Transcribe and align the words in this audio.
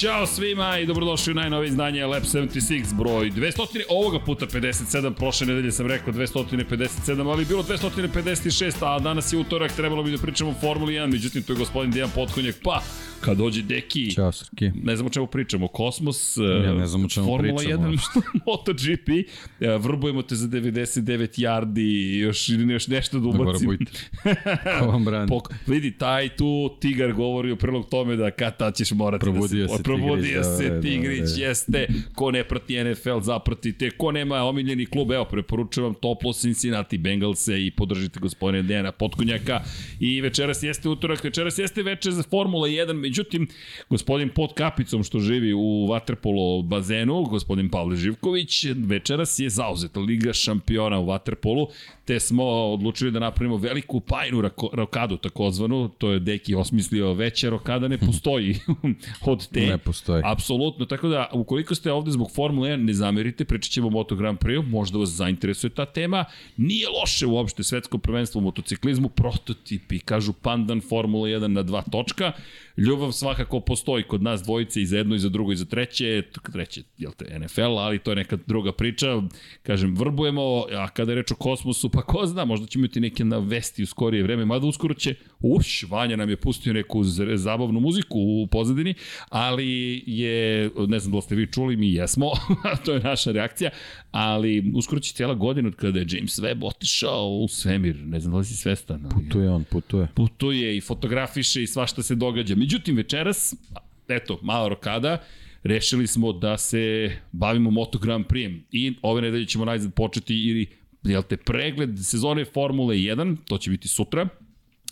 Ćao 0.00 0.26
svima 0.26 0.78
i 0.78 0.86
dobrodošli 0.86 1.30
u 1.30 1.34
najnovije 1.34 1.68
izdanje 1.68 2.06
Lab 2.06 2.22
76 2.22 2.94
broj 2.94 3.30
200, 3.30 3.82
ovoga 3.88 4.18
puta 4.20 4.46
57, 4.46 5.14
prošle 5.14 5.46
nedelje 5.46 5.72
sam 5.72 5.86
rekao 5.86 6.12
257, 6.12 7.30
ali 7.30 7.44
bilo 7.44 7.62
256, 7.62 8.74
a 8.80 8.98
danas 8.98 9.32
je 9.32 9.38
utorak, 9.38 9.72
trebalo 9.72 10.02
bi 10.02 10.10
da 10.10 10.18
pričamo 10.18 10.50
o 10.50 10.54
Formuli 10.60 10.94
1, 10.94 11.12
međutim 11.12 11.42
to 11.42 11.52
je 11.52 11.58
gospodin 11.58 11.90
Dejan 11.90 12.10
Potkonjak, 12.14 12.54
pa 12.64 12.82
kad 13.20 13.36
dođe 13.36 13.62
Deki, 13.62 14.14
Ćao 14.14 14.32
Srki. 14.32 14.70
ne 14.82 14.96
znam 14.96 15.06
o 15.06 15.10
čemu 15.10 15.26
pričamo, 15.26 15.68
Kosmos, 15.68 16.36
Ja 16.64 16.74
ne 16.74 16.86
znam 16.86 17.04
o 17.04 17.08
čemu 17.08 17.26
Formula 17.26 17.56
pričamo 17.58 17.88
1, 17.88 17.98
MotoGP, 18.46 19.08
e, 19.60 19.78
vrbujemo 19.78 20.22
te 20.22 20.34
za 20.34 20.48
99 20.48 21.40
yardi 21.40 21.80
i 21.80 22.18
još, 22.18 22.48
još 22.48 22.86
nešto 22.88 23.20
da 23.20 23.28
ubacim. 23.28 23.68
Vrbujte. 23.68 23.92
Ko 24.80 24.86
vam 24.86 25.04
brani? 25.04 25.28
Pok, 25.28 25.48
vidi, 25.66 25.90
taj 25.98 26.28
tu 26.28 26.76
tigar 26.80 27.12
govori 27.12 27.52
u 27.52 27.56
prilog 27.56 27.88
tome 27.90 28.16
da 28.16 28.30
kad 28.30 28.56
tad 28.56 28.76
ćeš 28.76 28.90
morati 28.90 29.22
Probudio 29.22 29.62
da 29.62 29.68
se... 29.68 29.76
se 29.76 29.82
probudio 29.82 30.16
Tigrić, 30.16 30.36
da, 30.36 30.56
se 30.56 30.70
da, 30.70 30.80
Tigrić, 30.80 31.30
da. 31.30 31.44
jeste. 31.46 31.86
Ko 32.14 32.30
ne 32.30 32.44
prati 32.44 32.84
NFL, 32.84 33.20
zapratite. 33.20 33.90
Ko 33.90 34.12
nema 34.12 34.42
omiljeni 34.42 34.86
klub, 34.86 35.10
evo, 35.10 35.24
preporučujem 35.24 35.94
toplo 35.94 36.32
Cincinnati 36.32 36.98
Bengalse 36.98 37.66
i 37.66 37.70
podržite 37.70 38.20
gospodine 38.20 38.62
Dejana 38.62 38.92
Potkonjaka. 38.92 39.60
I 40.00 40.20
večeras 40.20 40.62
jeste 40.62 40.88
utorak, 40.88 41.24
večeras 41.24 41.58
jeste 41.58 41.82
večer 41.82 42.12
za 42.12 42.22
Formula 42.22 42.68
1, 42.68 43.05
međutim, 43.06 43.48
gospodin 43.90 44.28
pod 44.28 44.54
kapicom 44.54 45.04
što 45.04 45.20
živi 45.20 45.52
u 45.54 45.86
Waterpolo 45.88 46.62
bazenu, 46.62 47.22
gospodin 47.24 47.68
Pavle 47.68 47.96
Živković, 47.96 48.64
večeras 48.76 49.38
je 49.38 49.50
zauzeta 49.50 50.00
Liga 50.00 50.32
šampiona 50.32 50.98
u 50.98 51.06
Waterpolu, 51.06 51.66
te 52.04 52.20
smo 52.20 52.44
odlučili 52.44 53.10
da 53.10 53.18
napravimo 53.18 53.56
veliku 53.56 54.00
pajnu 54.00 54.42
rokadu 54.72 55.16
takozvanu, 55.16 55.88
to 55.88 56.10
je 56.10 56.20
Deki 56.20 56.54
osmislio 56.54 57.12
veća 57.12 57.50
rokada 57.50 57.88
ne 57.88 57.98
postoji 57.98 58.56
od 59.32 59.48
te. 59.48 59.60
Ne 59.60 59.78
postoji. 59.78 60.22
Apsolutno, 60.24 60.86
tako 60.86 61.08
da 61.08 61.30
ukoliko 61.32 61.74
ste 61.74 61.92
ovde 61.92 62.10
zbog 62.10 62.30
Formule 62.34 62.70
1, 62.70 62.76
ne 62.76 62.92
zamerite, 62.92 63.44
pričat 63.44 63.72
ćemo 63.72 63.90
Moto 63.90 64.16
Grand 64.16 64.38
Prix, 64.38 64.68
možda 64.68 64.98
vas 64.98 65.08
zainteresuje 65.08 65.70
ta 65.70 65.86
tema. 65.86 66.24
Nije 66.56 66.88
loše 67.00 67.26
uopšte 67.26 67.62
svetsko 67.62 67.98
prvenstvo 67.98 68.38
u 68.38 68.42
motociklizmu, 68.42 69.08
prototipi, 69.08 69.98
kažu 69.98 70.32
pandan 70.32 70.80
Formula 70.80 71.28
1 71.28 71.46
na 71.46 71.62
dva 71.62 71.82
točka. 71.82 72.32
Ljubav 72.76 72.95
svakako 73.12 73.60
postoji 73.60 74.04
kod 74.04 74.22
nas 74.22 74.42
dvojice 74.42 74.82
i 74.82 74.86
za 74.86 74.96
jedno 74.96 75.14
i 75.14 75.18
za 75.18 75.28
drugo 75.28 75.52
i 75.52 75.56
za 75.56 75.64
treće, 75.64 76.22
treće, 76.52 76.82
jel 76.98 77.12
te, 77.12 77.38
NFL, 77.38 77.78
ali 77.78 77.98
to 77.98 78.10
je 78.10 78.16
neka 78.16 78.38
druga 78.46 78.72
priča. 78.72 79.22
Kažem, 79.62 79.96
vrbujemo, 79.96 80.64
a 80.72 80.88
kada 80.88 81.12
je 81.12 81.16
reč 81.16 81.30
o 81.30 81.34
kosmosu, 81.34 81.88
pa 81.90 82.02
ko 82.02 82.26
zna, 82.26 82.44
možda 82.44 82.66
ćemo 82.66 82.84
imati 82.84 83.00
neke 83.00 83.24
na 83.24 83.38
vesti 83.38 83.82
u 83.82 83.86
skorije 83.86 84.22
vreme, 84.22 84.44
mada 84.44 84.66
uskoro 84.66 84.94
će, 84.94 85.14
uš, 85.40 85.84
Vanja 85.90 86.16
nam 86.16 86.30
je 86.30 86.36
pustio 86.36 86.72
neku 86.72 87.04
zabavnu 87.34 87.80
muziku 87.80 88.18
u 88.18 88.46
pozadini, 88.46 88.94
ali 89.28 90.02
je, 90.06 90.70
ne 90.88 90.98
znam 90.98 91.12
da 91.12 91.16
li 91.16 91.22
ste 91.22 91.34
vi 91.34 91.52
čuli, 91.52 91.76
mi 91.76 91.92
jesmo, 91.92 92.30
to 92.84 92.92
je 92.92 93.00
naša 93.00 93.32
reakcija, 93.32 93.70
ali 94.10 94.72
uskoro 94.74 95.00
će 95.00 95.12
cijela 95.12 95.34
godina 95.34 95.68
od 95.68 95.74
kada 95.74 95.98
je 95.98 96.06
James 96.08 96.38
Webb 96.38 96.66
otišao 96.66 97.28
u 97.28 97.48
svemir, 97.48 97.96
ne 97.96 98.20
znam 98.20 98.32
da 98.32 98.38
li 98.38 98.44
si 98.44 98.56
svestan. 98.56 99.04
Ali 99.04 99.24
Putuje 99.24 99.50
on, 99.50 99.64
putuje. 99.64 100.08
putuje 100.14 100.76
i 100.76 100.80
fotografiše 100.80 101.62
i 101.62 101.66
svašta 101.66 102.02
se 102.02 102.14
događa. 102.14 102.54
Međutim, 102.54 102.85
večeras, 102.94 103.54
eto, 104.08 104.38
mala 104.42 104.68
rokada, 104.68 105.22
rešili 105.62 106.06
smo 106.06 106.32
da 106.32 106.58
se 106.58 107.10
bavimo 107.32 107.70
Moto 107.70 107.98
Grand 107.98 108.26
Prix 108.26 108.60
i 108.70 108.94
ove 109.02 109.22
nedelje 109.22 109.46
ćemo 109.46 109.64
najzad 109.64 109.94
početi 109.94 110.34
ili 110.34 110.66
jel 111.02 111.22
te, 111.22 111.36
pregled 111.36 111.98
sezone 112.04 112.44
Formule 112.44 112.96
1, 112.96 113.36
to 113.44 113.58
će 113.58 113.70
biti 113.70 113.88
sutra, 113.88 114.28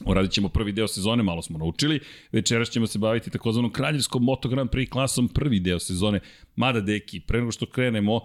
Uradit 0.06 0.32
ćemo 0.32 0.48
prvi 0.48 0.72
deo 0.72 0.88
sezone, 0.88 1.22
malo 1.22 1.42
smo 1.42 1.58
naučili. 1.58 2.00
Večeras 2.32 2.70
ćemo 2.70 2.86
se 2.86 2.98
baviti 2.98 3.30
takozvanom 3.30 3.72
kraljevskom 3.72 4.24
Moto 4.24 4.48
Grand 4.48 4.70
Prix 4.70 4.88
klasom 4.88 5.28
prvi 5.28 5.60
deo 5.60 5.78
sezone. 5.78 6.20
Mada, 6.56 6.80
deki, 6.80 7.20
pre 7.20 7.38
nego 7.38 7.52
što 7.52 7.66
krenemo, 7.66 8.20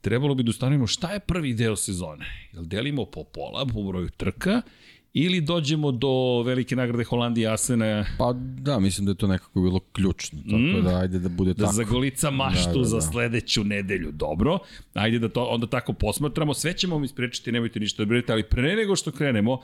trebalo 0.00 0.34
bi 0.34 0.42
da 0.42 0.50
ustanovimo 0.50 0.86
šta 0.86 1.12
je 1.12 1.20
prvi 1.20 1.54
deo 1.54 1.76
sezone. 1.76 2.50
Jel 2.52 2.64
delimo 2.64 3.04
po 3.04 3.24
pola, 3.24 3.66
po 3.66 3.82
broju 3.82 4.08
trka, 4.08 4.62
ili 5.14 5.40
dođemo 5.40 5.92
do 5.92 6.08
velike 6.42 6.76
nagrade 6.76 7.04
Holandije 7.04 7.48
Asena 7.48 8.04
Pa 8.18 8.32
da, 8.36 8.78
mislim 8.78 9.04
da 9.04 9.10
je 9.10 9.16
to 9.16 9.26
nekako 9.26 9.62
bilo 9.62 9.80
ključno. 9.82 10.38
Tako 10.40 10.56
Mm. 10.58 10.84
da 10.84 10.98
ajde 10.98 11.18
da 11.18 11.28
bude 11.28 11.54
da 11.54 11.60
tako. 11.60 11.72
zagolica 11.74 12.30
maštu 12.30 12.72
Da, 12.72 12.78
da, 12.78 12.84
za 12.84 12.96
da. 12.96 13.02
sledeću 13.02 13.64
nedelju. 13.64 14.12
Dobro, 14.12 14.58
ajde 14.94 15.18
da 15.18 15.28
to 15.28 15.44
onda 15.44 15.66
tako 15.66 15.92
posmatramo. 15.92 16.54
Sve 16.54 16.72
ćemo 16.72 16.98
mi 16.98 17.08
sprečiti, 17.08 17.52
nemojte 17.52 17.80
ništa 17.80 18.02
da 18.02 18.06
brinete, 18.06 18.32
ali 18.32 18.42
pre 18.42 18.76
nego 18.76 18.96
što 18.96 19.10
krenemo, 19.10 19.60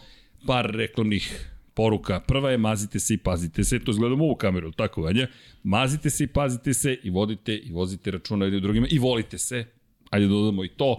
par 0.47 0.67
reklamnih 0.67 1.51
poruka. 1.75 2.21
Prva 2.21 2.51
je 2.51 2.59
mazite 2.59 2.99
se 3.01 3.15
i 3.15 3.19
pazite 3.19 3.65
se, 3.65 3.79
to 3.79 3.93
gledamo 3.93 4.25
u 4.25 4.27
ovu 4.27 4.37
kameru, 4.37 4.73
tako 4.73 5.03
vanja? 5.03 5.27
Mazite 5.63 6.11
se 6.11 6.25
i 6.25 6.29
pazite 6.29 6.75
se 6.75 6.99
i 7.03 7.11
vodite 7.11 7.57
i 7.57 7.73
vozite 7.73 8.11
računa 8.11 8.45
jedni 8.45 8.61
drugima 8.61 8.87
i 8.91 8.99
volite 8.99 9.39
se. 9.39 9.65
Ajde 10.11 10.27
da 10.27 10.31
dodamo 10.31 10.65
i 10.65 10.69
to. 10.69 10.97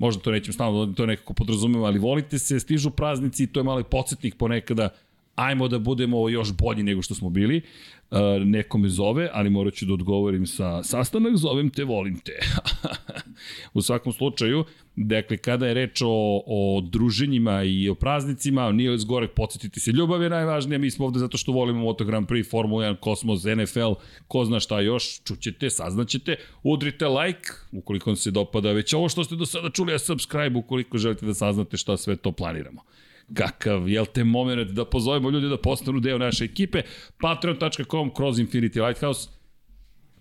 Možda 0.00 0.22
to 0.22 0.30
nećemo 0.30 0.52
stalno 0.52 0.78
dodati, 0.78 0.96
to 0.96 1.06
nekako 1.06 1.34
podrazumemo, 1.34 1.84
ali 1.84 1.98
volite 1.98 2.38
se, 2.38 2.60
stižu 2.60 2.90
praznici 2.90 3.46
to 3.46 3.60
je 3.60 3.64
malo 3.64 3.82
podsjetnik 3.82 4.36
ponekada 4.36 4.88
ajmo 5.34 5.68
da 5.68 5.78
budemo 5.78 6.28
još 6.28 6.52
bolji 6.52 6.82
nego 6.82 7.02
što 7.02 7.14
smo 7.14 7.30
bili. 7.30 7.62
Uh, 8.10 8.18
neko 8.44 8.78
me 8.78 8.88
zove, 8.88 9.30
ali 9.32 9.50
morat 9.50 9.74
ću 9.74 9.86
da 9.86 9.94
odgovorim 9.94 10.46
sa 10.46 10.82
sastanak, 10.82 11.36
zovem 11.36 11.70
te, 11.70 11.84
volim 11.84 12.18
te. 12.18 12.38
U 13.74 13.82
svakom 13.82 14.12
slučaju, 14.12 14.64
dakle, 15.06 15.36
kada 15.36 15.66
je 15.66 15.74
reč 15.74 16.02
o, 16.02 16.42
o 16.46 16.80
druženjima 16.80 17.62
i 17.62 17.88
o 17.88 17.94
praznicima, 17.94 18.72
nije 18.72 18.98
zgore 18.98 19.28
podsjetiti 19.28 19.80
se. 19.80 19.92
Ljubav 19.92 20.22
je 20.22 20.30
najvažnija, 20.30 20.78
mi 20.78 20.90
smo 20.90 21.06
ovde 21.06 21.18
zato 21.18 21.38
što 21.38 21.52
volimo 21.52 21.80
Moto 21.80 22.04
Grand 22.04 22.28
Prix, 22.28 22.50
Formula 22.50 22.84
1, 22.84 22.96
Kosmos, 22.96 23.44
NFL, 23.44 23.92
ko 24.28 24.44
zna 24.44 24.60
šta 24.60 24.80
još, 24.80 25.22
čućete, 25.24 25.70
saznaćete, 25.70 26.36
udrite 26.62 27.08
like, 27.08 27.50
ukoliko 27.72 28.10
vam 28.10 28.16
se 28.16 28.30
dopada 28.30 28.72
već 28.72 28.94
ovo 28.94 29.08
što 29.08 29.24
ste 29.24 29.36
do 29.36 29.46
sada 29.46 29.70
čuli, 29.70 29.94
a 29.94 29.98
subscribe 29.98 30.58
ukoliko 30.58 30.98
želite 30.98 31.26
da 31.26 31.34
saznate 31.34 31.76
šta 31.76 31.96
sve 31.96 32.16
to 32.16 32.32
planiramo. 32.32 32.82
Kakav, 33.34 33.88
jel 33.88 34.06
te 34.06 34.24
moment 34.24 34.70
da 34.70 34.84
pozovemo 34.84 35.30
ljudi 35.30 35.48
da 35.48 35.56
postanu 35.56 36.00
deo 36.00 36.18
naše 36.18 36.44
ekipe, 36.44 36.82
patreon.com 37.20 38.14
kroz 38.14 38.38
Infinity 38.38 38.86
Lighthouse, 38.86 39.28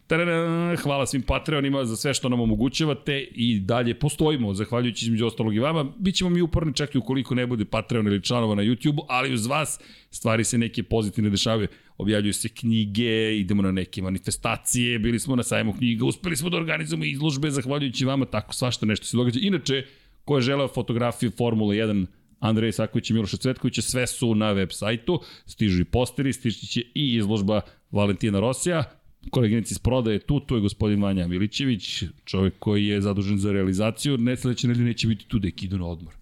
Tadadam, 0.10 0.78
hvala 0.78 1.06
svim 1.06 1.22
Patreonima 1.22 1.86
za 1.86 1.96
sve 1.96 2.14
što 2.14 2.30
nam 2.30 2.40
omogućavate 2.40 3.28
i 3.32 3.60
dalje 3.60 4.00
postojimo, 4.00 4.54
zahvaljujući 4.54 5.06
između 5.06 5.26
ostalog 5.26 5.56
i 5.56 5.60
vama. 5.60 5.92
Bićemo 5.98 6.30
mi 6.30 6.42
uporni 6.42 6.74
čak 6.74 6.96
i 6.96 6.98
ukoliko 6.98 7.36
ne 7.36 7.48
bude 7.48 7.66
Patreon 7.66 8.08
ili 8.08 8.24
članova 8.24 8.56
na 8.56 8.64
YouTube-u, 8.64 9.06
ali 9.10 9.34
uz 9.34 9.46
vas 9.46 9.80
stvari 10.12 10.44
se 10.44 10.58
neke 10.58 10.84
pozitivne 10.84 11.30
dešavaju. 11.30 11.68
Objavljuju 11.98 12.34
se 12.34 12.50
knjige, 12.50 13.38
idemo 13.38 13.62
na 13.62 13.72
neke 13.72 14.02
manifestacije, 14.02 15.00
bili 15.00 15.20
smo 15.20 15.36
na 15.36 15.44
sajmu 15.44 15.74
knjiga, 15.74 16.06
uspeli 16.06 16.36
smo 16.36 16.50
da 16.50 16.58
organizujemo 16.58 17.06
izložbe, 17.06 17.52
zahvaljujući 17.52 18.06
vama, 18.06 18.26
tako 18.26 18.54
svašta 18.54 18.86
nešto 18.86 19.06
se 19.06 19.18
događa. 19.18 19.40
Inače, 19.44 19.86
ko 20.26 20.38
je 20.38 20.42
želeo 20.42 20.68
fotografiju 20.68 21.32
Formule 21.38 21.76
1 21.76 22.06
Andrej 22.40 22.72
Saković 22.72 23.10
i 23.10 23.14
Miloša 23.14 23.38
Cvetkovića, 23.38 23.82
sve 23.82 24.08
su 24.08 24.36
na 24.36 24.52
web 24.52 24.70
sajtu, 24.72 25.22
stižu 25.46 25.82
i 25.82 25.86
posteri, 25.86 26.34
stići 26.34 26.68
će 26.68 26.82
i 26.82 27.16
izložba 27.16 27.62
Valentina 27.92 28.40
Rosija, 28.40 28.99
koleginici 29.30 29.74
iz 29.74 29.80
prodaje 29.80 30.20
tu, 30.20 30.40
tu 30.40 30.56
je 30.56 30.62
gospodin 30.62 31.02
Vanja 31.02 31.28
Milićević, 31.28 32.04
čovjek 32.26 32.54
koji 32.60 32.86
je 32.86 33.02
zadužen 33.02 33.38
za 33.38 33.52
realizaciju, 33.52 34.18
ne 34.18 34.38
sledeće 34.38 34.68
nedelje 34.68 34.86
neće 34.86 35.08
biti 35.08 35.26
tu 35.28 35.40
da 35.40 35.48
idu 35.62 35.78
na 35.78 35.86
odmor. 35.86 36.14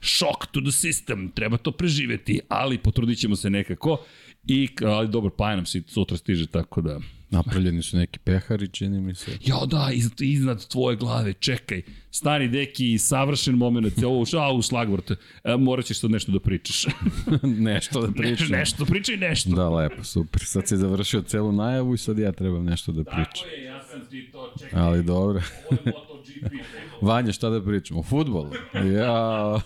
Shock 0.00 0.46
to 0.52 0.60
the 0.60 0.70
system, 0.70 1.30
treba 1.34 1.56
to 1.56 1.72
preživeti, 1.72 2.40
ali 2.48 2.78
potrudit 2.78 3.18
ćemo 3.18 3.36
se 3.36 3.50
nekako. 3.50 4.04
I, 4.46 4.68
ali 4.84 5.08
dobro, 5.08 5.30
Paja 5.30 5.56
nam 5.56 5.66
se 5.66 5.82
sutra 5.86 6.16
stiže, 6.16 6.46
tako 6.46 6.80
da... 6.80 7.00
Napravljeni 7.32 7.82
su 7.82 7.96
neki 7.96 8.18
pehari, 8.18 8.68
čini 8.68 9.00
mi 9.00 9.14
se. 9.14 9.30
Ja 9.44 9.56
da, 9.66 9.90
iznad, 9.92 10.20
iznad 10.20 10.68
tvoje 10.68 10.96
glave, 10.96 11.32
čekaj. 11.32 11.82
Stani 12.10 12.48
deki, 12.48 12.98
savršen 12.98 13.54
moment, 13.54 14.02
ovo 14.04 14.24
a, 14.38 14.52
u 14.52 14.62
šlagvort. 14.62 15.10
E, 15.10 15.16
morat 15.56 15.84
ćeš 15.84 16.00
sad 16.00 16.10
nešto 16.10 16.32
da 16.32 16.40
pričaš. 16.40 16.86
nešto 17.70 18.06
da 18.06 18.12
pričam. 18.12 18.46
nešto, 18.50 18.84
pričaj 18.84 19.16
nešto. 19.16 19.50
Da, 19.50 19.68
lepo, 19.68 20.04
super. 20.04 20.42
Sad 20.44 20.68
si 20.68 20.76
završio 20.76 21.22
celu 21.22 21.52
najavu 21.52 21.94
i 21.94 21.98
sad 21.98 22.18
ja 22.18 22.32
trebam 22.32 22.64
nešto 22.64 22.92
da 22.92 23.04
pričam. 23.04 23.24
Tako 23.24 23.54
je, 23.56 23.64
ja 23.64 23.84
sam 23.84 24.00
ti 24.10 24.28
to, 24.32 24.54
čekaj. 24.58 24.80
Ali 24.80 25.02
dobro. 25.02 25.42
Ovo 25.70 25.78
je 25.84 25.92
MotoGP. 25.92 26.52
Vanja, 27.08 27.32
šta 27.32 27.50
da 27.50 27.64
pričamo? 27.64 28.00
O 28.00 28.02
futbolu? 28.02 28.50
Ja. 28.74 29.60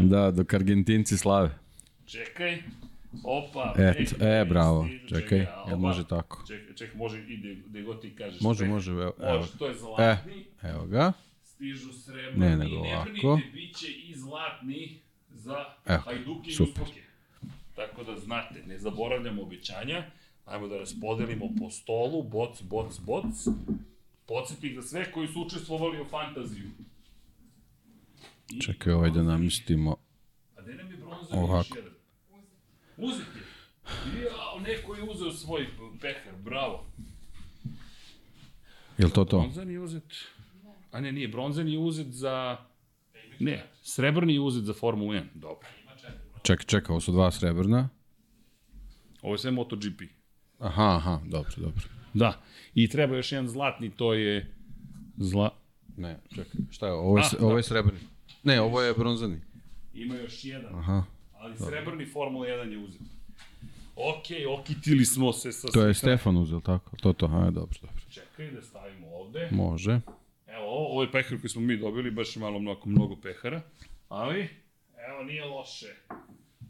da, 0.10 0.30
dok 0.30 0.54
Argentinci 0.54 1.16
slave. 1.16 1.58
Čekaj. 2.06 2.62
Opa. 3.24 3.74
Čekaj, 3.76 4.40
e, 4.40 4.44
bravo. 4.44 4.88
Čekaj, 5.08 5.38
a, 5.38 5.42
jel 5.42 5.62
opa. 5.64 5.76
može 5.78 6.04
tako? 6.06 6.44
Čekaj, 6.48 6.74
čekaj, 6.74 6.96
može 6.96 7.18
i 7.20 7.36
gde, 7.36 7.54
gde 7.56 7.82
god 7.82 8.00
ti 8.00 8.16
kažeš. 8.16 8.40
Može, 8.40 8.58
Čekaj. 8.58 8.68
može, 8.68 8.90
evo. 8.92 9.12
evo. 9.20 9.36
Može, 9.36 9.58
to 9.58 9.66
je 9.66 9.72
E, 9.72 9.74
zlatni. 9.74 10.44
evo 10.62 10.86
ga. 10.86 11.12
Stižu 11.44 11.92
srebrni. 11.94 12.38
Ne, 12.40 12.56
nego 12.56 12.70
ne 12.72 12.94
ovako. 12.94 13.04
brinite, 13.36 13.50
bit 13.52 13.76
će 13.76 13.86
i 13.88 14.14
zlatni 14.16 14.98
za 15.30 15.64
Evo, 15.86 15.98
Hajduke 15.98 16.50
i. 16.50 16.62
Uskoke. 16.62 17.02
Tako 17.76 18.04
da 18.04 18.16
znate, 18.16 18.62
ne 18.66 18.78
zaboravljamo 18.78 19.42
obećanja. 19.42 20.04
Ajmo 20.44 20.68
da 20.68 20.78
raspodelimo 20.78 21.48
po 21.58 21.70
stolu, 21.70 22.22
boc, 22.22 22.62
boc, 22.62 22.98
boc. 23.00 23.24
Podsjetnik 24.26 24.74
za 24.74 24.82
sve 24.82 25.12
koji 25.12 25.28
su 25.28 25.42
učestvovali 25.42 26.00
u 26.00 26.04
fantaziju. 26.04 26.70
I- 28.50 28.60
Čekaj, 28.60 28.92
ovaj 28.92 29.10
da 29.10 29.22
namistimo. 29.22 29.96
A 30.56 30.62
gde 30.62 30.74
nam 30.74 30.90
je 30.90 30.96
bronzovi 30.96 31.38
Ovako. 31.40 31.76
Uzeti. 33.00 33.38
Ja, 34.22 34.62
neko 34.62 34.94
je 34.94 35.02
uzeo 35.02 35.32
svoj 35.32 35.66
pehar, 36.00 36.34
bravo. 36.44 36.86
Je 38.98 39.06
li 39.06 39.12
to 39.12 39.24
to? 39.24 39.38
Bronzan 39.40 39.70
je 39.70 39.80
uzet... 39.80 40.04
A 40.92 41.00
ne, 41.00 41.12
nije, 41.12 41.28
bronzan 41.28 41.68
je 41.68 41.78
uzet 41.78 42.06
za... 42.06 42.56
Ne, 43.38 43.66
srebrni 43.82 44.34
je 44.34 44.40
uzet 44.40 44.64
za 44.64 44.74
Formulu 44.74 45.12
1. 45.12 45.24
Dobro. 45.34 45.68
Čekaj, 46.42 46.66
čekaj, 46.66 46.92
ovo 46.92 47.00
su 47.00 47.12
dva 47.12 47.30
srebrna. 47.30 47.88
Ovo 49.22 49.34
je 49.34 49.38
sve 49.38 49.50
MotoGP. 49.50 50.00
Aha, 50.58 50.96
aha, 50.96 51.20
dobro, 51.26 51.52
dobro. 51.56 51.82
Da. 52.14 52.42
I 52.74 52.88
treba 52.88 53.16
još 53.16 53.32
jedan 53.32 53.48
zlatni, 53.48 53.90
to 53.90 54.14
je... 54.14 54.54
Zla... 55.16 55.50
Ne, 55.96 56.20
čekaj, 56.34 56.60
šta 56.70 56.86
je 56.86 56.92
ovo? 56.92 57.02
Ovo 57.08 57.18
je, 57.18 57.24
A, 57.24 57.28
ovo 57.40 57.50
da. 57.50 57.56
je 57.56 57.62
srebrni. 57.62 58.00
Ne, 58.42 58.60
ovo 58.60 58.82
je 58.82 58.94
bronzani. 58.94 59.40
Ima 59.94 60.14
još 60.14 60.44
jedan. 60.44 60.74
Aha. 60.78 61.04
Ali 61.40 61.56
srebrni 61.56 62.06
Formula 62.06 62.46
1 62.46 62.72
je 62.72 62.78
uzet. 62.78 63.00
Ok, 63.96 64.58
okitili 64.60 65.04
smo 65.04 65.32
se 65.32 65.52
sa... 65.52 65.68
To 65.68 65.86
je 65.86 65.94
Stefan 65.94 66.36
uzeo, 66.36 66.60
tako? 66.60 66.96
To, 66.96 67.12
to, 67.12 67.26
aha, 67.26 67.50
dobro, 67.50 67.78
dobro. 67.80 68.02
Čekaj 68.10 68.50
da 68.50 68.62
stavimo 68.62 69.06
ovde. 69.06 69.48
Može. 69.50 70.00
Evo, 70.46 70.64
ovo, 70.64 70.92
ovo 70.92 71.02
je 71.02 71.12
pehar 71.12 71.40
koji 71.40 71.50
smo 71.50 71.62
mi 71.62 71.76
dobili, 71.76 72.10
baš 72.10 72.36
je 72.36 72.40
malo 72.40 72.58
mnogo, 72.58 72.80
mnogo 72.84 73.16
pehara. 73.16 73.62
Ali, 74.08 74.48
evo, 75.08 75.24
nije 75.24 75.44
loše. 75.44 75.86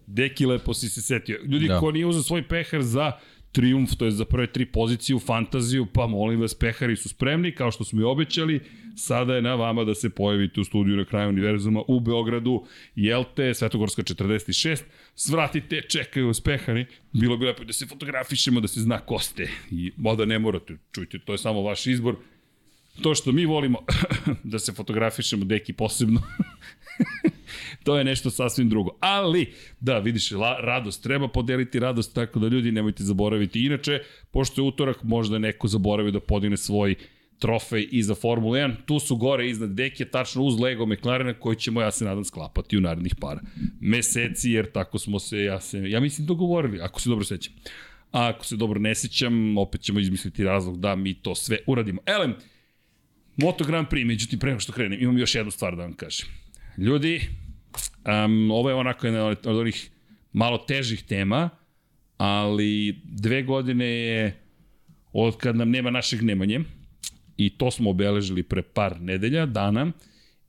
Deki 0.06 0.46
lepo 0.46 0.74
si 0.74 0.88
se 0.88 1.02
setio. 1.02 1.40
Ljudi. 1.44 1.68
Da. 1.68 1.80
ko 1.80 1.90
nije 1.90 2.06
uzeo 2.06 2.22
svoj 2.22 2.48
pehar 2.48 2.82
za 2.82 3.12
triumf, 3.52 3.90
to 3.98 4.04
je 4.04 4.10
za 4.10 4.24
prve 4.24 4.52
tri 4.52 4.66
pozicije 4.66 5.16
u 5.16 5.20
fantaziju, 5.20 5.86
pa 5.94 6.06
molim 6.06 6.40
vas, 6.40 6.54
pehari 6.54 6.96
su 6.96 7.08
spremni, 7.08 7.54
kao 7.54 7.70
što 7.70 7.84
smo 7.84 8.00
i 8.00 8.04
obećali. 8.04 8.60
Sada 8.96 9.34
je 9.34 9.42
na 9.42 9.54
vama 9.54 9.84
da 9.84 9.94
se 9.94 10.10
pojavite 10.10 10.60
u 10.60 10.64
studiju 10.64 10.96
na 10.96 11.04
kraju 11.04 11.28
univerzuma 11.28 11.82
u 11.88 12.00
Beogradu, 12.00 12.64
Jelte, 12.94 13.54
Svetogorska 13.54 14.02
46. 14.02 14.82
Svratite, 15.14 15.82
čekaju 15.88 16.26
vas 16.26 16.40
pehari. 16.40 16.86
Bilo 17.12 17.36
bi 17.36 17.46
lepo 17.46 17.64
da 17.64 17.72
se 17.72 17.86
fotografišemo, 17.86 18.60
da 18.60 18.68
se 18.68 18.80
zna 18.80 18.98
ko 18.98 19.18
ste. 19.18 19.48
I 19.70 19.92
možda 19.96 20.24
ne 20.24 20.38
morate, 20.38 20.76
čujte, 20.92 21.18
to 21.18 21.32
je 21.32 21.38
samo 21.38 21.62
vaš 21.62 21.86
izbor. 21.86 22.16
To 23.02 23.14
što 23.14 23.32
mi 23.32 23.46
volimo 23.46 23.78
da 24.52 24.58
se 24.58 24.72
fotografišemo, 24.72 25.44
deki 25.44 25.72
posebno, 25.72 26.22
to 27.84 27.98
je 27.98 28.04
nešto 28.04 28.30
sasvim 28.30 28.68
drugo. 28.68 28.90
Ali, 29.00 29.52
da, 29.80 29.98
vidiš, 29.98 30.30
la, 30.30 30.56
radost, 30.60 31.02
treba 31.02 31.28
podeliti 31.28 31.78
radost, 31.78 32.14
tako 32.14 32.38
da 32.38 32.48
ljudi 32.48 32.72
nemojte 32.72 33.04
zaboraviti. 33.04 33.66
Inače, 33.66 34.00
pošto 34.30 34.62
je 34.62 34.68
utorak, 34.68 35.02
možda 35.02 35.38
neko 35.38 35.68
zaboravi 35.68 36.12
da 36.12 36.20
podigne 36.20 36.56
svoj 36.56 36.94
trofej 37.40 37.88
i 37.90 38.02
za 38.02 38.14
Formulu 38.14 38.54
1. 38.54 38.74
Tu 38.86 38.98
su 38.98 39.16
gore 39.16 39.48
iznad 39.50 39.70
deke, 39.70 40.04
tačno 40.04 40.42
uz 40.42 40.60
Lego 40.60 40.86
McLarena 40.86 41.34
koji 41.34 41.56
ćemo, 41.56 41.80
ja 41.80 41.90
se 41.90 42.04
nadam, 42.04 42.24
sklapati 42.24 42.78
u 42.78 42.80
narednih 42.80 43.14
par 43.20 43.38
meseci, 43.80 44.50
jer 44.50 44.72
tako 44.72 44.98
smo 44.98 45.18
se, 45.18 45.38
ja, 45.44 45.60
se, 45.60 45.90
ja 45.90 46.00
mislim, 46.00 46.26
dogovorili, 46.26 46.80
ako 46.80 47.00
se 47.00 47.08
dobro 47.08 47.24
sećam. 47.24 47.54
A 48.12 48.28
ako 48.28 48.46
se 48.46 48.56
dobro 48.56 48.80
ne 48.80 48.94
sećam, 48.94 49.58
opet 49.58 49.80
ćemo 49.80 50.00
izmisliti 50.00 50.44
razlog 50.44 50.80
da 50.80 50.96
mi 50.96 51.14
to 51.14 51.34
sve 51.34 51.58
uradimo. 51.66 52.00
Elem, 52.06 52.34
Moto 53.36 53.64
Grand 53.64 53.88
Prix, 53.88 54.04
međutim, 54.04 54.38
pre 54.38 54.50
nego 54.50 54.60
što 54.60 54.72
krenem, 54.72 55.02
imam 55.02 55.18
još 55.18 55.34
jednu 55.34 55.50
stvar 55.50 55.76
da 55.76 55.82
vam 55.82 55.92
kažem. 55.92 56.28
Ljudi, 56.78 57.20
um, 58.24 58.50
ovo 58.50 58.68
je 58.68 58.74
onako 58.74 59.06
jedna 59.06 59.24
od 59.26 59.46
onih 59.46 59.90
malo 60.32 60.58
težih 60.58 61.02
tema, 61.02 61.50
ali 62.16 63.00
dve 63.04 63.42
godine 63.42 63.86
je 63.86 64.40
od 65.12 65.36
kad 65.36 65.56
nam 65.56 65.70
nema 65.70 65.90
našeg 65.90 66.22
Nemanje 66.22 66.60
i 67.40 67.50
to 67.50 67.70
smo 67.70 67.90
obeležili 67.90 68.42
pre 68.42 68.62
par 68.62 69.00
nedelja, 69.00 69.46
dana, 69.46 69.92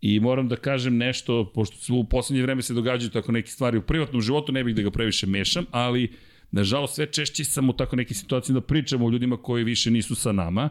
i 0.02 0.20
moram 0.20 0.48
da 0.48 0.56
kažem 0.56 0.98
nešto, 0.98 1.52
pošto 1.54 1.94
u 1.94 2.04
poslednje 2.04 2.42
vreme 2.44 2.62
se 2.62 2.74
događaju 2.74 3.12
tako 3.12 3.32
neke 3.32 3.52
stvari 3.52 3.78
u 3.78 3.82
privatnom 3.82 4.22
životu, 4.22 4.52
ne 4.52 4.64
bih 4.64 4.76
da 4.76 4.82
ga 4.82 4.92
previše 4.92 5.28
mešam, 5.28 5.66
ali 5.72 6.12
nažalost 6.52 6.96
sve 6.96 7.06
češće 7.12 7.44
sam 7.44 7.70
u 7.70 7.74
tako 7.74 7.96
nekim 7.96 8.16
situacijama 8.16 8.60
da 8.60 8.66
pričamo 8.66 9.06
o 9.06 9.10
ljudima 9.10 9.38
koji 9.38 9.64
više 9.64 9.92
nisu 9.92 10.16
sa 10.16 10.32
nama 10.32 10.70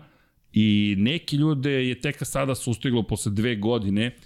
i 0.52 0.94
neki 0.99 1.37
ljude 1.37 1.70
je 1.70 2.00
tek 2.00 2.17
sada 2.22 2.55
sustiglo 2.55 3.02
posle 3.02 3.32
dve 3.32 3.56
godine 3.56 4.17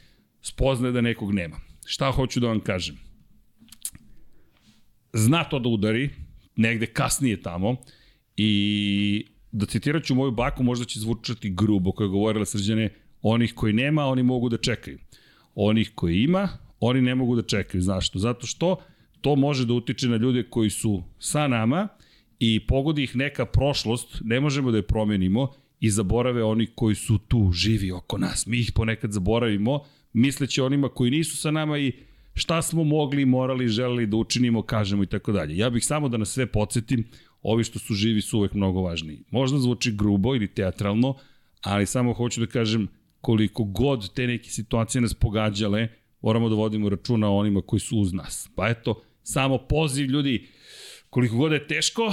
spoznaje 0.42 0.92
da 0.92 1.00
nekog 1.00 1.34
nema. 1.34 1.60
Šta 1.86 2.10
hoću 2.10 2.40
da 2.40 2.48
vam 2.48 2.60
kažem? 2.60 2.96
Zna 5.12 5.44
to 5.44 5.58
da 5.58 5.68
udari, 5.68 6.10
negde 6.56 6.86
kasnije 6.86 7.42
tamo, 7.42 7.76
i 8.36 9.26
da 9.54 9.66
citirat 9.66 10.04
ću 10.04 10.14
moju 10.14 10.30
baku, 10.30 10.62
možda 10.62 10.84
će 10.84 11.00
zvučati 11.00 11.50
grubo, 11.50 11.92
koja 11.92 12.04
je 12.04 12.10
govorila 12.10 12.44
srđane, 12.44 12.88
onih 13.22 13.54
koji 13.54 13.72
nema, 13.72 14.06
oni 14.06 14.22
mogu 14.22 14.48
da 14.48 14.56
čekaju. 14.56 14.98
Onih 15.54 15.90
koji 15.94 16.22
ima, 16.22 16.48
oni 16.80 17.02
ne 17.02 17.14
mogu 17.14 17.36
da 17.36 17.42
čekaju. 17.42 17.82
Zašto? 17.82 18.18
Zato 18.18 18.46
što 18.46 18.76
to 19.20 19.36
može 19.36 19.66
da 19.66 19.72
utiče 19.72 20.08
na 20.08 20.16
ljude 20.16 20.42
koji 20.42 20.70
su 20.70 21.02
sa 21.18 21.46
nama 21.48 21.88
i 22.38 22.66
pogodi 22.66 23.02
ih 23.02 23.16
neka 23.16 23.46
prošlost, 23.46 24.20
ne 24.24 24.40
možemo 24.40 24.70
da 24.70 24.76
je 24.76 24.86
promenimo 24.86 25.52
i 25.80 25.90
zaborave 25.90 26.44
oni 26.44 26.66
koji 26.74 26.94
su 26.94 27.18
tu, 27.18 27.52
živi 27.52 27.92
oko 27.92 28.18
nas. 28.18 28.46
Mi 28.46 28.58
ih 28.60 28.72
ponekad 28.74 29.12
zaboravimo, 29.12 29.80
misleći 30.12 30.60
onima 30.60 30.88
koji 30.88 31.10
nisu 31.10 31.36
sa 31.36 31.50
nama 31.50 31.78
i 31.78 31.92
šta 32.34 32.62
smo 32.62 32.84
mogli, 32.84 33.24
morali, 33.24 33.68
želeli 33.68 34.06
da 34.06 34.16
učinimo, 34.16 34.62
kažemo 34.62 35.02
i 35.02 35.06
tako 35.06 35.32
dalje. 35.32 35.56
Ja 35.56 35.70
bih 35.70 35.84
samo 35.84 36.08
da 36.08 36.16
nas 36.16 36.28
sve 36.28 36.46
podsjetim, 36.46 37.04
ovi 37.44 37.64
što 37.64 37.78
su 37.78 37.94
živi 37.94 38.20
su 38.20 38.38
uvek 38.38 38.54
mnogo 38.54 38.82
važniji. 38.82 39.24
Možda 39.30 39.58
zvuči 39.58 39.92
grubo 39.92 40.34
ili 40.34 40.48
teatralno, 40.48 41.14
ali 41.60 41.86
samo 41.86 42.12
hoću 42.12 42.40
da 42.40 42.46
kažem 42.46 42.88
koliko 43.20 43.64
god 43.64 44.14
te 44.14 44.26
neke 44.26 44.50
situacije 44.50 45.00
nas 45.00 45.14
pogađale, 45.14 45.88
moramo 46.22 46.48
da 46.48 46.54
vodimo 46.54 46.88
računa 46.88 47.28
o 47.30 47.36
onima 47.36 47.60
koji 47.60 47.80
su 47.80 47.98
uz 47.98 48.12
nas. 48.12 48.50
Pa 48.54 48.68
eto, 48.68 49.02
samo 49.22 49.58
poziv 49.58 50.06
ljudi, 50.06 50.48
koliko 51.10 51.36
god 51.36 51.52
je 51.52 51.66
teško, 51.66 52.12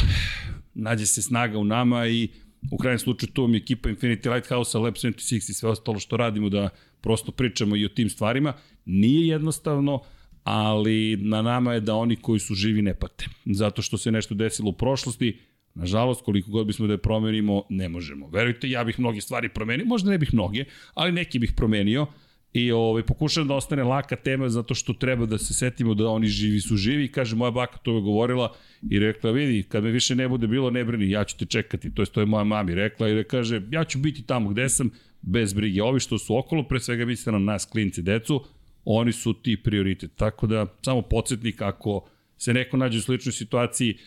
nađe 0.74 1.06
se 1.06 1.22
snaga 1.22 1.58
u 1.58 1.64
nama 1.64 2.08
i 2.08 2.30
u 2.72 2.78
krajnjem 2.78 3.00
slučaju 3.00 3.32
tu 3.34 3.48
mi 3.48 3.58
je 3.58 3.62
ekipa 3.62 3.90
Infinity 3.90 4.34
Lighthouse, 4.34 4.78
Lab 4.78 4.94
76 4.94 5.36
i 5.36 5.54
sve 5.54 5.70
ostalo 5.70 6.00
što 6.00 6.18
radimo 6.18 6.50
da 6.50 6.70
prosto 7.02 7.32
pričamo 7.32 7.76
i 7.76 7.86
o 7.86 7.90
tim 7.90 8.10
stvarima. 8.10 8.54
Nije 8.86 9.28
jednostavno, 9.28 10.02
ali 10.44 11.18
na 11.22 11.42
nama 11.42 11.74
je 11.74 11.80
da 11.80 11.96
oni 11.96 12.16
koji 12.16 12.40
su 12.40 12.56
živi 12.56 12.82
ne 12.82 12.94
pate. 12.94 13.26
Zato 13.46 13.82
što 13.82 13.98
se 13.98 14.12
nešto 14.12 14.36
desilo 14.36 14.70
u 14.70 14.74
prošlosti, 14.74 15.38
nažalost, 15.74 16.22
koliko 16.26 16.52
god 16.52 16.68
bismo 16.68 16.88
da 16.88 16.94
je 16.94 16.98
promenimo, 16.98 17.64
ne 17.70 17.90
možemo. 17.90 18.30
Verujte, 18.30 18.70
ja 18.70 18.84
bih 18.84 19.00
mnoge 19.00 19.22
stvari 19.22 19.50
promenio, 19.50 19.86
možda 19.86 20.12
ne 20.12 20.18
bih 20.18 20.34
mnoge, 20.34 20.66
ali 20.94 21.12
neki 21.12 21.40
bih 21.40 21.54
promenio 21.56 22.08
i 22.54 22.72
ovaj, 22.72 23.04
pokušam 23.04 23.48
da 23.48 23.56
ostane 23.56 23.84
laka 23.84 24.16
tema 24.16 24.50
zato 24.50 24.76
što 24.76 24.94
treba 24.94 25.26
da 25.26 25.38
se 25.38 25.54
setimo 25.54 25.94
da 25.94 26.10
oni 26.10 26.28
živi 26.28 26.60
su 26.62 26.78
živi. 26.78 27.08
Kaže, 27.12 27.36
moja 27.36 27.52
baka 27.52 27.78
to 27.78 27.96
je 27.96 28.02
govorila 28.02 28.56
i 28.90 29.00
rekla, 29.00 29.32
vidi, 29.32 29.64
kad 29.64 29.84
me 29.84 29.92
više 29.92 30.16
ne 30.16 30.28
bude 30.28 30.48
bilo, 30.48 30.70
ne 30.70 30.86
brini, 30.86 31.10
ja 31.10 31.24
ću 31.24 31.38
te 31.38 31.46
čekati. 31.46 31.94
To 31.96 32.02
je, 32.02 32.06
to 32.06 32.20
je 32.20 32.26
moja 32.26 32.44
mami 32.44 32.76
rekla 32.76 33.10
i 33.10 33.16
da 33.16 33.24
kaže, 33.24 33.62
ja 33.72 33.84
ću 33.84 34.00
biti 34.00 34.24
tamo 34.24 34.50
gde 34.50 34.70
sam, 34.70 34.90
bez 35.22 35.54
brige. 35.54 35.84
Ovi 35.84 36.00
što 36.00 36.18
su 36.18 36.38
okolo, 36.38 36.64
pre 36.64 36.80
svega 36.80 37.06
misle 37.06 37.32
na 37.32 37.40
nas, 37.40 37.66
klinci, 37.66 38.02
decu, 38.02 38.44
oni 38.86 39.12
su 39.12 39.34
ti 39.34 39.58
prioritet. 39.64 40.12
Tako 40.16 40.48
da, 40.48 40.66
samo 40.86 41.02
podsjetnik, 41.02 41.62
ako 41.62 42.08
se 42.38 42.54
neko 42.54 42.78
nađe 42.78 42.98
u 42.98 43.02
sličnoj 43.02 43.34
situaciji, 43.34 43.98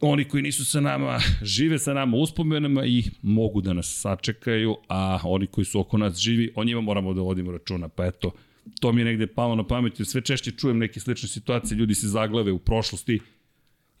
oni 0.00 0.24
koji 0.24 0.42
nisu 0.42 0.64
sa 0.64 0.80
nama, 0.80 1.18
žive 1.56 1.78
sa 1.78 1.94
nama 1.94 2.16
uspomenama 2.16 2.84
i 2.84 3.04
mogu 3.22 3.60
da 3.60 3.72
nas 3.72 3.98
sačekaju, 4.00 4.76
a 4.88 5.18
oni 5.24 5.46
koji 5.46 5.64
su 5.64 5.80
oko 5.80 5.98
nas 5.98 6.18
živi, 6.18 6.52
o 6.54 6.64
njima 6.64 6.80
moramo 6.80 7.14
da 7.14 7.20
vodimo 7.20 7.52
računa. 7.52 7.88
Pa 7.88 8.06
eto, 8.06 8.32
to 8.80 8.92
mi 8.92 9.00
je 9.00 9.04
negde 9.04 9.26
palo 9.26 9.54
na 9.54 9.66
pamet, 9.66 9.92
sve 10.04 10.20
češće 10.20 10.50
čujem 10.50 10.78
neke 10.78 11.00
slične 11.00 11.28
situacije, 11.28 11.76
ljudi 11.76 11.94
se 11.94 12.08
zaglave 12.08 12.52
u 12.52 12.58
prošlosti, 12.58 13.20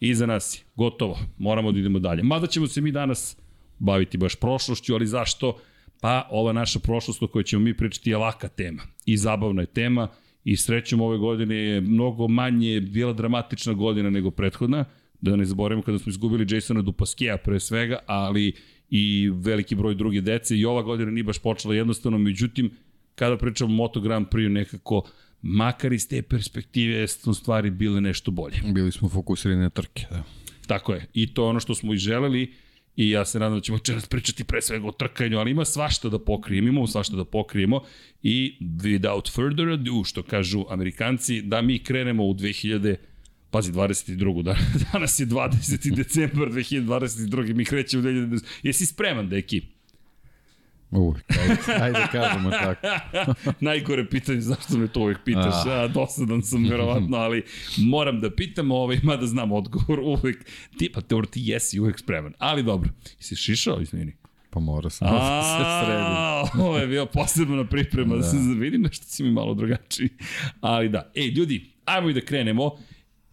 iza 0.00 0.26
nas 0.26 0.56
je, 0.56 0.64
gotovo, 0.76 1.18
moramo 1.38 1.72
da 1.72 1.78
idemo 1.78 1.98
dalje. 1.98 2.22
Mada 2.22 2.46
ćemo 2.46 2.66
se 2.66 2.80
mi 2.80 2.92
danas 2.92 3.36
baviti 3.78 4.18
baš 4.18 4.34
prošlošću, 4.34 4.94
ali 4.94 5.06
zašto? 5.06 5.58
Pa 6.02 6.28
ova 6.30 6.52
naša 6.52 6.78
prošlost 6.78 7.22
o 7.22 7.26
kojoj 7.26 7.44
ćemo 7.44 7.62
mi 7.62 7.76
pričati 7.76 8.10
je 8.10 8.16
laka 8.16 8.48
tema 8.48 8.82
i 9.06 9.16
zabavna 9.16 9.62
je 9.62 9.66
tema 9.66 10.08
i 10.44 10.56
srećom 10.56 11.00
ove 11.00 11.18
godine 11.18 11.56
je 11.56 11.80
mnogo 11.80 12.28
manje 12.28 12.80
bila 12.80 13.12
dramatična 13.12 13.72
godina 13.72 14.10
nego 14.10 14.30
prethodna, 14.30 14.84
da 15.20 15.36
ne 15.36 15.44
zaboravimo 15.44 15.82
kada 15.82 15.98
smo 15.98 16.10
izgubili 16.10 16.54
Jasona 16.54 16.82
Dupaskija 16.82 17.36
pre 17.36 17.60
svega, 17.60 17.98
ali 18.06 18.52
i 18.90 19.30
veliki 19.34 19.74
broj 19.74 19.94
druge 19.94 20.20
dece 20.20 20.56
i 20.56 20.64
ova 20.64 20.82
godina 20.82 21.10
nije 21.10 21.24
baš 21.24 21.38
počela 21.38 21.74
jednostavno, 21.74 22.18
međutim, 22.18 22.70
kada 23.14 23.38
pričamo 23.38 23.72
o 23.72 23.76
Moto 23.76 24.00
Grand 24.00 24.26
Prix 24.26 24.48
nekako, 24.48 25.02
makar 25.42 25.92
iz 25.92 26.08
te 26.08 26.22
perspektive 26.22 27.08
su 27.08 27.34
stvari 27.34 27.70
bile 27.70 28.00
nešto 28.00 28.30
bolje. 28.30 28.56
Bili 28.74 28.92
smo 28.92 29.08
fokusirani 29.08 29.60
na 29.60 29.70
trke, 29.70 30.06
da. 30.10 30.22
Tako 30.66 30.94
je. 30.94 31.06
I 31.14 31.34
to 31.34 31.44
je 31.44 31.48
ono 31.48 31.60
što 31.60 31.74
smo 31.74 31.94
i 31.94 31.96
želeli 31.96 32.52
i 32.96 33.10
ja 33.10 33.24
se 33.24 33.38
nadam 33.38 33.58
da 33.58 33.62
ćemo 33.62 33.76
večeras 33.76 34.06
pričati 34.06 34.44
pre 34.44 34.62
svega 34.62 34.86
o 34.86 34.92
trkanju, 34.92 35.38
ali 35.38 35.50
ima 35.50 35.64
svašta 35.64 36.08
da 36.08 36.18
pokrijemo, 36.18 36.68
imamo 36.68 36.86
svašta 36.86 37.16
da 37.16 37.24
pokrijemo 37.24 37.80
i 38.22 38.56
without 38.60 39.32
further 39.34 39.68
ado, 39.68 40.04
što 40.04 40.22
kažu 40.22 40.64
amerikanci, 40.68 41.42
da 41.42 41.62
mi 41.62 41.78
krenemo 41.78 42.24
u 42.24 42.34
2000 42.34 42.96
Pazi, 43.52 43.72
22. 43.72 44.42
Dan, 44.42 44.56
danas 44.92 45.20
je 45.20 45.26
20. 45.26 45.94
decembar 45.94 46.48
2022. 46.48 47.54
Mi 47.54 47.64
krećemo 47.64 48.02
u 48.02 48.06
2020. 48.06 48.44
Jesi 48.62 48.86
spreman, 48.86 49.28
deki? 49.28 49.62
Uvijek, 50.92 51.24
ajde, 51.30 51.84
ajde 51.84 52.06
kažemo 52.12 52.50
tako. 52.50 52.86
Najgore 53.60 54.08
pitanje, 54.10 54.40
zašto 54.40 54.78
me 54.78 54.88
to 54.88 55.00
uvijek 55.00 55.18
pitaš? 55.24 55.66
A, 55.66 55.88
dosadan 55.88 56.42
sam, 56.42 56.68
verovatno, 56.68 57.16
ali 57.16 57.42
moram 57.78 58.20
da 58.20 58.30
pitam, 58.30 58.70
ovaj, 58.70 58.98
mada 59.02 59.26
znam 59.26 59.52
odgovor 59.52 60.00
uvijek. 60.18 60.46
Ti, 60.78 60.92
pa 60.94 61.00
te 61.00 61.14
ti 61.30 61.40
jesi 61.44 61.80
uvijek 61.80 61.98
spreman. 61.98 62.32
Ali 62.38 62.62
dobro, 62.62 62.90
jesi 63.18 63.36
šišao, 63.36 63.80
izvini? 63.80 64.12
Pa 64.50 64.60
mora 64.60 64.90
sam 64.90 65.08
da 65.08 65.42
se 65.42 65.84
sredim. 65.84 66.64
Ovo 66.66 66.78
je 66.78 66.86
bio 66.86 67.06
posebna 67.06 67.64
priprema, 67.64 68.14
da, 68.14 68.20
da 68.20 68.28
se 68.28 68.36
vidim 68.58 68.82
nešto 68.82 69.06
si 69.06 69.22
mi 69.22 69.30
malo 69.30 69.54
drugačiji. 69.54 70.08
Ali 70.60 70.88
da, 70.88 71.10
ej, 71.14 71.28
ljudi, 71.28 71.70
ajmo 71.84 72.10
i 72.10 72.14
da 72.14 72.20
krenemo 72.20 72.76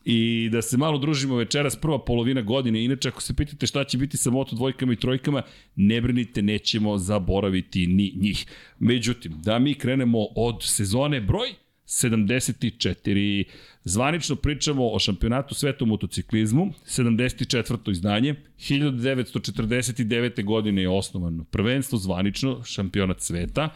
i 0.05 0.49
da 0.51 0.61
se 0.61 0.77
malo 0.77 0.97
družimo 0.97 1.35
večeras, 1.35 1.75
prva 1.75 2.05
polovina 2.05 2.41
godine. 2.41 2.83
Inače, 2.83 3.09
ako 3.09 3.21
se 3.21 3.33
pitate 3.33 3.67
šta 3.67 3.83
će 3.83 3.97
biti 3.97 4.17
sa 4.17 4.31
moto 4.31 4.55
dvojkama 4.55 4.93
i 4.93 4.95
trojkama, 4.95 5.41
ne 5.75 6.01
brinite, 6.01 6.41
nećemo 6.41 6.97
zaboraviti 6.97 7.87
ni 7.87 8.13
njih. 8.15 8.45
Međutim, 8.79 9.41
da 9.41 9.59
mi 9.59 9.73
krenemo 9.73 10.19
od 10.35 10.63
sezone 10.63 11.21
broj 11.21 11.49
74. 11.89 13.43
Zvanično 13.83 14.35
pričamo 14.35 14.89
o 14.91 14.99
šampionatu 14.99 15.55
sveta 15.55 15.83
u 15.83 15.87
motociklizmu, 15.87 16.73
74. 16.87 17.91
izdanje, 17.91 18.35
1949. 18.59 20.43
godine 20.43 20.81
je 20.81 20.89
osnovano 20.89 21.43
prvenstvo 21.43 21.97
zvanično, 21.97 22.63
šampionat 22.63 23.21
sveta, 23.21 23.69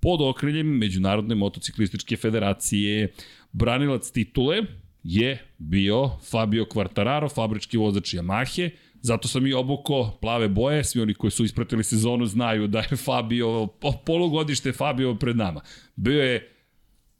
pod 0.00 0.20
okriljem 0.22 0.66
Međunarodne 0.66 1.34
motociklističke 1.34 2.16
federacije. 2.16 3.12
Branilac 3.52 4.10
titule 4.10 4.62
je 5.02 5.38
bio 5.58 6.10
Fabio 6.30 6.64
Quartararo, 6.64 7.34
fabrički 7.34 7.76
vozač 7.76 8.14
Yamahe, 8.14 8.70
Zato 9.02 9.28
sam 9.28 9.46
i 9.46 9.52
obuko 9.52 10.18
plave 10.20 10.48
boje, 10.48 10.84
svi 10.84 11.00
oni 11.00 11.14
koji 11.14 11.30
su 11.30 11.44
ispratili 11.44 11.84
sezonu 11.84 12.26
znaju 12.26 12.66
da 12.66 12.78
je 12.78 12.96
Fabio, 12.96 13.66
polugodište 14.06 14.72
Fabio 14.72 15.14
pred 15.14 15.36
nama. 15.36 15.60
Bio 15.96 16.22
je 16.22 16.56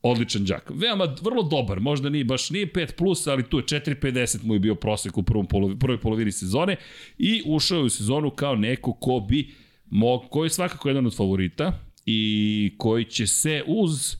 odličan 0.02 0.44
đak. 0.44 0.70
Veoma, 0.74 1.16
vrlo 1.22 1.42
dobar, 1.42 1.80
možda 1.80 2.08
nije 2.08 2.24
baš 2.24 2.50
nije 2.50 2.66
5 2.66 2.92
plus, 2.96 3.26
ali 3.26 3.42
tu 3.42 3.58
je 3.58 3.64
4.50 3.64 4.44
mu 4.44 4.54
je 4.54 4.60
bio 4.60 4.74
prosek 4.74 5.18
u 5.18 5.22
prvom 5.22 5.46
polovi, 5.46 5.78
prvoj 5.78 6.00
polovini 6.00 6.32
sezone 6.32 6.76
i 7.18 7.42
ušao 7.46 7.78
je 7.78 7.84
u 7.84 7.88
sezonu 7.88 8.30
kao 8.30 8.56
neko 8.56 8.92
ko 8.92 9.20
bi 9.28 9.54
mog, 9.86 10.22
koji 10.30 10.46
je 10.46 10.50
svakako 10.50 10.88
jedan 10.88 11.06
od 11.06 11.16
favorita 11.16 11.78
i 12.06 12.74
koji 12.78 13.04
će 13.04 13.26
se 13.26 13.62
uz 13.66 14.16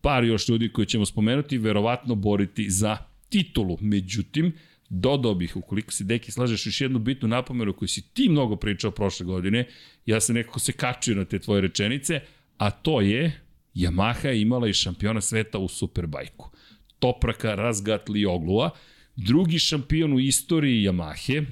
par 0.00 0.24
još 0.24 0.48
ljudi 0.48 0.68
koji 0.68 0.86
ćemo 0.86 1.06
spomenuti 1.06 1.58
verovatno 1.58 2.14
boriti 2.14 2.70
za 2.70 2.96
titulu. 3.28 3.78
Međutim, 3.80 4.52
dodao 4.88 5.34
bih, 5.34 5.56
ukoliko 5.56 5.92
se 5.92 6.04
Deki 6.04 6.32
slažeš 6.32 6.66
još 6.66 6.80
jednu 6.80 6.98
bitnu 6.98 7.28
napomenu 7.28 7.72
koju 7.72 7.88
si 7.88 8.14
ti 8.14 8.28
mnogo 8.28 8.56
pričao 8.56 8.90
prošle 8.90 9.26
godine, 9.26 9.66
ja 10.06 10.20
sam 10.20 10.34
nekako 10.34 10.60
se 10.60 10.72
kačio 10.72 11.14
na 11.14 11.24
te 11.24 11.38
tvoje 11.38 11.60
rečenice, 11.60 12.20
a 12.56 12.70
to 12.70 13.00
je 13.00 13.40
Yamaha 13.74 14.26
je 14.26 14.40
imala 14.40 14.68
i 14.68 14.72
šampiona 14.72 15.20
sveta 15.20 15.58
u 15.58 15.68
Superbajku. 15.68 16.50
Topraka 16.98 17.54
Razgatli 17.54 18.24
Oglua, 18.24 18.70
drugi 19.16 19.58
šampion 19.58 20.12
u 20.12 20.20
istoriji 20.20 20.88
Yamahe, 20.88 21.44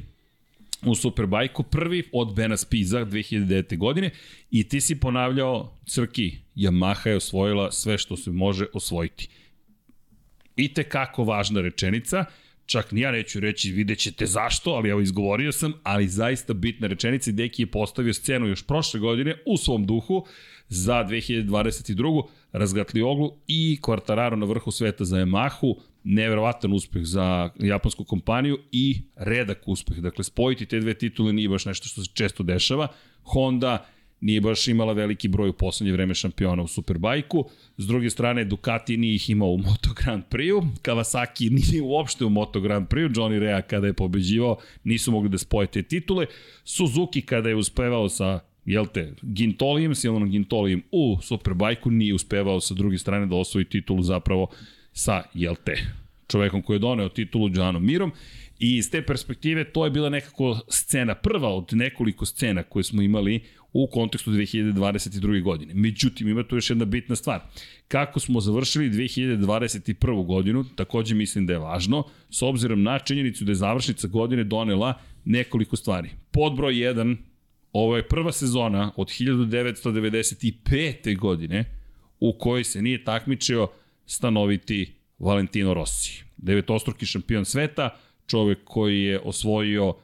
u 0.90 0.94
Superbajku, 0.94 1.62
prvi 1.62 2.02
od 2.12 2.34
Bena 2.34 2.56
Spiza 2.56 3.04
2009. 3.04 3.78
godine 3.78 4.10
i 4.50 4.68
ti 4.68 4.80
si 4.80 5.00
ponavljao, 5.00 5.78
Crki, 5.86 6.38
Yamaha 6.56 7.08
je 7.08 7.16
osvojila 7.16 7.72
sve 7.72 7.98
što 7.98 8.16
se 8.16 8.30
može 8.30 8.66
osvojiti. 8.72 9.28
I 10.56 10.74
te 10.74 10.82
kako 10.82 11.24
važna 11.24 11.60
rečenica, 11.60 12.24
čak 12.66 12.92
ni 12.92 13.00
ja 13.00 13.10
neću 13.10 13.40
reći, 13.40 13.72
vidjet 13.72 13.98
ćete 13.98 14.26
zašto, 14.26 14.70
ali 14.70 14.88
evo 14.88 15.00
izgovorio 15.00 15.52
sam, 15.52 15.72
ali 15.82 16.08
zaista 16.08 16.52
bitna 16.52 16.86
rečenica 16.86 17.30
i 17.30 17.32
Deki 17.32 17.62
je 17.62 17.70
postavio 17.70 18.14
scenu 18.14 18.46
još 18.46 18.66
prošle 18.66 19.00
godine 19.00 19.36
u 19.46 19.56
svom 19.56 19.86
duhu, 19.86 20.26
za 20.68 21.04
2022. 21.04 22.22
Razgatli 22.52 23.02
oglu 23.02 23.38
i 23.46 23.78
Quartararo 23.82 24.36
na 24.36 24.46
vrhu 24.46 24.70
sveta 24.70 25.04
za 25.04 25.16
Yamahu, 25.16 25.74
neverovatan 26.04 26.73
uspeh 26.73 27.02
za 27.04 27.50
japansku 27.58 28.04
kompaniju 28.04 28.58
i 28.73 29.02
redak 29.16 29.62
uspeh. 29.66 29.99
Dakle, 29.99 30.25
spojiti 30.25 30.66
te 30.66 30.80
dve 30.80 30.94
titule 30.94 31.32
nije 31.32 31.49
baš 31.49 31.66
nešto 31.66 31.88
što 31.88 32.04
se 32.04 32.11
često 32.14 32.42
dešava. 32.42 32.88
Honda 33.23 33.87
nije 34.20 34.40
baš 34.40 34.68
imala 34.68 34.92
veliki 34.92 35.28
broj 35.28 35.49
u 35.49 35.52
poslednje 35.52 35.92
vreme 35.92 36.14
šampiona 36.14 36.62
u 36.62 36.66
Superbajku. 36.66 37.44
S 37.76 37.87
druge 37.87 38.11
strane, 38.11 38.44
Ducati 38.44 38.96
nije 38.96 39.14
ih 39.14 39.30
imao 39.30 39.49
u 39.49 39.58
Moto 39.58 39.90
Grand 39.96 40.25
Prix-u, 40.30 40.62
Kawasaki 40.82 41.50
nije 41.50 41.82
uopšte 41.82 42.25
u 42.25 42.30
Moto 42.30 42.61
Grand 42.61 42.88
Prix-u, 42.88 43.20
Johnny 43.20 43.38
Rea 43.38 43.62
kada 43.62 43.87
je 43.87 43.92
pobeđivao 43.92 44.56
nisu 44.84 45.12
mogli 45.12 45.28
da 45.28 45.38
spoje 45.38 45.66
te 45.66 45.82
titule. 45.82 46.26
Suzuki 46.64 47.23
kada 47.23 47.49
je 47.49 47.56
uspevao 47.56 48.08
sa 48.08 48.40
jel 48.64 48.87
te, 48.87 49.12
Gintolijem, 49.23 49.94
Silvanom 49.94 50.30
Gintolijem 50.30 50.82
u 50.90 51.18
Superbajku 51.23 51.90
nije 51.90 52.14
uspevao 52.14 52.61
sa 52.61 52.75
druge 52.75 52.99
strane 52.99 53.26
da 53.26 53.37
osvoji 53.37 53.64
titulu 53.64 54.02
zapravo 54.02 54.49
sa, 54.94 55.22
jel 55.34 55.54
te, 55.64 55.76
čovekom 56.28 56.62
koji 56.62 56.74
je 56.74 56.78
doneo 56.78 57.08
titulu 57.08 57.50
Džanom 57.50 57.86
Mirom 57.86 58.12
i 58.58 58.76
iz 58.76 58.90
te 58.90 59.02
perspektive 59.02 59.64
to 59.64 59.84
je 59.84 59.90
bila 59.90 60.08
nekako 60.08 60.60
scena, 60.68 61.14
prva 61.14 61.48
od 61.48 61.68
nekoliko 61.72 62.26
scena 62.26 62.62
koje 62.62 62.84
smo 62.84 63.02
imali 63.02 63.40
u 63.72 63.86
kontekstu 63.86 64.30
2022. 64.30 65.42
godine. 65.42 65.74
Međutim, 65.74 66.28
ima 66.28 66.42
tu 66.42 66.56
još 66.56 66.70
jedna 66.70 66.84
bitna 66.84 67.16
stvar. 67.16 67.40
Kako 67.88 68.20
smo 68.20 68.40
završili 68.40 68.90
2021. 68.90 70.26
godinu, 70.26 70.64
takođe 70.76 71.14
mislim 71.14 71.46
da 71.46 71.52
je 71.52 71.58
važno, 71.58 72.04
s 72.30 72.42
obzirom 72.42 72.82
na 72.82 72.98
činjenicu 72.98 73.44
da 73.44 73.50
je 73.50 73.56
završnica 73.56 74.08
godine 74.08 74.44
donela 74.44 75.00
nekoliko 75.24 75.76
stvari. 75.76 76.10
Podbroj 76.30 76.74
1, 76.74 77.16
Ovo 77.74 77.96
je 77.96 78.08
prva 78.08 78.32
sezona 78.32 78.92
od 78.96 79.08
1995. 79.08 81.18
godine 81.18 81.64
u 82.20 82.38
kojoj 82.38 82.64
se 82.64 82.82
nije 82.82 83.04
takmičio 83.04 83.68
stanoviti 84.06 84.94
Valentino 85.18 85.75
Rossi. 85.75 86.25
Devetostruki 86.37 87.06
šampion 87.06 87.44
sveta, 87.44 87.90
čovek 88.26 88.58
koji 88.64 89.02
je 89.02 89.20
osvojio 89.20 89.94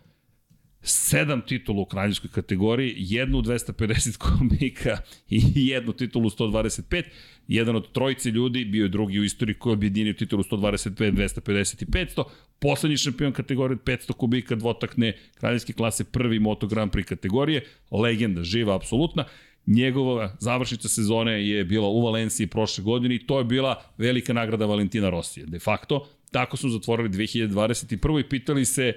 sedam 0.83 1.40
titula 1.40 1.80
u 1.80 1.85
kraljevskoj 1.85 2.30
kategoriji, 2.30 2.95
jednu 2.97 3.38
u 3.38 3.42
250 3.42 4.16
komika 4.16 4.99
i 5.28 5.42
jednu 5.54 5.92
titulu 5.92 6.26
u 6.26 6.30
125. 6.30 7.02
Jedan 7.49 7.76
od 7.76 7.92
trojice 7.92 8.30
ljudi 8.30 8.64
bio 8.64 8.83
je 8.83 8.88
drugi 8.88 9.19
u 9.21 9.25
istoriji 9.25 9.54
koji 9.54 9.71
je 9.71 9.75
objedinio 9.75 10.12
titulu 10.12 10.42
125, 10.42 11.12
250 11.12 11.83
i 11.83 11.87
500. 11.87 12.25
Poslednji 12.59 12.97
šampion 12.97 13.33
kategorije 13.33 13.76
500 13.76 14.12
kubika 14.12 14.54
dvotakne 14.54 15.12
kraljevske 15.35 15.73
klase, 15.73 16.04
prvi 16.04 16.38
Moto 16.38 16.66
Grand 16.66 16.92
Prix 16.92 17.04
kategorije. 17.04 17.64
Legenda, 17.90 18.42
živa, 18.42 18.76
apsolutna. 18.76 19.25
Njegova 19.67 20.37
završnica 20.38 20.88
sezone 20.88 21.49
je 21.49 21.64
bila 21.64 21.88
u 21.88 22.02
Valenciji 22.05 22.47
prošle 22.47 22.85
godine 22.85 23.14
i 23.14 23.26
to 23.26 23.38
je 23.38 23.45
bila 23.45 23.83
velika 23.99 24.33
nagrada 24.33 24.67
Valentina 24.67 25.11
Rosija. 25.11 25.47
De 25.47 25.59
facto, 25.59 26.09
tako 26.31 26.57
su 26.57 26.69
zatvorili 26.69 27.09
2021. 27.09 28.21
i 28.21 28.29
pitali 28.29 28.64
se 28.64 28.93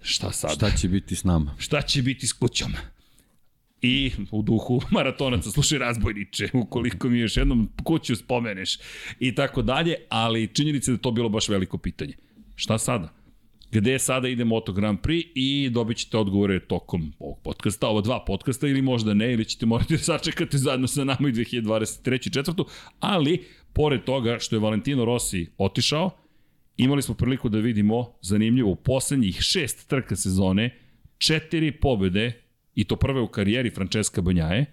šta 0.00 0.32
sad? 0.32 0.54
Šta 0.54 0.70
će 0.70 0.88
biti 0.88 1.16
s 1.16 1.24
nama? 1.24 1.54
Šta 1.58 1.82
će 1.82 2.02
biti 2.02 2.26
s 2.26 2.32
kućom? 2.32 2.72
i 3.82 4.10
u 4.30 4.42
duhu 4.42 4.80
maratonaca 4.90 5.50
slušaj 5.50 5.78
razbojniče, 5.78 6.48
ukoliko 6.52 7.08
mi 7.08 7.18
još 7.18 7.36
jednom 7.36 7.68
kuću 7.84 8.16
spomeneš 8.16 8.78
i 9.20 9.34
tako 9.34 9.62
dalje, 9.62 9.94
ali 10.08 10.54
činjenica 10.54 10.92
da 10.92 10.98
to 10.98 11.10
bilo 11.10 11.28
baš 11.28 11.48
veliko 11.48 11.78
pitanje. 11.78 12.14
Šta 12.54 12.78
sada? 12.78 13.15
Gde 13.76 13.98
sada 13.98 14.28
ide 14.28 14.44
Moto 14.44 14.72
Grand 14.72 14.98
Prix 15.00 15.26
i 15.34 15.70
dobit 15.70 15.96
ćete 15.96 16.16
odgovore 16.16 16.60
tokom 16.60 17.12
ovog 17.18 17.38
podcasta, 17.42 17.88
ova 17.88 18.00
dva 18.00 18.24
podcasta 18.24 18.68
ili 18.68 18.82
možda 18.82 19.14
ne, 19.14 19.32
ili 19.32 19.44
ćete 19.44 19.66
morati 19.66 19.94
da 19.94 19.98
sačekate 19.98 20.58
zajedno 20.58 20.86
sa 20.86 21.04
nama 21.04 21.28
i 21.28 21.32
2023. 21.32 22.32
četvrtu, 22.32 22.66
ali 23.00 23.44
pored 23.72 24.04
toga 24.04 24.38
što 24.38 24.56
je 24.56 24.60
Valentino 24.60 25.04
Rossi 25.04 25.50
otišao, 25.58 26.10
imali 26.76 27.02
smo 27.02 27.14
priliku 27.14 27.48
da 27.48 27.58
vidimo 27.58 28.12
zanimljivo 28.22 28.70
u 28.70 28.76
poslednjih 28.76 29.40
šest 29.40 29.88
trka 29.88 30.16
sezone, 30.16 30.78
četiri 31.18 31.72
pobede 31.72 32.42
i 32.74 32.84
to 32.84 32.96
prve 32.96 33.20
u 33.20 33.28
karijeri 33.28 33.70
Francesca 33.70 34.20
Banjaje. 34.20 34.66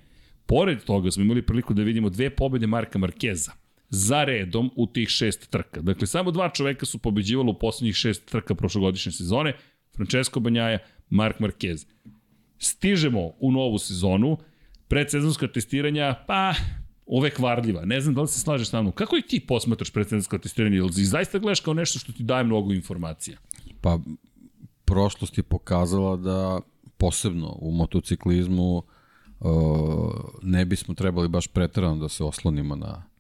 Pored 0.46 0.84
toga 0.84 1.12
smo 1.12 1.24
imali 1.24 1.42
priliku 1.42 1.74
da 1.74 1.84
vidimo 1.84 2.10
dve 2.10 2.30
pobede 2.30 2.68
Marka 2.68 3.00
Markeza 3.00 3.63
za 3.96 4.24
redom 4.24 4.72
u 4.76 4.88
tih 4.88 5.10
šest 5.10 5.50
trka. 5.50 5.82
Dakle, 5.82 6.08
samo 6.08 6.32
dva 6.32 6.50
čoveka 6.50 6.86
su 6.86 6.98
pobeđivali 6.98 7.50
u 7.50 7.60
poslednjih 7.60 7.96
šest 7.96 8.26
trka 8.26 8.56
prošlogodišnje 8.56 9.12
sezone, 9.12 9.54
Francesco 9.96 10.40
Banjaja, 10.40 10.80
Mark 11.10 11.40
Marquez. 11.40 11.86
Stižemo 12.58 13.32
u 13.40 13.52
novu 13.52 13.78
sezonu, 13.78 14.38
predsezonska 14.88 15.48
testiranja, 15.48 16.16
pa 16.28 16.54
uvek 17.06 17.40
varljiva. 17.40 17.86
Ne 17.86 18.02
znam 18.02 18.16
da 18.16 18.22
li 18.22 18.28
se 18.28 18.40
slažeš 18.40 18.70
sa 18.70 18.82
mnom. 18.82 18.94
Kako 18.94 19.18
i 19.18 19.22
ti 19.22 19.40
posmatraš 19.40 19.92
predsezonsko 19.92 20.38
testiranje? 20.38 20.78
Ili 20.78 20.92
zaista 20.92 21.40
gledaš 21.40 21.60
kao 21.60 21.74
nešto 21.74 22.00
što 22.00 22.12
ti 22.12 22.24
daje 22.24 22.44
mnogo 22.44 22.74
informacija? 22.74 23.38
Pa, 23.82 24.00
prošlost 24.86 25.38
je 25.38 25.44
pokazala 25.44 26.18
da 26.18 26.60
posebno 26.98 27.58
u 27.62 27.72
motociklizmu 27.72 28.78
uh, 28.78 28.86
ne 30.42 30.66
bismo 30.66 30.94
trebali 30.94 31.28
baš 31.28 31.48
pretarano 31.48 31.96
da 31.96 32.10
se 32.10 32.24
oslonimo 32.24 32.76
na, 32.76 33.13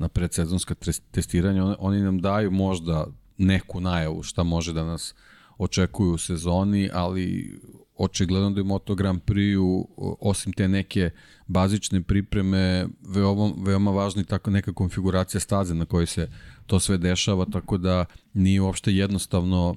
na 0.00 0.08
predsezonska 0.08 0.74
testiranja. 1.10 1.76
Oni, 1.78 2.00
nam 2.00 2.20
daju 2.20 2.50
možda 2.50 3.06
neku 3.38 3.80
najavu 3.80 4.22
šta 4.22 4.42
može 4.42 4.72
da 4.72 4.84
nas 4.84 5.14
očekuju 5.58 6.12
u 6.12 6.18
sezoni, 6.18 6.90
ali 6.92 7.60
očigledno 7.96 8.50
da 8.50 8.60
je 8.60 8.64
Moto 8.64 8.94
Grand 8.94 9.20
Prix 9.22 9.84
osim 10.20 10.52
te 10.52 10.68
neke 10.68 11.10
bazične 11.46 12.02
pripreme 12.02 12.86
veoma, 13.00 13.52
veoma 13.56 13.90
važna 13.90 14.22
i 14.22 14.24
tako 14.24 14.50
neka 14.50 14.72
konfiguracija 14.72 15.40
staze 15.40 15.74
na 15.74 15.84
kojoj 15.84 16.06
se 16.06 16.28
to 16.66 16.80
sve 16.80 16.98
dešava, 16.98 17.44
tako 17.52 17.78
da 17.78 18.04
nije 18.32 18.60
uopšte 18.60 18.94
jednostavno 18.94 19.76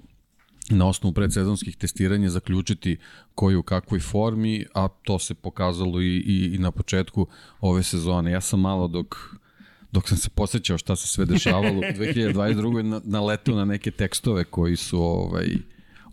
na 0.69 0.87
osnovu 0.87 1.13
predsezonskih 1.13 1.77
testiranja 1.77 2.29
zaključiti 2.29 2.97
koji 3.35 3.55
u 3.55 3.63
kakvoj 3.63 3.99
formi, 3.99 4.65
a 4.73 4.87
to 4.87 5.19
se 5.19 5.33
pokazalo 5.33 6.01
i, 6.01 6.17
i, 6.17 6.55
i 6.55 6.57
na 6.57 6.71
početku 6.71 7.27
ove 7.61 7.83
sezone. 7.83 8.31
Ja 8.31 8.41
sam 8.41 8.59
malo 8.59 8.87
dok 8.87 9.15
dok 9.93 10.09
sam 10.09 10.17
se 10.17 10.29
posjećao 10.29 10.77
šta 10.77 10.95
se 10.95 11.07
sve 11.07 11.25
dešavalo 11.25 11.79
u 11.79 11.81
2022. 11.81 12.81
na, 12.81 13.01
na 13.03 13.21
letu 13.21 13.55
na 13.55 13.65
neke 13.65 13.91
tekstove 13.91 14.43
koji 14.43 14.75
su 14.75 15.01
ovaj, 15.01 15.47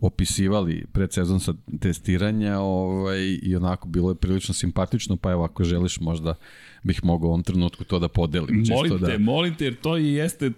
opisivali 0.01 0.85
predsezonsa 0.93 1.53
testiranja 1.79 2.59
ovaj, 2.59 3.39
i 3.41 3.55
onako 3.55 3.87
bilo 3.87 4.11
je 4.11 4.15
prilično 4.15 4.53
simpatično, 4.53 5.17
pa 5.17 5.31
evo 5.31 5.43
ako 5.43 5.63
želiš 5.63 5.99
možda 5.99 6.35
bih 6.83 7.03
mogao 7.03 7.27
u 7.27 7.29
ovom 7.29 7.43
trenutku 7.43 7.83
to 7.83 7.99
da 7.99 8.07
podelim. 8.07 8.63
Molim 8.69 8.99
te, 8.99 9.11
da... 9.11 9.17
molim 9.17 9.55
te, 9.55 9.65
jer 9.65 9.75
to 9.75 9.97
i 9.97 10.07
jeste 10.13 10.51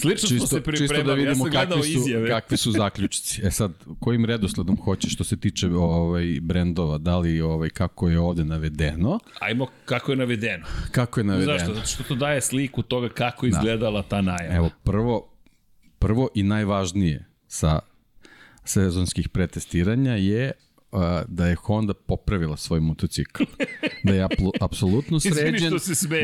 Slično 0.00 0.28
čisto, 0.28 0.46
smo 0.46 0.58
se 0.58 0.62
pripremali, 0.62 0.88
čisto 0.88 1.02
da 1.02 1.14
vidimo 1.14 1.46
ja 1.46 1.52
kakvi 1.52 1.82
su, 1.82 1.98
izjave. 1.98 2.28
kakvi 2.28 2.56
su 2.56 2.72
zaključci. 2.72 3.40
E 3.44 3.50
sad, 3.50 3.72
kojim 4.00 4.24
redosledom 4.24 4.76
hoćeš 4.76 5.14
što 5.14 5.24
se 5.24 5.36
tiče 5.36 5.68
ovaj, 5.68 6.38
brendova, 6.42 6.98
da 6.98 7.18
li 7.18 7.40
ovaj, 7.40 7.70
kako 7.70 8.08
je 8.08 8.20
ovde 8.20 8.44
navedeno? 8.44 9.18
Ajmo 9.40 9.66
kako 9.84 10.12
je 10.12 10.16
navedeno. 10.16 10.66
Kako 10.90 11.20
je 11.20 11.24
navedeno? 11.24 11.58
Zašto? 11.58 11.74
Zato 11.74 11.86
što 11.86 12.02
to 12.02 12.14
daje 12.14 12.40
sliku 12.40 12.82
toga 12.82 13.08
kako 13.08 13.46
da. 13.46 13.48
izgledala 13.48 14.02
da. 14.02 14.08
ta 14.08 14.20
najava. 14.20 14.56
Evo, 14.56 14.70
prvo, 14.84 15.32
prvo 15.98 16.28
i 16.34 16.42
najvažnije 16.42 17.26
sa 17.46 17.78
sezonskih 18.64 19.28
pretestiranja 19.28 20.12
je 20.12 20.52
da 21.28 21.46
je 21.46 21.54
Honda 21.54 21.94
popravila 21.94 22.56
svoj 22.56 22.80
motocikl. 22.80 23.42
Da 24.04 24.14
je 24.14 24.26
apsolutno 24.60 25.20
sređen, 25.34 25.72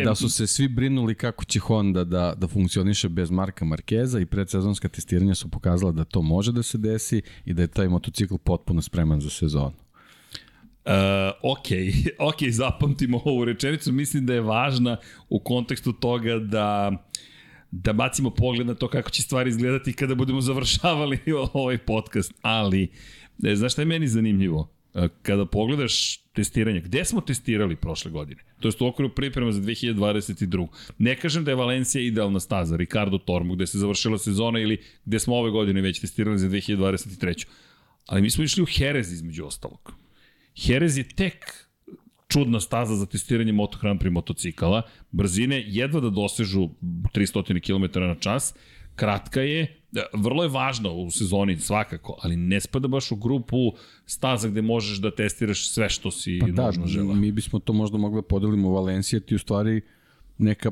da 0.04 0.14
su 0.14 0.28
se 0.28 0.46
svi 0.46 0.68
brinuli 0.68 1.14
kako 1.14 1.44
će 1.44 1.58
Honda 1.58 2.04
da, 2.04 2.34
da 2.36 2.48
funkcioniše 2.48 3.08
bez 3.08 3.30
Marka 3.30 3.64
Markeza 3.64 4.20
i 4.20 4.26
predsezonska 4.26 4.88
testiranja 4.88 5.34
su 5.34 5.50
pokazala 5.50 5.92
da 5.92 6.04
to 6.04 6.22
može 6.22 6.52
da 6.52 6.62
se 6.62 6.78
desi 6.78 7.22
i 7.44 7.54
da 7.54 7.62
je 7.62 7.68
taj 7.68 7.88
motocikl 7.88 8.36
potpuno 8.36 8.82
spreman 8.82 9.20
za 9.20 9.30
sezonu. 9.30 9.74
Uh, 10.84 10.92
ok, 11.42 11.66
ok, 12.18 12.36
zapamtimo 12.50 13.20
ovu 13.24 13.44
rečenicu, 13.44 13.92
mislim 13.92 14.26
da 14.26 14.34
je 14.34 14.40
važna 14.40 14.96
u 15.28 15.40
kontekstu 15.40 15.92
toga 15.92 16.38
da 16.38 16.92
da 17.70 17.92
bacimo 17.92 18.30
pogled 18.30 18.66
na 18.66 18.74
to 18.74 18.88
kako 18.88 19.10
će 19.10 19.22
stvari 19.22 19.50
izgledati 19.50 19.92
kada 19.92 20.14
budemo 20.14 20.40
završavali 20.40 21.18
ovaj 21.52 21.78
podcast, 21.78 22.32
ali 22.42 22.88
E, 23.44 23.56
znaš 23.56 23.72
šta 23.72 23.82
je 23.82 23.86
meni 23.86 24.08
zanimljivo? 24.08 24.70
E, 24.94 25.08
kada 25.22 25.46
pogledaš 25.46 26.16
testiranje, 26.32 26.80
gde 26.80 27.04
smo 27.04 27.20
testirali 27.20 27.76
prošle 27.76 28.10
godine? 28.10 28.42
To 28.60 28.68
je 28.68 28.72
u 28.80 28.86
okviru 28.86 29.14
priprema 29.14 29.52
za 29.52 29.60
2022. 29.60 30.66
Ne 30.98 31.16
kažem 31.16 31.44
da 31.44 31.50
je 31.50 31.54
Valencija 31.54 32.02
idealna 32.02 32.40
staza, 32.40 32.76
Ricardo 32.76 33.18
Tormo, 33.18 33.54
gde 33.54 33.66
se 33.66 33.78
završila 33.78 34.18
sezona 34.18 34.60
ili 34.60 34.78
gde 35.04 35.18
smo 35.18 35.36
ove 35.36 35.50
godine 35.50 35.80
već 35.80 36.00
testirali 36.00 36.38
za 36.38 36.48
2023. 36.48 37.46
Ali 38.06 38.22
mi 38.22 38.30
smo 38.30 38.44
išli 38.44 38.62
u 38.62 38.66
Jerez 38.76 39.12
između 39.12 39.44
ostalog. 39.44 39.92
Jerez 40.56 40.98
je 40.98 41.08
tek 41.08 41.66
čudna 42.28 42.60
staza 42.60 42.94
za 42.94 43.06
testiranje 43.06 43.52
Moto 43.52 43.78
Grand 43.82 44.00
Prix 44.00 44.10
motocikala. 44.10 44.82
Brzine 45.10 45.64
jedva 45.66 46.00
da 46.00 46.10
dosežu 46.10 46.68
300 46.82 47.60
km 47.60 48.00
na 48.00 48.14
čas. 48.14 48.54
Kratka 48.94 49.40
je, 49.40 49.80
vrlo 50.12 50.42
je 50.42 50.48
važno 50.48 50.94
u 50.94 51.10
sezoni 51.10 51.56
svakako, 51.56 52.18
ali 52.22 52.36
ne 52.36 52.60
spada 52.60 52.88
baš 52.88 53.12
u 53.12 53.16
grupu 53.16 53.72
staza 54.06 54.48
gde 54.48 54.62
možeš 54.62 54.98
da 54.98 55.10
testiraš 55.10 55.70
sve 55.70 55.88
što 55.88 56.10
si 56.10 56.38
pa 56.40 56.46
da, 56.46 56.72
žela. 56.86 57.14
mi 57.14 57.32
bismo 57.32 57.58
to 57.58 57.72
možda 57.72 57.98
mogli 57.98 58.22
da 58.22 58.26
podelimo 58.26 58.68
u 58.68 58.74
Valencija, 58.74 59.20
ti 59.20 59.34
u 59.34 59.38
stvari 59.38 59.80
neka, 60.38 60.70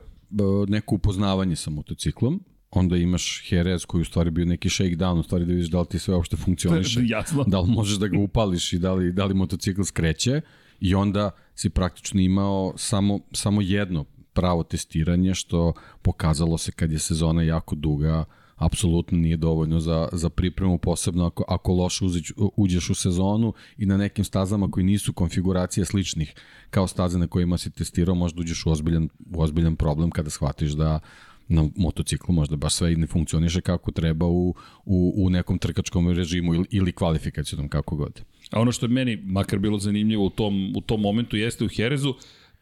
neko 0.69 0.95
upoznavanje 0.95 1.57
sa 1.57 1.71
motociklom, 1.71 2.41
onda 2.71 2.97
imaš 2.97 3.53
Jerez 3.53 3.85
koji 3.85 4.03
u 4.03 4.05
stvari 4.05 4.31
bio 4.31 4.45
neki 4.45 4.69
shakedown, 4.69 5.21
u 5.21 5.23
stvari 5.23 5.45
da 5.45 5.53
vidiš 5.53 5.69
da 5.69 5.81
li 5.81 5.87
ti 5.87 5.99
sve 5.99 6.15
uopšte 6.15 6.37
funkcioniše, 6.37 7.01
Jasno. 7.17 7.45
da 7.47 7.61
li 7.61 7.71
možeš 7.71 7.99
da 7.99 8.07
ga 8.07 8.19
upališ 8.19 8.73
i 8.73 8.79
da 8.79 8.93
li, 8.93 9.13
da 9.13 9.25
li 9.25 9.35
motocikl 9.35 9.83
skreće 9.83 10.41
i 10.81 10.95
onda 10.95 11.31
si 11.55 11.71
praktično 11.71 12.21
imao 12.21 12.73
samo, 12.77 13.21
samo 13.33 13.61
jedno 13.61 14.05
pravo 14.33 14.63
testiranje 14.63 15.35
što 15.35 15.73
pokazalo 16.03 16.59
se 16.59 16.73
kad 16.73 16.93
je 16.93 16.99
sezona 16.99 17.43
jako 17.43 17.75
duga, 17.75 18.25
apsolutno 18.57 19.19
nije 19.19 19.37
dovoljno 19.37 19.81
za, 19.81 20.09
za 20.13 20.29
pripremu, 20.29 20.79
posebno 20.79 21.27
ako, 21.27 21.45
ako 21.49 21.73
loše 21.73 22.05
uzić, 22.05 22.33
uđeš 22.57 22.91
u 22.91 22.95
sezonu 22.95 23.53
i 23.79 23.87
na 23.87 23.97
nekim 23.97 24.25
stazama 24.25 24.71
koji 24.71 24.85
nisu 24.85 25.13
konfiguracije 25.13 25.85
sličnih 25.85 26.35
kao 26.71 26.87
staze 26.87 27.19
na 27.19 27.27
kojima 27.27 27.59
si 27.59 27.71
testirao, 27.71 28.15
možda 28.15 28.41
uđeš 28.41 28.67
u 28.67 28.71
ozbiljan, 28.71 29.09
u 29.35 29.43
ozbiljan 29.43 29.77
problem 29.77 30.11
kada 30.11 30.31
shvatiš 30.31 30.73
da 30.73 31.01
na 31.49 31.69
motociklu 31.77 32.35
možda 32.35 32.57
baš 32.57 32.75
sve 32.75 32.93
i 32.93 32.97
ne 32.97 33.07
funkcioniše 33.07 33.61
kako 33.61 33.91
treba 33.91 34.27
u, 34.27 34.55
u, 34.85 35.15
u 35.17 35.31
nekom 35.31 35.59
trkačkom 35.59 36.09
režimu 36.09 36.55
ili, 36.55 36.67
ili 36.71 36.93
kvalifikacijom, 36.93 37.69
kako 37.69 37.97
god. 37.97 38.23
A 38.51 38.61
ono 38.61 38.73
što 38.73 38.87
je 38.87 38.91
meni 38.91 39.17
makar 39.17 39.59
bilo 39.59 39.79
zanimljivo 39.79 40.25
u 40.25 40.31
tom, 40.31 40.73
u 40.77 40.81
tom 40.81 41.01
momentu 41.01 41.37
jeste 41.37 41.65
u 41.65 41.69
Herezu, 41.69 42.15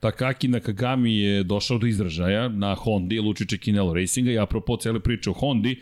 Takaki 0.02 0.48
Nakagami 0.48 1.16
je 1.16 1.42
došao 1.42 1.78
do 1.78 1.86
izražaja 1.86 2.48
na 2.48 2.74
Hondi, 2.74 3.20
Lučiće 3.20 3.58
Kinelo 3.58 3.94
Racinga 3.94 4.30
i 4.30 4.38
apropo 4.38 4.76
cele 4.76 5.00
priče 5.00 5.30
o 5.30 5.32
Hondi, 5.32 5.76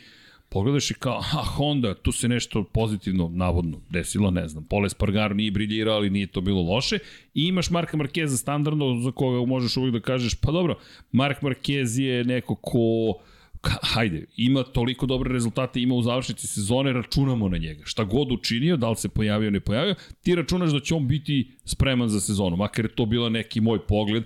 pogledaš 0.48 0.90
i 0.90 0.94
kao, 0.94 1.18
a 1.18 1.44
Honda, 1.44 1.94
tu 1.94 2.12
se 2.12 2.28
nešto 2.28 2.64
pozitivno, 2.64 3.30
navodno, 3.32 3.80
desilo, 3.90 4.30
ne 4.30 4.48
znam, 4.48 4.64
Pole 4.64 4.88
Spargaro 4.88 5.34
nije 5.34 5.50
briljirao, 5.50 5.94
ali 5.94 6.10
nije 6.10 6.26
to 6.26 6.40
bilo 6.40 6.62
loše, 6.62 6.98
i 7.34 7.44
imaš 7.44 7.70
Marka 7.70 7.96
Markeza 7.96 8.36
standardno, 8.36 9.00
za 9.00 9.12
koga 9.12 9.46
možeš 9.46 9.76
uvijek 9.76 9.94
da 9.94 10.00
kažeš, 10.00 10.34
pa 10.34 10.52
dobro, 10.52 10.78
Mark 11.12 11.40
Marquez 11.42 12.00
je 12.00 12.24
neko 12.24 12.54
ko 12.54 13.14
hajde, 13.62 14.24
ima 14.36 14.62
toliko 14.62 15.06
dobre 15.06 15.32
rezultate, 15.32 15.80
ima 15.80 15.94
u 15.94 16.02
završnici 16.02 16.46
sezone, 16.46 16.92
računamo 16.92 17.48
na 17.48 17.58
njega. 17.58 17.82
Šta 17.84 18.04
god 18.04 18.32
učinio, 18.32 18.76
da 18.76 18.90
li 18.90 18.96
se 18.96 19.08
pojavio, 19.08 19.50
ne 19.50 19.60
pojavio, 19.60 19.94
ti 20.22 20.34
računaš 20.34 20.70
da 20.70 20.80
će 20.80 20.94
on 20.94 21.08
biti 21.08 21.50
spreman 21.64 22.08
za 22.08 22.20
sezonu, 22.20 22.56
makar 22.56 22.84
je 22.84 22.94
to 22.94 23.06
bilo 23.06 23.28
neki 23.28 23.60
moj 23.60 23.86
pogled. 23.86 24.24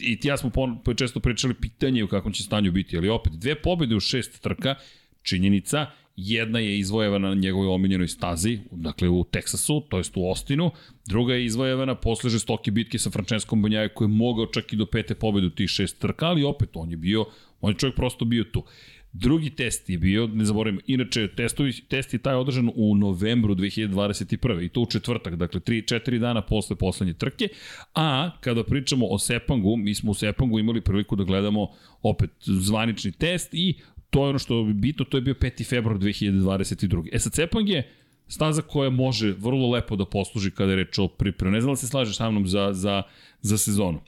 I 0.00 0.20
ti 0.20 0.28
ja 0.28 0.36
smo 0.36 0.50
po, 0.50 0.94
često 0.94 1.20
pričali 1.20 1.54
pitanje 1.54 2.04
u 2.04 2.08
kakvom 2.08 2.32
će 2.32 2.42
stanju 2.42 2.72
biti, 2.72 2.96
ali 2.96 3.08
opet, 3.08 3.32
dve 3.32 3.54
pobede 3.62 3.96
u 3.96 4.00
šest 4.00 4.42
trka, 4.42 4.74
činjenica, 5.22 5.86
jedna 6.16 6.58
je 6.58 6.78
izvojevana 6.78 7.28
na 7.28 7.34
njegovoj 7.34 7.68
omiljenoj 7.68 8.08
stazi, 8.08 8.58
dakle 8.70 9.08
u 9.08 9.24
Teksasu, 9.24 9.80
to 9.88 9.98
jest 9.98 10.16
u 10.16 10.30
Ostinu, 10.30 10.70
druga 11.06 11.34
je 11.34 11.44
izvojevana 11.44 11.94
posle 11.94 12.30
žestoke 12.30 12.70
bitke 12.70 12.98
sa 12.98 13.10
Franceskom 13.10 13.62
Banjaju 13.62 13.90
koji 13.94 14.08
je 14.08 14.14
mogao 14.14 14.46
čak 14.46 14.72
i 14.72 14.76
do 14.76 14.86
pete 14.86 15.14
pobede 15.14 15.46
u 15.46 15.50
tih 15.50 15.68
šest 15.68 15.98
trka, 15.98 16.26
ali 16.26 16.44
opet 16.44 16.68
on 16.74 16.90
je 16.90 16.96
bio 16.96 17.24
On 17.60 17.70
je 17.70 17.78
čovjek 17.78 17.96
prosto 17.96 18.24
bio 18.24 18.44
tu. 18.44 18.64
Drugi 19.12 19.50
test 19.50 19.90
je 19.90 19.98
bio, 19.98 20.26
ne 20.26 20.44
zaboravim, 20.44 20.80
inače 20.86 21.28
testovi, 21.36 21.72
test 21.88 22.12
je 22.12 22.18
taj 22.18 22.34
održan 22.34 22.70
u 22.74 22.94
novembru 22.94 23.54
2021. 23.54 24.64
i 24.64 24.68
to 24.68 24.80
u 24.80 24.86
četvrtak, 24.86 25.36
dakle 25.36 25.60
3-4 25.60 26.18
dana 26.18 26.42
posle 26.42 26.76
poslednje 26.76 27.14
trke, 27.14 27.48
a 27.94 28.30
kada 28.40 28.64
pričamo 28.64 29.06
o 29.06 29.18
Sepangu, 29.18 29.76
mi 29.76 29.94
smo 29.94 30.10
u 30.10 30.14
Sepangu 30.14 30.58
imali 30.58 30.80
priliku 30.80 31.16
da 31.16 31.24
gledamo 31.24 31.68
opet 32.02 32.30
zvanični 32.40 33.12
test 33.12 33.54
i 33.54 33.80
to 34.10 34.24
je 34.24 34.28
ono 34.28 34.38
što 34.38 34.66
je 34.66 34.74
bitno, 34.74 35.04
to 35.04 35.16
je 35.16 35.20
bio 35.20 35.34
5. 35.34 35.68
februar 35.68 35.98
2022. 35.98 37.08
E 37.12 37.18
sad 37.18 37.34
Sepang 37.34 37.68
je 37.68 37.90
staza 38.26 38.62
koja 38.62 38.90
može 38.90 39.34
vrlo 39.38 39.70
lepo 39.70 39.96
da 39.96 40.04
posluži 40.04 40.50
kada 40.50 40.72
je 40.72 40.76
reč 40.76 40.98
o 40.98 41.08
pripremu. 41.08 41.52
Ne 41.52 41.60
znam 41.60 41.72
da 41.72 41.76
se 41.76 41.86
slažeš 41.86 42.16
sa 42.16 42.30
mnom 42.30 42.46
za, 42.46 42.72
za, 42.72 43.02
za 43.40 43.58
sezonu 43.58 44.00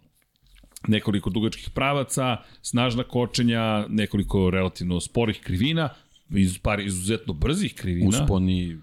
nekoliko 0.88 1.30
dugačkih 1.30 1.70
pravaca, 1.70 2.36
snažna 2.62 3.04
kočenja, 3.04 3.86
nekoliko 3.88 4.50
relativno 4.50 5.00
sporih 5.00 5.40
krivina, 5.40 5.88
iz 6.30 6.58
par 6.58 6.80
izuzetno 6.80 7.34
brzih 7.34 7.74
krivina. 7.74 8.08
Usponi 8.08 8.78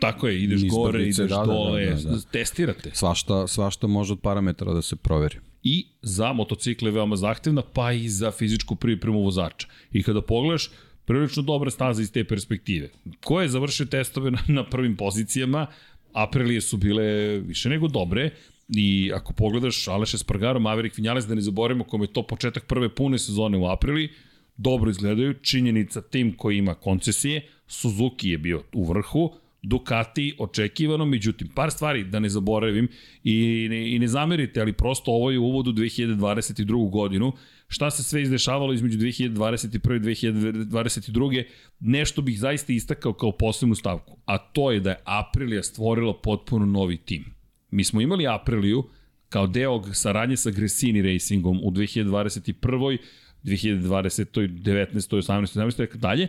Tako 0.00 0.28
je, 0.28 0.42
ideš 0.42 0.68
gore, 0.68 1.02
ideš 1.02 1.30
da, 1.30 1.44
dole, 1.44 1.86
da, 1.86 1.94
da, 1.94 2.10
da. 2.10 2.20
testirate. 2.32 2.90
Svašta, 2.94 3.46
svašta 3.46 3.86
može 3.86 4.12
od 4.12 4.20
parametara 4.20 4.72
da 4.72 4.82
se 4.82 4.96
proveri. 4.96 5.38
I 5.62 5.86
za 6.02 6.32
motocikle 6.32 6.88
je 6.88 6.92
veoma 6.92 7.16
zahtevna, 7.16 7.62
pa 7.62 7.92
i 7.92 8.08
za 8.08 8.30
fizičku 8.30 8.76
pripremu 8.76 9.22
vozača. 9.22 9.68
I 9.92 10.02
kada 10.02 10.22
pogledaš, 10.22 10.70
prilično 11.04 11.42
dobra 11.42 11.70
staza 11.70 12.02
iz 12.02 12.12
te 12.12 12.24
perspektive. 12.24 12.90
Ko 13.24 13.40
je 13.40 13.48
završio 13.48 13.86
testove 13.86 14.30
na, 14.30 14.38
na 14.48 14.64
prvim 14.64 14.96
pozicijama, 14.96 15.66
Aprilije 16.12 16.60
su 16.60 16.76
bile 16.76 17.38
više 17.38 17.68
nego 17.68 17.88
dobre, 17.88 18.30
I 18.68 19.12
ako 19.14 19.32
pogledaš 19.32 19.88
Aleše 19.88 20.18
Spargaro, 20.18 20.60
Maverick 20.60 20.96
Vinales, 20.96 21.26
da 21.26 21.34
ne 21.34 21.40
zaboravimo 21.40 21.84
kome 21.84 22.04
je 22.04 22.12
to 22.12 22.22
početak 22.22 22.66
prve 22.66 22.94
pune 22.94 23.18
sezone 23.18 23.58
u 23.58 23.66
aprili, 23.66 24.12
dobro 24.56 24.90
izgledaju, 24.90 25.34
činjenica 25.34 26.02
tim 26.02 26.36
koji 26.36 26.58
ima 26.58 26.74
koncesije, 26.74 27.48
Suzuki 27.66 28.28
je 28.28 28.38
bio 28.38 28.62
u 28.72 28.84
vrhu, 28.84 29.34
Ducati 29.62 30.34
očekivano, 30.38 31.04
međutim, 31.04 31.48
par 31.54 31.70
stvari 31.70 32.04
da 32.04 32.18
ne 32.18 32.28
zaboravim 32.28 32.88
i 33.24 33.66
ne, 33.70 33.94
i 33.94 33.98
ne 33.98 34.08
zamerite, 34.08 34.60
ali 34.60 34.72
prosto 34.72 35.10
ovo 35.10 35.30
je 35.30 35.38
uvod 35.38 35.68
u 35.68 35.72
2022. 35.72 36.90
godinu, 36.90 37.32
šta 37.68 37.90
se 37.90 38.02
sve 38.02 38.22
izdešavalo 38.22 38.72
između 38.72 38.98
2021. 38.98 40.26
i 40.26 40.32
2022. 40.32 41.44
Nešto 41.80 42.22
bih 42.22 42.38
zaista 42.38 42.72
istakao 42.72 43.12
kao 43.12 43.32
posebnu 43.32 43.74
stavku, 43.74 44.18
a 44.24 44.38
to 44.38 44.70
je 44.70 44.80
da 44.80 44.90
je 44.90 45.02
Aprilia 45.04 45.62
stvorila 45.62 46.20
potpuno 46.22 46.66
novi 46.66 46.96
tim. 46.96 47.35
Mi 47.70 47.84
smo 47.84 48.00
imali 48.00 48.26
Apriliju 48.26 48.84
kao 49.28 49.46
deo 49.46 49.82
saradnje 49.92 50.36
sa 50.36 50.50
Gresini 50.50 51.02
Racingom 51.02 51.60
u 51.64 51.70
2021. 51.70 52.98
2020. 53.44 54.48
19. 54.48 55.16
18. 55.16 55.58
17. 55.58 55.94
i 55.94 55.98
dalje. 55.98 56.28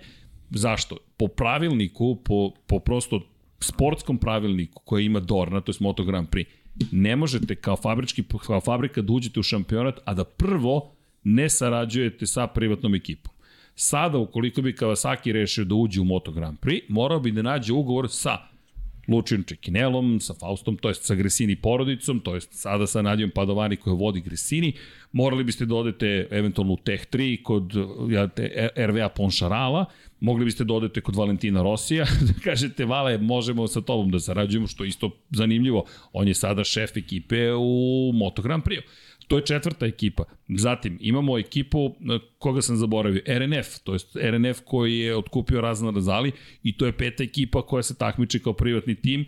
Zašto? 0.50 0.98
Po 1.18 1.28
pravilniku, 1.28 2.16
po, 2.26 2.52
po 2.68 2.80
prosto 2.80 3.22
sportskom 3.60 4.18
pravilniku 4.18 4.82
koji 4.86 5.06
ima 5.06 5.20
Dorna, 5.20 5.62
to 5.62 5.72
je 5.72 5.76
Moto 5.80 6.04
Grand 6.04 6.30
Prix, 6.30 6.46
ne 6.92 7.16
možete 7.16 7.56
kao, 7.56 7.76
fabrički, 7.76 8.24
kao 8.46 8.62
fabrika 8.62 9.02
da 9.02 9.14
uđete 9.14 9.40
u 9.40 9.44
šampionat, 9.44 10.00
a 10.06 10.14
da 10.14 10.24
prvo 10.24 10.92
ne 11.24 11.50
sarađujete 11.50 12.26
sa 12.26 12.48
privatnom 12.48 12.96
ekipom. 12.96 13.34
Sada, 13.76 14.18
ukoliko 14.18 14.62
bi 14.62 14.74
Kawasaki 14.74 15.32
rešio 15.32 15.66
da 15.66 15.76
uđe 15.76 16.02
u 16.02 16.06
Moto 16.06 16.32
Grand 16.32 16.60
Prix, 16.60 16.82
morao 16.90 17.20
bi 17.20 17.32
da 17.32 17.42
nađe 17.42 17.74
ugovor 17.74 18.10
sa 18.10 18.38
Lučinom 19.08 19.44
Čekinelom, 19.44 20.20
sa 20.20 20.34
Faustom, 20.34 20.78
to 20.78 20.90
jest 20.90 21.06
sa 21.06 21.16
Gresini 21.16 21.56
porodicom, 21.56 22.20
to 22.20 22.36
jest 22.36 22.54
sada 22.54 22.88
sa 22.88 23.02
Nadijom 23.02 23.32
Padovani 23.32 23.78
koja 23.78 23.96
vodi 23.96 24.22
Gresini. 24.22 24.74
Morali 25.12 25.44
biste 25.44 25.66
da 25.66 25.76
odete 25.76 26.28
eventualno 26.32 26.74
u 26.74 26.78
Tech 26.78 27.08
3 27.12 27.44
kod 27.44 27.74
ja, 28.12 28.28
te, 28.28 28.70
RVA 28.76 29.10
Ponšarala, 29.10 29.86
mogli 30.20 30.46
biste 30.46 30.64
da 30.64 30.74
odete 30.74 31.02
kod 31.02 31.16
Valentina 31.16 31.64
Rosija, 31.64 32.06
da 32.28 32.34
kažete, 32.44 32.86
Vale, 32.86 33.18
možemo 33.18 33.68
sa 33.68 33.82
tobom 33.82 34.12
da 34.12 34.20
sarađujemo, 34.20 34.68
što 34.68 34.84
je 34.84 34.88
isto 34.88 35.12
zanimljivo. 35.32 35.86
On 36.14 36.28
je 36.28 36.34
sada 36.34 36.64
šef 36.64 36.98
ekipe 36.98 37.54
u 37.54 38.12
Moto 38.14 38.42
Grand 38.42 38.64
Prix. 38.64 38.82
To 39.28 39.38
je 39.38 39.46
četvrta 39.46 39.86
ekipa. 39.86 40.24
Zatim, 40.48 40.98
imamo 41.02 41.38
ekipu, 41.38 41.96
koga 42.38 42.62
sam 42.62 42.78
zaboravio, 42.78 43.22
RNF, 43.28 43.80
to 43.84 43.94
je 43.94 44.00
RNF 44.32 44.60
koji 44.66 45.00
je 45.00 45.18
otkupio 45.18 45.62
Razna 45.62 45.92
Razali 45.92 46.32
i 46.64 46.78
to 46.78 46.86
je 46.86 46.98
peta 46.98 47.24
ekipa 47.24 47.62
koja 47.62 47.84
se 47.84 47.98
takmiči 47.98 48.40
kao 48.40 48.54
privatni 48.54 48.96
tim. 48.96 49.26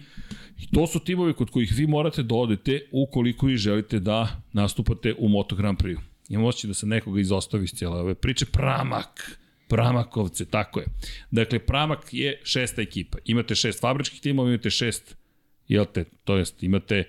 I 0.58 0.72
to 0.72 0.88
su 0.88 1.00
timovi 1.00 1.34
kod 1.34 1.50
kojih 1.50 1.74
vi 1.78 1.88
morate 1.88 2.24
da 2.24 2.36
odete 2.36 2.82
ukoliko 2.92 3.50
i 3.50 3.58
želite 3.58 4.00
da 4.00 4.42
nastupate 4.54 5.16
u 5.18 5.30
Moto 5.30 5.56
Grand 5.56 5.78
Prix. 5.78 5.98
Imam 6.30 6.46
osjećaj 6.46 6.68
da 6.68 6.74
se 6.74 6.88
nekoga 6.88 7.20
izostavi 7.20 7.64
iz 7.64 7.74
cijela 7.74 8.00
ove 8.02 8.16
priče. 8.16 8.46
Pramak! 8.46 9.40
Pramakovce, 9.68 10.46
tako 10.46 10.80
je. 10.80 10.86
Dakle, 11.32 11.60
Pramak 11.60 12.14
je 12.14 12.42
šesta 12.44 12.82
ekipa. 12.82 13.18
Imate 13.26 13.56
šest 13.56 13.82
fabričkih 13.82 14.22
timova, 14.22 14.50
imate 14.50 14.70
šest, 14.70 15.16
jel 15.68 15.86
te, 15.94 16.06
to 16.24 16.38
jest 16.38 16.64
imate 16.64 17.04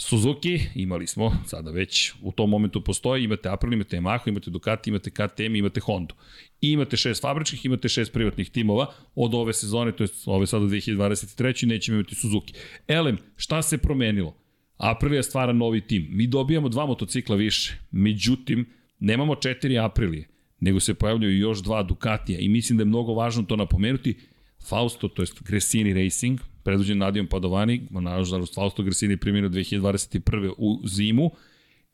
Suzuki, 0.00 0.60
imali 0.74 1.06
smo, 1.06 1.36
sada 1.46 1.70
već 1.70 2.12
u 2.22 2.32
tom 2.32 2.50
momentu 2.50 2.84
postoji, 2.84 3.24
imate 3.24 3.48
Aprilia, 3.48 3.74
imate 3.74 3.96
Yamaha, 3.96 4.28
imate 4.28 4.50
Ducati, 4.50 4.90
imate 4.90 5.10
KTM, 5.10 5.56
imate 5.56 5.80
Honda. 5.80 6.14
I 6.60 6.70
imate 6.72 6.96
šest 6.96 7.22
fabričkih, 7.22 7.64
imate 7.64 7.88
šest 7.88 8.12
privatnih 8.12 8.50
timova 8.50 8.92
od 9.14 9.34
ove 9.34 9.52
sezone, 9.52 9.92
to 9.92 10.04
je 10.04 10.08
ove 10.26 10.46
sada 10.46 10.64
2023. 10.64 11.66
nećemo 11.66 11.98
imati 11.98 12.14
Suzuki. 12.14 12.54
Elem, 12.88 13.18
šta 13.36 13.62
se 13.62 13.78
promenilo? 13.78 14.36
Aprilia 14.76 15.22
stvara 15.22 15.52
novi 15.52 15.80
tim. 15.80 16.06
Mi 16.10 16.26
dobijamo 16.26 16.68
dva 16.68 16.86
motocikla 16.86 17.36
više, 17.36 17.74
međutim, 17.90 18.66
nemamo 18.98 19.34
četiri 19.34 19.78
Aprilije, 19.78 20.28
nego 20.60 20.80
se 20.80 20.94
pojavljaju 20.94 21.38
još 21.38 21.62
dva 21.62 21.82
Ducatija 21.82 22.38
i 22.38 22.48
mislim 22.48 22.78
da 22.78 22.82
je 22.82 22.86
mnogo 22.86 23.14
važno 23.14 23.42
to 23.42 23.56
napomenuti. 23.56 24.16
Fausto, 24.66 25.08
to 25.08 25.22
je 25.22 25.26
Gresini 25.40 26.04
Racing, 26.04 26.40
predvođen 26.62 26.98
Nadijom 26.98 27.26
Padovani, 27.26 27.86
nažalost 27.90 28.54
Fausto 28.54 28.82
Gresini 28.82 29.16
primjeno 29.16 29.48
2021. 29.48 30.52
u 30.58 30.80
zimu, 30.86 31.30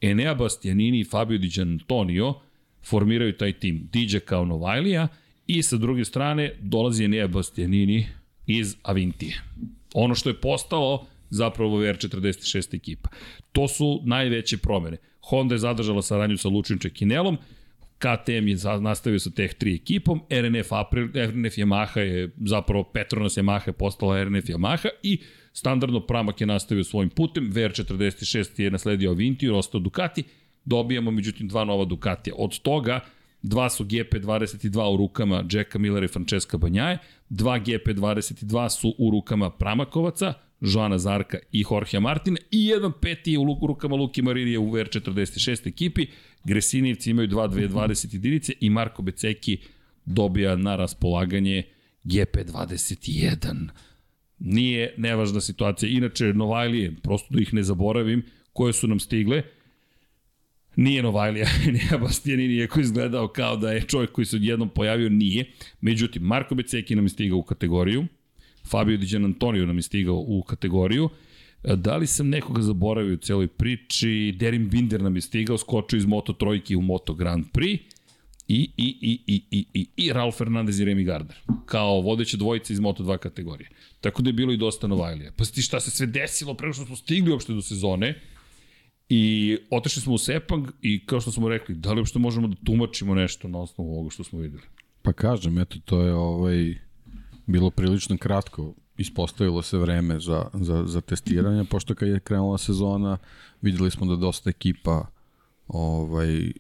Enea 0.00 0.34
Bastianini 0.34 1.00
i 1.00 1.04
Fabio 1.04 1.38
Di 1.38 1.48
Giantonio 1.48 2.34
formiraju 2.84 3.36
taj 3.36 3.52
tim. 3.52 3.88
Diđe 3.92 4.20
kao 4.20 4.44
Novajlija 4.44 5.08
i 5.46 5.62
sa 5.62 5.76
druge 5.76 6.04
strane 6.04 6.52
dolazi 6.60 7.04
Enea 7.04 7.28
Bastianini 7.28 8.06
iz 8.46 8.76
Avintije. 8.82 9.42
Ono 9.94 10.14
što 10.14 10.28
je 10.28 10.40
postalo 10.40 11.06
zapravo 11.30 11.78
VR46 11.80 12.76
ekipa. 12.76 13.08
To 13.52 13.68
su 13.68 14.00
najveće 14.04 14.56
promene. 14.56 14.96
Honda 15.20 15.54
je 15.54 15.58
zadržala 15.58 16.02
saradnju 16.02 16.36
sa 16.36 16.48
Lučin 16.48 16.78
Čekinelom, 16.78 17.38
KTM 17.98 18.48
je 18.48 18.56
nastavio 18.80 19.18
sa 19.18 19.30
Tech 19.30 19.54
3 19.60 19.74
ekipom, 19.74 20.20
RNF, 20.30 20.72
April, 20.72 21.08
RNF 21.14 21.58
Yamaha 21.58 22.00
je 22.00 22.30
zapravo 22.36 22.84
Petronas 22.84 23.36
Yamaha 23.36 23.68
je 23.68 23.72
postala 23.72 24.24
RNF 24.24 24.44
Yamaha 24.44 24.88
i 25.02 25.18
standardno 25.52 26.00
Pramak 26.00 26.40
je 26.40 26.46
nastavio 26.46 26.84
svojim 26.84 27.10
putem, 27.10 27.52
VR46 27.52 28.60
je 28.60 28.70
nasledio 28.70 29.10
Avintiju, 29.10 29.56
ostao 29.56 29.80
Ducati, 29.80 30.24
dobijamo 30.64 31.10
međutim 31.10 31.48
dva 31.48 31.64
nova 31.64 31.84
Ducatija. 31.84 32.34
Od 32.38 32.58
toga 32.58 33.00
dva 33.42 33.70
su 33.70 33.84
GP22 33.84 34.94
u 34.94 34.96
rukama 34.96 35.44
Jacka 35.50 35.78
Millera 35.78 36.04
i 36.04 36.08
Francesca 36.08 36.56
Banjaje, 36.56 36.98
dva 37.28 37.60
GP22 37.60 38.68
su 38.68 38.94
u 38.98 39.10
rukama 39.10 39.50
Pramakovaca, 39.50 40.32
Joana 40.72 40.98
Zarka 40.98 41.38
i 41.52 41.64
Jorge 41.70 42.00
Martina 42.00 42.36
i 42.50 42.66
jedan 42.66 42.92
peti 43.00 43.32
je 43.32 43.38
u 43.38 43.66
rukama 43.66 43.96
Luki 43.96 44.22
Marinije 44.22 44.58
u 44.58 44.72
VR46 44.72 45.68
ekipi. 45.68 46.06
Gresinijevci 46.44 47.10
imaju 47.10 47.28
2-2-20 47.28 48.14
jedinice 48.14 48.52
i 48.60 48.70
Marko 48.70 49.02
Beceki 49.02 49.58
dobija 50.04 50.56
na 50.56 50.76
raspolaganje 50.76 51.62
GP21. 52.04 53.68
Nije 54.38 54.94
nevažna 54.96 55.40
situacija. 55.40 55.90
Inače, 55.90 56.24
Novajlije, 56.24 56.96
prosto 57.02 57.34
da 57.34 57.40
ih 57.40 57.54
ne 57.54 57.62
zaboravim, 57.62 58.22
koje 58.52 58.72
su 58.72 58.88
nam 58.88 59.00
stigle, 59.00 59.42
Nije 60.76 61.02
Novajlija, 61.02 61.46
nije 61.72 61.98
Bastianini, 62.00 62.54
iako 62.54 62.80
izgledao 62.80 63.28
kao 63.28 63.56
da 63.56 63.72
je 63.72 63.82
čovjek 63.82 64.12
koji 64.12 64.24
se 64.24 64.36
odjednom 64.36 64.68
pojavio, 64.68 65.08
nije. 65.08 65.44
Međutim, 65.80 66.22
Marko 66.22 66.54
Beceki 66.54 66.94
nam 66.94 67.04
je 67.04 67.08
stigao 67.08 67.38
u 67.38 67.42
kategoriju, 67.42 68.06
Fabio 68.70 68.96
Di 68.96 69.16
Antonio 69.16 69.66
nam 69.66 69.76
je 69.76 69.82
stigao 69.82 70.24
u 70.26 70.42
kategoriju. 70.42 71.08
Da 71.76 71.96
li 71.96 72.06
sam 72.06 72.28
nekoga 72.28 72.62
zaboravio 72.62 73.14
u 73.14 73.16
celoj 73.16 73.48
priči? 73.48 74.34
Derin 74.38 74.68
Binder 74.68 75.02
nam 75.02 75.16
je 75.16 75.20
stigao, 75.20 75.58
skočio 75.58 75.96
iz 75.96 76.06
Moto 76.06 76.32
Trojke 76.32 76.76
u 76.76 76.82
Moto 76.82 77.14
Grand 77.14 77.44
Prix. 77.52 77.78
I, 78.48 78.70
i, 78.76 78.98
i, 79.00 79.20
i, 79.26 79.42
i, 79.50 79.66
i, 79.74 79.86
i 79.96 80.12
Ralf 80.12 80.36
Fernandez 80.36 80.80
i 80.80 80.84
Remy 80.84 81.04
Gardner. 81.04 81.36
Kao 81.66 82.00
vodeće 82.00 82.36
dvojice 82.36 82.72
iz 82.72 82.80
Moto2 82.80 83.18
kategorije. 83.18 83.70
Tako 84.00 84.22
da 84.22 84.28
je 84.28 84.32
bilo 84.32 84.52
i 84.52 84.56
dosta 84.56 84.86
Novajlija. 84.86 85.32
Pa 85.36 85.44
ti 85.44 85.62
šta 85.62 85.80
se 85.80 85.90
sve 85.90 86.06
desilo 86.06 86.54
preko 86.54 86.72
što 86.72 86.86
smo 86.86 86.96
stigli 86.96 87.30
uopšte 87.30 87.52
do 87.52 87.62
sezone. 87.62 88.20
I 89.08 89.56
otešli 89.70 90.02
smo 90.02 90.14
u 90.14 90.18
Sepang 90.18 90.68
i 90.82 91.06
kao 91.06 91.20
što 91.20 91.32
smo 91.32 91.48
rekli, 91.48 91.74
da 91.74 91.92
li 91.92 92.00
uopšte 92.00 92.18
možemo 92.18 92.48
da 92.48 92.56
tumačimo 92.64 93.14
nešto 93.14 93.48
na 93.48 93.58
osnovu 93.58 93.92
ovoga 93.92 94.10
što 94.10 94.24
smo 94.24 94.38
videli? 94.38 94.62
Pa 95.02 95.12
kažem, 95.12 95.58
eto, 95.58 95.76
to 95.84 96.02
je 96.02 96.14
ovaj, 96.14 96.74
bilo 97.46 97.70
prilično 97.70 98.16
kratko 98.18 98.74
ispostavilo 98.96 99.62
se 99.62 99.78
vreme 99.78 100.20
za, 100.20 100.46
za, 100.52 100.84
za 100.86 101.00
testiranje, 101.00 101.64
pošto 101.64 101.94
kad 101.94 102.08
je 102.08 102.20
krenula 102.20 102.58
sezona, 102.58 103.18
videli 103.62 103.90
smo 103.90 104.06
da 104.06 104.16
dosta 104.16 104.50
ekipa 104.50 105.06
ovaj, 105.68 106.52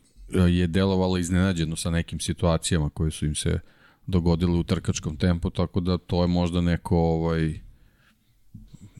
je 0.48 0.66
delovala 0.66 1.18
iznenađeno 1.18 1.76
sa 1.76 1.90
nekim 1.90 2.20
situacijama 2.20 2.90
koje 2.90 3.10
su 3.10 3.26
im 3.26 3.34
se 3.34 3.60
dogodile 4.06 4.58
u 4.58 4.62
trkačkom 4.62 5.16
tempu, 5.16 5.50
tako 5.50 5.80
da 5.80 5.98
to 5.98 6.22
je 6.22 6.28
možda 6.28 6.60
neko 6.60 6.96
ovaj, 6.96 7.60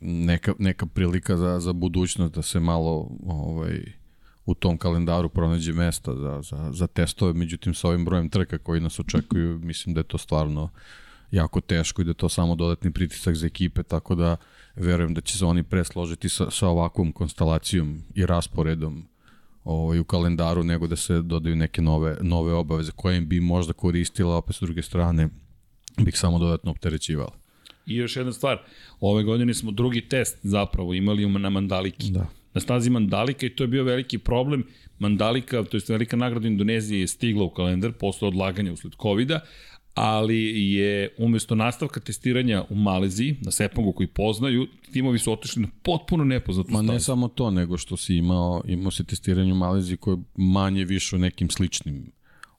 neka, 0.01 0.55
neka 0.59 0.87
prilika 0.87 1.37
za, 1.37 1.61
za 1.61 1.73
budućnost 1.73 2.35
da 2.35 2.43
se 2.43 2.61
malo 2.61 3.11
ovaj, 3.27 3.93
u 4.47 4.55
tom 4.55 4.79
kalendaru 4.79 5.29
pronađe 5.29 5.73
mesta 5.73 6.15
za, 6.15 6.43
za, 6.43 6.73
za 6.73 6.87
testove, 6.87 7.33
međutim 7.33 7.75
sa 7.75 7.89
ovim 7.89 8.05
brojem 8.05 8.29
trka 8.29 8.59
koji 8.59 8.81
nas 8.81 9.01
očekuju, 9.01 9.59
mislim 9.59 9.95
da 9.95 10.01
je 10.01 10.05
to 10.05 10.19
stvarno 10.19 10.71
jako 11.35 11.61
teško 11.61 12.03
i 12.03 12.05
da 12.05 12.15
to 12.15 12.29
samo 12.29 12.55
dodatni 12.55 12.93
pritisak 12.93 13.35
za 13.35 13.47
ekipe, 13.47 13.83
tako 13.83 14.15
da 14.15 14.37
verujem 14.77 15.15
da 15.15 15.21
će 15.21 15.39
se 15.39 15.45
oni 15.45 15.63
presložiti 15.63 16.29
sa, 16.29 16.51
sa 16.51 16.69
ovakvom 16.69 17.13
konstalacijom 17.13 18.03
i 18.15 18.27
rasporedom 18.27 19.09
ovaj, 19.65 19.99
u 19.99 20.05
kalendaru 20.05 20.65
nego 20.65 20.87
da 20.87 20.97
se 20.97 21.23
dodaju 21.23 21.57
neke 21.57 21.83
nove, 21.83 22.17
nove 22.21 22.53
obaveze 22.53 22.93
koje 22.97 23.17
im 23.17 23.29
bi 23.29 23.41
možda 23.41 23.73
koristila, 23.73 24.37
opet 24.37 24.57
s 24.57 24.61
druge 24.61 24.83
strane 24.83 25.29
bih 25.99 26.19
samo 26.19 26.39
dodatno 26.39 26.71
opterećivala. 26.71 27.33
I 27.87 27.97
još 27.97 28.17
jedna 28.17 28.33
stvar, 28.33 28.59
ove 29.01 29.23
godine 29.23 29.55
smo 29.55 29.71
drugi 29.71 30.09
test 30.09 30.39
zapravo 30.43 30.95
imali 30.95 31.27
na 31.27 31.51
Mandaliki. 31.51 32.11
Da. 32.11 32.27
Na 32.55 32.61
stazi 32.61 32.91
Mandalika 32.91 33.47
i 33.47 33.51
to 33.51 33.65
je 33.65 33.69
bio 33.69 33.85
veliki 33.85 34.19
problem. 34.19 34.65
Mandalika, 34.99 35.63
to 35.63 35.77
je 35.77 35.81
velika 35.89 36.17
nagrada 36.17 36.49
Indonezije 36.49 37.01
je 37.01 37.07
stigla 37.07 37.45
u 37.45 37.51
kalendar 37.51 37.93
posle 37.93 38.29
odlaganja 38.29 38.73
usled 38.73 38.93
COVID-a, 39.03 39.41
ali 39.95 40.73
je 40.75 41.15
umesto 41.19 41.55
nastavka 41.55 42.01
testiranja 42.01 42.65
u 42.71 42.75
Maleziji, 42.75 43.37
na 43.41 43.51
Sepangu 43.51 43.93
koji 43.93 44.07
poznaju, 44.07 44.67
timovi 44.93 45.19
su 45.19 45.33
otišli 45.33 45.63
na 45.63 45.69
potpuno 45.83 46.25
nepoznatu 46.25 46.71
Ma 46.73 46.83
ne 46.83 47.01
samo 47.01 47.29
to, 47.29 47.51
nego 47.51 47.79
što 47.79 47.97
si 47.97 48.17
imao, 48.17 48.63
imao 48.67 48.91
se 48.91 49.05
testiranje 49.05 49.53
u 49.53 49.57
Maleziji 49.57 49.97
koje 49.97 50.17
manje 50.37 50.85
više 50.85 51.17
u 51.17 51.19
nekim 51.19 51.51
sličnim 51.51 52.13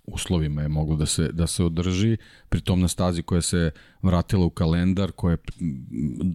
uslovima 0.07 0.61
je 0.61 0.67
moglo 0.67 0.95
da 0.95 1.05
se, 1.05 1.29
da 1.31 1.47
se 1.47 1.63
održi, 1.63 2.17
pritom 2.49 2.81
na 2.81 2.87
stazi 2.87 3.21
koja 3.21 3.41
se 3.41 3.71
vratila 4.01 4.45
u 4.45 4.49
kalendar, 4.49 5.11
koja 5.11 5.31
je 5.31 5.37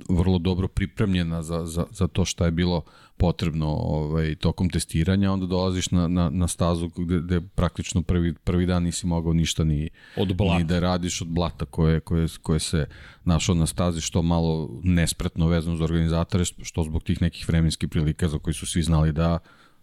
vrlo 0.08 0.38
dobro 0.38 0.68
pripremljena 0.68 1.42
za, 1.42 1.66
za, 1.66 1.86
za 1.90 2.08
to 2.08 2.24
šta 2.24 2.44
je 2.44 2.50
bilo 2.50 2.82
potrebno 3.16 3.66
ovaj, 3.66 4.34
tokom 4.34 4.70
testiranja, 4.70 5.32
onda 5.32 5.46
dolaziš 5.46 5.90
na, 5.90 6.08
na, 6.08 6.30
na 6.30 6.48
stazu 6.48 6.88
gde, 6.96 7.20
gde 7.20 7.40
praktično 7.40 8.02
prvi, 8.02 8.34
prvi 8.34 8.66
dan 8.66 8.82
nisi 8.82 9.06
mogao 9.06 9.32
ništa 9.32 9.64
ni, 9.64 9.90
od 10.16 10.36
blata. 10.36 10.58
ni 10.58 10.64
da 10.64 10.78
radiš 10.78 11.22
od 11.22 11.28
blata 11.28 11.64
koje, 11.64 12.00
koje, 12.00 12.26
koje 12.42 12.60
se 12.60 12.86
našao 13.24 13.54
na 13.54 13.66
stazi, 13.66 14.00
što 14.00 14.22
malo 14.22 14.80
nespretno 14.82 15.46
vezano 15.46 15.76
za 15.76 15.84
organizatore, 15.84 16.44
što 16.44 16.82
zbog 16.82 17.02
tih 17.02 17.22
nekih 17.22 17.48
vremenskih 17.48 17.88
prilika 17.88 18.28
za 18.28 18.38
koji 18.38 18.54
su 18.54 18.66
svi 18.66 18.82
znali 18.82 19.12
da 19.12 19.38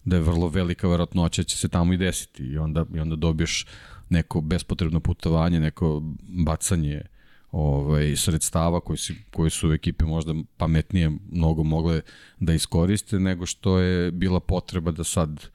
da 0.07 0.15
je 0.15 0.21
vrlo 0.21 0.47
velika 0.47 0.87
verovatnoća 0.87 1.43
će 1.43 1.57
se 1.57 1.67
tamo 1.67 1.93
i 1.93 1.97
desiti. 1.97 2.43
I 2.43 2.57
onda, 2.57 2.85
i 2.93 2.99
onda 2.99 3.15
dobiješ 3.15 3.65
neko 4.09 4.41
bespotrebno 4.41 4.99
putovanje, 4.99 5.59
neko 5.59 6.01
bacanje 6.27 7.01
ovaj, 7.51 8.15
sredstava 8.15 8.79
koji, 8.79 8.97
si, 8.97 9.15
koji 9.31 9.49
su 9.49 9.73
ekipe 9.73 10.05
možda 10.05 10.33
pametnije 10.57 11.11
mnogo 11.31 11.63
mogle 11.63 12.01
da 12.39 12.53
iskoriste 12.53 13.19
nego 13.19 13.45
što 13.45 13.79
je 13.79 14.11
bila 14.11 14.39
potreba 14.39 14.91
da 14.91 15.03
sad 15.03 15.49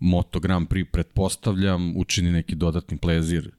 Moto 0.00 0.40
Grand 0.40 0.68
Prix 0.68 0.84
pretpostavljam 0.84 1.96
učini 1.96 2.30
neki 2.30 2.54
dodatni 2.54 2.98
plezir 2.98 3.50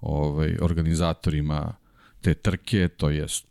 ovaj, 0.00 0.56
organizatorima 0.60 1.74
te 2.20 2.34
trke, 2.34 2.88
to 2.88 3.10
jest 3.10 3.46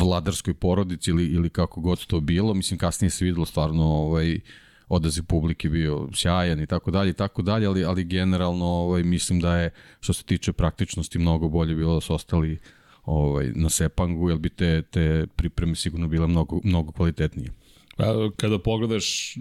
vladarskoj 0.00 0.54
porodici 0.54 1.10
ili, 1.10 1.26
ili 1.26 1.50
kako 1.50 1.80
god 1.80 2.06
to 2.06 2.20
bilo. 2.20 2.54
Mislim, 2.54 2.78
kasnije 2.78 3.10
se 3.10 3.24
videlo 3.24 3.46
stvarno 3.46 3.84
ovaj, 3.84 4.40
odaziv 4.88 5.24
publike 5.24 5.68
bio 5.68 6.08
sjajan 6.14 6.60
i 6.60 6.66
tako 6.66 6.90
dalje 6.90 7.10
i 7.10 7.14
tako 7.14 7.42
dalje, 7.42 7.66
ali, 7.66 7.84
ali 7.84 8.04
generalno 8.04 8.66
ovaj, 8.66 9.02
mislim 9.02 9.40
da 9.40 9.56
je 9.56 9.70
što 10.00 10.12
se 10.12 10.24
tiče 10.24 10.52
praktičnosti 10.52 11.18
mnogo 11.18 11.48
bolje 11.48 11.74
bilo 11.74 11.94
da 11.94 12.00
su 12.00 12.14
ostali 12.14 12.58
ovaj, 13.04 13.52
na 13.54 13.68
Sepangu, 13.68 14.30
jer 14.30 14.38
bi 14.38 14.48
te, 14.48 14.82
te 14.82 15.26
pripreme 15.36 15.74
sigurno 15.74 16.08
bile 16.08 16.26
mnogo, 16.26 16.60
mnogo 16.64 16.92
kvalitetnije. 16.92 17.50
Kada 18.36 18.58
pogledaš 18.58 19.36
e, 19.36 19.40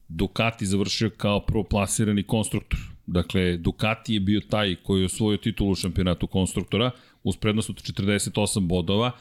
Ducati 0.09 0.67
završio 0.67 1.11
kao 1.17 1.41
prvoplasirani 1.41 2.23
konstruktor. 2.23 2.90
Dakle, 3.11 3.57
Ducati 3.57 4.15
je 4.15 4.21
bio 4.21 4.41
taj 4.41 4.75
koji 4.83 5.01
je 5.01 5.07
osvojio 5.07 5.37
titulu 5.37 5.71
u 5.71 5.75
šampionatu 5.75 6.27
konstruktora 6.27 6.91
uz 7.23 7.37
prednost 7.37 7.71
od 7.71 7.77
48 7.77 8.61
bodova 8.67 9.13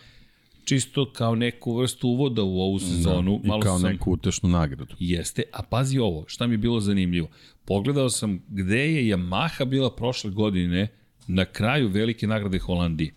čisto 0.66 1.12
kao 1.14 1.36
neku 1.36 1.78
vrstu 1.78 2.08
uvoda 2.08 2.44
u 2.44 2.60
ovu 2.62 2.80
sezonu. 2.80 3.40
Da, 3.44 3.48
malo 3.48 3.60
I 3.60 3.64
kao 3.64 3.80
sam... 3.80 3.92
neku 3.92 4.12
utešnu 4.12 4.50
nagradu. 4.50 4.96
Jeste, 5.00 5.44
a 5.54 5.64
pazi 5.64 6.00
ovo, 6.00 6.24
šta 6.28 6.48
mi 6.48 6.54
je 6.54 6.58
bilo 6.58 6.80
zanimljivo. 6.80 7.30
Pogledao 7.66 8.10
sam 8.10 8.44
gde 8.50 8.94
je 8.94 9.16
Yamaha 9.16 9.66
bila 9.66 9.96
prošle 9.96 10.32
godine 10.32 10.88
na 11.28 11.46
kraju 11.46 11.90
velike 11.90 12.28
nagrade 12.28 12.60
Holandije. 12.60 13.14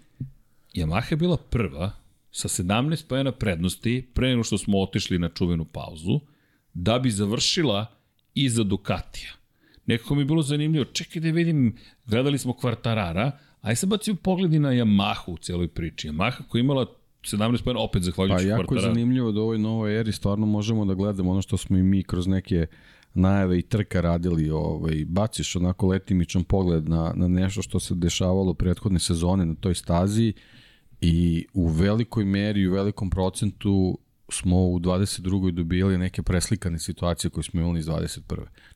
Yamaha 0.74 1.12
je 1.12 1.16
bila 1.16 1.36
prva 1.36 1.90
sa 2.30 2.48
17 2.48 3.06
pojena 3.06 3.32
prednosti 3.32 4.06
pre 4.14 4.28
nego 4.28 4.44
što 4.44 4.58
smo 4.58 4.80
otišli 4.80 5.18
na 5.18 5.28
čuvenu 5.28 5.64
pauzu 5.64 6.20
da 6.74 6.98
bi 6.98 7.10
završila 7.10 7.86
iza 8.34 8.62
Ducatija. 8.62 9.41
Nekako 9.86 10.14
mi 10.14 10.20
je 10.20 10.24
bilo 10.24 10.42
zanimljivo, 10.42 10.84
čekaj 10.84 11.22
da 11.22 11.30
vidim, 11.30 11.76
gledali 12.06 12.38
smo 12.38 12.52
Kvartarara, 12.52 13.30
aj 13.60 13.76
se 13.76 13.86
bacio 13.86 14.14
pogledi 14.14 14.58
na 14.58 14.68
Yamahu 14.68 15.32
u 15.32 15.38
celoj 15.38 15.68
priči. 15.68 16.08
Yamaha 16.08 16.42
koja 16.48 16.60
je 16.60 16.64
imala 16.64 16.86
17 17.22 17.62
pojena 17.64 17.80
opet 17.80 18.02
zahvaljujući 18.02 18.44
Kvartarara. 18.44 18.66
Pa 18.68 18.74
jako 18.74 18.74
je 18.74 18.94
zanimljivo 18.94 19.32
da 19.32 19.40
u 19.40 19.42
ovoj 19.42 19.58
novoj 19.58 20.00
eri 20.00 20.12
stvarno 20.12 20.46
možemo 20.46 20.84
da 20.84 20.94
gledamo 20.94 21.30
ono 21.30 21.42
što 21.42 21.56
smo 21.56 21.78
i 21.78 21.82
mi 21.82 22.02
kroz 22.02 22.26
neke 22.26 22.66
najave 23.14 23.58
i 23.58 23.62
trka 23.62 24.00
radili, 24.00 24.50
ovaj, 24.50 25.04
baciš 25.08 25.56
onako 25.56 25.86
letimičan 25.86 26.44
pogled 26.44 26.88
na, 26.88 27.12
na 27.16 27.28
nešto 27.28 27.62
što 27.62 27.80
se 27.80 27.94
dešavalo 27.94 28.54
prethodne 28.54 28.98
sezone 28.98 29.46
na 29.46 29.54
toj 29.54 29.74
stazi 29.74 30.32
i 31.00 31.46
u 31.54 31.68
velikoj 31.68 32.24
meri 32.24 32.60
i 32.60 32.68
u 32.68 32.72
velikom 32.72 33.10
procentu 33.10 33.98
smo 34.28 34.66
u 34.66 34.78
22. 34.78 35.50
dobijali 35.50 35.98
neke 35.98 36.22
preslikane 36.22 36.78
situacije 36.78 37.30
koje 37.30 37.44
smo 37.44 37.60
imali 37.60 37.78
iz 37.80 37.86
21. 37.86 38.20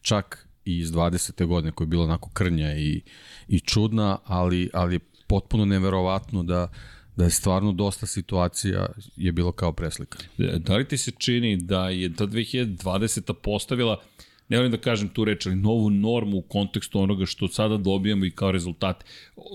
Čak 0.00 0.45
iz 0.66 0.90
20. 0.92 1.46
godine 1.46 1.72
koja 1.72 1.84
je 1.84 1.88
bila 1.88 2.04
onako 2.04 2.30
krnja 2.30 2.76
i, 2.76 3.02
i 3.48 3.60
čudna, 3.60 4.18
ali, 4.24 4.70
ali 4.72 4.98
potpuno 5.26 5.64
neverovatno 5.64 6.42
da, 6.42 6.70
da 7.16 7.24
je 7.24 7.30
stvarno 7.30 7.72
dosta 7.72 8.06
situacija 8.06 8.86
je 9.16 9.32
bilo 9.32 9.52
kao 9.52 9.72
preslika. 9.72 10.18
Da 10.58 10.76
li 10.76 10.88
ti 10.88 10.96
se 10.96 11.10
čini 11.10 11.56
da 11.56 11.88
je 11.88 12.14
ta 12.14 12.26
2020. 12.26 13.32
postavila 13.32 14.02
ne 14.48 14.56
volim 14.56 14.70
da 14.70 14.78
kažem 14.78 15.08
tu 15.08 15.24
reč, 15.24 15.46
ali 15.46 15.56
novu 15.56 15.90
normu 15.90 16.36
u 16.36 16.42
kontekstu 16.42 17.00
onoga 17.00 17.26
što 17.26 17.48
sada 17.48 17.76
dobijamo 17.76 18.24
i 18.24 18.30
kao 18.30 18.52
rezultat. 18.52 19.04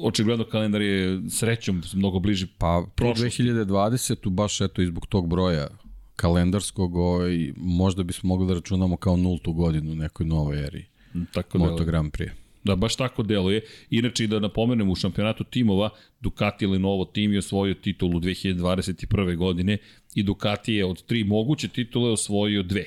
Očigledno 0.04 0.46
kalendar 0.46 0.82
je 0.82 1.22
srećom 1.30 1.82
mnogo 1.94 2.20
bliži 2.20 2.48
Pa, 2.58 2.86
prošlosti. 2.96 3.44
2020. 3.44 4.30
baš 4.30 4.62
eto 4.62 4.82
i 4.82 4.86
zbog 4.86 5.06
tog 5.06 5.30
broja 5.30 5.68
kalendarskog, 6.16 6.96
ovaj, 6.96 7.54
možda 7.58 8.04
bismo 8.04 8.28
mogli 8.28 8.48
da 8.48 8.54
računamo 8.54 8.98
kao 8.98 9.18
nultu 9.18 9.54
godinu 9.54 9.92
u 9.92 9.96
nekoj 9.96 10.26
novoj 10.26 10.66
eri. 10.66 10.86
Tako 11.34 11.58
Moto 11.58 11.86
Grand 11.86 12.12
Prix. 12.12 12.32
Da, 12.64 12.76
baš 12.76 12.96
tako 12.96 13.24
deluje. 13.24 13.62
Inače, 13.90 14.28
da 14.28 14.40
napomenem, 14.40 14.90
u 14.90 14.96
šampionatu 14.96 15.44
timova 15.44 15.90
Ducati 16.20 16.68
Lenovo 16.68 17.06
tim 17.06 17.34
je 17.34 17.40
osvojio 17.40 17.74
titulu 17.74 18.20
2021. 18.20 19.36
godine 19.36 19.78
i 20.16 20.24
Ducati 20.24 20.74
je 20.74 20.86
od 20.86 21.04
tri 21.04 21.24
moguće 21.24 21.68
titule 21.68 22.12
osvojio 22.12 22.64
dve. 22.64 22.86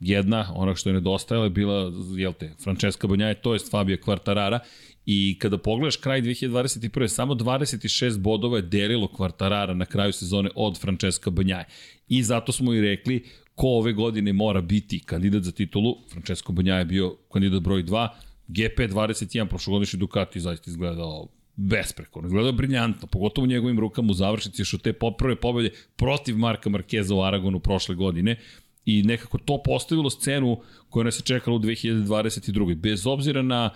jedna, 0.00 0.52
ona 0.54 0.74
što 0.74 0.88
je 0.88 0.92
nedostajala 0.92 1.46
je 1.46 1.50
bila, 1.50 1.92
jel 2.16 2.32
te, 2.32 2.50
Francesca 2.62 3.06
Banjaje, 3.06 3.34
to 3.34 3.52
je 3.52 3.60
Fabio 3.70 3.96
Quartarara 3.96 4.58
i 5.06 5.38
kada 5.38 5.58
pogledaš 5.58 5.96
kraj 5.96 6.22
2021. 6.22 7.08
samo 7.08 7.34
26 7.34 8.18
bodova 8.18 8.56
je 8.56 8.62
delilo 8.62 9.06
Quartarara 9.06 9.74
na 9.74 9.84
kraju 9.86 10.12
sezone 10.12 10.50
od 10.54 10.80
Francesca 10.80 11.30
Banjaje. 11.30 11.64
I 12.08 12.22
zato 12.22 12.52
smo 12.52 12.74
i 12.74 12.80
rekli 12.80 13.24
ko 13.60 13.68
ove 13.68 13.92
godine 13.92 14.32
mora 14.32 14.60
biti 14.60 14.98
kandidat 14.98 15.42
za 15.42 15.52
titulu. 15.52 15.96
Francesco 16.12 16.52
Banjaje 16.52 16.80
je 16.80 16.84
bio 16.84 17.16
kandidat 17.32 17.62
broj 17.62 17.82
2, 17.84 18.08
GP21 18.48 19.46
prošlogodišnji 19.46 19.98
Ducati 19.98 20.40
zaista 20.40 20.70
izgledao 20.70 21.28
besprekorno, 21.56 22.26
izgledao 22.26 22.52
briljantno, 22.52 23.08
pogotovo 23.08 23.44
u 23.44 23.48
njegovim 23.48 23.80
rukama 23.80 24.10
u 24.10 24.14
završnici 24.14 24.64
što 24.64 24.78
te 24.78 24.92
poprve 24.92 25.36
pobede 25.36 25.70
protiv 25.96 26.38
Marka 26.38 26.70
Markeza 26.70 27.14
u 27.14 27.22
Aragonu 27.22 27.60
prošle 27.60 27.94
godine 27.94 28.36
i 28.84 29.02
nekako 29.02 29.38
to 29.38 29.62
postavilo 29.64 30.10
scenu 30.10 30.60
koja 30.88 31.04
nas 31.04 31.18
je 31.18 31.22
čekala 31.22 31.56
u 31.56 31.60
2022. 31.60 32.74
Bez 32.74 33.06
obzira 33.06 33.42
na 33.42 33.70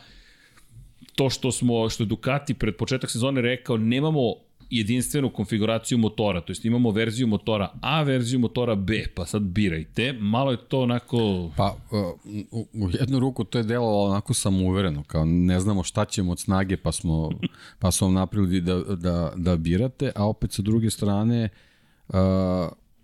to 1.14 1.30
što 1.30 1.52
smo 1.52 1.90
što 1.90 2.02
je 2.02 2.06
Ducati 2.06 2.54
pred 2.54 2.76
početak 2.76 3.10
sezone 3.10 3.40
rekao 3.40 3.76
nemamo 3.76 4.34
jedinstvenu 4.70 5.30
konfiguraciju 5.32 5.98
motora, 5.98 6.40
to 6.40 6.50
jest 6.50 6.64
imamo 6.64 6.90
verziju 6.90 7.26
motora 7.26 7.72
A, 7.80 8.02
verziju 8.02 8.38
motora 8.40 8.74
B, 8.74 9.04
pa 9.14 9.26
sad 9.26 9.42
birajte, 9.42 10.12
malo 10.12 10.50
je 10.50 10.56
to 10.68 10.80
onako... 10.80 11.50
Pa, 11.56 11.76
u, 12.50 12.66
u 12.72 12.90
jednu 13.00 13.18
ruku 13.18 13.44
to 13.44 13.58
je 13.58 13.64
delovalo 13.64 14.10
onako 14.10 14.34
samouvereno, 14.34 15.02
kao 15.06 15.24
ne 15.24 15.60
znamo 15.60 15.82
šta 15.82 16.04
ćemo 16.04 16.32
od 16.32 16.40
snage, 16.40 16.76
pa 16.76 16.92
smo, 16.92 17.30
pa 17.78 17.90
smo 17.90 18.10
napravili 18.10 18.60
da, 18.60 18.80
da, 18.80 19.32
da 19.36 19.56
birate, 19.56 20.12
a 20.16 20.26
opet 20.28 20.52
sa 20.52 20.62
druge 20.62 20.90
strane, 20.90 21.48
uh, 22.08 22.14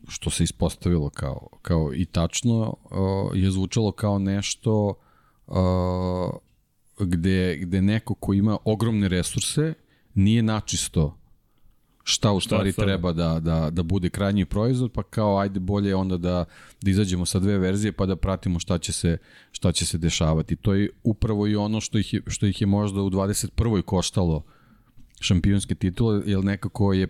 što 0.09 0.31
se 0.31 0.45
ispostavilo 0.45 1.11
kao, 1.11 1.49
kao 1.63 1.95
i 1.95 2.05
tačno, 2.05 2.75
uh, 2.85 2.99
je 3.35 3.51
zvučalo 3.51 3.93
kao 3.93 4.19
nešto 4.19 4.95
gde, 6.99 7.57
gde 7.57 7.83
neko 7.83 8.15
ko 8.15 8.33
ima 8.35 8.59
ogromne 8.65 9.09
resurse 9.09 9.75
nije 10.15 10.43
načisto 10.43 11.20
šta 12.11 12.33
u 12.33 12.41
stvari 12.41 12.73
šta 12.73 12.83
treba 12.83 13.13
da, 13.13 13.41
da, 13.41 13.71
da 13.71 13.83
bude 13.83 14.09
krajnji 14.09 14.45
proizvod, 14.45 14.93
pa 14.93 15.03
kao 15.03 15.39
ajde 15.39 15.61
bolje 15.61 15.95
onda 15.95 16.17
da, 16.17 16.45
da 16.83 16.91
izađemo 16.91 17.27
sa 17.27 17.39
dve 17.39 17.59
verzije 17.59 17.93
pa 17.93 18.07
da 18.07 18.17
pratimo 18.17 18.59
šta 18.59 18.79
će 18.79 18.93
se, 18.93 19.19
šta 19.53 19.73
će 19.73 19.87
se 19.87 19.99
dešavati. 19.99 20.57
To 20.57 20.75
je 20.75 20.91
upravo 21.03 21.47
i 21.47 21.57
ono 21.57 21.81
što 21.81 21.99
ih 21.99 22.15
je, 22.15 22.23
što 22.27 22.47
ih 22.47 22.61
je 22.61 22.67
možda 22.67 23.03
u 23.03 23.11
21. 23.11 23.83
koštalo 23.83 24.43
šampionske 25.21 25.75
titule, 25.75 26.23
jer 26.27 26.45
nekako 26.45 26.93
je 26.93 27.09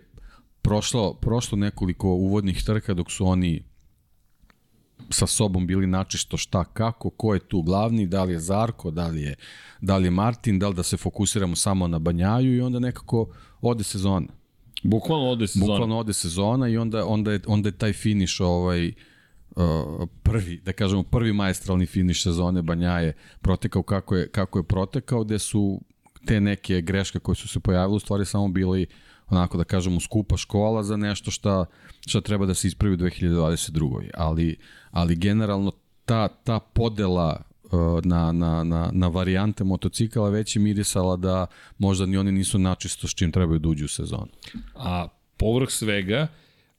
prošlo, 0.61 1.13
prošlo 1.13 1.57
nekoliko 1.57 2.07
uvodnih 2.07 2.63
trka 2.63 2.93
dok 2.93 3.11
su 3.11 3.27
oni 3.27 3.63
sa 5.09 5.27
sobom 5.27 5.67
bili 5.67 5.87
načisto 5.87 6.37
šta, 6.37 6.63
kako, 6.63 7.09
ko 7.09 7.33
je 7.33 7.39
tu 7.39 7.61
glavni, 7.61 8.07
da 8.07 8.23
li 8.23 8.33
je 8.33 8.39
Zarko, 8.39 8.91
da 8.91 9.07
li 9.07 9.21
je, 9.21 9.35
da 9.81 9.97
li 9.97 10.07
je 10.07 10.11
Martin, 10.11 10.59
da 10.59 10.67
li 10.67 10.75
da 10.75 10.83
se 10.83 10.97
fokusiramo 10.97 11.55
samo 11.55 11.87
na 11.87 11.99
Banjaju 11.99 12.55
i 12.55 12.61
onda 12.61 12.79
nekako 12.79 13.27
ode 13.61 13.83
sezona. 13.83 14.27
Bukvalno 14.83 15.29
ode 15.29 15.47
sezona. 15.47 15.73
Bukvalno 15.73 15.97
ode 15.97 16.13
sezona 16.13 16.67
i 16.67 16.77
onda, 16.77 17.05
onda, 17.05 17.31
je, 17.31 17.39
onda 17.47 17.69
je 17.69 17.77
taj 17.77 17.93
finiš 17.93 18.39
ovaj, 18.39 18.93
uh, 19.55 20.07
prvi, 20.23 20.57
da 20.57 20.73
kažemo 20.73 21.03
prvi 21.03 21.33
majestralni 21.33 21.85
finiš 21.85 22.23
sezone 22.23 22.61
Banjaje 22.61 23.13
protekao 23.41 23.83
kako 23.83 24.15
je, 24.15 24.29
kako 24.29 24.59
je 24.59 24.63
protekao, 24.63 25.23
gde 25.23 25.39
su 25.39 25.81
te 26.25 26.41
neke 26.41 26.81
greške 26.81 27.19
koje 27.19 27.35
su 27.35 27.47
se 27.47 27.59
pojavile 27.59 27.95
u 27.95 27.99
stvari 27.99 28.25
samo 28.25 28.47
bili 28.47 28.87
onako 29.29 29.57
da 29.57 29.63
kažemo 29.63 29.99
skupa 29.99 30.37
škola 30.37 30.83
za 30.83 30.97
nešto 30.97 31.31
šta, 31.31 31.65
šta 32.07 32.21
treba 32.21 32.45
da 32.45 32.53
se 32.53 32.67
ispravi 32.67 32.93
u 32.93 32.97
2022. 32.97 34.09
Ali, 34.13 34.57
ali 34.91 35.15
generalno 35.15 35.71
ta, 36.05 36.27
ta 36.27 36.59
podela 36.59 37.50
na, 38.03 38.31
na, 38.31 38.63
na, 38.63 38.89
na 38.93 39.07
varijante 39.07 39.63
motocikala 39.63 40.29
već 40.29 40.55
je 40.55 40.61
mirisala 40.61 41.17
da 41.17 41.45
možda 41.77 42.05
ni 42.05 42.17
oni 42.17 42.31
nisu 42.31 42.59
načisto 42.59 43.07
s 43.07 43.15
čim 43.15 43.31
trebaju 43.31 43.59
da 43.59 43.69
uđu 43.69 43.85
u 43.85 43.87
sezonu. 43.87 44.27
A 44.75 45.07
povrh 45.37 45.69
svega, 45.69 46.27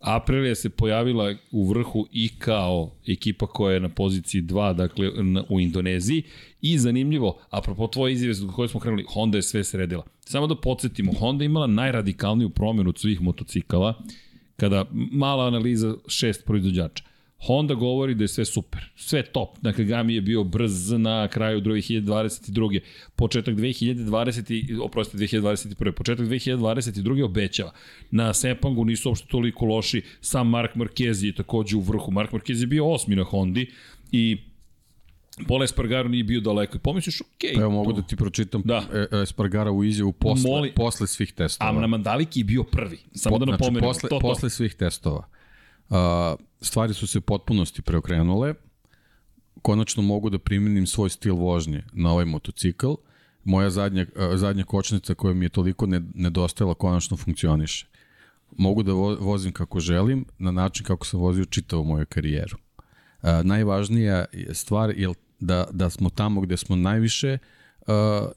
Aprilia 0.03 0.55
se 0.55 0.71
pojavila 0.71 1.35
u 1.51 1.69
vrhu 1.69 2.07
i 2.13 2.29
kao 2.39 2.91
ekipa 3.09 3.47
koja 3.47 3.75
je 3.75 3.81
na 3.81 3.89
poziciji 3.89 4.43
2, 4.43 4.75
dakle 4.75 5.11
u 5.49 5.61
Indoneziji. 5.61 6.23
I 6.61 6.79
zanimljivo, 6.79 7.39
apropo 7.51 7.87
tvoje 7.87 8.13
izjave 8.13 8.35
zbog 8.35 8.55
koje 8.55 8.69
smo 8.69 8.81
krenuli, 8.81 9.05
Honda 9.09 9.39
je 9.39 9.43
sve 9.43 9.65
sredila. 9.65 10.05
Samo 10.21 10.47
da 10.47 10.57
podsjetimo, 10.57 11.13
Honda 11.13 11.45
imala 11.45 11.67
najradikalniju 11.67 12.51
promjenu 12.51 12.89
od 12.89 12.99
svih 12.99 13.21
motocikala, 13.21 14.03
kada 14.57 14.85
mala 14.93 15.47
analiza 15.47 15.95
šest 16.09 16.45
proizvođača. 16.47 17.05
Honda 17.47 17.75
govori 17.75 18.15
da 18.15 18.25
je 18.25 18.29
sve 18.29 18.45
super, 18.45 18.85
sve 18.97 19.23
top. 19.23 19.59
Dakle, 19.61 19.85
Gami 19.85 20.15
je 20.15 20.21
bio 20.21 20.45
brz 20.45 20.91
na 20.91 21.29
kraju 21.29 21.61
2022. 21.61 22.81
Početak 23.17 23.55
2020. 23.55 24.81
oprostite, 24.83 25.19
2021. 25.19 25.93
Početak 25.93 26.27
2022. 26.27 27.25
obećava. 27.25 27.73
Na 28.11 28.35
Sepangu 28.35 28.85
nisu 28.85 29.09
uopšte 29.09 29.27
toliko 29.29 29.67
loši. 29.67 30.03
Sam 30.21 30.49
Mark 30.49 30.75
Marquez 30.75 31.25
je 31.27 31.35
takođe 31.35 31.77
u 31.77 31.81
vrhu. 31.81 32.11
Mark 32.11 32.33
Marquez 32.33 32.61
je 32.61 32.67
bio 32.67 32.91
osmi 32.91 33.17
na 33.17 33.25
Hondi 33.25 33.71
i 34.13 34.39
Pola 35.49 35.65
Espargaro 35.65 36.09
nije 36.09 36.25
bio 36.25 36.41
daleko. 36.41 36.77
I 36.77 36.81
pomisliš, 36.81 37.21
okej. 37.21 37.51
Okay, 37.51 37.55
pa 37.55 37.61
evo 37.61 37.71
mogu 37.71 37.93
da 37.93 38.03
ti 38.03 38.17
pročitam 38.17 38.63
da. 38.65 38.83
E, 38.93 39.23
Espargara 39.23 39.71
u 39.71 39.85
izjavu 39.85 40.13
posle, 40.13 40.51
Moli, 40.51 40.73
posle 40.75 41.07
svih 41.07 41.33
testova. 41.33 41.71
A 41.71 41.81
na 41.81 41.87
Mandaliki 41.87 42.41
je 42.41 42.45
bio 42.45 42.65
prvi. 42.65 42.99
Samo 43.15 43.39
po, 43.39 43.45
da 43.45 43.51
napomenem. 43.51 43.81
Znači, 43.81 43.89
posle, 43.89 44.09
to, 44.09 44.19
to. 44.19 44.21
posle 44.21 44.51
svih 44.51 44.75
testova 44.75 45.29
stvari 46.63 46.95
su 46.95 47.07
se 47.07 47.21
potpunosti 47.21 47.83
preokrenule, 47.83 48.55
konačno 49.63 50.03
mogu 50.03 50.31
da 50.31 50.39
primenim 50.39 50.87
svoj 50.87 51.11
stil 51.11 51.35
vožnje 51.35 51.85
na 51.93 52.13
ovaj 52.13 52.25
motocikl, 52.25 52.93
moja 53.45 53.71
zadnja, 53.71 54.07
zadnja 54.35 54.65
kočnica 54.65 55.15
koja 55.15 55.35
mi 55.35 55.45
je 55.45 55.49
toliko 55.49 55.87
nedostajala 56.15 56.75
konačno 56.75 57.17
funkcioniše. 57.17 57.87
Mogu 58.57 58.83
da 58.83 58.93
vozim 59.21 59.53
kako 59.53 59.81
želim, 59.81 60.25
na 60.39 60.51
način 60.51 60.87
kako 60.87 61.07
sam 61.07 61.21
vozio 61.21 61.45
čitavu 61.45 61.85
moju 61.85 62.07
karijeru. 62.09 62.57
A, 63.23 63.43
najvažnija 63.43 64.25
stvar 64.53 64.91
je 64.99 65.09
da, 65.41 65.67
da 65.73 65.91
smo 65.91 66.11
tamo 66.11 66.41
gde 66.41 66.57
smo 66.57 66.77
najviše 66.77 67.39
a, 67.87 68.29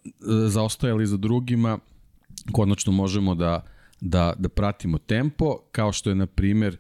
zaostajali 0.47 1.07
za 1.07 1.17
drugima, 1.17 1.79
konačno 2.51 2.91
možemo 2.91 3.35
da, 3.35 3.65
da, 4.01 4.33
da 4.37 4.49
pratimo 4.49 4.97
tempo, 4.97 5.57
kao 5.71 5.91
što 5.91 6.09
je, 6.09 6.15
na 6.15 6.25
primer, 6.25 6.77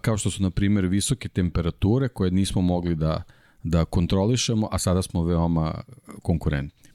kao 0.00 0.16
što 0.16 0.30
su, 0.30 0.42
na 0.42 0.50
primjer, 0.50 0.86
visoke 0.86 1.28
temperature 1.28 2.08
koje 2.08 2.30
nismo 2.30 2.62
mogli 2.62 2.94
da, 2.94 3.22
da 3.62 3.84
kontrolišemo, 3.84 4.68
a 4.72 4.78
sada 4.78 5.02
smo 5.02 5.24
veoma 5.24 5.82
konkurentni. 6.22 6.90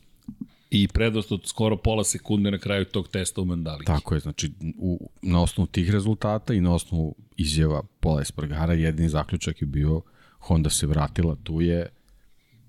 I 0.70 0.88
prednost 0.88 1.32
od 1.32 1.42
skoro 1.46 1.78
pola 1.78 2.04
sekunde 2.04 2.52
na 2.52 2.58
kraju 2.58 2.86
tog 2.86 3.08
testa 3.08 3.42
u 3.42 3.46
Mandaliki. 3.46 3.86
Tako 3.86 4.16
je, 4.16 4.20
znači 4.20 4.52
u, 4.78 5.10
na 5.22 5.42
osnovu 5.42 5.68
tih 5.68 5.90
rezultata 5.92 6.54
i 6.54 6.62
na 6.62 6.74
osnovu 6.74 7.16
izjava 7.38 7.84
Pola 8.00 8.22
Espargara 8.22 8.74
jedini 8.74 9.10
zaključak 9.10 9.62
je 9.62 9.66
bio 9.66 10.02
Honda 10.40 10.70
se 10.70 10.88
vratila, 10.88 11.36
tu 11.44 11.62
je 11.62 11.90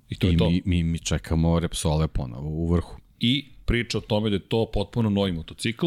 i, 0.09 0.19
to 0.19 0.27
je 0.27 0.33
i 0.33 0.37
to. 0.37 0.51
Mi, 0.51 0.63
mi, 0.65 0.83
mi 0.83 0.99
čekamo 0.99 1.61
Repsole 1.61 2.09
ponovo 2.09 2.49
u 2.49 2.73
vrhu. 2.73 2.97
I 3.21 3.49
priča 3.65 3.99
o 3.99 4.01
tome 4.01 4.31
da 4.31 4.37
je 4.37 4.49
to 4.49 4.71
potpuno 4.73 5.11
novi 5.11 5.33
motocikl, 5.33 5.87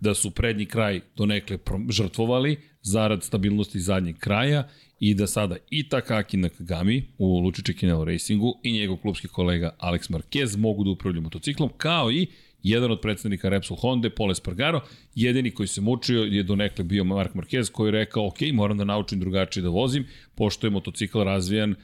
da 0.00 0.14
su 0.14 0.30
prednji 0.30 0.66
kraj 0.66 1.00
donekle 1.16 1.58
žrtvovali 1.88 2.60
zarad 2.86 3.24
stabilnosti 3.24 3.80
zadnjeg 3.80 4.18
kraja 4.18 4.68
i 5.00 5.14
da 5.14 5.26
sada 5.26 5.56
i 5.70 5.88
Takaki 5.88 6.36
Nakagami 6.36 7.04
u 7.18 7.38
Lučiće 7.38 7.72
Kinelo 7.72 8.04
Racingu 8.04 8.60
i 8.62 8.72
njegov 8.72 8.96
klubski 8.96 9.28
kolega 9.28 9.74
Alex 9.78 10.10
Marquez 10.10 10.58
mogu 10.58 10.84
da 10.84 10.90
upravljaju 10.90 11.22
motociklom, 11.22 11.70
kao 11.76 12.12
i 12.12 12.26
jedan 12.62 12.90
od 12.90 13.00
predstavnika 13.00 13.48
Repsol 13.48 13.76
Honda, 13.76 14.10
Pole 14.10 14.34
Spargaro, 14.34 14.80
jedini 15.14 15.50
koji 15.50 15.66
se 15.66 15.80
mučio 15.80 16.22
je 16.22 16.42
donekle 16.42 16.84
bio 16.84 17.04
Mark 17.04 17.34
Marquez 17.34 17.70
koji 17.72 17.88
je 17.88 17.92
rekao, 17.92 18.26
ok, 18.26 18.40
moram 18.52 18.78
da 18.78 18.84
naučim 18.84 19.20
drugačije 19.20 19.62
da 19.62 19.68
vozim, 19.68 20.06
pošto 20.34 20.66
je 20.66 20.70
motocikl 20.70 21.22
razvijan 21.22 21.74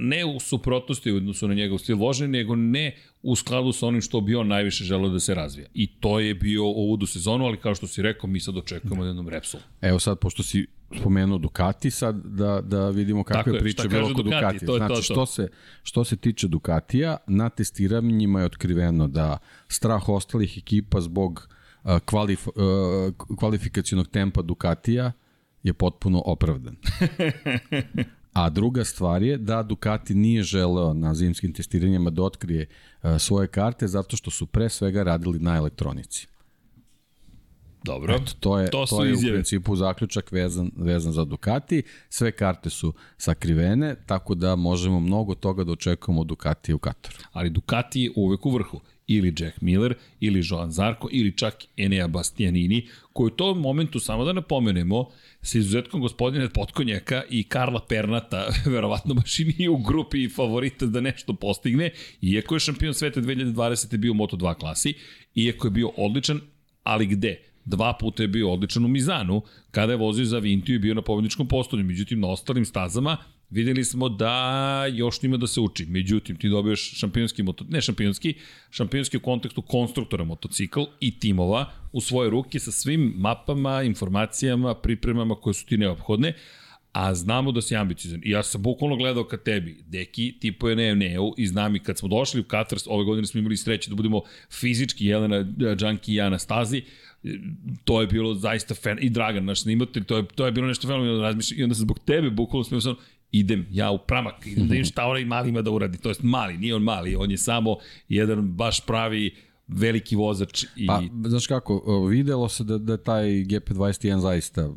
ne 0.00 0.24
u 0.24 0.40
suprotnosti 0.40 1.12
u 1.12 1.16
odnosu 1.16 1.48
na 1.48 1.54
njegov 1.54 1.78
stil 1.78 1.96
vožnje, 1.96 2.28
nego 2.28 2.56
ne 2.56 2.96
u 3.22 3.36
skladu 3.36 3.72
sa 3.72 3.86
onim 3.86 4.00
što 4.00 4.20
bi 4.20 4.34
on 4.34 4.48
najviše 4.48 4.84
želeo 4.84 5.10
da 5.10 5.20
se 5.20 5.34
razvija. 5.34 5.68
I 5.74 5.86
to 5.86 6.20
je 6.20 6.34
bio 6.34 6.64
uvod 6.64 7.02
u 7.02 7.06
sezonu, 7.06 7.44
ali 7.44 7.56
kao 7.56 7.74
što 7.74 7.86
si 7.86 8.02
rekao, 8.02 8.30
mi 8.30 8.40
sad 8.40 8.56
očekujemo 8.56 9.04
jednom 9.04 9.28
Repsolu. 9.28 9.62
Evo 9.80 9.98
sad, 9.98 10.18
pošto 10.18 10.42
si 10.42 10.66
spomenuo 11.00 11.38
Ducati, 11.38 11.90
sad 11.90 12.16
da, 12.24 12.60
da 12.60 12.90
vidimo 12.90 13.24
kakva 13.24 13.52
je 13.52 13.58
priča 13.58 13.88
bilo 13.88 14.10
oko 14.10 14.22
Ducati. 14.22 14.44
Ducati. 14.44 14.66
To 14.66 14.76
znači, 14.76 14.94
to, 14.94 14.96
to. 14.96 15.02
Što, 15.02 15.26
se, 15.26 15.48
što 15.82 16.04
se 16.04 16.16
tiče 16.16 16.48
Ducatija, 16.48 17.16
na 17.26 17.48
testiranjima 17.48 18.40
je 18.40 18.46
otkriveno 18.46 19.08
da 19.08 19.38
strah 19.68 20.08
ostalih 20.08 20.58
ekipa 20.58 21.00
zbog 21.00 21.48
uh, 21.84 21.98
kvalif, 22.04 22.46
uh, 22.46 22.54
kvalifikacijonog 23.38 24.08
tempa 24.08 24.42
Ducatija 24.42 25.12
je 25.62 25.72
potpuno 25.72 26.22
opravdan. 26.24 26.76
A 28.32 28.50
druga 28.50 28.84
stvar 28.84 29.22
je 29.22 29.38
da 29.38 29.62
Ducati 29.62 30.14
nije 30.14 30.42
želeo 30.42 30.94
na 30.94 31.14
zimskim 31.14 31.52
testiranjima 31.52 32.10
da 32.10 32.22
otkrije 32.22 32.66
uh, 33.02 33.10
svoje 33.18 33.48
karte 33.48 33.88
zato 33.88 34.16
što 34.16 34.30
su 34.30 34.46
pre 34.46 34.68
svega 34.68 35.02
radili 35.02 35.38
na 35.38 35.56
elektronici. 35.56 36.26
Dobro. 37.84 38.14
Eto, 38.14 38.32
to 38.40 38.58
je, 38.58 38.70
To 38.70 38.86
to, 38.86 39.04
je 39.04 39.10
u 39.10 39.14
izjave. 39.14 39.34
principu 39.34 39.76
zaključak 39.76 40.32
vezan, 40.32 40.70
vezan 40.76 41.12
za 41.12 41.24
Ducati. 41.24 41.82
Sve 42.08 42.32
karte 42.32 42.70
su 42.70 42.92
sakrivene, 43.16 43.96
tako 44.06 44.34
da 44.34 44.56
možemo 44.56 45.00
mnogo 45.00 45.34
toga 45.34 45.64
da 45.64 45.72
očekujemo 45.72 46.20
od 46.20 46.26
Ducati 46.26 46.72
u 46.74 46.78
Kataru. 46.78 47.16
ali 47.32 47.50
Ducati 47.50 48.00
je 48.00 48.12
uvek 48.16 48.46
u 48.46 48.50
vrhu. 48.50 48.80
Ili 49.12 49.34
Jack 49.38 49.60
Miller, 49.60 49.94
ili 50.20 50.42
Joan 50.44 50.70
Zarko, 50.70 51.08
ili 51.12 51.36
čak 51.36 51.54
Enea 51.76 52.08
Bastianini, 52.08 52.88
koji 53.12 53.26
u 53.26 53.36
tom 53.36 53.60
momentu, 53.60 54.00
samo 54.00 54.24
da 54.24 54.32
napomenemo, 54.32 55.08
sa 55.42 55.58
izuzetkom 55.58 56.00
gospodina 56.00 56.48
Potkonjaka 56.48 57.22
i 57.30 57.42
Karla 57.42 57.80
Pernata, 57.88 58.46
verovatno 58.74 59.14
baš 59.14 59.38
i 59.38 59.44
nije 59.44 59.70
u 59.70 59.76
grupi 59.76 60.28
favorita 60.28 60.86
da 60.86 61.00
nešto 61.00 61.34
postigne, 61.34 61.90
iako 62.22 62.54
je 62.54 62.60
šampion 62.60 62.94
sveta 62.94 63.20
2020. 63.20 63.96
bio 63.96 64.12
u 64.12 64.14
Moto2 64.14 64.54
klasi, 64.54 64.94
iako 65.34 65.66
je 65.66 65.70
bio 65.70 65.88
odličan, 65.96 66.40
ali 66.82 67.06
gde? 67.06 67.40
Dva 67.64 67.96
puta 68.00 68.22
je 68.22 68.28
bio 68.28 68.52
odličan 68.52 68.84
u 68.84 68.88
Mizanu, 68.88 69.42
kada 69.70 69.92
je 69.92 69.98
vozio 69.98 70.24
za 70.24 70.38
Vintiju 70.38 70.76
i 70.76 70.78
bio 70.78 70.94
na 70.94 71.02
pobedničkom 71.02 71.48
postolju. 71.48 71.84
Međutim, 71.84 72.20
na 72.20 72.28
ostalim 72.28 72.64
stazama 72.64 73.16
videli 73.50 73.84
smo 73.84 74.08
da 74.08 74.86
još 74.92 75.22
nima 75.22 75.36
da 75.36 75.46
se 75.46 75.60
uči. 75.60 75.86
Međutim, 75.86 76.36
ti 76.36 76.48
dobiješ 76.48 76.92
šampionski 76.98 77.42
moto, 77.42 77.64
ne 77.68 77.80
šampionski, 77.80 78.34
šampionski 78.70 79.16
u 79.16 79.20
kontekstu 79.20 79.62
konstruktora 79.62 80.24
motocikl 80.24 80.80
i 81.00 81.18
timova 81.18 81.72
u 81.92 82.00
svoje 82.00 82.30
ruke 82.30 82.58
sa 82.58 82.70
svim 82.70 83.14
mapama, 83.16 83.82
informacijama, 83.82 84.74
pripremama 84.74 85.34
koje 85.34 85.54
su 85.54 85.66
ti 85.66 85.76
neophodne, 85.76 86.34
a 86.92 87.14
znamo 87.14 87.52
da 87.52 87.62
si 87.62 87.76
ambiciozan. 87.76 88.20
I 88.24 88.30
ja 88.30 88.42
sam 88.42 88.62
bukvalno 88.62 88.96
gledao 88.96 89.24
ka 89.24 89.36
tebi, 89.36 89.82
deki, 89.86 90.34
tipo 90.40 90.68
je 90.68 90.76
ne, 90.76 90.94
ne, 90.94 91.16
i 91.36 91.46
znam 91.46 91.76
i 91.76 91.78
kad 91.78 91.98
smo 91.98 92.08
došli 92.08 92.40
u 92.40 92.44
Katar, 92.44 92.78
ove 92.86 93.04
godine 93.04 93.26
smo 93.26 93.40
imali 93.40 93.56
sreće 93.56 93.90
da 93.90 93.96
budemo 93.96 94.22
fizički 94.50 95.06
Jelena, 95.06 95.42
Đanki 95.74 96.12
i 96.12 96.14
ja 96.14 96.28
na 96.28 96.38
stazi, 96.38 96.82
to 97.84 98.00
je 98.00 98.06
bilo 98.06 98.34
zaista 98.34 98.74
fen, 98.74 98.98
i 99.00 99.10
Dragan, 99.10 99.44
naš 99.44 99.62
snimatelj, 99.62 100.04
to 100.04 100.16
je, 100.16 100.24
to 100.34 100.46
je 100.46 100.52
bilo 100.52 100.66
nešto 100.66 100.88
fenomenalno 100.88 101.22
razmišljam 101.22 101.60
i 101.60 101.62
onda 101.62 101.74
sam 101.74 101.82
zbog 101.82 101.98
tebe 101.98 102.30
bukvalno 102.30 102.64
smo 102.64 102.80
sam 102.80 102.94
idem 103.32 103.66
ja 103.70 103.90
u 103.90 103.98
pramak, 103.98 104.46
idem 104.46 104.68
da 104.68 104.74
im 104.74 104.84
šta 104.84 105.06
onaj 105.06 105.24
mali 105.24 105.48
ima 105.48 105.62
da 105.62 105.70
uradi, 105.70 105.98
to 105.98 106.08
jest 106.08 106.22
mali, 106.22 106.58
nije 106.58 106.74
on 106.74 106.82
mali, 106.82 107.16
on 107.16 107.30
je 107.30 107.38
samo 107.38 107.76
jedan 108.08 108.52
baš 108.52 108.86
pravi 108.86 109.36
veliki 109.68 110.16
vozač 110.16 110.64
i 110.76 110.86
Pa, 110.86 111.02
znaš 111.26 111.46
kako, 111.46 111.82
o, 111.86 112.06
videlo 112.06 112.48
se 112.48 112.64
da, 112.64 112.78
da 112.78 112.96
taj 112.96 113.28
GP21 113.28 114.18
zaista 114.18 114.70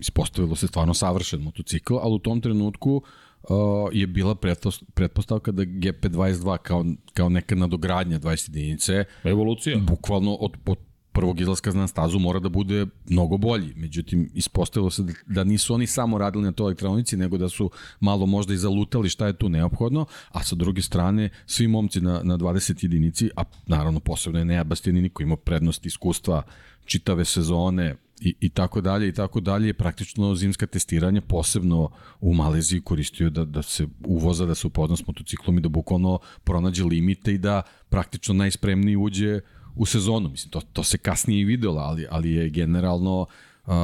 ispostavilo 0.00 0.56
se 0.56 0.66
stvarno 0.66 0.94
savršen 0.94 1.40
motocikl, 1.40 1.96
ali 2.02 2.14
u 2.14 2.18
tom 2.18 2.40
trenutku 2.40 3.02
uh, 3.42 3.56
je 3.92 4.06
bila 4.06 4.34
pretpos- 4.34 4.84
pretpostavka 4.94 5.52
da 5.52 5.62
GP22 5.62 6.58
kao, 6.58 6.84
kao 7.14 7.28
neka 7.28 7.54
nadogradnja 7.54 8.18
20 8.18 8.48
jedinice 8.48 9.04
evolucija. 9.24 9.78
bukvalno 9.78 10.34
od, 10.34 10.52
od 10.66 10.78
prvog 11.20 11.40
izlaska 11.40 11.72
na 11.72 11.86
stazu 11.86 12.18
mora 12.18 12.40
da 12.40 12.48
bude 12.48 12.86
mnogo 13.08 13.36
bolji. 13.36 13.74
Međutim, 13.76 14.30
ispostavilo 14.34 14.90
se 14.90 15.02
da, 15.02 15.12
da 15.26 15.44
nisu 15.44 15.74
oni 15.74 15.86
samo 15.86 16.18
radili 16.18 16.44
na 16.44 16.52
toj 16.52 16.64
elektronici, 16.64 17.16
nego 17.16 17.38
da 17.38 17.48
su 17.48 17.70
malo 18.00 18.26
možda 18.26 18.54
i 18.54 18.56
zalutali 18.56 19.08
šta 19.08 19.26
je 19.26 19.36
tu 19.36 19.48
neophodno, 19.48 20.06
a 20.30 20.42
sa 20.44 20.56
druge 20.56 20.82
strane, 20.82 21.28
svi 21.46 21.68
momci 21.68 22.00
na, 22.00 22.20
na 22.24 22.38
20 22.38 22.84
jedinici, 22.84 23.30
a 23.36 23.42
naravno 23.66 24.00
posebno 24.00 24.38
je 24.38 24.44
Neja 24.44 24.64
Bastianini 24.64 25.10
koji 25.10 25.24
ima 25.24 25.36
prednost 25.36 25.86
iskustva 25.86 26.42
čitave 26.84 27.24
sezone, 27.24 27.96
i, 28.20 28.34
i 28.40 28.48
tako 28.48 28.80
dalje 28.80 29.08
i 29.08 29.12
tako 29.12 29.40
dalje 29.40 29.74
praktično 29.74 30.34
zimska 30.34 30.66
testiranja 30.66 31.20
posebno 31.20 31.90
u 32.20 32.34
Maleziji 32.34 32.80
koristio 32.80 33.30
da, 33.30 33.44
da 33.44 33.62
se 33.62 33.86
uvoza, 34.04 34.46
da 34.46 34.54
se 34.54 34.66
upozna 34.66 34.96
s 34.96 35.06
motociklom 35.06 35.58
i 35.58 35.60
da 35.60 35.68
bukvalno 35.68 36.18
pronađe 36.44 36.84
limite 36.84 37.34
i 37.34 37.38
da 37.38 37.62
praktično 37.88 38.34
najspremniji 38.34 38.96
uđe 38.96 39.40
u 39.76 39.86
sezonu. 39.86 40.28
Mislim, 40.28 40.50
to, 40.50 40.60
to 40.60 40.82
se 40.82 40.98
kasnije 40.98 41.40
i 41.40 41.44
videlo, 41.44 41.80
ali, 41.80 42.06
ali 42.10 42.32
je 42.32 42.50
generalno 42.50 43.20
uh, 43.20 43.74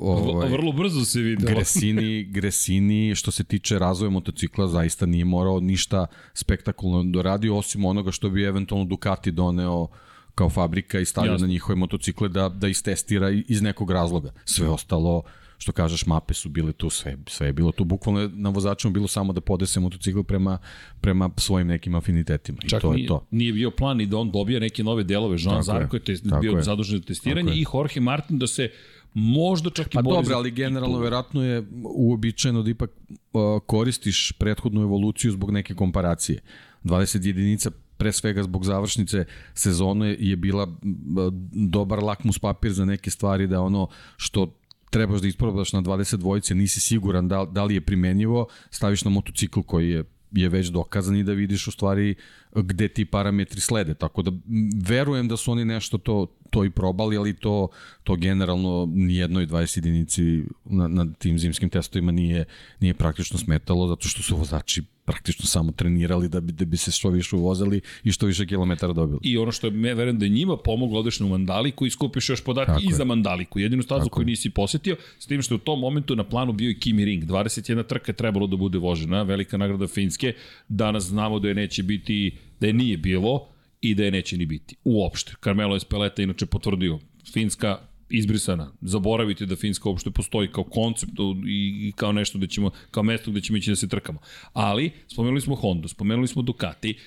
ovaj, 0.00 0.48
Vrlo 0.48 0.72
brzo 0.72 1.04
se 1.04 1.20
videlo. 1.20 1.54
Gresini, 1.54 2.24
Gresini, 2.24 3.14
što 3.14 3.30
se 3.30 3.44
tiče 3.44 3.78
razvoja 3.78 4.10
motocikla, 4.10 4.68
zaista 4.68 5.06
nije 5.06 5.24
morao 5.24 5.60
ništa 5.60 6.06
spektakularno 6.34 7.12
da 7.12 7.22
radi, 7.22 7.48
osim 7.48 7.84
onoga 7.84 8.12
što 8.12 8.30
bi 8.30 8.44
eventualno 8.44 8.84
Ducati 8.84 9.30
doneo 9.30 9.88
kao 10.34 10.50
fabrika 10.50 11.00
i 11.00 11.04
stavio 11.04 11.32
Jasno. 11.32 11.46
na 11.46 11.50
njihove 11.50 11.76
motocikle 11.76 12.28
da, 12.28 12.48
da 12.48 12.68
istestira 12.68 13.30
iz 13.30 13.62
nekog 13.62 13.90
razloga. 13.90 14.32
Sve 14.44 14.68
ostalo, 14.68 15.22
što 15.58 15.72
kažeš, 15.72 16.06
mape 16.06 16.34
su 16.34 16.48
bile 16.48 16.72
tu, 16.72 16.90
sve, 16.90 17.16
sve 17.28 17.46
je 17.46 17.52
bilo 17.52 17.72
tu. 17.72 17.84
Bukvalno 17.84 18.30
na 18.34 18.50
vozačima 18.50 18.92
bilo 18.92 19.08
samo 19.08 19.32
da 19.32 19.40
podese 19.40 19.80
motocikl 19.80 20.22
prema, 20.22 20.58
prema 21.00 21.30
svojim 21.36 21.66
nekim 21.66 21.94
afinitetima. 21.94 22.58
I 22.64 22.68
Čak 22.68 22.82
to 22.82 22.92
nije, 22.92 23.04
je 23.04 23.08
to. 23.08 23.26
nije 23.30 23.52
bio 23.52 23.70
plan 23.70 24.00
i 24.00 24.06
da 24.06 24.16
on 24.18 24.30
dobija 24.30 24.60
neke 24.60 24.84
nove 24.84 25.04
delove. 25.04 25.36
Jean 25.40 25.62
Zarko 25.62 25.96
je, 25.96 26.04
te, 26.04 26.16
tako 26.22 26.40
bio 26.40 26.52
je. 26.52 26.62
zadužen 26.62 26.98
za 26.98 27.04
testiranje 27.04 27.52
i 27.52 27.64
Jorge 27.74 28.00
Martin 28.00 28.38
da 28.38 28.46
se 28.46 28.70
možda 29.14 29.70
čak 29.70 29.86
i 29.86 29.90
Pa 29.94 30.02
bori 30.02 30.16
dobro, 30.16 30.36
ali 30.36 30.50
generalno 30.50 30.98
verovatno 30.98 31.44
je 31.44 31.62
uobičajeno 31.96 32.62
da 32.62 32.70
ipak 32.70 32.90
uh, 33.32 33.40
koristiš 33.66 34.32
prethodnu 34.32 34.82
evoluciju 34.82 35.32
zbog 35.32 35.50
neke 35.50 35.74
komparacije. 35.74 36.40
20 36.84 37.26
jedinica 37.26 37.70
pre 37.96 38.12
svega 38.12 38.42
zbog 38.42 38.64
završnice 38.64 39.24
sezone 39.54 40.16
je 40.20 40.36
bila 40.36 40.68
dobar 41.52 42.02
lakmus 42.02 42.38
papir 42.38 42.72
za 42.72 42.84
neke 42.84 43.10
stvari 43.10 43.46
da 43.46 43.60
ono 43.60 43.88
što 44.16 44.58
trebaš 44.90 45.20
da 45.20 45.28
isprobaš 45.28 45.72
na 45.72 45.82
20 45.82 46.16
dvojice, 46.16 46.54
nisi 46.54 46.80
siguran 46.80 47.28
da, 47.28 47.44
da 47.44 47.64
li 47.64 47.74
je 47.74 47.80
primenjivo, 47.80 48.46
staviš 48.70 49.04
na 49.04 49.10
motocikl 49.10 49.60
koji 49.60 49.90
je 49.90 50.04
je 50.34 50.48
već 50.48 50.66
dokazan 50.66 51.16
i 51.16 51.24
da 51.24 51.32
vidiš 51.32 51.66
u 51.66 51.70
stvari 51.70 52.14
gde 52.54 52.88
ti 52.88 53.04
parametri 53.04 53.60
slede. 53.60 53.94
Tako 53.94 54.22
da 54.22 54.30
verujem 54.86 55.28
da 55.28 55.36
su 55.36 55.52
oni 55.52 55.64
nešto 55.64 55.98
to, 55.98 56.26
to 56.50 56.64
i 56.64 56.70
probali, 56.70 57.16
ali 57.16 57.36
to, 57.36 57.68
to 58.02 58.16
generalno 58.16 58.88
nijednoj 58.94 59.46
20 59.46 59.78
jedinici 59.78 60.42
na, 60.64 60.88
na 60.88 61.06
tim 61.18 61.38
zimskim 61.38 61.70
testovima 61.70 62.12
nije, 62.12 62.44
nije 62.80 62.94
praktično 62.94 63.38
smetalo, 63.38 63.88
zato 63.88 64.08
što 64.08 64.22
su 64.22 64.36
vozači 64.36 64.82
praktično 65.04 65.46
samo 65.46 65.72
trenirali 65.72 66.28
da 66.28 66.40
bi, 66.40 66.52
da 66.52 66.64
bi 66.64 66.76
se 66.76 66.90
što 66.90 67.08
više 67.08 67.36
uvozali 67.36 67.80
i 68.04 68.12
što 68.12 68.26
više 68.26 68.46
kilometara 68.46 68.92
dobili. 68.92 69.18
I 69.22 69.38
ono 69.38 69.52
što 69.52 69.66
je, 69.66 69.70
me 69.70 69.94
verujem 69.94 70.18
da 70.18 70.24
je 70.24 70.28
njima 70.28 70.56
pomoglo 70.56 71.00
odeš 71.00 71.20
na 71.20 71.26
Mandaliku 71.26 71.86
i 71.86 71.90
skupiš 71.90 72.28
još 72.28 72.44
podatke 72.44 72.72
Tako 72.72 72.84
i 72.90 72.92
za 72.92 73.04
Mandaliku. 73.04 73.58
Jedinu 73.58 73.82
stazu 73.82 74.04
Tako 74.04 74.14
koju 74.14 74.22
je. 74.22 74.26
nisi 74.26 74.50
posetio, 74.50 74.96
s 75.18 75.26
tim 75.26 75.42
što 75.42 75.54
je 75.54 75.56
u 75.56 75.58
tom 75.58 75.80
momentu 75.80 76.16
na 76.16 76.24
planu 76.24 76.52
bio 76.52 76.70
i 76.70 76.78
Kimi 76.80 77.04
Ring. 77.04 77.24
21 77.24 77.86
trka 77.86 78.12
je 78.12 78.16
trebalo 78.16 78.46
da 78.46 78.56
bude 78.56 78.78
vožena, 78.78 79.22
velika 79.22 79.56
nagrada 79.56 79.86
Finske. 79.86 80.34
Danas 80.68 81.04
znamo 81.04 81.38
da 81.38 81.48
je 81.48 81.54
neće 81.54 81.82
biti, 81.82 82.36
da 82.60 82.66
je 82.66 82.72
nije 82.72 82.96
bilo 82.96 83.48
i 83.80 83.94
da 83.94 84.04
je 84.04 84.10
neće 84.10 84.36
ni 84.36 84.46
biti. 84.46 84.76
Uopšte. 84.84 85.34
Carmelo 85.44 85.76
Espeleta 85.76 86.22
inače 86.22 86.46
potvrdio. 86.46 86.98
Finska 87.32 87.78
izbrisana. 88.10 88.72
Zaboravite 88.80 89.46
da 89.46 89.56
Finska 89.56 89.88
uopšte 89.88 90.10
postoji 90.10 90.48
kao 90.52 90.64
koncept 90.64 91.12
i, 91.46 91.88
i 91.88 91.92
kao 91.96 92.12
nešto 92.12 92.38
da 92.38 92.46
ćemo, 92.46 92.70
kao 92.90 93.02
mesto 93.02 93.30
gde 93.30 93.40
ćemo 93.40 93.56
ići 93.58 93.70
da 93.70 93.76
se 93.76 93.88
trkamo. 93.88 94.18
Ali, 94.52 94.90
spomenuli 95.08 95.40
smo 95.40 95.54
Honda, 95.54 95.88
spomenuli 95.88 96.28
smo 96.28 96.42
Ducati, 96.42 96.98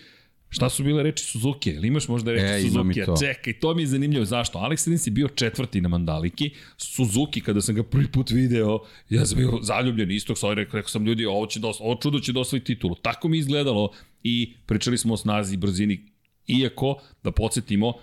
Šta 0.50 0.70
su 0.70 0.84
bile 0.84 1.04
reči 1.04 1.24
Suzuki? 1.26 1.70
Ili 1.70 1.88
imaš 1.88 2.08
možda 2.08 2.32
reči 2.32 2.46
E, 2.46 2.60
i 2.60 2.70
Suzuki? 2.70 3.06
to. 3.06 3.16
Čekaj, 3.20 3.54
to 3.60 3.74
mi 3.76 3.82
je 3.82 3.88
zanimljivo. 3.88 4.26
Zašto? 4.26 4.60
Alex 4.60 4.88
Rins 4.88 5.08
je 5.08 5.12
bio 5.12 5.28
četvrti 5.28 5.82
na 5.82 5.90
Mandaliki. 5.90 6.52
Suzuki, 6.78 7.42
kada 7.42 7.62
sam 7.62 7.76
ga 7.76 7.84
prvi 7.84 8.08
put 8.12 8.32
video, 8.32 8.80
ja 9.10 9.26
sam 9.26 9.38
bio 9.38 9.60
zaljubljen 9.62 10.12
istog 10.12 10.38
sa 10.38 10.54
rekao, 10.54 10.78
rekao 10.78 10.90
sam 10.90 11.06
ljudi, 11.06 11.26
ovo, 11.26 11.46
će 11.46 11.60
dos, 11.60 11.78
ovo 11.80 11.96
čudo 11.96 12.20
će 12.20 12.34
da 12.34 12.40
osvoji 12.40 12.64
titulu. 12.64 12.96
Tako 12.96 13.28
mi 13.28 13.38
je 13.38 13.40
izgledalo 13.40 13.92
i 14.24 14.54
pričali 14.66 14.98
smo 14.98 15.14
o 15.14 15.18
snazi 15.18 15.54
i 15.54 15.58
brzini. 15.58 16.00
Iako, 16.48 17.02
da 17.24 17.32
podsjetimo, 17.32 17.94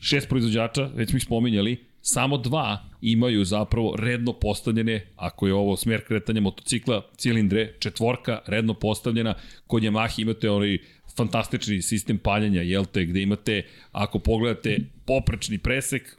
šest 0.00 0.28
proizvođača, 0.28 0.90
već 0.94 1.10
smo 1.10 1.16
ih 1.16 1.22
spominjali, 1.22 1.84
samo 2.00 2.38
dva 2.38 2.84
imaju 3.00 3.44
zapravo 3.44 3.96
redno 3.96 4.32
postavljene, 4.32 5.06
ako 5.16 5.46
je 5.46 5.54
ovo 5.54 5.76
smer 5.76 6.04
kretanja 6.04 6.40
motocikla, 6.40 7.10
cilindre, 7.16 7.74
četvorka 7.78 8.40
redno 8.46 8.74
postavljena, 8.74 9.34
kod 9.66 9.82
Yamaha 9.82 10.22
imate 10.22 10.50
onaj 10.50 10.78
fantastični 11.16 11.82
sistem 11.82 12.18
paljanja, 12.18 12.62
jel 12.62 12.84
te, 12.84 13.04
gde 13.04 13.22
imate, 13.22 13.62
ako 13.92 14.18
pogledate, 14.18 14.78
poprečni 15.06 15.58
presek, 15.58 16.18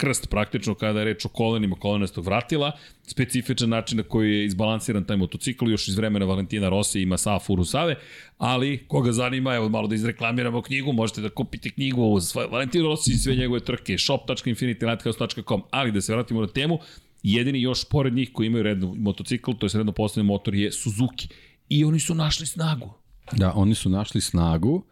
krst 0.00 0.30
praktično 0.30 0.74
kada 0.74 0.98
je 0.98 1.04
reč 1.04 1.24
o 1.24 1.28
kolenima 1.28 1.76
kolenastog 1.76 2.24
vratila, 2.24 2.72
specifičan 3.06 3.68
način 3.68 3.96
na 3.98 4.02
koji 4.02 4.32
je 4.32 4.44
izbalansiran 4.44 5.04
taj 5.04 5.16
motocikl 5.16 5.70
još 5.70 5.88
iz 5.88 5.96
vremena 5.96 6.26
Valentina 6.26 6.68
Rossi 6.68 7.02
i 7.02 7.06
Masaa 7.06 7.38
Furusave, 7.38 7.96
ali 8.38 8.84
koga 8.88 9.12
zanima, 9.12 9.54
evo 9.54 9.68
malo 9.68 9.88
da 9.88 9.94
izreklamiramo 9.94 10.62
knjigu, 10.62 10.92
možete 10.92 11.20
da 11.20 11.30
kupite 11.30 11.70
knjigu 11.70 12.02
uz 12.02 12.28
svoje 12.28 12.48
Valentino 12.48 12.88
Rossi 12.88 13.12
i 13.12 13.16
sve 13.16 13.36
njegove 13.36 13.60
trke, 13.60 13.98
shop.infinitylighthouse.com, 13.98 15.62
ali 15.70 15.92
da 15.92 16.00
se 16.00 16.14
vratimo 16.14 16.40
na 16.40 16.46
temu, 16.46 16.78
jedini 17.22 17.62
još 17.62 17.84
pored 17.84 18.14
njih 18.14 18.30
koji 18.32 18.46
imaju 18.46 18.62
redno 18.62 18.94
motocikl, 18.94 19.52
to 19.52 19.66
je 19.66 19.70
redno 19.74 19.92
postavljen 19.92 20.26
motor 20.26 20.54
je 20.54 20.72
Suzuki. 20.72 21.28
I 21.68 21.84
oni 21.84 22.00
su 22.00 22.14
našli 22.14 22.46
snagu. 22.46 22.94
Da, 23.32 23.52
oni 23.54 23.74
su 23.74 23.90
našli 23.90 24.20
snagu, 24.20 24.82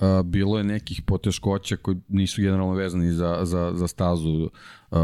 Uh, 0.00 0.22
bilo 0.26 0.58
je 0.58 0.64
nekih 0.64 1.02
poteškoća 1.02 1.76
koji 1.76 1.96
nisu 2.08 2.42
generalno 2.42 2.74
vezani 2.74 3.12
za, 3.12 3.40
za, 3.42 3.72
za 3.74 3.88
stazu. 3.88 4.50
Uh, 4.90 4.98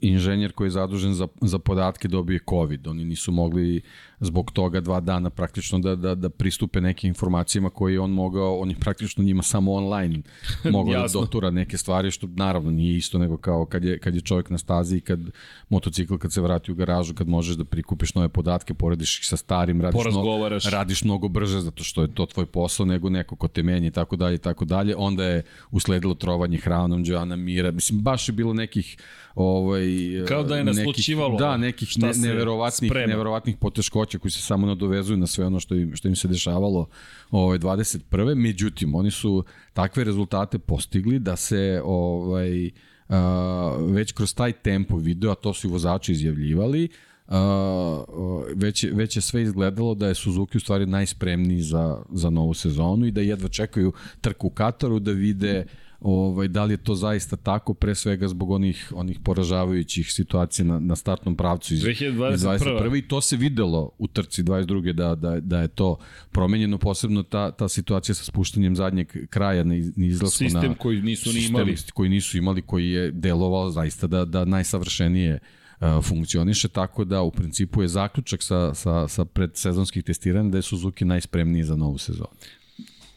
inženjer 0.00 0.52
koji 0.52 0.66
je 0.66 0.70
zadužen 0.70 1.14
za, 1.14 1.28
za 1.40 1.58
podatke 1.58 2.08
dobije 2.08 2.40
COVID. 2.48 2.86
Oni 2.86 3.04
nisu 3.04 3.32
mogli 3.32 3.82
zbog 4.24 4.50
toga 4.50 4.80
dva 4.80 5.00
dana 5.00 5.30
praktično 5.30 5.78
da, 5.78 5.96
da, 5.96 6.14
da 6.14 6.28
pristupe 6.28 6.80
nekim 6.80 7.08
informacijama 7.08 7.70
koje 7.70 8.00
on 8.00 8.10
mogao, 8.10 8.58
on 8.58 8.70
je 8.70 8.76
praktično 8.76 9.24
njima 9.24 9.42
samo 9.42 9.72
online 9.72 10.22
mogao 10.72 11.02
da 11.02 11.08
dotura 11.12 11.50
neke 11.50 11.78
stvari, 11.78 12.10
što 12.10 12.26
naravno 12.26 12.70
nije 12.70 12.96
isto 12.96 13.18
nego 13.18 13.36
kao 13.36 13.66
kad 13.66 13.84
je, 13.84 13.98
kad 13.98 14.14
je 14.14 14.20
čovjek 14.20 14.50
na 14.50 14.58
stazi 14.58 14.96
i 14.96 15.00
kad 15.00 15.20
motocikl 15.68 16.16
kad 16.16 16.32
se 16.32 16.40
vrati 16.40 16.72
u 16.72 16.74
garažu, 16.74 17.14
kad 17.14 17.28
možeš 17.28 17.56
da 17.56 17.64
prikupiš 17.64 18.14
nove 18.14 18.28
podatke, 18.28 18.74
porediš 18.74 19.18
ih 19.18 19.26
sa 19.26 19.36
starim, 19.36 19.80
radiš, 19.80 20.04
mnogo, 20.10 20.48
radiš 20.70 21.04
mnogo 21.04 21.28
brže 21.28 21.60
zato 21.60 21.84
što 21.84 22.02
je 22.02 22.14
to 22.14 22.26
tvoj 22.26 22.46
posao 22.46 22.86
nego 22.86 23.10
neko 23.10 23.36
ko 23.36 23.48
te 23.48 23.62
menja 23.62 23.88
i 23.88 23.90
tako 23.90 24.16
dalje 24.16 24.34
i 24.34 24.38
tako 24.38 24.64
dalje. 24.64 24.94
Onda 24.96 25.24
je 25.24 25.42
usledilo 25.70 26.14
trovanje 26.14 26.58
hranom 26.58 27.02
Joana 27.06 27.36
Mira. 27.36 27.70
Mislim, 27.70 28.00
baš 28.00 28.28
je 28.28 28.32
bilo 28.32 28.54
nekih 28.54 28.96
ovaj, 29.34 29.86
kao 30.28 30.42
da 30.42 30.56
je 30.56 30.64
naslučivalo 30.64 31.38
da, 31.38 31.56
nekih 31.56 31.88
ne, 31.98 32.12
neverovatnih, 32.16 32.90
sprema. 32.90 33.06
neverovatnih 33.06 33.56
poteškoća 33.56 34.13
koji 34.18 34.32
se 34.32 34.40
samo 34.40 34.66
nadovezuju 34.66 35.16
na 35.16 35.26
sve 35.26 35.46
ono 35.46 35.60
što 35.60 35.74
im, 35.74 35.96
što 35.96 36.08
im 36.08 36.16
se 36.16 36.28
dešavalo 36.28 36.86
ovaj, 37.30 37.58
21. 37.58 38.34
Međutim, 38.34 38.94
oni 38.94 39.10
su 39.10 39.44
takve 39.72 40.04
rezultate 40.04 40.58
postigli 40.58 41.18
da 41.18 41.36
se 41.36 41.80
ovaj, 41.84 42.70
a, 43.08 43.76
već 43.80 44.12
kroz 44.12 44.34
taj 44.34 44.52
tempo 44.52 44.96
video, 44.96 45.32
a 45.32 45.34
to 45.34 45.54
su 45.54 45.66
i 45.66 45.70
vozači 45.70 46.12
izjavljivali, 46.12 46.88
Uh, 47.28 47.34
već, 48.54 48.84
već 48.92 49.16
je 49.16 49.22
sve 49.22 49.42
izgledalo 49.42 49.94
da 49.94 50.08
je 50.08 50.14
Suzuki 50.14 50.56
u 50.56 50.60
stvari 50.60 50.86
najspremniji 50.86 51.62
za, 51.62 52.02
za 52.10 52.30
novu 52.30 52.54
sezonu 52.54 53.06
i 53.06 53.10
da 53.10 53.20
jedva 53.20 53.48
čekaju 53.48 53.92
trku 54.20 54.46
u 54.46 54.50
Kataru 54.50 54.98
da 54.98 55.12
vide 55.12 55.64
ovaj, 56.04 56.48
da 56.48 56.64
li 56.64 56.72
je 56.72 56.76
to 56.76 56.94
zaista 56.94 57.36
tako, 57.36 57.74
pre 57.74 57.94
svega 57.94 58.28
zbog 58.28 58.50
onih, 58.50 58.92
onih 58.94 59.18
poražavajućih 59.24 60.12
situacija 60.12 60.64
na, 60.64 60.80
na 60.80 60.96
startnom 60.96 61.36
pravcu 61.36 61.74
iz 61.74 61.80
2021. 61.80 62.34
Iz 62.34 62.42
21. 62.42 62.98
I 62.98 63.08
to 63.08 63.20
se 63.20 63.36
videlo 63.36 63.90
u 63.98 64.06
trci 64.06 64.42
22. 64.42 64.92
Da, 64.92 65.14
da, 65.14 65.40
da 65.40 65.60
je 65.60 65.68
to 65.68 65.96
promenjeno, 66.32 66.78
posebno 66.78 67.22
ta, 67.22 67.50
ta 67.50 67.68
situacija 67.68 68.14
sa 68.14 68.24
spuštanjem 68.24 68.76
zadnjeg 68.76 69.28
kraja 69.30 69.64
na, 69.64 69.74
na 69.96 70.06
izlasku 70.06 70.38
sistem 70.38 70.70
na... 70.70 70.74
koji 70.74 71.02
nisu 71.02 71.32
ni 71.32 71.44
imali. 71.44 71.76
koji 71.94 72.08
nisu 72.08 72.38
imali, 72.38 72.62
koji 72.62 72.90
je 72.90 73.10
delovao 73.10 73.70
zaista 73.70 74.06
da, 74.06 74.24
da 74.24 74.44
najsavršenije 74.44 75.38
uh, 75.80 76.04
funkcioniše, 76.04 76.68
tako 76.68 77.04
da 77.04 77.22
u 77.22 77.30
principu 77.30 77.82
je 77.82 77.88
zaključak 77.88 78.42
sa, 78.42 78.74
sa, 78.74 79.08
sa 79.08 79.24
predsezonskih 79.24 80.04
testiranja 80.04 80.50
da 80.50 80.58
je 80.58 80.62
Suzuki 80.62 81.04
najspremniji 81.04 81.64
za 81.64 81.76
novu 81.76 81.98
sezonu 81.98 82.36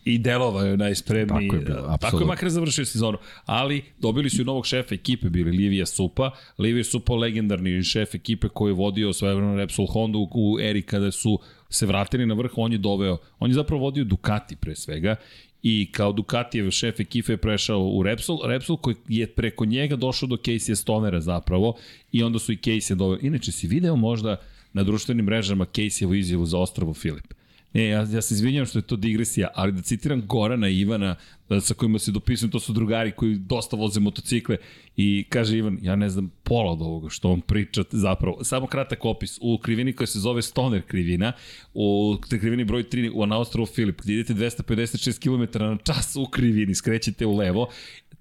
i 0.07 0.17
delovao 0.17 0.65
je 0.65 0.77
najspremniji. 0.77 1.47
Tako 1.47 1.55
je, 1.55 1.65
bilo, 1.65 1.97
tako 2.01 2.19
je 2.19 2.25
makar 2.25 2.49
završio 2.49 2.85
sezonu. 2.85 3.17
Ali 3.45 3.83
dobili 3.99 4.29
su 4.29 4.41
i 4.41 4.45
novog 4.45 4.65
šefa 4.65 4.95
ekipe, 4.95 5.29
bili 5.29 5.51
Livija 5.51 5.85
Supa. 5.85 6.31
Livija 6.57 6.83
Supa 6.83 7.13
legendarni 7.13 7.83
šef 7.83 8.15
ekipe 8.15 8.47
koji 8.49 8.69
je 8.69 8.73
vodio 8.73 9.13
svojevremeno 9.13 9.57
Repsol 9.57 9.85
Honda 9.85 10.17
u 10.17 10.59
eri 10.61 10.81
kada 10.81 11.11
su 11.11 11.39
se 11.69 11.85
vratili 11.85 12.25
na 12.25 12.33
vrh, 12.33 12.51
on 12.55 12.71
je 12.71 12.77
doveo, 12.77 13.17
on 13.39 13.49
je 13.49 13.53
zapravo 13.53 13.81
vodio 13.81 14.03
Ducati 14.03 14.55
pre 14.55 14.75
svega 14.75 15.15
i 15.63 15.89
kao 15.91 16.11
Ducatijev 16.11 16.71
šef 16.71 16.99
ekipe 16.99 17.33
je 17.33 17.37
prešao 17.37 17.83
u 17.83 18.03
Repsol, 18.03 18.39
Repsol 18.45 18.77
koji 18.77 18.95
je 19.07 19.27
preko 19.27 19.65
njega 19.65 19.95
došao 19.95 20.27
do 20.27 20.35
Casey 20.35 20.75
Stonera 20.75 21.21
zapravo 21.21 21.75
i 22.11 22.23
onda 22.23 22.39
su 22.39 22.51
i 22.51 22.57
Casey 22.57 22.95
doveli. 22.95 23.27
Inače, 23.27 23.51
si 23.51 23.67
video 23.67 23.95
možda 23.95 24.41
na 24.73 24.83
društvenim 24.83 25.25
mrežama 25.25 25.65
Casey-evu 25.65 26.13
izjavu 26.13 26.45
za 26.45 26.57
Ostrovo 26.57 26.93
Filip? 26.93 27.33
E, 27.73 27.81
ja, 27.81 28.07
ja 28.11 28.21
se 28.21 28.33
izvinjam 28.33 28.65
što 28.65 28.79
je 28.79 28.83
to 28.83 28.95
digresija, 28.95 29.47
ali 29.55 29.71
da 29.71 29.81
citiram 29.81 30.21
Gorana 30.25 30.69
i 30.69 30.79
Ivana, 30.79 31.15
da, 31.49 31.61
sa 31.61 31.73
kojima 31.73 31.99
se 31.99 32.11
dopisujem, 32.11 32.51
to 32.51 32.59
su 32.59 32.73
drugari 32.73 33.11
koji 33.11 33.35
dosta 33.35 33.75
voze 33.75 33.99
motocikle 33.99 34.57
i 34.97 35.25
kaže 35.29 35.57
Ivan, 35.57 35.79
ja 35.81 35.95
ne 35.95 36.09
znam 36.09 36.31
pola 36.43 36.71
od 36.71 36.81
ovoga 36.81 37.09
što 37.09 37.31
on 37.31 37.41
priča 37.41 37.83
zapravo. 37.91 38.43
Samo 38.43 38.67
kratak 38.67 39.05
opis. 39.05 39.37
U 39.41 39.57
krivini 39.57 39.93
koja 39.93 40.07
se 40.07 40.19
zove 40.19 40.41
Stoner 40.41 40.81
krivina, 40.81 41.31
u 41.73 42.17
krivini 42.29 42.63
broj 42.63 42.83
3 42.83 43.11
u 43.13 43.25
na 43.25 43.37
ostrovu 43.37 43.65
Filip, 43.65 44.01
gde 44.01 44.13
idete 44.13 44.33
256 44.33 45.19
km 45.19 45.63
na 45.63 45.77
čas 45.77 46.15
u 46.15 46.25
krivini, 46.25 46.75
skrećete 46.75 47.25
u 47.25 47.37
levo 47.37 47.69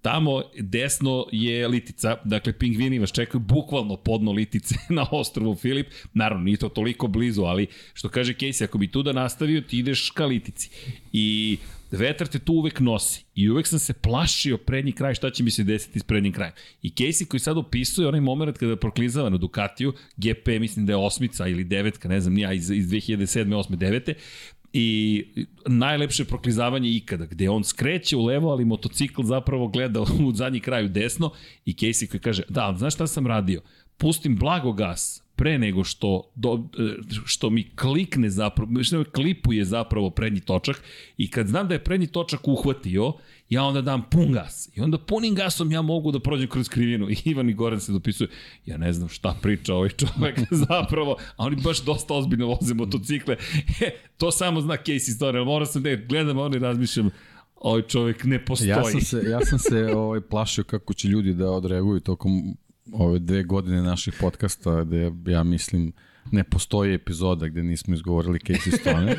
Tamo 0.06 0.42
desno 0.58 1.26
je 1.32 1.68
litica, 1.68 2.16
dakle 2.24 2.52
pingvini 2.52 2.98
vas 2.98 3.12
čekaju 3.12 3.40
bukvalno 3.40 3.96
podno 3.96 4.32
litice 4.32 4.74
na 4.98 5.06
ostrovu 5.10 5.54
Filip. 5.54 5.86
Naravno, 6.14 6.44
nije 6.44 6.56
to 6.56 6.68
toliko 6.68 7.06
blizu, 7.06 7.42
ali 7.42 7.66
što 7.94 8.08
kaže 8.08 8.34
Casey, 8.34 8.64
ako 8.64 8.78
bi 8.78 8.90
tu 8.90 9.02
da 9.02 9.12
nastavio, 9.12 9.60
ti 9.60 9.78
ideš 9.78 10.10
ka 10.10 10.26
litici. 10.26 10.70
I 11.12 11.58
vetar 11.90 12.26
te 12.26 12.38
tu 12.38 12.52
uvek 12.52 12.80
nosi. 12.80 13.24
I 13.34 13.50
uvek 13.50 13.66
sam 13.66 13.78
se 13.78 13.92
plašio 13.92 14.56
prednji 14.56 14.92
kraj, 14.92 15.14
šta 15.14 15.30
će 15.30 15.42
mi 15.42 15.50
se 15.50 15.64
desiti 15.64 15.98
s 15.98 16.02
prednjim 16.02 16.32
krajem. 16.32 16.54
I 16.82 16.90
Casey 16.90 17.26
koji 17.26 17.40
sad 17.40 17.58
opisuje 17.58 18.08
onaj 18.08 18.20
moment 18.20 18.58
kada 18.58 18.76
proklizava 18.76 19.30
na 19.30 19.36
Ducatiju, 19.36 19.92
GP 20.16 20.48
mislim 20.60 20.86
da 20.86 20.92
je 20.92 20.96
osmica 20.96 21.48
ili 21.48 21.64
devetka, 21.64 22.08
ne 22.08 22.20
znam, 22.20 22.34
nija 22.34 22.52
iz, 22.52 22.70
iz 22.70 22.88
2007. 22.88 23.44
8. 23.44 23.76
9 23.76 24.14
i 24.78 25.24
najlepše 25.66 26.24
proklizavanje 26.24 26.90
ikada, 26.90 27.26
gde 27.26 27.50
on 27.50 27.64
skreće 27.64 28.16
u 28.16 28.24
levo, 28.24 28.50
ali 28.50 28.64
motocikl 28.64 29.22
zapravo 29.22 29.68
gleda 29.68 30.00
u 30.00 30.32
zadnji 30.34 30.60
kraju 30.60 30.88
desno 30.88 31.30
i 31.64 31.72
Casey 31.72 32.10
koji 32.10 32.20
kaže, 32.20 32.42
da, 32.48 32.74
znaš 32.78 32.94
šta 32.94 33.06
sam 33.06 33.26
radio? 33.26 33.60
Pustim 33.98 34.36
blago 34.36 34.72
gas, 34.72 35.22
pre 35.36 35.58
nego 35.58 35.84
što, 35.84 36.30
do, 36.34 36.68
što 37.24 37.50
mi 37.50 37.70
klikne 37.76 38.30
zapravo, 38.30 38.82
što 38.82 38.98
mi 38.98 39.04
klipuje 39.04 39.64
zapravo 39.64 40.10
prednji 40.10 40.40
točak 40.40 40.82
i 41.16 41.30
kad 41.30 41.46
znam 41.46 41.68
da 41.68 41.74
je 41.74 41.84
prednji 41.84 42.06
točak 42.06 42.48
uhvatio, 42.48 43.12
ja 43.48 43.64
onda 43.64 43.80
dam 43.80 44.02
pun 44.10 44.32
gas. 44.32 44.68
I 44.74 44.80
onda 44.80 44.98
punim 44.98 45.34
gasom 45.34 45.72
ja 45.72 45.82
mogu 45.82 46.12
da 46.12 46.20
prođem 46.20 46.48
kroz 46.48 46.68
krivinu. 46.68 47.10
I 47.10 47.16
Ivan 47.30 47.50
i 47.50 47.54
Goran 47.54 47.80
se 47.80 47.92
dopisuje, 47.92 48.28
ja 48.66 48.76
ne 48.76 48.92
znam 48.92 49.08
šta 49.08 49.36
priča 49.42 49.74
ovaj 49.74 49.88
čovek 49.88 50.40
zapravo, 50.68 51.16
a 51.36 51.44
oni 51.44 51.56
baš 51.56 51.84
dosta 51.84 52.14
ozbiljno 52.14 52.46
voze 52.46 52.74
motocikle. 52.74 53.36
E, 53.80 53.90
to 54.16 54.30
samo 54.30 54.60
zna 54.60 54.76
case 54.76 54.92
istorija, 54.92 55.44
moram 55.44 55.66
sam 55.66 55.82
da 55.82 55.94
gledam, 55.96 56.38
oni 56.38 56.58
razmišljam, 56.58 57.10
ovaj 57.56 57.82
čovek 57.82 58.24
ne 58.24 58.44
postoji. 58.44 58.68
Ja 58.68 58.84
sam 58.84 59.00
se, 59.00 59.22
ja 59.30 59.40
sam 59.44 59.58
se 59.58 59.86
ovaj, 59.94 60.20
plašio 60.20 60.64
kako 60.64 60.94
će 60.94 61.08
ljudi 61.08 61.34
da 61.34 61.50
odreaguju 61.50 62.00
tokom 62.00 62.56
ove 62.92 63.18
dve 63.18 63.42
godine 63.42 63.82
naših 63.82 64.14
podcasta, 64.20 64.84
gde 64.84 65.12
ja 65.26 65.42
mislim 65.42 65.92
ne 66.32 66.44
postoji 66.44 66.94
epizoda 66.94 67.48
gde 67.48 67.62
nismo 67.62 67.94
izgovorili 67.94 68.38
Casey 68.38 68.80
Stoner. 68.80 69.18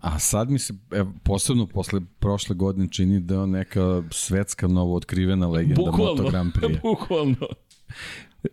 A 0.00 0.18
sad 0.18 0.50
mi 0.50 0.58
se, 0.58 0.74
evo, 0.90 1.12
posebno 1.22 1.66
posle 1.66 2.00
prošle 2.18 2.54
godine 2.54 2.88
čini 2.90 3.20
da 3.20 3.34
je 3.34 3.46
neka 3.46 4.02
svetska 4.10 4.68
novo 4.68 4.96
otkrivena 4.96 5.48
legenda 5.48 5.82
bukvalno, 5.82 6.22
Moto 6.22 6.30
Grand 6.30 6.52
Prix. 6.52 6.80
Bukvalno. 6.82 7.46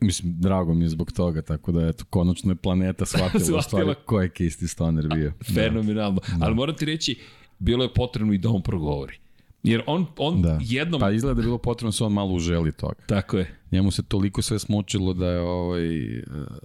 Mislim, 0.02 0.34
drago 0.40 0.74
mi 0.74 0.86
je 0.86 0.90
zbog 0.90 1.12
toga, 1.12 1.42
tako 1.42 1.72
da 1.72 1.88
eto, 1.88 2.06
konačno 2.10 2.52
je 2.52 2.56
planeta 2.56 3.06
shvatila, 3.06 3.40
shvatila. 3.40 3.62
stvari 3.62 3.96
ko 4.06 4.22
je 4.22 4.30
Casey 4.30 4.68
Stoner 4.68 5.08
bio. 5.08 5.34
Fenomenalno. 5.54 6.22
Da. 6.28 6.46
Ali 6.46 6.56
moram 6.56 6.76
ti 6.76 6.86
reći, 6.86 7.20
bilo 7.60 7.84
je 7.84 7.94
potrebno 7.94 8.34
i 8.34 8.38
da 8.38 8.50
on 8.50 8.62
progovori. 8.62 9.18
Jer 9.64 9.84
on, 9.86 10.06
on 10.18 10.42
da. 10.42 10.60
jednom... 10.62 11.02
Pa 11.02 11.12
izgleda 11.12 11.34
da 11.34 11.42
je 11.42 11.46
bilo 11.46 11.58
potrebno 11.58 11.88
da 11.88 11.92
se 11.92 12.04
on 12.04 12.14
malo 12.14 12.34
uželi 12.34 12.72
toga. 12.72 12.96
Tako 13.08 13.38
je. 13.38 13.59
Njemu 13.72 13.92
se 13.92 14.04
toliko 14.04 14.42
sve 14.42 14.60
smočilo 14.60 15.14
da 15.14 15.28
je 15.28 15.40
ovaj, 15.40 15.82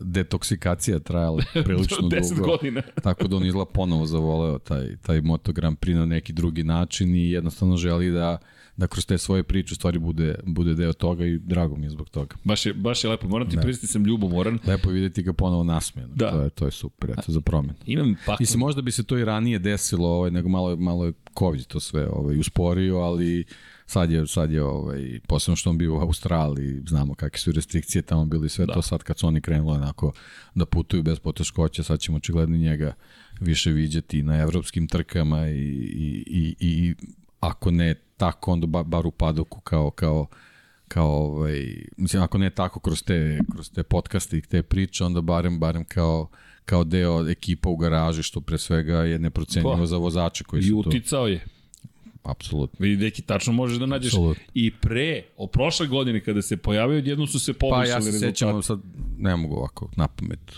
detoksikacija 0.00 0.98
trajala 0.98 1.42
prilično 1.64 1.96
dugo. 2.00 2.16
10 2.16 2.40
godina. 2.40 2.82
tako 3.02 3.28
da 3.28 3.36
on 3.36 3.46
izgleda 3.46 3.70
ponovo 3.70 4.06
zavoleo 4.06 4.58
taj, 4.58 4.96
taj 4.96 5.20
Moto 5.20 5.52
Grand 5.52 5.78
Prix 5.78 5.94
na 5.94 6.06
neki 6.06 6.32
drugi 6.32 6.62
način 6.64 7.14
i 7.14 7.30
jednostavno 7.30 7.76
želi 7.76 8.10
da 8.10 8.38
da 8.76 8.86
kroz 8.86 9.06
te 9.06 9.18
svoje 9.18 9.42
priče 9.42 9.74
stvari 9.74 9.98
bude, 9.98 10.34
bude 10.44 10.74
deo 10.74 10.92
toga 10.92 11.26
i 11.26 11.38
drago 11.38 11.76
mi 11.76 11.86
je 11.86 11.90
zbog 11.90 12.08
toga. 12.08 12.36
Baš 12.44 12.66
je, 12.66 12.74
baš 12.74 13.04
je 13.04 13.10
lepo, 13.10 13.28
moram 13.28 13.50
ti 13.50 13.56
da. 13.56 13.62
pristiti 13.62 13.92
sam 13.92 14.04
ljubomoran. 14.04 14.58
Lepo 14.66 14.90
je 14.90 14.94
videti 14.94 15.22
ga 15.22 15.32
ponovo 15.32 15.64
nasmijeno, 15.64 16.14
da. 16.14 16.30
to, 16.30 16.40
je, 16.40 16.50
to 16.50 16.64
je 16.64 16.70
super, 16.70 17.10
eto, 17.10 17.32
za 17.32 17.40
promenu. 17.40 17.74
Imam 17.86 18.16
pak... 18.26 18.40
Mislim, 18.40 18.60
možda 18.60 18.82
bi 18.82 18.92
se 18.92 19.04
to 19.04 19.18
i 19.18 19.24
ranije 19.24 19.58
desilo, 19.58 20.08
ovaj, 20.08 20.30
nego 20.30 20.48
malo, 20.48 20.76
malo 20.76 21.04
je 21.04 21.12
COVID 21.38 21.66
to 21.66 21.80
sve 21.80 22.08
ovaj, 22.08 22.38
usporio, 22.38 22.96
ali 22.96 23.44
sad 23.86 24.10
je, 24.10 24.26
sad 24.26 24.50
je 24.52 24.62
ovaj, 24.62 25.20
posebno 25.26 25.56
što 25.56 25.70
on 25.70 25.78
bio 25.78 25.94
u 25.94 26.00
Australiji, 26.00 26.82
znamo 26.88 27.14
kakve 27.14 27.38
su 27.38 27.52
restrikcije 27.52 28.02
tamo 28.02 28.24
bili 28.24 28.48
sve 28.48 28.66
da. 28.66 28.72
to 28.72 28.82
sad 28.82 29.02
kad 29.02 29.18
su 29.18 29.26
oni 29.26 29.40
krenuli 29.40 29.76
onako 29.76 30.12
da 30.54 30.66
putuju 30.66 31.02
bez 31.02 31.18
poteškoća, 31.18 31.82
sad 31.82 32.00
ćemo 32.00 32.16
očigledno 32.16 32.56
njega 32.56 32.94
više 33.40 33.70
viđati 33.70 34.22
na 34.22 34.36
evropskim 34.36 34.88
trkama 34.88 35.48
i, 35.48 35.58
i, 35.58 36.24
i, 36.26 36.56
i 36.60 36.94
ako 37.40 37.70
ne 37.70 37.94
tako, 38.16 38.52
onda 38.52 38.66
ba, 38.66 38.82
bar 38.82 39.06
u 39.06 39.10
padoku 39.10 39.60
kao, 39.60 39.90
kao, 39.90 40.26
kao 40.88 41.10
ovaj, 41.10 41.84
mislim, 41.96 42.22
ako 42.22 42.38
ne 42.38 42.50
tako 42.50 42.80
kroz 42.80 43.02
te, 43.02 43.40
kroz 43.52 43.70
te 43.70 43.82
podcaste 43.82 44.38
i 44.38 44.42
te 44.42 44.62
priče, 44.62 45.04
onda 45.04 45.20
barem, 45.20 45.58
barem 45.58 45.84
kao, 45.84 46.28
kao 46.64 46.84
deo 46.84 47.28
ekipa 47.28 47.68
u 47.68 47.76
garaži, 47.76 48.22
što 48.22 48.40
pre 48.40 48.58
svega 48.58 48.98
je 48.98 49.18
neprocenjivo 49.18 49.76
pa, 49.76 49.86
za 49.86 49.96
vozače 49.96 50.44
koji 50.44 50.62
su. 50.62 50.68
I 50.68 50.72
uticao 50.72 51.26
je. 51.26 51.44
Apsolutno. 52.24 52.76
Vidi, 52.78 52.96
deki, 52.96 53.22
tačno 53.22 53.52
možeš 53.52 53.78
da 53.78 53.86
nađeš 53.86 54.12
Absolut. 54.12 54.38
i 54.54 54.70
pre, 54.70 55.22
o 55.36 55.46
prošle 55.46 55.86
godine 55.86 56.20
kada 56.20 56.42
se 56.42 56.56
pojavio, 56.56 56.98
odjednom 56.98 57.26
su 57.26 57.40
se 57.40 57.52
poboljšali 57.52 58.06
rezultati. 58.06 58.10
Pa 58.10 58.16
ja 58.16 58.20
se 58.20 58.26
sećam, 58.26 58.62
sad 58.62 58.80
ne 59.18 59.36
mogu 59.36 59.54
ovako 59.54 59.90
na 59.96 60.08
pamet 60.08 60.52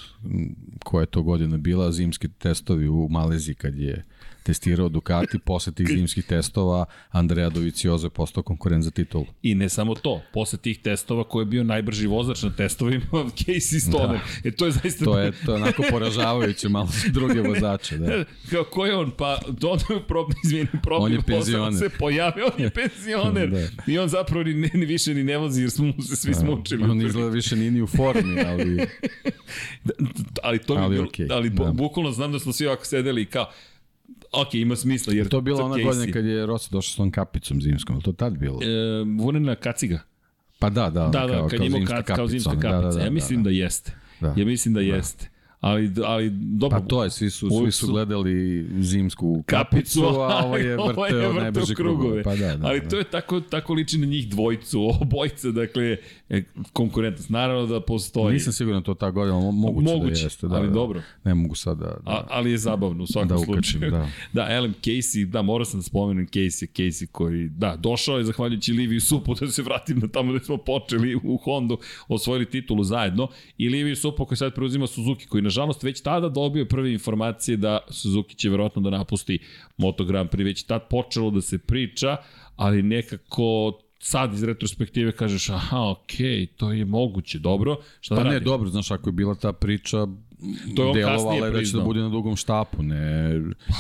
koja 0.85 1.03
je 1.03 1.07
to 1.07 1.23
godina 1.23 1.57
bila, 1.57 1.93
zimski 1.93 2.29
testovi 2.29 2.89
u 2.89 3.09
Maleziji 3.11 3.55
kad 3.55 3.79
je 3.79 4.05
testirao 4.47 4.89
Ducati, 4.89 5.39
posle 5.39 5.73
tih 5.73 5.87
zimskih 5.89 6.25
testova 6.25 6.85
Andrea 7.11 7.51
Dovizioso 7.51 8.07
je 8.07 8.11
postao 8.11 8.43
konkurent 8.43 8.85
za 8.85 8.91
titulu. 8.91 9.27
I 9.43 9.55
ne 9.55 9.69
samo 9.69 9.95
to, 9.95 10.23
posle 10.33 10.59
tih 10.59 10.79
testova 10.79 11.25
ko 11.25 11.41
je 11.41 11.47
bio 11.47 11.65
najbrži 11.65 12.07
vozač 12.07 12.43
na 12.43 12.51
testovima, 12.51 13.07
Casey 13.13 13.81
Stoner. 13.89 14.21
Da. 14.43 14.49
E, 14.49 14.51
to 14.51 14.67
je 14.67 14.73
zaista... 14.73 15.05
To 15.05 15.19
je, 15.19 15.33
to 15.47 15.53
je 15.53 15.57
onako 15.63 15.83
poražavajuće 15.91 16.69
malo 16.69 16.87
za 16.87 17.09
druge 17.09 17.41
vozače. 17.41 17.99
Da. 17.99 18.25
Kao, 18.51 18.65
ko 18.65 18.87
je 18.87 18.97
on? 18.97 19.11
Pa, 19.11 19.39
do, 19.49 19.77
pro, 20.09 20.27
izvini, 20.45 20.69
on 20.91 21.13
je 21.13 21.23
penzioner. 21.23 21.79
se 21.79 21.89
pojavio, 21.99 22.51
on 22.57 22.63
je 22.65 22.71
penzioner. 22.81 23.51
da. 23.51 23.93
I 23.93 23.99
on 23.99 24.09
zapravo 24.09 24.45
ni, 24.45 24.71
ni 24.75 24.87
više 24.87 25.15
ni 25.15 25.25
ne 25.25 25.37
vozi 25.39 25.61
jer 25.61 25.71
smo 25.71 25.93
se 26.03 26.17
svi 26.17 26.33
da. 26.33 26.39
smučili. 26.39 26.91
On 26.91 27.03
izgleda 27.03 27.29
više 27.29 27.57
ni, 27.57 27.71
ni 27.71 27.83
u 27.83 27.87
formi, 27.87 28.41
ali... 28.47 28.77
da, 29.85 29.95
ali 30.43 30.59
to 30.59 30.75
ali, 30.75 30.99
mi, 30.99 31.09
okay. 31.09 31.33
ali 31.33 31.51
da. 31.51 31.73
bukvalno 31.73 32.13
znam 32.13 32.33
da 32.33 32.39
smo 32.39 32.53
svi 32.53 32.67
ovako 32.67 32.85
sedeli 32.85 33.23
i 33.23 33.27
kao, 33.27 33.51
ok, 34.37 34.55
ima 34.55 34.77
smisla. 34.77 35.13
Jer 35.13 35.29
to 35.29 35.37
je 35.37 35.43
bila 35.43 35.65
ona 35.65 35.83
godina 35.83 36.13
kad 36.13 36.25
je 36.25 36.47
Rossi 36.47 36.69
došao 36.73 36.93
s 36.93 36.97
tom 36.97 37.11
kapicom 37.11 37.63
zimskom, 37.63 38.01
to 38.01 38.13
tad 38.13 38.39
bilo? 38.39 38.63
E, 38.63 38.67
Vunena 39.19 39.55
kaciga. 39.55 40.01
Pa 40.59 40.71
da, 40.71 40.91
da. 40.91 41.09
Da, 41.09 41.27
da, 41.27 41.33
kao, 41.33 41.49
kad 41.49 41.59
kao 41.59 41.67
imao 41.67 41.79
zimska 41.79 41.95
kapica. 41.97 42.15
Kao 42.15 42.29
zimska 42.29 42.51
kapica. 42.51 42.71
Da, 42.71 42.81
da, 42.81 42.91
da, 42.91 43.05
ja 43.05 43.11
mislim 43.11 43.43
da, 43.43 43.51
da, 43.51 43.51
da 43.51 43.57
jeste. 43.57 43.97
Da. 44.21 44.35
Ja 44.37 44.45
mislim 44.45 44.75
da, 44.75 44.81
da. 44.81 44.87
jeste 44.87 45.36
ali, 45.67 45.93
ali 46.05 46.31
dobro. 46.31 46.81
Pa 46.81 46.87
to 46.87 47.05
je, 47.05 47.11
svi 47.11 47.31
su, 47.31 47.51
svi 47.51 47.73
su 47.73 47.87
gledali 47.87 48.67
zimsku 48.81 49.43
kapicu, 49.47 50.03
a 50.05 50.45
ovo 50.45 50.57
je 50.57 50.77
vrteo 50.77 51.33
najbrže 51.33 51.75
krugove. 51.75 52.23
Pa 52.23 52.37
da, 52.37 52.57
da, 52.57 52.67
ali 52.67 52.81
da. 52.81 52.89
to 52.89 52.99
je 52.99 53.05
tako, 53.05 53.41
tako 53.41 53.75
liči 53.75 53.99
na 53.99 54.07
njih 54.07 54.29
dvojcu, 54.29 54.83
obojca, 55.01 55.51
dakle, 55.51 55.97
e, 56.29 56.43
konkurentnost. 56.73 57.31
Naravno 57.31 57.67
da 57.67 57.81
postoji. 57.81 58.33
Nisam 58.33 58.53
siguran 58.53 58.81
da 58.81 58.85
to 58.85 58.95
ta 58.95 59.11
godina, 59.11 59.41
moguće, 59.41 59.95
moguće 59.95 60.15
da 60.15 60.21
jeste. 60.21 60.49
Da, 60.49 60.57
ali 60.57 60.67
da, 60.67 60.73
dobro. 60.73 61.03
Ne 61.25 61.35
mogu 61.35 61.55
sad 61.55 61.79
da... 61.79 61.85
da 61.85 62.01
a, 62.05 62.27
ali 62.31 62.51
je 62.51 62.59
zabavno 62.59 63.05
u 63.05 63.07
svakom 63.07 63.29
da 63.29 63.37
ukačim, 63.37 63.63
slučaju. 63.63 63.91
Da. 63.91 64.09
da, 64.43 64.47
Ellen 64.51 64.75
Casey, 64.83 65.25
da, 65.25 65.43
morao 65.43 65.65
sam 65.65 65.81
da 65.81 65.85
spomenem 65.85 66.27
Casey, 66.27 66.67
Casey 66.77 67.07
koji, 67.07 67.49
da, 67.49 67.77
došao 67.77 68.19
je 68.19 68.25
zahvaljujući 68.25 68.73
Liviju 68.73 69.01
Supu, 69.01 69.35
da 69.35 69.49
se 69.49 69.63
vratim 69.63 69.99
na 69.99 70.09
tamo 70.09 70.33
gde 70.33 70.45
smo 70.45 70.57
počeli 70.57 71.17
u 71.25 71.37
Hondu, 71.37 71.79
osvojili 72.09 72.51
titulu 72.51 72.85
zajedno 72.85 73.29
i 73.59 73.69
Liviju 73.69 73.97
Supu 73.97 74.25
koji 74.25 74.39
sad 74.39 74.55
preuzima 74.55 74.87
Suzuki, 74.87 75.27
koji 75.27 75.43
nažalost 75.57 75.83
već 75.83 76.01
tada 76.01 76.29
dobio 76.29 76.65
prve 76.65 76.93
informacije 76.93 77.57
da 77.57 77.79
Suzuki 77.91 78.35
će 78.35 78.51
verovatno 78.51 78.83
da 78.83 78.91
napusti 78.91 79.39
Moto 79.77 80.05
Grand 80.05 80.31
Prix, 80.31 80.45
već 80.45 80.63
tad 80.63 80.89
počelo 80.91 81.31
da 81.31 81.41
se 81.41 81.59
priča, 81.59 82.17
ali 82.57 82.83
nekako 82.83 83.73
sad 83.99 84.35
iz 84.35 84.43
retrospektive 84.43 85.13
kažeš, 85.13 85.51
aha, 85.51 85.91
okej, 85.91 86.27
okay, 86.27 86.49
to 86.57 86.73
je 86.73 86.85
moguće, 86.85 87.39
dobro. 87.39 87.77
Šta 88.01 88.17
pa 88.17 88.23
da 88.23 88.31
ne, 88.31 88.41
dobro, 88.41 88.69
znaš, 88.69 88.91
ako 88.91 89.09
je 89.09 89.13
bila 89.13 89.35
ta 89.35 89.53
priča, 89.53 90.07
to 90.77 90.89
je 90.89 90.95
delovala 90.95 91.51
da 91.51 91.65
će 91.65 91.77
da 91.77 91.85
bude 91.85 92.01
na 92.01 92.09
dugom 92.09 92.37
štapu, 92.37 92.83
ne, 92.83 93.29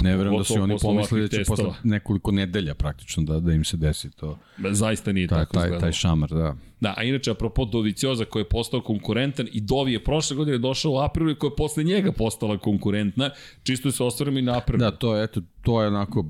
ne 0.03 0.17
verujem 0.17 0.39
da 0.39 0.45
su 0.45 0.63
oni 0.63 0.77
pomislili 0.83 1.23
da 1.23 1.29
će 1.29 1.37
testova. 1.37 1.57
posle 1.57 1.81
nekoliko 1.85 2.33
nedelja 2.33 2.75
praktično 2.75 3.23
da, 3.23 3.41
da 3.41 3.53
im 3.53 3.65
se 3.65 3.77
desi 3.77 4.11
to. 4.11 4.39
Zaista 4.71 5.13
nije 5.13 5.29
taj, 5.29 5.39
tako 5.39 5.55
taj, 5.55 5.61
izgledalo. 5.61 5.81
Taj 5.81 5.93
šamar, 5.93 6.31
da. 6.31 6.57
Da, 6.81 6.95
a 6.97 7.03
inače, 7.03 7.31
apropo 7.31 7.65
Dovicioza 7.65 8.25
koji 8.25 8.41
je 8.41 8.49
postao 8.49 8.81
konkurentan 8.81 9.49
i 9.53 9.61
Dovi 9.61 9.93
je 9.93 10.05
prošle 10.05 10.37
godine 10.37 10.59
došao 10.59 10.93
u 10.93 10.99
aprilu 10.99 11.31
i 11.31 11.35
koja 11.35 11.49
je 11.49 11.57
posle 11.57 11.85
njega 11.85 12.13
postala 12.13 12.59
konkurentna, 12.59 13.31
čisto 13.63 13.91
se 13.91 14.05
ostvarimo 14.05 14.39
i 14.39 14.43
na 14.43 14.59
aprilu. 14.59 14.79
Da, 14.79 14.91
to 14.91 15.17
je, 15.17 15.25
eto, 15.25 15.41
to 15.63 15.83
je 15.83 15.89
onako, 15.89 16.27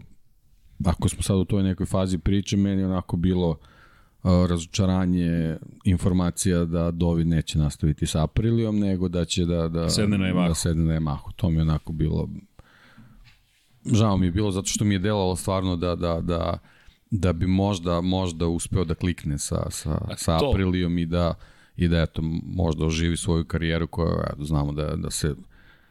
ako 0.84 1.08
smo 1.08 1.22
sad 1.22 1.36
u 1.36 1.44
toj 1.44 1.62
nekoj 1.62 1.86
fazi 1.86 2.18
priče, 2.18 2.56
meni 2.56 2.84
onako 2.84 3.16
bilo 3.16 3.58
razočaranje 4.48 5.56
informacija 5.84 6.64
da 6.64 6.90
Dovi 6.90 7.24
neće 7.24 7.58
nastaviti 7.58 8.06
sa 8.06 8.24
Aprilijom, 8.24 8.78
nego 8.78 9.08
da 9.08 9.24
će 9.24 9.44
da, 9.44 9.68
da, 9.68 9.90
sedne 9.90 10.18
na 10.18 10.26
Yamahu. 10.26 10.48
Da 10.48 10.54
sedne 10.54 10.84
na 10.84 10.94
Yamahu. 10.94 11.32
To 11.36 11.50
mi 11.50 11.56
je 11.56 11.62
onako 11.62 11.92
bilo... 11.92 12.28
Žao 13.92 14.16
mi 14.16 14.26
je 14.26 14.32
bilo 14.32 14.50
zato 14.50 14.66
što 14.66 14.84
mi 14.84 14.94
je 14.94 14.98
delalo 14.98 15.36
stvarno 15.36 15.76
da, 15.76 15.94
da, 15.94 16.20
da, 16.20 16.58
da 17.10 17.32
bi 17.32 17.46
možda, 17.46 18.00
možda 18.00 18.46
uspeo 18.46 18.84
da 18.84 18.94
klikne 18.94 19.38
sa, 19.38 19.70
sa, 19.70 20.08
sa 20.16 20.36
Aprilijom 20.36 20.98
i 20.98 21.06
da, 21.06 21.34
i 21.76 21.88
da 21.88 22.02
eto, 22.02 22.22
možda 22.44 22.84
oživi 22.86 23.16
svoju 23.16 23.44
karijeru 23.44 23.86
koja 23.86 24.30
eto, 24.32 24.44
znamo 24.44 24.72
da, 24.72 24.96
da 24.96 25.10
se 25.10 25.34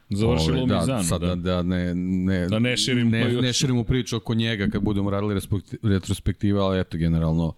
Završilo 0.10 0.64
u 0.64 0.68
da, 0.68 0.80
Mizanu, 0.80 1.04
sad 1.04 1.22
da. 1.22 1.36
da, 1.36 1.62
ne, 1.62 1.96
ne, 1.96 2.48
da 2.48 2.60
ne 2.60 2.78
širim 2.78 3.10
ne, 3.10 3.42
ne 3.42 3.54
širimo 3.54 3.84
priču 3.84 4.18
oko 4.18 4.34
njega 4.34 4.68
kad 4.72 4.82
budemo 4.82 5.10
radili 5.10 5.42
retrospektiva, 5.84 6.66
ali 6.66 6.80
eto, 6.80 6.98
generalno 6.98 7.54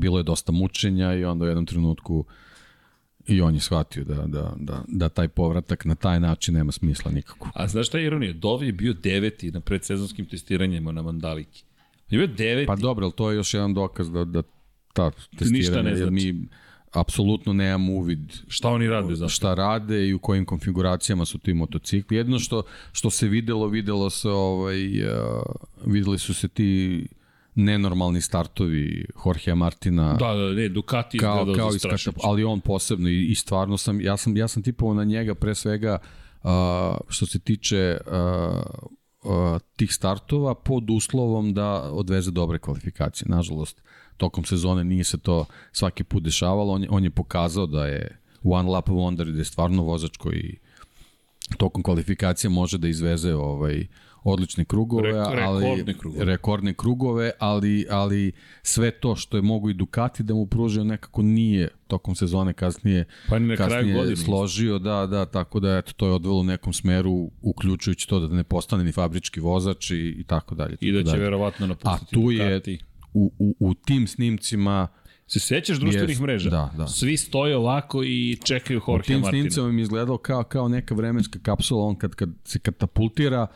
bilo 0.00 0.18
je 0.18 0.22
dosta 0.22 0.52
mučenja 0.52 1.14
i 1.14 1.24
onda 1.24 1.44
u 1.44 1.48
jednom 1.48 1.66
trenutku 1.66 2.24
i 3.26 3.40
on 3.40 3.54
je 3.54 3.60
shvatio 3.60 4.04
da, 4.04 4.14
da, 4.14 4.54
da, 4.56 4.84
da 4.88 5.08
taj 5.08 5.28
povratak 5.28 5.84
na 5.84 5.94
taj 5.94 6.20
način 6.20 6.54
nema 6.54 6.72
smisla 6.72 7.10
nikako. 7.10 7.50
A 7.54 7.68
znaš 7.68 7.86
šta 7.86 7.98
je 7.98 8.06
ironija? 8.06 8.32
Dovi 8.32 8.66
je 8.66 8.72
bio 8.72 8.92
deveti 8.92 9.50
na 9.50 9.60
predsezonskim 9.60 10.26
testiranjima 10.26 10.92
na 10.92 11.02
Mandaliki. 11.02 11.64
Je 12.10 12.18
bio 12.18 12.26
deveti. 12.26 12.66
Pa 12.66 12.76
dobro, 12.76 13.04
ali 13.06 13.12
to 13.12 13.30
je 13.30 13.36
još 13.36 13.54
jedan 13.54 13.74
dokaz 13.74 14.10
da, 14.10 14.24
da 14.24 14.42
ta 14.92 15.10
testiranja, 15.38 15.82
ne 15.82 15.96
znači. 15.96 16.12
mi 16.12 16.46
apsolutno 16.92 17.52
nemamo 17.52 17.92
uvid 17.92 18.32
šta 18.48 18.68
oni 18.68 18.88
rade 18.88 19.14
zašto? 19.14 19.34
šta 19.34 19.54
rade 19.54 20.08
i 20.08 20.14
u 20.14 20.18
kojim 20.18 20.44
konfiguracijama 20.44 21.24
su 21.24 21.38
ti 21.38 21.54
motocikli. 21.54 22.16
Jedno 22.16 22.38
što 22.38 22.62
što 22.92 23.10
se 23.10 23.28
videlo, 23.28 23.66
videlo 23.66 24.10
se 24.10 24.28
ovaj 24.28 25.02
uh, 25.04 25.42
videli 25.86 26.18
su 26.18 26.34
se 26.34 26.48
ti 26.48 27.06
nenormalni 27.54 28.20
startovi 28.20 29.06
Jorgea 29.24 29.54
Martina. 29.54 30.12
Da, 30.12 30.34
da, 30.34 30.52
ne, 30.52 30.68
Ducati 30.68 31.18
kao, 31.18 31.46
kao 31.56 31.70
iskata, 31.74 32.10
ali 32.22 32.44
on 32.44 32.60
posebno 32.60 33.08
i, 33.08 33.26
i 33.26 33.34
stvarno 33.34 33.76
sam, 33.76 34.00
ja 34.00 34.16
sam, 34.16 34.36
ja 34.36 34.48
sam 34.48 34.62
tipovao 34.62 34.94
na 34.94 35.04
njega 35.04 35.34
pre 35.34 35.54
svega 35.54 35.98
uh, 36.42 36.50
što 37.08 37.26
se 37.26 37.38
tiče 37.38 37.98
uh, 38.06 38.12
uh, 39.32 39.60
tih 39.76 39.92
startova 39.92 40.54
pod 40.54 40.90
uslovom 40.90 41.54
da 41.54 41.82
odveze 41.82 42.30
dobre 42.30 42.58
kvalifikacije. 42.58 43.28
Nažalost, 43.28 43.82
tokom 44.16 44.44
sezone 44.44 44.84
nije 44.84 45.04
se 45.04 45.18
to 45.18 45.44
svaki 45.72 46.04
put 46.04 46.22
dešavalo. 46.22 46.72
On 46.72 46.82
je, 46.82 46.88
on 46.90 47.04
je 47.04 47.10
pokazao 47.10 47.66
da 47.66 47.86
je 47.86 48.18
one 48.42 48.70
lap 48.70 48.88
wonder 48.88 49.32
da 49.32 49.38
je 49.38 49.44
stvarno 49.44 49.82
vozač 49.82 50.16
koji 50.16 50.58
tokom 51.56 51.82
kvalifikacije 51.82 52.50
može 52.50 52.78
da 52.78 52.88
izveze 52.88 53.34
ovaj 53.34 53.80
uh, 53.80 53.86
odlične 54.24 54.64
krugove, 54.64 55.12
Re, 55.12 55.18
ali 55.18 55.64
rekordne 55.64 55.94
krugove. 55.94 56.24
rekordne 56.24 56.74
krugove, 56.74 57.30
ali 57.38 57.86
ali 57.90 58.32
sve 58.62 58.90
to 58.90 59.16
što 59.16 59.36
je 59.36 59.42
mogu 59.42 59.70
i 59.70 59.74
Ducati 59.74 60.22
da 60.22 60.34
mu 60.34 60.46
pružio 60.46 60.84
nekako 60.84 61.22
nije 61.22 61.68
tokom 61.86 62.14
sezone 62.14 62.52
kasnije 62.52 63.04
pa 63.28 63.38
na 63.38 63.56
kasnije 63.56 63.94
godine, 63.94 64.16
složio, 64.16 64.78
da, 64.78 65.06
da, 65.06 65.26
tako 65.26 65.60
da 65.60 65.76
eto 65.76 65.92
to 65.96 66.06
je 66.06 66.12
odvelo 66.12 66.40
u 66.40 66.44
nekom 66.44 66.72
smeru 66.72 67.30
uključujući 67.42 68.08
to 68.08 68.20
da 68.20 68.34
ne 68.34 68.44
postane 68.44 68.84
ni 68.84 68.92
fabrički 68.92 69.40
vozač 69.40 69.90
i, 69.90 69.96
i 70.18 70.24
tako 70.24 70.54
dalje. 70.54 70.76
I 70.80 70.92
da 70.92 70.98
će 70.98 71.04
dalje. 71.04 71.22
verovatno 71.22 71.66
napustiti 71.66 72.14
A 72.14 72.14
tu 72.14 72.20
Ducati. 72.30 72.70
je 72.70 72.78
u, 73.14 73.32
u, 73.38 73.56
u 73.60 73.74
tim 73.74 74.06
snimcima 74.06 74.88
Se 75.26 75.40
sećaš 75.40 75.78
društvenih 75.78 76.16
yes, 76.18 76.22
mreža? 76.22 76.50
Da, 76.50 76.70
da. 76.76 76.86
Svi 76.86 77.16
stoje 77.16 77.56
ovako 77.56 78.02
i 78.04 78.38
čekaju 78.44 78.80
Jorge 78.88 78.92
Martina. 78.92 79.18
U 79.18 79.22
tim 79.22 79.30
snimcima 79.30 79.72
mi 79.72 79.82
izgledalo 79.82 80.18
kao, 80.18 80.42
kao 80.42 80.68
neka 80.68 80.94
vremenska 80.94 81.38
kapsula, 81.42 81.84
on 81.84 81.96
kad, 81.96 82.14
kad 82.14 82.28
se 82.44 82.58
katapultira, 82.58 83.46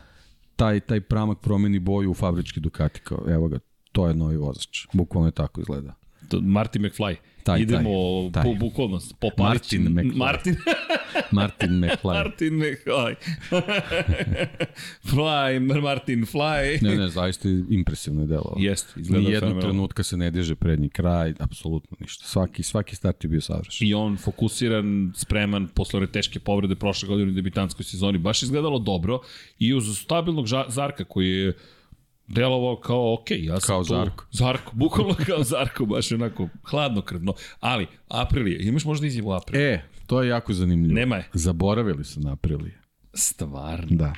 taj, 0.57 0.79
taj 0.79 1.01
pramak 1.01 1.39
promeni 1.39 1.79
boju 1.79 2.11
u 2.11 2.13
fabrički 2.13 2.59
Ducati, 2.59 2.99
kao 2.99 3.23
evo 3.27 3.47
ga, 3.47 3.59
to 3.91 4.07
je 4.07 4.13
novi 4.13 4.37
vozač. 4.37 4.87
Bukvalno 4.93 5.27
je 5.27 5.31
tako 5.31 5.61
izgleda. 5.61 5.93
To, 6.29 6.41
Martin 6.41 6.81
McFly. 6.81 7.15
Taj, 7.47 7.61
Idemo 7.61 7.89
taj, 8.33 8.43
taj. 8.43 8.43
po 8.43 8.59
bukvalno 8.59 8.99
po 9.19 9.29
Martin 9.37 9.83
McFly. 9.83 10.15
Martin 10.15 10.55
Martin 11.31 11.71
McFly. 11.79 12.13
Martin 12.13 12.53
McFly. 12.53 13.15
fly, 15.11 15.59
Martin 15.81 16.25
Fly. 16.25 16.81
ne, 16.81 16.95
ne, 16.95 17.07
zaista 17.09 17.49
impresivno 17.69 18.21
je 18.21 18.27
delo. 18.27 18.55
Jeste, 18.57 18.99
izgleda 18.99 19.21
Nijednog 19.21 19.41
fenomenal. 19.41 19.69
trenutka 19.69 20.03
se 20.03 20.17
ne 20.17 20.31
diže 20.31 20.55
prednji 20.55 20.89
kraj, 20.89 21.33
apsolutno 21.39 21.97
ništa. 21.99 22.25
Svaki, 22.27 22.63
svaki 22.63 22.95
start 22.95 23.23
je 23.23 23.27
bio 23.27 23.41
savršen. 23.41 23.87
I 23.87 23.93
on 23.93 24.17
fokusiran, 24.17 25.11
spreman, 25.15 25.67
posle 25.67 25.97
ove 25.97 26.07
teške 26.07 26.39
povrede 26.39 26.75
prošle 26.75 27.07
godine 27.07 27.31
u 27.31 27.35
debitanskoj 27.35 27.83
sezoni, 27.83 28.17
baš 28.17 28.43
izgledalo 28.43 28.79
dobro 28.79 29.19
i 29.59 29.73
uz 29.73 29.97
stabilnog 29.99 30.45
Zarka 30.67 31.03
koji 31.03 31.29
je 31.29 31.53
delovao 32.27 32.75
kao, 32.75 33.13
ok, 33.13 33.31
ja 33.31 33.59
sam 33.59 33.67
kao 33.67 33.83
tu. 33.83 33.93
Zarko. 33.93 34.25
Zarko, 34.31 34.71
bukvalno 34.83 35.15
kao 35.25 35.43
Zarko, 35.43 35.85
baš 35.85 36.11
onako 36.11 36.47
hladnokrvno. 36.63 37.33
Ali, 37.59 37.87
Aprilije, 38.07 38.67
imaš 38.67 38.85
možda 38.85 39.07
izjavu 39.07 39.31
Aprilije? 39.31 39.73
E, 39.73 39.83
to 40.07 40.23
je 40.23 40.29
jako 40.29 40.53
zanimljivo. 40.53 40.95
Nema 40.99 41.15
je. 41.15 41.29
Zaboravili 41.33 42.03
su 42.03 42.19
na 42.19 42.31
Aprilije. 42.31 42.81
Stvarno? 43.13 43.97
Da. 43.97 44.13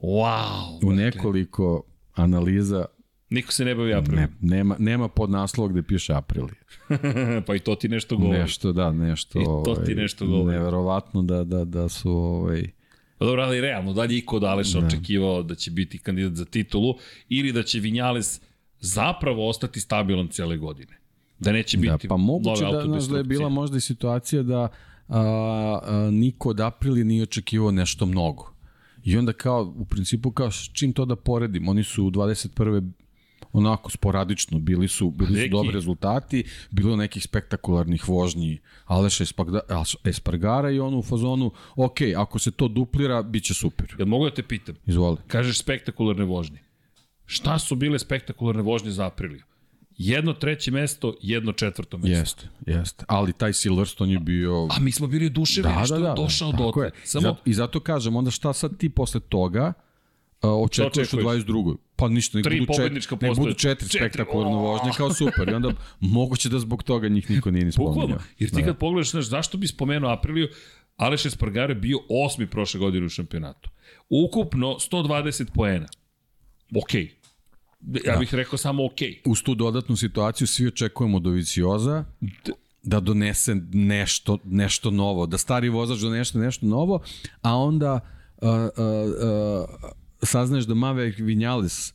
Wow. 0.00 0.86
U 0.86 0.92
nekoliko 0.92 1.82
analiza 2.14 2.84
Niko 3.30 3.52
se 3.52 3.64
ne 3.64 3.74
bavi 3.74 3.94
Aprilije. 3.94 4.28
Ne, 4.40 4.56
nema, 4.56 4.76
nema 4.78 5.08
pod 5.08 5.30
naslov 5.30 5.68
gde 5.68 5.82
piše 5.82 6.14
Aprilije. 6.14 6.62
pa 7.46 7.54
i 7.54 7.58
to 7.58 7.74
ti 7.74 7.88
nešto 7.88 8.16
govori. 8.16 8.38
Nešto, 8.38 8.72
da, 8.72 8.92
nešto. 8.92 9.40
I 9.40 9.44
to 9.44 9.74
ti 9.74 9.92
ovaj, 9.92 9.94
nešto 9.94 10.26
govori. 10.26 10.56
Neverovatno 10.56 11.22
da, 11.22 11.44
da, 11.44 11.64
da 11.64 11.88
su 11.88 12.10
ovaj, 12.10 12.70
dobro, 13.26 13.42
ali 13.42 13.60
realno, 13.60 13.92
da 13.92 14.02
li 14.02 14.14
je 14.14 14.18
Iko 14.18 14.38
Daleša 14.38 14.80
da. 14.80 14.86
očekivao 14.86 15.42
da 15.42 15.54
će 15.54 15.70
biti 15.70 15.98
kandidat 15.98 16.32
za 16.32 16.44
titulu 16.44 16.94
ili 17.28 17.52
da 17.52 17.62
će 17.62 17.80
Vinjales 17.80 18.40
zapravo 18.80 19.48
ostati 19.48 19.80
stabilan 19.80 20.28
cijele 20.28 20.56
godine? 20.56 20.98
Da 21.38 21.52
neće 21.52 21.76
da, 21.76 21.80
biti 21.80 22.06
da, 22.06 22.08
pa 22.08 22.16
moguće 22.16 22.64
da, 22.64 22.82
znaš, 22.84 23.04
da 23.04 23.18
je 23.18 23.24
bila 23.24 23.48
možda 23.48 23.76
i 23.76 23.80
situacija 23.80 24.42
da 24.42 24.68
a, 25.08 25.20
a, 25.82 26.10
niko 26.12 26.48
od 26.48 26.60
Aprilije 26.60 27.04
nije 27.04 27.22
očekivao 27.22 27.70
nešto 27.70 28.06
mnogo. 28.06 28.52
I 29.04 29.16
onda 29.16 29.32
kao, 29.32 29.74
u 29.78 29.84
principu 29.84 30.30
kao 30.30 30.50
s 30.50 30.70
čim 30.72 30.92
to 30.92 31.04
da 31.04 31.16
poredim, 31.16 31.68
oni 31.68 31.84
su 31.84 32.04
u 32.04 32.10
21 32.10 32.90
onako 33.52 33.90
sporadično, 33.90 34.58
bili 34.58 34.88
su, 34.88 35.10
bili 35.10 35.42
su 35.42 35.48
dobri 35.50 35.72
rezultati, 35.72 36.44
bilo 36.70 36.96
nekih 36.96 37.22
spektakularnih 37.22 38.08
vožnji 38.08 38.58
Aleša 38.84 39.24
Espargara 40.04 40.70
i 40.70 40.80
ono 40.80 40.98
u 40.98 41.02
fazonu, 41.02 41.52
ok, 41.76 41.98
ako 42.16 42.38
se 42.38 42.50
to 42.50 42.68
duplira, 42.68 43.22
bit 43.22 43.44
će 43.44 43.54
super. 43.54 43.94
Jel 43.98 44.08
mogu 44.08 44.24
da 44.24 44.34
te 44.34 44.42
pitam? 44.42 44.74
Izvoli. 44.86 45.16
Kažeš 45.26 45.58
spektakularne 45.58 46.24
vožnje. 46.24 46.58
Šta 47.26 47.58
su 47.58 47.76
bile 47.76 47.98
spektakularne 47.98 48.62
vožnje 48.62 48.90
za 48.90 49.06
Apriliju? 49.06 49.42
Jedno 49.98 50.32
treće 50.32 50.70
mesto, 50.70 51.14
jedno 51.22 51.52
četvrto 51.52 51.98
mesto. 51.98 52.10
Jeste, 52.10 52.48
jeste. 52.66 53.04
Ali 53.08 53.32
taj 53.32 53.52
Silverstone 53.52 54.12
je 54.12 54.18
bio... 54.18 54.68
A 54.70 54.80
mi 54.80 54.92
smo 54.92 55.06
bili 55.06 55.26
oduševljeni 55.26 55.76
da, 55.76 55.84
što 55.84 55.94
da, 55.94 56.00
da, 56.00 56.08
je 56.08 56.14
došao 56.16 56.52
tako 56.52 56.64
dotle. 56.64 56.84
je. 56.84 56.92
Samo 57.04 57.22
Zato, 57.22 57.42
I 57.44 57.52
zato 57.54 57.80
kažem, 57.80 58.16
onda 58.16 58.30
šta 58.30 58.52
sad 58.52 58.78
ti 58.78 58.88
posle 58.88 59.20
toga 59.20 59.72
očekuješ 60.42 61.12
u 61.12 61.16
očekuješ? 61.16 61.44
22. 61.44 61.76
Pa 61.96 62.08
ništa, 62.08 62.38
nek 62.38 62.44
Tri 62.44 62.60
budu, 62.60 62.72
čet, 62.76 62.92
nek 62.92 63.08
postoje. 63.08 63.34
budu 63.34 63.54
četiri, 63.54 63.88
Četiri, 63.88 63.98
spektakularne 63.98 64.56
o! 64.56 64.60
vožnje 64.60 64.90
kao 64.96 65.14
super. 65.14 65.48
I 65.48 65.54
onda 65.54 65.72
moguće 66.00 66.48
da 66.48 66.58
zbog 66.58 66.82
toga 66.82 67.08
njih 67.08 67.30
niko 67.30 67.50
nije 67.50 67.64
ni 67.64 67.72
spominjao. 67.72 67.94
Bukvalno. 67.94 68.24
Jer 68.38 68.50
ti 68.50 68.62
kad 68.62 68.78
pogledaš, 68.78 69.10
znaš, 69.10 69.24
zašto 69.24 69.58
bi 69.58 69.66
spomenuo 69.66 70.10
Apriliju, 70.10 70.48
Aleš 70.96 71.26
Espargaro 71.26 71.70
je 71.70 71.74
bio 71.74 71.98
osmi 72.08 72.46
prošle 72.46 72.80
godine 72.80 73.06
u 73.06 73.08
šampionatu. 73.08 73.70
Ukupno 74.08 74.66
120 74.66 75.46
poena. 75.54 75.86
Okej. 76.82 77.10
Ja 78.04 78.16
bih 78.16 78.34
rekao 78.34 78.58
samo 78.58 78.86
okej. 78.86 79.22
Uz 79.26 79.42
tu 79.42 79.54
dodatnu 79.54 79.96
situaciju 79.96 80.46
svi 80.46 80.66
očekujemo 80.66 81.16
od 81.16 81.22
Dovicioza 81.22 82.04
da 82.82 83.00
donese 83.00 83.54
nešto, 83.72 84.38
nešto 84.44 84.90
novo, 84.90 85.26
da 85.26 85.38
stari 85.38 85.68
vozač 85.68 85.98
donese 85.98 86.38
nešto 86.38 86.66
novo, 86.66 87.00
a 87.42 87.56
onda 87.56 88.00
uh, 88.36 88.48
uh, 88.48 88.54
uh, 88.54 89.90
saznaš 90.22 90.64
da 90.64 90.74
Mave 90.74 91.12
Vinjales 91.18 91.90
uh, 91.90 91.94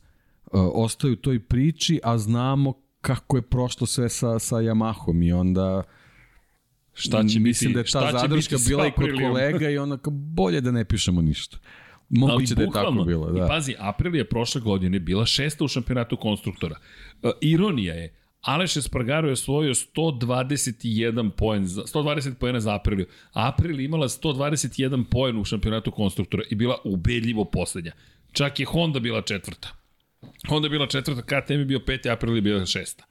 ostaju 0.74 1.12
u 1.12 1.16
toj 1.16 1.40
priči, 1.40 2.00
a 2.02 2.18
znamo 2.18 2.72
kako 3.00 3.36
je 3.36 3.42
prošlo 3.42 3.86
sve 3.86 4.08
sa, 4.08 4.38
sa 4.38 4.56
Yamahom 4.56 5.26
i 5.26 5.32
onda 5.32 5.82
Šta 6.94 7.24
će 7.24 7.40
mislim 7.40 7.72
biti, 7.72 7.74
da 7.74 7.80
je 7.80 8.12
ta 8.12 8.18
zadrška 8.18 8.56
bila 8.68 8.86
i 8.86 8.90
kod 8.90 9.10
kolega 9.20 9.70
i 9.70 9.78
onako 9.78 10.10
bolje 10.10 10.60
da 10.60 10.70
ne 10.70 10.84
pišemo 10.84 11.22
ništa. 11.22 11.58
Moguće 12.08 12.54
da 12.54 12.62
je 12.62 12.70
tako 12.72 12.92
bilo, 12.92 13.36
I 13.36 13.40
da. 13.40 13.46
pazi, 13.46 13.74
Aprilia 13.78 14.18
je 14.18 14.28
prošle 14.28 14.60
godine 14.60 15.00
bila 15.00 15.26
šesta 15.26 15.64
u 15.64 15.68
šampionatu 15.68 16.16
konstruktora. 16.16 16.76
E, 17.22 17.30
ironija 17.40 17.94
je, 17.94 18.14
Aleš 18.40 18.76
Espargaro 18.76 19.28
je 19.28 19.32
osvojio 19.32 19.74
121 19.74 21.30
poen, 21.30 21.66
za- 21.66 21.82
120 21.82 22.34
poena 22.34 22.60
za 22.60 22.74
Apriliju. 22.74 23.06
Aprilia 23.32 23.80
je 23.80 23.84
imala 23.84 24.08
121 24.08 25.04
poen 25.10 25.38
u 25.38 25.44
šampionatu 25.44 25.90
konstruktora 25.90 26.42
i 26.50 26.54
bila 26.54 26.76
ubedljivo 26.84 27.44
poslednja. 27.44 27.92
Čak 28.34 28.60
je 28.60 28.66
Honda 28.66 29.00
bila 29.00 29.22
četvrta. 29.22 29.68
Honda 30.48 30.66
je 30.66 30.70
bila 30.70 30.86
četvrta, 30.86 31.22
KTM 31.22 31.58
je 31.58 31.64
bio 31.64 31.80
peti, 31.80 32.10
Aprilia 32.10 32.36
je 32.36 32.42
bila 32.42 32.66
šesta. 32.66 33.04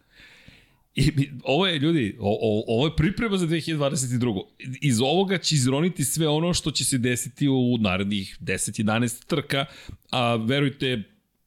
I 0.96 1.30
ovo 1.44 1.68
je, 1.68 1.80
ljudi, 1.80 2.18
o, 2.20 2.32
o, 2.42 2.64
ovo 2.68 2.88
je 2.88 2.96
priprema 2.96 3.38
za 3.38 3.48
2022. 3.48 4.44
Iz 4.82 5.02
ovoga 5.02 5.38
će 5.38 5.56
izroniti 5.56 6.06
sve 6.06 6.28
ono 6.28 6.54
što 6.54 6.72
će 6.72 6.86
se 6.86 6.98
desiti 6.98 7.48
u 7.48 7.78
narednih 7.80 8.38
10-11 8.42 9.26
trka, 9.26 9.66
a 10.12 10.36
verujte, 10.36 11.04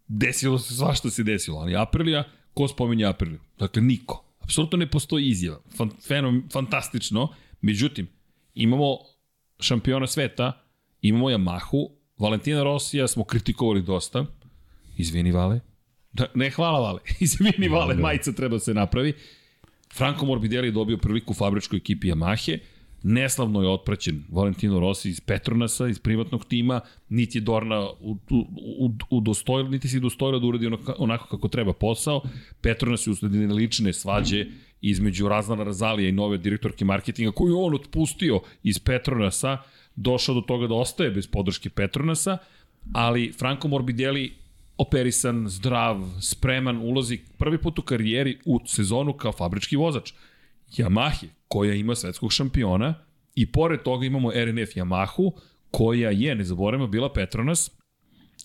desilo 0.08 0.58
se 0.58 0.74
svašta 0.74 1.10
se 1.10 1.22
desilo, 1.22 1.58
ali 1.58 1.76
Aprilija, 1.76 2.24
ko 2.54 2.68
spominje 2.68 3.04
Apriliju? 3.04 3.40
Dakle, 3.58 3.82
niko. 3.82 4.24
Apsolutno 4.40 4.78
ne 4.78 4.90
postoji 4.90 5.28
izjava. 5.28 5.60
Fan, 5.76 5.90
fenom, 6.06 6.48
fantastično. 6.52 7.28
Međutim, 7.60 8.08
imamo 8.54 8.98
šampiona 9.60 10.06
sveta, 10.06 10.62
imamo 11.02 11.30
Yamahu, 11.30 11.95
Valentina 12.18 12.62
Rosija 12.62 13.08
smo 13.08 13.24
kritikovali 13.24 13.82
dosta. 13.82 14.26
Izvini, 14.96 15.32
Vale. 15.32 15.60
Da, 16.12 16.26
ne, 16.34 16.50
hvala, 16.50 16.80
Vale. 16.80 17.00
Izvini, 17.20 17.68
Vale, 17.68 17.94
majica 17.94 18.32
treba 18.32 18.56
da 18.56 18.60
se 18.60 18.74
napravi. 18.74 19.12
Franco 19.94 20.26
Morbidelli 20.26 20.68
je 20.68 20.72
dobio 20.72 20.98
priliku 20.98 21.30
u 21.30 21.34
fabričkoj 21.34 21.76
ekipi 21.76 22.08
Yamahe. 22.08 22.58
Neslavno 23.02 23.62
je 23.62 23.68
otpraćen 23.68 24.22
Valentino 24.28 24.80
Rossi 24.80 25.10
iz 25.10 25.20
Petronasa, 25.20 25.88
iz 25.88 25.98
privatnog 25.98 26.44
tima, 26.44 26.80
niti 27.08 27.38
je 27.38 27.42
Dorna 27.42 27.80
u, 28.00 28.16
u, 28.30 28.46
u, 28.80 28.90
udostojila, 29.10 29.70
niti 29.70 29.88
si 29.88 29.98
udostojila 29.98 30.38
da 30.38 30.46
uradi 30.46 30.66
onako, 30.66 30.94
onako 30.98 31.26
kako 31.28 31.48
treba 31.48 31.72
posao. 31.72 32.22
Petronas 32.60 33.06
je 33.06 33.10
usledine 33.10 33.54
lične 33.54 33.92
svađe 33.92 34.46
između 34.80 35.28
Razlana 35.28 35.64
Razalija 35.64 36.08
i 36.08 36.12
nove 36.12 36.38
direktorke 36.38 36.84
marketinga 36.84 37.32
koju 37.32 37.48
je 37.50 37.56
on 37.56 37.74
otpustio 37.74 38.40
iz 38.62 38.78
Petronasa, 38.78 39.58
došao 39.97 40.34
do 40.34 40.40
toga 40.40 40.66
da 40.66 40.74
ostaje 40.74 41.11
bez 41.11 41.26
podrške 41.26 41.70
Petronasa, 41.70 42.38
ali 42.92 43.32
Franco 43.38 43.68
Morbidelli 43.68 44.34
operisan, 44.78 45.49
zdrav, 45.49 46.01
spreman, 46.20 46.78
ulazi 46.78 47.18
prvi 47.38 47.59
put 47.59 47.78
u 47.78 47.82
karijeri 47.82 48.38
u 48.44 48.61
sezonu 48.66 49.12
kao 49.12 49.32
fabrički 49.32 49.76
vozač. 49.76 50.12
Yamaha, 50.76 51.26
koja 51.49 51.74
ima 51.74 51.94
svetskog 51.94 52.32
šampiona, 52.32 52.94
i 53.34 53.53
pored 53.53 53.82
toga 53.82 54.07
imamo 54.07 54.30
RNF 54.30 54.76
Yamahu, 54.76 55.32
koja 55.70 56.11
je, 56.11 56.34
ne 56.34 56.44
zaboravimo, 56.44 56.86
bila 56.86 57.12
Petronas, 57.12 57.70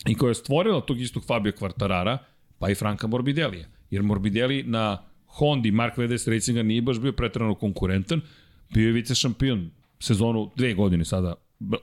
i 0.07 0.15
koja 0.15 0.29
je 0.29 0.35
stvorila 0.35 0.81
tog 0.81 1.01
istog 1.01 1.25
Fabio 1.25 1.51
Quartarara, 1.51 2.17
pa 2.59 2.69
i 2.69 2.75
Franka 2.75 3.07
Morbidelija. 3.07 3.67
Jer 3.89 4.03
Morbidelli 4.03 4.63
na 4.63 5.03
Hondi 5.25 5.71
Mark 5.71 5.97
VDS 5.97 6.27
Racinga 6.27 6.63
nije 6.63 6.81
baš 6.81 6.99
bio 6.99 7.11
pretrano 7.11 7.55
konkurentan, 7.55 8.21
bio 8.73 8.87
je 8.87 8.93
vice 8.93 9.15
šampion 9.15 9.71
sezonu 9.99 10.51
dve 10.55 10.73
godine 10.73 11.05
sada 11.05 11.33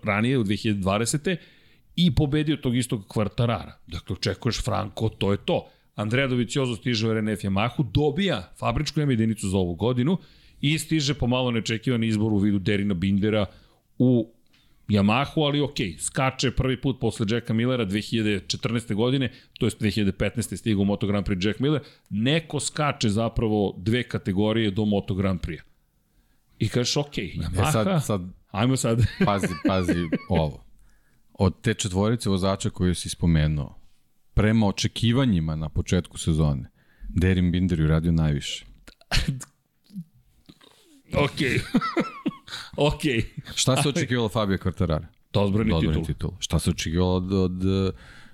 ranije 0.05 0.39
u 0.39 0.45
2020. 0.45 1.37
i 1.97 2.15
pobedio 2.15 2.57
tog 2.57 2.77
istog 2.77 3.07
Quartarara. 3.09 3.73
Dakle, 3.87 4.17
očekuješ 4.17 4.65
Franko, 4.65 5.09
to 5.09 5.33
je 5.33 5.39
to. 5.45 5.69
Andrea 5.95 6.27
Doviciozo 6.27 6.77
stiže 6.77 7.09
u 7.09 7.15
RNF 7.15 7.45
Yamahu, 7.45 7.93
dobija 7.93 8.53
fabričku 8.59 9.01
M 9.01 9.11
jedinicu 9.11 9.49
za 9.49 9.57
ovu 9.57 9.75
godinu 9.75 10.19
i 10.61 10.79
stiže 10.79 11.15
pomalo 11.15 11.51
neočekivan 11.51 12.05
izbor 12.05 12.33
u 12.33 12.39
vidu 12.39 12.59
Derina 12.59 12.95
Bindera 12.95 13.47
u 13.99 14.33
Yamahu, 14.89 15.47
ali 15.47 15.61
ok, 15.61 15.77
skače 15.99 16.51
prvi 16.51 16.81
put 16.81 17.01
posle 17.01 17.27
Jacka 17.31 17.53
Millera 17.53 17.87
2014. 17.87 18.95
godine, 18.95 19.33
to 19.59 19.67
je 19.67 19.71
2015. 19.71 20.57
stigao 20.57 20.83
u 20.83 20.85
Moto 20.85 21.07
Grand 21.07 21.27
Prix 21.27 21.47
Jack 21.47 21.61
Miller, 21.61 21.81
neko 22.11 22.61
skače 22.61 23.09
zapravo 23.09 23.75
dve 23.79 24.03
kategorije 24.03 24.71
do 24.71 24.85
Moto 24.85 25.15
Grand 25.15 25.41
Prix. 25.41 25.63
I 26.59 26.69
kažeš, 26.69 26.97
ok, 26.97 27.15
Yamaha, 27.15 27.69
E 27.69 27.73
sad, 27.73 28.05
sad 28.05 28.21
ajmo 28.51 28.77
sad. 28.77 28.99
pazi, 29.27 29.47
pazi 29.67 30.09
ovo. 30.29 30.65
Od 31.33 31.61
te 31.61 31.75
četvorice 31.75 32.29
vozača 32.29 32.71
koje 32.71 32.95
si 32.95 33.09
spomenuo, 33.09 33.81
prema 34.35 34.67
očekivanjima 34.67 35.57
na 35.57 35.69
početku 35.69 36.19
sezone, 36.19 36.71
Derin 37.09 37.53
Binder 37.53 37.79
je 37.81 37.85
uradio 37.85 38.13
najviše. 38.13 38.67
ok. 41.25 41.41
ok. 42.93 43.01
Šta 43.55 43.83
se 43.83 43.89
očekivalo 43.89 44.29
Fabio 44.29 44.59
Quartarara? 44.59 45.07
To 45.31 45.43
odbrani 45.43 45.71
Da 45.71 45.77
titul. 45.79 45.89
odbrani 45.89 46.07
titul. 46.07 46.31
Šta 46.39 46.59
se 46.59 46.71
očekivalo 46.71 47.15
od, 47.15 47.33
od 47.33 47.63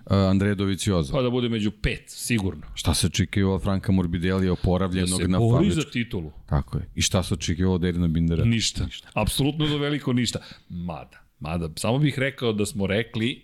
Andreja 0.06 0.54
Dovicioza? 0.54 1.12
Pa 1.12 1.22
da 1.22 1.30
bude 1.30 1.48
među 1.48 1.70
pet, 1.70 2.02
sigurno. 2.06 2.62
Šta 2.74 2.94
se 2.94 3.06
očekivalo 3.06 3.54
od 3.54 3.62
Franka 3.62 3.92
Morbidelija 3.92 4.52
oporavljenog 4.52 5.20
Se 5.20 5.28
na 5.28 5.38
bori 5.38 5.52
fabričku? 5.54 5.80
za 5.80 5.90
titulu. 5.90 6.32
Tako 6.46 6.78
je. 6.78 6.88
I 6.94 7.02
šta 7.02 7.22
se 7.22 7.34
očekivalo 7.34 7.74
od 7.74 7.80
Derina 7.80 8.08
Bindera? 8.08 8.44
Ništa. 8.44 8.86
Apsolutno 9.14 9.66
do 9.68 9.78
veliko 9.78 10.12
ništa. 10.12 10.38
Mada, 10.68 11.18
mada, 11.40 11.68
samo 11.76 11.98
bih 11.98 12.18
rekao 12.18 12.52
da 12.52 12.66
smo 12.66 12.86
rekli 12.86 13.42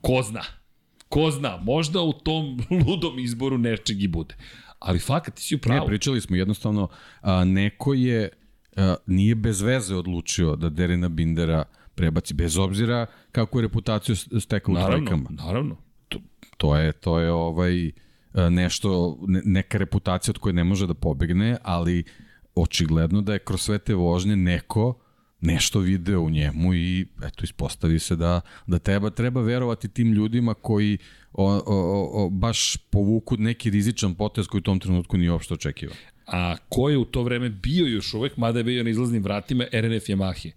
ko 0.00 0.22
zna. 0.22 0.42
Ko 1.08 1.30
zna, 1.30 1.56
možda 1.62 2.00
u 2.00 2.12
tom 2.12 2.60
ludom 2.86 3.18
izboru 3.18 3.58
nečeg 3.58 4.02
i 4.02 4.08
bude. 4.08 4.34
Ali 4.78 4.98
fakat, 4.98 5.34
ti 5.34 5.42
si 5.42 5.54
u 5.54 5.58
Ne, 5.66 5.86
pričali 5.86 6.20
smo 6.20 6.36
jednostavno, 6.36 6.88
a, 7.20 7.44
neko 7.44 7.94
je, 7.94 8.28
a, 8.76 8.94
nije 9.06 9.34
bez 9.34 9.60
veze 9.60 9.94
odlučio 9.94 10.56
da 10.56 10.68
Derina 10.68 11.08
Bindera 11.08 11.64
prebaci, 11.94 12.34
bez 12.34 12.56
obzira 12.58 13.06
kako 13.32 13.58
je 13.58 13.62
reputaciju 13.62 14.16
stekao 14.16 14.72
u 14.72 14.74
naravno, 14.74 15.06
trojkama. 15.06 15.28
naravno. 15.30 15.76
To, 16.08 16.18
To 16.56 16.76
je, 16.76 16.92
to 16.92 17.18
je 17.18 17.32
ovaj, 17.32 17.90
a, 18.32 18.48
nešto, 18.48 19.18
ne, 19.26 19.42
neka 19.44 19.78
reputacija 19.78 20.32
od 20.32 20.38
koje 20.38 20.52
ne 20.52 20.64
može 20.64 20.86
da 20.86 20.94
pobegne, 20.94 21.56
ali 21.62 22.04
očigledno 22.54 23.20
da 23.22 23.32
je 23.32 23.38
kroz 23.38 23.60
sve 23.60 23.78
te 23.78 23.94
vožnje 23.94 24.36
neko 24.36 24.94
nešto 25.40 25.80
video 25.80 26.20
u 26.20 26.30
njemu 26.30 26.74
i 26.74 27.06
eto 27.22 27.44
ispostavi 27.44 27.98
se 27.98 28.16
da, 28.16 28.40
da 28.66 28.78
treba, 28.78 29.10
treba 29.10 29.40
verovati 29.42 29.88
tim 29.88 30.12
ljudima 30.12 30.54
koji 30.54 30.98
o, 31.32 31.52
o, 31.52 31.60
o, 31.66 32.24
o, 32.24 32.30
baš 32.30 32.76
povuku 32.76 33.36
neki 33.36 33.70
rizičan 33.70 34.14
potez 34.14 34.46
koji 34.46 34.58
u 34.58 34.62
tom 34.62 34.80
trenutku 34.80 35.16
nije 35.16 35.32
uopšte 35.32 35.54
očekivao. 35.54 35.96
A 36.26 36.56
ko 36.68 36.88
je 36.88 36.98
u 36.98 37.04
to 37.04 37.22
vreme 37.22 37.50
bio 37.50 37.86
još 37.86 38.14
uvek, 38.14 38.36
mada 38.36 38.58
je 38.58 38.64
bio 38.64 38.84
na 38.84 38.90
izlaznim 38.90 39.22
vratima, 39.22 39.64
RNF 39.72 40.04
Yamahe? 40.04 40.52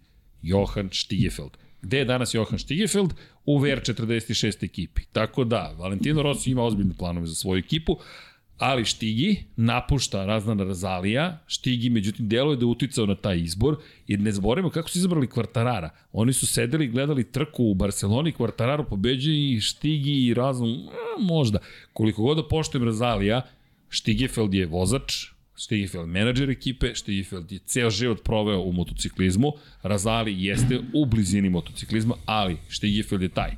Johan 0.47 0.89
Stigefeld. 0.91 1.57
Gde 1.81 1.97
je 1.97 2.05
danas 2.05 2.33
Johan 2.33 2.59
Stigefeld? 2.59 3.13
U 3.45 3.59
VR46 3.59 4.63
ekipi. 4.65 5.01
Tako 5.11 5.43
da, 5.43 5.75
Valentino 5.77 6.21
Rossi 6.21 6.51
ima 6.51 6.63
ozbiljne 6.63 6.93
planove 6.97 7.27
za 7.27 7.35
svoju 7.35 7.59
ekipu. 7.59 7.97
Ali 8.57 8.85
Štigi 8.85 9.43
napušta 9.55 10.25
Raznana 10.25 10.63
Razalija, 10.63 11.39
Štigi 11.47 11.89
međutim 11.89 12.29
deluje 12.29 12.57
da 12.57 12.61
je 12.61 12.67
uticao 12.67 13.05
na 13.05 13.15
taj 13.15 13.37
izbor 13.37 13.77
i 14.07 14.17
ne 14.17 14.31
zaboravimo 14.31 14.69
kako 14.69 14.89
su 14.89 14.97
izabrali 14.97 15.27
Kvartarara. 15.27 15.89
Oni 16.11 16.33
su 16.33 16.47
sedeli 16.47 16.85
i 16.85 16.89
gledali 16.89 17.31
trku 17.31 17.63
u 17.63 17.73
Barceloni, 17.73 18.31
Kvartararu 18.31 18.85
pobeđuje 18.89 19.53
i 19.53 19.61
Štigi 19.61 20.25
i 20.25 20.33
Razum, 20.33 20.87
možda. 21.19 21.59
Koliko 21.93 22.21
god 22.21 22.37
da 22.37 22.47
poštujem 22.47 22.85
Razalija, 22.85 23.41
Štigefeld 23.89 24.53
je 24.53 24.65
vozač, 24.65 25.36
Stigefeld 25.57 26.09
menadžer 26.09 26.49
ekipe, 26.49 26.91
Stigefeld 26.95 27.51
je 27.51 27.59
ceo 27.65 27.89
život 27.89 28.23
proveo 28.23 28.61
u 28.61 28.71
motociklizmu, 28.71 29.53
Razali 29.83 30.43
jeste 30.43 30.79
u 30.93 31.05
blizini 31.05 31.49
motociklizma, 31.49 32.15
ali 32.25 32.57
Stigefeld 32.69 33.21
je 33.21 33.29
taj. 33.29 33.51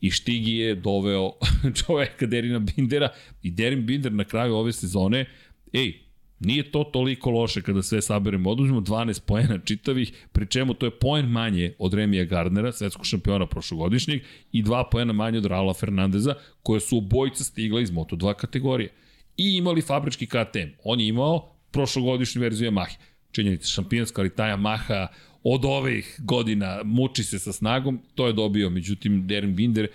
I 0.00 0.10
Štigi 0.10 0.52
je 0.52 0.74
doveo 0.74 1.32
čoveka 1.78 2.26
Derina 2.26 2.58
Bindera 2.58 3.08
i 3.42 3.50
Derin 3.50 3.86
Binder 3.86 4.12
na 4.12 4.24
kraju 4.24 4.54
ove 4.54 4.72
sezone, 4.72 5.24
ej, 5.72 6.06
Nije 6.40 6.70
to 6.70 6.84
toliko 6.84 7.30
loše 7.30 7.62
kada 7.62 7.82
sve 7.82 8.02
saberemo. 8.02 8.50
Oduzmemo 8.50 8.80
12 8.80 9.20
poena 9.26 9.58
čitavih, 9.58 10.12
pri 10.32 10.46
čemu 10.46 10.74
to 10.74 10.86
je 10.86 10.90
poen 10.90 11.26
manje 11.26 11.72
od 11.78 11.94
Remija 11.94 12.24
Gardnera, 12.24 12.72
svetskog 12.72 13.06
šampiona 13.06 13.46
prošlogodišnjeg, 13.46 14.22
i 14.52 14.62
dva 14.62 14.84
poena 14.92 15.12
manje 15.12 15.38
od 15.38 15.46
Raula 15.46 15.74
Fernandeza, 15.74 16.34
koje 16.62 16.80
su 16.80 16.98
obojica 16.98 17.44
stigla 17.44 17.80
iz 17.80 17.90
Moto2 17.90 18.34
kategorije 18.34 18.92
i 19.36 19.56
imali 19.56 19.82
fabrički 19.82 20.26
KTM. 20.26 20.68
On 20.84 21.00
je 21.00 21.08
imao 21.08 21.52
prošlogodišnju 21.70 22.42
verziju 22.42 22.70
Yamaha. 22.70 22.96
Činjenica, 23.30 23.68
šampionska, 23.68 24.20
ali 24.22 24.34
ta 24.34 24.44
Yamaha 24.44 25.06
od 25.42 25.64
ovih 25.64 26.16
godina 26.18 26.80
muči 26.84 27.24
se 27.24 27.38
sa 27.38 27.52
snagom, 27.52 28.00
to 28.14 28.26
je 28.26 28.32
dobio, 28.32 28.70
međutim, 28.70 29.26
Derin 29.26 29.54
Binder, 29.54 29.88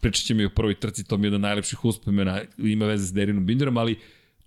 pričat 0.00 0.24
će 0.24 0.34
mi 0.34 0.44
o 0.44 0.50
prvoj 0.50 0.74
trci, 0.80 1.04
to 1.04 1.16
mi 1.16 1.26
je 1.26 1.26
jedan 1.26 1.40
najlepših 1.40 1.84
uspomena, 1.84 2.40
ima 2.58 2.86
veze 2.86 3.06
s 3.06 3.12
Derinom 3.12 3.46
Binderom, 3.46 3.76
ali 3.76 3.96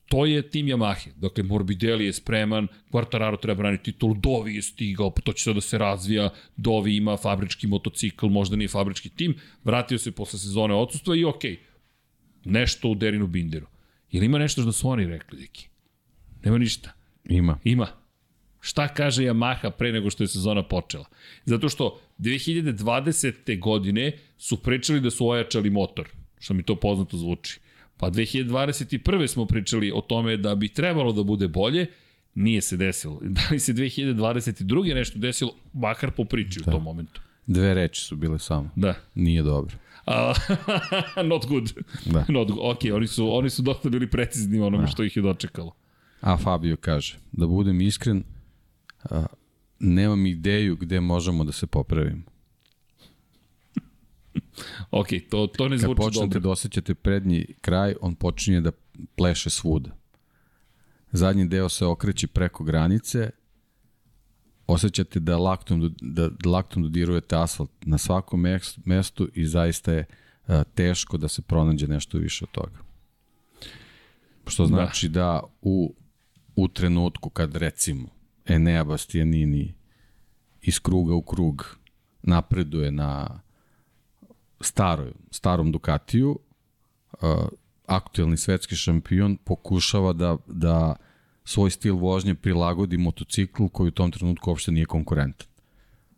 to 0.09 0.25
je 0.25 0.41
tim 0.49 0.67
Yamahe. 0.67 1.11
Dakle, 1.15 1.43
Morbidelli 1.43 2.05
je 2.05 2.13
spreman, 2.13 2.67
Quartararo 2.91 3.41
treba 3.41 3.57
braniti 3.57 3.91
titul, 3.91 4.15
Dovi 4.15 4.55
je 4.55 4.61
stigao, 4.61 5.13
to 5.23 5.34
će 5.34 5.43
sada 5.43 5.53
da 5.53 5.61
se 5.61 5.77
razvija, 5.77 6.30
Dovi 6.57 6.95
ima 6.95 7.17
fabrički 7.17 7.67
motocikl, 7.67 8.27
možda 8.27 8.55
nije 8.55 8.67
fabrički 8.67 9.09
tim, 9.09 9.36
vratio 9.63 9.97
se 9.97 10.11
posle 10.11 10.39
sezone 10.39 10.73
odsustva 10.73 11.15
i 11.15 11.25
okej, 11.25 11.51
okay, 11.51 11.57
nešto 12.45 12.89
u 12.89 12.95
Derinu 12.95 13.27
Binderu. 13.27 13.67
Ili 14.12 14.26
ima 14.26 14.38
nešto 14.38 14.62
što 14.62 14.72
su 14.72 14.89
oni 14.89 15.05
rekli, 15.05 15.39
Deki? 15.39 15.68
Nema 16.43 16.57
ništa. 16.57 16.91
Ima. 17.26 17.60
Ima. 17.64 17.88
Šta 18.62 18.88
kaže 18.88 19.24
Yamaha 19.24 19.72
pre 19.72 19.91
nego 19.91 20.10
što 20.10 20.24
je 20.24 20.28
sezona 20.28 20.64
počela? 20.64 21.05
Zato 21.45 21.70
što 21.70 22.01
2020. 22.20 23.60
godine 23.60 24.12
su 24.38 24.57
pričali 24.57 25.01
da 25.01 25.10
su 25.10 25.28
ojačali 25.28 25.70
motor, 25.70 26.07
što 26.39 26.53
mi 26.53 26.64
to 26.64 26.76
poznato 26.76 27.18
zvuči. 27.18 27.60
Pa 27.97 28.10
2021. 28.10 29.28
smo 29.28 29.45
pričali 29.45 29.91
o 29.95 30.01
tome 30.01 30.38
da 30.38 30.55
bi 30.55 30.68
trebalo 30.68 31.12
da 31.12 31.24
bude 31.24 31.47
bolje, 31.47 31.88
nije 32.36 32.62
se 32.62 32.78
desilo. 32.78 33.20
Da 33.36 33.41
li 33.51 33.60
se 33.60 33.74
2022. 33.74 34.95
nešto 34.95 35.20
desilo, 35.20 35.55
makar 35.74 36.12
po 36.12 36.26
priči 36.26 36.60
da. 36.60 36.72
u 36.72 36.74
tom 36.74 36.84
momentu. 36.84 37.22
Dve 37.47 37.74
reči 37.74 38.01
su 38.01 38.16
bile 38.16 38.39
samo. 38.39 38.70
Da. 38.76 38.95
Nije 39.16 39.43
dobro. 39.43 39.76
Not 41.30 41.47
good. 41.47 41.74
Da. 42.05 42.26
Not 42.30 42.47
good. 42.47 42.60
Ok, 42.62 42.80
oni 42.93 43.07
su, 43.07 43.36
oni 43.36 43.49
su 43.49 43.62
dosta 43.62 43.89
bili 43.89 44.10
precizni 44.10 44.60
u 44.60 44.66
onome 44.66 44.84
da. 44.84 44.88
što 44.88 45.03
ih 45.03 45.18
je 45.18 45.24
dočekalo. 45.24 45.76
A 46.22 46.38
Fabio 46.38 46.78
kaže, 46.78 47.18
da 47.32 47.47
budem 47.47 47.82
iskren, 47.82 48.24
uh, 49.12 49.26
nemam 49.80 50.26
ideju 50.26 50.76
gde 50.76 50.99
možemo 50.99 51.43
da 51.43 51.51
se 51.51 51.68
popravimo. 51.68 52.22
ok, 54.91 55.07
to, 55.30 55.47
to 55.47 55.70
ne 55.70 55.78
zvuči 55.78 55.88
dobro. 55.88 56.05
Kad 56.05 56.14
počnete 56.14 56.39
da 56.39 56.49
osjećate 56.49 56.95
prednji 56.95 57.45
kraj, 57.62 57.95
on 58.01 58.16
počinje 58.16 58.62
da 58.62 58.72
pleše 59.16 59.49
svuda. 59.49 59.89
Zadnji 61.12 61.47
deo 61.47 61.70
se 61.70 61.86
okreće 61.86 62.28
preko 62.28 62.64
granice, 62.64 63.30
osjećate 64.70 65.20
da 65.20 65.38
laktom, 65.38 65.95
da, 66.01 66.30
da 66.30 66.49
laktom 66.49 66.84
dodirujete 66.84 67.36
asfalt 67.36 67.72
na 67.82 67.97
svakom 67.97 68.45
mestu 68.86 69.30
i 69.34 69.45
zaista 69.45 69.93
je 69.93 70.05
uh, 70.47 70.55
teško 70.74 71.17
da 71.17 71.28
se 71.28 71.41
pronađe 71.41 71.88
nešto 71.88 72.17
više 72.17 72.45
od 72.45 72.51
toga. 72.51 72.78
Što 74.47 74.63
da. 74.63 74.67
znači 74.67 75.09
da, 75.09 75.20
da 75.20 75.41
u, 75.61 75.93
u 76.55 76.67
trenutku 76.67 77.30
kad 77.30 77.55
recimo 77.55 78.07
Enea 78.45 78.84
Bastianini 78.84 79.74
iz 80.61 80.80
kruga 80.80 81.15
u 81.15 81.22
krug 81.22 81.78
napreduje 82.22 82.91
na 82.91 83.41
staroj, 84.61 85.11
starom 85.32 85.72
Ducatiju, 85.72 86.39
uh, 87.11 87.20
aktuelni 87.86 88.38
svetski 88.38 88.76
šampion 88.76 89.38
pokušava 89.38 90.13
da, 90.13 90.38
da 90.47 90.95
svoj 91.50 91.72
stil 91.72 91.95
vožnje 91.95 92.36
prilagodi 92.36 92.97
motociklu 92.97 93.70
koji 93.70 93.88
u 93.88 93.91
tom 93.91 94.12
trenutku 94.12 94.50
uopšte 94.50 94.72
nije 94.72 94.86
konkurentan. 94.86 95.47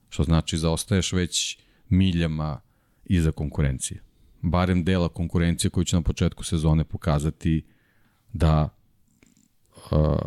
Što 0.10 0.24
znači 0.24 0.58
zaostaješ 0.58 1.14
već 1.14 1.58
miljama 1.90 2.62
iza 3.06 3.32
konkurencije. 3.32 4.02
Barem 4.42 4.84
dela 4.84 5.10
konkurencije 5.10 5.72
koji 5.72 5.86
će 5.86 5.96
na 5.96 6.02
početku 6.02 6.44
sezone 6.44 6.84
pokazati 6.84 7.64
da 8.34 8.70
uh, 9.92 10.20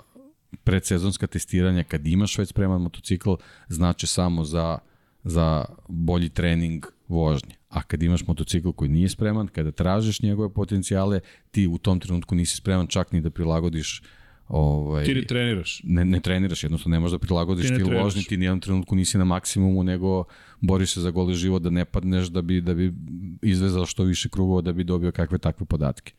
predsezonska 0.64 1.26
testiranja 1.26 1.84
kad 1.84 2.06
imaš 2.06 2.38
već 2.38 2.48
spreman 2.48 2.82
motocikl 2.82 3.34
znači 3.68 4.06
samo 4.06 4.44
za, 4.44 4.78
za 5.24 5.64
bolji 5.88 6.28
trening 6.28 6.86
vožnje. 7.08 7.54
A 7.68 7.82
kad 7.82 8.02
imaš 8.02 8.26
motocikl 8.26 8.70
koji 8.70 8.90
nije 8.90 9.08
spreman, 9.08 9.48
kada 9.48 9.72
tražiš 9.72 10.22
njegove 10.22 10.54
potencijale, 10.54 11.20
ti 11.50 11.66
u 11.66 11.78
tom 11.78 12.00
trenutku 12.00 12.34
nisi 12.34 12.56
spreman 12.56 12.86
čak 12.86 13.12
ni 13.12 13.20
da 13.20 13.30
prilagodiš 13.30 14.02
Ovaj, 14.48 15.04
ti 15.04 15.14
ne 15.14 15.22
treniraš. 15.22 15.80
Ne, 15.84 16.04
ne 16.04 16.20
treniraš, 16.20 16.62
jednostavno 16.62 16.96
ne 16.96 17.00
možeš 17.00 17.12
da 17.12 17.18
prilagodiš 17.18 17.68
ti 17.68 17.74
stil 17.74 18.02
vožnje, 18.02 18.22
ti 18.22 18.36
nijednom 18.36 18.60
trenutku 18.60 18.94
nisi 18.94 19.18
na 19.18 19.24
maksimumu, 19.24 19.82
nego 19.82 20.24
boriš 20.60 20.94
se 20.94 21.00
za 21.00 21.10
goli 21.10 21.34
život 21.34 21.62
da 21.62 21.70
ne 21.70 21.84
padneš, 21.84 22.26
da 22.26 22.42
bi, 22.42 22.60
da 22.60 22.74
bi 22.74 22.92
izvezao 23.42 23.86
što 23.86 24.04
više 24.04 24.28
krugova, 24.28 24.60
da 24.60 24.72
bi 24.72 24.84
dobio 24.84 25.12
kakve 25.12 25.38
takve 25.38 25.66
podatke. 25.66 26.12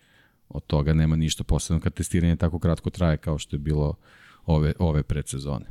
Od 0.50 0.66
toga 0.66 0.94
nema 0.94 1.16
ništa 1.16 1.44
posebno 1.44 1.80
kad 1.80 1.94
testiranje 1.94 2.36
tako 2.36 2.60
kratko 2.60 2.90
traje 2.90 3.18
kao 3.18 3.38
što 3.38 3.56
je 3.56 3.60
bilo 3.60 3.96
ove, 4.46 4.74
ove 4.80 5.04
predsezone. 5.04 5.66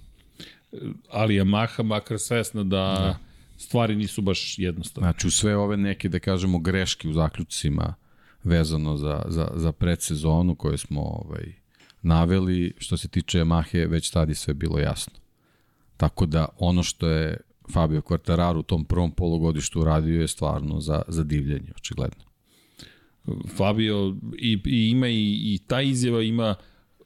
Ali 1.11 1.35
Yamaha 1.35 1.83
makar 1.83 2.19
svesna 2.19 2.63
da, 2.63 2.69
da 2.69 3.19
stvari 3.57 3.97
nisu 3.97 4.23
baš 4.23 4.59
jednostavne. 4.59 5.07
Znači 5.07 5.27
u 5.27 5.31
sve 5.31 5.57
ove 5.57 5.77
neke, 5.77 6.09
da 6.09 6.19
kažemo, 6.19 6.59
greške 6.59 7.09
u 7.09 7.13
zaključcima 7.13 7.95
vezano 8.45 8.97
za, 8.97 9.23
za, 9.29 9.49
za 9.55 9.73
predsezonu 9.73 10.55
koje 10.55 10.79
smo 10.79 11.01
ovaj, 11.01 11.64
naveli, 12.05 12.75
što 12.79 12.97
se 12.97 13.09
tiče 13.09 13.39
Yamahe, 13.39 13.91
već 13.91 14.11
tad 14.11 14.29
je 14.29 14.35
sve 14.35 14.55
bilo 14.55 14.79
jasno. 14.79 15.13
Tako 15.97 16.27
da 16.27 16.49
ono 16.59 16.83
što 16.83 17.09
je 17.09 17.37
Fabio 17.73 18.01
Quartararo 18.01 18.59
u 18.59 18.63
tom 18.63 18.85
prvom 18.85 19.13
polugodištu 19.13 19.81
uradio 19.81 20.21
je 20.21 20.29
stvarno 20.29 20.81
za, 20.81 21.03
za 21.09 21.25
divljenje, 21.25 21.73
očigledno. 21.77 22.25
Fabio 23.57 24.17
i, 24.39 24.59
i 24.65 24.91
ima 24.91 25.09
i, 25.09 25.55
i 25.55 25.59
ta 25.67 25.81
izjava 25.83 26.23
ima 26.23 26.55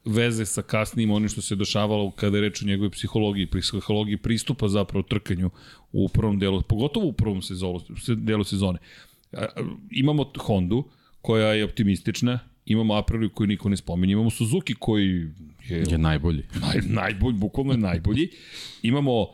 veze 0.05 0.45
sa 0.45 0.61
kasnim 0.61 1.11
onim 1.11 1.29
što 1.29 1.41
se 1.41 1.55
dešavalo 1.55 2.11
kada 2.11 2.37
je 2.37 2.41
reč 2.41 2.61
o 2.61 2.65
njegovoj 2.65 2.89
psihologiji, 2.89 3.47
psihologiji 3.47 4.17
pristupa 4.17 4.67
zapravo 4.67 5.03
trkanju 5.03 5.49
u 5.91 6.09
prvom 6.09 6.39
delu, 6.39 6.61
pogotovo 6.61 7.07
u 7.07 7.13
prvom 7.13 7.41
sezonu, 7.41 7.79
delu 8.07 8.43
sezone. 8.43 8.79
Imamo 9.91 10.31
Hondu 10.37 10.83
koja 11.21 11.53
je 11.53 11.65
optimistična, 11.65 12.39
imamo 12.69 12.93
Aprilia 12.93 13.29
koji 13.29 13.47
niko 13.47 13.69
ne 13.69 13.77
spominje, 13.77 14.13
imamo 14.13 14.29
Suzuki 14.29 14.75
koji 14.79 15.27
je, 15.69 15.83
je 15.89 15.97
najbolji. 15.97 16.43
Naj, 16.61 16.81
najbolji, 16.85 17.37
bukvalno 17.37 17.73
je 17.73 17.77
najbolji. 17.77 18.29
Imamo 18.81 19.27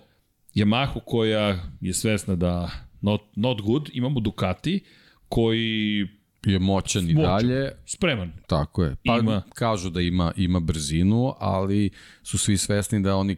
Yamahu 0.56 1.00
koja 1.06 1.60
je 1.82 1.94
svesna 1.94 2.36
da 2.36 2.72
not, 3.02 3.22
not 3.36 3.62
good, 3.62 3.90
imamo 3.94 4.20
Ducati 4.20 4.84
koji 5.30 6.08
je 6.46 6.60
moćan 6.60 7.10
i 7.10 7.14
dalje. 7.14 7.72
Spreman. 7.86 8.32
Tako 8.48 8.84
je. 8.84 8.96
Pa 9.06 9.18
ima... 9.18 9.42
kažu 9.54 9.90
da 9.90 10.02
ima, 10.02 10.32
ima 10.36 10.60
brzinu, 10.60 11.34
ali 11.40 11.90
su 12.24 12.38
svi 12.38 12.58
svesni 12.58 13.00
da 13.00 13.16
oni 13.16 13.36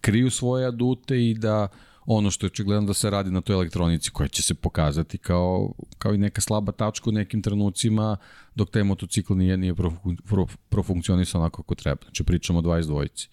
kriju 0.00 0.30
svoje 0.30 0.66
adute 0.66 1.28
i 1.28 1.34
da 1.34 1.68
ono 2.10 2.30
što 2.30 2.46
je 2.46 2.48
očigledno 2.48 2.86
da 2.86 2.94
se 2.94 3.10
radi 3.10 3.30
na 3.30 3.40
toj 3.40 3.54
elektronici 3.54 4.10
koja 4.10 4.28
će 4.28 4.42
se 4.42 4.54
pokazati 4.54 5.18
kao, 5.18 5.72
kao 5.98 6.14
i 6.14 6.18
neka 6.18 6.40
slaba 6.40 6.72
tačka 6.72 7.10
u 7.10 7.12
nekim 7.12 7.42
trenucima 7.42 8.16
dok 8.54 8.70
taj 8.70 8.82
motocikl 8.82 9.34
nije, 9.34 9.56
nije 9.56 9.74
profunkcionisao 10.68 11.40
onako 11.40 11.62
kako 11.62 11.74
treba. 11.74 12.02
Znači 12.02 12.24
pričamo 12.24 12.58
o 12.58 12.62
22-ici. 12.62 13.28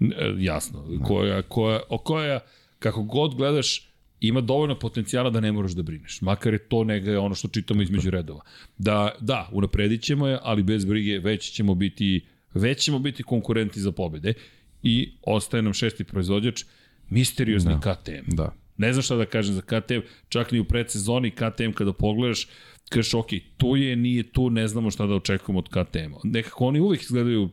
E, 0.00 0.34
jasno. 0.38 0.84
Koja, 1.06 1.42
koja, 1.42 1.80
o 1.88 1.98
koja, 1.98 2.40
kako 2.78 3.02
god 3.02 3.34
gledaš, 3.34 3.90
ima 4.20 4.40
dovoljno 4.40 4.78
potencijala 4.78 5.30
da 5.30 5.40
ne 5.40 5.52
moraš 5.52 5.72
da 5.72 5.82
brineš. 5.82 6.20
Makar 6.20 6.52
je 6.52 6.68
to 6.68 6.84
nega 6.84 7.20
ono 7.20 7.34
što 7.34 7.48
čitamo 7.48 7.82
između 7.82 8.10
redova. 8.10 8.40
Da, 8.78 9.14
da, 9.20 9.48
unapredit 9.52 10.02
ćemo 10.02 10.26
je, 10.26 10.38
ali 10.42 10.62
bez 10.62 10.84
brige 10.84 11.18
već 11.18 11.52
ćemo 11.52 11.74
biti, 11.74 12.26
već 12.54 12.84
ćemo 12.84 12.98
biti 12.98 13.22
konkurenti 13.22 13.80
za 13.80 13.92
pobede. 13.92 14.34
I 14.82 15.12
ostaje 15.22 15.62
nam 15.62 15.72
šesti 15.72 16.04
proizvođač, 16.04 16.64
misteriozni 17.10 17.74
da. 17.74 17.94
KTM. 17.94 18.36
Da. 18.36 18.54
Ne 18.76 18.92
znam 18.92 19.02
šta 19.02 19.16
da 19.16 19.26
kažem 19.26 19.54
za 19.54 19.60
KTM, 19.60 20.00
čak 20.28 20.52
ni 20.52 20.60
u 20.60 20.64
predsezoni 20.64 21.30
KTM 21.30 21.72
kada 21.74 21.92
pogledaš, 21.92 22.48
kažeš, 22.88 23.14
ok, 23.14 23.26
tu 23.56 23.76
je, 23.76 23.96
nije 23.96 24.32
tu, 24.32 24.50
ne 24.50 24.68
znamo 24.68 24.90
šta 24.90 25.06
da 25.06 25.14
očekujemo 25.14 25.58
od 25.58 25.68
KTM-a. 25.68 26.20
Nekako 26.24 26.66
oni 26.66 26.80
uvek 26.80 27.02
izgledaju 27.02 27.48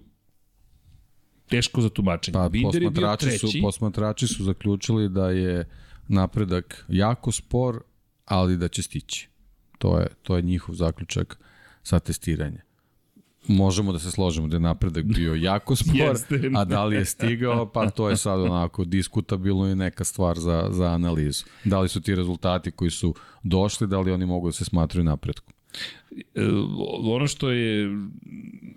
teško 1.50 1.82
za 1.82 1.90
tumačenje. 1.90 2.34
Pa, 2.34 2.50
Binder 2.50 2.84
posmatrači, 2.84 3.38
su, 3.38 3.48
posmatrači 3.62 4.28
su 4.28 4.44
zaključili 4.44 5.10
da 5.10 5.30
je 5.30 5.66
napredak 6.08 6.86
jako 6.88 7.32
spor, 7.32 7.82
ali 8.26 8.58
da 8.58 8.68
će 8.68 8.84
stići. 8.84 9.30
To 9.78 10.00
je, 10.00 10.08
to 10.24 10.36
je 10.36 10.42
njihov 10.42 10.76
zaključak 10.76 11.40
sa 11.84 12.00
testiranja. 12.00 12.67
Možemo 13.48 13.92
da 13.92 14.00
se 14.00 14.12
složimo 14.12 14.48
da 14.48 14.56
je 14.56 14.60
napredak 14.60 15.06
bio 15.06 15.34
jako 15.34 15.76
spor, 15.82 15.96
Jeste. 15.96 16.52
a 16.56 16.66
da 16.66 16.86
li 16.86 16.96
je 16.96 17.06
stigao, 17.06 17.72
pa 17.72 17.90
to 17.90 18.10
je 18.10 18.18
sad 18.18 18.40
onako 18.40 18.86
diskutabilno 18.86 19.68
i 19.68 19.76
neka 19.76 20.04
stvar 20.04 20.40
za, 20.40 20.68
za 20.72 20.86
analizu. 20.86 21.44
Da 21.64 21.80
li 21.80 21.90
su 21.90 22.02
ti 22.02 22.16
rezultati 22.16 22.72
koji 22.72 22.92
su 22.92 23.16
došli, 23.44 23.88
da 23.88 24.00
li 24.00 24.12
oni 24.12 24.26
mogu 24.26 24.48
da 24.48 24.52
se 24.52 24.66
smatruju 24.66 25.04
napredkom? 25.04 25.54
E, 26.36 26.42
ono 27.04 27.28
što 27.28 27.52
je 27.52 27.90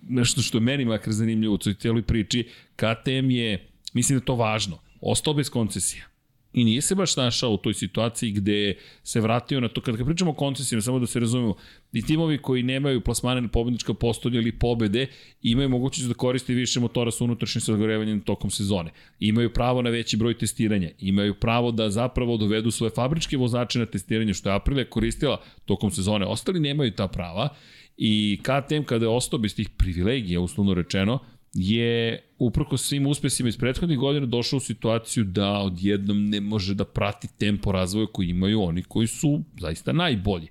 nešto 0.09 0.43
što 0.43 0.59
je 0.59 0.63
meni 0.63 0.85
makar 0.85 1.13
zanimljivo 1.13 1.55
u 1.55 1.59
cijeloj 1.59 2.03
priči, 2.03 2.49
KTM 2.77 3.31
je, 3.31 3.71
mislim 3.93 4.19
da 4.19 4.23
je 4.23 4.27
to 4.27 4.35
važno, 4.35 4.79
ostao 5.01 5.35
bez 5.35 5.51
koncesija 5.51 6.10
i 6.53 6.65
nije 6.65 6.81
se 6.81 6.95
baš 6.95 7.17
našao 7.17 7.51
u 7.51 7.57
toj 7.57 7.75
situaciji 7.75 8.33
gde 8.33 8.77
se 9.03 9.21
vratio 9.21 9.61
na 9.61 9.69
to, 9.69 9.81
kada 9.81 10.05
pričamo 10.05 10.31
o 10.31 10.35
koncesijama, 10.35 10.83
samo 10.83 10.99
da 10.99 11.07
se 11.07 11.21
razumemo, 11.21 11.55
i 11.93 12.03
timovi 12.03 12.39
koji 12.39 12.63
nemaju 12.63 13.01
plasmane 13.01 13.41
na 13.41 13.49
pobednička 13.49 13.95
postolja 13.95 14.41
ili 14.41 14.53
pobede, 14.53 15.07
imaju 15.43 15.69
mogućnost 15.69 16.09
da 16.09 16.15
koriste 16.15 16.55
više 16.55 16.81
motora 16.81 17.11
sa 17.11 17.25
unutrašnjim 17.25 17.61
sagorevanjem 17.61 18.21
tokom 18.21 18.51
sezone. 18.51 18.91
Imaju 19.21 19.53
pravo 19.53 19.83
na 19.83 19.91
veći 19.91 20.17
broj 20.17 20.39
testiranja, 20.39 20.91
imaju 20.99 21.35
pravo 21.35 21.73
da 21.73 21.91
zapravo 21.91 22.37
dovedu 22.37 22.71
svoje 22.71 22.91
fabričke 22.91 23.37
vozače 23.37 23.79
na 23.79 23.87
testiranje, 23.87 24.35
što 24.35 24.49
je 24.49 24.55
Aprilia 24.55 24.85
koristila 24.85 25.41
tokom 25.65 25.91
sezone. 25.91 26.27
Ostali 26.27 26.61
nemaju 26.61 26.91
ta 26.91 27.09
prava 27.09 27.49
i 27.97 28.41
KTM 28.43 28.83
kada 28.83 29.05
je 29.05 29.09
ostao 29.09 29.39
bez 29.39 29.55
tih 29.55 29.69
privilegija, 29.69 30.41
uslovno 30.41 30.75
rečeno, 30.75 31.19
je 31.55 32.23
uprko 32.39 32.77
svim 32.77 33.07
uspesima 33.07 33.49
iz 33.49 33.57
prethodnih 33.57 33.99
godina 33.99 34.27
došao 34.27 34.57
u 34.57 34.61
situaciju 34.61 35.25
da 35.25 35.51
odjednom 35.51 36.29
ne 36.29 36.41
može 36.41 36.75
da 36.75 36.85
prati 36.85 37.29
tempo 37.39 37.73
razvoja 37.73 38.07
koji 38.07 38.29
imaju 38.29 38.63
oni 38.63 38.83
koji 38.83 39.07
su 39.07 39.43
zaista 39.61 39.93
najbolji. 39.93 40.49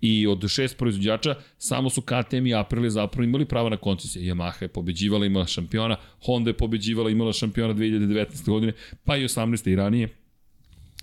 I 0.00 0.26
od 0.26 0.48
šest 0.48 0.78
proizvođača 0.78 1.34
samo 1.58 1.90
su 1.90 2.02
KTM 2.02 2.46
i 2.46 2.54
Aprilia 2.54 2.90
zapravo 2.90 3.24
imali 3.24 3.44
prava 3.44 3.70
na 3.70 3.76
koncesije. 3.76 4.34
Yamaha 4.34 4.62
je 4.62 4.68
pobeđivala, 4.68 5.26
imala 5.26 5.46
šampiona, 5.46 5.96
Honda 6.24 6.50
je 6.50 6.56
pobeđivala, 6.56 7.10
imala 7.10 7.32
šampiona 7.32 7.74
2019. 7.74 8.46
godine, 8.46 8.72
pa 9.04 9.16
i 9.16 9.24
18. 9.24 9.70
i 9.70 9.76
ranije. 9.76 10.08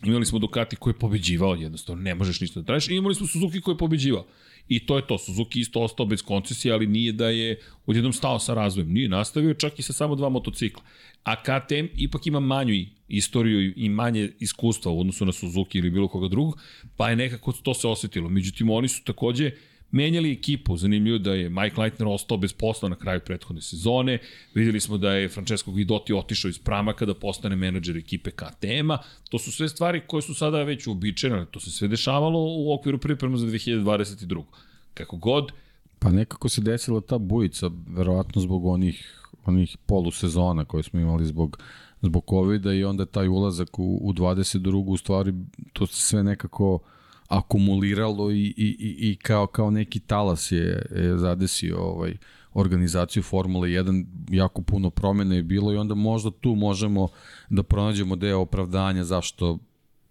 Imali 0.03 0.25
smo 0.25 0.39
Ducati 0.39 0.75
koji 0.75 0.93
je 0.93 0.99
pobeđivao, 0.99 1.55
jednostavno 1.55 2.01
ne 2.01 2.15
možeš 2.15 2.41
ništa 2.41 2.59
da 2.59 2.65
tražiš, 2.65 2.89
i 2.89 2.95
imali 2.95 3.15
smo 3.15 3.27
Suzuki 3.27 3.61
koji 3.61 3.73
je 3.73 3.77
pobeđivao. 3.77 4.25
I 4.69 4.79
to 4.85 4.95
je 4.95 5.07
to. 5.07 5.17
Suzuki 5.17 5.59
isto 5.59 5.81
ostao 5.81 6.05
bez 6.05 6.21
koncesije, 6.21 6.73
ali 6.73 6.87
nije 6.87 7.11
da 7.11 7.29
je 7.29 7.59
odjednom 7.85 8.13
stao 8.13 8.39
sa 8.39 8.53
razvojem. 8.53 8.93
Nije 8.93 9.09
nastavio 9.09 9.53
čak 9.53 9.79
i 9.79 9.81
sa 9.81 9.93
samo 9.93 10.15
dva 10.15 10.29
motocikla. 10.29 10.83
A 11.23 11.35
KTM 11.43 11.85
ipak 11.97 12.27
ima 12.27 12.39
manju 12.39 12.85
istoriju 13.07 13.73
i 13.75 13.89
manje 13.89 14.31
iskustva 14.39 14.91
u 14.91 14.99
odnosu 14.99 15.25
na 15.25 15.31
Suzuki 15.31 15.77
ili 15.77 15.89
bilo 15.89 16.07
koga 16.07 16.27
drugog, 16.27 16.59
pa 16.97 17.09
je 17.09 17.15
nekako 17.15 17.51
to 17.51 17.73
se 17.73 17.87
osetilo. 17.87 18.29
Međutim, 18.29 18.69
oni 18.69 18.87
su 18.87 19.03
takođe 19.03 19.51
menjali 19.91 20.31
ekipu. 20.31 20.77
Zanimljivo 20.77 21.17
da 21.17 21.33
je 21.33 21.49
Mike 21.49 21.81
Leitner 21.81 22.07
ostao 22.07 22.37
bez 22.37 22.53
posla 22.53 22.89
na 22.89 22.95
kraju 22.95 23.19
prethodne 23.25 23.61
sezone. 23.61 24.19
Videli 24.53 24.79
smo 24.79 24.97
da 24.97 25.13
je 25.13 25.29
Francesco 25.29 25.71
Guidotti 25.71 26.13
otišao 26.13 26.49
iz 26.49 26.59
Pramaka 26.59 27.05
da 27.05 27.13
postane 27.13 27.55
menadžer 27.55 27.97
ekipe 27.97 28.31
KTM-a. 28.31 28.97
To 29.29 29.39
su 29.39 29.51
sve 29.51 29.69
stvari 29.69 30.01
koje 30.07 30.21
su 30.21 30.33
sada 30.33 30.63
već 30.63 30.87
uobičajene. 30.87 31.45
To 31.51 31.59
se 31.59 31.71
sve 31.71 31.87
dešavalo 31.87 32.39
u 32.39 32.73
okviru 32.73 32.97
priprema 32.97 33.37
za 33.37 33.45
2022. 33.45 34.43
Kako 34.93 35.17
god, 35.17 35.51
Pa 35.99 36.11
nekako 36.11 36.49
se 36.49 36.61
desila 36.61 37.01
ta 37.01 37.17
bujica, 37.17 37.69
verovatno 37.87 38.41
zbog 38.41 38.65
onih, 38.65 39.27
onih 39.45 39.77
polusezona 39.85 40.65
koje 40.65 40.83
smo 40.83 40.99
imali 40.99 41.25
zbog, 41.25 41.59
zbog 42.01 42.23
covid 42.29 42.65
i 42.65 42.83
onda 42.83 43.05
taj 43.05 43.27
ulazak 43.27 43.79
u, 43.79 43.99
u 44.01 44.13
22. 44.13 44.83
u 44.87 44.97
stvari 44.97 45.33
to 45.73 45.87
se 45.87 46.01
sve 46.01 46.23
nekako 46.23 46.73
uh, 46.73 46.81
akumuliralo 47.29 48.31
i, 48.31 48.53
i, 48.57 48.75
i 48.99 49.15
kao, 49.15 49.47
kao 49.47 49.71
neki 49.71 49.99
talas 49.99 50.51
je, 50.51 50.85
je 50.95 51.17
zadesio 51.17 51.77
ovaj, 51.77 52.17
organizaciju 52.53 53.23
Formule 53.23 53.69
1, 53.69 54.05
jako 54.29 54.61
puno 54.61 54.89
promene 54.89 55.35
je 55.35 55.43
bilo 55.43 55.73
i 55.73 55.77
onda 55.77 55.95
možda 55.95 56.31
tu 56.31 56.55
možemo 56.55 57.07
da 57.49 57.63
pronađemo 57.63 58.15
deo 58.15 58.39
opravdanja 58.39 59.03
zašto 59.03 59.59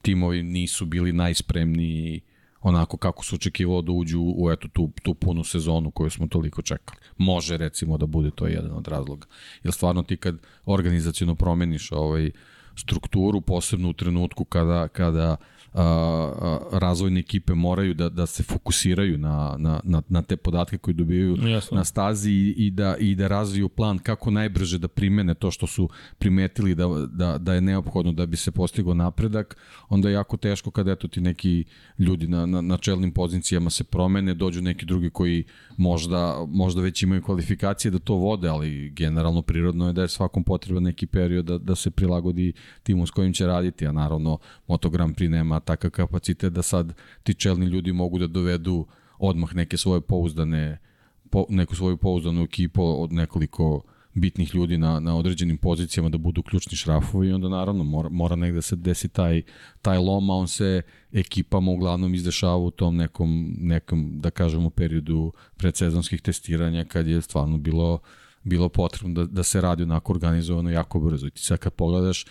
timovi 0.02 0.42
nisu 0.42 0.86
bili 0.86 1.12
najspremniji 1.12 2.20
onako 2.60 2.96
kako 2.96 3.24
su 3.24 3.34
očekivalo 3.34 3.82
da 3.82 3.92
uđu 3.92 4.20
u 4.36 4.50
eto 4.50 4.68
tu, 4.68 4.90
tu 5.02 5.14
punu 5.14 5.44
sezonu 5.44 5.90
koju 5.90 6.10
smo 6.10 6.26
toliko 6.26 6.62
čekali. 6.62 7.00
Može 7.16 7.56
recimo 7.56 7.98
da 7.98 8.06
bude 8.06 8.30
to 8.30 8.46
jedan 8.46 8.72
od 8.72 8.88
razloga. 8.88 9.26
Jer 9.62 9.72
stvarno 9.72 10.02
ti 10.02 10.16
kad 10.16 10.36
organizacijno 10.66 11.34
promeniš 11.34 11.92
ovaj 11.92 12.30
strukturu, 12.76 13.40
posebno 13.40 13.90
u 13.90 13.92
trenutku 13.92 14.44
kada, 14.44 14.88
kada 14.88 15.36
uh, 15.40 15.57
a, 15.78 16.58
razvojne 16.72 17.20
ekipe 17.20 17.54
moraju 17.54 17.94
da, 17.94 18.08
da 18.08 18.26
se 18.26 18.42
fokusiraju 18.42 19.18
na, 19.18 19.56
na, 19.58 19.80
na, 19.84 20.02
na 20.08 20.22
te 20.22 20.36
podatke 20.36 20.78
koje 20.78 20.94
dobijaju 20.94 21.36
Jasno. 21.46 21.76
na 21.76 21.84
stazi 21.84 22.30
i, 22.30 22.54
i, 22.56 22.70
da, 22.70 22.96
i 22.96 23.14
da 23.14 23.28
razviju 23.28 23.68
plan 23.68 23.98
kako 23.98 24.30
najbrže 24.30 24.78
da 24.78 24.88
primene 24.88 25.34
to 25.34 25.50
što 25.50 25.66
su 25.66 25.88
primetili 26.18 26.74
da, 26.74 26.86
da, 27.10 27.38
da 27.38 27.54
je 27.54 27.60
neophodno 27.60 28.12
da 28.12 28.26
bi 28.26 28.36
se 28.36 28.50
postigao 28.50 28.94
napredak, 28.94 29.56
onda 29.88 30.08
je 30.08 30.12
jako 30.12 30.36
teško 30.36 30.70
kada 30.70 30.92
eto 30.92 31.08
ti 31.08 31.20
neki 31.20 31.64
ljudi 31.98 32.28
na, 32.28 32.46
na, 32.46 32.60
na 32.60 32.76
čelnim 32.76 33.12
pozicijama 33.12 33.70
se 33.70 33.84
promene, 33.84 34.34
dođu 34.34 34.62
neki 34.62 34.86
drugi 34.86 35.10
koji 35.10 35.44
možda, 35.76 36.44
možda 36.48 36.82
već 36.82 37.02
imaju 37.02 37.22
kvalifikacije 37.22 37.90
da 37.90 37.98
to 37.98 38.14
vode, 38.14 38.48
ali 38.48 38.90
generalno 38.90 39.42
prirodno 39.42 39.86
je 39.86 39.92
da 39.92 40.02
je 40.02 40.08
svakom 40.08 40.44
potreban 40.44 40.82
neki 40.82 41.06
period 41.06 41.44
da, 41.44 41.58
da 41.58 41.74
se 41.74 41.90
prilagodi 41.90 42.52
timu 42.82 43.06
s 43.06 43.10
kojim 43.10 43.32
će 43.32 43.46
raditi, 43.46 43.86
a 43.86 43.92
naravno 43.92 44.38
Moto 44.68 44.90
Grand 44.90 45.16
Prix 45.16 45.28
nema 45.28 45.60
takav 45.68 45.90
kapacitet 45.90 46.52
da 46.52 46.62
sad 46.62 46.94
ti 47.22 47.34
čelni 47.34 47.66
ljudi 47.66 47.92
mogu 47.92 48.18
da 48.18 48.26
dovedu 48.26 48.86
odmah 49.18 49.54
neke 49.54 49.76
svoje 49.76 50.00
pouzdane 50.00 50.78
po, 51.30 51.46
neku 51.48 51.76
svoju 51.76 51.96
pouzdanu 51.96 52.42
ekipu 52.42 52.82
od 53.02 53.12
nekoliko 53.12 53.82
bitnih 54.14 54.54
ljudi 54.54 54.78
na, 54.78 55.00
na 55.00 55.16
određenim 55.16 55.58
pozicijama 55.58 56.08
da 56.08 56.18
budu 56.18 56.42
ključni 56.42 56.76
šrafovi 56.76 57.28
i 57.28 57.32
onda 57.32 57.48
naravno 57.48 57.84
mora, 57.84 58.08
mora 58.08 58.36
negde 58.36 58.54
da 58.54 58.62
se 58.62 58.76
desi 58.76 59.08
taj, 59.08 59.42
taj 59.82 59.98
lom, 59.98 60.30
a 60.30 60.34
on 60.34 60.48
se 60.48 60.82
ekipama 61.12 61.70
uglavnom 61.70 62.14
izdešava 62.14 62.56
u 62.56 62.70
tom 62.70 62.96
nekom, 62.96 63.54
nekom 63.58 64.20
da 64.20 64.30
kažemo, 64.30 64.70
periodu 64.70 65.32
predsezonskih 65.56 66.22
testiranja 66.22 66.84
kad 66.84 67.06
je 67.06 67.22
stvarno 67.22 67.58
bilo, 67.58 67.98
bilo 68.42 68.68
potrebno 68.68 69.14
da, 69.14 69.26
da 69.26 69.42
se 69.42 69.60
radi 69.60 69.82
onako 69.82 70.12
organizovano 70.12 70.70
jako 70.70 71.00
brzo. 71.00 71.26
I 71.26 71.30
ti 71.30 71.42
sad 71.42 71.58
kad 71.58 71.72
pogledaš, 71.72 72.24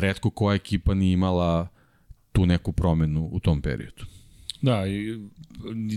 redko 0.00 0.30
koja 0.30 0.54
ekipa 0.54 0.94
nije 0.94 1.12
imala 1.12 1.68
tu 2.36 2.46
neku 2.46 2.72
promenu 2.72 3.28
u 3.32 3.40
tom 3.40 3.62
periodu. 3.62 4.04
Da, 4.62 4.86
i 4.86 5.18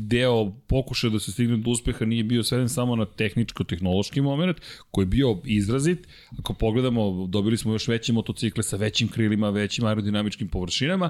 deo 0.02 0.52
pokušaja 0.68 1.12
da 1.12 1.20
se 1.20 1.32
stigne 1.32 1.58
do 1.58 1.72
uspeha 1.72 2.06
nije 2.06 2.24
bio 2.24 2.44
sveden 2.44 2.70
samo 2.70 2.96
na 2.96 3.06
tehničko-tehnološki 3.06 4.22
moment, 4.22 4.58
koji 4.92 5.04
je 5.04 5.08
bio 5.08 5.42
izrazit. 5.46 6.08
Ako 6.40 6.54
pogledamo, 6.54 7.28
dobili 7.28 7.58
smo 7.58 7.74
još 7.74 7.88
veće 7.88 8.14
motocikle 8.14 8.64
sa 8.64 8.78
većim 8.78 9.08
krilima, 9.08 9.50
većim 9.50 9.86
aerodinamičkim 9.86 10.48
površinama 10.48 11.10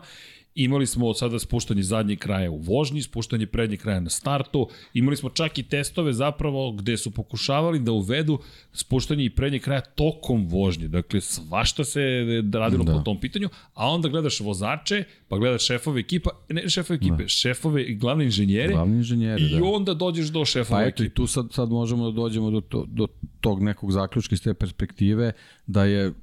Imali 0.56 0.88
smo 0.88 1.14
sada 1.14 1.40
spuštanje 1.40 1.84
zadnjeg 1.84 2.20
kraja 2.20 2.52
u 2.52 2.58
vožnji, 2.58 3.02
spuštanje 3.02 3.48
prednjeg 3.48 3.80
kraja 3.80 4.00
na 4.00 4.10
startu. 4.10 4.68
Imali 4.94 5.18
smo 5.18 5.30
čak 5.30 5.58
i 5.58 5.64
testove 5.64 6.14
zapravo 6.14 6.72
gde 6.72 6.98
su 6.98 7.12
pokušavali 7.12 7.80
da 7.80 7.92
uvedu 7.92 8.40
spuštanje 8.74 9.26
i 9.26 9.30
prednjeg 9.30 9.62
kraja 9.62 9.82
tokom 9.82 10.48
vožnje. 10.48 10.88
Dakle, 10.88 11.22
svašta 11.22 11.84
se 11.84 12.02
radilo 12.54 12.84
da. 12.84 12.94
po 12.94 13.00
tom 13.00 13.20
pitanju, 13.20 13.50
a 13.74 13.88
onda 13.88 14.10
gledaš 14.10 14.40
vozače, 14.40 15.04
pa 15.28 15.38
gledaš 15.38 15.66
šefove 15.66 16.00
ekipa, 16.00 16.30
ne 16.50 16.70
šefove 16.70 16.96
ekipe, 16.98 17.24
da. 17.24 17.28
šefove 17.28 17.84
i 17.84 17.96
glavne 17.96 18.26
inženjere. 18.26 18.74
Glavni 18.74 18.98
inženjeri, 18.98 19.44
I 19.44 19.50
da. 19.50 19.64
onda 19.64 19.94
dođeš 19.94 20.28
do 20.28 20.46
šefove 20.46 20.82
pa 20.82 20.88
eto, 20.88 21.04
ekipe. 21.04 21.06
i 21.06 21.10
tu 21.10 21.28
sad, 21.28 21.48
sad 21.52 21.70
možemo 21.70 22.12
da 22.12 22.16
dođemo 22.16 22.52
do, 22.52 22.62
to, 22.62 22.86
do 22.88 23.08
tog 23.42 23.64
nekog 23.64 23.92
zaključka 23.92 24.36
iz 24.36 24.44
te 24.44 24.54
perspektive, 24.54 25.32
da 25.68 25.86
je 25.86 26.14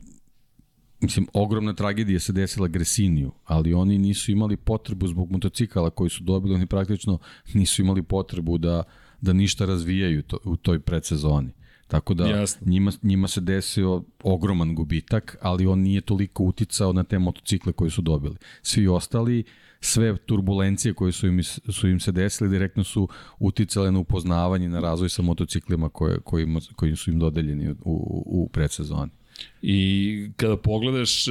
mislim, 1.06 1.26
ogromna 1.32 1.72
tragedija 1.74 2.20
se 2.20 2.32
desila 2.32 2.68
Gresiniju, 2.68 3.32
ali 3.44 3.74
oni 3.74 3.98
nisu 3.98 4.32
imali 4.32 4.56
potrebu 4.56 5.08
zbog 5.08 5.30
motocikala 5.30 5.90
koji 5.90 6.10
su 6.10 6.24
dobili, 6.24 6.54
oni 6.54 6.66
praktično 6.66 7.18
nisu 7.54 7.82
imali 7.82 8.02
potrebu 8.02 8.58
da, 8.58 8.82
da 9.20 9.32
ništa 9.32 9.64
razvijaju 9.64 10.22
to, 10.22 10.38
u 10.44 10.56
toj 10.56 10.80
predsezoni. 10.80 11.52
Tako 11.88 12.14
da 12.14 12.44
njima, 12.60 12.92
njima 13.02 13.28
se 13.28 13.40
desio 13.40 14.02
ogroman 14.22 14.74
gubitak, 14.74 15.36
ali 15.40 15.66
on 15.66 15.78
nije 15.80 16.00
toliko 16.00 16.44
uticao 16.44 16.92
na 16.92 17.04
te 17.04 17.18
motocikle 17.18 17.72
koje 17.72 17.90
su 17.90 18.02
dobili. 18.02 18.36
Svi 18.62 18.88
ostali, 18.88 19.44
sve 19.80 20.16
turbulencije 20.16 20.94
koje 20.94 21.12
su 21.12 21.26
im, 21.26 21.42
su 21.44 21.88
im 21.88 22.00
se 22.00 22.12
desile 22.12 22.50
direktno 22.50 22.84
su 22.84 23.08
uticale 23.38 23.92
na 23.92 23.98
upoznavanje, 23.98 24.68
na 24.68 24.80
razvoj 24.80 25.08
sa 25.08 25.22
motociklima 25.22 25.88
koje, 25.88 26.20
koji, 26.20 26.46
koji 26.76 26.96
su 26.96 27.10
im 27.10 27.18
dodeljeni 27.18 27.70
u, 27.70 27.76
u, 27.84 28.24
u 28.26 28.48
predsezoni. 28.48 29.10
I 29.62 30.30
kada 30.36 30.56
pogledaš, 30.56 31.24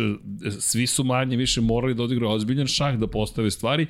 svi 0.59 0.87
su 0.87 1.03
manje 1.03 1.37
više 1.37 1.61
morali 1.61 1.93
da 1.95 2.03
odigraju 2.03 2.31
ozbiljan 2.31 2.67
šah, 2.67 2.97
da 2.97 3.07
postave 3.07 3.51
stvari. 3.51 3.87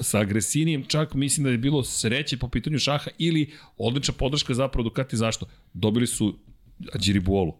Sa 0.00 0.18
agresinijem 0.18 0.84
čak 0.84 1.14
mislim 1.14 1.44
da 1.44 1.50
je 1.50 1.58
bilo 1.58 1.84
sreće 1.84 2.36
po 2.36 2.48
pitanju 2.48 2.78
šaha 2.78 3.10
ili 3.18 3.50
odlična 3.76 4.14
podrška 4.14 4.54
zapravo 4.54 4.88
Ducati. 4.88 5.16
Zašto? 5.16 5.46
Dobili 5.72 6.06
su 6.06 6.38
Điribuolu. 6.94 7.52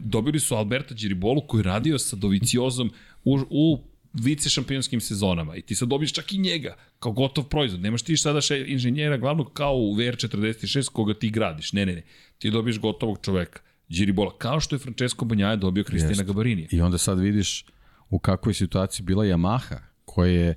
Dobili 0.00 0.40
su 0.40 0.54
Alberta 0.54 0.94
Điribolu 0.94 1.46
koji 1.46 1.60
je 1.60 1.64
radio 1.64 1.98
sa 1.98 2.16
Doviciozom 2.16 2.90
u, 3.24 3.38
u 3.50 3.84
vice 4.12 4.50
šampionskim 4.50 5.00
sezonama 5.00 5.56
i 5.56 5.62
ti 5.62 5.74
sad 5.74 5.88
dobiješ 5.88 6.12
čak 6.12 6.32
i 6.32 6.38
njega 6.38 6.76
kao 6.98 7.12
gotov 7.12 7.44
proizvod. 7.44 7.80
Nemaš 7.80 8.02
ti 8.02 8.16
sada 8.16 8.40
še 8.40 8.64
inženjera 8.66 9.16
glavnog 9.16 9.52
kao 9.52 9.76
u 9.76 9.96
VR46 9.96 10.90
koga 10.92 11.14
ti 11.14 11.30
gradiš. 11.30 11.72
Ne, 11.72 11.86
ne, 11.86 11.94
ne. 11.94 12.02
Ti 12.38 12.50
dobiješ 12.50 12.78
gotovog 12.78 13.18
čoveka. 13.22 13.60
Điribola, 13.94 14.38
kao 14.38 14.60
što 14.60 14.74
je 14.74 14.78
Francesco 14.78 15.24
Banjaja 15.24 15.56
dobio 15.56 15.84
Kristina 15.84 16.22
Gabarini. 16.22 16.68
I 16.70 16.80
onda 16.80 16.98
sad 16.98 17.18
vidiš 17.18 17.64
u 18.10 18.18
kakvoj 18.18 18.54
situaciji 18.54 19.04
bila 19.06 19.24
Yamaha, 19.24 19.78
koja 20.04 20.30
je 20.30 20.54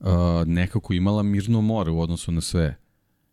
uh, 0.00 0.06
nekako 0.46 0.92
imala 0.92 1.22
mirno 1.22 1.60
more 1.60 1.90
u 1.90 2.00
odnosu 2.00 2.32
na 2.32 2.40
sve 2.40 2.76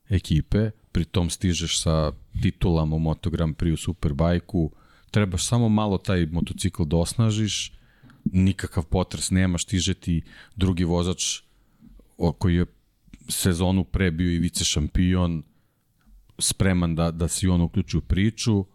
ekipe, 0.10 0.72
pritom 0.92 1.30
stižeš 1.30 1.82
sa 1.82 2.12
titulama 2.42 2.96
u 2.96 3.00
Moto 3.00 3.30
Grand 3.30 3.56
Prix 3.56 3.74
u 3.74 3.78
Superbajku, 3.78 4.72
trebaš 5.12 5.48
samo 5.48 5.70
malo 5.70 5.98
taj 5.98 6.26
motocikl 6.26 6.84
da 6.84 6.98
osnažiš, 6.98 7.74
nikakav 8.24 8.84
potres 8.84 9.32
nema, 9.32 9.58
stiže 9.58 9.94
ti 9.94 10.22
drugi 10.56 10.84
vozač 10.84 11.42
koji 12.38 12.56
je 12.56 12.66
sezonu 13.30 13.84
pre 13.84 14.12
bio 14.12 14.32
i 14.32 14.40
vice 14.40 14.64
šampion, 14.64 15.44
spreman 16.40 16.96
da, 16.96 17.12
da 17.12 17.28
se 17.28 17.50
on 17.50 17.62
uključi 17.62 17.98
u 17.98 18.02
priču, 18.02 18.66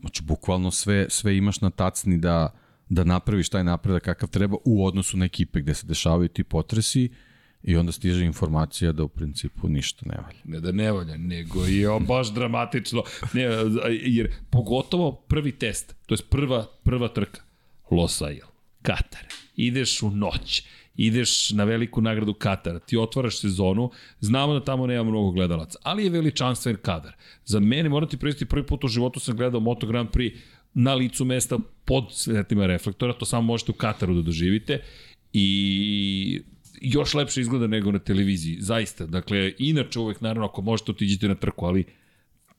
znači 0.00 0.22
bukvalno 0.22 0.70
sve, 0.70 1.06
sve 1.08 1.36
imaš 1.36 1.60
na 1.60 1.70
tacni 1.70 2.18
da, 2.18 2.54
da 2.88 3.04
napraviš 3.04 3.48
taj 3.48 3.64
napredak 3.64 4.02
kakav 4.02 4.28
treba 4.28 4.56
u 4.64 4.86
odnosu 4.86 5.16
na 5.16 5.24
ekipe 5.24 5.60
gde 5.60 5.74
se 5.74 5.86
dešavaju 5.86 6.28
ti 6.28 6.44
potresi 6.44 7.10
i 7.62 7.76
onda 7.76 7.92
stiže 7.92 8.24
informacija 8.24 8.92
da 8.92 9.04
u 9.04 9.08
principu 9.08 9.68
ništa 9.68 10.06
ne 10.06 10.16
valja. 10.16 10.38
Ne 10.44 10.60
da 10.60 10.72
ne 10.72 10.92
valja, 10.92 11.16
nego 11.16 11.64
je 11.64 11.88
baš 12.00 12.32
dramatično. 12.34 13.02
Ne, 13.32 13.42
jer 14.02 14.32
pogotovo 14.50 15.12
prvi 15.12 15.52
test, 15.52 15.96
to 16.06 16.14
je 16.14 16.18
prva, 16.30 16.66
prva 16.82 17.08
trka, 17.08 17.40
Losail, 17.90 18.46
Katar. 18.82 19.26
Ideš 19.56 20.02
u 20.02 20.10
noć, 20.10 20.66
ideš 20.96 21.50
na 21.50 21.64
veliku 21.64 22.00
nagradu 22.00 22.34
Katara, 22.34 22.78
ti 22.78 22.96
otvaraš 22.96 23.40
sezonu, 23.40 23.90
znamo 24.20 24.54
da 24.54 24.64
tamo 24.64 24.86
nema 24.86 25.04
mnogo 25.04 25.30
gledalaca, 25.30 25.78
ali 25.82 26.04
je 26.04 26.10
veličanstven 26.10 26.76
kadar. 26.82 27.12
Za 27.44 27.60
mene, 27.60 27.88
moram 27.88 28.08
ti 28.08 28.16
pristiti, 28.16 28.48
prvi 28.48 28.66
put 28.66 28.84
u 28.84 28.88
životu 28.88 29.20
sam 29.20 29.36
gledao 29.36 29.60
Moto 29.60 29.86
Grand 29.86 30.08
Prix 30.10 30.38
na 30.74 30.94
licu 30.94 31.24
mesta 31.24 31.58
pod 31.84 32.04
svetima 32.10 32.66
reflektora, 32.66 33.12
to 33.12 33.24
samo 33.24 33.42
možete 33.42 33.72
u 33.72 33.74
Kataru 33.74 34.14
da 34.14 34.22
doživite 34.22 34.82
i 35.32 36.42
još 36.80 37.14
lepše 37.14 37.40
izgleda 37.40 37.66
nego 37.66 37.92
na 37.92 37.98
televiziji, 37.98 38.56
zaista. 38.60 39.06
Dakle, 39.06 39.52
inače 39.58 39.98
uvek, 39.98 40.20
naravno, 40.20 40.46
ako 40.46 40.62
možete 40.62 40.90
otiđite 40.90 41.28
na 41.28 41.34
trku, 41.34 41.66
ali 41.66 41.84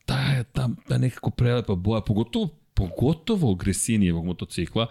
ta, 0.06 0.44
ta, 0.44 0.70
ta 0.88 0.98
nekako 0.98 1.30
prelepa 1.30 1.76
boja, 1.76 2.02
pogotovo, 2.02 2.50
pogotovo 2.74 3.56
Gresinijevog 3.56 4.26
motocikla, 4.26 4.88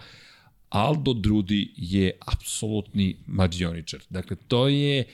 Aldo 0.69 1.12
Drudi 1.12 1.73
je 1.77 2.19
apsolutni 2.27 3.17
mađioničar. 3.27 4.01
Dakle, 4.11 4.37
to 4.49 4.69
je 4.69 5.05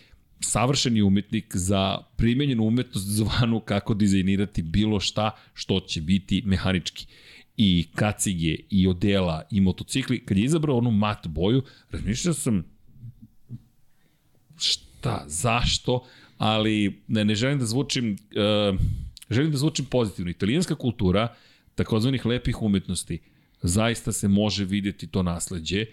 savršeni 0.41 1.03
umetnik 1.03 1.57
za 1.57 1.99
primenjenu 2.17 2.65
umetnost 2.65 3.07
zvanu 3.07 3.61
kako 3.61 3.95
dizajnirati 3.95 4.63
bilo 4.63 5.01
šta 5.01 5.31
što 5.55 5.81
će 5.81 6.01
biti 6.01 6.43
mehanički. 6.47 7.07
I 7.57 7.87
kacige, 7.95 8.57
i 8.71 8.87
odela, 8.87 9.43
i 9.51 9.61
motocikli. 9.61 10.25
Kad 10.25 10.39
je 10.39 10.45
izabrao 10.45 10.79
onu 10.79 10.91
mat 10.91 11.27
boju, 11.27 11.63
razmišljao 11.91 12.35
sam 12.35 12.65
šta, 14.59 15.25
zašto, 15.27 16.05
ali 16.39 17.03
ne, 17.09 17.25
ne 17.25 17.35
želim 17.35 17.59
da 17.59 17.67
zvučim, 17.67 18.13
uh, 18.13 18.81
želim 19.31 19.51
da 19.51 19.59
zvučim 19.59 19.85
pozitivno. 19.85 20.31
Italijanska 20.31 20.75
kultura, 20.75 21.35
takozvanih 21.75 22.27
lepih 22.27 22.63
umetnosti, 22.63 23.19
zaista 23.63 24.13
se 24.13 24.29
može 24.29 24.65
videti 24.65 25.07
to 25.07 25.23
nasledđe. 25.23 25.87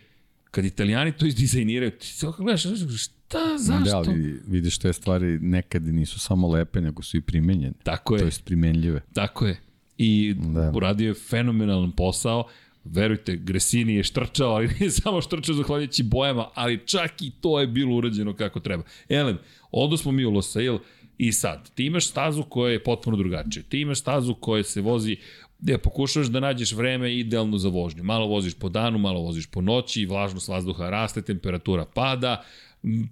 Kad 0.51 0.65
italijani 0.65 1.11
to 1.11 1.25
izdizajniraju, 1.25 1.91
ti 1.91 2.07
se 2.07 2.27
gledaš, 2.37 2.63
šta, 2.97 3.57
zašto? 3.57 3.89
Da, 3.89 3.97
ali 3.97 4.39
vidiš 4.47 4.77
te 4.77 4.93
stvari 4.93 5.39
nekad 5.39 5.83
nisu 5.83 6.19
samo 6.19 6.47
lepe, 6.47 6.81
nego 6.81 7.03
su 7.03 7.17
i 7.17 7.21
primenjene. 7.21 7.73
Tako 7.83 8.15
je. 8.15 8.19
To 8.19 8.25
jest 8.25 8.45
primenljive. 8.45 9.01
Tako 9.13 9.47
je. 9.47 9.59
I 9.97 10.35
da. 10.37 10.71
uradio 10.75 11.07
je 11.07 11.13
fenomenalan 11.13 11.91
posao. 11.91 12.47
Verujte, 12.83 13.35
Gresini 13.35 13.95
je 13.95 14.03
štrčao, 14.03 14.49
ali 14.49 14.67
nije 14.79 14.91
samo 14.91 15.21
štrčao 15.21 15.55
zahvaljujući 15.55 16.03
bojama, 16.03 16.49
ali 16.53 16.87
čak 16.87 17.21
i 17.21 17.31
to 17.41 17.59
je 17.59 17.67
bilo 17.67 17.95
urađeno 17.95 18.35
kako 18.35 18.59
treba. 18.59 18.83
Elem, 19.09 19.37
odo 19.71 19.97
smo 19.97 20.11
mi 20.11 20.25
u 20.25 20.31
Losail 20.31 20.79
i 21.17 21.31
sad, 21.31 21.69
ti 21.75 21.85
imaš 21.85 22.07
stazu 22.07 22.43
koja 22.43 22.71
je 22.71 22.83
potpuno 22.83 23.17
drugačija. 23.17 23.63
Ti 23.69 23.79
imaš 23.79 23.99
stazu 23.99 24.33
koja 24.33 24.63
se 24.63 24.81
vozi 24.81 25.17
gde 25.59 25.77
pokušavaš 25.77 26.27
da 26.27 26.39
nađeš 26.39 26.71
vreme 26.71 27.13
idealno 27.15 27.57
za 27.57 27.69
vožnju. 27.69 28.03
Malo 28.03 28.27
voziš 28.27 28.53
po 28.59 28.69
danu, 28.69 28.97
malo 28.97 29.21
voziš 29.21 29.47
po 29.47 29.61
noći, 29.61 30.05
vlažnost 30.05 30.47
vazduha 30.47 30.89
raste, 30.89 31.21
temperatura 31.21 31.85
pada, 31.85 32.43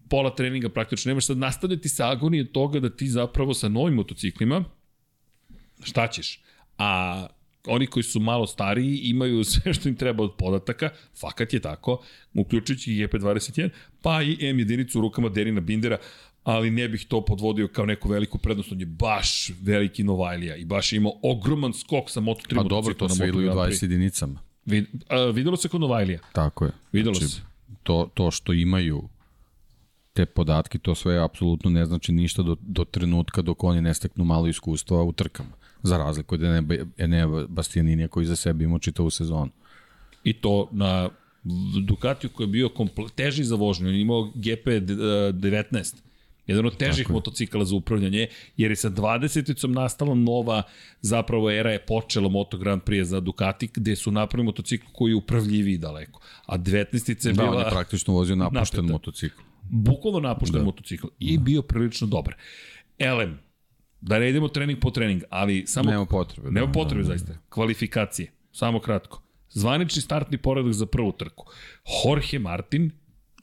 pola 0.10 0.36
treninga 0.36 0.70
praktično 0.70 1.10
nemaš 1.10 1.26
sad 1.26 1.38
nastavljati 1.38 1.90
sa 1.90 2.10
agonije 2.12 2.52
toga 2.52 2.80
da 2.80 2.90
ti 2.90 3.08
zapravo 3.08 3.54
sa 3.54 3.70
novim 3.70 3.96
motociklima 3.96 4.64
šta 5.84 6.08
ćeš? 6.08 6.40
A 6.78 7.28
oni 7.68 7.88
koji 7.88 8.04
su 8.04 8.20
malo 8.20 8.48
stariji 8.48 8.98
imaju 8.98 9.44
sve 9.52 9.74
što 9.74 9.90
im 9.90 9.96
treba 9.96 10.24
od 10.24 10.36
podataka, 10.38 10.90
fakat 11.20 11.54
je 11.54 11.60
tako, 11.60 12.04
uključujući 12.34 12.94
i 12.94 13.08
EP21, 13.08 13.70
pa 14.02 14.22
i 14.22 14.38
M 14.42 14.60
jedinicu 14.60 15.00
u 15.00 15.02
rukama 15.02 15.30
Derina 15.30 15.62
Bindera, 15.62 15.98
ali 16.48 16.72
ne 16.72 16.88
bih 16.88 17.06
to 17.08 17.26
podvodio 17.26 17.68
kao 17.68 17.86
neku 17.86 18.10
veliku 18.10 18.38
prednost, 18.38 18.72
on 18.72 18.80
je 18.80 18.86
baš 18.86 19.52
veliki 19.62 20.04
Novajlija 20.04 20.56
i 20.56 20.66
baš 20.66 20.94
imao 20.94 21.14
ogroman 21.22 21.74
skok 21.74 22.10
sa 22.10 22.22
Moto3 22.22 22.56
Pa 22.56 22.64
dobro, 22.64 22.94
to 22.94 23.10
se 23.10 23.26
videlo 23.26 23.52
u 23.52 23.56
20 23.56 23.84
jedinicama. 23.84 24.40
Vid, 24.66 24.86
a, 25.10 25.24
videlo 25.24 25.58
se 25.58 25.70
kod 25.70 25.82
Novajlija. 25.82 26.20
Tako 26.34 26.66
je. 26.66 26.72
Videlo 26.92 27.16
znači, 27.16 27.34
se. 27.34 27.42
To, 27.84 28.10
to 28.14 28.32
što 28.32 28.54
imaju 28.54 29.10
te 30.14 30.26
podatke, 30.26 30.78
to 30.78 30.96
sve 30.96 31.24
apsolutno 31.24 31.70
ne 31.70 31.86
znači 31.86 32.12
ništa 32.12 32.44
do, 32.44 32.56
do 32.62 32.84
trenutka 32.84 33.42
dok 33.42 33.64
oni 33.64 33.82
ne 33.82 33.94
steknu 33.94 34.26
malo 34.26 34.48
iskustva 34.48 35.04
u 35.04 35.12
trkama. 35.12 35.52
Za 35.84 35.98
razliku 35.98 36.36
od 36.36 36.42
Enea 36.98 37.28
Bastianinija 37.48 38.08
koji 38.08 38.26
za 38.26 38.36
sebe 38.36 38.64
imao 38.64 38.80
čitavu 38.80 39.10
sezonu. 39.10 39.52
I 40.24 40.34
to 40.34 40.70
na 40.72 41.10
Ducatiju 41.84 42.30
koji 42.30 42.48
je 42.48 42.52
bio 42.52 42.70
teži 43.16 43.44
za 43.44 43.56
vožnju, 43.56 43.88
on 43.88 43.94
je 43.94 44.02
imao 44.02 44.32
GP19 44.36 46.07
Jedan 46.48 46.66
od 46.66 46.78
težih 46.78 47.04
Tako 47.04 47.14
motocikala 47.14 47.66
za 47.66 47.76
upravljanje, 47.76 48.28
jer 48.58 48.72
je 48.72 48.76
sa 48.76 48.90
20-icom 48.90 49.72
nastala 49.72 50.16
nova, 50.16 50.64
zapravo 51.02 51.52
era 51.52 51.72
je 51.72 51.80
počela 51.80 52.30
Moto 52.30 52.58
Grand 52.58 52.82
Prix 52.84 53.04
za 53.04 53.20
Ducati, 53.20 53.70
gde 53.74 53.96
su 53.96 54.12
napravili 54.12 54.46
motocikl 54.46 54.86
koji 54.94 55.12
je 55.12 55.16
upravljiviji 55.16 55.78
daleko. 55.78 56.22
A 56.46 56.58
19-ica 56.58 57.30
je 57.30 57.34
da, 57.34 57.44
bila... 57.44 57.56
Da, 57.56 57.58
on 57.58 57.66
je 57.66 57.72
praktično 57.72 58.14
vozio 58.14 58.36
napušten 58.36 58.78
napeta. 58.78 58.94
motocikl. 58.94 59.42
Bukvalno 59.62 60.20
napušten 60.20 60.60
da. 60.60 60.66
motocikl. 60.66 61.08
I 61.20 61.38
da. 61.38 61.44
bio 61.44 61.62
prilično 61.62 62.08
dobar. 62.08 62.36
Elem, 63.00 63.40
da 64.02 64.20
ne 64.20 64.30
idemo 64.30 64.48
trening 64.48 64.80
po 64.80 64.92
trening, 64.92 65.24
ali 65.30 65.64
samo... 65.68 65.92
Nema 65.92 66.06
potrebe. 66.06 66.52
Nema 66.52 66.66
da, 66.66 66.72
potrebe, 66.72 67.04
da, 67.04 67.08
da, 67.08 67.14
da. 67.14 67.18
zaista. 67.18 67.42
Kvalifikacije. 67.50 68.32
Samo 68.52 68.80
kratko. 68.80 69.22
Zvanični 69.50 70.02
startni 70.02 70.38
poredak 70.38 70.74
za 70.74 70.86
prvu 70.86 71.12
trku. 71.12 71.46
Jorge 72.06 72.40
Martin, 72.40 72.92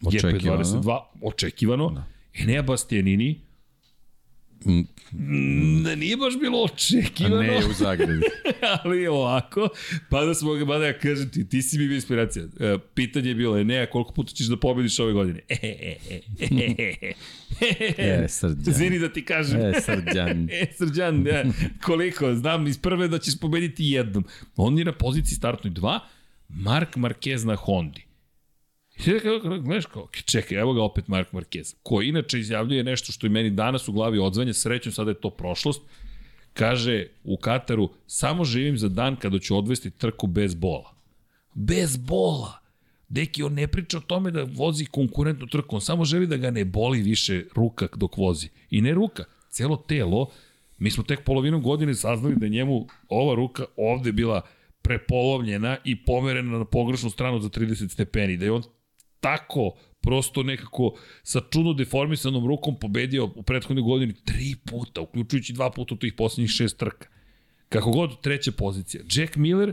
Očekivano. 0.06 0.64
GP22, 0.64 1.00
očekivano. 1.22 1.90
Da. 1.90 2.13
Enea 2.34 2.62
Bastianini, 2.62 3.40
Mm, 4.66 5.82
nije 5.96 6.16
baš 6.16 6.38
bilo 6.40 6.62
očekivano. 6.62 7.42
Ne, 7.42 7.58
u 7.70 7.72
Zagrebi. 7.72 8.22
ali 8.84 9.06
ovako, 9.06 9.68
pa 10.10 10.24
da 10.24 10.34
smo 10.34 10.54
ga, 10.54 10.64
da 10.64 10.86
ja 10.86 10.98
kažem 10.98 11.30
ti, 11.30 11.48
ti 11.48 11.62
si 11.62 11.78
mi 11.78 11.88
bio 11.88 11.94
inspiracija. 11.94 12.44
E, 12.60 12.78
pitanje 12.94 13.28
je 13.28 13.34
bilo, 13.34 13.58
Enea, 13.58 13.86
koliko 13.86 14.12
puta 14.12 14.32
ćeš 14.32 14.46
da 14.46 14.56
pobediš 14.56 14.98
ove 14.98 15.12
godine? 15.12 15.40
E, 15.48 15.56
e, 15.62 15.96
e, 16.40 17.12
e, 17.60 18.24
e, 18.24 18.28
srđan. 18.28 18.74
Zini 18.74 18.98
da 18.98 19.12
ti 19.12 19.24
kažem. 19.24 19.60
E, 19.60 19.72
srđan. 19.80 20.48
e, 20.60 20.66
srđan, 20.78 21.26
ja, 21.26 21.44
koliko, 21.82 22.34
znam 22.34 22.66
iz 22.66 22.78
prve 22.78 23.08
da 23.08 23.18
ćeš 23.18 23.40
pobediti 23.40 23.84
jednom. 23.84 24.24
On 24.56 24.78
je 24.78 24.84
na 24.84 24.92
poziciji 24.92 25.36
startnoj 25.36 25.72
2, 25.72 25.98
Mark 26.48 26.96
Marquez 26.96 27.44
na 27.44 27.56
Hondi. 27.56 28.04
I 28.98 29.02
ti 29.02 29.20
gledaš 29.62 29.86
kao, 29.86 30.08
čekaj, 30.24 30.58
evo 30.58 30.72
ga 30.72 30.82
opet 30.82 31.08
Mark 31.08 31.32
Marquez, 31.32 31.74
koji 31.82 32.08
inače 32.08 32.38
izjavljuje 32.38 32.84
nešto 32.84 33.12
što 33.12 33.26
i 33.26 33.30
meni 33.30 33.50
danas 33.50 33.88
u 33.88 33.92
glavi 33.92 34.18
odzvanja, 34.18 34.52
srećom 34.52 34.92
sada 34.92 35.10
je 35.10 35.20
to 35.20 35.30
prošlost, 35.30 35.82
kaže 36.52 37.06
u 37.24 37.36
Kataru, 37.36 37.90
samo 38.06 38.44
živim 38.44 38.78
za 38.78 38.88
dan 38.88 39.16
kada 39.16 39.38
ću 39.38 39.56
odvesti 39.56 39.90
trku 39.90 40.26
bez 40.26 40.54
bola. 40.54 40.94
Bez 41.54 41.96
bola! 41.96 42.58
Deki, 43.08 43.42
on 43.42 43.54
ne 43.54 43.66
priča 43.66 43.98
o 43.98 44.00
tome 44.00 44.30
da 44.30 44.46
vozi 44.54 44.84
konkurentnu 44.84 45.46
trku, 45.46 45.76
on 45.76 45.80
samo 45.80 46.04
želi 46.04 46.26
da 46.26 46.36
ga 46.36 46.50
ne 46.50 46.64
boli 46.64 47.02
više 47.02 47.44
ruka 47.54 47.88
dok 47.96 48.16
vozi. 48.16 48.48
I 48.70 48.80
ne 48.80 48.94
ruka, 48.94 49.24
celo 49.50 49.76
telo, 49.76 50.30
mi 50.78 50.90
smo 50.90 51.04
tek 51.04 51.24
polovinom 51.24 51.62
godine 51.62 51.94
saznali 51.94 52.36
da 52.36 52.48
njemu 52.48 52.86
ova 53.08 53.34
ruka 53.34 53.64
ovde 53.76 54.12
bila 54.12 54.42
prepolovljena 54.82 55.76
i 55.84 56.04
pomerena 56.04 56.58
na 56.58 56.64
pogrešnu 56.64 57.10
stranu 57.10 57.40
za 57.40 57.48
30 57.48 57.88
stepeni, 57.88 58.36
da 58.36 58.44
je 58.44 58.52
on 58.52 58.62
tako 59.24 59.74
prosto 60.00 60.42
nekako 60.42 60.94
sa 61.22 61.40
čudno 61.50 61.72
deformisanom 61.72 62.46
rukom 62.46 62.78
pobedio 62.78 63.24
u 63.24 63.42
prethodnoj 63.42 63.82
godini 63.82 64.14
tri 64.24 64.54
puta, 64.70 65.00
uključujući 65.00 65.52
dva 65.52 65.70
puta 65.70 65.94
u 65.94 65.96
tih 65.98 66.12
poslednjih 66.12 66.50
šest 66.50 66.78
trka. 66.78 67.08
Kako 67.68 67.90
god, 67.90 68.20
treća 68.20 68.52
pozicija. 68.52 69.02
Jack 69.14 69.36
Miller 69.36 69.72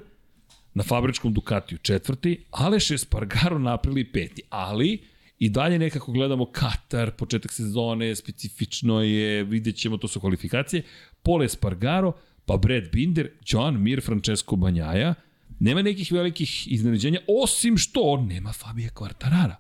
na 0.73 0.83
fabričkom 0.83 1.33
Ducatiju 1.33 1.77
četvrti, 1.77 2.45
Aleš 2.49 2.91
Espargaro 2.91 3.59
naprili 3.59 4.11
peti, 4.11 4.41
ali 4.49 5.03
i 5.39 5.49
dalje 5.49 5.79
nekako 5.79 6.11
gledamo 6.11 6.45
Katar, 6.45 7.11
početak 7.11 7.51
sezone, 7.51 8.15
specifično 8.15 9.01
je, 9.01 9.43
vidjet 9.43 9.75
ćemo, 9.75 9.97
to 9.97 10.07
su 10.07 10.19
kvalifikacije, 10.19 10.83
Pole 11.23 11.45
Espargaro, 11.45 12.13
pa 12.45 12.57
Brad 12.57 12.83
Binder, 12.91 13.29
John 13.45 13.83
Mir, 13.83 14.01
Francesco 14.01 14.55
Banjaja, 14.55 15.13
nema 15.61 15.81
nekih 15.81 16.11
velikih 16.11 16.71
iznenađenja, 16.71 17.19
osim 17.43 17.77
što 17.77 18.21
nema 18.21 18.53
Fabija 18.53 18.89
Kvartarara. 18.89 19.55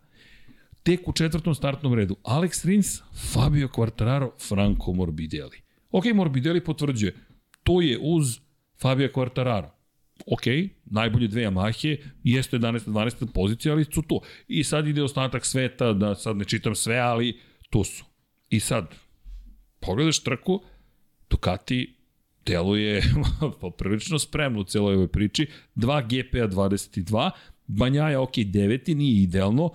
Tek 0.83 1.07
u 1.07 1.13
četvrtom 1.13 1.55
startnom 1.55 1.93
redu, 1.93 2.15
Alex 2.23 2.65
Rins, 2.65 3.01
Fabio 3.33 3.67
Quartararo, 3.67 4.31
Franco 4.47 4.93
Morbidelli. 4.93 5.61
Ok, 5.91 6.05
Morbidelli 6.13 6.63
potvrđuje, 6.63 7.15
to 7.63 7.81
je 7.81 7.99
uz 8.01 8.39
Fabio 8.81 9.09
Quartararo 9.15 9.81
ok, 10.27 10.41
najbolje 10.85 11.27
dve 11.27 11.41
Yamahe, 11.41 11.97
jeste 12.23 12.59
11. 12.59 12.87
12. 12.87 13.33
pozicija, 13.33 13.73
ali 13.73 13.85
su 13.85 14.01
tu. 14.01 14.21
I 14.47 14.63
sad 14.63 14.87
ide 14.87 15.03
ostatak 15.03 15.45
sveta, 15.45 15.93
da 15.93 16.15
sad 16.15 16.37
ne 16.37 16.45
čitam 16.45 16.75
sve, 16.75 16.97
ali 16.97 17.39
tu 17.69 17.83
su. 17.83 18.05
I 18.49 18.59
sad, 18.59 18.95
pogledaš 19.79 20.23
trku, 20.23 20.61
Ducati 21.29 21.95
deluje 22.45 23.03
poprilično 23.61 24.19
spremno 24.19 24.59
u 24.59 24.63
celoj 24.63 24.95
ovoj 24.95 25.07
priči. 25.07 25.47
2 25.75 26.03
GPA 26.03 26.47
22, 26.47 27.29
Banjaja, 27.67 28.21
ok, 28.21 28.37
deveti, 28.45 28.95
nije 28.95 29.23
idealno, 29.23 29.69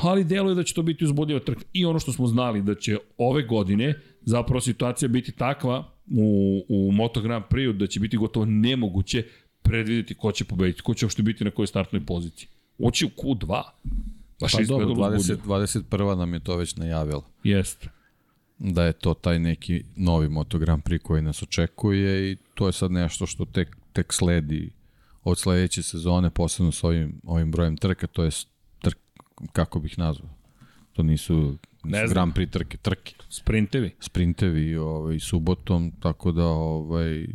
ali 0.00 0.24
deluje 0.24 0.54
da 0.54 0.62
će 0.62 0.74
to 0.74 0.82
biti 0.82 1.04
uzbudljiva 1.04 1.40
trka. 1.40 1.62
I 1.72 1.84
ono 1.84 1.98
što 1.98 2.12
smo 2.12 2.26
znali 2.26 2.62
da 2.62 2.74
će 2.74 2.98
ove 3.18 3.42
godine 3.42 4.00
zapravo 4.22 4.60
situacija 4.60 5.08
biti 5.08 5.32
takva 5.32 5.92
u, 6.10 6.64
u 6.68 6.92
Moto 6.92 7.20
Grand 7.20 7.44
Prix 7.50 7.72
da 7.72 7.86
će 7.86 8.00
biti 8.00 8.16
gotovo 8.16 8.46
nemoguće 8.46 9.24
predvideti 9.62 10.14
ko 10.14 10.32
će 10.32 10.44
pobediti, 10.44 10.82
ko 10.82 10.94
će 10.94 11.06
uopšte 11.06 11.22
biti 11.22 11.44
na 11.44 11.50
kojoj 11.50 11.66
startnoj 11.66 12.06
poziciji. 12.06 12.48
Oći 12.78 13.06
u 13.06 13.08
Q2. 13.08 13.62
Baš 14.40 14.52
pa 14.52 14.62
dobro, 14.62 14.86
20, 14.86 15.36
21. 15.46 16.16
nam 16.16 16.34
je 16.34 16.40
to 16.40 16.56
već 16.56 16.76
najavila. 16.76 17.22
Jeste. 17.44 17.88
Da 18.64 18.84
je 18.84 18.92
to 18.92 19.14
taj 19.14 19.38
neki 19.38 19.84
novi 19.96 20.28
Moto 20.28 20.58
Grand 20.58 20.82
Prix 20.82 21.02
koji 21.02 21.22
nas 21.22 21.42
očekuje 21.42 22.32
i 22.32 22.36
to 22.54 22.66
je 22.66 22.72
sad 22.72 22.90
nešto 22.90 23.26
što 23.26 23.44
tek, 23.44 23.76
tek 23.92 24.12
sledi 24.12 24.70
od 25.24 25.38
sledeće 25.38 25.82
sezone, 25.82 26.30
posebno 26.30 26.72
s 26.72 26.84
ovim, 26.84 27.20
ovim 27.24 27.50
brojem 27.50 27.76
trka, 27.76 28.06
to 28.06 28.24
je 28.24 28.30
trk, 28.82 28.98
kako 29.52 29.80
bih 29.80 29.98
nazvao. 29.98 30.30
To 30.92 31.02
nisu, 31.02 31.58
nisu 31.84 32.08
Grand 32.08 32.34
Prix 32.34 32.50
trke, 32.50 32.76
trke. 32.76 33.14
Sprintevi. 33.28 33.90
Sprintevi 34.00 34.76
ovaj, 34.76 35.18
subotom, 35.18 35.92
tako 36.00 36.32
da 36.32 36.46
ovaj, 36.46 37.26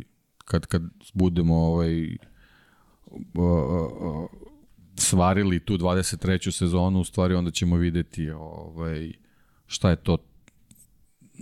kad, 0.44 0.66
kad 0.66 0.82
budemo 1.14 1.56
ovaj, 1.56 2.16
svarili 4.94 5.60
tu 5.60 5.78
23. 5.78 6.50
sezonu, 6.50 7.00
u 7.00 7.04
stvari 7.04 7.34
onda 7.34 7.50
ćemo 7.50 7.76
videti 7.76 8.30
ovaj, 8.30 9.12
šta 9.66 9.90
je 9.90 9.96
to 9.96 10.16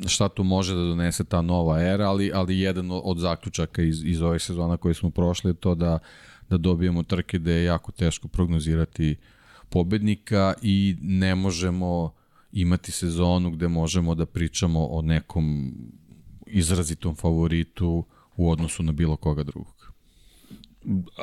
šta 0.06 0.28
tu 0.28 0.44
može 0.44 0.74
da 0.74 0.80
donese 0.80 1.24
ta 1.24 1.42
nova 1.42 1.82
era, 1.82 2.08
ali, 2.08 2.30
ali 2.34 2.60
jedan 2.60 2.88
od 2.90 3.18
zaključaka 3.18 3.82
iz, 3.82 4.04
iz 4.04 4.22
ove 4.22 4.38
sezona 4.38 4.76
koje 4.76 4.94
smo 4.94 5.10
prošli 5.10 5.50
je 5.50 5.54
to 5.54 5.74
da, 5.74 5.98
da 6.50 6.56
dobijemo 6.56 7.02
trke 7.02 7.38
da 7.38 7.52
je 7.52 7.64
jako 7.64 7.92
teško 7.92 8.28
prognozirati 8.28 9.16
pobednika 9.68 10.54
i 10.62 10.96
ne 11.00 11.34
možemo 11.34 12.12
imati 12.52 12.92
sezonu 12.92 13.50
gde 13.50 13.68
možemo 13.68 14.14
da 14.14 14.26
pričamo 14.26 14.86
o 14.86 15.02
nekom 15.02 15.74
izrazitom 16.46 17.14
favoritu 17.14 18.04
u 18.36 18.50
odnosu 18.50 18.82
na 18.82 18.92
bilo 18.92 19.16
koga 19.16 19.42
drugog. 19.42 19.92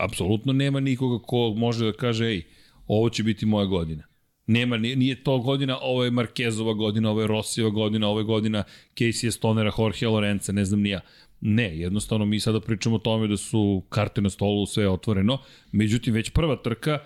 Apsolutno 0.03 0.53
nema 0.53 0.79
nikoga 0.79 1.25
ko 1.25 1.53
može 1.57 1.85
da 1.85 1.93
kaže, 1.93 2.25
ej, 2.25 2.43
ovo 2.87 3.09
će 3.09 3.23
biti 3.23 3.45
moja 3.45 3.65
godina. 3.65 4.03
Nema, 4.47 4.77
nije 4.77 5.23
to 5.23 5.37
godina, 5.37 5.77
ovo 5.81 6.03
je 6.03 6.11
Markezova 6.11 6.73
godina, 6.73 7.09
ovo 7.09 7.21
je 7.21 7.27
Rosijeva 7.27 7.69
godina, 7.69 8.07
ovo 8.07 8.19
je 8.19 8.23
godina 8.23 8.63
Casey 8.95 9.31
Stonera, 9.31 9.71
Jorge 9.77 10.07
Lorenza, 10.07 10.51
ne 10.51 10.65
znam 10.65 10.81
nija. 10.81 11.01
Ne, 11.41 11.77
jednostavno 11.77 12.25
mi 12.25 12.39
sada 12.39 12.59
pričamo 12.59 12.95
o 12.95 12.99
tome 12.99 13.27
da 13.27 13.37
su 13.37 13.83
karte 13.89 14.21
na 14.21 14.29
stolu, 14.29 14.65
sve 14.65 14.89
otvoreno, 14.89 15.37
međutim 15.71 16.13
već 16.13 16.29
prva 16.29 16.55
trka, 16.55 16.99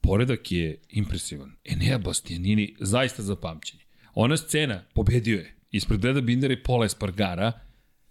poredak 0.00 0.52
je 0.52 0.80
impresivan. 0.88 1.52
Enea 1.64 1.98
Bastianini 1.98 2.74
zaista 2.80 3.22
za 3.22 3.36
pamćenje. 3.36 3.82
Ona 4.14 4.36
scena, 4.36 4.84
pobedio 4.94 5.38
je, 5.38 5.56
ispred 5.70 6.00
Breda 6.00 6.20
Bindera 6.20 6.54
i 6.54 6.62
Pola 6.62 6.84
Espargara, 6.84 7.52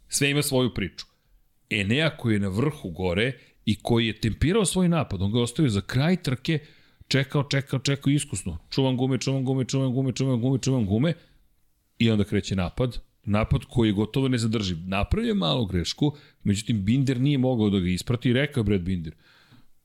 sve 0.08 0.30
ima 0.30 0.42
svoju 0.42 0.74
priču. 0.74 1.06
Enea 1.70 2.10
koji 2.10 2.34
je 2.34 2.40
na 2.40 2.48
vrhu 2.48 2.90
gore 2.90 3.34
i 3.66 3.76
koji 3.82 4.08
je 4.08 4.20
tempirao 4.20 4.66
svoj 4.66 4.90
napad, 4.90 5.22
on 5.22 5.32
ga 5.32 5.42
ostavio 5.42 5.70
za 5.70 5.82
kraj 5.82 6.16
trke, 6.16 6.60
čekao, 7.10 7.44
čekao, 7.44 7.80
čekao 7.80 8.12
iskusno. 8.12 8.58
Čuvam 8.70 8.98
gume, 8.98 9.18
čuvam 9.18 9.46
gume, 9.46 9.66
čuvam 9.66 9.94
gume, 9.94 10.12
čuvam 10.12 10.42
gume, 10.42 10.60
čuvam 10.60 10.86
gume 10.86 11.14
i 11.98 12.12
onda 12.12 12.24
kreće 12.24 12.56
napad. 12.56 12.98
Napad 13.24 13.62
koji 13.70 13.90
je 13.90 13.94
gotovo 13.94 14.28
nezadrživ. 14.28 14.78
Napravio 14.86 15.30
je 15.30 15.34
malu 15.34 15.66
grešku, 15.66 16.16
međutim 16.44 16.86
Binder 16.86 17.22
nije 17.22 17.38
mogao 17.38 17.70
da 17.70 17.80
ga 17.80 17.90
isprati 17.90 18.30
i 18.30 18.34
rekao 18.34 18.64
Brad 18.64 18.82
Binder– 18.82 19.14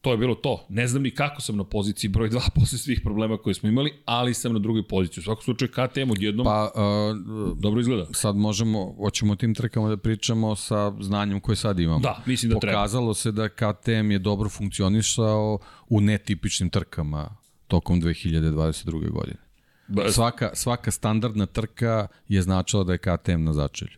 to 0.04 0.10
je 0.10 0.16
bilo 0.16 0.34
to. 0.34 0.66
Ne 0.68 0.86
znam 0.86 1.02
ni 1.02 1.10
kako 1.10 1.40
sam 1.40 1.56
na 1.56 1.64
poziciji 1.64 2.10
broj 2.10 2.30
2 2.30 2.50
posle 2.60 2.78
svih 2.78 3.00
problema 3.04 3.38
koje 3.38 3.54
smo 3.54 3.68
imali, 3.68 3.92
ali 4.04 4.34
sam 4.34 4.52
na 4.52 4.58
drugoj 4.58 4.88
poziciji. 4.88 5.20
U 5.20 5.24
svakom 5.24 5.44
slučaju 5.44 5.70
KTM 5.70 6.10
odjednom 6.10 6.44
pa, 6.44 6.70
uh, 6.74 7.58
dobro 7.58 7.80
izgleda. 7.80 8.06
Sad 8.12 8.36
možemo, 8.36 8.94
hoćemo 8.98 9.32
o 9.32 9.36
tim 9.36 9.54
trekama 9.54 9.88
da 9.88 9.96
pričamo 9.96 10.56
sa 10.56 10.92
znanjem 11.00 11.40
koje 11.40 11.56
sad 11.56 11.80
imamo. 11.80 12.00
Da, 12.00 12.22
mislim 12.26 12.52
da 12.52 12.58
treba. 12.58 12.76
Pokazalo 12.76 13.14
se 13.14 13.32
da 13.32 13.48
KTM 13.48 14.10
je 14.10 14.18
dobro 14.18 14.48
funkcionišao 14.48 15.58
u 15.88 16.00
netipičnim 16.00 16.70
trkama 16.70 17.36
tokom 17.68 18.02
2022. 18.02 19.10
godine. 19.10 19.38
Svaka, 20.10 20.50
svaka 20.54 20.90
standardna 20.90 21.46
trka 21.46 22.06
je 22.28 22.42
značila 22.42 22.84
da 22.84 22.92
je 22.92 22.98
KTM 22.98 23.44
na 23.44 23.52
začelju. 23.52 23.96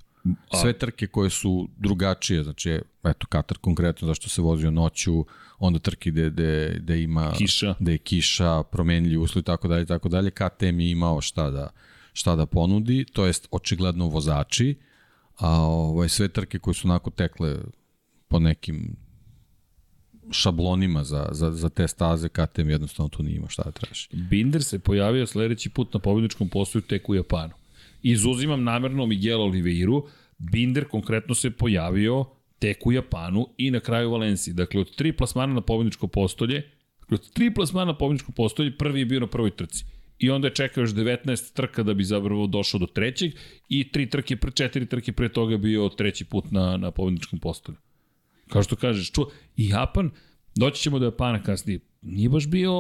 Sve 0.61 0.73
trke 0.73 1.07
koje 1.07 1.31
su 1.31 1.69
drugačije, 1.77 2.45
znači, 2.45 2.81
eto, 3.05 3.27
Katar 3.27 3.59
konkretno, 3.59 4.09
zašto 4.09 4.29
se 4.29 4.43
vozio 4.43 4.71
noću, 4.71 5.25
onda 5.59 5.79
trke 5.79 6.11
gde, 6.11 6.31
gde, 6.31 6.77
gde 6.81 7.03
ima 7.03 7.33
kiša. 7.39 7.75
gde 7.81 7.93
je 7.93 7.99
kiša, 7.99 8.63
promenljiv 8.63 9.23
uslov 9.23 9.41
i 9.41 9.45
tako 9.45 9.69
dalje, 9.69 9.87
tako 9.87 10.09
dalje. 10.09 10.31
KTM 10.31 10.81
je 10.81 10.91
imao 10.91 11.21
šta 11.21 11.51
da, 11.51 11.71
šta 12.13 12.37
da 12.37 12.47
ponudi, 12.47 13.05
to 13.13 13.27
jest 13.27 13.49
očigledno 13.51 14.09
vozači, 14.09 14.79
a 15.37 15.51
ovaj, 15.61 16.09
sve 16.09 16.29
trke 16.29 16.59
koje 16.59 16.75
su 16.75 16.89
onako 16.89 17.11
tekle 17.11 17.57
po 18.29 18.39
nekim 18.39 18.97
šablonima 20.31 21.05
za, 21.05 21.29
za, 21.33 21.51
za 21.51 21.69
te 21.69 21.89
staze, 21.89 22.29
KTM 22.29 22.71
jednostavno 22.71 23.09
tu 23.09 23.23
nije 23.23 23.41
šta 23.49 23.63
da 23.63 23.71
traži. 23.71 24.09
Binder 24.13 24.65
se 24.65 24.79
pojavio 24.79 25.27
sledeći 25.27 25.71
put 25.71 25.95
na 25.95 26.01
pobjedičkom 26.01 26.49
postoju 26.49 26.83
tek 26.83 27.09
u 27.09 27.15
Japanu. 27.15 27.53
Izuzimam 28.03 28.65
namerno 28.65 29.07
Miguel 29.07 29.43
Oliveiru, 29.43 30.09
Binder 30.39 30.89
konkretno 30.89 31.35
se 31.35 31.51
pojavio 31.51 32.25
tek 32.59 32.87
u 32.87 32.93
Japanu 32.93 33.49
i 33.59 33.71
na 33.71 33.81
kraju 33.81 34.11
Valenciji. 34.11 34.55
Dakle, 34.55 34.81
od 34.81 34.97
tri 34.97 35.13
plasmana 35.13 35.55
na 35.55 35.61
pobjedičko 35.61 36.07
postolje, 36.07 36.71
dakle, 37.01 37.15
od 37.15 37.33
tri 37.33 37.55
plasmana 37.55 37.93
na 37.93 37.99
pobjedičko 37.99 38.33
postolje, 38.33 38.79
prvi 38.79 39.01
je 39.01 39.07
bio 39.07 39.21
na 39.21 39.27
prvoj 39.27 39.51
trci. 39.51 39.85
I 40.19 40.31
onda 40.31 40.47
je 40.49 40.55
čekao 40.55 40.81
još 40.81 40.91
19 40.91 41.53
trka 41.55 41.83
da 41.83 41.95
bi 41.95 42.05
zapravo 42.05 42.47
došao 42.47 42.81
do 42.81 42.87
trećeg 42.87 43.33
i 43.69 43.93
tri 43.93 44.11
trke, 44.11 44.37
pre, 44.37 44.51
četiri 44.51 44.87
trke 44.87 45.13
pre 45.13 45.29
toga 45.29 45.57
bio 45.57 45.89
treći 45.89 46.25
put 46.25 46.51
na, 46.51 46.77
na 46.77 46.91
pobjedičkom 46.91 47.39
postolju. 47.39 47.79
Kao 48.49 48.63
što 48.63 48.77
kažeš, 48.77 49.13
ču, 49.13 49.23
i 49.57 49.69
Japan, 49.69 50.11
doći 50.55 50.83
ćemo 50.83 50.99
do 50.99 51.05
Japana 51.05 51.43
kasnije, 51.43 51.81
nije 52.03 52.29
baš 52.29 52.47
bio 52.47 52.73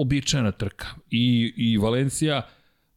običajna 0.00 0.52
trka. 0.52 0.86
I, 1.10 1.52
i 1.56 1.78
Valencija, 1.78 2.48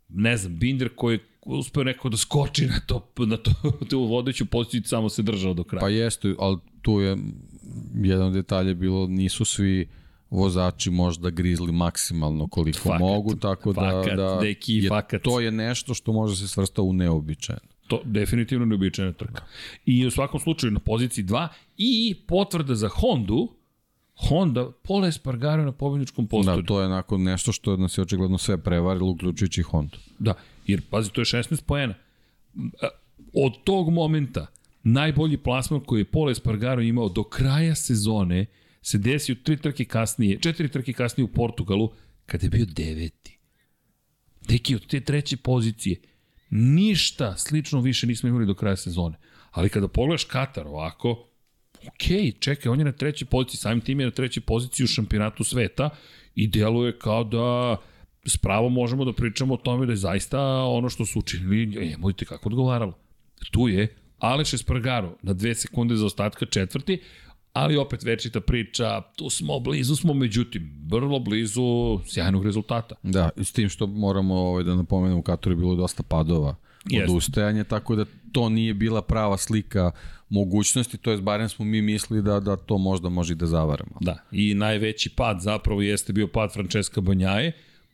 ne 0.09 0.37
znam, 0.37 0.59
Binder 0.59 0.89
koji 0.95 1.19
uspeo 1.45 1.83
neko 1.83 2.09
da 2.09 2.17
skoči 2.17 2.65
na 2.65 2.79
to, 2.85 3.11
na 3.17 3.37
to, 3.37 3.51
tu 3.89 3.99
vodeću 4.03 4.45
poziciju 4.45 4.83
samo 4.83 5.09
se 5.09 5.21
držao 5.21 5.53
do 5.53 5.63
kraja. 5.63 5.81
Pa 5.81 5.89
jeste, 5.89 6.35
ali 6.39 6.57
tu 6.81 6.99
je 6.99 7.17
jedan 8.03 8.33
detalj 8.33 8.73
bilo, 8.73 9.07
nisu 9.07 9.45
svi 9.45 9.87
vozači 10.29 10.89
možda 10.89 11.29
grizli 11.29 11.71
maksimalno 11.71 12.47
koliko 12.47 12.79
fakat, 12.79 12.99
mogu, 12.99 13.35
tako 13.35 13.73
da, 13.73 13.81
fakat, 13.81 14.17
da 14.17 14.37
deki, 14.41 14.73
je, 14.73 14.89
fakat. 14.89 15.21
to 15.21 15.39
je 15.39 15.51
nešto 15.51 15.93
što 15.93 16.13
može 16.13 16.35
se 16.35 16.47
svrsta 16.47 16.81
u 16.81 16.93
neobičajno. 16.93 17.71
To 17.87 18.01
definitivno 18.05 18.65
neobičajna 18.65 19.13
trka. 19.13 19.43
I 19.85 20.05
u 20.05 20.11
svakom 20.11 20.39
slučaju 20.39 20.71
na 20.71 20.79
poziciji 20.79 21.25
2 21.25 21.47
i 21.77 22.15
potvrda 22.27 22.75
za 22.75 22.89
Hondu, 22.89 23.47
Honda, 24.15 24.71
Pola 24.83 25.07
Espargaro 25.07 25.65
na 25.65 25.71
pobjedničkom 25.71 26.27
postoju. 26.27 26.61
Da, 26.61 26.67
to 26.67 26.79
je 26.79 26.85
onako 26.85 27.17
nešto 27.17 27.51
što 27.51 27.77
nas 27.77 27.97
je 27.97 28.01
očigledno 28.01 28.37
sve 28.37 28.57
prevarilo, 28.57 29.09
uključujući 29.09 29.61
Honda. 29.61 29.97
Da, 30.19 30.33
Jer, 30.67 30.81
pazi, 30.89 31.11
to 31.11 31.21
je 31.21 31.25
16 31.25 31.63
poena. 31.63 31.93
Od 33.33 33.63
tog 33.63 33.89
momenta, 33.89 34.47
najbolji 34.83 35.37
plasman 35.37 35.79
koji 35.79 36.01
je 36.01 36.11
Paul 36.11 36.29
Espargaro 36.29 36.81
imao 36.81 37.09
do 37.09 37.23
kraja 37.23 37.75
sezone, 37.75 38.45
se 38.81 38.97
desio 38.97 39.35
tri 39.43 39.57
trke 39.57 39.85
kasnije, 39.85 40.39
četiri 40.39 40.69
trke 40.69 40.93
kasnije 40.93 41.25
u 41.25 41.33
Portugalu, 41.33 41.91
kada 42.25 42.45
je 42.45 42.49
bio 42.49 42.65
deveti. 42.65 43.37
Deki, 44.47 44.75
od 44.75 44.87
te 44.87 44.99
treće 44.99 45.37
pozicije, 45.37 45.99
ništa 46.49 47.37
slično 47.37 47.81
više 47.81 48.07
nismo 48.07 48.29
imali 48.29 48.45
do 48.45 48.53
kraja 48.53 48.75
sezone. 48.75 49.17
Ali 49.51 49.69
kada 49.69 49.87
pogledaš 49.87 50.23
Katar 50.23 50.67
ovako, 50.67 51.11
ok, 51.87 52.39
čekaj, 52.39 52.71
on 52.71 52.79
je 52.79 52.85
na 52.85 52.91
trećoj 52.91 53.25
poziciji, 53.25 53.57
samim 53.57 53.81
tim 53.81 53.99
je 53.99 54.05
na 54.05 54.11
trećoj 54.11 54.41
poziciji 54.41 54.83
u 54.83 54.87
šampionatu 54.87 55.43
sveta 55.43 55.89
i 56.35 56.47
deluje 56.47 56.99
kao 56.99 57.23
da 57.23 57.77
s 58.25 58.37
pravom 58.37 58.73
možemo 58.73 59.05
da 59.05 59.13
pričamo 59.13 59.53
o 59.53 59.57
tome 59.57 59.85
da 59.85 59.91
je 59.91 59.97
zaista 59.97 60.41
ono 60.63 60.89
što 60.89 61.05
su 61.05 61.19
učinili, 61.19 61.73
je, 61.73 61.97
modite 61.97 62.25
kako 62.25 62.49
odgovaralo. 62.49 62.93
Tu 63.51 63.67
je 63.67 63.95
Aleš 64.17 64.53
Espargaro 64.53 65.17
na 65.21 65.33
dve 65.33 65.55
sekunde 65.55 65.95
za 65.95 66.05
ostatka 66.05 66.45
četvrti, 66.45 67.01
ali 67.53 67.77
opet 67.77 68.03
večita 68.03 68.41
priča, 68.41 69.01
tu 69.15 69.29
smo, 69.29 69.59
blizu 69.59 69.95
smo, 69.95 70.13
međutim, 70.13 70.85
vrlo 70.87 71.19
blizu 71.19 71.99
sjajnog 72.05 72.45
rezultata. 72.45 72.95
Da, 73.03 73.29
i 73.37 73.43
s 73.43 73.51
tim 73.51 73.69
što 73.69 73.87
moramo 73.87 74.35
ovaj, 74.35 74.63
da 74.63 74.75
napomenemo, 74.75 75.19
u 75.19 75.23
Kataru 75.23 75.51
je 75.51 75.57
bilo 75.57 75.75
dosta 75.75 76.03
padova 76.03 76.55
od 77.03 77.15
ustajanja, 77.15 77.63
tako 77.63 77.95
da 77.95 78.05
to 78.31 78.49
nije 78.49 78.73
bila 78.73 79.01
prava 79.01 79.37
slika 79.37 79.91
mogućnosti, 80.29 80.97
to 80.97 81.11
je 81.11 81.17
barem 81.17 81.49
smo 81.49 81.65
mi 81.65 81.81
mislili 81.81 82.21
da, 82.21 82.39
da 82.39 82.55
to 82.55 82.77
možda 82.77 83.09
može 83.09 83.33
i 83.33 83.35
da 83.35 83.45
zavaramo. 83.45 83.91
Da, 84.01 84.17
i 84.31 84.53
najveći 84.53 85.09
pad 85.09 85.41
zapravo 85.41 85.81
jeste 85.81 86.13
bio 86.13 86.27
pad 86.27 86.53
Francesca 86.53 87.01
Banjaje, 87.01 87.51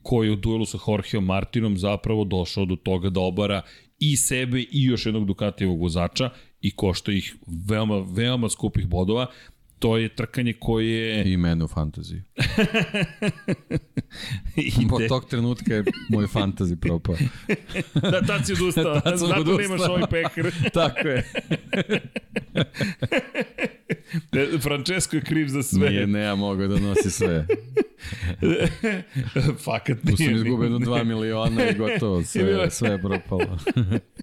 koji 0.08 0.28
je 0.28 0.32
u 0.32 0.36
duelu 0.36 0.66
sa 0.66 0.78
Jorgeom 0.88 1.26
Martinom 1.26 1.78
zapravo 1.78 2.24
došao 2.24 2.66
do 2.66 2.76
toga 2.76 3.10
da 3.10 3.20
obara 3.20 3.62
i 4.00 4.18
sebe 4.18 4.60
i 4.60 4.84
još 4.84 5.06
jednog 5.06 5.26
Ducatijevog 5.26 5.82
vozača 5.82 6.30
i 6.62 6.76
košta 6.76 7.12
ih 7.12 7.36
veoma, 7.70 8.06
veoma 8.10 8.50
skupih 8.50 8.88
bodova. 8.88 9.26
To 9.80 9.98
je 9.98 10.16
trkanje 10.16 10.54
koje... 10.54 11.34
I 11.34 11.38
mene 11.38 11.66
u 11.66 11.68
fantaziji. 11.68 12.22
Od 14.96 15.08
tog 15.08 15.30
trenutka 15.30 15.74
je 15.74 15.84
moj 16.10 16.28
fantazi 16.28 16.76
propao. 16.76 17.16
da, 18.12 18.22
tad 18.22 18.46
si 18.46 18.54
odustao. 18.54 19.00
tad 19.02 19.18
Zato 19.18 19.42
odustao. 19.42 19.58
nemaš 19.58 19.82
ovaj 19.90 20.04
pekar. 20.10 20.52
Tako 20.74 21.08
je. 21.08 21.32
Francesco 24.62 25.16
je 25.16 25.22
kriv 25.22 25.48
za 25.48 25.64
sve. 25.64 25.90
Nije, 25.90 26.08
ne, 26.08 26.20
ja 26.20 26.36
mogu 26.36 26.68
da 26.68 26.80
nosi 26.80 27.12
sve. 27.12 27.48
Fakat 29.66 30.04
nije. 30.04 30.18
Tu 30.18 30.24
sam 30.24 30.36
izgubio 30.36 30.64
jedno 30.64 30.80
2 30.80 31.04
miliona 31.04 31.70
i 31.70 31.74
gotovo, 31.74 32.24
sve, 32.32 32.72
sve 32.72 32.90
je 32.90 33.02
propalo. 33.02 33.58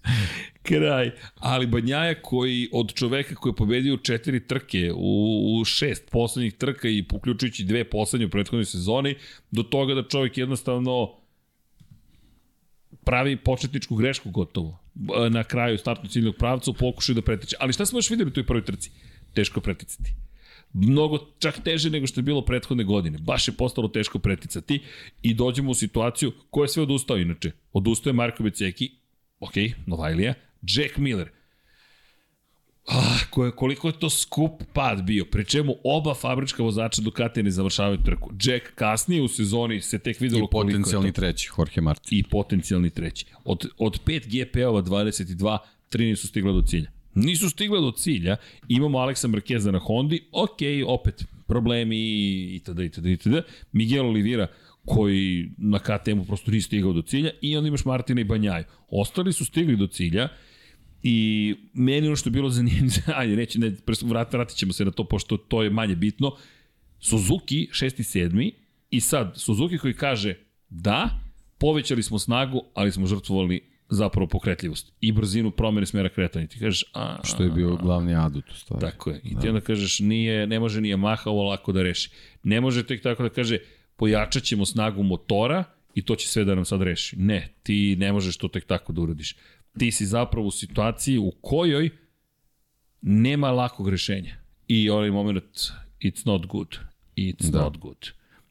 Kraj. 0.62 1.10
Ali 1.34 1.66
Banjaja 1.66 2.22
koji 2.22 2.68
od 2.72 2.94
čoveka 2.94 3.34
koji 3.34 3.50
je 3.50 3.56
pobedio 3.56 3.96
četiri 3.96 4.46
trke 4.46 4.92
u, 4.94 5.58
u 5.60 5.64
šest 5.64 6.10
poslednjih 6.10 6.54
trka 6.54 6.88
i 6.88 7.04
uključujući 7.12 7.64
dve 7.64 7.84
poslednje 7.84 8.26
u 8.26 8.30
prethodnoj 8.30 8.64
sezoni, 8.64 9.14
do 9.50 9.62
toga 9.62 9.94
da 9.94 10.08
čovek 10.08 10.38
jednostavno 10.38 11.24
pravi 13.04 13.36
početničku 13.36 13.96
grešku 13.96 14.30
gotovo 14.30 14.78
na 15.30 15.44
kraju 15.44 15.78
startnog 15.78 16.12
ciljnog 16.12 16.34
pravca 16.36 16.70
u 16.70 16.74
pokušaju 16.74 17.14
da 17.14 17.22
preteče. 17.22 17.56
Ali 17.60 17.72
šta 17.72 17.86
smo 17.86 17.98
još 17.98 18.10
videli 18.10 18.28
u 18.28 18.32
toj 18.32 18.46
prvoj 18.46 18.64
trci? 18.64 18.90
Teško 19.34 19.60
preticati 19.60 20.14
mnogo 20.74 21.18
čak 21.38 21.60
teže 21.64 21.90
nego 21.90 22.06
što 22.06 22.20
je 22.20 22.22
bilo 22.22 22.44
prethodne 22.44 22.84
godine. 22.84 23.18
Baš 23.18 23.48
je 23.48 23.54
postalo 23.54 23.88
teško 23.88 24.18
preticati 24.18 24.82
i 25.22 25.34
dođemo 25.34 25.70
u 25.70 25.74
situaciju 25.74 26.32
ko 26.50 26.62
je 26.62 26.68
sve 26.68 26.82
odustao 26.82 27.18
inače. 27.18 27.50
Odustao 27.72 28.10
je 28.10 28.14
Marko 28.14 28.42
Beceki, 28.42 28.90
ok, 29.40 29.54
Novajlija, 29.86 30.34
Jack 30.62 30.96
Miller. 30.96 31.28
Ah, 32.86 33.50
koliko 33.56 33.88
je 33.88 33.98
to 33.98 34.10
skup 34.10 34.62
pad 34.72 35.02
bio, 35.02 35.24
pri 35.24 35.44
čemu 35.44 35.74
oba 35.84 36.14
fabrička 36.14 36.62
vozača 36.62 37.02
Ducati 37.02 37.42
ne 37.42 37.50
završavaju 37.50 37.98
trku. 38.04 38.30
Jack 38.42 38.64
kasnije 38.74 39.22
u 39.22 39.28
sezoni 39.28 39.80
se 39.80 39.98
tek 39.98 40.20
videlo 40.20 40.46
koliko 40.46 40.68
je 40.68 40.72
to. 40.72 40.78
I 40.78 40.82
potencijalni 40.82 41.12
treći, 41.12 41.50
Jorge 41.58 41.80
Martin. 41.80 42.18
I 42.18 42.22
potencijalni 42.22 42.90
treći. 42.90 43.26
Od, 43.44 43.68
od 43.78 44.04
5 44.04 44.26
GP-ova 44.26 44.82
22, 44.82 45.58
3 45.92 46.16
su 46.16 46.28
stigla 46.28 46.52
do 46.52 46.62
cilja. 46.62 46.93
Nisu 47.14 47.50
stigle 47.50 47.80
do 47.80 47.92
cilja, 47.92 48.36
imamo 48.68 48.98
Aleksa 48.98 49.28
Markeza 49.28 49.72
na 49.72 49.78
Hondi, 49.78 50.20
ok, 50.32 50.58
opet, 50.86 51.24
problemi 51.46 51.96
itd. 52.54 52.78
itd. 52.78 53.06
itd. 53.06 53.34
Miguel 53.72 54.06
Oliveira 54.06 54.46
koji 54.84 55.50
na 55.58 55.78
KTM-u 55.78 56.24
prosto 56.24 56.50
nije 56.50 56.62
stigao 56.62 56.92
do 56.92 57.02
cilja 57.02 57.30
i 57.40 57.56
onda 57.56 57.68
imaš 57.68 57.84
Martina 57.84 58.20
i 58.20 58.24
Banjaju. 58.24 58.64
Ostali 58.88 59.32
su 59.32 59.44
stigli 59.44 59.76
do 59.76 59.86
cilja 59.86 60.28
i 61.02 61.54
meni 61.72 62.06
ono 62.06 62.16
što 62.16 62.28
je 62.28 62.32
bilo 62.32 62.50
zanimljivo, 62.50 63.02
ajde, 63.20 63.36
neće, 63.36 63.58
ne, 63.58 63.72
vrat, 64.02 64.32
vratit 64.32 64.56
ćemo 64.56 64.72
se 64.72 64.84
na 64.84 64.90
to 64.90 65.04
pošto 65.04 65.36
to 65.36 65.62
je 65.62 65.70
manje 65.70 65.96
bitno, 65.96 66.36
Suzuki 67.00 67.68
6. 67.72 68.00
i 68.00 68.28
7. 68.28 68.52
i 68.90 69.00
sad 69.00 69.32
Suzuki 69.36 69.78
koji 69.78 69.94
kaže 69.94 70.34
da, 70.68 71.20
povećali 71.58 72.02
smo 72.02 72.18
snagu, 72.18 72.62
ali 72.74 72.92
smo 72.92 73.06
žrtvovali 73.06 73.73
zapravo 73.94 74.26
pokretljivost 74.26 74.92
i 75.00 75.12
brzinu 75.12 75.50
promene 75.50 75.86
smjera 75.86 76.08
kretanja. 76.08 76.46
Ti 76.46 76.58
kažeš, 76.58 76.84
a, 76.94 77.16
Što 77.24 77.42
je 77.42 77.50
bio 77.50 77.76
glavni 77.76 78.14
adut 78.14 78.50
u 78.50 78.54
stvari. 78.54 78.80
Tako 78.80 79.10
je. 79.10 79.20
I 79.24 79.28
ti 79.28 79.42
da. 79.42 79.48
onda 79.48 79.60
kažeš, 79.60 80.00
nije, 80.00 80.46
ne 80.46 80.60
može 80.60 80.80
nije 80.80 80.96
Maha 80.96 81.30
ovo 81.30 81.42
lako 81.42 81.72
da 81.72 81.82
reši. 81.82 82.10
Ne 82.42 82.60
može 82.60 82.86
tek 82.86 83.02
tako 83.02 83.22
da 83.22 83.28
kaže, 83.28 83.58
pojačat 83.96 84.42
ćemo 84.42 84.66
snagu 84.66 85.02
motora 85.02 85.64
i 85.94 86.02
to 86.02 86.16
će 86.16 86.28
sve 86.28 86.44
da 86.44 86.54
nam 86.54 86.64
sad 86.64 86.82
reši. 86.82 87.16
Ne, 87.16 87.54
ti 87.62 87.96
ne 87.98 88.12
možeš 88.12 88.36
to 88.36 88.48
tek 88.48 88.66
tako 88.66 88.92
da 88.92 89.00
uradiš. 89.00 89.36
Ti 89.78 89.90
si 89.90 90.06
zapravo 90.06 90.46
u 90.46 90.50
situaciji 90.50 91.18
u 91.18 91.30
kojoj 91.40 91.90
nema 93.02 93.50
lakog 93.50 93.88
rešenja. 93.88 94.36
I 94.68 94.90
onaj 94.90 95.10
moment, 95.10 95.44
it's 96.00 96.26
not 96.26 96.46
good. 96.46 96.76
It's 97.16 97.50
da. 97.50 97.58
not 97.58 97.76
good. 97.76 98.08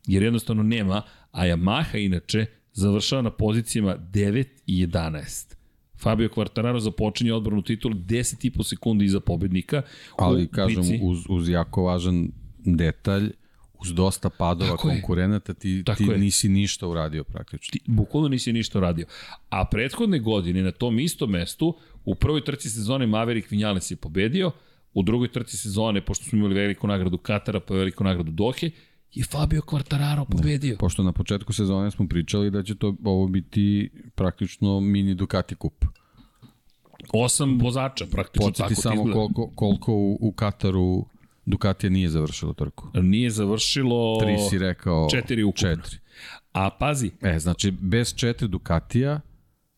Jer 0.07 0.23
jednostavno 0.23 0.63
nema, 0.63 1.01
a 1.31 1.45
Yamaha 1.45 2.05
inače 2.05 2.45
završava 2.73 3.21
na 3.21 3.31
pozicijama 3.31 3.97
9 3.97 4.45
i 4.67 4.87
11. 4.87 5.55
Fabio 6.03 6.29
Quartararo 6.29 6.79
započinje 6.79 7.33
odbranu 7.33 7.61
titulu 7.61 7.95
10,5 7.95 8.63
sekundi 8.63 9.05
iza 9.05 9.19
pobednika. 9.19 9.81
Ali, 10.17 10.47
kažem, 10.47 10.81
bici. 10.81 10.99
uz, 11.01 11.25
uz 11.29 11.49
jako 11.49 11.83
važan 11.83 12.27
detalj, 12.65 13.31
uz 13.81 13.93
dosta 13.93 14.29
padova 14.29 14.71
Tako 14.71 14.87
konkurenata, 14.87 15.53
ti, 15.53 15.83
Tako 15.85 15.97
ti 15.97 16.03
je. 16.03 16.17
nisi 16.17 16.49
ništa 16.49 16.87
uradio 16.87 17.23
praktično. 17.23 17.71
Ti, 17.71 17.79
bukvalno 17.85 18.29
nisi 18.29 18.53
ništa 18.53 18.77
uradio. 18.77 19.05
A 19.49 19.65
prethodne 19.65 20.19
godine 20.19 20.63
na 20.63 20.71
tom 20.71 20.99
istom 20.99 21.31
mestu, 21.31 21.77
u 22.05 22.15
prvoj 22.15 22.43
trci 22.43 22.69
sezone 22.69 23.07
Maverick 23.07 23.51
Vinales 23.51 23.91
je 23.91 23.95
pobedio, 23.95 24.51
u 24.93 25.03
drugoj 25.03 25.31
trci 25.31 25.57
sezone, 25.57 26.01
pošto 26.05 26.25
smo 26.25 26.39
imali 26.39 26.55
veliku 26.55 26.87
nagradu 26.87 27.17
Katara, 27.17 27.59
pa 27.59 27.73
veliku 27.73 28.03
nagradu 28.03 28.31
Dohe, 28.31 28.71
je 29.13 29.23
Fabio 29.23 29.61
Quartararo 29.61 30.25
pobedio. 30.25 30.73
Da, 30.73 30.77
pošto 30.77 31.03
na 31.03 31.11
početku 31.11 31.53
sezone 31.53 31.91
smo 31.91 32.07
pričali 32.07 32.51
da 32.51 32.63
će 32.63 32.75
to 32.75 32.95
ovo 33.03 33.27
biti 33.27 33.89
praktično 34.15 34.79
mini 34.79 35.15
Ducati 35.15 35.55
kup. 35.55 35.85
Osam 37.13 37.59
vozača 37.59 38.05
praktično 38.11 38.47
Podsjeti 38.47 38.69
tako 38.69 38.81
samo 38.81 38.95
izgleda. 38.95 39.13
koliko, 39.13 39.51
koliko 39.55 39.93
u, 39.93 40.17
u 40.21 40.31
Kataru 40.31 41.05
Ducatija 41.45 41.89
nije 41.89 42.09
završilo 42.09 42.53
trku. 42.53 42.87
Nije 42.93 43.29
završilo... 43.29 44.19
Tri 44.19 44.37
si 44.49 44.57
rekao... 44.57 45.07
Četiri 45.11 45.43
ukupno. 45.43 45.69
Četiri. 45.69 45.97
A 46.51 46.69
pazi... 46.69 47.11
E, 47.21 47.39
znači, 47.39 47.71
bez 47.71 48.15
četiri 48.15 48.47
Ducatija, 48.47 49.21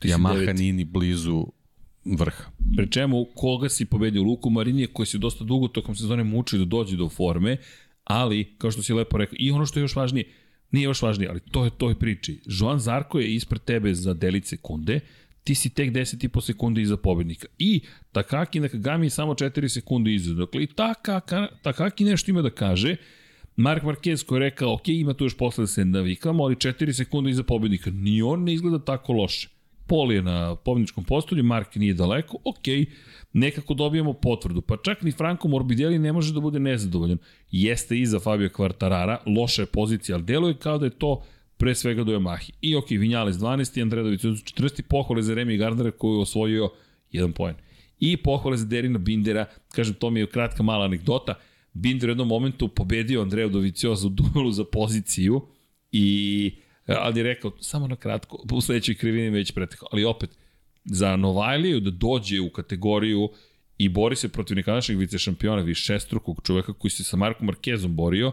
Yamaha 0.02 0.57
nije 0.57 0.74
ni 0.74 0.84
blizu 0.84 1.45
vrha. 2.06 2.44
Pre 2.76 2.88
čemu, 2.88 3.26
koga 3.36 3.70
si 3.70 3.86
pobedio? 3.86 4.24
Luku 4.24 4.49
Marinije, 4.49 4.88
koji 4.88 5.06
se 5.06 5.18
dosta 5.18 5.44
dugo 5.44 5.68
tokom 5.68 5.95
sezone 5.95 6.24
muči 6.24 6.57
da 6.57 6.66
dođe 6.66 6.98
do 6.98 7.10
forme, 7.10 7.57
ali, 8.06 8.56
kao 8.57 8.72
što 8.72 8.84
si 8.84 8.94
lepo 8.94 9.18
rekao, 9.18 9.36
i 9.40 9.52
ono 9.52 9.65
što 9.65 9.80
je 9.80 9.82
još 9.82 9.95
važnije, 9.95 10.26
nije 10.72 10.84
još 10.84 11.02
važnije, 11.02 11.30
ali 11.30 11.40
to 11.52 11.64
je 11.65 11.72
toj 11.77 11.99
priči. 11.99 12.40
Joan 12.45 12.80
Zarko 12.80 13.19
je 13.19 13.36
ispred 13.36 13.61
tebe 13.61 13.94
za 13.94 14.14
delić 14.14 14.45
sekunde, 14.45 14.99
ti 15.44 15.56
si 15.56 15.69
tek 15.69 15.91
10,5 15.91 16.41
sekunde 16.41 16.82
iza 16.82 16.98
pobednika. 16.98 17.48
I 17.57 17.82
Takaki 18.11 18.60
Nakagami 18.60 19.06
je 19.06 19.10
samo 19.10 19.34
4 19.34 19.68
sekunde 19.68 20.14
iza. 20.14 20.34
Dakle, 20.34 20.64
i 20.64 20.68
Takaka, 20.68 21.48
Takaki 21.61 22.03
nešto 22.03 22.32
ima 22.32 22.41
da 22.41 22.49
kaže, 22.49 22.95
Mark 23.56 23.84
Marquez 23.84 24.26
koji 24.26 24.38
je 24.38 24.49
rekao, 24.49 24.73
ok, 24.73 24.88
ima 24.88 25.14
tu 25.14 25.26
još 25.26 25.38
posle 25.38 25.61
da 25.61 25.68
se 25.68 25.86
navikamo, 25.86 26.44
ali 26.44 26.56
4 26.56 26.94
sekunde 26.94 27.30
iza 27.30 27.44
pobednika. 27.44 27.91
Ni 27.91 28.22
on 28.22 28.44
ne 28.44 28.53
izgleda 28.53 28.86
tako 28.86 29.14
loše. 29.14 29.49
Pol 29.88 30.12
je 30.12 30.22
na 30.22 30.56
pobedničkom 30.56 31.03
postolju, 31.03 31.44
Mark 31.44 31.76
nije 31.76 31.94
daleko, 31.94 32.38
ok, 32.44 32.66
nekako 33.34 33.74
dobijemo 33.74 34.14
potvrdu. 34.14 34.62
Pa 34.62 34.78
čak 34.78 35.02
ni 35.02 35.12
Franco 35.12 35.48
Morbidelli 35.48 35.99
ne 35.99 36.14
može 36.14 36.34
da 36.34 36.40
bude 36.40 36.60
nezadovoljan. 36.60 37.18
Jeste 37.52 37.99
iza 37.99 38.20
Fabio 38.20 38.49
Quartarara, 38.49 39.18
loša 39.38 39.62
je 39.62 39.66
pozicija, 39.66 40.16
ali 40.16 40.24
deluje 40.24 40.57
kao 40.57 40.78
da 40.78 40.86
je 40.86 40.90
to 40.90 41.22
pre 41.57 41.76
svega 41.76 42.03
do 42.03 42.14
Yamahi. 42.14 42.52
I 42.62 42.76
ok, 42.76 42.90
Vinjales 42.90 43.36
12. 43.36 43.82
Andredović 43.82 44.22
40. 44.22 44.82
pohvale 44.82 45.22
za 45.22 45.34
Remy 45.36 45.57
Gardnera 45.57 45.91
koji 45.91 46.16
je 46.16 46.22
osvojio 46.22 46.70
jedan 47.12 47.32
poen. 47.32 47.56
I 47.99 48.18
pohvale 48.18 48.57
za 48.57 48.66
Derina 48.66 48.99
Bindera, 48.99 49.45
kažem, 49.72 49.94
to 49.94 50.10
mi 50.10 50.20
je 50.20 50.28
kratka 50.28 50.64
mala 50.64 50.86
anegdota. 50.86 51.34
Binder 51.74 52.10
u 52.10 52.12
jednom 52.12 52.28
momentu 52.28 52.68
pobedio 52.68 53.22
Andreja 53.22 53.48
Dovicioza 53.48 54.07
u 54.07 54.10
duelu 54.10 54.52
za 54.52 54.64
poziciju 54.64 55.41
i 55.91 56.56
ali 56.88 57.20
je 57.20 57.24
rekao, 57.24 57.52
samo 57.60 57.88
na 57.88 57.95
kratko, 57.95 58.45
u 58.52 58.62
sledećoj 58.62 58.95
krivini 58.95 59.30
već 59.30 59.52
pretekao, 59.52 59.88
ali 59.91 60.06
opet, 60.06 60.30
za 60.86 61.16
Novajliju 61.16 61.80
da 61.80 61.91
dođe 61.91 62.41
u 62.41 62.49
kategoriju 62.49 63.30
i 63.78 63.90
bori 63.90 64.16
se 64.16 64.30
protiv 64.30 64.57
nekadašnjeg 64.57 64.98
vice 64.98 65.18
šampiona, 65.18 65.62
višestrukog 65.62 66.41
čoveka 66.44 66.74
koji 66.74 66.91
se 66.91 67.03
sa 67.03 67.18
Markom 67.18 67.45
Markezom 67.45 67.95
borio, 67.95 68.32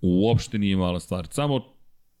uopšte 0.00 0.58
nije 0.58 0.76
mala 0.76 1.00
stvar. 1.00 1.28
Samo 1.30 1.76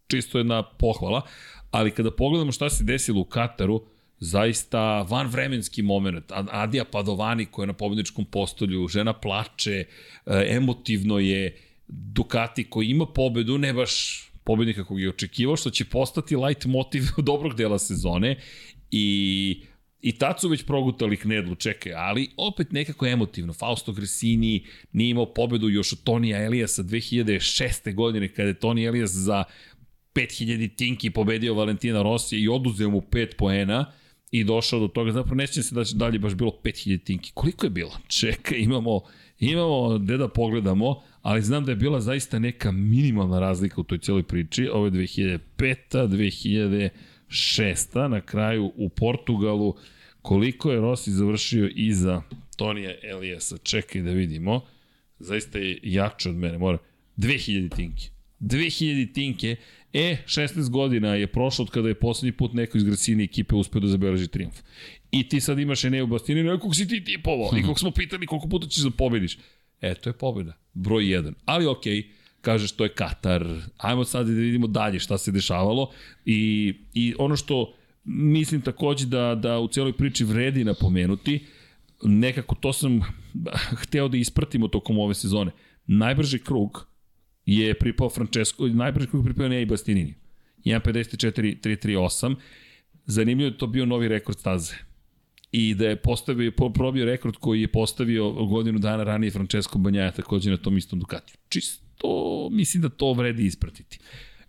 čisto 0.06 0.38
jedna 0.38 0.62
pohvala, 0.62 1.22
ali 1.70 1.90
kada 1.90 2.10
pogledamo 2.10 2.52
šta 2.52 2.70
se 2.70 2.84
desilo 2.84 3.20
u 3.20 3.24
Kataru, 3.24 3.82
zaista 4.18 5.02
vanvremenski 5.02 5.82
moment. 5.82 6.24
Adija 6.30 6.84
Padovani 6.84 7.46
koja 7.46 7.62
je 7.62 7.66
na 7.66 7.72
pobedničkom 7.72 8.24
postolju, 8.24 8.88
žena 8.88 9.12
plače, 9.12 9.84
e, 10.26 10.46
emotivno 10.50 11.18
je, 11.18 11.62
Ducati 11.88 12.64
koji 12.64 12.88
ima 12.88 13.06
pobedu, 13.06 13.58
ne 13.58 13.72
baš 13.72 14.26
pobednika 14.46 14.84
kog 14.84 15.00
je 15.00 15.08
očekivao, 15.08 15.56
što 15.56 15.70
će 15.70 15.84
postati 15.84 16.36
light 16.36 16.66
motiv 16.66 17.02
dobrog 17.30 17.54
dela 17.54 17.78
sezone 17.78 18.36
i 18.90 19.62
I 20.06 20.12
tad 20.12 20.40
su 20.40 20.48
već 20.48 20.62
progutali 20.66 21.16
Knedlu, 21.16 21.54
čekaj, 21.54 21.94
ali 21.94 22.28
opet 22.36 22.72
nekako 22.72 23.06
emotivno. 23.06 23.52
Fausto 23.52 23.92
Gresini 23.92 24.64
nije 24.92 25.10
imao 25.10 25.32
pobedu 25.34 25.68
još 25.68 25.92
od 25.92 26.02
Tonija 26.04 26.44
Elijasa 26.44 26.82
2006. 26.82 27.94
godine, 27.94 28.28
kada 28.28 28.48
je 28.48 28.60
Toni 28.60 28.84
Elijas 28.84 29.10
za 29.10 29.44
5000 30.14 30.76
tinki 30.76 31.10
pobedio 31.10 31.54
Valentina 31.54 32.02
Rossi 32.02 32.38
i 32.38 32.48
oduzeo 32.48 32.90
mu 32.90 33.00
5 33.00 33.36
poena 33.38 33.92
i 34.30 34.44
došao 34.44 34.80
do 34.80 34.88
toga, 34.88 35.12
zapravo 35.12 35.34
nećem 35.34 35.62
se 35.62 35.74
da 35.74 35.84
će 35.84 35.96
dalje 35.96 36.18
baš 36.18 36.34
bilo 36.34 36.50
5000 36.64 37.04
tinki. 37.04 37.30
Koliko 37.34 37.66
je 37.66 37.70
bilo? 37.70 37.98
Čekaj, 38.08 38.58
imamo, 38.58 39.00
imamo 39.38 39.98
gde 39.98 40.16
da 40.16 40.28
pogledamo, 40.28 41.02
ali 41.26 41.42
znam 41.42 41.64
da 41.64 41.72
je 41.72 41.76
bila 41.76 42.00
zaista 42.00 42.38
neka 42.38 42.72
minimalna 42.72 43.40
razlika 43.40 43.80
u 43.80 43.84
toj 43.84 43.98
cijeloj 43.98 44.22
priči. 44.22 44.68
Ovo 44.72 44.84
je 44.84 44.90
2005. 44.90 46.90
2006. 47.28 48.08
na 48.08 48.20
kraju 48.20 48.72
u 48.76 48.88
Portugalu. 48.88 49.74
Koliko 50.22 50.72
je 50.72 50.80
Rossi 50.80 51.10
završio 51.10 51.70
iza 51.74 52.22
Tonija 52.56 52.94
Elijasa? 53.02 53.58
Čekaj 53.58 54.02
da 54.02 54.10
vidimo. 54.10 54.60
Zaista 55.18 55.58
je 55.58 55.78
jače 55.82 56.30
od 56.30 56.36
mene. 56.36 56.58
Mora. 56.58 56.78
2000 57.16 57.76
tinke. 57.76 58.02
2000 58.40 59.14
tinke. 59.14 59.56
E, 59.92 60.16
16 60.26 60.70
godina 60.70 61.14
je 61.14 61.26
prošlo 61.26 61.62
od 61.62 61.70
kada 61.70 61.88
je 61.88 61.94
poslednji 61.94 62.32
put 62.32 62.52
neko 62.52 62.78
iz 62.78 62.84
Gracini 62.84 63.24
ekipe 63.24 63.54
uspeo 63.54 63.80
da 63.80 63.88
zabeleži 63.88 64.28
triumf. 64.28 64.60
I 65.10 65.28
ti 65.28 65.40
sad 65.40 65.58
imaš 65.58 65.84
Eneo 65.84 66.06
Bastininu, 66.06 66.58
kog 66.58 66.76
si 66.76 66.88
ti 66.88 67.04
tipovao? 67.04 67.50
I 67.58 67.62
kog 67.62 67.80
smo 67.80 67.90
pitali 67.90 68.26
koliko 68.26 68.48
puta 68.48 68.66
ćeš 68.66 68.82
da 68.82 68.90
pobediš? 68.90 69.38
E, 69.80 69.94
to 69.94 70.10
je 70.10 70.14
pobeda. 70.14 70.52
Broj 70.74 71.04
1. 71.04 71.32
Ali 71.44 71.66
okej, 71.66 71.96
okay, 71.96 72.10
kažeš 72.40 72.72
to 72.72 72.84
je 72.84 72.94
Katar. 72.94 73.46
Ajmo 73.76 74.04
sad 74.04 74.26
da 74.26 74.32
vidimo 74.32 74.66
dalje 74.66 75.00
šta 75.00 75.18
se 75.18 75.32
dešavalo. 75.32 75.90
I, 76.24 76.74
i 76.94 77.14
ono 77.18 77.36
što 77.36 77.74
mislim 78.04 78.60
takođe 78.60 79.06
da, 79.06 79.34
da 79.34 79.58
u 79.58 79.68
celoj 79.68 79.92
priči 79.92 80.24
vredi 80.24 80.64
napomenuti, 80.64 81.46
nekako 82.02 82.54
to 82.54 82.72
sam 82.72 83.00
hteo 83.82 84.08
da 84.08 84.16
ispratimo 84.16 84.68
tokom 84.68 84.98
ove 84.98 85.14
sezone. 85.14 85.50
Najbrži 85.86 86.38
krug 86.38 86.86
je 87.46 87.74
pripao 87.74 88.10
Francesco, 88.10 88.66
najbrži 88.66 89.08
krug 89.08 89.24
pripao 89.24 89.48
Neji 89.48 89.66
Bastinini. 89.66 90.14
1.54.338. 90.64 92.34
Zanimljivo 93.06 93.48
je 93.48 93.58
to 93.58 93.66
bio 93.66 93.86
novi 93.86 94.08
rekord 94.08 94.38
staze 94.38 94.74
i 95.52 95.74
da 95.74 95.88
je 95.88 95.96
postavio, 95.96 96.52
probio 96.74 97.04
rekord 97.04 97.36
koji 97.36 97.60
je 97.60 97.68
postavio 97.68 98.32
godinu 98.32 98.78
dana 98.78 99.04
ranije 99.04 99.30
Francesco 99.30 99.78
Banjaja 99.78 100.10
takođe 100.10 100.50
na 100.50 100.56
tom 100.56 100.76
istom 100.76 100.98
Ducatiju. 100.98 101.36
Čisto 101.48 102.48
mislim 102.50 102.82
da 102.82 102.88
to 102.88 103.12
vredi 103.12 103.46
ispratiti. 103.46 103.98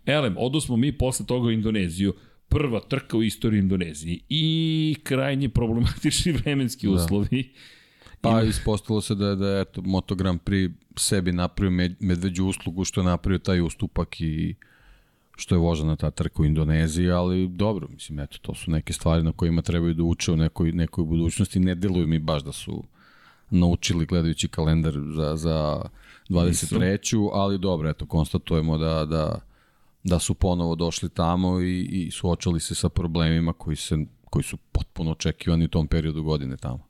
Elem, 0.06 0.34
odu 0.38 0.60
smo 0.60 0.76
mi 0.76 0.92
posle 0.92 1.26
toga 1.26 1.46
u 1.46 1.50
Indoneziju, 1.50 2.14
prva 2.48 2.80
trka 2.80 3.16
u 3.16 3.22
istoriji 3.22 3.58
Indoneziji 3.58 4.20
i 4.28 4.96
krajnje 5.02 5.48
problematični 5.48 6.32
vremenski 6.32 6.86
da. 6.86 6.92
uslovi. 6.92 7.52
Pa 8.20 8.42
ispostavilo 8.42 9.00
se 9.00 9.14
da 9.14 9.28
je, 9.28 9.36
da 9.36 9.48
je 9.48 9.60
eto, 9.60 9.82
Moto 9.82 10.14
Grand 10.14 10.40
Prix 10.40 10.70
sebi 10.96 11.32
napravio 11.32 11.94
medveđu 12.00 12.44
uslugu 12.44 12.84
što 12.84 13.00
je 13.00 13.04
napravio 13.04 13.38
taj 13.38 13.60
ustupak 13.60 14.20
i 14.20 14.54
što 15.38 15.54
je 15.54 15.58
vožena 15.58 15.96
ta 15.96 16.10
trka 16.10 16.42
u 16.42 16.44
Indoneziji, 16.44 17.10
ali 17.10 17.48
dobro, 17.48 17.88
mislim, 17.88 18.20
eto, 18.20 18.38
to 18.42 18.54
su 18.54 18.70
neke 18.70 18.92
stvari 18.92 19.22
na 19.22 19.32
kojima 19.32 19.62
trebaju 19.62 19.94
da 19.94 20.02
uče 20.02 20.32
u 20.32 20.36
nekoj, 20.36 20.72
nekoj 20.72 21.04
budućnosti. 21.04 21.60
Ne 21.60 21.74
deluju 21.74 22.06
mi 22.06 22.18
baš 22.18 22.42
da 22.42 22.52
su 22.52 22.84
naučili 23.50 24.06
gledajući 24.06 24.48
kalendar 24.48 24.94
za, 25.16 25.36
za 25.36 25.82
23. 26.28 27.30
ali 27.32 27.58
dobro, 27.58 27.90
eto, 27.90 28.06
konstatujemo 28.06 28.78
da, 28.78 29.04
da, 29.04 29.40
da 30.04 30.18
su 30.18 30.34
ponovo 30.34 30.74
došli 30.74 31.08
tamo 31.08 31.60
i, 31.60 31.80
i 31.80 32.10
suočali 32.10 32.60
se 32.60 32.74
sa 32.74 32.88
problemima 32.88 33.52
koji, 33.52 33.76
se, 33.76 33.96
koji 34.24 34.42
su 34.42 34.56
potpuno 34.56 35.10
očekivani 35.10 35.64
u 35.64 35.68
tom 35.68 35.86
periodu 35.86 36.22
godine 36.22 36.56
tamo. 36.56 36.86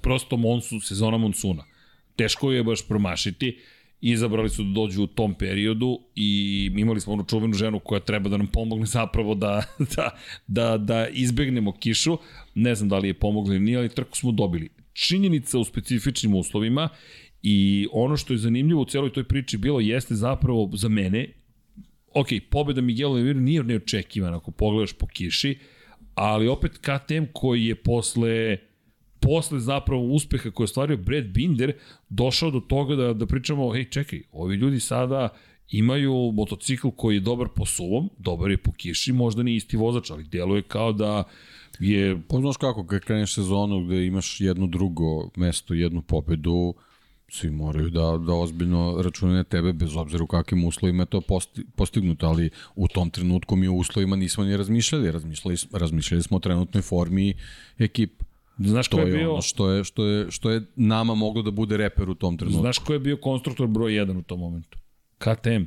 Prosto 0.00 0.36
monsun, 0.36 0.80
sezona 0.80 1.16
monsuna. 1.16 1.64
Teško 2.16 2.52
je 2.52 2.64
baš 2.64 2.88
promašiti 2.88 3.58
izabrali 4.00 4.48
su 4.48 4.62
da 4.62 4.72
dođu 4.72 5.02
u 5.02 5.06
tom 5.06 5.34
periodu 5.34 6.00
i 6.14 6.70
imali 6.76 7.00
smo 7.00 7.12
onu 7.12 7.24
čuvenu 7.24 7.54
ženu 7.54 7.78
koja 7.78 8.00
treba 8.00 8.28
da 8.28 8.36
nam 8.36 8.46
pomogne 8.46 8.86
zapravo 8.86 9.34
da, 9.34 9.62
da, 9.96 10.10
da, 10.46 10.78
da 10.78 11.08
izbegnemo 11.08 11.72
kišu. 11.72 12.18
Ne 12.54 12.74
znam 12.74 12.88
da 12.88 12.98
li 12.98 13.08
je 13.08 13.14
pomogla 13.14 13.54
ili 13.54 13.64
nije, 13.64 13.78
ali 13.78 13.88
trku 13.88 14.16
smo 14.16 14.32
dobili. 14.32 14.68
Činjenica 14.92 15.58
u 15.58 15.64
specifičnim 15.64 16.34
uslovima 16.34 16.88
i 17.42 17.86
ono 17.92 18.16
što 18.16 18.32
je 18.32 18.38
zanimljivo 18.38 18.82
u 18.82 18.84
celoj 18.84 19.12
toj 19.12 19.24
priči 19.24 19.56
bilo 19.58 19.80
jeste 19.80 20.14
zapravo 20.14 20.70
za 20.74 20.88
mene, 20.88 21.28
ok, 22.14 22.26
pobeda 22.50 22.80
Miguel 22.80 23.12
Oliveira 23.12 23.40
nije 23.40 23.62
neočekivana 23.62 24.36
ako 24.36 24.50
pogledaš 24.50 24.92
po 24.92 25.06
kiši, 25.06 25.58
ali 26.14 26.48
opet 26.48 26.78
KTM 26.78 27.24
koji 27.32 27.66
je 27.66 27.74
posle 27.74 28.56
posle 29.26 29.60
zapravo 29.60 30.02
uspeha 30.02 30.50
koje 30.50 30.64
je 30.64 30.70
ostvario 30.70 30.96
Brad 30.96 31.24
Binder, 31.24 31.72
došao 32.08 32.50
do 32.50 32.60
toga 32.60 32.96
da, 32.96 33.12
da 33.12 33.26
pričamo, 33.26 33.72
hej, 33.72 33.84
čekaj, 33.84 34.22
ovi 34.32 34.56
ljudi 34.56 34.80
sada 34.80 35.28
imaju 35.70 36.32
motocikl 36.34 36.88
koji 36.96 37.16
je 37.16 37.20
dobar 37.20 37.48
po 37.54 37.66
suvom, 37.66 38.10
dobar 38.18 38.50
je 38.50 38.56
po 38.56 38.72
kiši, 38.72 39.12
možda 39.12 39.42
nije 39.42 39.56
isti 39.56 39.76
vozač, 39.76 40.10
ali 40.10 40.24
deluje 40.24 40.62
kao 40.62 40.92
da 40.92 41.24
je... 41.78 42.20
Pa 42.28 42.40
znaš 42.40 42.56
kako, 42.56 42.86
kad 42.86 43.00
kreneš 43.00 43.34
sezonu 43.34 43.84
gde 43.84 44.06
imaš 44.06 44.40
jedno 44.40 44.66
drugo 44.66 45.30
mesto, 45.36 45.74
jednu 45.74 46.02
pobedu, 46.02 46.74
svi 47.28 47.50
moraju 47.50 47.90
da, 47.90 48.18
da 48.26 48.32
ozbiljno 48.32 49.02
računaju 49.02 49.44
tebe, 49.44 49.72
bez 49.72 49.96
obzira 49.96 50.24
u 50.24 50.26
kakvim 50.26 50.64
uslovima 50.64 51.02
je 51.02 51.06
to 51.06 51.20
posti, 51.20 51.64
postignuto, 51.76 52.26
ali 52.26 52.50
u 52.76 52.88
tom 52.88 53.10
trenutku 53.10 53.56
mi 53.56 53.68
u 53.68 53.76
uslovima 53.76 54.16
nismo 54.16 54.44
ni 54.44 54.56
razmišljali, 54.56 55.10
razmišljali, 55.10 55.56
razmišljali 55.72 56.22
smo 56.22 56.36
o 56.36 56.40
trenutnoj 56.40 56.82
formi 56.82 57.34
ekipa. 57.78 58.25
Znaš 58.58 58.88
ko 58.88 58.98
je, 59.00 59.06
je 59.06 59.16
bio... 59.16 59.32
Ono 59.32 59.42
što 59.42 59.70
je, 59.70 59.84
što, 59.84 60.04
je, 60.04 60.30
što 60.30 60.50
je 60.50 60.62
nama 60.76 61.14
moglo 61.14 61.42
da 61.42 61.50
bude 61.50 61.76
reper 61.76 62.10
u 62.10 62.14
tom 62.14 62.36
trenutku. 62.38 62.60
Znaš 62.60 62.78
ko 62.78 62.92
je 62.92 62.98
bio 62.98 63.16
konstruktor 63.16 63.66
broj 63.66 63.92
1 63.92 64.18
u 64.18 64.22
tom 64.22 64.40
momentu? 64.40 64.78
KTM. 65.18 65.64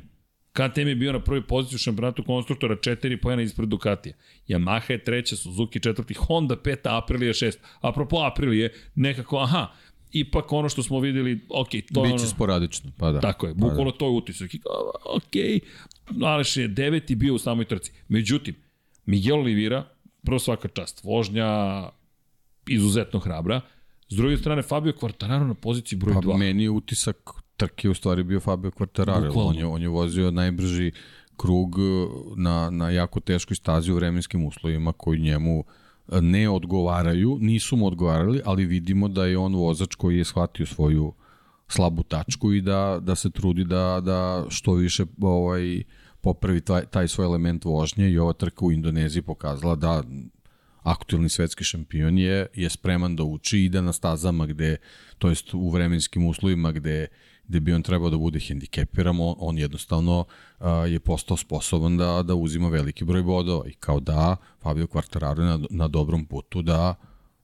KTM 0.52 0.88
je 0.88 0.94
bio 0.94 1.12
na 1.12 1.20
prvoj 1.20 1.46
poziciji 1.46 1.76
u 1.76 1.78
šampionatu 1.78 2.24
konstruktora 2.24 2.76
4 2.76 3.20
pojena 3.22 3.42
ispred 3.42 3.68
Ducatija. 3.68 4.14
Yamaha 4.48 4.90
je 4.92 5.04
treća, 5.04 5.36
Suzuki 5.36 5.80
četvrti, 5.80 6.14
Honda 6.14 6.56
peta, 6.56 6.98
Aprilia 6.98 7.34
šest. 7.34 7.60
Apropo 7.80 8.16
Aprilije, 8.24 8.72
nekako, 8.94 9.38
aha, 9.38 9.66
ipak 10.12 10.52
ono 10.52 10.68
što 10.68 10.82
smo 10.82 11.00
videli, 11.00 11.40
ok, 11.48 11.70
to 11.94 12.02
Biće 12.02 12.14
ono... 12.14 12.26
sporadično, 12.26 12.90
pa 12.98 13.12
da. 13.12 13.20
Tako 13.20 13.46
je, 13.46 13.54
bukvalno 13.54 13.90
pa 13.90 13.90
da. 13.90 13.98
to 13.98 14.06
je 14.06 14.10
utisak. 14.10 14.50
Ok, 15.04 15.62
Aleš 16.22 16.56
je 16.56 16.68
deveti 16.68 17.14
bio 17.14 17.34
u 17.34 17.38
samoj 17.38 17.64
trci. 17.64 17.92
Međutim, 18.08 18.54
Miguel 19.06 19.38
Oliveira, 19.38 19.84
prvo 20.22 20.38
svaka 20.38 20.68
čast, 20.68 21.04
vožnja 21.04 21.46
izuzetno 22.68 23.20
hrabra. 23.20 23.60
S 24.08 24.16
druge 24.16 24.36
strane, 24.36 24.62
Fabio 24.62 24.92
Quartararo 24.92 25.46
na 25.46 25.54
poziciji 25.54 25.98
broj 25.98 26.14
2. 26.14 26.30
Pa 26.32 26.36
meni 26.36 26.62
je 26.62 26.70
utisak 26.70 27.30
trke 27.56 27.90
u 27.90 27.94
stvari 27.94 28.22
bio 28.22 28.40
Fabio 28.40 28.70
Quartararo. 28.70 29.32
On 29.34 29.56
je, 29.56 29.66
on 29.66 29.82
je 29.82 29.88
vozio 29.88 30.30
najbrži 30.30 30.92
krug 31.36 31.76
na, 32.36 32.70
na 32.70 32.90
jako 32.90 33.20
teškoj 33.20 33.56
stazi 33.56 33.92
u 33.92 33.94
vremenskim 33.94 34.46
uslovima 34.46 34.92
koji 34.92 35.20
njemu 35.20 35.64
ne 36.20 36.48
odgovaraju, 36.48 37.38
nisu 37.40 37.76
mu 37.76 37.86
odgovarali, 37.86 38.40
ali 38.44 38.64
vidimo 38.64 39.08
da 39.08 39.26
je 39.26 39.38
on 39.38 39.54
vozač 39.54 39.94
koji 39.94 40.18
je 40.18 40.24
shvatio 40.24 40.66
svoju 40.66 41.12
slabu 41.68 42.02
tačku 42.02 42.52
i 42.52 42.60
da, 42.60 42.98
da 43.02 43.14
se 43.14 43.30
trudi 43.30 43.64
da, 43.64 44.00
da 44.04 44.46
što 44.48 44.72
više 44.72 45.04
ovaj, 45.20 45.82
popravi 46.20 46.60
taj, 46.60 46.86
taj 46.86 47.08
svoj 47.08 47.24
element 47.24 47.64
vožnje 47.64 48.10
i 48.10 48.18
ova 48.18 48.32
trka 48.32 48.64
u 48.64 48.72
Indoneziji 48.72 49.22
pokazala 49.22 49.74
da 49.74 50.02
aktualni 50.82 51.28
svetski 51.28 51.64
šampion 51.64 52.18
je, 52.18 52.46
je 52.54 52.70
spreman 52.70 53.16
da 53.16 53.24
uči 53.24 53.58
i 53.64 53.68
da 53.68 53.80
na 53.80 53.92
stazama 53.92 54.46
gde, 54.46 54.76
to 55.18 55.28
jest 55.28 55.54
u 55.54 55.70
vremenskim 55.70 56.26
uslovima 56.26 56.72
gde, 56.72 57.06
gde 57.48 57.60
bi 57.60 57.72
on 57.72 57.82
trebao 57.82 58.10
da 58.10 58.18
bude 58.18 58.40
hendikepiran, 58.40 59.16
on, 59.20 59.34
on 59.38 59.58
jednostavno 59.58 60.24
a, 60.58 60.70
je 60.70 61.00
postao 61.00 61.36
sposoban 61.36 61.96
da, 61.96 62.22
da 62.22 62.34
uzima 62.34 62.68
veliki 62.68 63.04
broj 63.04 63.22
bodova 63.22 63.68
i 63.68 63.72
kao 63.72 64.00
da 64.00 64.36
Fabio 64.62 64.86
Quartararo 64.86 65.44
na, 65.44 65.60
na 65.70 65.88
dobrom 65.88 66.24
putu 66.24 66.62
da 66.62 66.94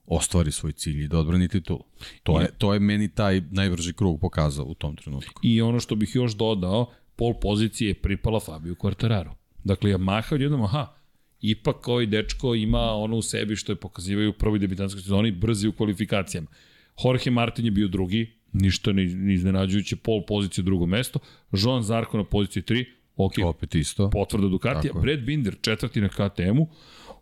ostvari 0.07 0.51
svoj 0.51 0.71
cilj 0.71 1.03
i 1.03 1.07
da 1.07 1.19
odbrani 1.19 1.47
titul. 1.47 1.79
To, 2.23 2.41
je, 2.41 2.51
to 2.57 2.73
je 2.73 2.79
meni 2.79 3.07
taj 3.07 3.41
najvrži 3.51 3.93
krug 3.93 4.19
pokazao 4.19 4.65
u 4.65 4.73
tom 4.73 4.95
trenutku. 4.95 5.41
I 5.43 5.61
ono 5.61 5.79
što 5.79 5.95
bih 5.95 6.15
još 6.15 6.35
dodao, 6.35 6.91
pol 7.15 7.33
pozicije 7.33 7.87
je 7.87 7.93
pripala 7.93 8.39
Fabio 8.39 8.75
Quartararo. 8.75 9.31
Dakle, 9.63 9.91
Yamaha 9.91 10.35
odjednom, 10.35 10.63
aha, 10.63 10.87
ipak 11.41 11.87
ovaj 11.87 12.05
dečko 12.05 12.55
ima 12.55 12.81
ono 12.81 13.15
u 13.17 13.21
sebi 13.21 13.55
što 13.55 13.71
je 13.71 13.75
pokazivaju 13.75 14.29
u 14.29 14.33
prvoj 14.33 14.59
debitanskoj 14.59 15.01
sezoni, 15.01 15.31
brzi 15.31 15.67
u 15.67 15.73
kvalifikacijama. 15.73 16.47
Jorge 17.03 17.31
Martin 17.31 17.65
je 17.65 17.71
bio 17.71 17.87
drugi, 17.87 18.33
ništa 18.53 18.91
ne, 18.91 19.05
ne 19.05 19.33
iznenađujuće, 19.33 19.95
pol 19.95 20.25
pozicije 20.25 20.63
drugo 20.63 20.85
mesto, 20.85 21.19
Joan 21.51 21.83
Zarko 21.83 22.17
na 22.17 22.23
poziciji 22.23 22.63
3, 22.63 22.85
ok, 23.15 23.33
Opet 23.43 23.75
isto. 23.75 24.09
potvrda 24.09 24.47
Ducatija. 24.47 24.93
Brad 24.93 25.19
Binder 25.19 25.55
četvrti 25.61 26.01
na 26.01 26.09
KTM-u, 26.09 26.67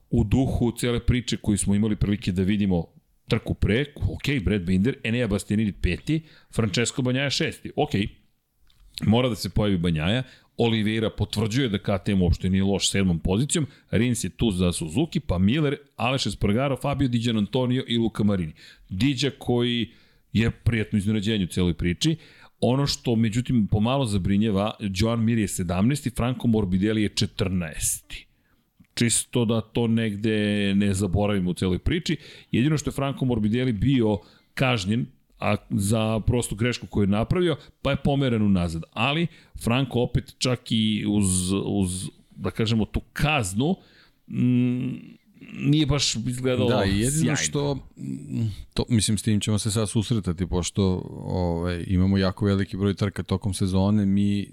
u 0.10 0.24
duhu 0.24 0.72
cele 0.78 1.00
priče 1.00 1.38
koju 1.38 1.58
smo 1.58 1.76
imali 1.76 1.96
prilike 1.96 2.32
da 2.32 2.44
vidimo 2.44 2.86
trku 3.28 3.54
pre, 3.54 3.86
ok, 3.96 4.44
Brad 4.44 4.62
Binder, 4.62 4.98
Enea 5.04 5.28
Bastianini 5.28 5.72
peti, 5.72 6.24
Francesco 6.56 7.02
Banjaja 7.02 7.30
šesti, 7.30 7.72
ok, 7.76 7.92
mora 9.04 9.30
da 9.30 9.36
se 9.36 9.50
pojavi 9.50 9.78
Banjaja, 9.78 10.24
Oliveira 10.58 11.10
potvrđuje 11.10 11.70
da 11.70 11.78
KTM 11.78 12.22
uopšte 12.22 12.50
nije 12.50 12.64
loš 12.64 12.90
sedmom 12.90 13.20
pozicijom, 13.20 13.68
Rins 13.92 14.24
je 14.24 14.30
tu 14.30 14.52
za 14.52 14.72
Suzuki, 14.72 15.20
pa 15.20 15.38
Miller, 15.38 15.78
Aleš 15.96 16.26
Espargaro, 16.26 16.78
Fabio 16.82 17.08
Diđan 17.08 17.38
Antonio 17.38 17.84
i 17.88 17.98
Luka 17.98 18.24
Marini. 18.24 18.54
Diđa 18.90 19.32
koji 19.40 19.90
je 20.34 20.52
prijatno 20.52 20.98
iznenađenje 20.98 21.44
u 21.44 21.48
celoj 21.48 21.74
priči. 21.74 22.16
Ono 22.62 22.88
što, 22.88 23.16
međutim, 23.16 23.68
pomalo 23.68 24.06
zabrinjeva, 24.06 24.72
Joan 24.80 25.24
Mir 25.24 25.38
je 25.38 25.48
17. 25.48 26.16
Franco 26.16 26.48
Morbidelli 26.48 27.04
je 27.04 27.10
14 27.10 28.26
čisto 28.96 29.46
da 29.46 29.62
to 29.62 29.88
negde 29.88 30.74
ne 30.76 30.94
zaboravimo 30.94 31.52
u 31.52 31.54
celoj 31.54 31.80
priči. 31.80 32.18
Jedino 32.52 32.78
što 32.78 32.90
je 32.90 32.94
Franco 32.94 33.26
Morbidelli 33.26 33.74
bio 33.74 34.18
kažnjen 34.54 35.06
a 35.40 35.56
za 35.70 36.20
prostu 36.28 36.56
grešku 36.56 36.88
koju 36.88 37.04
je 37.04 37.08
napravio, 37.08 37.56
pa 37.82 37.92
je 37.92 37.98
pomeren 38.04 38.42
unazad. 38.42 38.84
Ali 38.94 39.28
Franco 39.64 40.00
opet 40.00 40.36
čak 40.38 40.60
i 40.72 41.06
uz, 41.08 41.52
uz 41.66 42.10
da 42.36 42.52
kažemo, 42.52 42.86
tu 42.86 43.02
kaznu, 43.14 43.76
mm, 44.28 44.90
nije 45.60 45.86
baš 45.86 46.16
izgledalo 46.16 46.70
Da, 46.70 46.84
jedino 46.84 47.12
sjajno. 47.12 47.36
što, 47.36 47.76
mm, 47.98 48.48
to, 48.74 48.86
mislim, 48.90 49.18
s 49.18 49.22
tim 49.24 49.40
ćemo 49.40 49.60
se 49.60 49.72
sad 49.72 49.90
susretati, 49.90 50.48
pošto 50.48 51.02
ovaj, 51.26 51.84
imamo 51.88 52.18
jako 52.18 52.46
veliki 52.46 52.78
broj 52.78 52.94
trka 52.94 53.24
tokom 53.24 53.54
sezone, 53.54 54.06
mi 54.06 54.52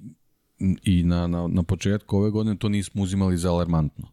i 0.82 1.02
na, 1.02 1.26
na, 1.26 1.46
na 1.48 1.62
početku 1.62 2.16
ove 2.16 2.30
godine 2.30 2.56
to 2.58 2.68
nismo 2.68 3.02
uzimali 3.02 3.36
za 3.38 3.50
alarmantno. 3.50 4.08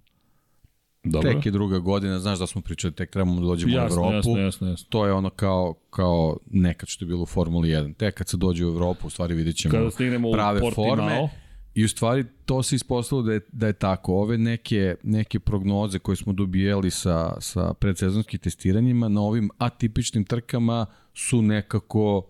Dobro. 1.04 1.34
Tek 1.34 1.46
je 1.46 1.52
druga 1.52 1.80
godina, 1.80 2.20
znaš 2.20 2.40
da 2.40 2.48
smo 2.48 2.62
pričali, 2.62 2.94
tek 2.94 3.10
trebamo 3.10 3.42
da 3.42 3.48
dođemo 3.48 3.74
u 3.74 3.76
jasno, 3.76 3.96
Evropu. 3.96 4.16
jasno, 4.16 4.38
jasno, 4.38 4.68
jasno. 4.68 4.86
To 4.90 5.06
je 5.06 5.14
ono 5.14 5.30
kao, 5.30 5.74
kao 5.90 6.38
nekad 6.52 6.90
što 6.90 7.06
je 7.06 7.08
bilo 7.08 7.22
u 7.22 7.26
Formuli 7.26 7.70
1. 7.70 7.96
Tek 7.96 8.16
kad 8.16 8.28
se 8.28 8.38
dođe 8.38 8.66
u 8.66 8.70
Evropu, 8.70 9.08
u 9.08 9.10
stvari 9.10 9.34
vidjet 9.34 9.56
ćemo 9.56 9.72
Kada 9.72 9.90
prave 10.34 10.62
u 10.68 10.72
forme. 10.72 11.30
I 11.76 11.86
u 11.86 11.90
stvari 11.90 12.26
to 12.46 12.64
se 12.64 12.76
ispostavilo 12.76 13.26
da 13.26 13.34
je, 13.34 13.42
da 13.52 13.68
je 13.68 13.74
tako. 13.74 14.14
Ove 14.14 14.38
neke, 14.38 14.96
neke 15.04 15.40
prognoze 15.40 16.00
koje 16.00 16.16
smo 16.16 16.34
dobijali 16.34 16.92
sa, 16.92 17.42
sa 17.42 17.74
predsezonskim 17.74 18.40
testiranjima 18.40 19.10
na 19.10 19.22
ovim 19.22 19.50
atipičnim 19.58 20.26
trkama 20.26 20.86
su 21.14 21.42
nekako 21.42 22.30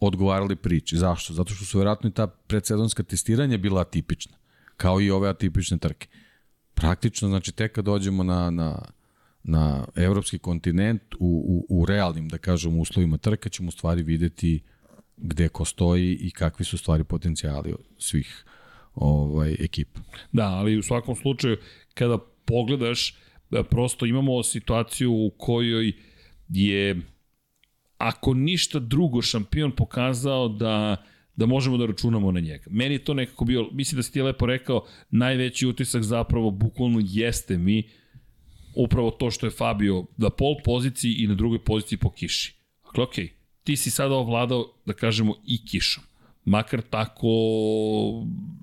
odgovarali 0.00 0.56
priči. 0.56 0.96
Zašto? 0.96 1.32
Zato 1.32 1.54
što 1.54 1.64
su 1.64 1.78
verovatno 1.78 2.08
i 2.08 2.12
ta 2.12 2.26
predsezonska 2.26 3.02
testiranja 3.02 3.58
bila 3.58 3.80
atipična. 3.80 4.36
Kao 4.76 5.00
i 5.00 5.10
ove 5.10 5.28
atipične 5.28 5.78
trke. 5.78 6.08
Praktično, 6.74 7.28
znači, 7.28 7.52
tek 7.52 7.72
kad 7.72 7.84
dođemo 7.84 8.22
na, 8.22 8.50
na, 8.50 8.82
na 9.42 9.86
evropski 9.94 10.38
kontinent 10.38 11.02
u, 11.14 11.64
u, 11.68 11.80
u 11.80 11.86
realnim, 11.86 12.28
da 12.28 12.38
kažem, 12.38 12.78
uslovima 12.78 13.16
trka 13.16 13.48
ćemo 13.48 13.68
u 13.68 13.72
stvari 13.72 14.02
videti 14.02 14.60
gde 15.16 15.48
ko 15.48 15.64
stoji 15.64 16.12
i 16.20 16.30
kakvi 16.30 16.64
su 16.64 16.78
stvari 16.78 17.04
potencijali 17.04 17.74
svih 17.98 18.44
ovaj 18.94 19.56
ekipa. 19.60 20.00
Da, 20.32 20.48
ali 20.48 20.78
u 20.78 20.82
svakom 20.82 21.16
slučaju, 21.16 21.56
kada 21.94 22.18
pogledaš, 22.44 23.16
da 23.50 23.64
prosto 23.64 24.06
imamo 24.06 24.42
situaciju 24.42 25.12
u 25.12 25.30
kojoj 25.38 25.92
je, 26.48 27.00
ako 27.98 28.34
ništa 28.34 28.78
drugo, 28.78 29.22
šampion 29.22 29.72
pokazao 29.72 30.48
da 30.48 30.96
da 31.36 31.46
možemo 31.46 31.76
da 31.76 31.86
računamo 31.86 32.32
na 32.32 32.40
njega. 32.40 32.64
Meni 32.70 32.94
je 32.94 33.04
to 33.04 33.14
nekako 33.14 33.44
bio, 33.44 33.68
mislim 33.72 33.96
da 33.96 34.02
si 34.02 34.12
ti 34.12 34.22
lepo 34.22 34.46
rekao, 34.46 34.84
najveći 35.10 35.66
utisak 35.66 36.02
zapravo 36.02 36.50
bukvalno 36.50 37.00
jeste 37.02 37.58
mi 37.58 37.88
upravo 38.74 39.10
to 39.10 39.30
što 39.30 39.46
je 39.46 39.50
Fabio 39.50 40.04
na 40.16 40.30
pol 40.30 40.54
poziciji 40.64 41.14
i 41.14 41.26
na 41.26 41.34
drugoj 41.34 41.58
poziciji 41.58 41.98
po 41.98 42.10
kiši. 42.10 42.56
Dakle, 42.84 43.04
okej, 43.04 43.24
okay, 43.24 43.30
ti 43.64 43.76
si 43.76 43.90
sada 43.90 44.14
ovladao, 44.14 44.72
da 44.86 44.92
kažemo, 44.92 45.34
i 45.46 45.66
kišom. 45.66 46.04
Makar 46.44 46.82
tako 46.82 47.28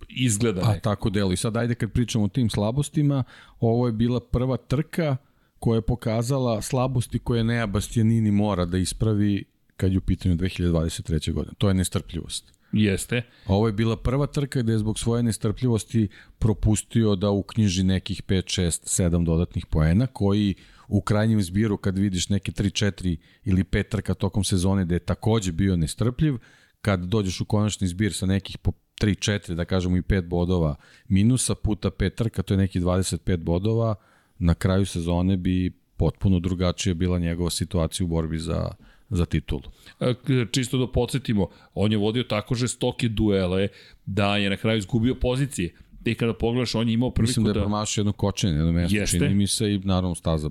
izgleda. 0.09 0.61
A 0.61 0.67
nekako. 0.67 0.83
tako 0.83 1.09
delo. 1.09 1.31
I 1.31 1.37
sad 1.37 1.57
ajde 1.57 1.75
kad 1.75 1.91
pričamo 1.91 2.25
o 2.25 2.27
tim 2.27 2.49
slabostima, 2.49 3.23
ovo 3.59 3.87
je 3.87 3.93
bila 3.93 4.19
prva 4.19 4.57
trka 4.57 5.17
koja 5.59 5.75
je 5.75 5.81
pokazala 5.81 6.61
slabosti 6.61 7.19
koje 7.19 7.43
Nea 7.43 7.67
Bastianini 7.67 8.31
mora 8.31 8.65
da 8.65 8.77
ispravi 8.77 9.43
kad 9.77 9.91
je 9.91 9.97
u 9.97 10.01
pitanju 10.01 10.35
2023. 10.35 11.33
godine. 11.33 11.53
To 11.57 11.67
je 11.67 11.73
nestrpljivost. 11.73 12.53
Jeste. 12.73 13.21
Ovo 13.47 13.67
je 13.67 13.73
bila 13.73 13.97
prva 13.97 14.27
trka 14.27 14.61
gde 14.61 14.71
je 14.71 14.77
zbog 14.77 14.99
svoje 14.99 15.23
nestrpljivosti 15.23 16.07
propustio 16.39 17.15
da 17.15 17.29
uknjiži 17.29 17.83
nekih 17.83 18.23
5, 18.23 18.61
6, 18.61 19.03
7 19.09 19.25
dodatnih 19.25 19.65
poena 19.65 20.07
koji 20.07 20.55
u 20.87 21.01
krajnjem 21.01 21.41
zbiru 21.41 21.77
kad 21.77 21.97
vidiš 21.97 22.29
neke 22.29 22.51
3, 22.51 22.85
4 22.85 23.17
ili 23.43 23.63
5 23.63 23.89
trka 23.89 24.13
tokom 24.13 24.43
sezone 24.43 24.85
gde 24.85 24.95
je 24.95 24.99
takođe 24.99 25.51
bio 25.51 25.75
nestrpljiv, 25.75 26.37
kad 26.81 26.99
dođeš 26.99 27.41
u 27.41 27.45
konačni 27.45 27.87
zbir 27.87 28.13
sa 28.13 28.25
nekih 28.25 28.57
po 28.57 28.71
3, 29.01 29.31
4, 29.31 29.53
da 29.53 29.65
kažemo 29.65 29.97
i 29.97 30.01
5 30.01 30.27
bodova 30.27 30.75
minusa 31.07 31.55
puta 31.55 31.89
5 31.89 32.15
trka, 32.15 32.43
to 32.43 32.53
je 32.53 32.57
neki 32.57 32.79
25 32.79 33.37
bodova, 33.37 33.95
na 34.39 34.53
kraju 34.53 34.85
sezone 34.85 35.37
bi 35.37 35.81
potpuno 35.97 36.39
drugačije 36.39 36.95
bila 36.95 37.19
njegova 37.19 37.49
situacija 37.49 38.05
u 38.05 38.07
borbi 38.07 38.39
za, 38.39 38.71
za 39.11 39.25
titulu. 39.25 39.61
E, 39.99 40.13
Čisto 40.51 40.77
da 40.77 40.87
podsjetimo, 40.87 41.49
on 41.73 41.91
je 41.91 41.97
vodio 41.97 42.23
tako 42.23 42.55
žestoke 42.55 43.09
duele 43.09 43.67
da 44.05 44.37
je 44.37 44.49
na 44.49 44.57
kraju 44.57 44.77
izgubio 44.77 45.15
pozicije. 45.15 45.75
I 46.05 46.15
kada 46.15 46.33
pogledaš, 46.33 46.75
on 46.75 46.87
je 46.87 46.93
imao 46.93 47.11
priliku 47.11 47.29
Mislim 47.29 47.43
da 47.43 47.49
je 47.49 47.53
da... 47.53 47.59
promašio 47.59 48.01
jedno 48.01 48.11
kočenje, 48.11 48.53
jedno 48.53 48.71
mesto, 48.71 48.97
Jeste. 48.97 49.17
čini 49.17 49.35
mi 49.35 49.47
se 49.47 49.73
i 49.73 49.79
naravno 49.79 50.15
staza 50.15 50.49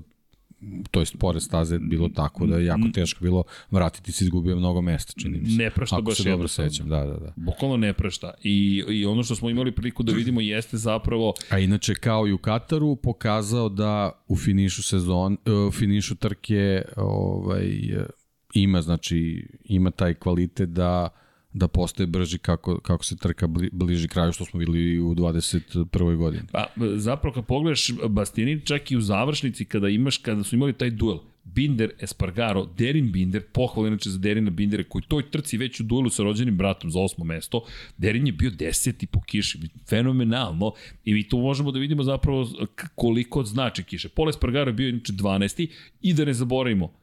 to 0.91 0.99
jest 0.99 1.17
pored 1.17 1.41
staze 1.41 1.75
je 1.75 1.79
bilo 1.79 2.09
tako 2.09 2.45
da 2.45 2.57
je 2.57 2.65
jako 2.65 2.87
teško 2.93 3.23
bilo 3.23 3.43
vratiti 3.71 4.11
se 4.11 4.23
izgubio 4.23 4.55
mnogo 4.55 4.81
mesta, 4.81 5.13
čini 5.21 5.39
mi 5.39 5.49
se. 5.49 5.57
Ne 5.57 5.69
prašta 5.69 5.95
Ako 5.95 6.03
baš 6.03 6.17
se 6.17 6.29
dobro 6.29 6.47
sećam, 6.47 6.89
da, 6.89 7.05
da, 7.05 7.13
da. 7.13 7.33
Bukvalno 7.35 7.77
ne 7.77 7.93
prašta. 7.93 8.33
I, 8.43 8.83
I 8.89 9.05
ono 9.05 9.23
što 9.23 9.35
smo 9.35 9.49
imali 9.49 9.71
priliku 9.71 10.03
da 10.03 10.11
vidimo 10.11 10.41
jeste 10.41 10.77
zapravo 10.77 11.33
A 11.49 11.59
inače, 11.59 11.95
kao 11.95 12.27
i 12.27 12.33
u 12.33 12.37
Kataru, 12.37 12.95
pokazao 12.95 13.69
da 13.69 14.11
u 14.27 14.37
finišu 14.37 14.83
sezon, 14.83 15.37
e, 15.45 15.51
u 15.51 15.71
finišu 15.71 16.15
trke 16.15 16.81
ovaj, 16.97 17.67
ima, 18.53 18.81
znači, 18.81 19.47
ima 19.63 19.91
taj 19.91 20.13
kvalitet 20.13 20.69
da 20.69 21.09
da 21.53 21.67
postaje 21.67 22.07
brži 22.07 22.37
kako, 22.37 22.79
kako 22.79 23.05
se 23.05 23.17
trka 23.17 23.47
bli, 23.47 23.69
bliži 23.73 24.07
kraju 24.07 24.33
što 24.33 24.45
smo 24.45 24.59
videli 24.59 24.99
u 24.99 25.15
21. 25.15 26.15
godini. 26.15 26.43
Pa, 26.51 26.65
zapravo 26.95 27.33
kad 27.33 27.45
pogledaš 27.45 27.91
Bastianini 28.09 28.65
čak 28.65 28.91
i 28.91 28.97
u 28.97 29.01
završnici 29.01 29.65
kada 29.65 29.89
imaš, 29.89 30.17
kada 30.17 30.43
su 30.43 30.55
imali 30.55 30.73
taj 30.73 30.89
duel, 30.89 31.17
Binder, 31.43 31.91
Espargaro, 31.99 32.65
Derin 32.77 33.11
Binder, 33.11 33.43
pohvala 33.53 33.87
inače 33.87 34.09
za 34.09 34.19
Derina 34.19 34.49
Bindera, 34.49 34.83
koji 34.83 35.01
toj 35.07 35.31
trci 35.31 35.57
već 35.57 35.79
u 35.79 35.83
duelu 35.83 36.09
sa 36.09 36.23
rođenim 36.23 36.57
bratom 36.57 36.91
za 36.91 36.99
osmo 36.99 37.23
mesto, 37.25 37.63
Derin 37.97 38.27
je 38.27 38.33
bio 38.33 38.51
deseti 38.51 39.07
po 39.07 39.21
kiši, 39.21 39.59
fenomenalno, 39.89 40.73
i 41.05 41.13
mi 41.13 41.29
tu 41.29 41.37
možemo 41.37 41.71
da 41.71 41.79
vidimo 41.79 42.03
zapravo 42.03 42.47
koliko 42.95 43.43
znači 43.43 43.83
kiše. 43.83 44.09
Paul 44.09 44.29
Espargaro 44.29 44.69
je 44.69 44.73
bio 44.73 44.89
inače 44.89 45.13
12. 45.13 45.67
i 46.01 46.13
da 46.13 46.25
ne 46.25 46.33
zaboravimo, 46.33 46.93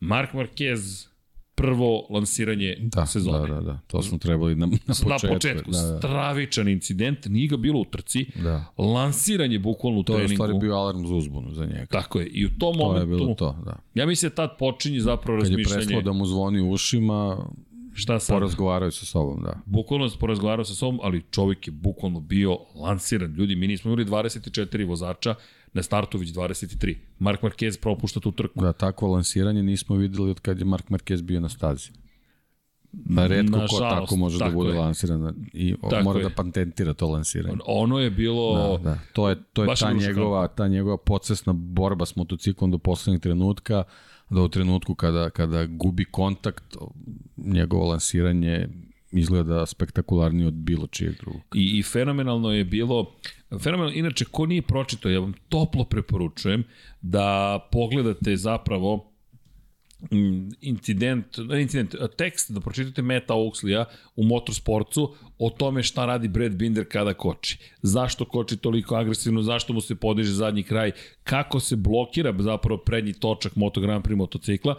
Mark 0.00 0.32
Marquez 0.32 1.08
prvo 1.54 2.06
lansiranje 2.10 2.76
Da, 2.80 3.06
sezone. 3.06 3.38
da, 3.40 3.54
da, 3.54 3.60
da, 3.62 3.78
to 3.86 4.02
smo 4.02 4.18
trebali 4.18 4.54
na, 4.54 4.66
na 4.66 4.74
početku. 4.76 5.08
Na 5.08 5.18
početku, 5.28 5.70
da, 5.70 5.82
da. 5.82 5.98
stravičan 5.98 6.68
incident, 6.68 7.26
nije 7.26 7.48
ga 7.48 7.56
bilo 7.56 7.80
u 7.80 7.84
trci, 7.84 8.26
Da. 8.34 8.64
lansiranje 8.78 9.58
bukvalno 9.58 9.98
u 9.98 10.02
To 10.02 10.12
je 10.12 10.16
u 10.16 10.18
treningu. 10.18 10.34
stvari 10.36 10.58
bio 10.58 10.74
alarm 10.74 11.06
za 11.06 11.14
uzbunu 11.14 11.54
za 11.54 11.64
njega. 11.66 11.86
Tako 11.86 12.20
je, 12.20 12.26
i 12.26 12.46
u 12.46 12.50
tom 12.50 12.74
To 12.74 12.80
je 12.80 12.86
momentu, 12.88 13.06
bilo 13.16 13.34
to, 13.34 13.56
da. 13.64 13.76
ja 13.94 14.06
mislim 14.06 14.28
da 14.28 14.34
tad 14.36 14.58
počinje 14.58 15.00
zapravo 15.00 15.38
Kad 15.38 15.46
je 15.46 15.50
razmišljanje, 15.50 15.76
prestalo 15.76 16.02
da 16.02 16.12
mu 16.12 16.26
zvoni 16.26 16.60
u 16.60 16.70
ušima, 16.70 17.46
šta 17.94 18.18
sad, 18.18 18.36
porazgovaraju 18.36 18.92
sa 18.92 19.06
sobom, 19.06 19.42
da. 19.42 19.60
bukvalno 19.66 20.08
se 20.08 20.18
porazgovarao 20.18 20.64
sa 20.64 20.74
sobom, 20.74 21.00
ali 21.02 21.22
čovjek 21.30 21.66
je 21.66 21.72
bukvalno 21.72 22.20
bio 22.20 22.58
lansiran. 22.74 23.32
Ljudi, 23.32 23.56
mi 23.56 23.66
nismo 23.66 23.88
imali 23.88 24.04
24 24.04 24.86
vozača, 24.86 25.34
na 25.78 25.82
startu 25.82 26.18
već 26.18 26.28
23. 26.28 26.96
Mark 27.18 27.42
Marquez 27.42 27.80
propušta 27.80 28.20
tu 28.20 28.32
trku. 28.32 28.60
Da, 28.60 28.72
takvo 28.72 29.08
lansiranje 29.08 29.62
nismo 29.62 29.96
videli 29.96 30.30
od 30.30 30.40
kad 30.40 30.58
je 30.58 30.64
Mark 30.64 30.88
Marquez 30.88 31.22
bio 31.22 31.40
na 31.40 31.48
stazi. 31.48 31.90
Da, 32.92 33.26
redko 33.26 33.52
ko 33.52 33.58
Nažalost, 33.58 33.96
tako 34.00 34.16
može 34.16 34.38
tako 34.38 34.50
da 34.50 34.56
bude 34.56 34.70
je. 34.70 34.78
lansiran 34.78 35.34
i 35.52 35.74
o, 35.82 35.88
Tako 35.90 36.04
mora 36.04 36.18
je. 36.18 36.22
da 36.22 36.30
patentira 36.30 36.94
to 36.94 37.08
lansiranje. 37.08 37.58
Ono 37.66 37.98
je 37.98 38.10
bilo... 38.10 38.78
Da, 38.78 38.90
da. 38.90 38.98
To 39.12 39.28
je, 39.28 39.36
to 39.52 39.62
je 39.62 39.66
Baš 39.66 39.80
ta, 39.80 39.92
ružno 39.92 40.08
njegova, 40.08 40.48
ta 40.48 40.68
njegova 40.68 40.96
podsesna 40.96 41.52
borba 41.52 42.06
s 42.06 42.16
motociklom 42.16 42.70
do 42.70 42.78
poslednjeg 42.78 43.22
trenutka, 43.22 43.84
da 44.30 44.42
u 44.42 44.48
trenutku 44.48 44.94
kada, 44.94 45.30
kada 45.30 45.66
gubi 45.66 46.04
kontakt, 46.04 46.76
njegovo 47.36 47.88
lansiranje 47.88 48.68
izgleda 49.12 49.66
spektakularniji 49.66 50.46
od 50.46 50.54
bilo 50.54 50.86
čijeg 50.86 51.14
drugog. 51.20 51.40
I, 51.54 51.78
I 51.78 51.82
fenomenalno 51.82 52.52
je 52.52 52.64
bilo, 52.64 53.14
fenomenalno, 53.50 53.94
inače, 53.94 54.24
ko 54.24 54.46
nije 54.46 54.62
pročitao, 54.62 55.10
ja 55.10 55.20
vam 55.20 55.34
toplo 55.48 55.84
preporučujem 55.84 56.64
da 57.00 57.58
pogledate 57.72 58.36
zapravo 58.36 59.12
Mm, 59.98 60.48
incident, 60.60 61.38
incident, 61.60 61.94
tekst 62.16 62.52
da 62.52 62.60
pročitate 62.60 63.02
Meta 63.02 63.34
Oaksleya 63.34 63.84
u 64.16 64.22
motorsportu 64.22 65.14
o 65.38 65.50
tome 65.50 65.82
šta 65.82 66.06
radi 66.06 66.28
Brad 66.28 66.54
Binder 66.54 66.84
kada 66.88 67.14
koči. 67.14 67.58
Zašto 67.82 68.24
koči 68.24 68.56
toliko 68.56 68.94
agresivno, 68.94 69.42
zašto 69.42 69.72
mu 69.72 69.80
se 69.80 69.94
podiže 69.94 70.32
zadnji 70.32 70.62
kraj, 70.62 70.92
kako 71.24 71.60
se 71.60 71.76
blokira 71.76 72.34
zapravo 72.38 72.80
prednji 72.80 73.12
točak 73.12 73.56
Moto 73.56 73.80
Grand 73.80 74.04
Prix 74.04 74.16
motocikla. 74.16 74.74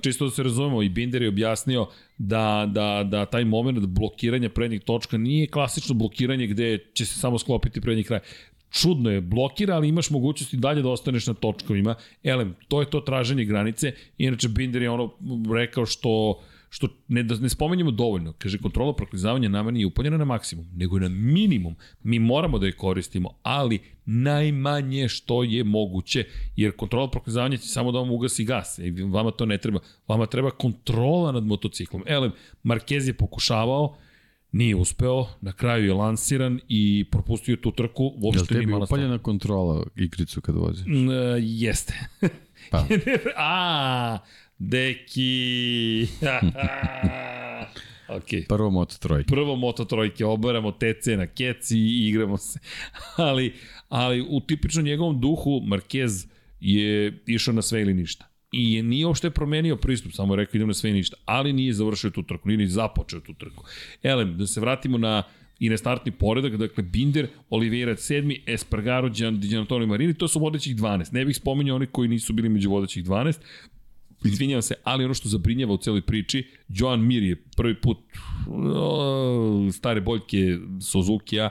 Čisto 0.00 0.24
da 0.24 0.30
se 0.30 0.42
razumemo, 0.42 0.82
i 0.82 0.88
Binder 0.88 1.22
je 1.22 1.28
objasnio 1.28 1.86
da, 2.18 2.68
da, 2.72 3.04
da 3.04 3.26
taj 3.26 3.44
moment 3.44 3.86
blokiranja 3.86 4.48
prednjeg 4.48 4.84
točka 4.84 5.18
nije 5.18 5.46
klasično 5.46 5.94
blokiranje 5.94 6.46
gde 6.46 6.78
će 6.94 7.06
se 7.06 7.18
samo 7.18 7.38
sklopiti 7.38 7.80
prednji 7.80 8.04
kraj 8.04 8.20
čudno 8.72 9.10
je, 9.10 9.20
blokira, 9.20 9.74
ali 9.74 9.88
imaš 9.88 10.10
mogućnosti 10.10 10.56
dalje 10.56 10.82
da 10.82 10.88
ostaneš 10.88 11.26
na 11.26 11.34
točkovima. 11.34 11.94
Elem, 12.22 12.54
to 12.68 12.80
je 12.80 12.90
to 12.90 13.00
traženje 13.00 13.44
granice. 13.44 13.92
Inače, 14.18 14.48
Binder 14.48 14.82
je 14.82 14.90
ono 14.90 15.10
rekao 15.54 15.86
što 15.86 16.40
što 16.72 16.88
ne, 17.08 17.22
ne 17.22 17.48
spomenjamo 17.48 17.90
dovoljno. 17.90 18.32
Kaže, 18.38 18.58
kontrola 18.58 18.94
proklizavanja 18.96 19.48
nama 19.48 19.70
nije 19.70 19.86
upaljena 19.86 20.16
na 20.16 20.24
maksimum, 20.24 20.66
nego 20.74 20.98
na 20.98 21.08
minimum. 21.08 21.76
Mi 22.02 22.18
moramo 22.18 22.58
da 22.58 22.66
je 22.66 22.72
koristimo, 22.72 23.34
ali 23.42 23.78
najmanje 24.04 25.08
što 25.08 25.42
je 25.42 25.64
moguće, 25.64 26.24
jer 26.56 26.76
kontrola 26.76 27.10
proklizavanja 27.10 27.56
će 27.56 27.68
samo 27.68 27.92
da 27.92 27.98
vam 27.98 28.10
ugasi 28.10 28.44
gas. 28.44 28.78
E, 28.78 28.92
vama 29.10 29.30
to 29.30 29.46
ne 29.46 29.58
treba. 29.58 29.80
Vama 30.08 30.26
treba 30.26 30.50
kontrola 30.50 31.32
nad 31.32 31.44
motociklom. 31.44 32.02
Elem, 32.06 32.32
Marquez 32.64 33.06
je 33.06 33.14
pokušavao, 33.14 33.96
Nije 34.52 34.76
uspeo, 34.76 35.26
na 35.40 35.52
kraju 35.52 35.86
je 35.86 35.94
lansiran 35.94 36.60
i 36.68 37.04
propustio 37.10 37.56
tu 37.56 37.72
trku. 37.72 38.12
Uopšte 38.16 38.54
Jel 38.54 38.62
tebi 38.62 38.74
upaljena 38.74 39.18
kontrola 39.18 39.86
igricu 39.96 40.40
kad 40.40 40.54
voziš? 40.54 40.86
N, 40.86 41.08
uh, 41.08 41.14
jeste. 41.38 41.94
Pa. 42.70 42.86
A, 43.36 44.18
deki. 44.58 46.02
okay. 48.18 48.46
Prvo 48.48 48.70
moto 48.70 48.96
trojke. 48.98 49.26
Prvo 49.26 49.56
moto 49.56 49.84
trojke, 49.84 50.24
obaramo 50.24 50.72
TC 50.72 51.06
na 51.06 51.26
keci 51.26 51.78
i 51.78 52.08
igramo 52.08 52.36
se. 52.36 52.58
ali, 53.16 53.54
ali 53.88 54.26
u 54.30 54.40
tipično 54.40 54.82
njegovom 54.82 55.20
duhu 55.20 55.50
Marquez 55.50 56.28
je 56.60 57.18
išao 57.26 57.54
na 57.54 57.62
sve 57.62 57.82
ili 57.82 57.94
ništa 57.94 58.31
i 58.52 58.82
nije 58.82 59.06
uopšte 59.06 59.30
promenio 59.30 59.76
pristup, 59.76 60.12
samo 60.12 60.34
je 60.34 60.36
rekao 60.36 60.58
idem 60.58 60.68
na 60.68 60.74
sve 60.74 60.90
i 60.90 60.92
ništa, 60.92 61.16
ali 61.24 61.52
nije 61.52 61.72
završio 61.72 62.10
tu 62.10 62.22
trku, 62.22 62.48
nije 62.48 62.58
ni 62.58 62.66
započeo 62.66 63.20
tu 63.20 63.34
trku. 63.34 63.64
Elem, 64.02 64.38
da 64.38 64.46
se 64.46 64.60
vratimo 64.60 64.98
na 64.98 65.22
i 65.58 65.68
na 65.68 65.76
startni 65.76 66.12
poredak, 66.12 66.56
dakle 66.56 66.82
Binder, 66.82 67.26
Oliveira 67.50 67.92
7, 67.92 68.40
Espargaro, 68.46 69.08
Gianantonio 69.08 69.86
Marini, 69.86 70.14
to 70.14 70.28
su 70.28 70.38
vodećih 70.38 70.76
12. 70.76 71.12
Ne 71.12 71.24
bih 71.24 71.36
spominjao 71.36 71.76
oni 71.76 71.86
koji 71.86 72.08
nisu 72.08 72.32
bili 72.32 72.48
među 72.48 72.70
vodećih 72.70 73.04
12, 73.04 73.38
Izvinjavam 74.24 74.62
se, 74.62 74.74
ali 74.84 75.04
ono 75.04 75.14
što 75.14 75.28
zabrinjava 75.28 75.72
u 75.74 75.78
celoj 75.78 76.02
priči, 76.02 76.46
Joan 76.68 77.00
Mir 77.00 77.22
je 77.22 77.36
prvi 77.56 77.74
put 77.74 77.98
uh, 78.46 79.74
stare 79.74 80.00
boljke 80.00 80.58
Suzuki-a 80.80 81.48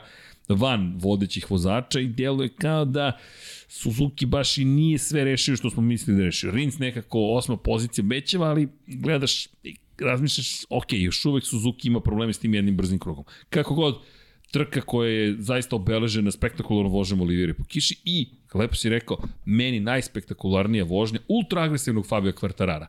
van 0.48 0.94
vodećih 0.98 1.50
vozača 1.50 2.00
i 2.00 2.06
djeluje 2.06 2.48
kao 2.48 2.84
da 2.84 3.18
Suzuki 3.68 4.26
baš 4.26 4.58
i 4.58 4.64
nije 4.64 4.98
sve 4.98 5.24
rešio 5.24 5.56
što 5.56 5.70
smo 5.70 5.82
mislili 5.82 6.18
da 6.18 6.24
rešio. 6.24 6.50
Rins 6.50 6.78
nekako 6.78 7.18
osma 7.18 7.56
pozicija 7.56 8.04
bećeva, 8.04 8.48
ali 8.48 8.68
gledaš 8.86 9.46
razmišljaš, 9.98 10.64
ok, 10.70 10.92
još 10.92 11.24
uvek 11.24 11.44
Suzuki 11.44 11.88
ima 11.88 12.00
probleme 12.00 12.32
s 12.32 12.38
tim 12.38 12.54
jednim 12.54 12.76
brzim 12.76 12.98
krugom. 12.98 13.24
Kako 13.50 13.74
god, 13.74 13.98
trka 14.50 14.80
koja 14.80 15.10
je 15.10 15.36
zaista 15.38 15.76
obeležena 15.76 16.30
spektakularno 16.30 16.90
vožnjom 16.90 17.20
Olivire 17.20 17.54
po 17.54 17.64
kiši 17.64 17.96
i, 18.04 18.28
lepo 18.54 18.74
si 18.74 18.88
rekao, 18.88 19.18
meni 19.44 19.80
najspektakularnija 19.80 20.84
vožnja 20.84 21.18
ultra 21.28 21.62
agresivnog 21.62 22.06
Fabio 22.06 22.32
Quartarara. 22.32 22.86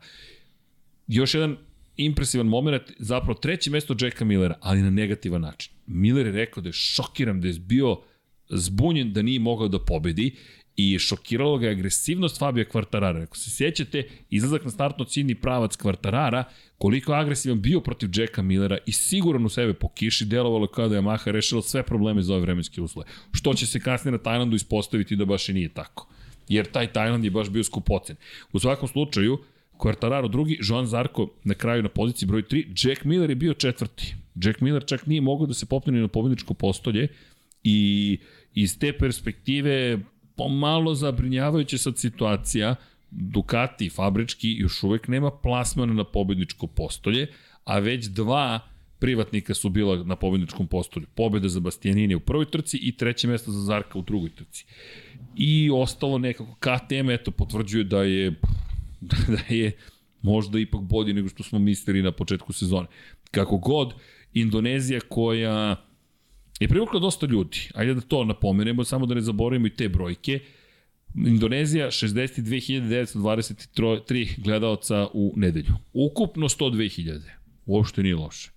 Još 1.06 1.34
jedan 1.34 1.56
impresivan 1.96 2.46
moment, 2.46 2.82
zapravo 2.98 3.34
treće 3.34 3.70
mesto 3.70 3.96
Jacka 4.00 4.24
Millera, 4.24 4.54
ali 4.60 4.82
na 4.82 4.90
negativan 4.90 5.40
način. 5.40 5.72
Miller 5.86 6.26
je 6.26 6.32
rekao 6.32 6.62
da 6.62 6.68
je 6.68 6.72
šokiran, 6.72 7.40
da 7.40 7.48
je 7.48 7.54
bio 7.58 8.00
zbunjen 8.48 9.12
da 9.12 9.22
nije 9.22 9.40
mogao 9.40 9.68
da 9.68 9.84
pobedi 9.84 10.36
i 10.76 10.98
šokiralo 10.98 11.58
ga 11.58 11.66
je 11.66 11.72
agresivnost 11.72 12.38
Fabio 12.38 12.64
Kvartarara. 12.70 13.22
Ako 13.22 13.36
se 13.36 13.50
sjećate, 13.50 14.08
izlazak 14.30 14.64
na 14.64 14.70
startno 14.70 15.04
ciljni 15.04 15.34
pravac 15.34 15.76
Kvartarara, 15.76 16.44
koliko 16.78 17.12
je 17.12 17.18
agresivan 17.18 17.62
bio 17.62 17.80
protiv 17.80 18.10
Jacka 18.14 18.42
Millera 18.42 18.78
i 18.86 18.92
siguran 18.92 19.46
u 19.46 19.48
sebe 19.48 19.74
po 19.74 19.88
kiši, 19.88 20.24
delovalo 20.24 20.66
kao 20.66 20.88
da 20.88 20.94
je 20.94 21.02
Yamaha 21.02 21.30
rešila 21.30 21.62
sve 21.62 21.82
probleme 21.82 22.22
za 22.22 22.34
ove 22.34 22.42
vremenske 22.42 22.82
uslove. 22.82 23.08
Što 23.32 23.54
će 23.54 23.66
se 23.66 23.80
kasnije 23.80 24.12
na 24.12 24.18
Tajlandu 24.18 24.56
ispostaviti 24.56 25.16
da 25.16 25.24
baš 25.24 25.48
i 25.48 25.52
nije 25.52 25.68
tako. 25.68 26.08
Jer 26.48 26.66
taj 26.66 26.92
Tajland 26.92 27.24
je 27.24 27.30
baš 27.30 27.50
bio 27.50 27.64
skupocen. 27.64 28.16
U 28.52 28.58
svakom 28.58 28.88
slučaju, 28.88 29.38
Quartararo 29.84 30.28
drugi, 30.28 30.58
Joan 30.62 30.86
Zarko 30.86 31.28
na 31.44 31.54
kraju 31.54 31.82
na 31.82 31.88
poziciji 31.88 32.26
broj 32.26 32.42
3, 32.42 32.88
Jack 32.88 33.04
Miller 33.04 33.30
je 33.30 33.36
bio 33.36 33.54
četvrti. 33.54 34.14
Jack 34.34 34.60
Miller 34.60 34.84
čak 34.86 35.06
nije 35.06 35.20
mogao 35.20 35.46
da 35.46 35.54
se 35.54 35.66
popne 35.66 36.00
na 36.00 36.08
pobedničko 36.08 36.54
postolje 36.54 37.08
i 37.64 38.18
iz 38.54 38.78
te 38.78 38.92
perspektive 38.92 39.98
pomalo 40.36 40.94
zabrinjavajuća 40.94 41.78
sad 41.78 41.98
situacija, 41.98 42.74
Ducati 43.10 43.88
fabrički 43.88 44.52
još 44.58 44.82
uvek 44.82 45.08
nema 45.08 45.30
plasmana 45.30 45.92
na 45.92 46.04
pobedničko 46.04 46.66
postolje, 46.66 47.26
a 47.64 47.78
već 47.78 48.06
dva 48.06 48.60
privatnika 48.98 49.54
su 49.54 49.70
bila 49.70 50.04
na 50.04 50.16
pobedničkom 50.16 50.66
postolju. 50.66 51.06
Pobeda 51.14 51.48
za 51.48 51.60
Bastianini 51.60 52.14
u 52.14 52.20
prvoj 52.20 52.50
trci 52.50 52.76
i 52.76 52.92
treće 52.96 53.28
mesto 53.28 53.52
za 53.52 53.60
Zarka 53.60 53.98
u 53.98 54.02
drugoj 54.02 54.30
trci. 54.30 54.64
I 55.36 55.70
ostalo 55.70 56.18
nekako 56.18 56.54
KTM 56.54 57.10
eto 57.10 57.30
potvrđuje 57.30 57.84
da 57.84 58.02
je 58.02 58.34
da 59.34 59.54
je 59.54 59.72
možda 60.22 60.58
ipak 60.58 60.80
bolji 60.80 61.12
nego 61.12 61.28
što 61.28 61.42
smo 61.42 61.58
mislili 61.58 62.02
na 62.02 62.12
početku 62.12 62.52
sezone. 62.52 62.86
Kako 63.30 63.58
god, 63.58 63.94
Indonezija 64.32 65.00
koja 65.08 65.76
I 66.60 66.68
privukla 66.68 67.00
dosta 67.00 67.26
ljudi. 67.26 67.58
Ajde 67.74 67.94
da 67.94 68.00
to 68.00 68.24
napomenemo, 68.24 68.84
samo 68.84 69.06
da 69.06 69.14
ne 69.14 69.20
zaboravimo 69.20 69.66
i 69.66 69.70
te 69.70 69.88
brojke. 69.88 70.40
Indonezija 71.14 71.86
62.923 71.86 74.42
gledalca 74.42 75.08
u 75.12 75.32
nedelju. 75.36 75.72
Ukupno 75.92 76.48
102.000. 76.48 77.20
Uopšte 77.66 78.02
nije 78.02 78.16
loše. 78.16 78.50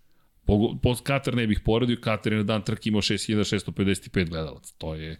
Po, 0.46 0.78
po 0.84 0.96
Katar 1.04 1.36
ne 1.36 1.48
bih 1.48 1.60
poredio, 1.66 1.98
Katar 2.02 2.34
je 2.34 2.38
na 2.38 2.44
dan 2.44 2.62
trke 2.62 2.90
imao 2.90 3.02
6655 3.02 4.30
gledalaca. 4.30 4.74
To 4.78 4.96
je 4.96 5.20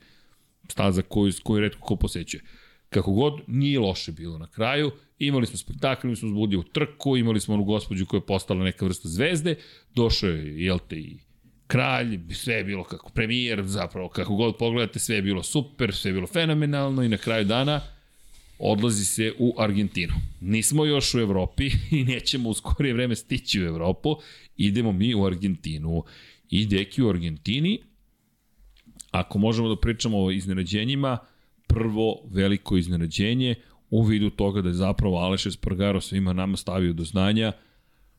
staza 0.70 1.02
koju, 1.02 1.34
koju 1.44 1.62
redko 1.62 1.80
ko 1.80 1.96
posećuje. 1.96 2.44
Kako 2.90 3.12
god, 3.12 3.42
nije 3.48 3.80
loše 3.80 4.12
bilo 4.12 4.38
na 4.38 4.48
kraju. 4.48 4.92
Imali 5.20 5.48
smo 5.48 5.58
spektakl, 5.58 6.08
imali 6.08 6.16
smo 6.16 6.30
zbudiju 6.30 6.64
trku, 6.64 7.18
imali 7.18 7.40
smo 7.40 7.54
onu 7.54 7.64
gospođu 7.64 8.06
koja 8.06 8.18
je 8.18 8.26
postala 8.26 8.64
neka 8.64 8.86
vrsta 8.86 9.10
zvezde, 9.10 9.56
došao 9.96 10.30
je, 10.30 10.66
jel 10.66 10.80
te, 10.90 10.96
i 10.96 11.18
kralj, 11.68 12.20
sve 12.34 12.54
je 12.54 12.64
bilo 12.64 12.84
kako 12.84 13.10
premijer, 13.10 13.64
zapravo 13.66 14.10
kako 14.10 14.36
god 14.36 14.58
pogledate, 14.58 15.00
sve 15.00 15.16
je 15.16 15.22
bilo 15.22 15.44
super, 15.44 15.96
sve 15.96 16.10
je 16.10 16.14
bilo 16.14 16.28
fenomenalno 16.28 17.04
i 17.04 17.10
na 17.10 17.18
kraju 17.18 17.46
dana 17.46 17.82
odlazi 18.60 19.06
se 19.06 19.34
u 19.40 19.56
Argentinu. 19.58 20.14
Nismo 20.42 20.86
još 20.86 21.16
u 21.16 21.20
Evropi 21.20 21.72
i 21.98 22.04
nećemo 22.04 22.50
u 22.50 22.54
skorije 22.54 22.94
vreme 22.94 23.16
stići 23.16 23.62
u 23.62 23.66
Evropu, 23.66 24.16
idemo 24.58 24.92
mi 24.92 25.16
u 25.16 25.26
Argentinu. 25.26 26.04
I 26.50 26.66
deki 26.66 27.02
u 27.04 27.10
Argentini, 27.10 27.80
ako 29.12 29.40
možemo 29.40 29.70
da 29.70 29.80
pričamo 29.80 30.24
o 30.24 30.32
iznenađenjima, 30.32 31.18
prvo 31.68 32.22
veliko 32.32 32.78
iznenađenje 32.78 33.56
u 33.90 34.04
vidu 34.04 34.30
toga 34.30 34.62
da 34.62 34.70
je 34.70 34.74
zapravo 34.74 35.18
Aleš 35.18 35.46
Espargaro 35.46 36.02
svima 36.02 36.34
nama 36.34 36.58
stavio 36.58 36.94
do 36.94 37.04
znanja– 37.04 37.52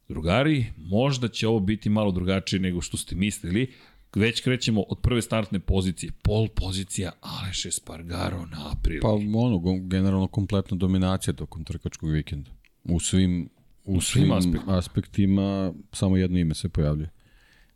Drugari, 0.09 0.66
možda 0.77 1.29
će 1.29 1.49
ovo 1.49 1.61
biti 1.61 1.91
malo 1.91 2.12
drugačije 2.12 2.61
nego 2.61 2.81
što 2.81 2.97
ste 2.97 3.15
mislili. 3.15 3.73
Već 4.15 4.41
krećemo 4.41 4.83
od 4.89 4.99
prve 4.99 5.23
startne 5.23 5.61
pozicije. 5.61 6.12
Pol 6.23 6.49
pozicija 6.49 7.12
Aleš 7.20 7.66
Espargaro 7.66 8.47
na 8.47 8.73
aprili. 8.73 9.01
Pa 9.01 9.09
ono, 9.35 9.79
generalno 9.81 10.27
kompletna 10.27 10.77
dominacija 10.77 11.35
tokom 11.35 11.65
trkačkog 11.65 12.11
vikenda. 12.11 12.51
U 12.85 13.01
svim, 13.01 13.49
u, 13.85 13.97
u 13.97 14.01
svim, 14.01 14.23
svim 14.23 14.33
aspektima. 14.33 14.79
aspektima 14.79 15.73
samo 15.93 16.16
jedno 16.16 16.39
ime 16.39 16.55
se 16.55 16.69
pojavljuje. 16.69 17.11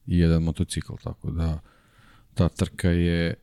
I 0.06 0.18
jedan 0.18 0.42
motocikl, 0.42 0.92
tako 1.02 1.30
da 1.30 1.60
ta 2.34 2.48
trka 2.48 2.90
je 2.90 3.34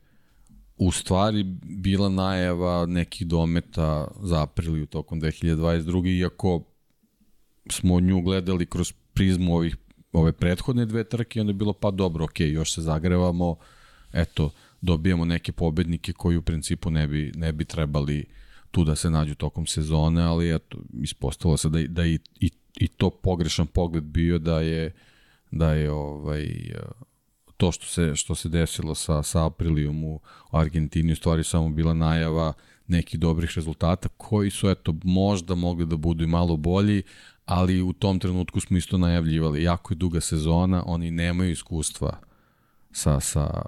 u 0.80 0.92
stvari 0.92 1.42
bila 1.62 2.08
najava 2.08 2.86
nekih 2.86 3.26
dometa 3.26 4.08
za 4.22 4.42
apriliju 4.42 4.86
tokom 4.86 5.20
2022. 5.20 6.18
Iako 6.18 6.64
smo 7.70 8.00
nju 8.00 8.20
gledali 8.20 8.66
kroz 8.66 8.92
prizmu 9.14 9.54
ovih 9.54 9.76
ove 10.12 10.32
prethodne 10.32 10.86
dve 10.86 11.04
trke 11.04 11.40
onda 11.40 11.50
je 11.50 11.54
bilo 11.54 11.72
pa 11.72 11.90
dobro, 11.90 12.24
ok, 12.24 12.40
još 12.40 12.74
se 12.74 12.82
zagrevamo, 12.82 13.56
eto, 14.12 14.50
dobijamo 14.80 15.24
neke 15.24 15.52
pobednike 15.52 16.12
koji 16.12 16.36
u 16.36 16.42
principu 16.42 16.90
ne 16.90 17.08
bi, 17.08 17.32
ne 17.36 17.52
bi 17.52 17.64
trebali 17.64 18.24
tu 18.70 18.84
da 18.84 18.96
se 18.96 19.10
nađu 19.10 19.34
tokom 19.34 19.66
sezone, 19.66 20.22
ali 20.22 20.54
eto, 20.54 20.78
ispostavilo 21.02 21.56
se 21.56 21.68
da, 21.68 21.82
da 21.88 22.06
i, 22.06 22.18
i, 22.40 22.50
i 22.76 22.88
to 22.88 23.10
pogrešan 23.10 23.66
pogled 23.66 24.04
bio 24.04 24.38
da 24.38 24.60
je 24.60 24.92
da 25.50 25.72
je 25.72 25.90
ovaj 25.90 26.46
to 27.60 27.72
što 27.72 27.86
se 27.86 28.16
što 28.16 28.34
se 28.34 28.48
desilo 28.48 28.94
sa 28.94 29.22
sa 29.22 29.46
Aprilijom 29.46 30.04
u 30.04 30.20
Argentini 30.50 31.12
u 31.12 31.16
stvari 31.16 31.44
samo 31.44 31.68
bila 31.68 31.94
najava 31.94 32.52
nekih 32.86 33.20
dobrih 33.20 33.50
rezultata 33.56 34.08
koji 34.08 34.50
su 34.50 34.70
eto 34.70 34.94
možda 35.04 35.54
mogli 35.54 35.86
da 35.86 35.96
budu 35.96 36.24
i 36.24 36.26
malo 36.26 36.56
bolji, 36.56 37.02
ali 37.44 37.82
u 37.82 37.92
tom 37.92 38.18
trenutku 38.18 38.60
smo 38.60 38.76
isto 38.76 38.98
najavljivali. 38.98 39.62
Jako 39.62 39.92
je 39.92 39.96
duga 39.96 40.20
sezona, 40.20 40.82
oni 40.86 41.10
nemaju 41.10 41.50
iskustva 41.50 42.18
sa 42.92 43.20
sa 43.20 43.62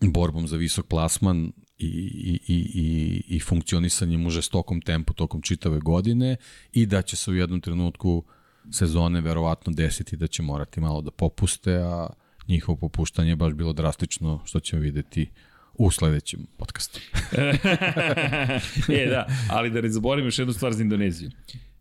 borbom 0.00 0.46
za 0.48 0.56
visok 0.56 0.86
plasman 0.86 1.52
i, 1.78 1.86
i, 1.86 2.40
i, 2.48 2.56
i, 2.74 3.36
i 3.36 3.40
funkcionisanjem 3.40 4.26
u 4.26 4.30
žestokom 4.30 4.80
tempu 4.80 5.14
tokom 5.14 5.42
čitave 5.42 5.80
godine 5.80 6.36
i 6.72 6.86
da 6.86 7.02
će 7.02 7.16
se 7.16 7.30
u 7.30 7.34
jednom 7.34 7.60
trenutku 7.60 8.24
sezone 8.72 9.20
verovatno 9.20 9.72
desiti 9.72 10.16
da 10.16 10.26
će 10.26 10.42
morati 10.42 10.80
malo 10.80 11.00
da 11.00 11.10
popuste, 11.10 11.76
a 11.76 12.06
njihovo 12.48 12.76
popuštanje 12.76 13.30
je 13.30 13.36
baš 13.36 13.52
bilo 13.52 13.72
drastično, 13.72 14.40
što 14.44 14.60
ćemo 14.60 14.82
videti 14.82 15.30
u 15.74 15.90
sledećem 15.90 16.46
podcastu. 16.56 17.00
e, 19.02 19.06
da, 19.06 19.26
ali 19.50 19.70
da 19.70 19.80
ne 19.80 19.88
zaboravim 19.88 20.26
još 20.26 20.38
jednu 20.38 20.52
stvar 20.52 20.72
za 20.72 20.82
Indoneziju. 20.82 21.30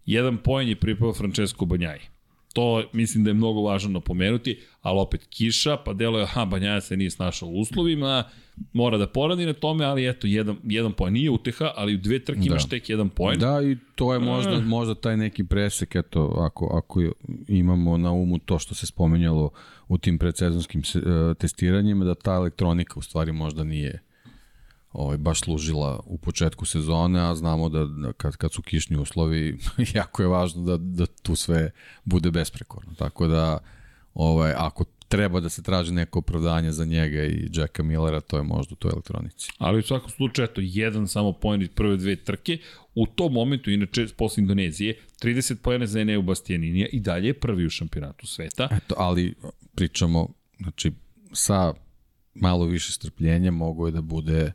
Jedan 0.06 0.38
poen 0.38 0.68
je 0.68 0.76
pripao 0.76 1.14
Francesco 1.14 1.66
Banjaji. 1.66 2.02
To 2.60 2.84
mislim 2.94 3.24
da 3.24 3.30
je 3.30 3.34
mnogo 3.34 3.62
važno 3.62 3.90
napomenuti, 3.90 4.60
ali 4.82 5.00
opet 5.00 5.26
kiša, 5.30 5.78
pa 5.86 5.94
delo 5.94 6.18
je, 6.20 6.24
aha, 6.24 6.46
Banjaja 6.46 6.82
se 6.82 6.98
nije 6.98 7.12
snašao 7.12 7.50
u 7.50 7.60
uslovima, 7.60 8.24
mora 8.74 8.98
da 8.98 9.08
poradi 9.08 9.46
na 9.46 9.54
tome, 9.54 9.86
ali 9.86 10.10
eto, 10.10 10.28
jedan, 10.28 10.58
jedan 10.64 10.94
poen 10.94 11.14
nije 11.14 11.30
uteha, 11.30 11.72
ali 11.76 11.96
u 11.96 11.98
dve 11.98 12.20
trke 12.20 12.40
da. 12.40 12.46
imaš 12.46 12.70
tek 12.70 12.90
jedan 12.90 13.10
poen. 13.10 13.40
Da, 13.40 13.62
i 13.62 13.78
to 13.96 14.14
je 14.14 14.20
možda, 14.20 14.58
uh. 14.58 14.64
možda 14.64 14.96
taj 14.96 15.18
neki 15.18 15.44
presek, 15.44 15.96
eto, 15.96 16.36
ako, 16.38 16.66
ako 16.66 17.02
imamo 17.48 17.98
na 17.98 18.12
umu 18.12 18.40
to 18.40 18.60
što 18.60 18.76
se 18.76 18.86
spomenjalo 18.86 19.50
u 19.88 19.98
tim 19.98 20.20
predsezonskim 20.20 20.82
uh, 20.82 21.38
testiranjima, 21.38 22.06
da 22.06 22.16
ta 22.16 22.34
elektronika 22.34 22.94
u 22.98 23.02
stvari 23.02 23.32
možda 23.32 23.64
nije 23.64 24.02
ovaj, 24.92 25.18
baš 25.18 25.40
služila 25.40 26.00
u 26.06 26.18
početku 26.18 26.66
sezone, 26.66 27.20
a 27.20 27.36
znamo 27.36 27.70
da, 27.70 27.86
da 27.86 28.14
kad, 28.14 28.36
kad 28.36 28.54
su 28.54 28.62
kišni 28.62 28.98
uslovi, 28.98 29.60
jako 29.94 30.22
je 30.22 30.28
važno 30.28 30.64
da, 30.64 30.78
da 30.78 31.06
tu 31.06 31.36
sve 31.36 31.72
bude 32.04 32.32
besprekorno. 32.32 32.94
Tako 32.98 33.28
da, 33.28 33.60
ovaj, 34.14 34.54
ako 34.58 34.86
treba 35.10 35.40
da 35.40 35.50
se 35.50 35.64
traži 35.64 35.94
neko 35.94 36.20
opravdanje 36.20 36.72
za 36.72 36.86
njega 36.86 37.24
i 37.24 37.50
Jacka 37.54 37.84
Millera, 37.84 38.22
to 38.22 38.38
je 38.38 38.44
možda 38.44 38.74
u 38.74 38.76
toj 38.76 38.92
elektronici. 38.94 39.52
Ali 39.58 39.80
u 39.80 39.82
svakom 39.82 40.10
slučaju, 40.10 40.46
eto, 40.46 40.62
jedan 40.64 41.08
samo 41.08 41.34
poen 41.34 41.62
iz 41.62 41.70
prve 41.70 41.98
dve 41.98 42.16
trke. 42.16 42.58
U 42.96 43.06
tom 43.08 43.34
momentu, 43.34 43.72
inače, 43.72 44.08
posle 44.18 44.42
Indonezije, 44.42 45.00
30 45.22 45.56
pojene 45.56 45.88
za 45.88 46.00
Eneu 46.00 46.22
Bastianinija 46.22 46.88
i 46.92 47.00
dalje 47.00 47.28
je 47.28 47.40
prvi 47.40 47.66
u 47.66 47.70
šampionatu 47.70 48.28
sveta. 48.28 48.68
Eto, 48.72 48.96
ali 48.98 49.36
pričamo, 49.76 50.28
znači, 50.60 50.92
sa 51.34 51.74
malo 52.34 52.66
više 52.66 52.92
strpljenja 52.92 53.52
mogo 53.52 53.86
je 53.86 53.92
da 53.92 54.02
bude 54.02 54.52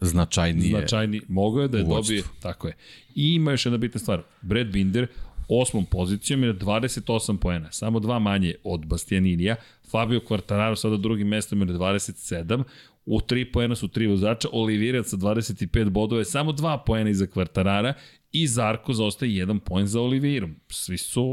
značajnije. 0.00 0.70
Značajni, 0.70 1.20
mogo 1.28 1.62
je 1.62 1.68
da 1.68 1.78
je 1.78 1.84
dobije, 1.84 2.22
tako 2.42 2.68
je. 2.68 2.76
I 3.14 3.34
ima 3.34 3.50
još 3.50 3.66
jedna 3.66 3.78
bitna 3.78 4.00
stvar, 4.00 4.22
Brad 4.42 4.66
Binder, 4.66 5.06
osmom 5.48 5.84
pozicijom 5.84 6.44
je 6.44 6.54
28 6.54 7.36
poena, 7.36 7.72
samo 7.72 8.00
dva 8.00 8.18
manje 8.18 8.54
od 8.64 8.86
Bastianinija, 8.86 9.56
Fabio 9.90 10.20
Quartararo 10.28 10.76
sada 10.76 10.96
drugim 10.96 11.28
mestom 11.28 11.60
je 11.60 11.66
na 11.66 11.72
27, 11.72 12.62
u 13.06 13.18
3 13.20 13.52
poena 13.52 13.76
su 13.76 13.88
tri 13.88 14.06
vozača, 14.06 14.48
Olivirac 14.52 15.08
sa 15.08 15.16
25 15.16 15.88
bodova 15.88 16.20
je 16.20 16.24
samo 16.24 16.52
2 16.52 16.78
poena 16.86 17.10
iza 17.10 17.26
Quartarara 17.26 17.92
i 18.32 18.46
Zarko 18.46 18.92
zaostaje 18.92 19.36
jedan 19.36 19.58
poen 19.58 19.86
za 19.86 20.00
Olivirom. 20.00 20.56
Svi 20.68 20.98
su 20.98 21.24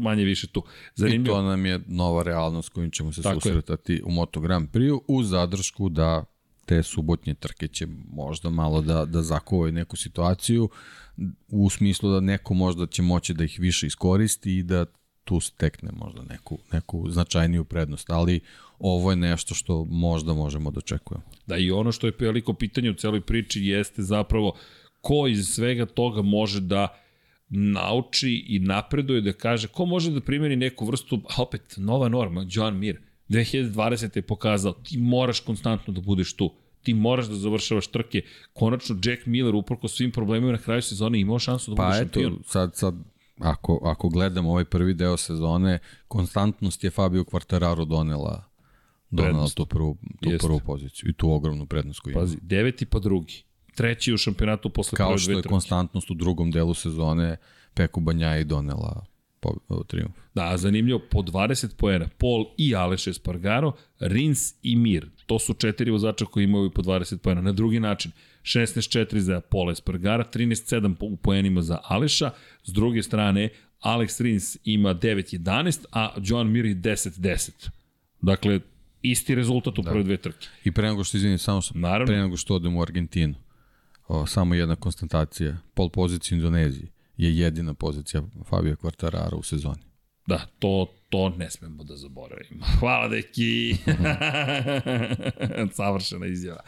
manje 0.00 0.24
više 0.24 0.46
tu. 0.46 0.62
Zanimljivo. 0.94 1.36
I 1.36 1.38
to 1.38 1.42
nam 1.42 1.66
je 1.66 1.80
nova 1.86 2.22
realnost 2.22 2.68
kojim 2.68 2.90
ćemo 2.90 3.12
se 3.12 3.22
Tako 3.22 3.40
susretati 3.40 3.92
je. 3.92 4.02
u 4.04 4.10
Moto 4.10 4.40
Grand 4.40 4.68
Prix 4.70 5.00
u 5.08 5.22
zadršku 5.22 5.88
da 5.88 6.24
te 6.70 6.82
subotnje 6.82 7.34
trke 7.34 7.68
će 7.68 7.86
možda 8.12 8.50
malo 8.50 8.80
da, 8.80 9.04
da 9.04 9.22
zakuvaju 9.22 9.72
neku 9.72 9.96
situaciju 9.96 10.68
u 11.48 11.70
smislu 11.70 12.12
da 12.12 12.20
neko 12.20 12.54
možda 12.54 12.86
će 12.86 13.02
moći 13.02 13.34
da 13.34 13.44
ih 13.44 13.56
više 13.58 13.86
iskoristi 13.86 14.58
i 14.58 14.62
da 14.62 14.86
tu 15.24 15.40
stekne 15.40 15.90
možda 15.92 16.22
neku, 16.22 16.58
neku 16.72 17.10
značajniju 17.10 17.64
prednost, 17.64 18.10
ali 18.10 18.40
ovo 18.78 19.10
je 19.10 19.16
nešto 19.16 19.54
što 19.54 19.84
možda 19.84 20.34
možemo 20.34 20.70
da 20.70 20.78
očekujemo. 20.78 21.24
Da 21.46 21.56
i 21.56 21.70
ono 21.70 21.92
što 21.92 22.06
je 22.06 22.12
veliko 22.18 22.54
pitanje 22.54 22.90
u 22.90 22.94
celoj 22.94 23.20
priči 23.20 23.64
jeste 23.64 24.02
zapravo 24.02 24.54
ko 25.00 25.26
iz 25.26 25.46
svega 25.46 25.86
toga 25.86 26.22
može 26.22 26.60
da 26.60 26.88
nauči 27.48 28.44
i 28.48 28.58
napreduje 28.58 29.20
da 29.20 29.32
kaže 29.32 29.68
ko 29.68 29.86
može 29.86 30.10
da 30.10 30.20
primjeni 30.20 30.56
neku 30.56 30.86
vrstu, 30.86 31.22
opet, 31.38 31.74
nova 31.76 32.08
norma, 32.08 32.46
John 32.50 32.78
Mir, 32.78 33.09
2020. 33.30 34.16
je 34.16 34.22
pokazao, 34.22 34.72
ti 34.72 34.98
moraš 34.98 35.40
konstantno 35.40 35.92
da 35.92 36.00
budeš 36.00 36.36
tu 36.36 36.50
ti 36.82 36.94
moraš 36.94 37.26
da 37.26 37.34
završavaš 37.34 37.86
trke. 37.86 38.22
Konačno 38.52 38.96
Jack 39.04 39.26
Miller 39.26 39.54
uprko 39.54 39.88
svim 39.88 40.10
problemima 40.10 40.52
na 40.52 40.58
kraju 40.58 40.82
sezone 40.82 41.20
imao 41.20 41.38
šansu 41.38 41.70
da 41.70 41.76
pa 41.76 41.86
bude 41.86 41.98
šampion. 41.98 42.32
Pa 42.32 42.40
eto, 42.40 42.50
sad, 42.50 42.76
sad 42.76 42.94
ako, 43.38 43.80
ako 43.84 44.08
gledamo 44.08 44.50
ovaj 44.50 44.64
prvi 44.64 44.94
deo 44.94 45.16
sezone, 45.16 45.78
konstantnost 46.08 46.84
je 46.84 46.90
Fabio 46.90 47.24
Quartararo 47.24 47.84
donela 47.84 48.44
donela 49.10 49.32
prednost. 49.32 49.56
tu 49.56 49.66
prvu, 49.66 49.96
tu 50.20 50.30
prvu 50.40 50.60
poziciju 50.66 51.10
i 51.10 51.12
tu 51.12 51.32
ogromnu 51.32 51.66
prednost 51.66 52.00
koju 52.00 52.12
ima. 52.12 52.20
Pazi, 52.20 52.38
deveti 52.42 52.86
pa 52.86 52.98
drugi. 52.98 53.42
Treći 53.74 54.14
u 54.14 54.16
šampionatu 54.16 54.70
posle 54.70 54.96
Kao 54.96 55.18
što 55.18 55.30
je 55.32 55.42
konstantnost 55.42 56.10
u 56.10 56.14
drugom 56.14 56.50
delu 56.50 56.74
sezone 56.74 57.36
Peku 57.74 58.00
Banjaji 58.00 58.44
donela 58.44 59.04
po, 59.04 59.09
triumf. 59.86 60.16
Da, 60.34 60.56
zanimljivo, 60.56 61.00
po 61.10 61.18
20 61.18 61.76
poena, 61.76 62.08
Paul 62.18 62.44
i 62.58 62.74
Aleš 62.74 63.06
Espargaro, 63.06 63.72
Rins 64.00 64.54
i 64.62 64.76
Mir. 64.76 65.06
To 65.26 65.38
su 65.38 65.54
četiri 65.54 65.90
vozača 65.90 66.24
koji 66.24 66.44
imaju 66.44 66.70
po 66.70 66.82
20 66.82 67.16
poena. 67.16 67.40
Na 67.40 67.52
drugi 67.52 67.80
način, 67.80 68.12
16-4 68.42 69.18
za 69.18 69.40
Paul 69.40 69.70
Espargara, 69.70 70.24
13-7 70.34 70.94
u 71.00 71.16
poenima 71.16 71.62
za 71.62 71.78
Aleša. 71.84 72.30
S 72.64 72.72
druge 72.72 73.02
strane, 73.02 73.48
Alex 73.80 74.22
Rins 74.22 74.56
ima 74.64 74.94
9-11, 74.94 75.84
a 75.92 76.14
John 76.22 76.50
Mir 76.52 76.64
10-10. 76.64 77.68
Dakle, 78.22 78.60
isti 79.02 79.34
rezultat 79.34 79.78
u 79.78 79.82
da. 79.82 79.90
prve 79.90 80.04
dve 80.04 80.16
trke. 80.16 80.46
I 80.64 80.72
pre 80.72 80.88
nego 80.88 81.04
što, 81.04 81.16
izvinim, 81.16 81.38
samo 81.38 81.62
sam, 81.62 81.80
Naravno. 81.80 82.06
pre 82.06 82.16
nego 82.16 82.36
što 82.36 82.54
odem 82.54 82.76
u 82.76 82.82
Argentinu, 82.82 83.34
o, 84.08 84.26
samo 84.26 84.54
jedna 84.54 84.76
konstatacija, 84.76 85.56
pol 85.74 85.88
pozicija 85.90 86.36
Indoneziji 86.36 86.88
je 87.24 87.38
jedina 87.38 87.74
pozicija 87.74 88.22
Fabio 88.48 88.76
Quartarara 88.76 89.34
u 89.34 89.42
sezoni. 89.42 89.82
Da, 90.26 90.46
to, 90.58 90.86
to 91.08 91.28
ne 91.28 91.50
smemo 91.50 91.84
da 91.84 91.96
zaboravimo. 91.96 92.64
Hvala 92.78 93.08
deki! 93.08 93.76
Savršena 95.76 96.26
izjava. 96.26 96.60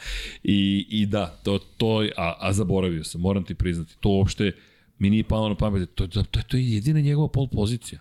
I, 0.43 0.87
I 0.89 1.07
da, 1.07 1.27
to, 1.43 1.59
to 1.77 2.09
a, 2.17 2.35
a 2.39 2.53
zaboravio 2.53 3.05
sam, 3.05 3.21
moram 3.21 3.45
ti 3.45 3.55
priznati, 3.55 3.97
to 4.01 4.09
uopšte 4.09 4.53
mi 4.99 5.11
nije 5.11 5.25
palo 5.25 5.49
na 5.49 5.55
pamet, 5.55 5.95
to, 5.95 6.07
to, 6.07 6.23
to, 6.23 6.43
to 6.43 6.57
je 6.57 6.73
jedina 6.73 7.01
njegova 7.01 7.29
pol 7.29 7.49
pozicija. 7.49 8.01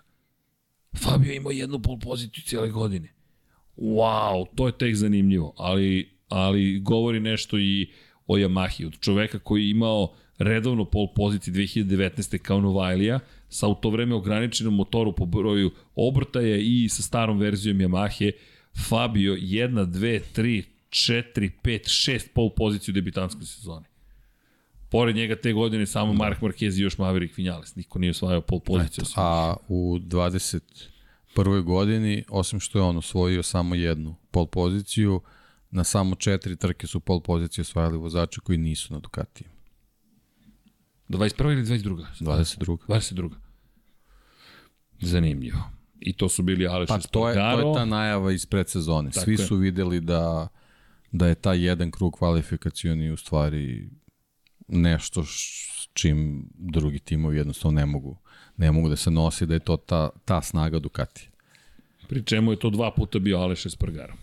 Fabio 0.97 1.33
imao 1.33 1.51
jednu 1.51 1.81
pol 1.81 1.99
poziciju 1.99 2.43
cijele 2.43 2.69
godine. 2.69 3.13
Wow, 3.77 4.45
to 4.55 4.67
je 4.67 4.77
tek 4.77 4.95
zanimljivo, 4.95 5.53
ali, 5.57 6.17
ali 6.27 6.79
govori 6.79 7.19
nešto 7.19 7.59
i 7.59 7.91
o 8.27 8.37
Yamahi, 8.37 8.85
od 8.85 8.99
čoveka 8.99 9.39
koji 9.39 9.63
je 9.63 9.69
imao 9.69 10.13
redovno 10.43 10.85
pol 10.85 11.07
poziciji 11.15 11.53
2019. 11.53 12.37
kao 12.37 12.61
Novajlija, 12.61 13.19
sa 13.49 13.67
u 13.67 13.75
to 13.75 13.89
vreme 13.89 14.15
ograničenom 14.15 14.75
motoru 14.75 15.15
po 15.15 15.25
broju 15.25 15.71
obrtaja 15.95 16.57
i 16.57 16.89
sa 16.89 17.03
starom 17.03 17.39
verzijom 17.39 17.77
Yamahe, 17.77 18.31
Fabio 18.89 19.35
1, 19.35 19.85
2, 19.85 20.19
3, 20.35 20.63
4, 20.89 21.49
5, 21.63 21.79
6 22.13 22.27
pol 22.33 22.49
poziciju 22.49 22.91
u 22.91 22.95
debitanskoj 22.95 23.45
sezoni. 23.45 23.85
Pored 24.89 25.15
njega 25.15 25.35
te 25.35 25.53
godine 25.53 25.85
samo 25.85 26.13
Mark 26.13 26.41
Marquez 26.41 26.79
i 26.79 26.81
još 26.81 26.97
Maverick 26.97 27.37
Vinales. 27.37 27.75
Niko 27.75 27.99
nije 27.99 28.11
osvajao 28.11 28.41
pol 28.41 28.59
poziciju. 28.59 29.03
Eto, 29.11 29.13
a 29.15 29.55
u 29.67 29.99
21. 29.99 31.63
godini, 31.63 32.23
osim 32.29 32.59
što 32.59 32.79
je 32.79 32.83
on 32.83 32.97
osvojio 32.97 33.43
samo 33.43 33.75
jednu 33.75 34.15
pol 34.31 34.45
poziciju, 34.45 35.21
na 35.71 35.83
samo 35.83 36.15
četiri 36.15 36.55
trke 36.55 36.87
su 36.87 36.99
pol 36.99 37.21
pozicije 37.21 37.61
osvajali 37.61 37.97
vozače 37.97 38.41
koji 38.41 38.57
nisu 38.57 38.93
na 38.93 38.99
Ducatiju. 38.99 39.47
21. 41.11 41.51
ili 41.51 41.63
22. 41.63 42.05
22. 42.19 42.77
22. 42.87 43.29
Zanimljivo. 45.01 45.59
I 45.99 46.13
to 46.13 46.29
su 46.29 46.43
bili 46.43 46.67
Aleš 46.67 46.87
pa, 46.87 46.97
to 46.97 47.29
je, 47.29 47.35
to 47.35 47.69
je 47.69 47.75
ta 47.75 47.85
najava 47.85 48.31
iz 48.31 48.45
predsezone. 48.45 49.11
Svi 49.11 49.37
su 49.37 49.55
videli 49.55 49.99
da, 49.99 50.47
da 51.11 51.27
je 51.27 51.35
taj 51.35 51.65
jedan 51.65 51.91
krug 51.91 52.13
kvalifikacioni 52.13 53.11
u 53.11 53.17
stvari 53.17 53.89
nešto 54.67 55.23
s 55.23 55.89
čim 55.93 56.49
drugi 56.53 56.99
timovi 56.99 57.37
jednostavno 57.37 57.79
ne 57.79 57.85
mogu, 57.85 58.17
ne 58.57 58.71
mogu 58.71 58.89
da 58.89 58.95
se 58.95 59.11
nosi, 59.11 59.45
da 59.45 59.53
je 59.53 59.59
to 59.59 59.77
ta, 59.77 60.09
ta 60.25 60.41
snaga 60.41 60.79
Ducati. 60.79 61.29
Pri 62.07 62.23
čemu 62.23 62.51
je 62.51 62.59
to 62.59 62.69
dva 62.69 62.91
puta 62.91 63.19
bio 63.19 63.37
Aleš 63.37 63.65
Espargaro. 63.65 64.13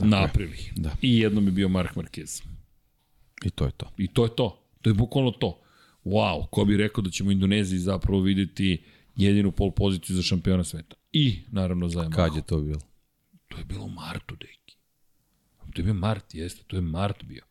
Na 0.00 0.24
aprili. 0.24 0.58
Da. 0.76 0.90
I 1.02 1.18
jednom 1.20 1.46
je 1.46 1.52
bio 1.52 1.68
Mark 1.68 1.96
Marquez. 1.96 2.42
I 3.44 3.50
to 3.50 3.64
je 3.64 3.72
to. 3.72 3.90
I 3.98 4.08
to 4.08 4.24
je 4.24 4.36
to. 4.36 4.58
To 4.82 4.90
je 4.90 4.94
bukvalno 4.94 5.30
to 5.30 5.61
wow, 6.04 6.46
ko 6.50 6.64
bi 6.64 6.76
rekao 6.76 7.02
da 7.02 7.10
ćemo 7.10 7.28
u 7.28 7.32
Indoneziji 7.32 7.78
zapravo 7.78 8.20
videti 8.20 8.82
jedinu 9.16 9.52
pol 9.52 9.70
poziciju 9.70 10.16
za 10.16 10.22
šampiona 10.22 10.64
sveta. 10.64 10.96
i 11.12 11.38
naravno 11.50 11.88
za 11.88 12.00
Yamaha. 12.00 12.14
Kad 12.14 12.36
je 12.36 12.42
to 12.42 12.60
bilo? 12.60 12.80
To 13.48 13.58
je 13.58 13.64
bilo 13.64 13.84
u 13.84 13.90
martu, 13.90 14.36
deki. 14.36 14.76
To 15.72 15.80
je 15.80 15.84
bio 15.84 15.94
mart, 15.94 16.34
jeste, 16.34 16.64
to 16.66 16.76
je 16.76 16.82
mart 16.82 17.24
bio. 17.24 17.44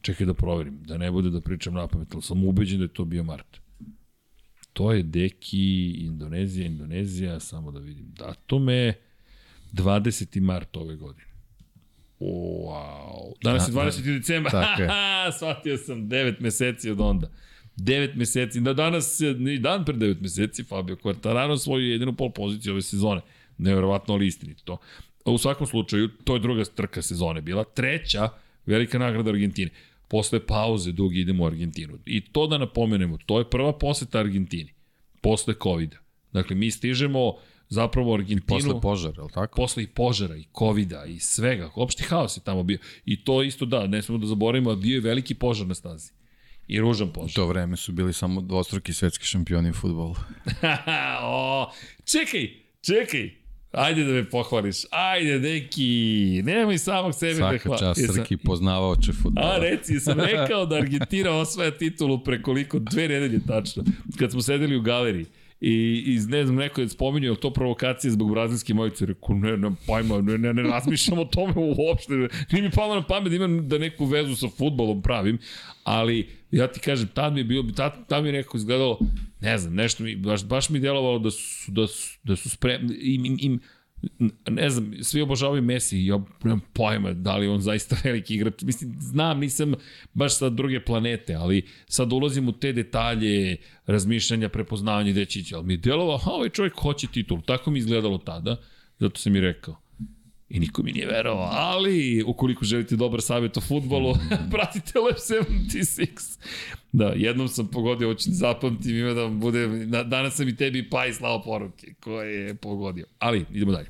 Čekaj 0.00 0.26
da 0.26 0.34
proverim, 0.34 0.82
da 0.82 0.98
ne 0.98 1.10
bude 1.10 1.30
da 1.30 1.40
pričam 1.40 1.74
na 1.74 1.86
pamet, 1.86 2.14
ali 2.14 2.22
sam 2.22 2.44
ubeđen 2.44 2.78
da 2.78 2.84
je 2.84 2.92
to 2.92 3.04
bio 3.04 3.24
mart. 3.24 3.60
To 4.72 4.92
je 4.92 5.02
deki 5.02 5.90
Indonezija, 5.90 6.66
Indonezija, 6.66 7.40
samo 7.40 7.70
da 7.70 7.80
vidim 7.80 8.12
datume, 8.18 8.94
20. 9.72 10.40
mart 10.40 10.76
ove 10.76 10.96
godine. 10.96 11.28
Wow. 12.20 13.32
Danas 13.42 13.68
je 13.68 13.72
20. 13.72 14.04
Da, 14.04 14.12
decembar. 14.12 14.52
Tako 14.52 14.82
je. 14.82 14.88
Shvatio 15.38 15.76
sam 15.76 16.08
9 16.08 16.40
meseci 16.40 16.90
od 16.90 17.00
onda. 17.00 17.30
9 17.78 18.16
meseci. 18.16 18.60
Da 18.60 18.72
danas 18.72 19.20
ni 19.38 19.58
dan 19.58 19.84
pre 19.84 19.94
9 19.94 20.20
meseci 20.20 20.64
Fabio 20.64 20.96
Quartararo 20.96 21.56
svoju 21.58 21.90
jedinu 21.90 22.12
pol 22.12 22.30
poziciju 22.30 22.72
ove 22.72 22.82
sezone. 22.82 23.20
Neverovatno 23.58 24.14
ali 24.14 24.26
istinito 24.26 24.62
to. 24.64 24.78
U 25.24 25.38
svakom 25.38 25.66
slučaju, 25.66 26.08
to 26.24 26.34
je 26.34 26.40
druga 26.40 26.64
trka 26.64 27.02
sezone 27.02 27.40
bila. 27.40 27.64
Treća, 27.64 28.28
velika 28.66 28.98
nagrada 28.98 29.30
Argentine. 29.30 29.70
Posle 30.08 30.46
pauze 30.46 30.92
dugi 30.92 31.20
idemo 31.20 31.44
u 31.44 31.46
Argentinu. 31.46 31.98
I 32.06 32.20
to 32.20 32.46
da 32.46 32.58
napomenemo, 32.58 33.18
to 33.26 33.38
je 33.38 33.50
prva 33.50 33.72
poseta 33.72 34.18
Argentini. 34.18 34.72
Posle 35.20 35.54
covid 35.62 35.90
-a. 35.90 35.96
Dakle, 36.32 36.56
mi 36.56 36.70
stižemo 36.70 37.34
zapravo 37.68 38.14
Argentinu... 38.14 38.58
I 38.58 38.62
posle 38.62 38.80
požara, 38.80 39.22
je 39.22 39.28
tako? 39.34 39.56
Posle 39.56 39.82
i 39.82 39.86
požara, 39.86 40.36
i 40.36 40.44
covid 40.58 40.92
i 41.08 41.20
svega. 41.20 41.70
Opšti 41.74 42.02
haos 42.02 42.36
je 42.36 42.40
tamo 42.40 42.62
bio. 42.62 42.78
I 43.04 43.24
to 43.24 43.42
isto 43.42 43.66
da, 43.66 43.86
ne 43.86 44.02
smemo 44.02 44.18
da 44.18 44.26
zaboravimo, 44.26 44.76
bio 44.76 44.94
je 44.94 45.00
veliki 45.00 45.34
požar 45.34 45.66
na 45.66 45.74
stazi. 45.74 46.12
I 46.68 46.80
ružan 46.80 47.12
požar. 47.12 47.30
U 47.30 47.34
to 47.34 47.46
vreme 47.46 47.76
su 47.76 47.92
bili 47.92 48.12
samo 48.12 48.40
dvostruki 48.40 48.92
svetski 48.92 49.26
šampioni 49.26 49.70
u 49.70 49.74
futbolu. 49.74 50.14
o, 51.22 51.70
čekaj, 52.04 52.48
čekaj, 52.80 53.30
Ajde 53.72 54.04
da 54.04 54.12
me 54.12 54.30
pohvališ. 54.30 54.76
Ajde, 54.90 55.38
deki. 55.38 56.42
Nemoj 56.44 56.78
samog 56.78 57.14
sebe 57.14 57.34
Svaka 57.34 57.52
da 57.52 57.58
hvališ. 57.58 57.80
Svaka 57.80 57.94
čast 57.94 58.14
Srki 58.14 58.36
poznavaoče 58.36 59.12
futbola. 59.12 59.46
A, 59.46 59.58
reci, 59.58 60.00
sam 60.00 60.20
rekao 60.20 60.66
da 60.66 60.76
Argentina 60.76 61.30
osvaja 61.30 61.70
titulu 61.70 62.24
prekoliko 62.24 62.78
dve 62.78 63.08
nedelje 63.08 63.40
tačno. 63.46 63.84
Kad 64.18 64.30
smo 64.30 64.42
sedeli 64.42 64.76
u 64.76 64.80
galeriji. 64.82 65.26
I, 65.60 66.04
i 66.06 66.18
ne 66.28 66.44
znam, 66.44 66.56
neko 66.56 66.80
je 66.80 66.88
spominjao 66.88 67.34
to 67.34 67.52
provokacije 67.52 68.10
zbog 68.10 68.30
brazilske 68.30 68.74
mojice. 68.74 69.06
Rekao, 69.06 69.34
ne, 69.34 69.56
ne, 69.56 69.70
pojma, 69.86 70.20
ne, 70.20 70.38
ne, 70.38 70.54
ne 70.54 70.62
razmišljam 70.62 71.18
o 71.18 71.24
tome 71.24 71.52
uopšte. 71.56 72.12
Nije 72.52 72.62
mi 72.62 72.70
palo 72.70 72.94
na 72.94 73.02
pamet 73.02 73.30
da 73.30 73.36
imam 73.36 73.68
da 73.68 73.78
neku 73.78 74.04
vezu 74.04 74.36
sa 74.36 74.48
futbolom 74.58 75.02
pravim, 75.02 75.38
ali 75.84 76.28
ja 76.50 76.72
ti 76.72 76.80
kažem, 76.80 77.08
tad 77.14 77.32
mi 77.32 77.40
je 77.40 77.44
bilo, 77.44 77.72
tad, 77.76 78.08
tad 78.08 78.22
mi 78.22 78.28
je 78.28 78.32
neko 78.32 78.56
izgledalo, 78.56 78.98
ne 79.40 79.58
znam, 79.58 79.74
nešto 79.74 80.04
mi, 80.04 80.16
baš, 80.16 80.44
baš 80.44 80.70
mi 80.70 80.80
djelovalo 80.80 81.18
da 81.18 81.30
su, 81.30 81.70
da 81.72 81.86
su, 81.86 82.18
da 82.22 82.36
su 82.36 82.50
spremni, 82.50 82.94
im, 82.94 83.24
im, 83.24 83.38
im, 83.40 83.60
ne 84.48 84.70
znam, 84.70 84.92
svi 85.02 85.22
obožavaju 85.22 85.62
Messi, 85.62 86.06
ja 86.06 86.20
nemam 86.44 86.60
pojma 86.72 87.12
da 87.12 87.36
li 87.36 87.46
on 87.46 87.60
zaista 87.60 87.96
veliki 88.04 88.34
igrač. 88.34 88.62
Mislim, 88.62 88.96
znam, 89.00 89.40
nisam 89.40 89.74
baš 90.14 90.38
sa 90.38 90.48
druge 90.48 90.84
planete, 90.84 91.34
ali 91.34 91.62
sad 91.86 92.12
ulazim 92.12 92.48
u 92.48 92.52
te 92.52 92.72
detalje, 92.72 93.56
razmišljanja, 93.86 94.48
prepoznavanja 94.48 95.20
ići, 95.20 95.54
ali 95.54 95.64
mi 95.64 95.72
je 95.72 95.76
djelovao, 95.76 96.20
a 96.24 96.30
ovaj 96.30 96.48
čovjek 96.48 96.74
hoće 96.74 97.06
titul. 97.06 97.40
Tako 97.46 97.70
mi 97.70 97.78
izgledalo 97.78 98.18
tada, 98.18 98.56
zato 98.98 99.20
sam 99.20 99.36
i 99.36 99.40
rekao. 99.40 99.87
I 100.50 100.60
niko 100.60 100.82
mi 100.82 100.92
nije 100.92 101.06
verovao, 101.06 101.48
ali 101.52 102.22
ukoliko 102.26 102.64
želite 102.64 102.96
dobar 102.96 103.22
savjet 103.22 103.56
o 103.56 103.60
futbolu, 103.60 104.14
pratite 104.52 104.98
Lab 104.98 105.14
76. 105.14 106.38
Da, 106.92 107.12
jednom 107.16 107.48
sam 107.48 107.68
pogodio, 107.68 108.08
hoću 108.08 108.30
da 108.30 108.34
zapamtim, 108.34 108.98
ima 108.98 109.12
da 109.14 109.28
bude, 109.28 109.66
danas 110.04 110.36
sam 110.36 110.48
i 110.48 110.56
tebi 110.56 110.90
pa 110.90 111.06
i 111.06 111.12
slao 111.12 111.42
poruke 111.42 111.94
koje 112.00 112.46
je 112.46 112.54
pogodio. 112.54 113.06
Ali, 113.18 113.44
idemo 113.52 113.72
dalje. 113.72 113.88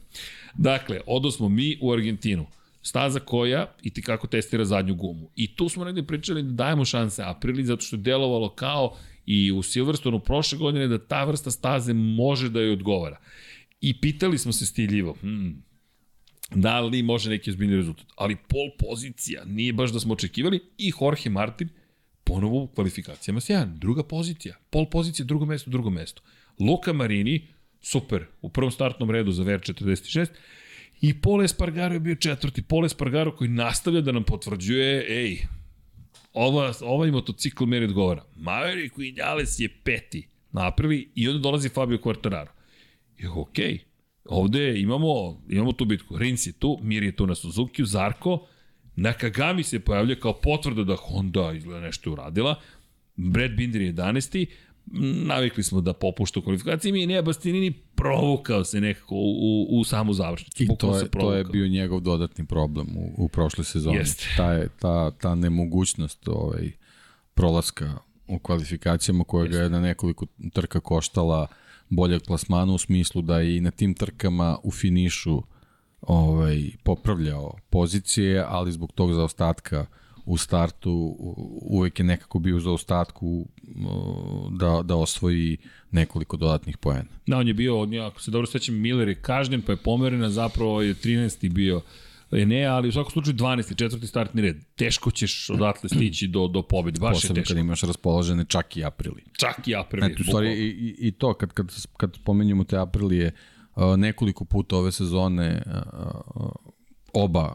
Dakle, 0.55 1.01
odo 1.07 1.31
smo 1.31 1.49
mi 1.49 1.79
u 1.81 1.93
Argentinu. 1.93 2.47
Staza 2.83 3.21
koja 3.21 3.75
i 3.83 3.91
ti 3.91 4.03
kako 4.03 4.27
testira 4.27 4.65
zadnju 4.65 4.95
gumu. 4.95 5.31
I 5.37 5.57
tu 5.57 5.69
smo 5.69 5.85
negde 5.85 6.03
pričali 6.03 6.43
da 6.43 6.51
dajemo 6.51 6.85
šanse 6.85 7.23
Aprili, 7.23 7.65
zato 7.65 7.83
što 7.83 7.97
je 7.97 8.01
delovalo 8.01 8.55
kao 8.55 8.97
i 9.27 9.53
u 9.53 9.63
Silverstonu 9.63 10.21
prošle 10.21 10.59
godine 10.59 10.89
da 10.89 10.99
ta 10.99 11.25
vrsta 11.25 11.51
staze 11.51 11.93
može 11.93 12.49
da 12.49 12.61
je 12.61 12.73
odgovara. 12.73 13.19
I 13.81 14.01
pitali 14.01 14.39
smo 14.39 14.53
se 14.53 14.67
stiljivo, 14.67 15.13
hmm, 15.21 15.63
da 16.51 16.81
li 16.81 17.03
može 17.03 17.31
neki 17.31 17.51
ozbiljni 17.51 17.77
rezultat. 17.77 18.07
Ali 18.17 18.37
pol 18.37 18.71
pozicija 18.79 19.45
nije 19.45 19.73
baš 19.73 19.93
da 19.93 20.01
smo 20.01 20.13
očekivali 20.13 20.61
i 20.79 20.93
Jorge 21.01 21.31
Martin 21.31 21.69
ponovo 22.25 22.63
u 22.63 22.67
kvalifikacijama 22.67 23.41
sjajan. 23.41 23.79
Druga 23.79 24.03
pozicija, 24.03 24.57
pol 24.71 24.87
pozicija, 24.91 25.27
drugo 25.27 25.47
mesto, 25.47 25.71
drugo 25.71 25.91
mesto. 25.91 26.23
Luka 26.61 26.93
Marini, 26.93 27.47
super, 27.81 28.27
u 28.43 28.49
prvom 28.49 28.71
startnom 28.71 29.11
redu 29.11 29.33
za 29.33 29.43
VR46 29.43 30.29
i 31.01 31.21
Pole 31.21 31.45
Espargaro 31.45 31.95
je 31.95 32.01
bio 32.01 32.15
četvrti. 32.15 32.63
Pole 32.63 32.87
Espargaro 32.87 33.37
koji 33.37 33.51
nastavlja 33.51 34.01
da 34.01 34.13
nam 34.13 34.25
potvrđuje, 34.25 35.05
ej, 35.09 35.47
ova, 36.33 36.73
ovaj 36.81 37.11
motocikl 37.11 37.65
meri 37.65 37.85
odgovara. 37.85 38.25
Maverick 38.37 38.99
Vinales 38.99 39.61
je 39.61 39.69
peti 39.85 40.29
napravi 40.53 41.11
i 41.15 41.29
onda 41.29 41.41
dolazi 41.41 41.69
Fabio 41.69 41.99
Quartararo. 41.99 42.51
I 43.19 43.27
okej, 43.27 43.75
okay, 43.75 43.81
Ovde 44.29 44.81
imamo, 44.81 45.41
imamo 45.49 45.73
tu 45.73 45.85
bitku. 45.85 46.17
Rins 46.17 46.47
je 46.47 46.53
tu, 46.53 46.79
Mir 46.83 47.03
je 47.03 47.17
tu 47.17 47.27
na 47.27 47.35
Suzuki, 47.35 47.85
Zarko, 47.85 48.47
Nakagami 49.01 49.63
se 49.63 49.81
pojavlja 49.81 50.15
kao 50.15 50.33
potvrda 50.33 50.85
da 50.85 50.97
Honda 50.97 51.53
izgleda 51.53 51.81
nešto 51.81 52.13
uradila, 52.13 52.55
Brad 53.17 53.51
Binder 53.51 53.83
je 53.83 53.95
11. 53.95 54.47
Navikli 55.27 55.63
smo 55.63 55.81
da 55.81 55.93
popušta 55.93 56.41
u 56.41 56.43
kvalifikaciji, 56.43 56.93
mi 56.93 57.01
je 57.01 57.07
Nea 57.07 57.23
Bastianini 57.23 57.73
provukao 57.73 58.65
se 58.65 58.81
nekako 58.81 59.15
u, 59.15 59.67
u, 59.69 59.81
u 59.81 59.85
samu 59.85 60.13
završnicu. 60.13 60.63
I 60.63 60.69
to 60.79 60.99
je, 60.99 61.11
to 61.11 61.35
je 61.35 61.45
bio 61.45 61.69
njegov 61.69 62.01
dodatni 62.01 62.47
problem 62.47 62.87
u, 62.97 63.25
u 63.25 63.29
prošle 63.29 63.65
sezoni. 63.65 63.97
Jeste. 63.97 64.25
Ta, 64.37 64.53
je, 64.53 64.69
ta, 64.79 65.11
ta 65.11 65.35
nemogućnost 65.35 66.29
ovaj, 66.29 66.71
prolaska 67.35 67.99
u 68.29 68.39
kvalifikacijama 68.39 69.25
koja 69.25 69.47
ga 69.47 69.59
je 69.59 69.71
na 69.71 69.81
nekoliko 69.81 70.27
trka 70.53 70.81
koštala 70.81 71.47
boljeg 71.91 72.23
plasmana 72.27 72.73
u 72.73 72.79
smislu 72.79 73.23
da 73.23 73.41
je 73.41 73.57
i 73.57 73.61
na 73.61 73.71
tim 73.71 73.95
trkama 73.95 74.59
u 74.63 74.71
finišu 74.71 75.43
ovaj, 76.01 76.71
popravljao 76.83 77.55
pozicije, 77.71 78.45
ali 78.49 78.73
zbog 78.73 78.93
tog 78.93 79.13
zaostatka 79.13 79.87
u 80.29 80.37
startu 80.37 81.17
uvek 81.63 81.99
je 81.99 82.05
nekako 82.05 82.39
bio 82.39 82.61
za 82.61 82.71
ostatku 82.71 83.47
da, 84.51 84.83
da 84.85 84.97
osvoji 84.97 85.57
nekoliko 85.91 86.37
dodatnih 86.37 86.77
poena. 86.77 87.09
Da, 87.27 87.37
on 87.37 87.49
je 87.49 87.55
bio, 87.55 87.89
ako 88.07 88.21
se 88.21 88.31
dobro 88.31 88.47
sećam, 88.47 88.75
Miller 88.75 89.09
je 89.09 89.15
kažnjen, 89.15 89.63
pa 89.63 89.73
je 89.73 89.77
pomeren, 89.77 90.23
a 90.23 90.31
zapravo 90.31 90.83
je 90.83 90.95
13. 90.95 91.53
bio 91.53 91.81
ne, 92.31 92.65
ali 92.65 92.89
u 92.89 92.93
svakom 92.93 93.11
slučaju 93.11 93.37
12. 93.37 93.77
četvrti 93.77 94.07
startni 94.07 94.43
red. 94.43 94.57
Teško 94.77 95.11
ćeš 95.11 95.51
odatle 95.51 95.89
stići 95.89 96.27
do, 96.27 96.49
do 96.49 96.63
pobjede. 96.63 97.01
Baš 97.01 97.15
Posebno 97.15 97.41
je 97.41 97.43
teško. 97.43 97.55
kad 97.55 97.59
imaš 97.59 97.81
raspoložene 97.81 98.45
čak 98.45 98.77
i 98.77 98.85
aprili. 98.85 99.25
Čak 99.33 99.69
i 99.69 99.75
aprili. 99.75 100.13
Eto, 100.13 100.25
stvari, 100.25 100.53
i, 100.53 100.97
i, 100.99 101.13
to, 101.13 101.35
kad, 101.35 101.53
kad, 101.53 101.73
kad 101.97 102.15
spomenjamo 102.15 102.65
te 102.65 102.79
aprilije, 102.79 103.33
uh, 103.77 103.97
nekoliko 103.97 104.45
puta 104.45 104.77
ove 104.77 104.93
sezone 104.93 105.63
uh, 105.67 106.51
oba 107.13 107.55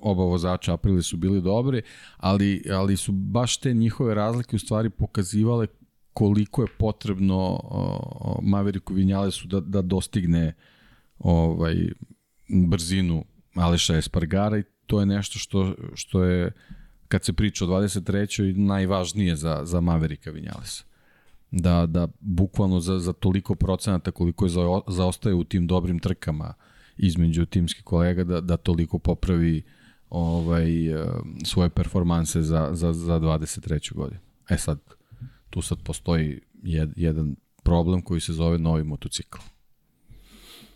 oba 0.00 0.24
vozača 0.24 0.72
aprili 0.72 1.02
su 1.02 1.16
bili 1.16 1.42
dobri, 1.42 1.82
ali, 2.16 2.62
ali 2.70 2.96
su 2.96 3.12
baš 3.12 3.56
te 3.56 3.74
njihove 3.74 4.14
razlike 4.14 4.56
u 4.56 4.58
stvari 4.58 4.90
pokazivale 4.90 5.66
koliko 6.12 6.62
je 6.62 6.68
potrebno 6.78 7.60
Maveriku 8.42 8.94
Vinjalesu 8.94 9.48
da, 9.48 9.60
da 9.60 9.82
dostigne 9.82 10.54
ovaj 11.18 11.74
brzinu 12.68 13.24
Aleša 13.56 13.96
Espargara 13.96 14.58
i 14.58 14.62
to 14.86 15.00
je 15.00 15.06
nešto 15.06 15.38
što, 15.38 15.74
što 15.94 16.24
je, 16.24 16.52
kad 17.08 17.24
se 17.24 17.32
priča 17.32 17.64
o 17.64 17.68
23. 17.68 18.56
najvažnije 18.56 19.36
za, 19.36 19.60
za 19.64 19.80
Maverika 19.80 20.30
Vinjalesa. 20.30 20.84
Da, 21.50 21.86
da 21.86 22.08
bukvalno 22.20 22.80
za, 22.80 22.98
za 22.98 23.12
toliko 23.12 23.54
procenata 23.54 24.10
koliko 24.10 24.44
je 24.44 24.48
za, 24.48 24.60
zaostaje 24.88 25.34
u 25.34 25.44
tim 25.44 25.66
dobrim 25.66 25.98
trkama 25.98 26.54
između 26.96 27.46
timskih 27.46 27.84
kolega, 27.84 28.24
da, 28.24 28.40
da 28.40 28.56
toliko 28.56 28.98
popravi 28.98 29.62
ovaj, 30.10 30.88
eh, 30.88 31.06
svoje 31.44 31.70
performanse 31.70 32.42
za, 32.42 32.70
za, 32.72 32.92
za 32.92 33.20
23. 33.20 33.94
godinu. 33.94 34.20
E 34.48 34.56
sad, 34.58 34.78
tu 35.50 35.62
sad 35.62 35.78
postoji 35.82 36.40
jed, 36.62 36.92
jedan 36.96 37.36
problem 37.62 38.02
koji 38.02 38.20
se 38.20 38.32
zove 38.32 38.58
novi 38.58 38.84
motocikl. 38.84 39.38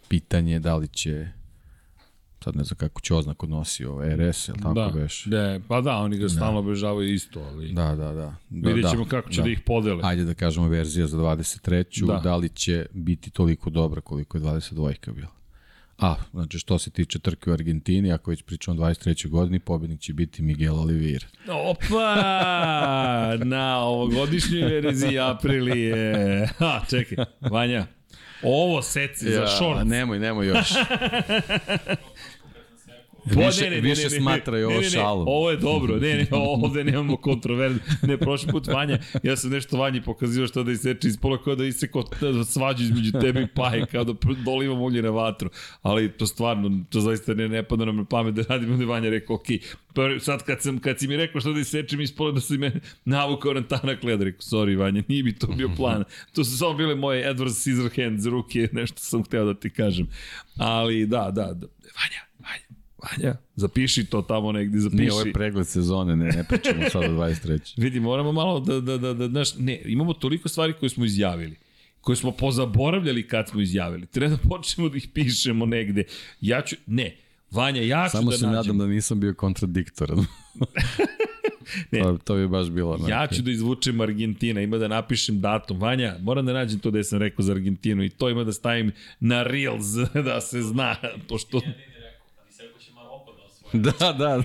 Pitanje 0.09 0.53
je 0.53 0.59
da 0.59 0.77
li 0.77 0.89
će 0.89 1.29
sad 2.45 2.57
ne 2.57 2.65
znam 2.65 2.77
kako 2.77 3.01
će 3.01 3.15
oznaku 3.15 3.47
nosi 3.47 3.85
ovo, 3.85 4.03
RS, 4.17 4.49
ili 4.49 4.59
tako 4.59 4.75
da, 4.75 4.91
beš? 4.95 5.25
Da, 5.25 5.61
pa 5.69 5.81
da, 5.81 5.97
oni 5.97 6.17
ga 6.17 6.23
da. 6.23 6.29
stalno 6.29 6.59
obežavaju 6.59 7.15
isto, 7.15 7.41
ali... 7.41 7.73
Da, 7.73 7.95
da, 7.95 8.13
da. 8.13 8.35
da 8.51 8.69
Vidjet 8.69 8.91
ćemo 8.91 9.05
da, 9.05 9.11
kako 9.11 9.31
će 9.31 9.41
da. 9.41 9.45
da 9.45 9.51
ih 9.51 9.61
podele. 9.67 10.01
Ajde 10.05 10.25
da 10.25 10.35
kažemo 10.35 10.69
verzija 10.69 11.07
za 11.07 11.19
23. 11.19 12.07
Da. 12.07 12.21
da 12.25 12.37
li 12.37 12.49
će 12.49 12.87
biti 12.93 13.31
toliko 13.31 13.71
dobra 13.71 14.01
koliko 14.01 14.39
je 14.39 14.43
22. 14.43 15.13
bila. 15.13 15.41
A, 16.01 16.15
znači 16.33 16.59
što 16.59 16.79
se 16.79 16.91
tiče 16.91 17.19
trke 17.19 17.51
u 17.51 17.53
Argentini, 17.53 18.13
ako 18.13 18.31
već 18.31 18.43
pričamo 18.43 18.83
o 18.83 18.87
23. 18.87 19.29
godini, 19.29 19.59
pobednik 19.59 20.01
će 20.01 20.13
biti 20.15 20.43
Miguel 20.43 20.79
Oliveira. 20.81 21.27
Opa! 21.49 22.15
Na 23.45 23.79
ovogodišnjoj 23.79 24.63
verziji 24.63 25.19
Aprilije. 25.19 26.47
Ha, 26.59 26.81
čekaj, 26.91 27.25
Vanja, 27.41 27.87
Ovo 28.43 28.83
seci 28.83 29.27
ja, 29.27 29.41
za 29.41 29.47
šort. 29.47 29.81
Nemoj, 29.85 30.19
nemoj 30.19 30.47
još. 30.47 30.69
Bo, 33.25 33.47
više, 33.47 33.65
ne, 33.65 33.71
ne, 33.71 33.81
više 33.81 34.03
ne, 34.03 34.09
ne, 34.11 34.21
smatra 34.21 34.59
i 34.59 34.63
ovo 34.63 34.83
šalom. 34.83 35.25
Ovo 35.29 35.51
je 35.51 35.57
dobro, 35.57 35.97
ne, 35.97 36.15
ne, 36.15 36.27
ovde 36.33 36.85
nemamo 36.85 37.17
kontroverz. 37.17 37.77
Ne, 38.03 38.19
prošli 38.19 38.53
put 38.53 38.67
Vanja, 38.67 38.99
ja 39.23 39.37
sam 39.37 39.51
nešto 39.51 39.77
Vanji 39.77 40.03
pokazio 40.03 40.47
što 40.47 40.63
da 40.63 40.73
iseče 40.73 41.09
iz 41.09 41.17
pola 41.17 41.43
kao 41.43 41.55
da 41.55 41.65
iseko 41.65 42.05
svađu 42.47 42.83
između 42.83 43.13
tebe 43.21 43.43
i 43.43 43.47
paje, 43.47 43.87
kao 43.87 44.05
da 44.05 44.13
dolivam 44.45 44.81
ulje 44.81 45.03
na 45.03 45.11
vatru. 45.11 45.51
Ali 45.83 46.13
to 46.13 46.27
stvarno, 46.27 46.85
to 46.91 47.01
zaista 47.01 47.35
ne, 47.35 47.49
ne 47.49 47.63
pada 47.63 47.85
nam 47.85 47.97
na 47.97 48.05
pamet 48.05 48.35
da 48.35 48.43
radimo 48.49 48.77
da 48.77 48.85
Vanja 48.85 49.11
rekao, 49.11 49.37
ok, 49.37 49.47
pa 49.95 50.03
sad 50.21 50.45
kad, 50.45 50.63
sam, 50.63 50.79
kad 50.79 50.99
si 50.99 51.09
mi 51.09 51.17
rekao 51.17 51.41
što 51.41 51.53
da 51.53 51.61
isečem 51.61 52.01
iz 52.01 52.17
pola 52.17 52.33
da 52.33 52.41
si 52.41 52.59
me 52.59 52.81
navukao 53.05 53.53
na 53.55 53.63
tanak 53.63 54.03
led, 54.03 54.23
rekao, 54.23 54.41
sorry 54.41 54.79
Vanja, 54.79 55.03
nije 55.09 55.23
bi 55.23 55.35
to 55.35 55.47
bio 55.47 55.71
plan. 55.77 56.05
To 56.33 56.45
su 56.45 56.59
samo 56.59 56.75
bile 56.75 56.95
moje 56.95 57.35
Edward 57.35 57.55
Scissorhands 57.55 58.27
ruke, 58.27 58.69
nešto 58.73 58.99
sam 58.99 59.25
hteo 59.25 59.45
da 59.45 59.55
ti 59.55 59.71
kažem. 59.71 60.07
Ali 60.57 61.07
da, 61.07 61.31
da, 61.31 61.53
da. 61.55 61.67
Vanja, 61.97 62.21
Vanja, 62.39 62.70
Vanja, 63.03 63.37
zapiši 63.57 64.05
to 64.05 64.23
tamo 64.23 64.53
negdje, 64.53 64.81
zapiši. 64.81 65.01
Nije 65.01 65.13
ovaj 65.13 65.33
pregled 65.33 65.67
sezone, 65.67 66.17
ne, 66.17 66.25
ne 66.25 66.45
pričamo 66.49 66.91
sad 66.91 67.03
o 67.03 67.07
23. 67.07 67.75
Vidi, 67.83 68.01
moramo 68.01 68.33
malo 68.33 68.61
da, 68.61 68.81
da, 68.81 68.99
da, 68.99 69.15
da, 69.15 69.29
znaš, 69.29 69.55
ne, 69.59 69.83
imamo 69.85 70.13
toliko 70.13 70.49
stvari 70.49 70.73
koje 70.73 70.91
smo 70.91 71.05
izjavili 71.05 71.57
koje 72.01 72.17
smo 72.17 72.33
pozaboravljali 72.33 73.29
kad 73.29 73.49
smo 73.49 73.61
izjavili. 73.61 74.07
Treba 74.07 74.37
da 74.37 74.49
počnemo 74.49 74.89
da 74.89 74.97
ih 74.97 75.09
pišemo 75.15 75.67
negde. 75.67 76.05
Ja 76.41 76.63
ću, 76.63 76.77
ne, 76.87 77.17
Vanja, 77.51 77.83
ja 77.83 78.09
ću 78.09 78.11
Samo 78.11 78.31
da 78.31 78.37
se 78.37 78.47
nadam 78.47 78.79
da 78.79 78.87
nisam 78.87 79.21
bio 79.21 79.35
kontradiktoran. 79.35 80.19
ne, 81.93 82.03
to, 82.03 82.19
to 82.25 82.35
bi 82.35 82.49
baš 82.49 82.71
bilo. 82.71 82.97
Ne. 82.97 83.11
Ja 83.11 83.27
ću 83.27 83.43
da 83.43 83.51
izvučem 83.51 84.01
Argentina, 84.01 84.61
ima 84.61 84.79
da 84.79 84.89
napišem 84.89 85.41
datum. 85.41 85.81
Vanja, 85.81 86.17
moram 86.21 86.47
da 86.47 86.53
nađem 86.53 86.79
to 86.79 86.91
da 86.91 87.05
sam 87.05 87.19
rekao 87.19 87.43
za 87.43 87.53
Argentinu 87.53 88.05
i 88.05 88.09
to 88.09 88.31
ima 88.31 88.45
da 88.45 88.53
stavim 88.53 88.93
na 89.21 89.43
Reels 89.43 89.87
da 90.27 90.41
se 90.41 90.63
zna, 90.63 90.97
pošto... 91.29 91.61
Da, 94.01 94.13
da. 94.13 94.43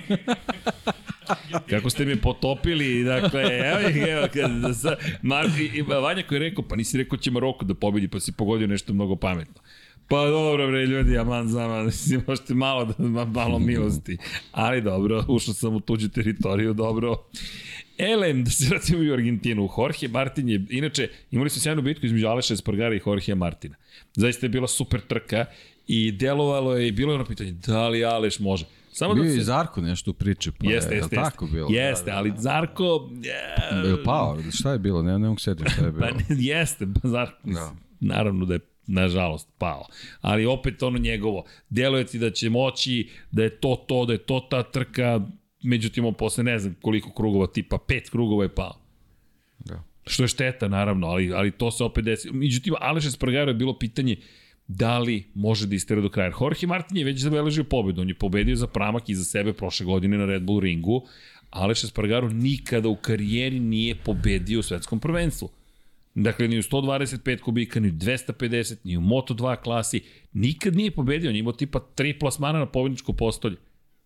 Kako 1.69 1.89
ste 1.89 2.06
me 2.06 2.15
potopili, 2.22 3.03
dakle, 3.03 3.43
evo 3.43 3.89
ih, 3.89 3.95
evo, 4.10 4.27
kada 4.34 4.73
sa, 4.73 4.95
Mar, 5.22 5.45
i, 5.73 5.81
Vanja 5.81 6.23
koji 6.23 6.35
je 6.35 6.49
rekao, 6.49 6.68
pa 6.68 6.76
nisi 6.76 6.97
rekao 6.97 7.18
će 7.18 7.31
Maroko 7.31 7.65
da 7.65 7.73
pobedi, 7.73 8.07
pa 8.07 8.19
si 8.19 8.31
pogodio 8.31 8.68
nešto 8.68 8.93
mnogo 8.93 9.15
pametno. 9.15 9.61
Pa 10.07 10.26
dobro 10.26 10.68
bre 10.68 10.85
ljudi, 10.85 11.18
aman 11.18 11.47
zaman, 11.47 11.91
si 11.91 12.19
možete 12.27 12.53
malo 12.53 12.93
da 12.97 13.26
malo 13.26 13.60
milosti. 13.60 14.18
Ali 14.52 14.81
dobro, 14.81 15.26
ušao 15.27 15.53
sam 15.53 15.76
u 15.76 15.80
tuđu 15.80 16.10
teritoriju, 16.10 16.73
dobro. 16.73 17.15
Elem, 17.97 18.43
da 18.43 18.49
se 18.49 18.68
vratimo 18.69 19.11
u 19.11 19.14
Argentinu. 19.14 19.69
Jorge 19.77 20.07
Martin 20.07 20.49
je, 20.49 20.65
inače, 20.69 21.10
imali 21.31 21.49
su 21.49 21.61
sjajnu 21.61 21.81
bitku 21.81 22.06
između 22.06 22.27
Aleša 22.27 22.53
Espargara 22.53 22.95
i 22.95 23.02
Jorge 23.06 23.35
Martina. 23.35 23.76
Zaista 24.14 24.45
je 24.45 24.49
bila 24.49 24.68
super 24.68 25.02
trka 25.02 25.45
i 25.88 26.11
delovalo 26.11 26.77
je 26.77 26.91
bilo 26.91 27.11
je 27.11 27.15
ono 27.15 27.26
pitanje, 27.26 27.52
da 27.52 27.88
li 27.89 28.06
Aleš 28.06 28.39
može? 28.39 28.65
Samo 28.95 29.13
Bio 29.13 29.23
da 29.23 29.30
se... 29.30 29.38
i 29.38 29.43
Zarko 29.43 29.81
nešto 29.81 30.11
u 30.11 30.13
priči, 30.13 30.51
pa 30.51 30.72
jeste, 30.72 30.95
je, 30.95 30.97
jeste, 30.97 31.15
tako 31.15 31.45
bilo? 31.45 31.67
Jeste, 31.72 32.05
da, 32.05 32.11
da, 32.11 32.17
ali 32.17 32.31
da. 32.31 32.38
Zarko... 32.38 33.09
Je... 33.22 33.89
Je 33.89 34.03
pao, 34.03 34.38
šta 34.51 34.72
je 34.72 34.80
bilo? 34.80 35.01
Ne, 35.03 35.19
ne 35.19 35.27
mogu 35.27 35.39
setiti 35.39 35.72
šta 35.72 35.85
je 35.85 35.91
bilo. 35.91 36.07
pa 36.07 36.17
ne, 36.17 36.23
jeste, 36.30 36.88
pa 37.01 37.07
Zarko, 37.09 37.38
da. 37.43 37.73
naravno 37.99 38.45
da 38.45 38.53
je 38.53 38.59
nažalost, 38.88 39.49
pao. 39.57 39.88
Ali 40.22 40.45
opet 40.45 40.84
ono 40.84 40.97
njegovo, 40.97 41.45
deluje 41.69 42.05
ti 42.05 42.19
da 42.19 42.31
će 42.31 42.49
moći, 42.49 43.09
da 43.31 43.43
je 43.43 43.49
to 43.49 43.85
to, 43.88 44.05
da 44.05 44.13
je 44.13 44.19
to 44.19 44.47
ta 44.49 44.63
trka, 44.63 45.22
međutim 45.63 46.05
on 46.05 46.13
posle 46.13 46.43
ne 46.43 46.59
znam 46.59 46.76
koliko 46.81 47.13
krugova, 47.13 47.47
tipa 47.47 47.77
pet 47.88 48.09
krugova 48.09 48.43
je 48.43 48.55
pao. 48.55 48.76
Da. 49.59 49.84
Što 50.07 50.23
je 50.23 50.27
šteta, 50.27 50.67
naravno, 50.67 51.07
ali, 51.07 51.34
ali 51.34 51.51
to 51.51 51.72
se 51.72 51.84
opet 51.84 52.05
desi. 52.05 52.30
Međutim, 52.31 52.73
Aleš 52.80 53.05
Espargaro 53.05 53.51
je 53.51 53.55
bilo 53.55 53.77
pitanje, 53.80 54.17
da 54.67 54.99
li 54.99 55.23
može 55.33 55.67
da 55.67 55.75
istera 55.75 56.01
do 56.01 56.09
kraja. 56.09 56.31
Jorge 56.41 56.67
Martin 56.67 56.97
je 56.97 57.05
već 57.05 57.21
zabeležio 57.21 57.63
pobedu, 57.63 58.01
on 58.01 58.09
je 58.09 58.15
pobedio 58.15 58.55
za 58.55 58.67
pramak 58.67 59.09
i 59.09 59.15
za 59.15 59.23
sebe 59.23 59.53
prošle 59.53 59.85
godine 59.85 60.17
na 60.17 60.25
Red 60.25 60.43
Bull 60.43 60.59
ringu, 60.59 61.07
Aleš 61.49 61.83
Espargaro 61.83 62.29
nikada 62.29 62.89
u 62.89 62.95
karijeri 62.95 63.59
nije 63.59 63.95
pobedio 63.95 64.59
u 64.59 64.63
svetskom 64.63 64.99
prvenstvu. 64.99 65.49
Dakle, 66.15 66.47
ni 66.47 66.59
u 66.59 66.61
125 66.61 67.39
kubika, 67.39 67.79
ni 67.79 67.87
u 67.87 67.91
250, 67.91 68.75
ni 68.83 68.97
u 68.97 69.01
Moto2 69.01 69.55
klasi, 69.55 70.01
nikad 70.33 70.75
nije 70.75 70.91
pobedio, 70.91 71.29
on 71.29 71.35
je 71.35 71.39
imao 71.39 71.53
tipa 71.53 71.79
tri 71.95 72.19
plasmana 72.19 72.59
na 72.59 72.65
pobedničko 72.65 73.13
postolje 73.13 73.55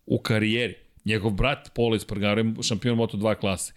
u 0.06 0.18
karijeri. 0.18 0.74
Njegov 1.04 1.30
brat 1.30 1.70
Polo 1.74 1.96
Espargaro 1.96 2.40
je 2.40 2.62
šampion 2.62 2.98
Moto2 2.98 3.34
klase. 3.34 3.72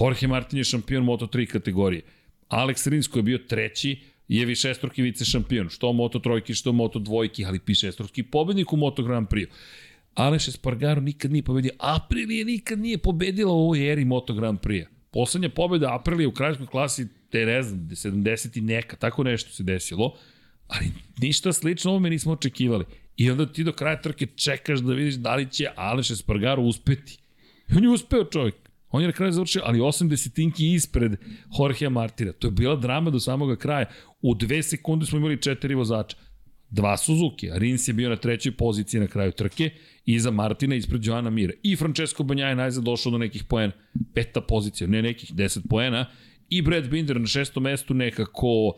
Jorge 0.00 0.26
Martin 0.26 0.58
je 0.58 0.64
šampion 0.64 1.04
Moto3 1.04 1.46
kategorije. 1.46 2.02
Alex 2.48 2.88
Rins 2.90 3.08
koji 3.08 3.20
je 3.20 3.24
bio 3.24 3.38
treći, 3.38 4.00
je 4.38 4.46
višestruki 4.46 5.02
vice 5.02 5.24
šampion, 5.24 5.68
što 5.68 5.92
Moto 5.92 6.18
trojki, 6.18 6.54
što 6.54 6.72
Moto 6.72 6.98
dvojki, 6.98 7.44
ali 7.44 7.60
višestruki 7.66 8.22
pobednik 8.22 8.72
u 8.72 8.76
Moto 8.76 9.02
Grand 9.02 9.28
Prix. 9.28 9.46
Aleš 10.14 10.48
Espargaro 10.48 11.00
nikad 11.00 11.32
nije 11.32 11.42
pobedio. 11.42 11.72
Aprilije 11.78 12.44
nikad 12.44 12.78
nije 12.78 12.98
pobedila 12.98 13.52
u 13.52 13.58
ovoj 13.58 13.92
eri 13.92 14.04
Moto 14.04 14.34
Grand 14.34 14.58
Prix. 14.60 14.86
Poslednja 15.10 15.48
pobeda 15.48 15.94
Aprilije 15.94 16.26
u 16.26 16.32
kraljskoj 16.32 16.66
klasi, 16.66 17.08
te 17.30 17.46
ne 17.46 17.62
znam, 17.62 17.80
70 17.80 18.58
i 18.58 18.60
neka, 18.60 18.96
tako 18.96 19.24
nešto 19.24 19.50
se 19.50 19.62
desilo, 19.62 20.16
ali 20.68 20.86
ništa 21.18 21.52
slično 21.52 21.90
ovome 21.90 22.10
nismo 22.10 22.32
očekivali. 22.32 22.84
I 23.16 23.30
onda 23.30 23.52
ti 23.52 23.64
do 23.64 23.72
kraja 23.72 24.00
trke 24.00 24.26
čekaš 24.26 24.80
da 24.80 24.92
vidiš 24.92 25.14
da 25.14 25.34
li 25.34 25.50
će 25.50 25.68
Aleš 25.76 26.10
Espargaro 26.10 26.62
uspeti. 26.62 27.18
I 27.68 27.76
on 27.76 27.84
je 27.84 27.90
uspeo 27.90 28.24
čovjek. 28.24 28.54
On 28.92 29.00
je 29.02 29.06
na 29.06 29.12
kraju 29.12 29.32
završio, 29.32 29.62
ali 29.64 29.78
8 29.78 30.08
desetinki 30.08 30.72
ispred 30.72 31.16
Jorgea 31.58 31.90
Martina. 31.90 32.32
To 32.32 32.46
je 32.46 32.50
bila 32.50 32.76
drama 32.76 33.10
do 33.10 33.20
samoga 33.20 33.56
kraja. 33.56 33.86
U 34.22 34.34
dve 34.34 34.62
sekunde 34.62 35.06
smo 35.06 35.18
imali 35.18 35.42
četiri 35.42 35.74
vozača. 35.74 36.16
Dva 36.70 36.96
Suzuki, 36.96 37.50
Rins 37.54 37.88
je 37.88 37.94
bio 37.94 38.08
na 38.08 38.16
trećoj 38.16 38.52
poziciji 38.52 39.00
na 39.00 39.06
kraju 39.06 39.32
trke, 39.32 39.70
iza 40.06 40.30
Martina 40.30 40.74
ispred 40.74 41.04
Joana 41.04 41.30
Mira. 41.30 41.52
I 41.62 41.76
Francesco 41.76 42.22
Banja 42.22 42.46
je 42.46 42.56
najzad 42.56 42.84
došao 42.84 43.12
do 43.12 43.18
nekih 43.18 43.44
poena. 43.44 43.72
Peta 44.14 44.40
pozicija, 44.40 44.88
ne 44.88 45.02
nekih, 45.02 45.34
deset 45.34 45.62
poena. 45.70 46.06
I 46.48 46.62
Brad 46.62 46.88
Binder 46.88 47.20
na 47.20 47.26
šestom 47.26 47.62
mestu 47.62 47.94
nekako... 47.94 48.74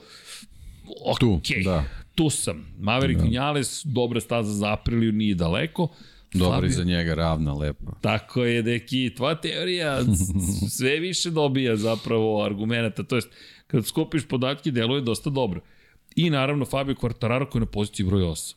Ok, 1.04 1.18
tu, 1.18 1.40
da. 1.64 1.84
tu 2.14 2.30
sam. 2.30 2.66
Maverick 2.78 3.20
da. 3.20 3.26
Vinales, 3.26 3.82
dobra 3.84 4.20
staza 4.20 4.52
za 4.52 4.72
Apriliju, 4.72 5.12
nije 5.12 5.34
daleko. 5.34 5.88
Dobro 6.34 6.68
za 6.68 6.84
njega, 6.84 7.14
ravna, 7.14 7.54
lepo. 7.54 7.92
Tako 8.00 8.44
je, 8.44 8.62
deki, 8.62 9.14
tvoja 9.16 9.34
teorija 9.34 10.00
sve 10.76 11.00
više 11.00 11.30
dobija 11.30 11.76
zapravo 11.76 12.44
argumenta, 12.44 13.02
to 13.02 13.16
jest, 13.16 13.28
kad 13.66 13.86
skupiš 13.86 14.28
podatke, 14.28 14.70
deluje 14.70 15.00
dosta 15.00 15.30
dobro. 15.30 15.60
I 16.16 16.30
naravno 16.30 16.64
Fabio 16.64 16.94
Quartararo 16.94 17.48
koji 17.50 17.60
je 17.60 17.64
na 17.64 17.70
poziciji 17.70 18.06
broj 18.06 18.22
8. 18.22 18.54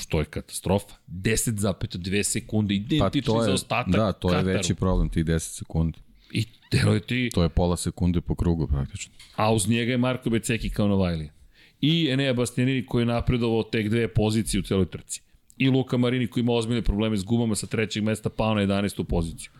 Što 0.00 0.18
je 0.18 0.24
katastrofa. 0.24 0.94
10,2 1.08 2.22
sekunde, 2.22 2.74
identični 2.74 3.34
pa 3.34 3.44
za 3.44 3.52
ostatak 3.52 3.94
Da, 3.94 4.12
to 4.12 4.28
Kataru. 4.28 4.48
je 4.48 4.56
veći 4.56 4.74
problem, 4.74 5.08
tih 5.08 5.24
10 5.24 5.38
sekundi. 5.38 5.98
I 6.32 6.44
deluje 6.72 7.00
ti... 7.00 7.30
To 7.34 7.42
je 7.42 7.48
pola 7.48 7.76
sekunde 7.76 8.20
po 8.20 8.34
krugu 8.34 8.66
praktično. 8.66 9.14
A 9.36 9.52
uz 9.52 9.68
njega 9.68 9.92
je 9.92 9.98
Marko 9.98 10.30
Beceki 10.30 10.70
kao 10.70 10.88
Novajlija. 10.88 11.32
I 11.80 12.08
Enea 12.10 12.32
Bastianini 12.32 12.86
koji 12.86 13.02
je 13.02 13.06
napredovao 13.06 13.62
tek 13.62 13.88
dve 13.88 14.14
pozicije 14.14 14.60
u 14.60 14.62
celoj 14.62 14.86
trci 14.86 15.22
i 15.58 15.68
Luka 15.68 15.96
Marini 15.96 16.26
koji 16.26 16.42
ima 16.42 16.52
ozbiljne 16.52 16.82
probleme 16.82 17.16
s 17.16 17.24
gumama 17.24 17.54
sa 17.54 17.66
trećeg 17.66 18.04
mesta 18.04 18.30
pao 18.30 18.54
na 18.54 18.60
11. 18.60 19.04
poziciju. 19.04 19.50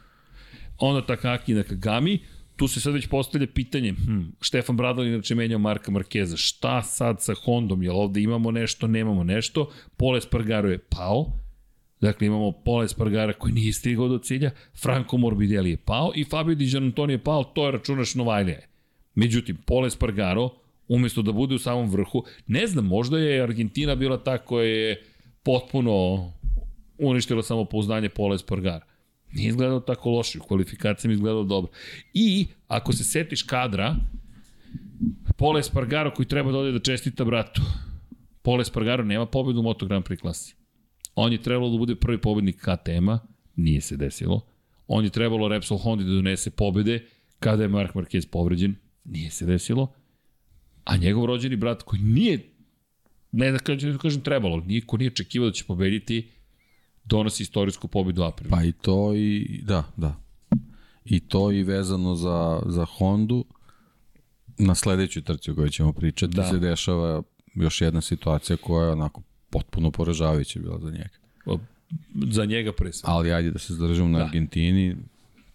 Onda 0.78 1.06
Takaki 1.06 1.54
na 1.54 1.62
Kagami, 1.62 2.18
tu 2.56 2.68
se 2.68 2.80
sad 2.80 2.94
već 2.94 3.06
postavlja 3.06 3.46
pitanje, 3.54 3.92
hm, 3.92 4.20
Štefan 4.40 4.76
Bradal 4.76 5.06
inače 5.06 5.34
menjao 5.34 5.58
Marka 5.58 5.90
Markeza, 5.90 6.36
šta 6.36 6.82
sad 6.82 7.22
sa 7.22 7.34
Hondom, 7.34 7.82
jel 7.82 7.96
ovde 7.96 8.20
imamo 8.20 8.50
nešto, 8.50 8.86
nemamo 8.86 9.24
nešto, 9.24 9.70
Pole 9.96 10.20
Spargaro 10.20 10.70
je 10.70 10.78
pao, 10.78 11.32
Dakle, 12.00 12.26
imamo 12.26 12.52
Pole 12.52 12.88
Spargara 12.88 13.32
koji 13.32 13.52
nije 13.52 13.72
stigao 13.72 14.08
do 14.08 14.18
cilja, 14.18 14.50
Franco 14.82 15.16
Morbidelli 15.16 15.70
je 15.70 15.76
pao 15.76 16.12
i 16.14 16.24
Fabio 16.24 16.54
Di 16.54 16.66
Giannantoni 16.66 17.12
je 17.12 17.18
pao, 17.18 17.44
to 17.44 17.66
je 17.66 17.72
računaš 17.72 18.14
Novajlija. 18.14 18.60
Međutim, 19.14 19.56
Pole 19.66 19.90
Spargaro, 19.90 20.50
umesto 20.88 21.22
da 21.22 21.32
bude 21.32 21.54
u 21.54 21.58
samom 21.58 21.90
vrhu, 21.90 22.24
ne 22.46 22.66
znam, 22.66 22.86
možda 22.86 23.18
je 23.18 23.42
Argentina 23.42 23.94
bila 23.94 24.18
ta 24.24 24.38
koja 24.38 24.64
je 24.64 25.02
potpuno 25.48 26.24
uništilo 26.98 27.42
samo 27.42 27.64
pouzdanje 27.64 28.08
Pola 28.08 28.34
Espargara. 28.34 28.86
Nije 29.32 29.48
izgledao 29.48 29.80
tako 29.80 30.10
loše, 30.10 30.38
u 30.38 30.42
kvalifikacijama 30.42 31.14
izgledao 31.14 31.44
dobro. 31.44 31.70
I, 32.14 32.46
ako 32.66 32.92
se 32.92 33.04
setiš 33.04 33.42
kadra, 33.42 33.96
Pola 35.36 35.60
Espargaro 35.60 36.10
koji 36.14 36.26
treba 36.26 36.52
da 36.52 36.58
ode 36.58 36.72
da 36.72 36.78
čestita 36.78 37.24
bratu. 37.24 37.62
Pola 38.42 38.60
Espargaro 38.60 39.04
nema 39.04 39.26
pobedu 39.26 39.60
u 39.60 39.62
Moto 39.62 39.86
Grand 39.86 40.04
Prix 40.04 40.20
klasi. 40.20 40.54
On 41.14 41.32
je 41.32 41.42
trebalo 41.42 41.70
da 41.70 41.78
bude 41.78 41.96
prvi 41.96 42.20
pobednik 42.20 42.56
KTM-a, 42.56 43.18
nije 43.56 43.80
se 43.80 43.96
desilo. 43.96 44.46
On 44.86 45.04
je 45.04 45.10
trebalo 45.10 45.48
Repsol 45.48 45.78
Honda 45.78 46.04
da 46.04 46.10
donese 46.10 46.50
pobede 46.50 47.06
kada 47.38 47.62
je 47.62 47.68
Mark 47.68 47.94
Marquez 47.94 48.30
povređen, 48.30 48.74
nije 49.04 49.30
se 49.30 49.46
desilo. 49.46 49.92
A 50.84 50.96
njegov 50.96 51.24
rođeni 51.24 51.56
brat 51.56 51.82
koji 51.82 52.02
nije 52.02 52.57
ne 53.32 53.52
da 53.52 53.58
kažem, 53.58 53.92
da 53.92 53.98
kažem 53.98 54.20
trebalo, 54.22 54.60
niko 54.60 54.96
nije 54.96 55.10
očekivao 55.10 55.48
da 55.48 55.52
će 55.52 55.64
pobediti, 55.64 56.30
donosi 57.04 57.42
istorijsku 57.42 57.88
pobedu 57.88 58.22
Aprilu. 58.22 58.50
Pa 58.50 58.64
i 58.64 58.72
to 58.72 59.14
i, 59.14 59.60
da, 59.64 59.84
da. 59.96 60.20
I 61.04 61.20
to 61.20 61.52
i 61.52 61.62
vezano 61.62 62.14
za, 62.14 62.62
za 62.66 62.84
Hondu, 62.84 63.44
na 64.58 64.74
sledećoj 64.74 65.22
trci 65.22 65.50
o 65.50 65.54
kojoj 65.54 65.70
ćemo 65.70 65.92
pričati, 65.92 66.36
da. 66.36 66.50
se 66.50 66.58
dešava 66.58 67.22
još 67.54 67.80
jedna 67.80 68.00
situacija 68.00 68.56
koja 68.56 68.86
je 68.86 68.92
onako 68.92 69.22
potpuno 69.50 69.90
poražavajuća 69.90 70.60
bila 70.60 70.78
za 70.80 70.90
njega. 70.90 71.18
Za 72.30 72.44
njega 72.44 72.72
pre 72.72 72.92
sve. 72.92 73.06
Ali 73.06 73.32
ajde 73.32 73.50
da 73.50 73.58
se 73.58 73.74
zadržimo 73.74 74.08
na 74.08 74.18
Da. 74.18 74.24
Argentini. 74.24 74.96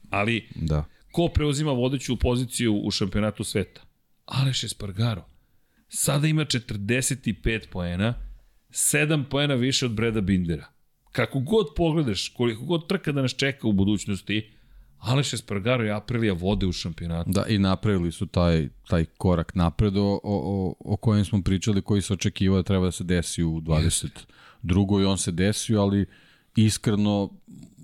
Ali 0.10 0.48
Da. 0.56 0.86
ko 1.12 1.28
preuzima 1.28 1.72
vodeću 1.72 2.16
poziciju 2.20 2.82
u 2.84 2.92
šampionatu 2.92 3.44
sveta? 3.44 3.82
Aleš 4.26 4.64
Espargaro. 4.64 5.26
Sada 5.96 6.28
ima 6.28 6.46
45 6.46 7.68
poena, 7.72 8.14
7 8.70 9.24
poena 9.30 9.54
više 9.54 9.86
od 9.86 9.92
Breda 9.92 10.22
Bindera. 10.22 10.66
Kako 11.12 11.40
god 11.40 11.68
pogledaš, 11.76 12.30
koliko 12.30 12.66
god 12.66 12.88
trka 12.88 13.12
da 13.12 13.22
nas 13.22 13.36
čeka 13.36 13.68
u 13.68 13.74
budućnosti, 13.74 14.52
Aleš 15.00 15.34
Espargaro 15.34 15.86
i 15.86 15.92
Aprilija 15.92 16.34
vode 16.34 16.66
u 16.66 16.72
šampionatu. 16.72 17.32
Da, 17.32 17.46
i 17.48 17.58
napravili 17.58 18.12
su 18.12 18.26
taj, 18.26 18.70
taj 18.88 19.06
korak 19.06 19.56
napred 19.56 19.98
o, 19.98 20.20
o, 20.24 20.76
o 20.80 20.98
kojem 20.98 21.26
smo 21.26 21.42
pričali, 21.42 21.82
koji 21.82 22.02
se 22.02 22.14
očekivao 22.14 22.58
da 22.58 22.64
treba 22.64 22.86
da 22.86 22.92
se 22.92 23.04
desi 23.04 23.44
u 23.44 23.62
22. 23.62 25.02
i 25.02 25.06
on 25.06 25.18
se 25.18 25.32
desio, 25.32 25.82
ali 25.82 26.06
iskreno 26.56 27.30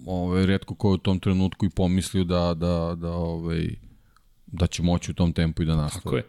ovaj, 0.06 0.46
redko 0.46 0.76
ko 0.76 0.90
je 0.90 0.94
u 0.94 0.98
tom 0.98 1.20
trenutku 1.20 1.66
i 1.66 1.70
pomislio 1.70 2.24
da, 2.24 2.54
da, 2.54 2.96
da, 3.02 3.12
ovaj, 3.12 3.68
da 4.48 4.68
će 4.68 4.84
moći 4.84 5.12
u 5.12 5.14
tom 5.14 5.34
tempu 5.34 5.64
i 5.64 5.66
da 5.66 5.76
nastavi. 5.76 6.04
Tako 6.04 6.18
je. 6.18 6.24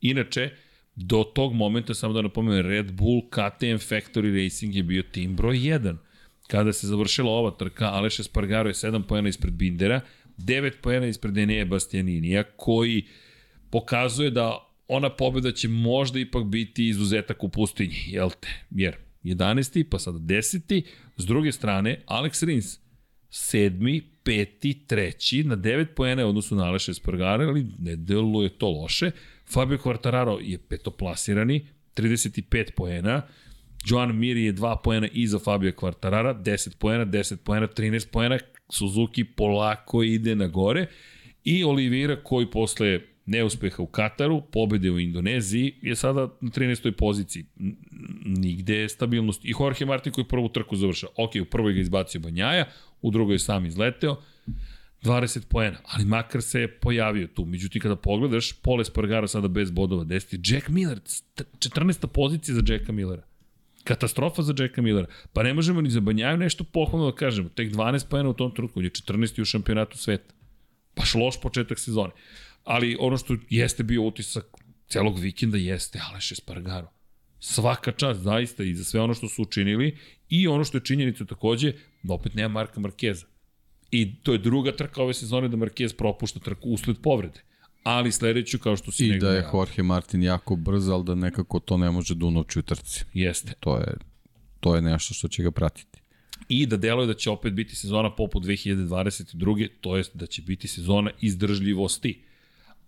Inače, 0.00 0.50
do 0.96 1.24
tog 1.24 1.54
momenta, 1.54 1.94
samo 1.94 2.14
da 2.14 2.22
napomenem, 2.22 2.66
Red 2.66 2.92
Bull 2.92 3.22
KTM 3.30 3.78
Factory 3.78 4.44
Racing 4.44 4.74
je 4.74 4.82
bio 4.82 5.02
tim 5.02 5.36
broj 5.36 5.56
1. 5.56 5.96
Kada 6.46 6.72
se 6.72 6.86
završila 6.86 7.30
ova 7.30 7.50
trka, 7.50 7.84
Aleš 7.84 8.20
Espargaro 8.20 8.70
je 8.70 8.74
7 8.74 9.02
pojena 9.02 9.28
ispred 9.28 9.54
Bindera, 9.54 10.00
9 10.38 10.72
pojena 10.82 11.06
ispred 11.06 11.38
Enea 11.38 11.64
Bastianinija, 11.64 12.42
koji 12.56 13.06
pokazuje 13.70 14.30
da 14.30 14.58
ona 14.88 15.10
pobjeda 15.10 15.52
će 15.52 15.68
možda 15.68 16.18
ipak 16.18 16.44
biti 16.44 16.88
izuzetak 16.88 17.44
u 17.44 17.48
pustinji, 17.48 17.96
jel 18.06 18.30
te? 18.40 18.48
Jer 18.70 18.96
11. 19.24 19.84
pa 19.90 19.98
sada 19.98 20.18
10. 20.18 20.82
S 21.16 21.26
druge 21.26 21.52
strane, 21.52 22.02
Alex 22.06 22.46
Rins, 22.46 22.78
sedmi, 23.30 24.02
peti, 24.24 24.86
treći, 24.86 25.44
na 25.44 25.56
9 25.56 25.86
poena 25.96 26.26
u 26.26 26.28
odnosu 26.28 26.54
na 26.54 26.64
Aleša 26.64 26.90
Espargara, 26.90 27.48
ali 27.48 27.66
ne 27.78 27.96
deluje 27.96 28.48
to 28.48 28.70
loše. 28.70 29.10
Fabio 29.52 29.78
Quartararo 29.78 30.38
je 30.42 30.58
petoplasirani, 30.58 31.66
35 31.96 32.70
poena. 32.76 33.22
Joan 33.86 34.16
Mir 34.16 34.36
je 34.36 34.52
2 34.52 34.76
poena 34.84 35.08
iza 35.12 35.38
Fabio 35.38 35.72
Quartarara, 35.72 36.42
10 36.42 36.76
poena, 36.78 37.04
10 37.04 37.36
poena, 37.36 37.68
13 37.68 38.08
poena. 38.10 38.38
Suzuki 38.70 39.24
polako 39.24 40.02
ide 40.02 40.34
na 40.34 40.46
gore. 40.46 40.86
I 41.44 41.64
Oliveira 41.64 42.16
koji 42.22 42.50
posle 42.50 43.00
neuspeha 43.26 43.82
u 43.82 43.86
Kataru, 43.86 44.42
pobede 44.52 44.90
u 44.90 45.00
Indoneziji, 45.00 45.74
je 45.82 45.96
sada 45.96 46.20
na 46.40 46.50
13. 46.50 46.90
poziciji. 46.90 47.44
Nigde 48.24 48.74
je 48.74 48.88
stabilnost. 48.88 49.44
I 49.44 49.54
Jorge 49.60 49.84
Martin 49.86 50.12
koji 50.12 50.24
prvu 50.24 50.48
trku 50.48 50.76
završao. 50.76 51.10
Ok, 51.16 51.30
u 51.42 51.44
prvoj 51.44 51.72
ga 51.72 51.80
izbacio 51.80 52.20
Banjaja, 52.20 52.68
u 53.02 53.10
drugoj 53.10 53.38
sam 53.38 53.66
izleteo. 53.66 54.16
20 55.04 55.46
poena, 55.48 55.78
ali 55.84 56.04
makar 56.04 56.42
se 56.42 56.60
je 56.60 56.78
pojavio 56.78 57.26
tu. 57.26 57.44
Međutim, 57.44 57.82
kada 57.82 57.96
pogledaš, 57.96 58.52
Pole 58.52 58.82
Espargaro 58.82 59.28
sada 59.28 59.48
bez 59.48 59.70
bodova 59.70 60.04
10. 60.04 60.54
Jack 60.54 60.68
Miller, 60.68 60.98
st- 60.98 61.44
14. 61.58 62.06
pozicija 62.06 62.54
za 62.54 62.62
Jacka 62.66 62.92
Millera. 62.92 63.22
Katastrofa 63.84 64.42
za 64.42 64.54
Jacka 64.58 64.82
Millera. 64.82 65.06
Pa 65.32 65.42
ne 65.42 65.54
možemo 65.54 65.80
ni 65.80 65.90
za 65.90 66.00
Banjaju 66.00 66.36
nešto 66.36 66.64
pohvalno 66.64 67.10
da 67.10 67.16
kažemo. 67.16 67.48
Tek 67.48 67.72
12 67.72 68.08
poena 68.08 68.28
u 68.28 68.32
tom 68.34 68.54
trenutku, 68.54 68.78
on 68.78 68.84
je 68.84 68.90
14. 68.90 69.40
u 69.40 69.44
šampionatu 69.44 69.98
sveta. 69.98 70.34
Baš 70.96 71.14
loš 71.14 71.40
početak 71.40 71.78
sezone. 71.78 72.10
Ali 72.64 72.96
ono 73.00 73.16
što 73.16 73.36
jeste 73.50 73.82
bio 73.82 74.02
utisak 74.02 74.44
celog 74.88 75.18
vikenda 75.18 75.58
jeste 75.58 76.00
Aleš 76.10 76.32
Espargaro. 76.32 76.88
Svaka 77.40 77.92
čast 77.92 78.20
zaista 78.20 78.64
i 78.64 78.74
za 78.74 78.84
sve 78.84 79.00
ono 79.00 79.14
što 79.14 79.28
su 79.28 79.42
učinili 79.42 79.98
i 80.28 80.48
ono 80.48 80.64
što 80.64 80.76
je 80.76 80.84
činjenica 80.84 81.24
takođe 81.24 81.72
da 82.02 82.14
opet 82.14 82.34
nema 82.34 82.48
Marka 82.48 82.80
Markeza. 82.80 83.26
I 83.94 84.14
to 84.22 84.32
je 84.32 84.38
druga 84.38 84.72
trka 84.72 85.02
ove 85.02 85.14
sezone 85.14 85.48
da 85.48 85.56
Marquez 85.56 85.94
propušta 85.96 86.40
trku 86.40 86.68
usled 86.68 86.96
povrede. 87.02 87.40
Ali 87.82 88.12
sledeću, 88.12 88.58
kao 88.58 88.76
što 88.76 88.92
si 88.92 89.06
I 89.06 89.08
da 89.08 89.14
je 89.14 89.20
najavio. 89.20 89.58
Jorge 89.58 89.82
Martin 89.82 90.22
jako 90.22 90.56
brz, 90.56 90.88
ali 90.88 91.04
da 91.04 91.14
nekako 91.14 91.60
to 91.60 91.76
ne 91.76 91.90
može 91.90 92.14
da 92.14 92.26
unovči 92.26 92.58
u 92.58 92.62
trci. 92.62 93.04
Jeste. 93.12 93.52
To 93.60 93.76
je, 93.76 93.94
to 94.60 94.74
je 94.76 94.82
nešto 94.82 95.14
što 95.14 95.28
će 95.28 95.42
ga 95.42 95.50
pratiti. 95.50 96.00
I 96.48 96.66
da 96.66 96.76
deluje 96.76 97.06
da 97.06 97.14
će 97.14 97.30
opet 97.30 97.52
biti 97.52 97.76
sezona 97.76 98.14
poput 98.14 98.42
2022. 98.42 99.68
To 99.80 99.96
jest 99.96 100.16
da 100.16 100.26
će 100.26 100.42
biti 100.42 100.68
sezona 100.68 101.10
izdržljivosti. 101.20 102.22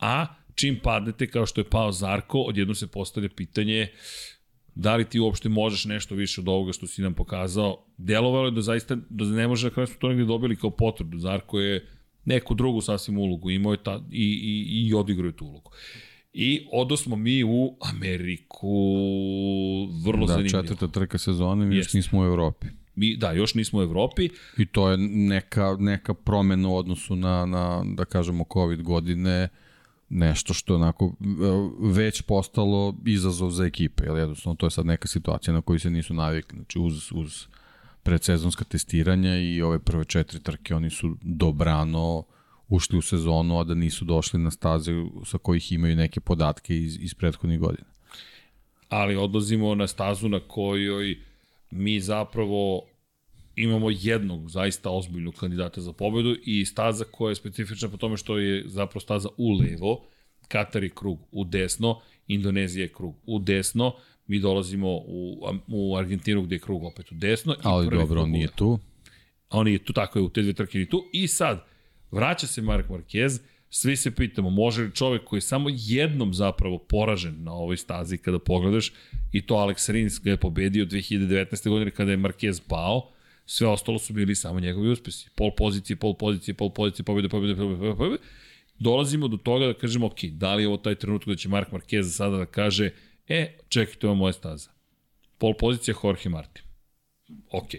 A 0.00 0.26
čim 0.54 0.80
padnete 0.82 1.26
kao 1.26 1.46
što 1.46 1.60
je 1.60 1.70
pao 1.70 1.92
Zarko, 1.92 2.40
odjedno 2.40 2.74
se 2.74 2.86
postavlja 2.86 3.28
pitanje 3.36 3.88
da 4.76 4.96
li 4.96 5.04
ti 5.04 5.20
uopšte 5.20 5.48
možeš 5.48 5.84
nešto 5.84 6.14
više 6.14 6.40
od 6.40 6.48
ovoga 6.48 6.72
što 6.72 6.86
si 6.86 7.02
nam 7.02 7.14
pokazao. 7.14 7.84
Delovalo 7.96 8.44
je 8.44 8.50
da 8.50 8.62
zaista 8.62 8.96
da 9.10 9.24
ne 9.24 9.48
može 9.48 9.68
da 9.68 9.74
kada 9.74 9.86
smo 9.86 9.96
to 9.98 10.08
negde 10.08 10.24
dobili 10.24 10.56
kao 10.56 10.70
potvrdu. 10.70 11.18
Zarko 11.18 11.60
je 11.60 11.86
neku 12.24 12.54
drugu 12.54 12.80
sasvim 12.80 13.18
ulogu, 13.18 13.50
imao 13.50 13.72
je 13.72 13.82
ta, 13.82 14.00
i, 14.10 14.24
i, 14.24 14.86
i 14.88 14.94
odigrao 14.94 15.26
je 15.26 15.36
tu 15.36 15.44
ulogu. 15.44 15.70
I 16.32 16.66
odo 16.72 16.96
smo 16.96 17.16
mi 17.16 17.44
u 17.44 17.76
Ameriku, 17.94 18.68
vrlo 20.04 20.26
Da, 20.26 20.32
zanimljivo. 20.32 20.62
četvrta 20.62 20.88
trka 20.88 21.18
sezone, 21.18 21.66
mi 21.66 21.76
još 21.76 21.94
nismo 21.94 22.20
u 22.20 22.24
Evropi. 22.24 22.66
Mi, 22.94 23.16
da, 23.16 23.32
još 23.32 23.54
nismo 23.54 23.78
u 23.78 23.82
Evropi, 23.82 24.28
I 24.58 24.66
to 24.66 24.90
je 24.90 24.96
neka, 24.98 25.76
neka 25.78 26.14
promena 26.14 26.68
u 26.68 26.76
odnosu 26.76 27.16
na, 27.16 27.46
na, 27.46 27.84
da 27.94 28.04
kažemo, 28.04 28.44
COVID 28.52 28.82
godine, 28.82 29.48
nešto 30.08 30.54
što 30.54 30.74
onako 30.74 31.04
e, 31.04 31.24
već 31.80 32.22
postalo 32.22 32.94
izazov 33.06 33.50
za 33.50 33.64
ekipe, 33.64 34.04
jer 34.04 34.16
jednostavno 34.16 34.56
to 34.56 34.66
je 34.66 34.70
sad 34.70 34.86
neka 34.86 35.08
situacija 35.08 35.54
na 35.54 35.60
koju 35.60 35.78
se 35.78 35.90
nisu 35.90 36.14
navikli. 36.14 36.56
Znači 36.56 36.78
uz, 36.78 37.12
uz 37.12 37.46
predsezonska 38.02 38.64
testiranja 38.64 39.38
i 39.38 39.62
ove 39.62 39.78
prve 39.78 40.04
četiri 40.04 40.40
trke 40.40 40.74
oni 40.74 40.90
su 40.90 41.16
dobrano 41.22 42.22
ušli 42.68 42.98
u 42.98 43.02
sezonu, 43.02 43.58
a 43.58 43.64
da 43.64 43.74
nisu 43.74 44.04
došli 44.04 44.40
na 44.40 44.50
staze 44.50 44.92
sa 45.24 45.38
kojih 45.38 45.72
imaju 45.72 45.96
neke 45.96 46.20
podatke 46.20 46.78
iz, 46.78 46.98
iz 47.00 47.14
prethodnih 47.14 47.60
godina. 47.60 47.88
ali 48.88 49.16
odlazimo 49.16 49.74
na 49.74 49.86
stazu 49.86 50.28
na 50.28 50.40
kojoj 50.40 51.18
mi 51.70 52.00
zapravo 52.00 52.82
imamo 53.56 53.90
jednog 53.90 54.50
zaista 54.50 54.90
ozbiljnog 54.90 55.34
kandidata 55.34 55.80
za 55.80 55.92
pobedu 55.92 56.36
i 56.44 56.64
staza 56.64 57.04
koja 57.04 57.30
je 57.30 57.34
specifična 57.34 57.88
po 57.88 57.96
tome 57.96 58.16
što 58.16 58.38
je 58.38 58.62
zapravo 58.66 59.00
staza 59.00 59.28
u 59.36 59.52
levo, 59.52 60.06
Katar 60.48 60.82
je 60.82 60.90
krug 60.90 61.18
u 61.32 61.44
desno, 61.44 62.00
Indonezija 62.26 62.82
je 62.82 62.92
krug 62.92 63.14
u 63.26 63.38
desno, 63.38 63.92
mi 64.26 64.40
dolazimo 64.40 64.88
u, 64.88 65.42
u 65.68 65.96
Argentinu 65.96 66.42
gde 66.42 66.54
je 66.54 66.60
krug 66.60 66.84
opet 66.84 67.12
u 67.12 67.14
desno. 67.14 67.52
i 67.52 67.56
Ali 67.62 67.88
dobro, 67.90 68.22
on 68.22 68.30
nije 68.30 68.48
tu. 68.56 68.78
A 69.48 69.58
on 69.58 69.68
je 69.68 69.78
tu, 69.78 69.92
tako 69.92 70.18
je, 70.18 70.22
u 70.22 70.28
te 70.28 70.42
dve 70.42 70.52
trke 70.52 70.86
tu. 70.86 71.04
I 71.12 71.28
sad, 71.28 71.64
vraća 72.10 72.46
se 72.46 72.62
Mark 72.62 72.88
Marquez, 72.88 73.40
svi 73.70 73.96
se 73.96 74.10
pitamo, 74.10 74.50
može 74.50 74.82
li 74.82 74.94
čovek 74.94 75.24
koji 75.24 75.38
je 75.38 75.42
samo 75.42 75.68
jednom 75.72 76.34
zapravo 76.34 76.78
poražen 76.78 77.42
na 77.42 77.52
ovoj 77.52 77.76
stazi 77.76 78.18
kada 78.18 78.38
pogledaš, 78.38 78.92
i 79.32 79.46
to 79.46 79.54
Alex 79.54 79.92
Rins 79.92 80.20
ga 80.20 80.30
je 80.30 80.36
pobedio 80.36 80.86
2019. 80.86 81.68
godine 81.68 81.90
kada 81.90 82.10
je 82.10 82.18
Marquez 82.18 82.62
pao, 82.68 83.10
sve 83.46 83.68
ostalo 83.68 83.98
su 83.98 84.12
bili 84.12 84.34
samo 84.34 84.60
njegovi 84.60 84.88
uspesi. 84.88 85.28
Pol 85.34 85.50
pozicije, 85.56 85.96
pol 85.96 86.14
pozicije, 86.14 86.54
pol 86.54 86.70
pozicije, 86.70 87.04
pobjede, 87.04 87.28
pobjede, 87.28 87.56
pobjede, 87.56 87.78
pobjede, 87.78 87.96
pobjede. 87.96 88.22
Dolazimo 88.78 89.28
do 89.28 89.36
toga 89.36 89.66
da 89.66 89.74
kažemo, 89.74 90.06
ok, 90.06 90.24
da 90.24 90.54
li 90.54 90.62
je 90.62 90.68
ovo 90.68 90.76
taj 90.76 90.94
trenutak 90.94 91.28
da 91.28 91.36
će 91.36 91.48
Mark 91.48 91.72
Marquez 91.72 92.02
sada 92.02 92.36
da 92.36 92.46
kaže, 92.46 92.90
e, 93.28 93.58
čekajte, 93.68 94.06
ovo 94.06 94.14
je 94.14 94.18
moja 94.18 94.32
staza. 94.32 94.70
Pol 95.38 95.54
pozicija 95.58 95.94
Jorge 96.04 96.28
Martin. 96.28 96.64
Ok. 97.50 97.70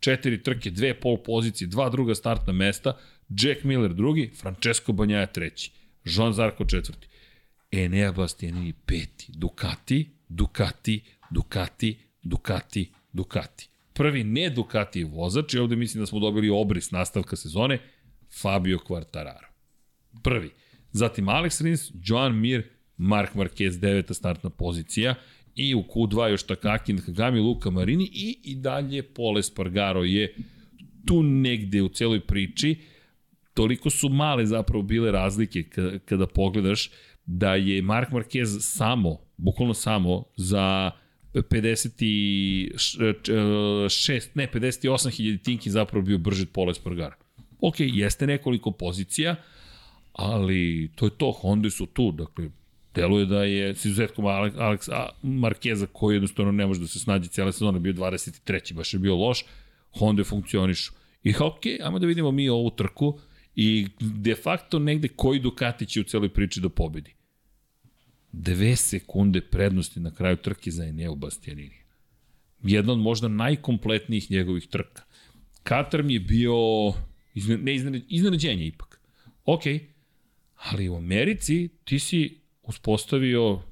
Četiri 0.00 0.42
trke, 0.42 0.70
dve 0.70 1.00
pol 1.00 1.16
pozicije, 1.22 1.68
dva 1.68 1.88
druga 1.88 2.14
startna 2.14 2.52
mesta, 2.52 2.96
Jack 3.28 3.64
Miller 3.64 3.94
drugi, 3.94 4.30
Francesco 4.40 4.92
Banjaja 4.92 5.26
treći, 5.26 5.70
Jean 6.04 6.32
Zarko 6.32 6.64
četvrti, 6.64 7.08
Enea 7.70 8.12
Bastianini 8.12 8.72
peti, 8.86 9.26
Ducati, 9.28 10.10
Ducati, 10.28 11.04
Ducati, 11.30 11.98
Ducati, 12.22 12.90
Ducati. 13.12 13.71
Prvi 13.94 14.24
ne 14.24 14.50
Ducati 14.50 15.04
vozač 15.04 15.54
i 15.54 15.58
ovde 15.58 15.76
mislim 15.76 16.02
da 16.02 16.06
smo 16.06 16.20
dobili 16.20 16.50
obris 16.50 16.90
nastavka 16.90 17.36
sezone, 17.36 17.78
Fabio 18.40 18.78
Quartararo. 18.78 19.46
Prvi. 20.22 20.50
Zatim 20.92 21.28
Alex 21.28 21.62
Rins, 21.64 21.90
Joan 22.04 22.40
Mir, 22.40 22.68
Mark 22.96 23.34
Marquez, 23.34 23.80
deveta 23.80 24.14
startna 24.14 24.50
pozicija 24.50 25.14
i 25.54 25.74
u 25.74 25.82
Q2 25.82 26.30
još 26.30 26.42
Takaki 26.42 26.92
Nakagami, 26.92 27.40
Luka 27.40 27.70
Marini 27.70 28.10
i 28.12 28.38
i 28.44 28.54
dalje 28.54 29.02
Pole 29.02 29.42
Spargaro 29.42 30.04
je 30.04 30.34
tu 31.06 31.22
negde 31.22 31.82
u 31.82 31.88
celoj 31.88 32.20
priči. 32.20 32.76
Toliko 33.54 33.90
su 33.90 34.08
male 34.08 34.46
zapravo 34.46 34.82
bile 34.82 35.12
razlike 35.12 35.64
kada 36.04 36.26
pogledaš 36.26 36.90
da 37.26 37.54
je 37.54 37.82
Mark 37.82 38.10
Marquez 38.10 38.60
samo, 38.60 39.18
bukvalno 39.36 39.74
samo 39.74 40.24
za 40.36 40.90
56, 41.34 44.28
ne 44.34 44.48
58 44.52 45.10
hiljaditinki 45.10 45.70
zapravo 45.70 46.04
bio 46.04 46.18
brži 46.18 46.42
od 46.42 46.48
Pola 46.48 46.74
Spargara. 46.74 47.16
Ok, 47.60 47.74
jeste 47.78 48.26
nekoliko 48.26 48.70
pozicija, 48.70 49.36
ali 50.12 50.90
to 50.94 51.06
je 51.06 51.10
to, 51.18 51.32
Honda 51.32 51.70
su 51.70 51.86
tu, 51.86 52.12
dakle, 52.12 52.50
Deluje 52.94 53.26
da 53.26 53.44
je 53.44 53.74
s 53.74 53.84
izuzetkom 53.84 54.24
Alex, 54.24 54.56
Alex 54.56 55.08
Markeza 55.22 55.86
koji 55.92 56.14
jednostavno 56.14 56.52
ne 56.52 56.66
može 56.66 56.80
da 56.80 56.86
se 56.86 56.98
snađe 56.98 57.28
cijela 57.28 57.52
sezona, 57.52 57.78
bio 57.78 57.92
23. 57.92 58.74
baš 58.74 58.94
je 58.94 58.98
bio 58.98 59.16
loš, 59.16 59.44
Honda 59.98 60.24
funkcionišu. 60.24 60.92
I 61.22 61.34
ok, 61.40 61.60
ajmo 61.84 61.98
da 61.98 62.06
vidimo 62.06 62.30
mi 62.30 62.48
ovu 62.48 62.70
trku 62.70 63.18
i 63.56 63.86
de 64.00 64.34
facto 64.34 64.78
negde 64.78 65.08
koji 65.08 65.40
Ducati 65.40 65.86
će 65.86 66.00
u 66.00 66.04
celoj 66.04 66.28
priči 66.28 66.60
da 66.60 66.68
pobedi. 66.68 67.14
Dve 68.32 68.76
sekunde 68.76 69.40
prednosti 69.40 70.00
na 70.00 70.10
kraju 70.10 70.36
trke 70.36 70.70
za 70.70 70.84
Eneo 70.84 71.14
Bastianini. 71.14 71.82
Jedna 72.62 72.92
od 72.92 72.98
možda 72.98 73.28
najkompletnijih 73.28 74.30
njegovih 74.30 74.66
trka. 74.66 75.02
Katar 75.62 76.02
mi 76.02 76.14
je 76.14 76.20
bio 76.20 76.54
ne 77.34 77.74
iznenađenje 78.08 78.66
ipak. 78.66 79.00
Ok, 79.44 79.62
ali 80.56 80.88
u 80.88 80.96
Americi 80.96 81.68
ti 81.84 81.98
si 81.98 82.38
uspostavio 82.62 83.62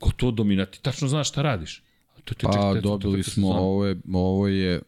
gotovo 0.00 0.32
dominati, 0.32 0.82
tačno 0.82 1.08
znaš 1.08 1.28
šta 1.28 1.42
radiš. 1.42 1.82
To 2.24 2.34
te 2.34 2.46
pa, 2.46 2.80
dobili 2.82 3.22
smo, 3.22 3.48
ovo 3.48 3.86
je, 3.86 3.96
ovo 4.12 4.48
je, 4.48 4.80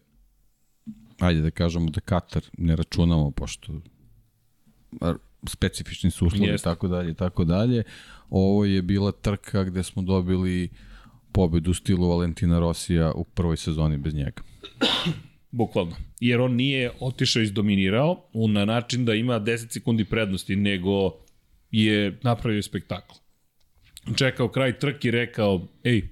ajde 1.18 1.40
da 1.40 1.50
kažemo 1.50 1.90
da 1.90 2.00
Katar 2.00 2.42
ne 2.58 2.76
računamo, 2.76 3.30
pošto 3.30 3.80
specifični 5.48 6.10
su 6.10 6.26
uslovi 6.26 6.54
i 6.54 6.58
tako 6.58 6.88
dalje, 6.88 7.14
tako 7.14 7.44
dalje. 7.44 7.82
Ovo 8.30 8.64
je 8.64 8.82
bila 8.82 9.12
trka 9.12 9.64
gde 9.64 9.82
smo 9.82 10.02
dobili 10.02 10.68
pobedu 11.32 11.70
u 11.70 11.74
stilu 11.74 12.08
Valentina 12.08 12.58
Rosija 12.58 13.12
u 13.12 13.24
prvoj 13.24 13.56
sezoni 13.56 13.96
bez 13.96 14.14
njega. 14.14 14.42
Bukvalno. 15.50 15.96
Jer 16.20 16.40
on 16.40 16.54
nije 16.54 16.90
otišao 17.00 17.42
izdominirao 17.42 18.22
na 18.48 18.64
način 18.64 19.04
da 19.04 19.14
ima 19.14 19.40
10 19.40 19.72
sekundi 19.72 20.04
prednosti, 20.04 20.56
nego 20.56 21.12
je 21.70 22.18
napravio 22.22 22.62
spektakl. 22.62 23.14
Čekao 24.16 24.48
kraj 24.48 24.78
trke 24.78 25.08
i 25.08 25.10
rekao, 25.10 25.66
ej, 25.84 26.08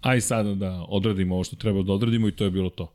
aj 0.00 0.20
sada 0.20 0.54
da 0.54 0.84
odradimo 0.88 1.34
ovo 1.34 1.44
što 1.44 1.56
treba 1.56 1.82
da 1.82 1.92
odradimo 1.92 2.28
i 2.28 2.32
to 2.32 2.44
je 2.44 2.50
bilo 2.50 2.70
to. 2.70 2.92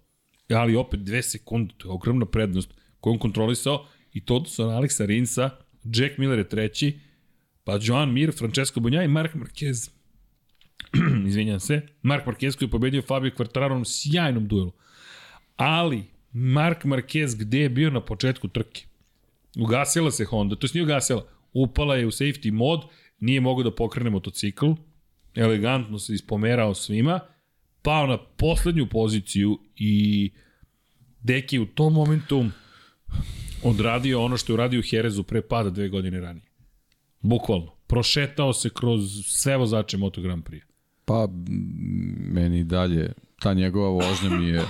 Ali 0.49 0.75
opet 0.75 0.99
dve 0.99 1.21
sekunde, 1.21 1.73
to 1.77 1.87
je 1.87 1.91
ogromna 1.91 2.25
prednost 2.25 2.73
koju 2.99 3.13
on 3.13 3.19
kontrolisao 3.19 3.85
i 4.13 4.25
to 4.25 4.45
su 4.45 4.63
Aleksa 4.63 5.05
Rinsa, 5.05 5.49
Jack 5.83 6.17
Miller 6.17 6.39
je 6.39 6.49
treći, 6.49 6.99
pa 7.63 7.79
Joan 7.81 8.13
Mir, 8.13 8.31
Francesco 8.37 8.79
Bunja 8.79 9.03
i 9.03 9.07
Mark 9.07 9.35
Marquez. 9.35 9.89
Izvinjam 11.27 11.59
se. 11.59 11.81
Mark 12.01 12.25
Marquez 12.25 12.57
koji 12.57 12.67
je 12.67 12.71
pobedio 12.71 13.01
Fabio 13.01 13.31
Quartararo 13.37 13.81
u 13.81 13.85
sjajnom 13.85 14.47
duelu. 14.47 14.71
Ali, 15.55 16.03
Mark 16.31 16.83
Marquez 16.83 17.39
gde 17.39 17.59
je 17.59 17.69
bio 17.69 17.89
na 17.89 18.01
početku 18.01 18.47
trke? 18.47 18.85
Ugasila 19.57 20.11
se 20.11 20.25
Honda, 20.25 20.55
to 20.55 20.67
je 20.67 20.71
nije 20.73 20.83
ugasila. 20.83 21.25
Upala 21.53 21.95
je 21.95 22.07
u 22.07 22.11
safety 22.11 22.51
mod, 22.51 22.81
nije 23.19 23.41
mogao 23.41 23.63
da 23.63 23.75
pokrene 23.75 24.09
motocikl, 24.09 24.65
elegantno 25.35 25.99
se 25.99 26.13
ispomerao 26.13 26.73
svima, 26.73 27.19
pao 27.81 28.07
na 28.07 28.17
poslednju 28.17 28.87
poziciju 28.89 29.59
i 29.75 30.31
Deki 31.21 31.59
u 31.59 31.65
tom 31.65 31.93
momentu 31.93 32.45
odradio 33.63 34.23
ono 34.23 34.37
što 34.37 34.51
je 34.51 34.53
uradio 34.53 34.79
u 34.79 34.83
Herezu 34.89 35.23
pre 35.23 35.41
pada 35.41 35.69
dve 35.69 35.89
godine 35.89 36.19
ranije. 36.19 36.45
Bukvalno. 37.21 37.71
Prošetao 37.87 38.53
se 38.53 38.69
kroz 38.69 39.01
sve 39.25 39.57
vozače 39.57 39.97
Moto 39.97 40.21
Grand 40.21 40.43
Prix. 40.43 40.61
Pa, 41.05 41.27
meni 42.17 42.63
dalje, 42.63 43.13
ta 43.39 43.53
njegova 43.53 43.89
vožnja 43.89 44.29
mi 44.29 44.47
je 44.47 44.63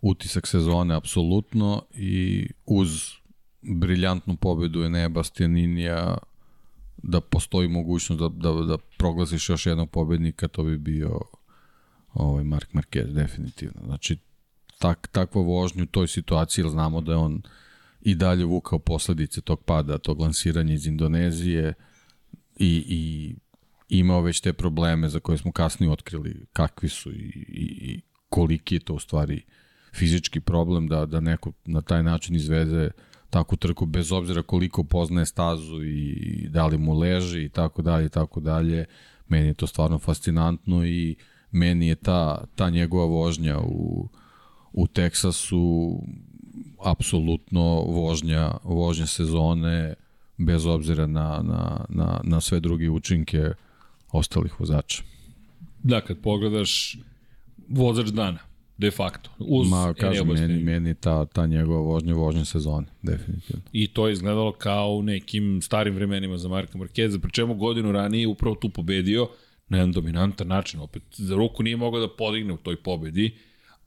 utisak 0.00 0.46
sezone 0.46 0.94
apsolutno 0.94 1.82
i 1.94 2.46
uz 2.66 2.88
briljantnu 3.62 4.36
pobedu 4.36 4.82
Enea 4.82 5.08
Bastianinija 5.08 6.18
da 6.96 7.20
postoji 7.20 7.68
mogućnost 7.68 8.20
da, 8.20 8.28
da, 8.28 8.52
da 8.52 8.78
proglasiš 8.98 9.48
još 9.48 9.66
jednog 9.66 9.90
pobednika, 9.90 10.48
to 10.48 10.62
bi 10.62 10.78
bio 10.78 11.20
ovaj 12.14 12.44
Mark 12.44 12.72
Marquez, 12.72 13.12
definitivno. 13.12 13.82
Znači, 13.84 14.18
tak, 14.78 15.08
takva 15.12 15.42
vožnja 15.42 15.82
u 15.82 15.86
toj 15.86 16.08
situaciji, 16.08 16.62
jer 16.62 16.70
znamo 16.70 17.00
da 17.00 17.12
je 17.12 17.18
on 17.18 17.42
i 18.00 18.14
dalje 18.14 18.44
vukao 18.44 18.78
posledice 18.78 19.40
tog 19.40 19.64
pada, 19.64 19.98
tog 19.98 20.20
lansiranja 20.20 20.74
iz 20.74 20.86
Indonezije 20.86 21.74
i, 22.58 22.84
i 22.88 23.34
imao 23.98 24.20
već 24.20 24.40
te 24.40 24.52
probleme 24.52 25.08
za 25.08 25.20
koje 25.20 25.38
smo 25.38 25.52
kasnije 25.52 25.92
otkrili 25.92 26.46
kakvi 26.52 26.88
su 26.88 27.12
i, 27.12 27.44
i, 27.48 27.92
i 27.92 28.00
koliki 28.28 28.74
je 28.74 28.80
to 28.80 28.94
u 28.94 28.98
stvari 28.98 29.42
fizički 29.94 30.40
problem 30.40 30.88
da, 30.88 31.06
da 31.06 31.20
neko 31.20 31.52
na 31.64 31.82
taj 31.82 32.02
način 32.02 32.36
izvede 32.36 32.90
takvu 33.30 33.56
trku 33.56 33.86
bez 33.86 34.12
obzira 34.12 34.42
koliko 34.42 34.84
poznaje 34.84 35.26
stazu 35.26 35.84
i 35.84 36.48
da 36.48 36.66
li 36.66 36.78
mu 36.78 36.98
leži 36.98 37.44
i 37.44 37.48
tako 37.48 37.82
dalje 37.82 38.06
i 38.06 38.08
tako 38.08 38.40
dalje. 38.40 38.84
Meni 39.28 39.46
je 39.46 39.54
to 39.54 39.66
stvarno 39.66 39.98
fascinantno 39.98 40.86
i 40.86 41.16
meni 41.50 41.88
je 41.88 41.94
ta, 41.94 42.44
ta 42.54 42.70
njegova 42.70 43.04
vožnja 43.04 43.58
u, 43.58 44.08
u 44.72 44.86
Teksasu 44.86 45.98
apsolutno 46.84 47.82
vožnja, 47.82 48.50
vožnja 48.64 49.06
sezone 49.06 49.94
bez 50.38 50.66
obzira 50.66 51.06
na, 51.06 51.42
na, 51.42 51.84
na, 51.88 52.20
na 52.24 52.40
sve 52.40 52.60
druge 52.60 52.90
učinke 52.90 53.50
ostalih 54.12 54.60
vozača. 54.60 55.02
Da, 55.82 56.00
kad 56.00 56.18
pogledaš 56.18 56.96
vozač 57.68 58.06
dana, 58.06 58.38
de 58.78 58.90
facto. 58.90 59.30
Uz 59.38 59.70
Ma, 59.70 59.94
kažem, 59.94 60.28
meni, 60.28 60.62
meni 60.62 60.94
ta, 60.94 61.24
ta 61.24 61.46
njegova 61.46 61.80
vožnja, 61.80 62.14
vožnja 62.14 62.44
sezone, 62.44 62.86
definitivno. 63.02 63.62
I 63.72 63.86
to 63.86 64.06
je 64.06 64.12
izgledalo 64.12 64.52
kao 64.52 64.90
u 64.90 65.02
nekim 65.02 65.62
starim 65.62 65.94
vremenima 65.94 66.38
za 66.38 66.48
Marka 66.48 66.78
Markeza, 66.78 67.18
pri 67.18 67.32
čemu 67.32 67.54
godinu 67.54 67.92
ranije 67.92 68.28
upravo 68.28 68.56
tu 68.56 68.68
pobedio 68.68 69.28
na 69.68 69.78
jedan 69.78 69.92
dominantan 69.92 70.48
način. 70.48 70.80
Opet, 70.80 71.02
za 71.12 71.34
ruku 71.34 71.62
nije 71.62 71.76
mogao 71.76 72.00
da 72.00 72.16
podigne 72.16 72.52
u 72.52 72.56
toj 72.56 72.76
pobedi, 72.76 73.34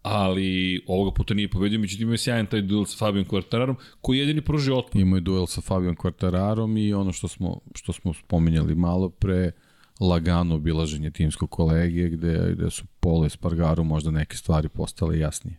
ali 0.09 0.81
ovoga 0.87 1.11
puta 1.11 1.33
nije 1.33 1.49
pobedio, 1.49 1.79
međutim 1.79 2.07
ima 2.07 2.17
sjajan 2.17 2.45
taj 2.45 2.61
duel 2.61 2.85
sa 2.85 2.97
Fabijom 2.97 3.25
Quartararom, 3.25 3.75
koji 4.01 4.17
je 4.17 4.21
jedini 4.21 4.41
pružio 4.41 4.77
otpor. 4.77 5.01
Ima 5.01 5.17
je 5.17 5.21
duel 5.21 5.45
sa 5.45 5.61
Fabijom 5.61 5.95
Quartararom 5.95 6.87
i 6.87 6.93
ono 6.93 7.11
što 7.11 7.27
smo, 7.27 7.59
što 7.75 7.93
smo 7.93 8.13
spominjali 8.13 8.75
malo 8.75 9.09
pre, 9.09 9.51
lagano 9.99 10.55
obilaženje 10.55 11.11
timskog 11.11 11.49
kolege 11.49 12.09
gde, 12.09 12.51
gde 12.53 12.69
su 12.69 12.85
Polo 12.99 13.25
i 13.25 13.29
Spargaru 13.29 13.83
možda 13.83 14.11
neke 14.11 14.37
stvari 14.37 14.69
postale 14.69 15.19
jasnije. 15.19 15.57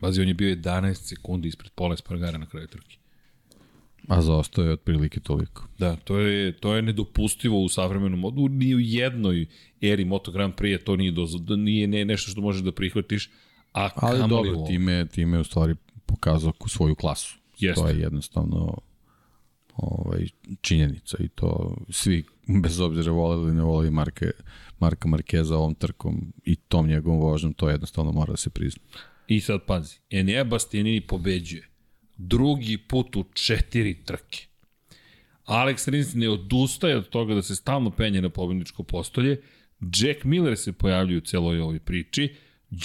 Bazi, 0.00 0.22
on 0.22 0.28
je 0.28 0.34
bio 0.34 0.56
11 0.56 0.94
sekundi 0.94 1.48
ispred 1.48 1.72
Pola 1.74 1.96
Spargara 1.96 2.38
na 2.38 2.46
kraju 2.46 2.66
trke. 2.66 2.96
A 4.08 4.22
zaostao 4.22 4.64
je 4.64 4.72
otprilike 4.72 5.20
toliko. 5.20 5.66
Da, 5.78 5.96
to 5.96 6.18
je, 6.18 6.52
to 6.52 6.74
je 6.74 6.82
nedopustivo 6.82 7.60
u 7.60 7.68
savremenom 7.68 8.20
modu, 8.20 8.48
ni 8.48 8.74
u 8.74 8.80
jednoj 8.80 9.46
eri 9.80 10.04
Moto 10.04 10.32
Grand 10.32 10.54
Prix 10.54 10.84
to 10.84 10.96
nije, 10.96 11.12
dozo, 11.12 11.38
nije 11.56 11.86
ne, 11.86 12.04
nešto 12.04 12.30
što 12.30 12.40
možeš 12.40 12.62
da 12.62 12.72
prihvatiš, 12.72 13.30
a 13.72 13.90
Ali 13.94 14.28
dobro, 14.28 14.64
time, 14.66 15.06
time 15.06 15.36
je 15.36 15.40
u 15.40 15.44
stvari 15.44 15.74
pokazao 16.06 16.52
svoju 16.66 16.94
klasu. 16.94 17.38
Jeste. 17.58 17.80
To 17.80 17.88
je 17.88 17.98
jednostavno 17.98 18.78
ovaj, 19.76 20.26
činjenica 20.60 21.16
i 21.20 21.28
to 21.28 21.76
svi, 21.90 22.24
bez 22.62 22.80
obzira 22.80 23.12
voleli 23.12 23.42
ili 23.42 23.54
ne 23.54 23.62
voleli 23.62 23.90
Marke, 23.90 24.30
Marka 24.78 25.08
Markeza 25.08 25.56
ovom 25.56 25.74
trkom 25.74 26.32
i 26.44 26.56
tom 26.56 26.86
njegovom 26.86 27.20
vožnjom, 27.20 27.54
to 27.54 27.70
jednostavno 27.70 28.12
mora 28.12 28.30
da 28.30 28.36
se 28.36 28.50
prizna. 28.50 28.82
I 29.28 29.40
sad 29.40 29.60
pazi, 29.66 29.98
Enea 30.10 30.44
Bastianini 30.44 31.00
pobeđuje 31.00 31.68
drugi 32.16 32.78
put 32.78 33.16
u 33.16 33.24
četiri 33.32 34.04
trke. 34.04 34.46
Alex 35.46 35.90
Rins 35.90 36.14
ne 36.14 36.28
odustaje 36.28 36.96
od 36.96 37.08
toga 37.08 37.34
da 37.34 37.42
se 37.42 37.56
stalno 37.56 37.90
penje 37.90 38.22
na 38.22 38.28
pobedničko 38.28 38.82
postolje, 38.82 39.40
Jack 39.80 40.24
Miller 40.24 40.58
se 40.58 40.72
pojavljuje 40.72 41.18
u 41.18 41.20
celoj 41.20 41.60
ovoj 41.60 41.78
priči, 41.78 42.34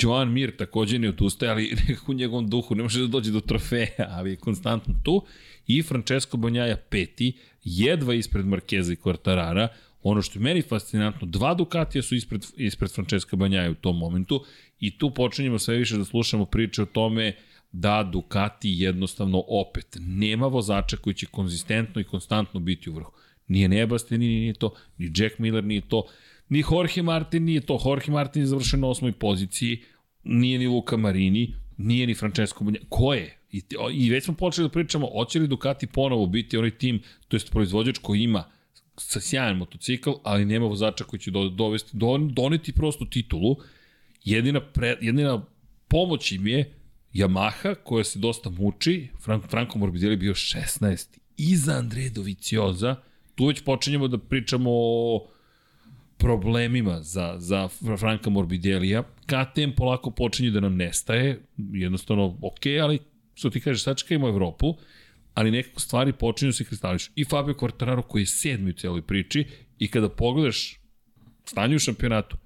Joan 0.01 0.31
Mir 0.31 0.55
takođe 0.55 0.99
ne 0.99 1.09
odustaje, 1.09 1.51
ali 1.51 1.76
nekako 1.88 2.11
u 2.11 2.15
njegovom 2.15 2.49
duhu 2.49 2.76
ne 2.76 2.84
može 2.84 3.01
da 3.01 3.07
dođe 3.07 3.31
do 3.31 3.39
trofeja, 3.39 4.07
ali 4.09 4.30
je 4.30 4.35
konstantno 4.35 4.93
tu. 5.03 5.26
I 5.68 5.84
Francesco 5.84 6.38
Bonjaja 6.38 6.77
peti, 6.77 7.34
jedva 7.64 8.14
ispred 8.14 8.45
Markeza 8.45 8.93
i 8.93 8.95
Quartarara. 8.95 9.68
Ono 10.03 10.22
što 10.22 10.39
je 10.39 10.43
meni 10.43 10.61
fascinantno, 10.61 11.27
dva 11.27 11.53
Ducatija 11.53 12.01
su 12.01 12.15
ispred, 12.15 12.45
ispred 12.57 12.91
Francesca 12.91 13.35
Banjaja 13.35 13.72
u 13.72 13.76
tom 13.76 13.97
momentu 13.97 14.43
i 14.80 14.97
tu 14.97 15.14
počinjemo 15.14 15.59
sve 15.59 15.77
više 15.77 15.97
da 15.97 16.05
slušamo 16.05 16.45
priče 16.45 16.81
o 16.81 16.85
tome 16.85 17.34
da 17.72 18.09
Ducati 18.14 18.69
jednostavno 18.77 19.43
opet 19.47 19.97
nema 19.99 20.47
vozača 20.47 20.97
koji 20.97 21.14
će 21.14 21.26
konzistentno 21.26 22.01
i 22.01 22.03
konstantno 22.03 22.59
biti 22.59 22.89
u 22.89 22.93
vrhu. 22.93 23.11
Nije 23.47 23.68
Nebasti, 23.68 24.18
nije, 24.18 24.39
nije 24.39 24.53
to, 24.53 24.73
ni 24.97 25.11
Jack 25.15 25.39
Miller 25.39 25.64
nije 25.64 25.81
to, 25.81 26.03
ni 26.49 26.64
Jorge 26.72 27.02
Martin 27.02 27.44
nije 27.44 27.61
to. 27.61 27.80
Jorge 27.86 28.11
Martin 28.11 28.41
je 28.41 28.48
završen 28.48 28.80
na 28.80 28.88
osmoj 28.88 29.11
poziciji, 29.11 29.84
nije 30.24 30.60
ni 30.60 30.68
Luka 30.68 30.98
Marini, 30.98 31.53
nije 31.78 32.07
ni 32.07 32.15
Francesco 32.15 32.64
Bunja. 32.64 32.80
Ko 32.90 33.14
je? 33.14 33.38
I, 33.52 33.61
I 33.94 34.10
već 34.10 34.24
smo 34.24 34.34
počeli 34.34 34.68
da 34.68 34.72
pričamo, 34.72 35.07
hoće 35.07 35.40
li 35.40 35.48
Ducati 35.48 35.88
ponovo 35.88 36.26
biti 36.26 36.57
onaj 36.57 36.72
tim, 36.72 37.02
to 37.28 37.36
jest 37.36 37.52
proizvođač 37.52 37.98
koji 37.98 38.22
ima 38.22 38.44
sa 38.98 39.19
sjajan 39.19 39.57
motocikl, 39.57 40.11
ali 40.24 40.45
nema 40.45 40.65
vozača 40.65 41.03
koji 41.03 41.19
će 41.19 41.32
do, 41.32 41.49
dovesti, 41.49 41.98
don, 41.98 42.34
doneti 42.34 42.72
prostu 42.74 43.06
titulu. 43.06 43.56
Jedina, 44.24 44.61
pre, 44.61 44.98
jedina 45.02 45.45
pomoć 45.88 46.32
im 46.32 46.48
je 46.48 46.74
Yamaha, 47.14 47.76
koja 47.84 48.03
se 48.03 48.19
dosta 48.19 48.49
muči, 48.49 49.07
Frank, 49.24 49.45
Franco 49.49 49.78
Morbidelli 49.78 50.15
bio 50.15 50.34
16. 50.34 51.07
Iza 51.38 51.74
Andre 51.74 52.10
Dovicioza, 52.10 52.95
tu 53.36 53.45
već 53.45 53.61
počinjemo 53.61 54.07
da 54.07 54.18
pričamo 54.18 54.69
o 54.74 55.28
problemima 56.18 57.02
za, 57.02 57.35
za 57.38 57.68
Franka 57.99 58.30
Morbidelija. 58.30 59.03
KTM 59.03 59.72
polako 59.77 60.11
počinje 60.11 60.52
da 60.52 60.60
nam 60.60 60.76
nestaje, 60.76 61.41
jednostavno 61.57 62.38
ok, 62.41 62.65
ali 62.84 62.99
što 63.34 63.49
ti 63.49 63.60
kažeš, 63.60 63.84
sačekajmo 63.84 64.27
Evropu, 64.27 64.73
ali 65.34 65.52
nekako 65.52 65.80
stvari 65.80 66.14
počinju 66.14 66.53
se 66.53 66.64
kristališu. 66.64 67.11
I 67.15 67.26
Fabio 67.26 67.53
Quartararo 67.53 68.02
koji 68.02 68.22
je 68.22 68.26
sedmi 68.26 68.69
u 68.69 68.73
celoj 68.73 69.02
priči 69.02 69.45
i 69.80 69.88
kada 69.88 70.10
pogledaš 70.10 70.80
stanje 71.45 71.76
u 71.76 71.80
šampionatu, 71.80 72.38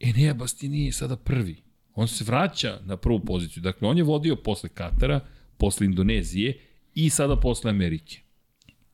Enea 0.00 0.34
Bastini 0.34 0.84
je 0.84 0.92
sada 0.92 1.16
prvi. 1.16 1.56
On 1.94 2.08
se 2.08 2.24
vraća 2.24 2.80
na 2.84 2.96
prvu 2.96 3.20
poziciju. 3.20 3.62
Dakle, 3.62 3.88
on 3.88 3.98
je 3.98 4.04
vodio 4.04 4.36
posle 4.36 4.68
Katara, 4.68 5.20
posle 5.56 5.86
Indonezije 5.86 6.60
i 6.94 7.10
sada 7.10 7.36
posle 7.36 7.70
Amerike. 7.70 8.20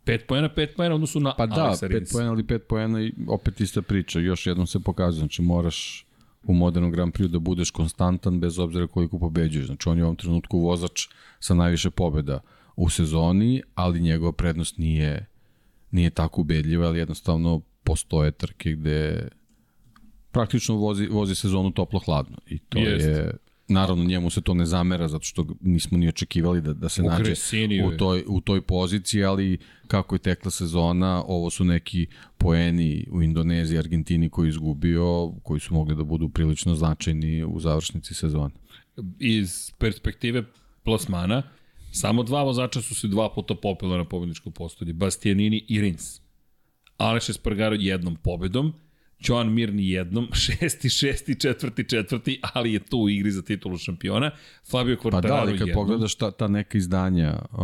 5 0.04 0.26
poena, 0.26 0.48
5 0.48 0.76
poena 0.76 0.94
odnosu 0.94 1.20
na 1.20 1.34
Pa 1.36 1.46
da, 1.46 1.54
Alexa 1.54 1.86
5 1.86 1.88
Rins. 1.88 2.12
poena 2.12 2.30
ali 2.30 2.42
5 2.42 2.58
poena 2.58 3.02
i 3.02 3.12
opet 3.28 3.60
ista 3.60 3.82
priča. 3.82 4.20
Još 4.20 4.46
jednom 4.46 4.66
se 4.66 4.80
pokazuje, 4.80 5.18
znači 5.18 5.42
moraš 5.42 6.06
u 6.42 6.54
modernom 6.54 6.90
Grand 6.90 7.12
Prix 7.12 7.28
da 7.28 7.38
budeš 7.38 7.70
konstantan 7.70 8.40
bez 8.40 8.58
obzira 8.58 8.86
koliko 8.86 9.18
pobeđuješ. 9.18 9.66
Znači 9.66 9.88
on 9.88 9.98
je 9.98 10.04
u 10.04 10.06
ovom 10.06 10.16
trenutku 10.16 10.58
vozač 10.58 11.06
sa 11.40 11.54
najviše 11.54 11.90
pobeda 11.90 12.40
u 12.76 12.88
sezoni, 12.90 13.62
ali 13.74 14.00
njegova 14.00 14.32
prednost 14.32 14.78
nije, 14.78 15.26
nije 15.90 16.10
tako 16.10 16.40
ubedljiva, 16.40 16.86
ali 16.86 16.98
jednostavno 16.98 17.60
postoje 17.84 18.30
trke 18.30 18.72
gde 18.72 19.28
praktično 20.30 20.74
vozi, 20.74 21.06
vozi 21.06 21.34
sezonu 21.34 21.70
toplo-hladno 21.70 22.36
i 22.46 22.58
to 22.58 22.78
Jest. 22.78 23.06
je 23.06 23.32
Naravno, 23.68 24.04
njemu 24.04 24.30
se 24.30 24.40
to 24.40 24.54
ne 24.54 24.66
zamera 24.66 25.08
zato 25.08 25.24
što 25.24 25.46
nismo 25.60 25.98
ni 25.98 26.08
očekivali 26.08 26.60
da, 26.60 26.72
da 26.72 26.88
se 26.88 27.02
U 27.02 27.06
nađe 27.06 27.24
Cresiniju 27.24 27.88
u 27.88 27.96
toj, 27.96 28.24
u 28.28 28.40
toj 28.40 28.60
poziciji, 28.60 29.24
ali 29.24 29.58
kako 29.86 30.14
je 30.14 30.18
tekla 30.18 30.50
sezona, 30.50 31.22
ovo 31.26 31.50
su 31.50 31.64
neki 31.64 32.06
poeni 32.38 33.06
u 33.10 33.22
Indoneziji, 33.22 33.78
Argentini 33.78 34.28
koji 34.28 34.46
je 34.46 34.50
izgubio, 34.50 35.32
koji 35.42 35.60
su 35.60 35.74
mogli 35.74 35.96
da 35.96 36.04
budu 36.04 36.28
prilično 36.28 36.74
značajni 36.74 37.44
u 37.44 37.60
završnici 37.60 38.14
sezone. 38.14 38.54
iz 39.18 39.70
perspektive 39.78 40.44
plasmana, 40.82 41.42
samo 41.92 42.22
dva 42.22 42.42
vozača 42.42 42.82
su 42.82 42.94
se 42.94 43.08
dva 43.08 43.34
puta 43.34 43.54
popela 43.54 43.96
na 43.96 44.04
pobedničko 44.04 44.50
postolje, 44.50 44.92
Bastianini 44.92 45.64
i 45.68 45.80
Rins. 45.80 46.20
Aleš 46.96 47.28
Espargaro 47.28 47.76
jednom 47.78 48.16
pobedom, 48.16 48.72
Joan 49.24 49.52
Mir 49.52 49.74
ni 49.74 49.90
jednom, 49.90 50.28
šesti, 50.44 50.88
šesti, 50.90 51.40
četvrti, 51.40 51.84
četvrti, 51.84 52.40
ali 52.54 52.72
je 52.72 52.78
tu 52.80 52.98
u 52.98 53.08
igri 53.08 53.30
za 53.30 53.42
titulu 53.42 53.78
šampiona. 53.78 54.30
Fabio 54.70 54.96
Quartararo 54.96 55.10
Pa 55.12 55.28
da, 55.28 55.34
ali 55.34 55.58
kad 55.58 55.68
jednom. 55.68 55.86
pogledaš 55.86 56.14
ta, 56.14 56.30
ta 56.30 56.48
neka 56.48 56.78
izdanja 56.78 57.38
uh, 57.52 57.58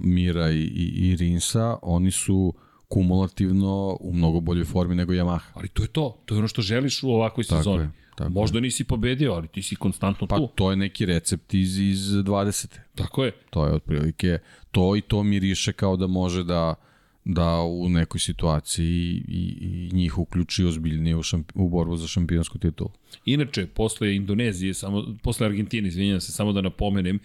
Mira 0.00 0.50
i, 0.50 0.60
i, 0.60 1.10
i 1.10 1.16
Rinsa, 1.16 1.76
oni 1.82 2.10
su 2.10 2.54
kumulativno 2.88 3.96
u 4.00 4.12
mnogo 4.12 4.40
boljoj 4.40 4.64
formi 4.64 4.94
nego 4.94 5.12
Yamaha. 5.12 5.40
Ali 5.54 5.68
to 5.68 5.82
je 5.82 5.88
to, 5.88 6.22
to 6.24 6.34
je 6.34 6.38
ono 6.38 6.48
što 6.48 6.62
želiš 6.62 7.02
u 7.02 7.10
ovakvoj 7.10 7.44
Tako 7.44 7.58
sezoni. 7.62 7.82
je, 7.82 7.90
tako 8.16 8.30
Možda 8.30 8.60
nisi 8.60 8.84
pobedio, 8.84 9.32
ali 9.32 9.48
ti 9.48 9.62
si 9.62 9.76
konstantno 9.76 10.26
Pa 10.26 10.36
tu. 10.36 10.48
to 10.54 10.70
je 10.70 10.76
neki 10.76 11.06
recept 11.06 11.54
iz, 11.54 11.78
iz 11.78 11.98
20. 12.00 12.66
Tako 12.94 13.24
je. 13.24 13.32
To 13.50 13.66
je 13.66 13.72
otprilike 13.72 14.38
to 14.70 14.96
i 14.96 15.00
to 15.00 15.22
miriše 15.22 15.72
kao 15.72 15.96
da 15.96 16.06
može 16.06 16.44
da 16.44 16.74
da 17.24 17.60
u 17.62 17.88
nekoj 17.88 18.20
situaciji 18.20 19.24
i, 19.28 19.56
i 19.60 19.90
njih 19.92 20.18
uključi 20.18 20.64
ozbiljnije 20.64 21.16
u, 21.16 21.22
šampi, 21.22 21.52
u 21.56 21.68
borbu 21.68 21.96
za 21.96 22.06
šampionsku 22.06 22.58
titulu. 22.58 22.90
Inače, 23.24 23.66
posle 23.66 24.16
Indonezije, 24.16 24.74
samo, 24.74 25.04
posle 25.22 25.46
Argentine, 25.46 25.88
izvinjam 25.88 26.20
se, 26.20 26.32
samo 26.32 26.52
da 26.52 26.60
napomenem, 26.60 27.18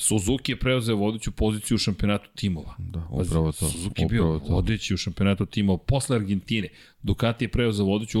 Suzuki 0.00 0.52
je 0.52 0.58
preuzeo 0.58 0.96
vodeću 0.96 1.30
poziciju 1.32 1.74
u 1.74 1.78
šampionatu 1.78 2.30
timova. 2.34 2.74
Da, 2.78 3.08
upravo 3.10 3.52
to. 3.52 3.70
Suzuki 3.70 4.02
je 4.02 4.08
bio 4.08 4.22
to. 4.46 4.52
vodeći 4.54 4.94
u 4.94 4.96
šampionatu 4.96 5.46
timova 5.46 5.78
posle 5.78 6.16
Argentine. 6.16 6.68
Ducati 7.02 7.44
je 7.44 7.48
preuzeo 7.48 7.86
vodeću 7.86 8.20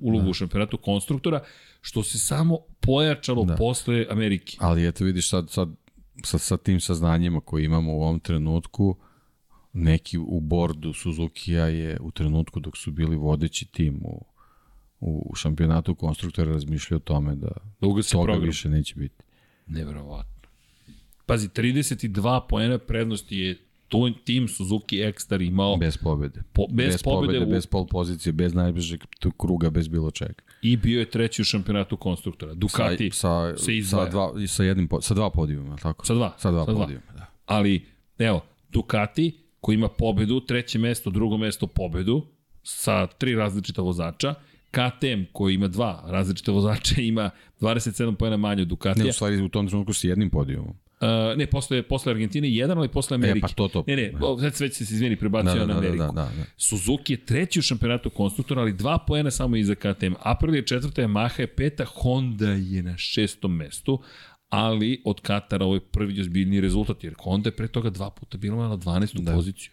ulogu, 0.00 0.24
Da. 0.24 0.30
u 0.30 0.32
šampionatu 0.32 0.76
konstruktora, 0.78 1.40
što 1.80 2.02
se 2.02 2.18
samo 2.18 2.58
pojačalo 2.80 3.44
da. 3.44 3.54
posle 3.54 4.06
Amerike. 4.10 4.56
Ali 4.60 4.88
eto 4.88 5.04
vidiš 5.04 5.30
sad, 5.30 5.50
sad 5.50 5.68
sa, 6.24 6.38
sa 6.38 6.56
tim 6.56 6.80
saznanjima 6.80 7.40
koje 7.40 7.64
imamo 7.64 7.92
u 7.92 8.02
ovom 8.02 8.20
trenutku, 8.20 8.96
neki 9.74 10.18
u 10.18 10.40
bordu 10.40 10.92
Suzuki-a 10.92 11.66
je 11.66 11.98
u 12.00 12.10
trenutku 12.10 12.60
dok 12.60 12.76
su 12.76 12.90
bili 12.92 13.16
vodeći 13.16 13.64
tim 13.66 14.00
u, 14.02 14.24
u 15.00 15.34
šampionatu 15.34 15.94
konstruktora 15.94 16.52
razmišljao 16.52 16.96
o 16.96 17.00
tome 17.00 17.34
da 17.34 17.48
Da 17.80 17.86
ugasi 17.86 18.12
toga 18.12 18.24
program. 18.24 18.46
više 18.46 18.68
neće 18.68 18.94
biti. 18.94 19.14
Neverovatno. 19.66 20.48
Pazi, 21.26 21.48
32 21.48 22.40
poena 22.48 22.78
prednosti 22.78 23.36
je 23.36 23.58
tu 23.88 24.10
tim 24.14 24.48
Suzuki 24.48 25.02
X-Star 25.02 25.42
imao 25.42 25.76
Bez 25.76 25.96
pobede. 25.96 26.42
po, 26.52 26.66
bez, 26.70 26.86
bez 26.86 27.02
pobede, 27.02 27.38
u, 27.38 27.50
bez 27.50 27.66
pol 27.66 27.86
pozicije, 27.86 28.32
bez 28.32 28.54
najbližeg 28.54 29.00
kruga, 29.36 29.70
bez 29.70 29.88
bilo 29.88 30.10
čega. 30.10 30.34
i 30.62 30.76
bio 30.76 31.00
je 31.00 31.10
treći 31.10 31.42
u 31.42 31.44
šampionatu 31.44 31.96
konstruktora. 31.96 32.54
Ducati 32.54 33.10
sa, 33.10 33.18
sa, 33.50 33.56
se 33.56 33.76
izdvaja. 33.76 34.04
sa, 34.04 34.10
dva, 34.10 34.46
sa, 34.46 34.64
jednim, 34.64 34.88
sa 35.00 35.14
dva 35.14 35.30
podijuma, 35.30 35.76
tako? 35.76 36.06
Sa 36.06 36.14
dva. 36.14 36.34
Sa 36.38 36.50
dva 36.50 36.64
Sa 36.64 36.72
dva. 36.72 36.80
podijuma, 36.80 37.12
da. 37.16 37.26
Ali, 37.46 37.86
evo, 38.18 38.40
Ducati 38.70 39.43
koji 39.64 39.74
ima 39.74 39.88
pobedu, 39.88 40.40
treće 40.40 40.78
mesto, 40.78 41.10
drugo 41.10 41.36
mesto 41.36 41.66
pobedu, 41.66 42.26
sa 42.62 43.06
tri 43.06 43.34
različita 43.34 43.82
vozača, 43.82 44.34
KTM 44.70 45.22
koji 45.32 45.54
ima 45.54 45.68
dva 45.68 46.04
različita 46.06 46.52
vozača, 46.52 47.00
ima 47.12 47.30
27 47.60 48.14
pojena 48.14 48.36
manje 48.36 48.62
od 48.62 48.68
Ne, 48.68 48.70
Ducatija. 48.70 49.08
u 49.08 49.12
stvari 49.12 49.42
u 49.42 49.48
tom 49.48 49.68
trenutku 49.68 49.92
sa 49.92 50.08
jednim 50.08 50.30
podijumom. 50.30 50.68
Uh, 51.00 51.38
ne, 51.38 51.46
posle, 51.46 51.82
posle 51.82 52.12
Argentine 52.12 52.50
jedan, 52.50 52.78
ali 52.78 52.88
posle 52.88 53.14
Amerike. 53.14 53.38
E, 53.38 53.40
pa 53.40 53.48
to, 53.48 53.68
to. 53.68 53.84
Ne, 53.86 53.96
ne, 53.96 54.12
o, 54.20 54.38
sad 54.38 54.60
već 54.60 54.74
se 54.76 54.84
izvini, 54.84 55.16
prebacio 55.16 55.54
Da, 55.54 55.60
da, 55.60 55.66
na 55.66 55.74
da, 55.74 55.80
da, 55.80 55.86
Ameriku. 55.86 56.14
da, 56.14 56.22
da. 56.22 56.44
Suzuki 56.56 57.12
je 57.12 57.24
treći 57.26 57.58
u 57.58 57.62
šampionatu 57.62 58.10
konstruktora, 58.10 58.60
ali 58.60 58.72
dva 58.72 58.98
poena 58.98 59.30
samo 59.30 59.56
iza 59.56 59.74
KTM. 59.74 60.12
Aprilia 60.20 60.58
je 60.58 60.66
četvrta, 60.66 61.02
Yamaha 61.02 61.40
je 61.40 61.46
peta, 61.46 61.84
Honda 61.84 62.50
je 62.50 62.82
na 62.82 62.96
šestom 62.96 63.56
mestu, 63.56 64.02
ali 64.54 65.02
od 65.04 65.20
Katara 65.20 65.64
ovo 65.64 65.74
je 65.74 65.80
prvi 65.80 66.20
ozbiljniji 66.20 66.60
rezultat, 66.60 67.04
jer 67.04 67.14
Honda 67.18 67.48
je 67.48 67.56
pre 67.56 67.68
toga 67.68 67.90
dva 67.90 68.10
puta 68.10 68.38
bila 68.38 68.68
na 68.68 68.76
12. 68.76 69.20
Da. 69.20 69.32
poziciju. 69.32 69.72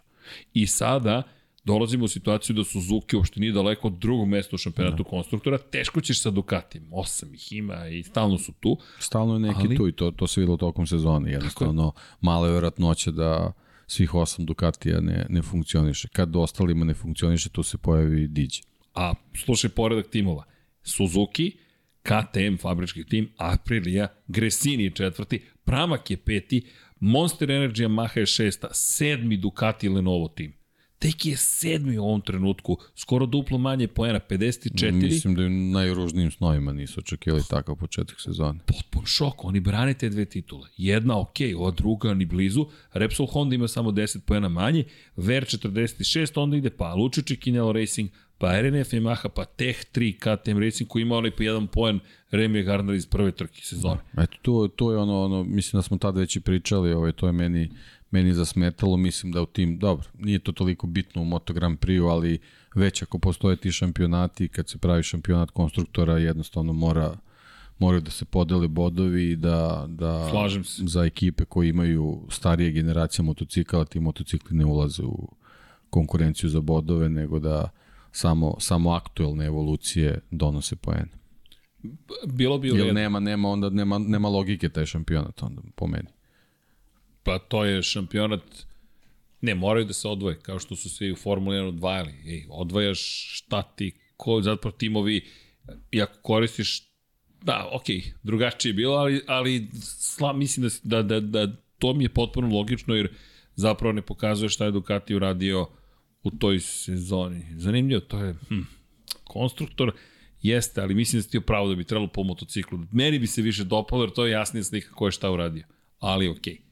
I 0.54 0.68
sada 0.68 1.24
dolazimo 1.64 2.06
u 2.06 2.08
situaciju 2.08 2.56
da 2.56 2.64
Suzuki 2.64 3.16
uopšte 3.16 3.40
nije 3.40 3.52
daleko 3.52 3.88
od 3.88 3.94
drugog 3.94 4.28
mesta 4.28 4.56
u 4.56 4.58
šampionatu 4.58 5.04
da. 5.04 5.10
konstruktora, 5.10 5.58
teško 5.58 6.02
ćeš 6.02 6.22
sa 6.22 6.32
Ducatijem, 6.32 6.88
osam 6.92 7.34
ih 7.34 7.52
ima 7.52 7.88
i 7.88 8.04
stalno 8.04 8.38
su 8.38 8.52
tu. 8.60 8.78
Stalno 9.00 9.34
je 9.34 9.40
neki 9.40 9.60
Ali- 9.60 9.78
tu 9.78 9.88
i 9.88 9.92
to, 9.92 10.12
to 10.12 10.28
se 10.28 10.42
videlo 10.42 10.58
tokom 10.58 10.88
sezone. 10.88 11.32
Jednostavno, 11.32 11.92
mala 12.22 12.48
je 12.48 12.52
vjerojatnoća 12.52 13.12
da 13.12 13.54
svih 13.88 14.14
osam 14.14 14.46
Ducatija 14.46 15.02
ne, 15.02 15.26
ne 15.30 15.42
funkcioniše. 15.42 16.08
Kad 16.08 16.36
ostalima 16.36 16.86
ne 16.86 16.94
funkcioniše, 16.94 17.50
tu 17.50 17.64
se 17.64 17.78
pojavi 17.78 18.28
Diđe. 18.28 18.62
A 18.96 19.14
slušaj 19.46 19.70
poredak 19.70 20.08
timova. 20.10 20.44
Suzuki, 20.84 21.58
KTM, 22.04 22.58
fabrički 22.62 23.06
tim, 23.06 23.30
Aprilia, 23.38 24.08
Gresini 24.28 24.84
je 24.84 24.90
četvrti, 24.90 25.42
Pramak 25.64 26.12
je 26.12 26.18
peti, 26.18 26.62
Monster 27.00 27.50
Energy 27.50 27.84
Yamaha 27.84 28.20
je 28.20 28.26
šesta, 28.26 28.68
sedmi 28.74 29.38
Ducati 29.38 29.90
Lenovo 29.90 30.28
tim. 30.28 30.61
Tek 31.02 31.26
je 31.26 31.38
sedmi 31.38 31.98
u 31.98 32.04
ovom 32.04 32.22
trenutku, 32.22 32.78
skoro 32.96 33.26
duplo 33.26 33.58
manje 33.58 33.88
poena, 33.88 34.20
54. 34.30 34.92
Mislim 34.92 35.36
da 35.36 35.44
je 35.44 35.50
najružnijim 35.50 36.32
snovima 36.32 36.74
nisu 36.74 37.00
očekivali 37.00 37.44
takav 37.50 37.76
početak 37.76 38.22
sezone. 38.22 38.60
potpun 38.66 39.06
šok, 39.06 39.46
oni 39.46 39.60
brane 39.60 39.94
te 39.94 40.10
dve 40.10 40.26
titule. 40.26 40.70
Jedna 40.78 41.20
ok, 41.20 41.36
ova 41.58 41.72
druga 41.72 42.14
ni 42.14 42.26
blizu. 42.26 42.66
Repsol 42.94 43.26
Honda 43.26 43.56
ima 43.56 43.68
samo 43.68 43.92
10 43.92 44.20
pojena 44.20 44.50
manje, 44.50 44.84
Ver 45.16 45.46
46, 45.46 46.42
onda 46.42 46.58
ide 46.58 46.70
pa 46.70 46.94
Lučić 46.94 47.32
i 47.32 47.36
Kinelo 47.36 47.72
Racing, 47.72 48.10
pa 48.38 48.62
RNF 48.62 48.94
Yamaha, 48.94 49.30
pa 49.30 49.46
Tech 49.46 49.80
3 49.94 50.18
KTM 50.18 50.60
Racing 50.60 50.90
koji 50.90 51.02
ima 51.02 51.16
onaj 51.16 51.32
po 51.32 51.44
jedan 51.44 51.68
poen 51.68 52.00
Remy 52.32 52.64
Gardner 52.64 52.96
iz 52.96 53.06
prve 53.06 53.32
trke 53.32 53.62
sezone. 53.62 54.02
Eto, 54.18 54.38
to, 54.42 54.68
to 54.76 54.92
je 54.92 54.98
ono, 54.98 55.22
ono, 55.22 55.44
mislim 55.44 55.78
da 55.78 55.82
smo 55.82 55.98
tad 55.98 56.18
već 56.18 56.36
i 56.36 56.40
pričali, 56.40 56.94
ovaj, 56.94 57.12
to 57.12 57.28
je 57.28 57.32
meni, 57.32 57.70
meni 58.12 58.34
zasmetalo, 58.34 58.98
mislim 58.98 59.32
da 59.32 59.42
u 59.42 59.46
tim, 59.46 59.80
dobro, 59.80 60.08
nije 60.18 60.40
to 60.40 60.52
toliko 60.52 60.88
bitno 60.88 61.22
u 61.22 61.26
Moto 61.26 61.54
Grand 61.54 61.80
Prix, 61.80 62.12
ali 62.12 62.40
već 62.76 63.02
ako 63.02 63.20
postoje 63.20 63.56
ti 63.56 63.72
šampionati, 63.72 64.48
kad 64.48 64.70
se 64.70 64.78
pravi 64.78 65.04
šampionat 65.04 65.52
konstruktora, 65.52 66.18
jednostavno 66.18 66.74
mora, 66.74 67.18
moraju 67.80 68.02
da 68.02 68.12
se 68.12 68.26
podele 68.26 68.68
bodovi 68.68 69.32
i 69.32 69.36
da, 69.36 69.86
da 69.88 70.30
Slažem 70.30 70.64
se. 70.64 70.84
za 70.86 71.04
ekipe 71.04 71.46
koji 71.46 71.70
imaju 71.70 72.28
starije 72.30 72.72
generacije 72.72 73.24
motocikala, 73.24 73.86
ti 73.86 74.00
motocikli 74.00 74.58
ne 74.58 74.66
ulaze 74.66 75.04
u 75.04 75.36
konkurenciju 75.90 76.50
za 76.50 76.62
bodove, 76.62 77.10
nego 77.10 77.40
da 77.40 77.70
samo, 78.12 78.56
samo 78.60 78.92
aktuelne 78.92 79.46
evolucije 79.46 80.20
donose 80.32 80.76
poene. 80.76 81.22
Bilo 82.28 82.58
bi 82.58 82.72
u 82.72 82.76
Jer 82.76 82.94
nema, 82.94 83.20
nema, 83.20 83.50
onda 83.50 83.70
nema, 83.70 83.98
nema 83.98 84.30
logike 84.30 84.70
taj 84.70 84.86
šampionat 84.86 85.44
onda, 85.44 85.62
po 85.76 85.88
meni. 85.88 86.08
Pa 87.24 87.40
to 87.40 87.66
je 87.66 87.84
šampionat 87.84 88.42
Ne, 89.42 89.56
moraju 89.56 89.86
da 89.86 89.94
se 89.94 90.08
odvoje, 90.08 90.40
kao 90.40 90.60
što 90.60 90.76
su 90.76 90.90
se 90.90 91.08
i 91.08 91.12
u 91.12 91.16
Formuli 91.16 91.58
1 91.58 91.68
odvajali. 91.68 92.14
Ej, 92.26 92.46
odvajaš 92.50 93.00
šta 93.38 93.62
ti, 93.62 93.92
ko, 94.18 94.42
zapravo 94.42 94.78
timovi, 94.78 95.26
i 95.92 96.02
ako 96.02 96.20
koristiš, 96.22 96.84
da, 97.42 97.70
okej, 97.74 97.96
okay, 97.96 98.12
drugačije 98.24 98.70
je 98.70 98.74
bilo, 98.74 98.96
ali, 98.96 99.22
ali 99.28 99.70
sla, 99.82 100.34
mislim 100.34 100.70
da, 100.84 101.02
da, 101.02 101.20
da, 101.20 101.46
da 101.46 101.54
to 101.80 101.94
mi 101.94 102.04
je 102.04 102.10
potpuno 102.10 102.56
logično, 102.56 102.96
jer 102.96 103.10
zapravo 103.56 103.94
ne 103.94 104.02
pokazuje 104.02 104.50
šta 104.50 104.66
je 104.66 104.72
Ducati 104.72 105.16
uradio 105.16 105.68
u 106.24 106.32
toj 106.32 106.60
sezoni. 106.60 107.46
Zanimljivo, 107.58 108.02
to 108.02 108.20
je, 108.20 108.36
hm, 108.48 108.62
konstruktor, 109.24 109.92
jeste, 110.42 110.82
ali 110.82 110.96
mislim 110.96 111.20
da 111.20 111.24
ste 111.24 111.42
pravo 111.42 111.70
da 111.70 111.76
bi 111.76 111.84
trebalo 111.84 112.08
po 112.08 112.24
motociklu. 112.24 112.80
Meni 112.92 113.20
bi 113.20 113.28
se 113.28 113.42
više 113.42 113.64
dopalo, 113.64 114.04
jer 114.04 114.12
to 114.12 114.26
je 114.26 114.32
jasnija 114.32 114.64
slika 114.64 114.92
ko 114.92 115.06
je 115.06 115.12
šta 115.12 115.32
uradio. 115.32 115.64
Ali 116.00 116.28
okej. 116.28 116.54
Okay. 116.54 116.71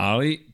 Ali 0.00 0.46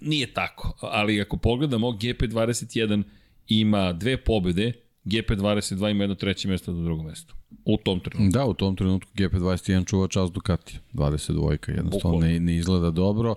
nije 0.00 0.34
tako. 0.34 0.78
Ali 0.80 1.20
ako 1.20 1.36
pogledamo, 1.36 1.88
GP21 1.88 3.02
ima 3.48 3.92
dve 3.92 4.24
pobede, 4.24 4.72
GP22 5.04 5.90
ima 5.90 6.02
jedno 6.02 6.14
treće 6.14 6.48
mesto 6.48 6.72
do 6.72 6.82
drugog 6.82 7.06
mesta. 7.06 7.34
U 7.64 7.76
tom 7.76 8.00
trenutku. 8.00 8.38
Da, 8.38 8.46
u 8.46 8.54
tom 8.54 8.76
trenutku 8.76 9.10
GP21 9.14 9.86
čuva 9.86 10.08
čas 10.08 10.32
Ducati. 10.32 10.78
22 10.92 11.76
jednostavno 11.76 12.18
ne, 12.18 12.40
ne 12.40 12.56
izgleda 12.56 12.90
dobro 12.90 13.34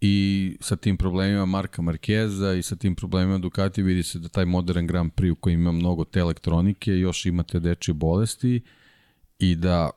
i 0.00 0.56
sa 0.60 0.76
tim 0.76 0.96
problemima 0.96 1.46
Marka 1.46 1.82
Markeza 1.82 2.54
i 2.54 2.62
sa 2.62 2.76
tim 2.76 2.94
problemima 2.94 3.38
Ducati 3.38 3.82
vidi 3.82 4.02
se 4.02 4.18
da 4.18 4.28
taj 4.28 4.44
modern 4.44 4.86
Grand 4.86 5.12
Prix 5.12 5.30
u 5.30 5.34
kojem 5.34 5.60
ima 5.60 5.72
mnogo 5.72 6.04
te 6.04 6.20
elektronike 6.20 6.92
još 6.92 7.26
imate 7.26 7.60
dečje 7.60 7.94
bolesti 7.94 8.60
i 9.38 9.54
da 9.54 9.90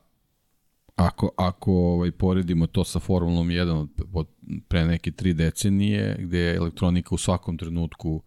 ako, 0.96 1.30
ako 1.36 1.72
ovaj, 1.72 2.10
poredimo 2.10 2.66
to 2.66 2.84
sa 2.84 2.98
Formulom 2.98 3.48
1 3.48 3.70
od, 3.70 3.88
od 4.12 4.26
pre 4.68 4.84
neke 4.84 5.10
tri 5.10 5.34
decenije 5.34 6.16
gde 6.18 6.38
je 6.38 6.56
elektronika 6.56 7.14
u 7.14 7.18
svakom 7.18 7.58
trenutku 7.58 8.22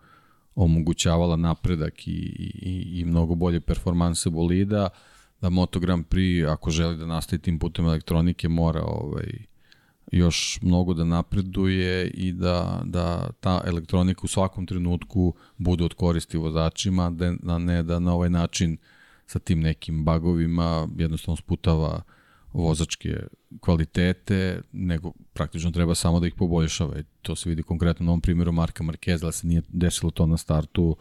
omogućavala 0.56 1.36
napredak 1.36 2.08
i, 2.08 2.12
i, 2.12 3.00
i 3.00 3.06
mnogo 3.06 3.36
bolje 3.36 3.60
performanse 3.60 4.30
bolida, 4.30 4.90
da 5.42 5.50
Moto 5.50 5.80
Grand 5.80 6.06
Prix, 6.06 6.52
ako 6.52 6.72
želi 6.72 6.98
da 6.98 7.06
nastavi 7.06 7.42
tim 7.42 7.60
putem 7.60 7.86
elektronike, 7.86 8.50
mora 8.50 8.84
ovaj, 8.84 9.46
još 10.12 10.60
mnogo 10.62 10.94
da 10.94 11.04
napreduje 11.04 12.08
i 12.08 12.32
da, 12.32 12.82
da 12.86 13.30
ta 13.40 13.62
elektronika 13.66 14.22
u 14.24 14.28
svakom 14.28 14.66
trenutku 14.66 15.34
bude 15.58 15.84
od 15.84 15.94
koristi 15.94 16.38
vozačima, 16.38 17.10
da 17.42 17.58
ne 17.58 17.84
da 17.84 18.00
na 18.00 18.14
ovaj 18.14 18.30
način 18.30 18.78
sa 19.26 19.40
tim 19.40 19.60
nekim 19.60 20.06
bagovima 20.06 20.88
jednostavno 20.98 21.36
sputava 21.36 22.02
vozačke 22.56 23.24
kvalitete, 23.60 24.62
nego 24.72 25.12
praktično 25.34 25.72
treba 25.72 25.96
samo 25.96 26.20
da 26.20 26.28
ih 26.28 26.34
poboljšava. 26.38 27.00
I 27.00 27.04
to 27.22 27.36
se 27.36 27.50
vidi 27.50 27.64
konkretno 27.64 28.06
na 28.06 28.12
ovom 28.12 28.22
primjeru 28.22 28.52
Marka 28.52 28.84
Markeza, 28.84 29.26
da 29.26 29.32
se 29.32 29.48
nije 29.48 29.62
desilo 29.68 30.12
to 30.12 30.26
na 30.26 30.38
startu, 30.38 30.98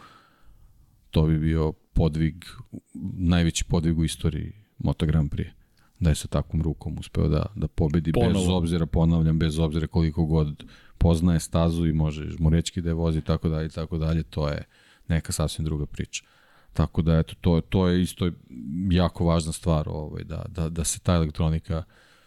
to 1.10 1.26
bi 1.26 1.38
bio 1.38 1.72
podvig, 1.72 2.44
najveći 3.18 3.64
podvig 3.64 3.98
u 3.98 4.04
istoriji 4.04 4.52
Moto 4.78 5.06
Grand 5.06 5.30
Prix. 5.30 5.50
Da 6.00 6.10
je 6.10 6.14
sa 6.14 6.28
takvom 6.28 6.62
rukom 6.62 6.98
uspeo 6.98 7.28
da, 7.28 7.46
da 7.54 7.68
pobedi 7.68 8.12
Ponovo. 8.12 8.32
bez 8.32 8.48
obzira, 8.48 8.86
ponavljam, 8.86 9.38
bez 9.38 9.58
obzira 9.58 9.86
koliko 9.86 10.24
god 10.24 10.64
poznaje 10.98 11.40
stazu 11.40 11.86
i 11.86 11.92
može 11.92 12.30
žmurečki 12.30 12.80
da 12.80 12.90
je 12.90 12.94
vozi 12.94 13.18
i 13.18 13.22
tako 13.22 13.48
dalje 13.48 13.66
i 13.66 13.70
tako 13.70 13.98
dalje, 13.98 14.22
to 14.22 14.48
je 14.48 14.64
neka 15.08 15.32
sasvim 15.32 15.64
druga 15.64 15.86
priča. 15.86 16.24
Tako 16.74 17.02
da 17.02 17.18
eto 17.18 17.34
to 17.40 17.60
to 17.60 17.88
je 17.88 18.02
isto 18.02 18.30
jako 18.90 19.24
važna 19.24 19.52
stvar 19.52 19.88
ovaj 19.88 20.24
da 20.24 20.44
da 20.48 20.68
da 20.68 20.84
se 20.84 20.98
ta 20.98 21.14
elektronika 21.14 21.82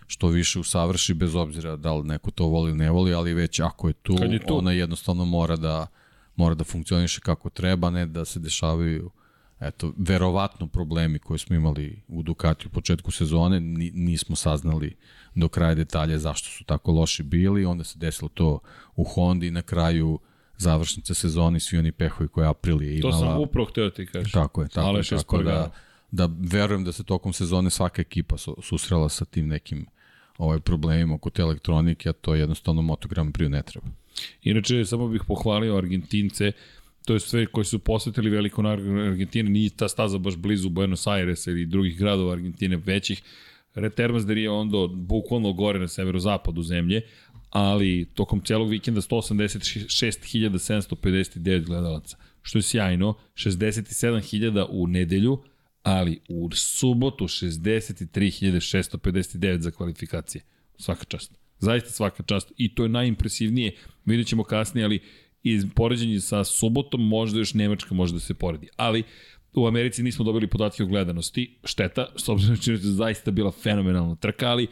što 0.07 0.28
više 0.28 0.60
usavrši 0.60 1.14
bez 1.14 1.36
obzira 1.36 1.76
da 1.76 1.94
li 1.94 2.07
neko 2.07 2.32
to 2.32 2.45
voli 2.45 2.69
ili 2.69 2.78
ne 2.78 2.91
voli, 2.91 3.14
ali 3.14 3.34
već 3.34 3.60
ako 3.60 3.88
je 3.88 3.94
tu, 3.94 4.14
je 4.14 4.40
tu? 4.40 4.57
ona 4.57 4.72
jednostavno 4.72 5.26
mora 5.26 5.56
da 5.56 5.88
mora 6.36 6.56
da 6.56 6.64
funkcioniše 6.64 7.22
kako 7.22 7.49
treba, 7.49 7.90
ne 7.90 8.06
da 8.06 8.26
se 8.26 8.40
dešavaju 8.40 9.11
eto, 9.60 9.94
verovatno 9.98 10.68
problemi 10.68 11.19
koje 11.19 11.38
smo 11.38 11.56
imali 11.56 12.02
u 12.07 12.24
Ducati 12.24 12.68
u 12.68 12.69
početku 12.69 13.11
sezone, 13.11 13.60
nismo 13.94 14.36
saznali 14.36 14.95
do 15.36 15.48
kraja 15.48 15.76
detalje 15.76 16.19
zašto 16.19 16.49
su 16.49 16.64
tako 16.64 16.91
loši 16.91 17.24
bili, 17.24 17.65
onda 17.65 17.84
se 17.84 17.99
desilo 17.99 18.30
to 18.30 18.60
u 18.95 19.03
Hondi 19.03 19.52
na 19.52 19.61
kraju 19.61 20.19
završnice 20.57 21.13
sezoni, 21.13 21.59
svi 21.59 21.77
oni 21.77 21.91
pehovi 21.91 22.27
koje 22.27 22.47
Aprilije 22.47 22.97
imala. 22.97 23.11
To 23.11 23.19
sam 23.19 23.39
upravo 23.39 23.65
htio 23.65 23.89
ti 23.89 24.05
kažeš. 24.05 24.31
Tako 24.31 24.61
je, 24.61 24.69
tako, 24.69 24.97
je, 24.97 25.03
tako 25.03 25.43
da, 25.43 25.71
da 26.11 26.29
verujem 26.39 26.84
da 26.84 26.91
se 26.91 27.03
tokom 27.03 27.34
sezone 27.34 27.69
svaka 27.69 28.01
ekipa 28.01 28.38
su, 28.38 28.57
susrela 28.61 29.09
sa 29.09 29.25
tim 29.25 29.47
nekim 29.47 29.85
ovaj 30.38 30.59
problemima 30.59 31.15
oko 31.15 31.29
te 31.29 31.41
elektronike, 31.41 32.09
a 32.09 32.13
to 32.13 32.35
jednostavno 32.35 32.81
Moto 32.81 33.07
Grand 33.07 33.38
Prix 33.38 33.49
ne 33.49 33.61
treba. 33.61 33.88
Inače, 34.43 34.85
samo 34.85 35.07
bih 35.07 35.21
pohvalio 35.27 35.77
Argentince, 35.77 36.51
to 37.05 37.13
je 37.13 37.19
sve 37.19 37.45
koji 37.45 37.65
su 37.65 37.79
posetili 37.79 38.29
veliko 38.29 38.61
nagradu 38.61 38.91
Argentine, 38.91 39.49
nije 39.49 39.69
ta 39.69 39.88
staza 39.88 40.17
baš 40.17 40.35
blizu 40.35 40.69
Buenos 40.69 41.07
Aires 41.07 41.47
ili 41.47 41.65
drugih 41.65 41.97
gradova 41.97 42.34
Argentine 42.34 42.77
većih, 42.85 43.21
Retermas 43.75 44.25
de 44.25 44.34
Rio 44.34 44.55
Ondo 44.55 44.88
bukvalno 44.88 45.53
gore 45.53 45.79
na 45.79 45.88
severozapadu 45.88 46.63
zemlje, 46.63 47.01
ali 47.49 48.07
tokom 48.14 48.41
celog 48.41 48.69
vikenda 48.69 49.02
186.759 49.02 51.65
gledalaca, 51.65 52.18
što 52.41 52.57
je 52.57 52.61
sjajno, 52.61 53.14
67.000 53.36 54.65
u 54.69 54.88
nedelju, 54.88 55.44
ali 55.84 56.19
u 56.30 56.49
subotu 56.52 57.26
63.659 57.26 59.60
za 59.60 59.72
kvalifikacije. 59.72 60.41
Svaka 60.78 61.06
čast. 61.06 61.32
Zaista 61.60 61.90
svaka 61.90 62.24
čast. 62.24 62.52
I 62.57 62.76
to 62.76 62.84
je 62.84 62.90
najimpresivnije. 62.90 63.76
Vidjet 64.06 64.28
ćemo 64.28 64.44
kasnije, 64.44 64.86
ali 64.86 64.99
iz 65.44 65.65
poređenja 65.76 66.22
sa 66.22 66.44
subotom 66.44 67.07
možda 67.07 67.40
još 67.40 67.53
Nemačka 67.53 67.95
može 67.95 68.14
da 68.14 68.19
se 68.19 68.34
poredi. 68.34 68.68
Ali 68.76 69.03
u 69.53 69.68
Americi 69.68 70.03
nismo 70.03 70.26
dobili 70.26 70.48
podatke 70.48 70.84
o 70.84 70.86
gledanosti. 70.86 71.57
Šteta, 71.64 72.07
s 72.15 72.30
obzirom 72.30 72.57
da 72.65 72.72
je 72.72 72.78
zaista 72.78 73.32
bila 73.32 73.52
fenomenalna 73.52 74.15
trka, 74.15 74.48
ali 74.48 74.68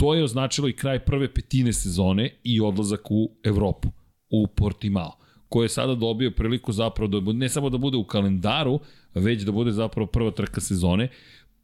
to 0.00 0.14
je 0.14 0.24
označilo 0.24 0.68
i 0.68 0.72
kraj 0.72 0.98
prve 0.98 1.34
petine 1.34 1.72
sezone 1.72 2.30
i 2.44 2.60
odlazak 2.60 3.10
u 3.10 3.30
Evropu, 3.44 3.88
u 4.30 4.46
Portimao, 4.46 5.16
koji 5.48 5.64
je 5.64 5.68
sada 5.68 5.94
dobio 5.94 6.30
priliku 6.30 6.72
zapravo 6.72 7.20
da 7.20 7.32
ne 7.32 7.48
samo 7.48 7.70
da 7.70 7.78
bude 7.78 7.96
u 7.96 8.04
kalendaru, 8.04 8.80
već 9.14 9.42
da 9.42 9.52
bude 9.52 9.72
zapravo 9.72 10.06
prva 10.06 10.30
trka 10.30 10.60
sezone, 10.60 11.08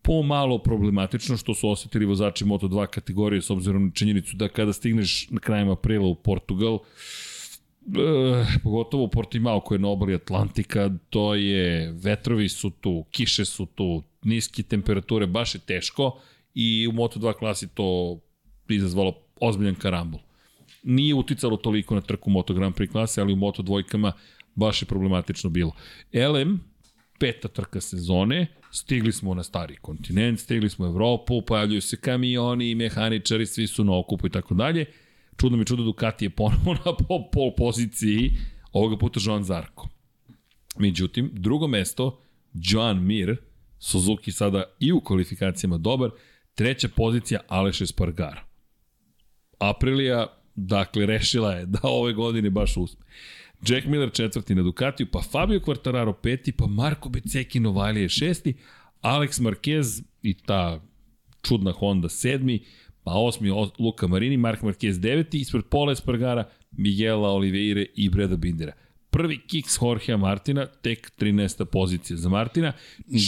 pomalo 0.02 0.58
problematično 0.58 1.36
što 1.36 1.54
su 1.54 1.68
osetili 1.68 2.04
vozači 2.04 2.44
Moto2 2.44 2.86
kategorije 2.86 3.42
s 3.42 3.50
obzirom 3.50 3.86
na 3.86 3.92
činjenicu 3.92 4.36
da 4.36 4.48
kada 4.48 4.72
stigneš 4.72 5.30
na 5.30 5.40
krajem 5.40 5.70
aprila 5.70 6.06
u 6.06 6.14
Portugal, 6.14 6.78
Uh, 7.88 7.92
pogotovo 8.62 9.04
u 9.04 9.08
Portimao 9.08 9.60
koji 9.60 9.76
je 9.76 9.80
na 9.80 9.88
obali 9.88 10.14
Atlantika, 10.14 10.90
to 11.10 11.34
je, 11.34 11.92
vetrovi 11.92 12.48
su 12.48 12.70
tu, 12.70 13.04
kiše 13.10 13.44
su 13.44 13.66
tu, 13.66 14.02
niske 14.24 14.62
temperature, 14.62 15.26
baš 15.26 15.54
je 15.54 15.60
teško 15.60 16.18
i 16.54 16.88
u 16.88 16.92
Moto2 16.92 17.32
klasi 17.32 17.68
to 17.74 18.18
izazvalo 18.74 19.14
ozbiljan 19.40 19.74
karambol. 19.74 20.20
Nije 20.82 21.14
uticalo 21.14 21.56
toliko 21.56 21.94
na 21.94 22.00
trku 22.00 22.30
Moto 22.30 22.54
Grand 22.54 22.74
Prix 22.74 22.92
klase, 22.92 23.20
ali 23.20 23.32
u 23.32 23.36
Moto 23.36 23.62
dvojkama 23.62 24.12
baš 24.54 24.82
je 24.82 24.86
problematično 24.86 25.50
bilo. 25.50 25.72
LM, 26.12 26.60
peta 27.18 27.48
trka 27.48 27.80
sezone, 27.80 28.46
stigli 28.72 29.12
smo 29.12 29.34
na 29.34 29.42
stari 29.42 29.76
kontinent, 29.76 30.40
stigli 30.40 30.70
smo 30.70 30.84
u 30.84 30.88
Evropu, 30.88 31.42
pojavljuju 31.42 31.80
se 31.80 31.96
kamioni, 31.96 32.74
mehaničari, 32.74 33.46
svi 33.46 33.66
su 33.66 33.84
na 33.84 33.98
okupu 33.98 34.26
i 34.26 34.30
tako 34.30 34.54
dalje. 34.54 34.84
Čudno 35.36 35.58
mi 35.58 35.66
čudo 35.66 35.82
Ducati 35.82 36.24
je 36.24 36.30
ponovo 36.30 36.74
na 36.84 36.92
pol, 37.08 37.30
pol 37.32 37.54
poziciji, 37.56 38.30
ovoga 38.72 38.98
puta 38.98 39.20
Joan 39.22 39.44
Zarko. 39.44 39.88
Međutim, 40.78 41.30
drugo 41.32 41.66
mesto, 41.66 42.20
Joan 42.54 43.04
Mir, 43.04 43.36
Suzuki 43.78 44.32
sada 44.32 44.64
i 44.80 44.92
u 44.92 45.00
kvalifikacijama 45.00 45.78
dobar, 45.78 46.10
treća 46.54 46.88
pozicija 46.88 47.40
Aleš 47.48 47.80
Espargaro. 47.80 48.40
Aprilija, 49.58 50.26
dakle, 50.54 51.06
rešila 51.06 51.52
je 51.52 51.66
da 51.66 51.78
ove 51.82 52.12
godine 52.12 52.50
baš 52.50 52.76
uspe. 52.76 53.04
Jack 53.68 53.86
Miller 53.86 54.12
četvrti 54.12 54.54
na 54.54 54.62
Ducatiju, 54.62 55.06
pa 55.12 55.22
Fabio 55.22 55.60
Quartararo 55.60 56.12
peti, 56.22 56.52
pa 56.52 56.66
Marko 56.66 57.08
Beceki 57.08 57.60
Novajlije 57.60 58.08
šesti, 58.08 58.54
Alex 59.02 59.40
Marquez 59.40 60.02
i 60.22 60.34
ta 60.34 60.80
čudna 61.42 61.72
Honda 61.72 62.08
sedmi, 62.08 62.64
pa 63.04 63.12
osmi 63.12 63.50
Luka 63.78 64.06
Marini, 64.06 64.36
Mark 64.36 64.62
Marquez 64.62 64.98
deveti, 64.98 65.40
ispred 65.40 65.64
Pola 65.64 65.92
Espargara, 65.92 66.48
Miguela 66.72 67.28
Oliveira 67.28 67.84
i 67.94 68.08
Breda 68.08 68.36
Bindera 68.36 68.72
prvi 69.16 69.38
kiks 69.38 69.78
Jorgea 69.82 70.16
Martina, 70.16 70.66
tek 70.66 71.12
13. 71.18 71.64
pozicija 71.64 72.16
za 72.16 72.28
Martina. 72.28 72.72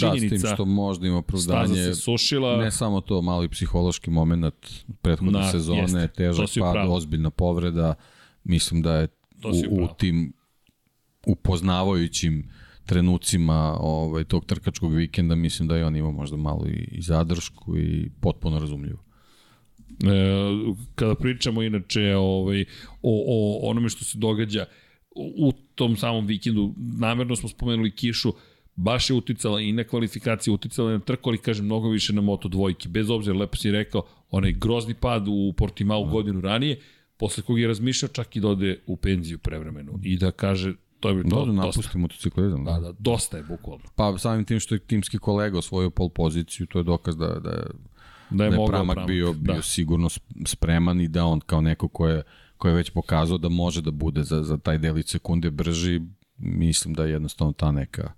Činjenica, 0.00 0.34
da, 0.34 0.38
s 0.38 0.42
tim 0.42 0.54
što 0.54 0.64
možda 0.64 1.06
ima 1.06 1.18
opravdanje. 1.18 1.74
se 1.74 1.94
sušila. 1.94 2.56
Ne 2.56 2.70
samo 2.70 3.00
to, 3.00 3.22
mali 3.22 3.48
psihološki 3.48 4.10
moment 4.10 4.54
prethodne 5.02 5.38
Na, 5.38 5.50
sezone, 5.50 5.80
jeste, 5.80 6.08
težak 6.08 6.48
pad, 6.60 6.72
pravo. 6.72 6.94
ozbiljna 6.94 7.30
povreda. 7.30 7.94
Mislim 8.44 8.82
da 8.82 8.94
je 8.94 9.08
u, 9.70 9.84
u 9.84 9.88
tim 9.98 10.32
upoznavajućim 11.26 12.50
trenucima 12.86 13.76
ovaj, 13.80 14.24
tog 14.24 14.44
trkačkog 14.44 14.94
vikenda, 14.94 15.34
mislim 15.34 15.68
da 15.68 15.76
je 15.76 15.86
on 15.86 15.96
imao 15.96 16.12
možda 16.12 16.36
malo 16.36 16.66
i, 16.66 16.88
i 16.92 17.02
zadršku 17.02 17.78
i 17.78 18.10
potpuno 18.20 18.58
razumljivo. 18.58 18.98
E, 19.88 20.84
kada 20.94 21.14
pričamo 21.14 21.62
inače 21.62 22.16
ovaj, 22.16 22.64
o, 23.02 23.24
o 23.26 23.70
onome 23.70 23.88
što 23.88 24.04
se 24.04 24.18
događa, 24.18 24.64
u 25.16 25.52
tom 25.74 25.96
samom 25.96 26.26
vikendu, 26.26 26.74
namerno 26.76 27.36
smo 27.36 27.48
spomenuli 27.48 27.90
kišu, 27.90 28.32
baš 28.76 29.10
je 29.10 29.16
uticala 29.16 29.60
i 29.60 29.72
na 29.72 29.84
kvalifikaciju, 29.84 30.54
uticala 30.54 30.92
na 30.92 30.98
trku, 30.98 31.30
ali 31.30 31.38
kažem 31.38 31.64
mnogo 31.64 31.88
više 31.88 32.12
na 32.12 32.20
moto 32.20 32.48
dvojki. 32.48 32.88
Bez 32.88 33.10
obzira, 33.10 33.36
lepo 33.36 33.56
si 33.56 33.70
rekao, 33.70 34.02
onaj 34.30 34.52
grozni 34.52 34.94
pad 34.94 35.24
u 35.28 35.52
Portimao 35.52 36.04
godinu 36.04 36.40
ranije, 36.40 36.80
posle 37.16 37.42
kog 37.42 37.60
je 37.60 37.68
razmišljao 37.68 38.08
čak 38.08 38.36
i 38.36 38.40
da 38.40 38.48
ode 38.48 38.80
u 38.86 38.96
penziju 38.96 39.38
prevremenu 39.38 40.00
i 40.02 40.16
da 40.16 40.30
kaže 40.30 40.74
To 41.00 41.08
je 41.08 41.14
bi 41.14 41.22
Da, 41.22 41.28
da 41.28 41.36
dosta. 41.36 41.52
napusti 41.52 41.98
motociklizam. 41.98 42.64
Da, 42.64 42.72
da, 42.72 42.92
dosta 42.92 43.36
je 43.36 43.42
bukvalno. 43.42 43.84
Pa 43.94 44.18
samim 44.18 44.44
tim 44.44 44.60
što 44.60 44.74
je 44.74 44.78
timski 44.80 45.18
kolega 45.18 45.58
osvojio 45.58 45.90
pol 45.90 46.08
poziciju, 46.08 46.66
to 46.66 46.78
je 46.78 46.82
dokaz 46.82 47.16
da, 47.16 47.26
da, 47.26 47.50
je, 47.50 47.64
Da 48.30 48.44
je, 48.44 48.50
da 48.50 48.56
je 48.56 48.66
Pramak 48.66 48.94
Pramak. 48.94 49.06
bio, 49.06 49.32
bio 49.32 49.54
da. 49.54 49.62
sigurno 49.62 50.08
sp- 50.08 50.20
spreman 50.46 51.00
i 51.00 51.08
da 51.08 51.24
on 51.24 51.40
kao 51.40 51.60
neko 51.60 51.88
ko 51.88 52.08
je, 52.08 52.22
ko 52.58 52.68
je 52.68 52.74
već 52.74 52.90
pokazao 52.90 53.38
da 53.38 53.48
može 53.48 53.82
da 53.82 53.90
bude 53.90 54.22
za, 54.22 54.42
za 54.42 54.58
taj 54.58 54.78
delić 54.78 55.08
sekunde 55.08 55.50
brži, 55.50 56.00
mislim 56.38 56.94
da 56.94 57.04
je 57.04 57.12
jednostavno 57.12 57.52
ta 57.52 57.72
neka 57.72 58.12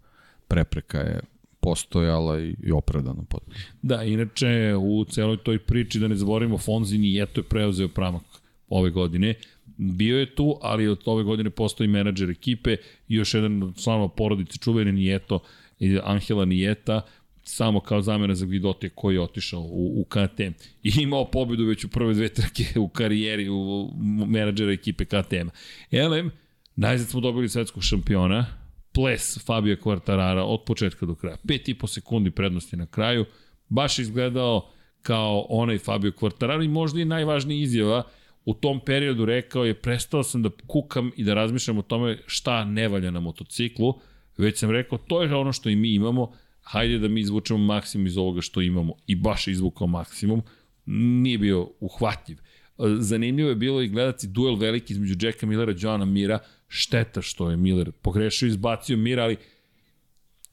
prepreka 0.49 0.99
je 0.99 1.21
postojala 1.61 2.41
i, 2.41 2.57
i 2.62 2.73
opravdano 2.73 3.25
potpuno. 3.29 3.57
Da, 3.83 4.03
inače 4.03 4.75
u 4.81 5.05
celoj 5.05 5.37
toj 5.37 5.59
priči 5.59 5.99
da 5.99 6.09
ne 6.09 6.17
zaboravimo 6.17 6.59
Fonzi 6.59 6.99
Nijeto 6.99 7.41
je 7.41 7.45
preuzeo 7.45 7.89
Pramak 7.89 8.23
ove 8.69 8.91
godine. 8.91 9.35
Bio 9.77 10.19
je 10.19 10.35
tu, 10.35 10.59
ali 10.62 10.89
od 10.89 11.01
ove 11.05 11.25
godine 11.25 11.51
postoji 11.51 11.89
menadžer 11.89 12.31
ekipe 12.31 12.77
i 13.09 13.15
još 13.15 13.35
jedan 13.35 13.62
od 13.62 13.83
članova 13.83 14.09
porodice 14.09 14.59
čuveni 14.59 14.93
Nijeto 14.93 15.39
Angela 16.05 16.45
Nijeta 16.45 17.03
samo 17.43 17.81
kao 17.81 18.03
zamena 18.03 18.35
za 18.35 18.47
Gvidote 18.47 18.89
koji 18.89 19.15
je 19.15 19.21
otišao 19.21 19.61
u, 19.61 20.01
u 20.01 20.05
KTM 20.05 20.53
i 20.83 20.93
imao 21.03 21.31
pobedu 21.31 21.65
već 21.65 21.85
u 21.85 21.89
prve 21.89 22.15
dve 22.15 22.29
trke 22.29 22.81
u 22.81 22.89
karijeri 22.89 23.49
u 23.49 23.91
menadžera 24.27 24.73
ekipe 24.73 25.05
KTM. 25.05 25.49
LM, 25.93 26.31
najzad 26.77 27.09
smo 27.09 27.21
dobili 27.21 27.49
svetskog 27.49 27.83
šampiona, 27.83 28.47
ples 28.93 29.45
Fabio 29.47 29.77
Quartarara 29.77 30.43
od 30.43 30.61
početka 30.67 31.07
do 31.07 31.15
kraja. 31.15 31.37
5,5 31.45 31.87
sekundi 31.87 32.31
prednosti 32.31 32.77
na 32.77 32.87
kraju, 32.87 33.25
baš 33.69 33.99
izgledao 33.99 34.71
kao 35.03 35.47
onaj 35.49 35.79
Fabio 35.79 36.11
Quartararo 36.11 36.65
i 36.65 36.69
možda 36.69 37.01
i 37.01 37.05
najvažnija 37.05 37.62
izjava 37.62 38.03
u 38.45 38.55
tom 38.55 38.81
periodu 38.81 39.25
rekao 39.25 39.65
je 39.65 39.75
prestao 39.75 40.23
sam 40.23 40.43
da 40.43 40.51
kukam 40.67 41.12
i 41.17 41.25
da 41.25 41.35
razmišljam 41.35 41.79
o 41.79 41.83
tome 41.83 42.19
šta 42.27 42.65
ne 42.65 42.89
valja 42.89 43.11
na 43.11 43.21
motociklu, 43.21 44.01
već 44.39 44.59
sam 44.59 44.71
rekao 44.71 44.99
to 44.99 45.23
je 45.23 45.35
ono 45.35 45.53
što 45.53 45.69
i 45.69 45.77
mi 45.77 45.95
imamo, 45.95 46.33
hajde 46.70 46.98
da 46.98 47.09
mi 47.09 47.20
izvučemo 47.20 47.59
maksimum 47.59 48.06
iz 48.06 48.16
ovoga 48.18 48.40
što 48.40 48.60
imamo. 48.60 48.94
I 49.06 49.14
baš 49.14 49.48
izvukao 49.48 49.86
maksimum, 49.86 50.42
nije 50.86 51.38
bio 51.38 51.70
uhvatljiv. 51.80 52.38
Zanimljivo 52.98 53.48
je 53.48 53.55
bilo 53.55 53.82
i 53.82 53.88
gledati 53.88 54.26
duel 54.26 54.56
veliki 54.56 54.92
između 54.92 55.26
Jacka 55.26 55.47
Millera 55.47 55.72
i 55.72 55.76
Johna 55.78 56.05
Mira, 56.05 56.38
šteta 56.68 57.22
što 57.22 57.51
je 57.51 57.56
Miller 57.56 57.92
pogrešio, 57.92 58.47
izbacio 58.47 58.97
Mira, 58.97 59.22
ali 59.22 59.36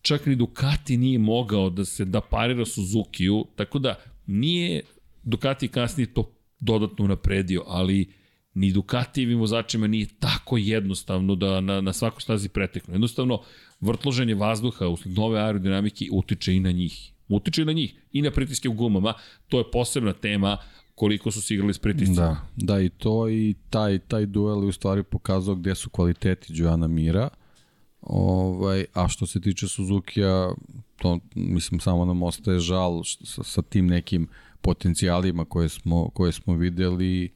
čak 0.02 0.26
ni 0.26 0.36
Ducati 0.36 0.98
nije 0.98 1.20
mogao 1.20 1.70
da 1.70 1.86
se 1.86 2.06
da 2.06 2.22
parira 2.22 2.66
Suzuki-u, 2.66 3.48
tako 3.56 3.80
da 3.80 3.96
nije 4.26 4.82
Ducati 5.24 5.68
kasnije 5.68 6.14
to 6.14 6.32
dodatno 6.60 7.08
napredio, 7.08 7.64
ali 7.68 8.14
ni 8.58 8.72
Ducatijevim 8.72 9.40
vozačima 9.40 9.88
nije 9.88 10.08
tako 10.20 10.58
jednostavno 10.58 11.36
da 11.36 11.62
na, 11.62 11.82
na 11.82 11.94
svakoj 11.94 12.22
stazi 12.22 12.50
preteknu. 12.50 12.94
Jednostavno, 12.94 13.42
vrtloženje 13.82 14.36
vazduha 14.36 14.88
usled 14.88 15.18
nove 15.18 15.40
aerodinamike 15.40 16.08
utiče 16.12 16.56
i 16.56 16.60
na 16.60 16.72
njih. 16.72 17.12
Utiče 17.30 17.62
i 17.62 17.66
na 17.66 17.74
njih 17.74 17.96
i 18.12 18.22
na 18.22 18.32
pritiske 18.32 18.70
u 18.70 18.74
gumama. 18.74 19.14
To 19.48 19.58
je 19.58 19.72
posebna 19.72 20.14
tema 20.14 20.58
koliko 20.96 21.32
su 21.32 21.42
se 21.42 21.54
igrali 21.54 21.74
s 21.74 21.80
pritiscima. 21.80 22.42
Da, 22.56 22.74
da 22.74 22.82
i 22.82 22.90
to 22.90 23.30
i 23.30 23.56
taj, 23.70 24.00
taj 24.00 24.26
duel 24.26 24.64
je 24.64 24.68
u 24.68 24.72
stvari 24.72 25.04
pokazao 25.04 25.56
gde 25.56 25.76
su 25.76 25.90
kvaliteti 25.90 26.54
Joana 26.56 26.88
Mira. 26.88 27.30
Ovaj, 28.02 28.86
a 28.94 29.08
što 29.08 29.28
se 29.28 29.42
tiče 29.42 29.68
Suzuki-a, 29.68 30.54
to 30.98 31.20
mislim 31.36 31.80
samo 31.80 32.06
nam 32.06 32.24
ostaje 32.24 32.60
žal 32.60 33.02
sa, 33.04 33.44
sa 33.44 33.62
tim 33.62 33.88
nekim 33.88 34.28
potencijalima 34.62 35.46
koje 35.46 35.70
smo, 35.70 36.10
koje 36.10 36.32
smo 36.32 36.54
videli. 36.54 37.30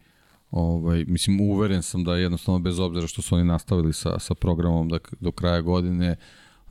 Ovaj, 0.52 1.06
mislim, 1.08 1.42
uveren 1.42 1.82
sam 1.82 2.04
da 2.04 2.16
jednostavno 2.16 2.60
bez 2.60 2.80
obzira 2.80 3.08
što 3.08 3.22
su 3.22 3.36
oni 3.36 3.44
nastavili 3.44 3.94
sa, 3.94 4.20
sa 4.20 4.36
programom 4.36 4.90
da, 4.90 5.00
do 5.20 5.32
kraja 5.32 5.62
godine, 5.62 6.16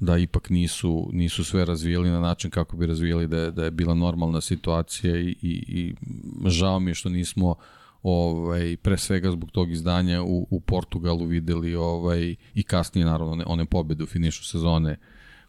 da 0.00 0.18
ipak 0.18 0.50
nisu, 0.50 1.10
nisu 1.12 1.44
sve 1.44 1.64
razvijeli 1.64 2.10
na 2.10 2.20
način 2.20 2.50
kako 2.50 2.76
bi 2.76 2.86
razvijeli 2.86 3.26
da 3.26 3.38
je, 3.38 3.50
da 3.50 3.64
je 3.64 3.70
bila 3.70 3.94
normalna 3.94 4.40
situacija 4.40 5.16
i, 5.16 5.36
i, 5.42 5.64
i 5.68 5.94
žao 6.46 6.80
mi 6.80 6.90
je 6.90 6.94
što 6.94 7.08
nismo 7.08 7.54
ovaj, 8.02 8.76
pre 8.76 8.96
svega 8.96 9.30
zbog 9.30 9.50
tog 9.50 9.72
izdanja 9.72 10.22
u, 10.22 10.46
u 10.50 10.60
Portugalu 10.60 11.24
videli 11.24 11.74
ovaj, 11.74 12.34
i 12.54 12.62
kasnije 12.62 13.04
naravno 13.04 13.32
one, 13.32 13.44
one 13.46 13.64
pobede 13.64 14.04
u 14.04 14.06
finišu 14.06 14.44
sezone 14.44 14.96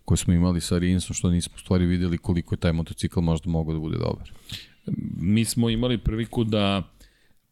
koje 0.05 0.17
smo 0.17 0.33
imali 0.33 0.61
sa 0.61 0.77
Rinsom, 0.77 1.13
što 1.13 1.29
nismo 1.29 1.57
stvari 1.57 1.85
videli 1.85 2.17
koliko 2.17 2.55
je 2.55 2.59
taj 2.59 2.73
motocikl 2.73 3.21
možda 3.21 3.49
mogao 3.49 3.73
da 3.73 3.79
bude 3.79 3.97
dobar. 3.97 4.31
Mi 5.17 5.45
smo 5.45 5.69
imali 5.69 5.97
priliku 5.97 6.43
da 6.43 6.83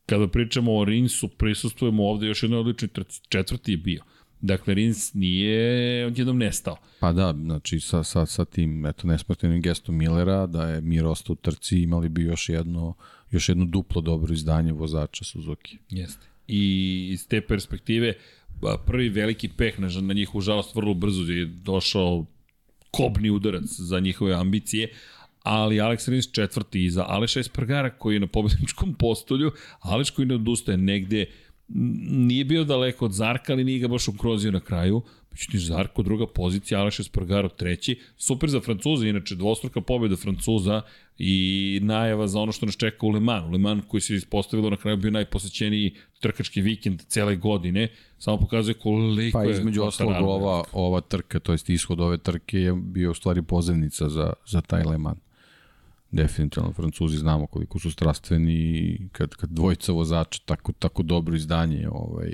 kada 0.10 0.28
pričamo 0.28 0.78
o 0.78 0.86
Rinsu, 0.86 1.28
prisustujemo 1.28 2.08
ovde 2.08 2.28
još 2.28 2.44
jednoj 2.44 2.60
odličnoj 2.60 2.90
trci. 2.90 3.22
Četvrti 3.30 3.72
je 3.72 3.78
bio. 3.78 4.04
Dakle, 4.42 4.74
Rins 4.74 5.14
nije 5.14 6.06
odjednom 6.06 6.38
nestao. 6.38 6.78
Pa 7.00 7.12
da, 7.14 7.34
znači 7.34 7.80
sa, 7.80 8.04
sa, 8.04 8.26
sa 8.26 8.46
tim 8.46 8.86
eto, 8.86 9.08
nesportivnim 9.08 9.62
gestom 9.62 9.98
Millera, 9.98 10.48
da 10.48 10.70
je 10.70 10.82
Mir 10.82 11.06
ostao 11.06 11.34
u 11.34 11.36
trci, 11.36 11.82
imali 11.82 12.10
bi 12.10 12.24
još 12.24 12.50
jedno, 12.50 12.94
još 13.32 13.50
jedno 13.50 13.66
duplo 13.66 14.02
dobro 14.02 14.34
izdanje 14.34 14.74
vozača 14.74 15.24
Suzuki. 15.24 15.78
Jeste. 15.90 16.28
I 16.48 17.08
iz 17.12 17.28
te 17.28 17.42
perspektive, 17.42 18.14
prvi 18.86 19.10
veliki 19.10 19.50
peh 19.58 19.80
na, 19.80 19.88
na 20.02 20.14
njihovu 20.14 20.42
žalost 20.42 20.76
vrlo 20.76 20.94
brzo 20.94 21.32
je 21.32 21.46
došao 21.46 22.26
kobni 22.92 23.30
udarac 23.30 23.66
za 23.66 24.00
njihove 24.00 24.34
ambicije, 24.34 24.90
ali 25.44 25.76
Alex 25.76 26.10
Rins 26.10 26.32
četvrti 26.32 26.86
iza 26.86 27.06
Aleša 27.08 27.40
Espargara 27.40 27.90
koji 27.90 28.16
je 28.16 28.20
na 28.20 28.28
pobedničkom 28.28 28.94
postolju, 28.94 29.52
Aleš 29.80 30.10
koji 30.10 30.26
ne 30.26 30.36
odustaje 30.36 30.78
negde 30.78 31.26
nije 32.10 32.46
bio 32.46 32.64
daleko 32.64 33.06
od 33.06 33.12
Zarka, 33.12 33.54
ali 33.54 33.64
nije 33.64 33.80
ga 33.80 33.88
baš 33.88 34.08
ukrozio 34.08 34.52
na 34.52 34.60
kraju. 34.60 35.02
Međutim, 35.32 35.60
Zarko 35.60 36.04
druga 36.04 36.28
pozicija, 36.28 36.80
Aleš 36.80 37.00
Espargaro 37.00 37.50
treći. 37.50 38.00
Super 38.18 38.50
za 38.50 38.60
Francuza, 38.60 39.08
inače 39.08 39.36
dvostruka 39.36 39.82
pobjeda 39.82 40.16
Francuza 40.16 40.82
i 41.18 41.80
najava 41.84 42.28
za 42.28 42.40
ono 42.40 42.52
što 42.52 42.66
nas 42.66 42.78
čeka 42.78 43.06
u 43.06 43.10
Le 43.10 43.20
Mans. 43.20 43.52
Le 43.52 43.58
Mans 43.58 43.84
koji 43.88 44.02
se 44.02 44.16
ispostavilo 44.16 44.70
na 44.70 44.78
kraju 44.78 44.98
bio 44.98 45.12
najposećeniji 45.12 45.96
trkački 46.20 46.62
vikend 46.62 47.02
cele 47.08 47.36
godine. 47.36 47.88
Samo 48.18 48.38
pokazuje 48.38 48.74
koliko 48.74 49.38
Pa 49.38 49.44
je 49.44 49.52
između 49.52 49.84
ostalog 49.84 50.16
ova, 50.28 50.64
ova 50.72 51.02
trka, 51.02 51.40
to 51.40 51.52
jest 51.52 51.70
ishod 51.70 52.00
ove 52.00 52.18
trke 52.18 52.60
je 52.60 52.74
bio 52.74 53.12
u 53.12 53.14
stvari 53.14 53.42
pozivnica 53.42 54.10
za, 54.10 54.34
za 54.46 54.62
taj 54.62 54.84
Le 54.84 54.98
Mans. 54.98 55.29
Definitivno, 56.12 56.74
Francuzi 56.74 57.18
znamo 57.18 57.48
koliko 57.48 57.80
su 57.80 57.92
strastveni 57.92 58.54
i 58.54 59.10
kad, 59.12 59.36
kad 59.36 59.50
dvojica 59.50 59.92
vozača 59.92 60.40
tako, 60.46 60.72
tako 60.72 61.04
dobro 61.04 61.36
izdanje 61.36 61.90
ovaj, 61.92 62.34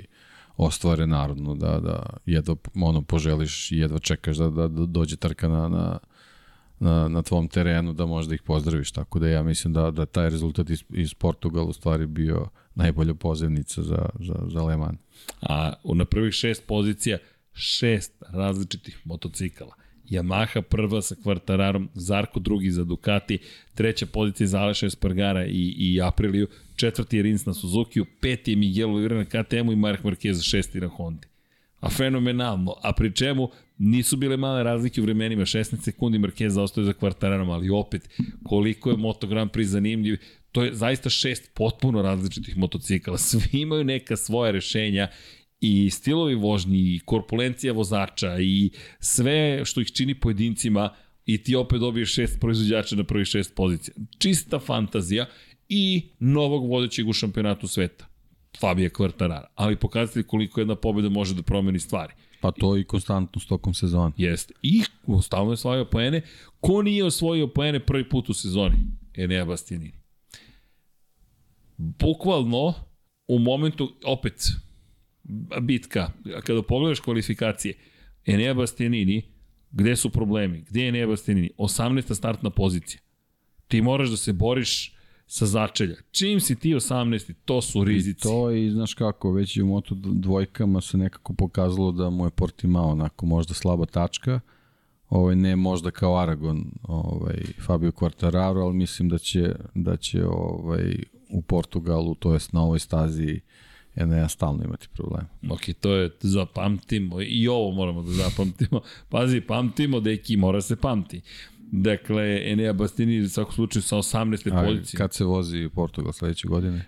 ostvare 0.56 1.06
narodno 1.06 1.54
da, 1.54 1.80
da 1.80 2.06
jedva 2.26 2.56
ono 2.74 3.02
poželiš 3.02 3.72
i 3.72 3.78
jedva 3.78 3.98
čekaš 3.98 4.36
da, 4.36 4.50
da, 4.50 4.68
da 4.68 4.86
dođe 4.86 5.16
trka 5.16 5.48
na, 5.48 5.68
na, 5.68 5.98
na, 6.78 7.08
na 7.08 7.22
tvom 7.22 7.48
terenu 7.48 7.92
da 7.92 8.06
možda 8.06 8.34
ih 8.34 8.42
pozdraviš, 8.42 8.92
tako 8.92 9.18
da 9.18 9.28
ja 9.28 9.42
mislim 9.42 9.72
da, 9.72 9.90
da 9.90 10.06
taj 10.06 10.30
rezultat 10.30 10.70
iz, 10.70 10.84
iz 10.90 11.14
Portugala 11.14 11.68
u 11.68 11.72
stvari 11.72 12.06
bio 12.06 12.48
najbolja 12.74 13.14
pozivnica 13.14 13.82
za, 13.82 14.08
za, 14.20 14.34
za 14.48 14.62
Le 14.62 14.76
Mans. 14.76 14.98
A 15.40 15.72
na 15.84 16.04
prvih 16.04 16.32
šest 16.32 16.66
pozicija 16.66 17.18
šest 17.52 18.22
različitih 18.28 19.00
motocikala. 19.04 19.74
Yamaha 20.10 20.62
prva 20.62 21.02
sa 21.02 21.14
Kvartararom, 21.22 21.88
Zarko 21.94 22.40
drugi 22.40 22.70
za 22.70 22.84
Ducati, 22.84 23.38
treća 23.74 24.06
pozicija 24.06 24.46
za 24.46 24.60
Aleša 24.60 24.86
Espargara 24.86 25.46
i, 25.46 25.74
i 25.78 26.00
Apriliju, 26.02 26.48
četvrti 26.76 27.16
je 27.16 27.22
Rins 27.22 27.46
na 27.46 27.54
Suzuki, 27.54 28.00
peti 28.20 28.52
je 28.52 28.56
Miguel 28.56 28.90
Oliveira 28.90 29.16
na 29.16 29.24
KTM-u 29.24 29.72
i 29.72 29.76
Mark 29.76 30.02
Marquez 30.04 30.42
šesti 30.42 30.80
na 30.80 30.88
Hondi. 30.88 31.26
A 31.80 31.90
fenomenalno, 31.90 32.74
a 32.82 32.92
pri 32.92 33.12
čemu 33.12 33.50
nisu 33.78 34.16
bile 34.16 34.36
male 34.36 34.62
razlike 34.62 35.00
u 35.00 35.04
vremenima, 35.04 35.42
16 35.42 35.82
sekundi 35.82 36.18
Marquez 36.18 36.48
zaostaje 36.48 36.84
za 36.84 36.92
Kvartararom, 36.92 37.50
ali 37.50 37.70
opet 37.70 38.08
koliko 38.44 38.90
je 38.90 38.96
Moto 38.96 39.26
Grand 39.26 39.50
Prix 39.50 39.64
zanimljiv, 39.64 40.18
to 40.52 40.64
je 40.64 40.74
zaista 40.74 41.10
šest 41.10 41.50
potpuno 41.54 42.02
različitih 42.02 42.56
motocikala, 42.56 43.18
svi 43.28 43.60
imaju 43.60 43.84
neka 43.84 44.16
svoja 44.16 44.50
rešenja 44.50 45.08
i 45.60 45.90
stilovi 45.90 46.34
vožnji, 46.34 46.78
i 46.78 47.00
korpulencija 47.04 47.72
vozača 47.72 48.38
i 48.40 48.70
sve 49.00 49.64
što 49.64 49.80
ih 49.80 49.92
čini 49.92 50.20
pojedincima 50.20 50.94
i 51.26 51.42
ti 51.42 51.56
opet 51.56 51.80
dobiješ 51.80 52.14
šest 52.14 52.40
proizvođača 52.40 52.96
na 52.96 53.04
prvih 53.04 53.26
šest 53.26 53.54
pozicija. 53.54 53.94
Čista 54.18 54.58
fantazija 54.58 55.26
i 55.68 56.08
novog 56.18 56.70
vodećeg 56.70 57.08
u 57.08 57.12
šampionatu 57.12 57.68
sveta. 57.68 58.06
Fabija 58.60 58.88
Kvartarara. 58.88 59.46
Ali 59.54 59.76
pokazatelj 59.76 60.22
koliko 60.22 60.60
jedna 60.60 60.74
pobjeda 60.74 61.08
može 61.08 61.34
da 61.34 61.42
promeni 61.42 61.78
stvari. 61.78 62.14
Pa 62.40 62.52
to 62.52 62.76
i 62.76 62.84
konstantno 62.84 63.40
s 63.40 63.46
tokom 63.46 63.74
sezona. 63.74 64.12
Jeste. 64.16 64.54
I 64.62 64.82
stalno 65.22 65.50
je 65.50 65.54
osvajao 65.54 65.84
poene. 65.84 66.22
Ko 66.60 66.82
nije 66.82 67.04
osvojio 67.04 67.48
poene 67.48 67.80
prvi 67.80 68.08
put 68.08 68.28
u 68.28 68.34
sezoni? 68.34 68.76
Enea 69.14 69.44
Bastianini. 69.44 69.92
Bukvalno, 71.76 72.74
u 73.28 73.38
momentu, 73.38 73.92
opet, 74.04 74.52
bitka, 75.60 76.10
kada 76.44 76.62
pogledaš 76.62 77.00
kvalifikacije, 77.00 77.74
Enea 78.26 78.54
Bastianini, 78.54 79.22
gde 79.70 79.96
su 79.96 80.10
problemi? 80.10 80.64
Gde 80.68 80.80
je 80.80 80.88
Enea 80.88 81.06
Bastianini? 81.06 81.50
18. 81.58 82.14
startna 82.14 82.50
pozicija. 82.50 83.00
Ti 83.68 83.82
moraš 83.82 84.10
da 84.10 84.16
se 84.16 84.32
boriš 84.32 84.96
sa 85.26 85.46
začelja. 85.46 85.96
Čim 86.10 86.40
si 86.40 86.56
ti 86.56 86.74
18. 86.74 87.32
to 87.44 87.62
su 87.62 87.84
rizici. 87.84 88.28
I 88.28 88.30
to 88.30 88.50
i 88.50 88.70
znaš 88.70 88.94
kako, 88.94 89.32
već 89.32 89.56
i 89.56 89.62
u 89.62 89.66
Moto 89.66 89.94
dvojkama 89.94 90.80
se 90.80 90.98
nekako 90.98 91.34
pokazalo 91.34 91.92
da 91.92 92.10
mu 92.10 92.26
je 92.26 92.30
Portimao 92.30 92.90
onako 92.90 93.26
možda 93.26 93.54
slaba 93.54 93.86
tačka, 93.86 94.40
ovaj, 95.08 95.36
ne 95.36 95.56
možda 95.56 95.90
kao 95.90 96.18
Aragon 96.18 96.64
ovaj, 96.82 97.42
Fabio 97.66 97.90
Quartararo, 97.90 98.62
ali 98.62 98.74
mislim 98.74 99.08
da 99.08 99.18
će, 99.18 99.54
da 99.74 99.96
će 99.96 100.26
ovaj, 100.26 100.96
u 101.30 101.42
Portugalu, 101.42 102.14
to 102.14 102.32
jest 102.32 102.52
na 102.52 102.62
ovoj 102.62 102.78
stazi 102.78 103.40
Enea 103.96 104.28
stalno 104.28 104.64
imati 104.64 104.88
problem. 104.88 105.26
Ok, 105.50 105.60
to 105.80 105.94
je, 105.94 106.10
zapamtimo, 106.20 107.20
i 107.22 107.48
ovo 107.48 107.70
moramo 107.70 108.02
da 108.02 108.12
zapamtimo. 108.12 108.80
Pazi, 109.10 109.40
pamtimo, 109.40 110.00
deki, 110.00 110.36
mora 110.36 110.60
se 110.60 110.76
pamti. 110.76 111.20
Dakle, 111.72 112.52
Enea 112.52 112.72
Bastini 112.72 113.20
u 113.20 113.28
svakom 113.28 113.52
slučaju 113.52 113.82
sa 113.82 113.96
18. 113.96 114.52
A, 114.52 114.64
pozicije. 114.64 114.98
kad 114.98 115.14
se 115.14 115.24
vozi 115.24 115.68
Portugal 115.74 116.12
sledeće 116.12 116.48
godine? 116.48 116.84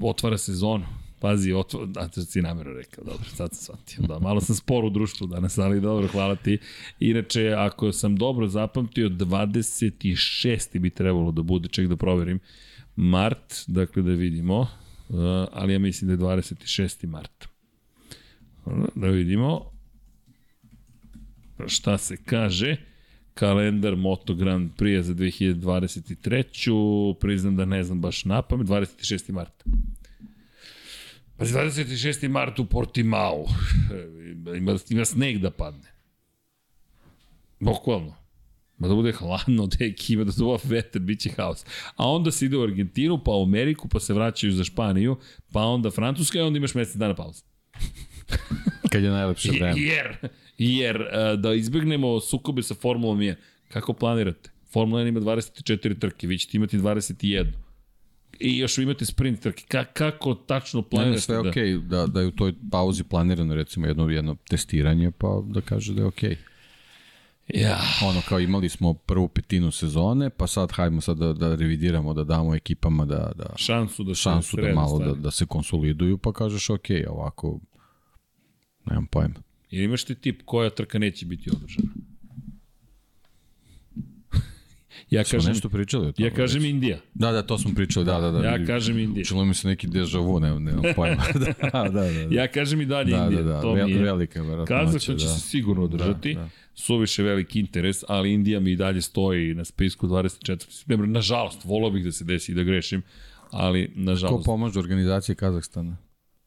Otvara 0.00 0.38
sezonu. 0.38 0.84
Pazi, 1.20 1.52
otvara, 1.52 1.86
da, 1.86 2.08
to 2.08 2.22
si 2.22 2.42
namjerno 2.42 2.72
rekao, 2.72 3.04
dobro, 3.04 3.24
sad 3.24 3.54
sam 3.54 3.64
shvatio. 3.64 4.06
Da, 4.06 4.18
malo 4.18 4.40
sam 4.40 4.56
spor 4.56 4.84
u 4.84 4.90
društvu 4.90 5.26
danas, 5.26 5.58
ali 5.58 5.80
dobro, 5.80 6.08
hvala 6.08 6.36
ti. 6.36 6.58
Inače, 7.00 7.54
ako 7.58 7.92
sam 7.92 8.16
dobro 8.16 8.48
zapamtio, 8.48 9.08
26. 9.08 10.78
bi 10.78 10.90
trebalo 10.90 11.32
da 11.32 11.42
bude, 11.42 11.68
ček 11.68 11.88
da 11.88 11.96
proverim, 11.96 12.40
mart, 12.96 13.64
dakle 13.66 14.02
da 14.02 14.10
vidimo, 14.10 14.68
ali 15.52 15.72
ja 15.72 15.78
mislim 15.78 16.08
da 16.08 16.12
je 16.12 16.36
26. 16.36 17.06
mart. 17.06 17.48
Da 18.94 19.06
vidimo 19.06 19.72
šta 21.66 21.98
se 21.98 22.16
kaže 22.16 22.76
kalendar 23.34 23.96
Moto 23.96 24.34
Grand 24.34 24.70
Prix 24.76 25.02
za 25.02 25.14
2023. 25.14 27.14
Priznam 27.20 27.56
da 27.56 27.64
ne 27.64 27.84
znam 27.84 28.00
baš 28.00 28.24
na 28.24 28.42
pamet, 28.42 28.66
26. 28.66 29.32
marta. 29.32 29.64
Pa 31.36 31.44
26. 31.44 32.28
mart 32.28 32.58
u 32.58 32.64
Portimao. 32.64 33.44
Ima, 34.56 34.76
ima 34.90 35.04
sneg 35.04 35.38
da 35.38 35.50
padne. 35.50 35.92
Bokvalno. 37.60 38.21
Ma 38.82 38.88
da 38.88 38.94
bude 38.94 39.12
hladno, 39.12 39.66
deki, 39.66 40.12
ima 40.12 40.24
da 40.24 40.32
duva 40.36 40.58
veter, 40.64 41.02
bit 41.02 41.20
će 41.20 41.30
haos. 41.36 41.64
A 41.96 42.08
onda 42.08 42.30
se 42.30 42.46
ide 42.46 42.56
u 42.56 42.62
Argentinu, 42.62 43.18
pa 43.24 43.30
u 43.30 43.42
Ameriku, 43.42 43.88
pa 43.88 44.00
se 44.00 44.14
vraćaju 44.14 44.52
za 44.52 44.64
Španiju, 44.64 45.16
pa 45.52 45.60
onda 45.60 45.90
Francuska 45.90 46.38
i 46.38 46.40
onda 46.40 46.56
imaš 46.56 46.74
mesec 46.74 46.96
dana 46.96 47.14
pauze. 47.14 47.42
Kad 48.92 49.02
je 49.02 49.10
najlepše 49.10 49.50
vreme. 49.50 49.80
Jer, 49.80 50.28
jer 50.58 51.00
uh, 51.00 51.40
da 51.40 51.54
izbegnemo 51.54 52.20
sukobe 52.20 52.62
sa 52.62 52.74
Formulom 52.74 53.18
1, 53.18 53.34
kako 53.68 53.92
planirate? 53.92 54.50
Formula 54.72 55.02
1 55.02 55.08
ima 55.08 55.20
24 55.20 55.98
trke, 55.98 56.26
vi 56.26 56.38
ćete 56.38 56.56
imati 56.56 56.78
21 56.78 57.46
i 58.40 58.58
još 58.58 58.78
imate 58.78 59.04
sprint 59.04 59.40
trke. 59.40 59.64
Ka, 59.68 59.84
kako 59.84 60.34
tačno 60.34 60.82
planirate? 60.82 61.16
Ne, 61.16 61.20
sve 61.20 61.34
je 61.34 61.40
okej, 61.40 61.74
okay, 61.74 61.86
da, 61.86 62.06
da 62.06 62.20
je 62.20 62.26
u 62.26 62.30
toj 62.30 62.54
pauzi 62.70 63.04
planirano 63.04 63.54
recimo 63.54 63.86
jedno, 63.86 64.08
jedno 64.08 64.36
testiranje, 64.48 65.10
pa 65.10 65.42
da 65.46 65.60
kaže 65.60 65.94
da 65.94 66.00
je 66.00 66.06
okej. 66.06 66.30
Okay. 66.30 66.51
Ja. 67.52 67.78
Ono 68.02 68.20
kao 68.28 68.40
imali 68.40 68.68
smo 68.68 68.94
prvu 68.94 69.28
petinu 69.28 69.70
sezone, 69.70 70.30
pa 70.30 70.46
sad 70.46 70.72
hajmo 70.72 71.00
sad 71.00 71.16
da, 71.16 71.32
da 71.32 71.54
revidiramo, 71.54 72.14
da 72.14 72.24
damo 72.24 72.54
ekipama 72.54 73.04
da, 73.04 73.32
da 73.36 73.54
šansu 73.56 74.04
da 74.04 74.14
šansu 74.14 74.56
da 74.56 74.74
malo 74.74 74.98
da, 74.98 75.12
da 75.12 75.30
se 75.30 75.46
konsoliduju, 75.46 76.18
pa 76.18 76.32
kažeš 76.32 76.70
ok, 76.70 76.86
ovako 77.08 77.60
nemam 78.86 79.06
pojma. 79.06 79.34
Ili 79.70 79.84
imaš 79.84 80.04
ti 80.04 80.14
tip 80.14 80.42
koja 80.44 80.70
trka 80.70 80.98
neće 80.98 81.26
biti 81.26 81.50
održana? 81.50 81.88
Ja 85.10 85.24
smo 85.24 85.36
kažem, 85.36 85.52
nešto 85.52 85.68
pričali 85.68 86.06
o 86.06 86.12
tome. 86.12 86.28
Ja 86.28 86.34
kažem 86.34 86.62
već. 86.62 86.70
Indija. 86.70 86.98
Da, 87.14 87.32
da, 87.32 87.42
to 87.42 87.58
smo 87.58 87.74
pričali, 87.74 88.06
da, 88.06 88.20
da, 88.20 88.30
da. 88.30 88.44
Ja 88.44 88.66
kažem 88.66 88.98
Indija. 88.98 89.24
Čilo 89.24 89.44
mi 89.44 89.54
se 89.54 89.68
neki 89.68 89.86
deja 89.86 90.18
vu, 90.18 90.40
ne, 90.40 90.60
ne 90.60 90.94
pojma. 90.94 91.24
da, 91.34 91.40
da, 91.72 91.88
da, 91.88 92.00
da. 92.00 92.10
Ja 92.30 92.48
kažem 92.48 92.80
i 92.80 92.86
dalje 92.86 93.16
da, 93.16 93.24
Indija. 93.24 93.42
Da, 93.42 93.52
da, 93.52 93.60
to 93.60 93.74
mi 93.74 93.92
je. 93.92 94.02
velika 94.02 94.42
verovatno. 94.42 94.76
Kazahstan 94.76 95.16
će 95.16 95.26
da. 95.26 95.32
se 95.32 95.40
sigurno 95.40 95.84
održati. 95.84 96.34
Da, 96.34 96.40
da. 96.40 96.48
Suviše 96.74 97.22
veliki 97.22 97.60
interes, 97.60 98.04
ali 98.08 98.32
Indija 98.32 98.60
mi 98.60 98.72
i 98.72 98.76
dalje 98.76 99.02
stoji 99.02 99.54
na 99.54 99.64
spisku 99.64 100.06
24. 100.06 100.70
septembra. 100.70 101.06
Nažalost, 101.06 101.64
volao 101.64 101.90
bih 101.90 102.04
da 102.04 102.12
se 102.12 102.24
desi 102.24 102.52
i 102.52 102.54
da 102.54 102.62
grešim, 102.62 103.02
ali 103.50 103.92
nažalost. 103.94 104.46
Ko 104.46 104.52
pomaže 104.52 104.78
organizaciji 104.78 105.36
Kazahstana? 105.36 105.96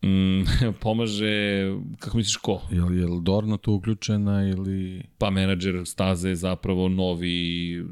Mm, 0.05 0.43
pomaže, 0.81 1.65
kako 1.99 2.17
misliš 2.17 2.35
ko? 2.35 2.61
Je 2.71 2.81
li, 2.81 2.99
je 2.99 3.05
li 3.05 3.21
Dorna 3.21 3.57
tu 3.57 3.73
uključena 3.73 4.49
ili... 4.49 5.03
Pa 5.17 5.29
menadžer 5.29 5.81
staze 5.85 6.29
je 6.29 6.35
zapravo 6.35 6.89
novi 6.89 7.83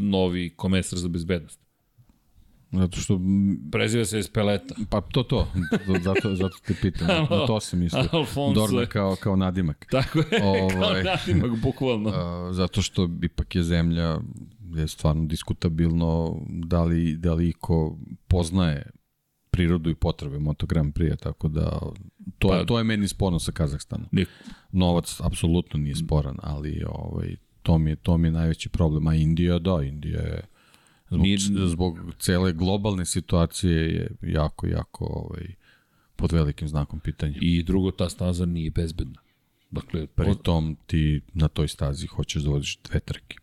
novi 0.00 0.50
komesar 0.56 0.98
za 0.98 1.08
bezbednost. 1.08 1.60
Zato 2.72 3.00
što... 3.00 3.20
Preziva 3.72 4.04
se 4.04 4.18
Espeleta. 4.18 4.74
Pa 4.90 5.00
to, 5.00 5.22
to. 5.22 5.48
Zato, 6.02 6.34
zato 6.34 6.56
te 6.66 6.74
pitam. 6.82 7.06
Na 7.30 7.46
to 7.46 7.60
se 7.60 7.76
misli. 7.76 8.00
Dorna 8.54 8.86
kao, 8.86 9.16
kao 9.20 9.36
nadimak. 9.36 9.86
Tako 9.90 10.18
je, 10.18 10.42
ovaj, 10.42 11.02
kao 11.04 11.14
nadimak, 11.14 11.60
bukvalno. 11.62 12.10
A, 12.10 12.52
zato 12.52 12.82
što 12.82 13.08
ipak 13.22 13.54
je 13.54 13.62
zemlja 13.62 14.18
je 14.74 14.88
stvarno 14.88 15.24
diskutabilno 15.24 16.40
da 16.48 16.84
li, 16.84 17.16
da 17.16 17.34
li 17.34 17.48
iko 17.48 17.98
poznaje 18.28 18.90
prirodu 19.50 19.90
i 19.90 19.94
potrebe 19.94 20.38
Moto 20.38 20.66
Grand 20.66 20.94
Prix, 20.94 21.16
tako 21.16 21.48
da 21.48 21.80
to, 22.38 22.48
pa, 22.48 22.64
to 22.64 22.78
je 22.78 22.84
meni 22.84 23.08
sporno 23.08 23.38
sa 23.38 23.52
Kazahstanom. 23.52 24.08
Novac 24.72 25.20
apsolutno 25.20 25.80
nije 25.80 25.94
sporan, 25.94 26.36
ali 26.42 26.84
ovaj, 26.88 27.36
to 27.62 27.78
mi 27.78 27.90
je, 27.90 27.96
to 27.96 28.16
mi 28.16 28.28
je 28.28 28.32
najveći 28.32 28.68
problem. 28.68 29.06
A 29.06 29.14
Indija, 29.14 29.58
da, 29.58 29.82
Indija 29.82 30.20
je 30.20 30.42
zbog, 31.10 31.22
Nije... 31.22 31.38
zbog 31.66 31.98
cele 32.18 32.52
globalne 32.52 33.06
situacije 33.06 33.94
je 33.94 34.10
jako, 34.22 34.66
jako 34.66 35.04
ovaj, 35.04 35.54
pod 36.16 36.32
velikim 36.32 36.68
znakom 36.68 37.00
pitanja. 37.00 37.34
I 37.40 37.62
drugo, 37.62 37.90
ta 37.90 38.08
staza 38.08 38.46
nije 38.46 38.70
bezbedna. 38.70 39.20
Dakle, 39.70 40.06
pri 40.06 40.34
tom 40.42 40.76
ti 40.86 41.20
na 41.34 41.48
toj 41.48 41.68
stazi 41.68 42.06
hoćeš 42.06 42.42
da 42.42 42.50
vodiš 42.50 42.78
dve 42.88 43.00
trke. 43.00 43.36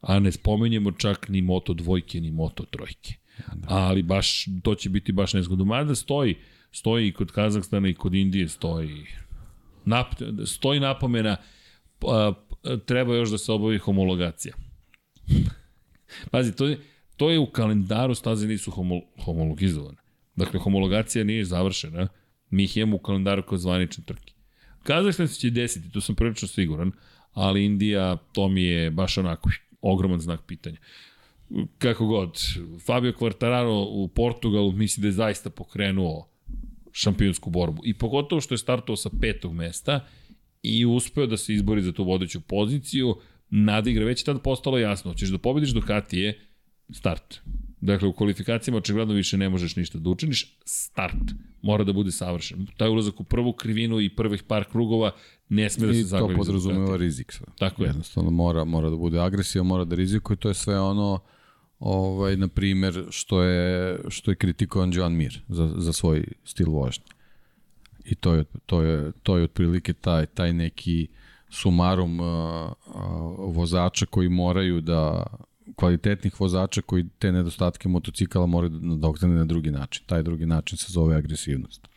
A 0.00 0.18
ne 0.18 0.32
spomenjemo 0.32 0.92
čak 0.92 1.28
ni 1.28 1.42
moto 1.42 1.74
dvojke, 1.74 2.20
ni 2.20 2.30
moto 2.30 2.64
trojke. 2.64 3.14
Da. 3.54 3.66
Ali 3.68 4.02
baš, 4.02 4.46
to 4.62 4.74
će 4.74 4.90
biti 4.90 5.12
baš 5.12 5.34
nezgodno. 5.34 5.64
Mada 5.64 5.94
stoji, 5.94 6.34
stoji 6.72 7.08
i 7.08 7.12
kod 7.12 7.32
Kazahstana 7.32 7.88
i 7.88 7.94
kod 7.94 8.14
Indije 8.14 8.48
stoji 8.48 9.06
Nap, 9.84 10.06
stoji 10.46 10.80
napomena, 10.80 11.36
a, 12.02 12.32
treba 12.86 13.14
još 13.14 13.30
da 13.30 13.38
se 13.38 13.52
obavi 13.52 13.78
homologacija. 13.78 14.54
Pazi, 16.30 16.56
to 16.56 16.66
je, 16.66 16.78
to 17.16 17.30
je 17.30 17.38
u 17.38 17.46
kalendaru 17.46 18.14
staze 18.14 18.46
nisu 18.46 18.70
homol, 18.70 19.00
homologizovane. 19.24 19.98
Dakle, 20.36 20.60
homologacija 20.60 21.24
nije 21.24 21.44
završena, 21.44 22.08
mi 22.50 22.64
ih 22.64 22.76
imamo 22.76 22.96
u 22.96 22.98
kalendaru 22.98 23.42
kao 23.42 23.58
zvanične 23.58 24.04
trke. 24.04 24.32
Kazahstan 24.82 25.28
se 25.28 25.40
će 25.40 25.50
desiti, 25.50 25.90
tu 25.90 26.00
sam 26.00 26.14
prilično 26.14 26.48
siguran, 26.48 26.92
ali 27.32 27.64
Indija, 27.64 28.16
to 28.16 28.48
mi 28.48 28.62
je 28.62 28.90
baš 28.90 29.18
onako 29.18 29.50
ogroman 29.80 30.20
znak 30.20 30.40
pitanja. 30.46 30.78
Kako 31.78 32.06
god, 32.06 32.38
Fabio 32.86 33.12
Quartararo 33.12 33.86
u 33.88 34.08
Portugalu 34.08 34.72
misli 34.72 35.00
da 35.00 35.08
je 35.08 35.12
zaista 35.12 35.50
pokrenuo 35.50 36.28
šampionsku 36.92 37.50
borbu. 37.50 37.82
I 37.84 37.94
pogotovo 37.94 38.40
što 38.40 38.54
je 38.54 38.58
startovao 38.58 38.96
sa 38.96 39.10
petog 39.20 39.54
mesta 39.54 40.06
i 40.62 40.86
uspeo 40.86 41.26
da 41.26 41.36
se 41.36 41.54
izbori 41.54 41.82
za 41.82 41.92
tu 41.92 42.04
vodeću 42.04 42.40
poziciju, 42.40 43.16
nadigra, 43.50 44.04
već 44.04 44.20
je 44.20 44.24
tada 44.24 44.38
postalo 44.38 44.78
jasno, 44.78 45.14
ćeš 45.14 45.28
da 45.28 45.38
pobediš 45.38 45.70
Ducatije, 45.70 46.40
start. 46.90 47.40
Dakle, 47.80 48.08
u 48.08 48.12
kvalifikacijama 48.12 48.78
očigledno 48.78 49.14
više 49.14 49.36
ne 49.36 49.48
možeš 49.48 49.76
ništa 49.76 49.98
da 49.98 50.10
učiniš, 50.10 50.56
start. 50.64 51.34
Mora 51.62 51.84
da 51.84 51.92
bude 51.92 52.12
savršen. 52.12 52.66
Taj 52.76 52.88
ulazak 52.88 53.20
u 53.20 53.24
prvu 53.24 53.52
krivinu 53.52 54.00
i 54.00 54.16
prvih 54.16 54.42
par 54.42 54.64
krugova 54.64 55.10
ne 55.48 55.70
sme 55.70 55.86
da 55.86 55.94
se 55.94 56.02
zaglavi. 56.02 56.34
I 56.34 56.36
to 56.36 56.40
podrazumeva 56.40 56.96
rizik. 56.96 57.32
Sve. 57.32 57.46
Tako 57.58 57.82
je. 57.82 57.86
Jednostavno 57.86 58.30
mora, 58.30 58.64
mora 58.64 58.90
da 58.90 58.96
bude 58.96 59.20
agresija, 59.20 59.62
mora 59.62 59.84
da 59.84 59.96
rizikuje, 59.96 60.36
to 60.36 60.48
je 60.48 60.54
sve 60.54 60.80
ono 60.80 61.20
ovaj, 61.78 62.36
na 62.36 62.48
primer, 62.48 63.04
što 63.10 63.42
je, 63.42 63.98
što 64.08 64.30
je 64.30 64.34
kritikovan 64.34 64.92
Joan 64.94 65.12
Mir 65.12 65.40
za, 65.48 65.74
za 65.76 65.92
svoj 65.92 66.24
stil 66.44 66.70
vožnje. 66.70 67.04
I 68.04 68.14
to 68.14 68.34
je, 68.34 68.44
to 68.66 68.82
je, 68.82 69.12
to 69.22 69.36
je 69.36 69.44
otprilike 69.44 69.92
taj, 69.92 70.26
taj 70.26 70.52
neki 70.52 71.08
uh, 71.10 71.16
uh, 72.20 72.72
vozača 73.38 74.06
koji 74.06 74.28
moraju 74.28 74.80
da 74.80 75.26
kvalitetnih 75.76 76.40
vozača 76.40 76.82
koji 76.82 77.04
te 77.18 77.32
nedostatke 77.32 77.88
motocikala 77.88 78.46
moraju 78.46 78.70
da 78.70 78.86
nadoknane 78.86 79.34
na 79.34 79.44
drugi 79.44 79.70
način. 79.70 80.04
Taj 80.06 80.22
drugi 80.22 80.46
način 80.46 80.78
se 80.78 80.92
zove 80.92 81.16
agresivnost. 81.16 81.88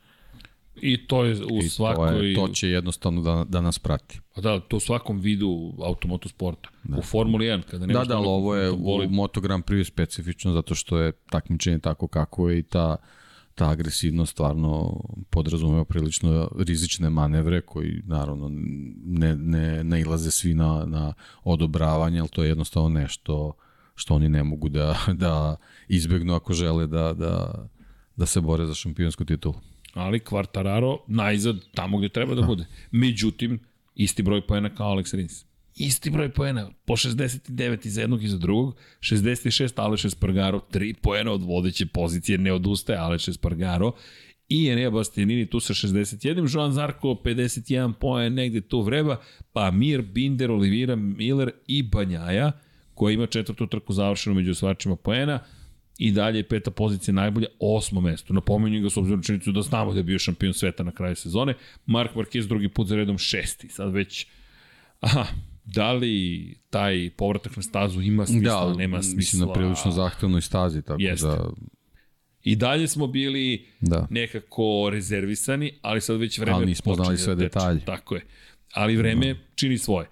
I 0.81 1.07
to 1.07 1.23
je 1.23 1.35
u 1.51 1.57
I 1.57 1.69
svakoj... 1.69 2.07
To, 2.07 2.21
je, 2.23 2.35
to 2.35 2.47
će 2.47 2.69
jednostavno 2.69 3.21
da, 3.21 3.45
da 3.49 3.61
nas 3.61 3.79
prati. 3.79 4.19
Pa 4.35 4.41
da, 4.41 4.59
to 4.59 4.77
u 4.77 4.79
svakom 4.79 5.19
vidu 5.19 5.73
automotosporta. 5.83 6.69
Da. 6.83 6.97
U 6.97 7.01
Formuli 7.01 7.45
1, 7.45 7.61
kada 7.61 7.85
nemaš... 7.85 8.07
Da, 8.07 8.13
da, 8.13 8.17
ali 8.17 8.27
ovo 8.27 8.55
je 8.55 8.71
u 8.71 9.09
Moto 9.09 9.41
Grand 9.41 9.63
Prix 9.63 9.87
specifično 9.87 10.53
zato 10.53 10.75
što 10.75 10.97
je 10.97 11.11
takmičenje 11.11 11.79
tako 11.79 12.07
kako 12.07 12.49
je 12.49 12.59
i 12.59 12.63
ta 12.63 12.95
ta 13.59 13.69
agresivnost 13.69 14.31
stvarno 14.31 15.01
podrazumeva 15.29 15.85
prilično 15.85 16.51
rizične 16.57 17.09
manevre 17.09 17.61
koji 17.61 18.01
naravno 18.05 18.49
ne, 19.05 19.35
ne, 19.35 19.83
ne 19.83 20.01
ilaze 20.01 20.31
svi 20.31 20.53
na, 20.53 20.85
na 20.85 21.13
odobravanje, 21.43 22.19
ali 22.19 22.29
to 22.29 22.43
je 22.43 22.49
jednostavno 22.49 22.89
nešto 22.89 23.53
što 23.95 24.15
oni 24.15 24.29
ne 24.29 24.43
mogu 24.43 24.69
da, 24.69 24.95
da 25.13 25.55
izbegnu 25.87 26.35
ako 26.35 26.53
žele 26.53 26.87
da, 26.87 27.13
da, 27.13 27.65
da 28.15 28.25
se 28.25 28.41
bore 28.41 28.65
za 28.65 28.73
šampionsku 28.73 29.25
titulu. 29.25 29.55
Ali 29.93 30.19
Quartararo 30.19 30.97
najzad 31.07 31.55
tamo 31.75 31.97
gde 31.97 32.09
treba 32.09 32.35
da 32.35 32.41
bude. 32.41 32.65
Međutim, 32.91 33.59
isti 33.95 34.23
broj 34.23 34.47
poena 34.47 34.75
kao 34.75 34.95
Alex 34.95 35.15
Rins. 35.15 35.45
Isti 35.79 36.09
broj 36.09 36.29
poena, 36.29 36.69
po 36.85 36.93
69 36.93 37.85
i 37.85 37.89
za 37.89 38.01
jednog 38.01 38.23
i 38.23 38.27
za 38.27 38.37
drugog, 38.37 38.75
66 38.99 39.73
Aleš 39.75 40.05
Espargaro, 40.05 40.59
3 40.71 40.95
poena 41.01 41.31
od 41.31 41.43
vodeće 41.43 41.85
pozicije, 41.85 42.37
ne 42.37 42.53
odustaje 42.53 42.99
Aleš 42.99 43.27
Espargaro 43.27 43.91
i 44.49 44.67
Enea 44.67 44.89
Bastianini 44.89 45.45
tu 45.45 45.59
sa 45.59 45.73
61, 45.73 46.55
Joan 46.55 46.71
Zarko 46.71 47.07
51 47.07 47.93
poen, 47.93 48.33
negde 48.33 48.61
tu 48.61 48.81
vreba, 48.81 49.21
pa 49.53 49.71
Mir, 49.71 50.01
Binder, 50.01 50.51
Olivira, 50.51 50.95
Miller 50.95 51.51
i 51.67 51.83
Banjaja, 51.83 52.51
koja 52.93 53.13
ima 53.13 53.25
četvrtu 53.25 53.67
trku 53.67 53.93
završenu 53.93 54.35
među 54.35 54.51
osvačima 54.51 54.95
poena, 54.95 55.39
i 55.97 56.11
dalje 56.11 56.39
je 56.39 56.47
peta 56.47 56.71
pozicija 56.71 57.13
najbolja, 57.13 57.47
osmo 57.59 58.01
mesto. 58.01 58.33
Napominju 58.33 58.81
ga 58.81 58.89
s 58.89 58.97
obzirom 58.97 59.23
činjenicu 59.23 59.51
da 59.51 59.61
znamo 59.61 59.93
da 59.93 59.99
je 59.99 60.03
bio 60.03 60.19
šampion 60.19 60.53
sveta 60.53 60.83
na 60.83 60.91
kraju 60.91 61.15
sezone. 61.15 61.53
Mark 61.85 62.15
Marquez 62.15 62.47
drugi 62.47 62.69
put 62.69 62.87
za 62.87 62.95
redom 62.95 63.17
šesti. 63.17 63.69
Sad 63.69 63.93
već, 63.93 64.27
aha, 64.99 65.25
da 65.73 65.91
li 65.93 66.55
taj 66.69 67.09
povratak 67.17 67.55
na 67.55 67.63
stazu 67.63 68.01
ima 68.01 68.25
smisla, 68.25 68.65
da, 68.69 68.75
nema 68.75 69.01
smisla. 69.01 69.17
Mislim 69.17 69.47
na 69.47 69.53
prilično 69.53 69.91
zahtevnoj 69.91 70.41
stazi, 70.41 70.81
tako 70.81 71.01
Jeste. 71.01 71.27
da... 71.27 71.49
I 72.43 72.55
dalje 72.55 72.87
smo 72.87 73.07
bili 73.07 73.65
Da. 73.81 74.07
nekako 74.09 74.89
rezervisani, 74.91 75.73
ali 75.81 76.01
sad 76.01 76.17
već 76.19 76.39
vreme 76.39 76.57
Ali 76.57 76.65
nismo 76.65 76.95
znali 76.95 77.17
sve 77.17 77.35
da 77.35 77.41
teče. 77.41 77.49
detalje. 77.49 77.85
Tako 77.85 78.15
je. 78.15 78.21
Ali 78.73 78.97
vreme 78.97 79.35
čini 79.55 79.77
svoje. 79.77 80.07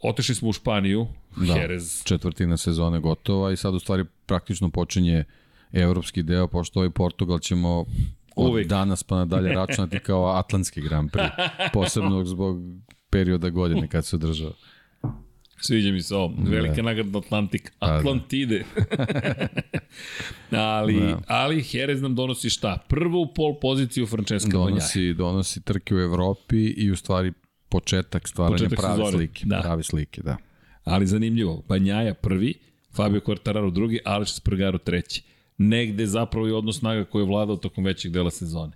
Otešli 0.00 0.34
smo 0.34 0.48
u 0.48 0.52
Španiju, 0.52 1.06
Da, 1.36 1.54
Jerez, 1.54 2.04
četvrtina 2.04 2.56
sezone 2.56 3.00
gotova 3.00 3.52
i 3.52 3.56
sad 3.56 3.74
u 3.74 3.78
stvari 3.78 4.04
praktično 4.26 4.70
počinje 4.70 5.24
evropski 5.72 6.22
deo, 6.22 6.46
pošto 6.46 6.78
ovaj 6.80 6.90
Portugal 6.90 7.38
ćemo 7.38 7.84
od 8.36 8.66
danas 8.66 9.02
pa 9.02 9.16
nadalje 9.16 9.52
računati 9.52 9.98
kao 9.98 10.26
Atlantski 10.26 10.80
Grand 10.80 11.10
Prix, 11.10 11.30
posebno 11.74 12.24
zbog 12.24 12.58
perioda 13.10 13.50
godine 13.50 13.88
kad 13.88 14.06
se 14.06 14.16
održava. 14.16 14.52
Sviđa 15.62 15.92
mi 15.92 16.02
se 16.02 16.14
ovo. 16.14 16.34
Velika 16.38 16.82
nagrada 16.82 17.18
Atlantik. 17.18 17.72
da. 17.80 17.94
Atlantide. 17.96 18.64
ali, 20.50 21.00
Da. 21.00 21.20
ali 21.26 21.64
Jerez 21.72 22.02
nam 22.02 22.14
donosi 22.14 22.50
šta? 22.50 22.78
Prvu 22.88 23.34
pol 23.34 23.54
poziciju 23.60 24.06
Francesca. 24.06 24.48
Donosi, 24.50 25.14
donosi 25.14 25.60
trke 25.60 25.94
u 25.94 25.98
Evropi 26.00 26.56
i 26.66 26.90
u 26.90 26.96
stvari 26.96 27.32
početak 27.68 28.28
stvaranja 28.28 28.56
Početak 28.56 28.78
prave 28.78 28.96
sezone, 28.96 29.12
slike. 29.12 29.42
da. 29.46 29.60
Prave 29.60 29.82
slike, 29.82 30.22
da. 30.22 30.36
Ali 30.84 31.06
zanimljivo. 31.06 31.62
Banjaja 31.68 32.14
prvi, 32.14 32.54
Fabio 32.96 33.20
Quartararo 33.20 33.70
drugi, 33.72 33.98
Aleš 34.04 34.32
Spargaro 34.34 34.78
treći. 34.78 35.22
Negde 35.58 36.06
zapravo 36.06 36.46
je 36.46 36.54
odnos 36.54 36.78
snaga 36.78 37.04
koji 37.04 37.22
je 37.22 37.26
vladao 37.26 37.56
tokom 37.56 37.84
većeg 37.84 38.12
dela 38.12 38.30
sezone. 38.30 38.72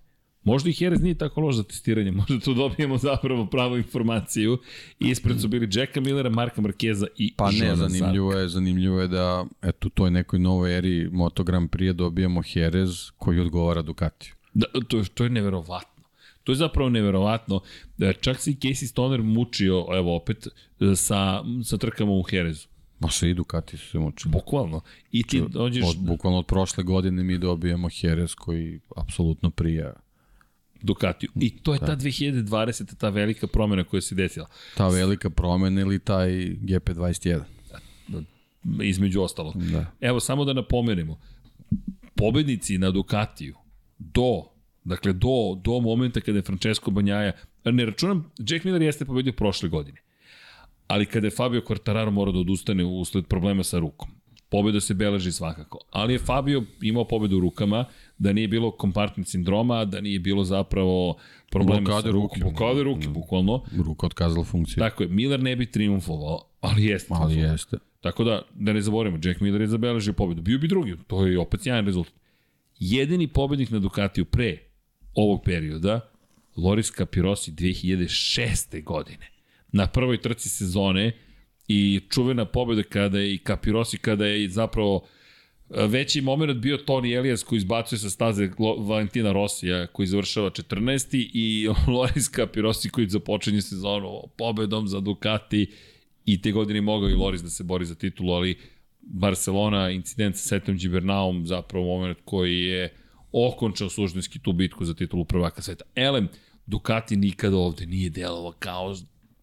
Možda 0.46 0.70
i 0.70 0.74
Jerez 0.78 1.02
nije 1.02 1.14
tako 1.14 1.40
loš 1.40 1.56
za 1.56 1.62
testiranje, 1.62 2.10
možda 2.20 2.40
tu 2.40 2.54
dobijemo 2.54 2.98
zapravo 2.98 3.46
pravu 3.46 3.76
informaciju. 3.76 4.58
Ispred 4.98 5.40
su 5.40 5.48
bili 5.48 5.68
Jacka 5.72 6.00
Millera, 6.00 6.30
Marka 6.30 6.60
Markeza 6.60 7.06
i 7.16 7.34
Pa 7.36 7.50
ne, 7.50 7.76
zanimljivo 7.76 8.32
je, 8.32 8.48
zanimljivo 8.48 9.00
je 9.00 9.08
da 9.08 9.46
eto, 9.62 9.86
u 9.86 9.90
toj 9.90 10.10
nekoj 10.10 10.38
novoj 10.38 10.78
eri 10.78 11.08
Moto 11.12 11.44
Grand 11.44 11.70
Prix 11.70 11.92
dobijamo 11.92 12.42
Jerez 12.54 13.10
koji 13.16 13.40
odgovara 13.40 13.82
Ducatiju. 13.82 14.34
Da, 14.54 14.66
to, 14.88 15.04
to 15.14 15.24
je 15.24 15.30
neverovatno. 15.30 16.04
To 16.44 16.52
je 16.52 16.56
zapravo 16.56 16.90
neverovatno. 16.90 17.60
Da 17.96 18.12
čak 18.12 18.40
se 18.40 18.50
i 18.50 18.54
Casey 18.54 18.86
Stoner 18.86 19.22
mučio, 19.22 19.86
evo 19.94 20.16
opet, 20.16 20.48
sa, 20.96 21.42
sa 21.64 21.76
trkama 21.76 22.12
u 22.12 22.22
Herezu. 22.22 22.68
Ma 23.00 23.08
sve 23.10 23.30
i 23.30 23.34
Ducati 23.34 23.76
su 23.76 23.90
se 23.90 23.98
mučili. 23.98 24.32
Bukvalno. 24.32 24.80
I 25.12 25.22
ti 25.22 25.42
dođeš... 25.48 25.84
Od, 25.84 25.96
bukvalno 25.98 26.38
od 26.38 26.46
prošle 26.46 26.84
godine 26.84 27.24
mi 27.24 27.38
dobijemo 27.38 27.88
Jerez 28.02 28.34
koji 28.34 28.80
apsolutno 28.96 29.50
prija 29.50 30.05
Ducatiju. 30.82 31.30
I 31.40 31.50
to 31.58 31.72
je 31.74 31.78
Da. 31.78 31.86
ta 31.86 31.96
2020. 31.96 32.96
ta 32.98 33.08
velika 33.08 33.46
promena 33.46 33.84
koja 33.84 34.00
se 34.00 34.14
desila. 34.14 34.46
ta 34.76 34.88
velika 34.88 35.30
promena 35.30 35.80
ili 35.80 35.98
taj 35.98 36.30
GP21. 36.62 37.40
Između 38.82 39.20
ostalog. 39.22 39.62
Da. 39.62 39.92
Evo, 40.00 40.20
samo 40.20 40.44
da 40.44 40.52
napomenemo. 40.52 41.18
Pobednici 42.14 42.78
na 42.78 42.90
Ducatiju 42.90 43.54
do, 43.98 44.42
dakle, 44.84 45.12
do, 45.12 45.60
do 45.64 45.80
momenta 45.80 46.20
kada 46.20 46.38
je 46.38 46.42
Francesco 46.42 46.90
Banjaja, 46.90 47.32
ne 47.64 47.84
računam, 47.86 48.30
Jack 48.38 48.64
Miller 48.64 48.82
jeste 48.82 49.04
pobedio 49.04 49.32
prošle 49.32 49.68
godine, 49.68 49.98
ali 50.86 51.06
kada 51.06 51.26
je 51.26 51.30
Fabio 51.30 51.60
Quartararo 51.60 52.10
morao 52.10 52.32
da 52.32 52.38
odustane 52.38 52.84
usled 52.84 53.26
problema 53.26 53.64
sa 53.64 53.78
rukom. 53.78 54.08
Pobeda 54.48 54.80
se 54.80 54.94
beleži 54.94 55.32
svakako, 55.32 55.78
ali 55.90 56.12
je 56.12 56.18
Fabio 56.18 56.62
imao 56.82 57.04
pobedu 57.04 57.36
u 57.36 57.40
rukama, 57.40 57.84
da 58.18 58.32
nije 58.32 58.48
bilo 58.48 58.70
kompartment 58.70 59.28
sindroma, 59.28 59.84
da 59.84 60.00
nije 60.00 60.18
bilo 60.18 60.44
zapravo 60.44 61.16
problema 61.50 61.80
Blokade 61.80 62.02
sa 62.02 62.10
rukom. 62.10 62.40
ruke. 62.40 62.40
Blokade 62.40 62.82
ruke, 62.82 63.08
bukvalno. 63.08 63.62
Ruka 63.76 64.06
otkazala 64.06 64.44
funkciju. 64.44 64.76
Tako 64.78 65.02
je, 65.02 65.08
Miller 65.08 65.42
ne 65.42 65.56
bi 65.56 65.66
triumfovao, 65.70 66.40
ali 66.60 66.84
jeste. 66.84 67.14
Ali 67.14 67.32
triumfovao. 67.32 67.52
jeste. 67.52 67.76
Tako 68.00 68.24
da, 68.24 68.42
da 68.54 68.72
ne 68.72 68.80
zaboravimo, 68.80 69.18
Jack 69.24 69.40
Miller 69.40 69.60
je 69.60 69.66
zabeležio 69.66 70.12
pobedu. 70.12 70.42
Bio 70.42 70.58
bi 70.58 70.68
drugi, 70.68 70.94
to 71.06 71.26
je 71.26 71.38
opet 71.38 71.60
sjajan 71.62 71.86
rezultat. 71.86 72.14
Jedini 72.78 73.26
pobednik 73.28 73.70
na 73.70 73.78
Ducatiju 73.78 74.24
pre 74.24 74.58
ovog 75.14 75.42
perioda, 75.44 76.00
Loris 76.56 76.92
Capirosi 76.92 77.52
2006. 77.52 78.84
godine. 78.84 79.26
Na 79.72 79.86
prvoj 79.86 80.20
trci 80.22 80.48
sezone 80.48 81.12
i 81.68 82.00
čuvena 82.10 82.44
pobeda 82.44 82.82
kada 82.82 83.18
je 83.18 83.34
i 83.34 83.38
Capirosi, 83.38 83.98
kada 83.98 84.26
je 84.26 84.48
zapravo 84.48 85.06
e, 85.70 85.86
veći 85.86 86.20
moment 86.20 86.58
bio 86.58 86.78
Tony 86.86 87.16
Elias 87.16 87.42
koji 87.42 87.56
izbacuje 87.56 87.98
sa 87.98 88.10
staze 88.10 88.50
Valentina 88.78 89.32
Rosija 89.32 89.86
koji 89.86 90.06
završava 90.06 90.50
14. 90.50 91.30
i 91.34 91.68
Loris 91.94 92.30
Capirosi 92.30 92.88
koji 92.88 93.08
započinje 93.08 93.62
sezonu 93.62 94.22
pobedom 94.38 94.88
za 94.88 95.00
Ducati 95.00 95.66
i 96.24 96.42
te 96.42 96.52
godine 96.52 96.80
mogao 96.80 97.10
i 97.10 97.14
Loris 97.14 97.42
da 97.42 97.50
se 97.50 97.64
bori 97.64 97.84
za 97.84 97.94
titulu, 97.94 98.32
ali 98.32 98.58
Barcelona, 99.00 99.90
incident 99.90 100.36
sa 100.36 100.48
Setom 100.48 100.76
Gibernaum, 100.76 101.46
zapravo 101.46 101.86
moment 101.86 102.18
koji 102.24 102.62
je 102.62 102.94
okončao 103.32 103.88
suštinski 103.88 104.38
tu 104.38 104.52
bitku 104.52 104.84
za 104.84 104.94
titulu 104.94 105.24
prvaka 105.24 105.62
sveta. 105.62 105.84
Elem, 105.94 106.28
Ducati 106.66 107.16
nikada 107.16 107.56
ovde 107.56 107.86
nije 107.86 108.10
delovao 108.10 108.52
kao 108.52 108.94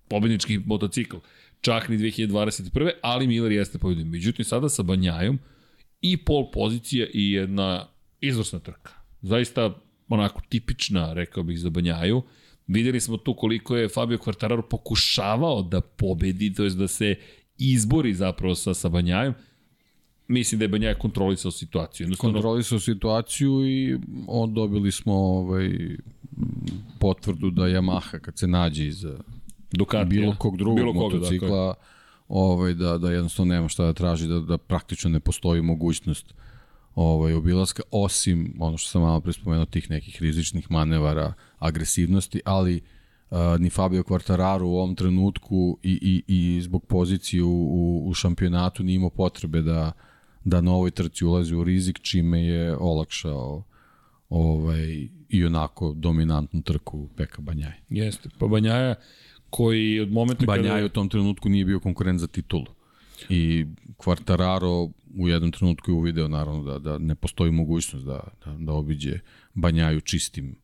pobednički 0.08 0.60
motocikl, 0.66 1.18
čak 1.64 1.90
ni 1.90 1.98
2021. 1.98 2.92
ali 3.02 3.28
Miller 3.28 3.52
jeste 3.52 3.78
pobedio. 3.78 4.06
Međutim, 4.06 4.46
sada 4.46 4.70
sa 4.70 4.84
Banjajom 4.84 5.40
i 6.02 6.18
pol 6.18 6.52
pozicija 6.52 7.08
i 7.14 7.32
jedna 7.32 7.88
izvrsna 8.22 8.60
trka. 8.60 8.92
Zaista 9.22 9.74
onako 10.10 10.42
tipična, 10.50 11.14
rekao 11.14 11.44
bih, 11.44 11.60
za 11.60 11.70
Banjaju. 11.70 12.22
Videli 12.68 13.00
smo 13.00 13.18
tu 13.18 13.36
koliko 13.36 13.76
je 13.76 13.90
Fabio 13.90 14.18
Quartararo 14.18 14.62
pokušavao 14.70 15.62
da 15.62 15.82
pobedi, 15.82 16.54
to 16.54 16.64
jest 16.64 16.78
da 16.78 16.88
se 16.88 17.16
izbori 17.58 18.14
zapravo 18.14 18.56
sa, 18.56 18.74
sa 18.74 18.90
Banjajom. 18.90 19.34
Mislim 20.28 20.60
da 20.60 20.66
je 20.66 20.70
Banjaja 20.70 20.96
kontrolisao 20.96 21.52
situaciju. 21.52 22.06
Jednostavno, 22.06 22.34
Kontrolisao 22.34 22.80
situaciju 22.80 23.68
i 23.68 23.98
on 24.28 24.54
dobili 24.54 24.92
smo 24.92 25.14
ovaj, 25.14 25.70
potvrdu 27.00 27.50
da 27.50 27.62
Yamaha 27.62 28.20
kad 28.20 28.38
se 28.38 28.48
nađe 28.48 28.88
iz 28.88 29.06
Ducati, 29.78 30.10
bilo 30.10 30.36
kog 30.40 30.58
drugog 30.58 30.76
bilo 30.76 30.94
koga, 30.94 31.04
dakle. 31.04 31.20
motocikla 31.20 31.74
ovaj, 32.28 32.74
da, 32.74 32.98
da 32.98 33.12
jednostavno 33.12 33.54
nema 33.54 33.68
šta 33.68 33.86
da 33.86 33.94
traži, 33.94 34.28
da, 34.28 34.40
da 34.40 34.58
praktično 34.58 35.10
ne 35.10 35.20
postoji 35.20 35.62
mogućnost 35.62 36.34
ovaj, 36.96 37.34
obilaska, 37.34 37.84
osim 37.92 38.56
ono 38.60 38.78
što 38.78 38.90
sam 38.90 39.02
malo 39.02 39.22
prespomenuo, 39.22 39.66
tih 39.66 39.90
nekih 39.90 40.22
rizičnih 40.22 40.72
manevara, 40.72 41.34
agresivnosti, 41.60 42.42
ali 42.46 42.82
uh, 43.30 43.38
ni 43.60 43.70
Fabio 43.70 44.04
Quartararo 44.04 44.64
u 44.64 44.76
ovom 44.76 44.96
trenutku 44.96 45.78
i, 45.84 46.24
i, 46.28 46.36
i 46.56 46.62
zbog 46.62 46.86
pozicije 46.86 47.44
u, 47.44 47.50
u, 47.50 48.10
u 48.10 48.14
šampionatu 48.14 48.84
nije 48.84 48.96
imao 48.96 49.10
potrebe 49.10 49.62
da, 49.62 49.92
da 50.44 50.62
na 50.62 50.72
ovoj 50.72 50.92
trci 50.92 51.26
ulazi 51.26 51.56
u 51.56 51.64
rizik, 51.64 52.00
čime 52.02 52.46
je 52.46 52.78
olakšao 52.78 53.64
ovaj, 54.30 55.08
i 55.30 55.46
onako 55.46 55.94
dominantnu 55.94 56.62
trku 56.62 57.10
Peka 57.18 57.42
Banjaje. 57.42 57.82
Jeste. 57.90 58.30
Pa 58.40 58.48
Banjaja 58.48 58.96
koji 59.56 60.00
od 60.00 60.12
momenta 60.12 60.46
Banjaj 60.46 60.86
u 60.86 60.90
tom 60.90 61.10
trenutku 61.10 61.50
nije 61.50 61.66
bio 61.66 61.80
konkurent 61.80 62.20
za 62.20 62.28
titulu. 62.28 62.66
I 63.30 63.66
Quartararo 63.98 64.92
u 65.18 65.28
jednom 65.30 65.52
trenutku 65.52 65.92
je 65.92 65.96
uvideo 65.96 66.28
naravno 66.28 66.64
da, 66.64 66.80
da 66.80 66.98
ne 66.98 67.16
postoji 67.16 67.52
mogućnost 67.52 68.06
da, 68.06 68.24
da, 68.46 68.56
da 68.60 68.74
obiđe 68.74 69.20
Banjaju 69.54 70.02
čistim 70.02 70.56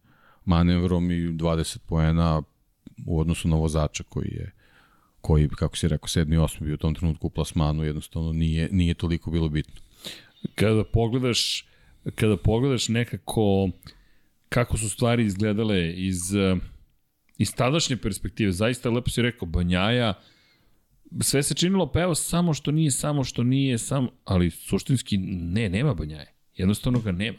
manevrom 0.46 1.12
i 1.12 1.16
20 1.16 1.78
poena 1.86 2.42
u 3.06 3.20
odnosu 3.20 3.48
na 3.48 3.56
vozača 3.56 4.04
koji 4.04 4.30
je 4.32 4.52
koji, 5.22 5.50
kako 5.50 5.78
si 5.78 5.88
rekao, 5.88 6.08
sedmi 6.08 6.36
i 6.36 6.40
osmi 6.40 6.66
bio 6.66 6.74
u 6.74 6.78
tom 6.78 6.96
trenutku 6.96 7.28
u 7.28 7.30
plasmanu, 7.30 7.84
jednostavno 7.84 8.34
nije, 8.34 8.70
nije 8.72 8.94
toliko 8.94 9.32
bilo 9.32 9.50
bitno. 9.50 9.82
kada 10.56 10.84
pogledaš 10.84 11.66
kada 12.16 12.38
pogledaš 12.38 12.88
nekako 12.90 13.70
kako 14.50 14.78
su 14.78 14.90
stvari 14.90 15.26
izgledale 15.26 15.94
iz 15.94 16.22
iz 17.40 17.56
tadašnje 17.56 17.98
perspektive, 17.98 18.52
zaista 18.52 18.90
lepo 18.90 19.10
si 19.10 19.22
rekao, 19.22 19.48
Banjaja 19.48 20.14
sve 21.22 21.44
se 21.44 21.54
činilo, 21.54 21.92
pa 21.92 22.02
evo, 22.02 22.16
samo 22.16 22.54
što 22.54 22.72
nije, 22.72 22.92
samo 22.92 23.24
što 23.24 23.44
nije, 23.44 23.78
samo, 23.78 24.12
ali 24.26 24.52
suštinski 24.52 25.18
ne, 25.18 25.70
nema 25.70 25.94
Banjaje. 25.94 26.34
Jednostavno 26.56 27.00
ga 27.00 27.12
nema. 27.12 27.38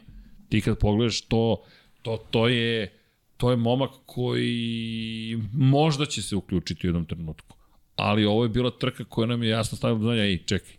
Ti 0.48 0.60
kad 0.60 0.78
pogledaš 0.78 1.20
to, 1.20 1.62
to, 2.02 2.16
to 2.30 2.48
je, 2.48 2.92
to 3.36 3.50
je 3.50 3.56
momak 3.56 3.90
koji 4.06 5.38
možda 5.52 6.06
će 6.06 6.22
se 6.22 6.36
uključiti 6.36 6.86
u 6.86 6.88
jednom 6.88 7.04
trenutku. 7.04 7.56
Ali 7.96 8.24
ovo 8.24 8.42
je 8.42 8.48
bila 8.48 8.70
trka 8.70 9.04
koja 9.04 9.26
nam 9.26 9.42
je 9.42 9.48
jasno 9.48 9.78
stavila 9.78 9.98
do 9.98 10.04
znanja, 10.04 10.22
ej, 10.22 10.44
čekaj, 10.46 10.72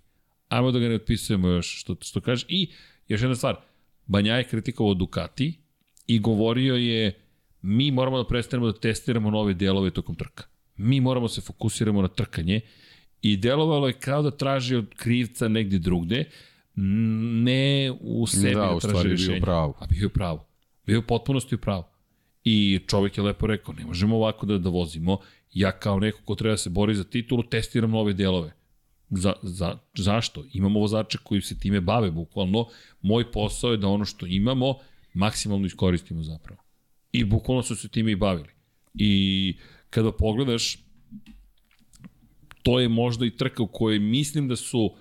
ajmo 0.47 0.71
da 0.71 0.79
ga 0.79 0.89
ne 0.89 0.95
otpisujemo 0.95 1.47
još, 1.47 1.79
što, 1.81 1.95
što 2.01 2.21
kažeš. 2.21 2.45
I 2.49 2.71
još 3.07 3.21
jedna 3.21 3.35
stvar, 3.35 3.55
Banja 4.05 4.35
je 4.35 4.43
kritikovao 4.43 4.93
Ducati 4.93 5.53
i 6.07 6.19
govorio 6.19 6.75
je 6.75 7.21
mi 7.61 7.91
moramo 7.91 8.17
da 8.17 8.27
prestanemo 8.27 8.71
da 8.71 8.79
testiramo 8.79 9.31
nove 9.31 9.53
delove 9.53 9.91
tokom 9.91 10.15
trka. 10.15 10.43
Mi 10.77 11.01
moramo 11.01 11.27
da 11.27 11.33
se 11.33 11.41
fokusiramo 11.41 12.01
na 12.01 12.07
trkanje 12.07 12.61
i 13.21 13.37
delovalo 13.37 13.87
je 13.87 13.93
kao 13.93 14.21
da 14.21 14.31
traži 14.31 14.75
od 14.75 14.95
krivca 14.95 15.47
negde 15.47 15.79
drugde, 15.79 16.25
ne 16.75 17.91
u 18.01 18.27
sebi 18.27 18.55
da, 18.55 18.61
da 18.61 18.79
traži 18.79 19.07
rešenje. 19.07 19.33
Bio 19.33 19.41
pravo. 19.41 19.73
A 19.79 19.85
bio 19.85 20.05
je 20.05 20.09
pravo. 20.09 20.47
Bio 20.85 20.95
je 20.95 21.07
potpunosti 21.07 21.55
u 21.55 21.57
pravo. 21.57 21.87
I 22.43 22.79
čovjek 22.87 23.17
je 23.17 23.23
lepo 23.23 23.47
rekao, 23.47 23.73
ne 23.73 23.85
možemo 23.85 24.15
ovako 24.15 24.45
da, 24.45 24.57
da 24.57 24.69
vozimo. 24.69 25.17
Ja 25.53 25.71
kao 25.71 25.99
neko 25.99 26.19
ko 26.25 26.35
treba 26.35 26.53
da 26.53 26.57
se 26.57 26.69
bori 26.69 26.95
za 26.95 27.03
titulu, 27.03 27.43
testiram 27.43 27.91
nove 27.91 28.13
delove. 28.13 28.53
Za, 29.09 29.33
za, 29.41 29.77
zašto? 29.97 30.45
Imamo 30.53 30.79
vozače 30.79 31.17
koji 31.23 31.41
se 31.41 31.59
time 31.59 31.81
bave 31.81 32.11
bukvalno. 32.11 32.67
Moj 33.01 33.31
posao 33.31 33.71
je 33.71 33.77
da 33.77 33.87
ono 33.87 34.05
što 34.05 34.25
imamo 34.25 34.75
maksimalno 35.13 35.65
iskoristimo 35.65 36.23
zapravo. 36.23 36.61
I 37.11 37.23
bukvalno 37.23 37.63
su 37.63 37.75
se 37.75 37.87
time 37.87 38.11
i 38.11 38.15
bavili. 38.15 38.49
I 38.93 39.53
kada 39.89 40.11
pogledaš, 40.11 40.77
to 42.63 42.79
je 42.79 42.89
možda 42.89 43.25
i 43.25 43.37
trka 43.37 43.63
u 43.63 43.67
kojoj 43.67 43.99
mislim 43.99 44.47
da 44.47 44.55
su 44.55 44.95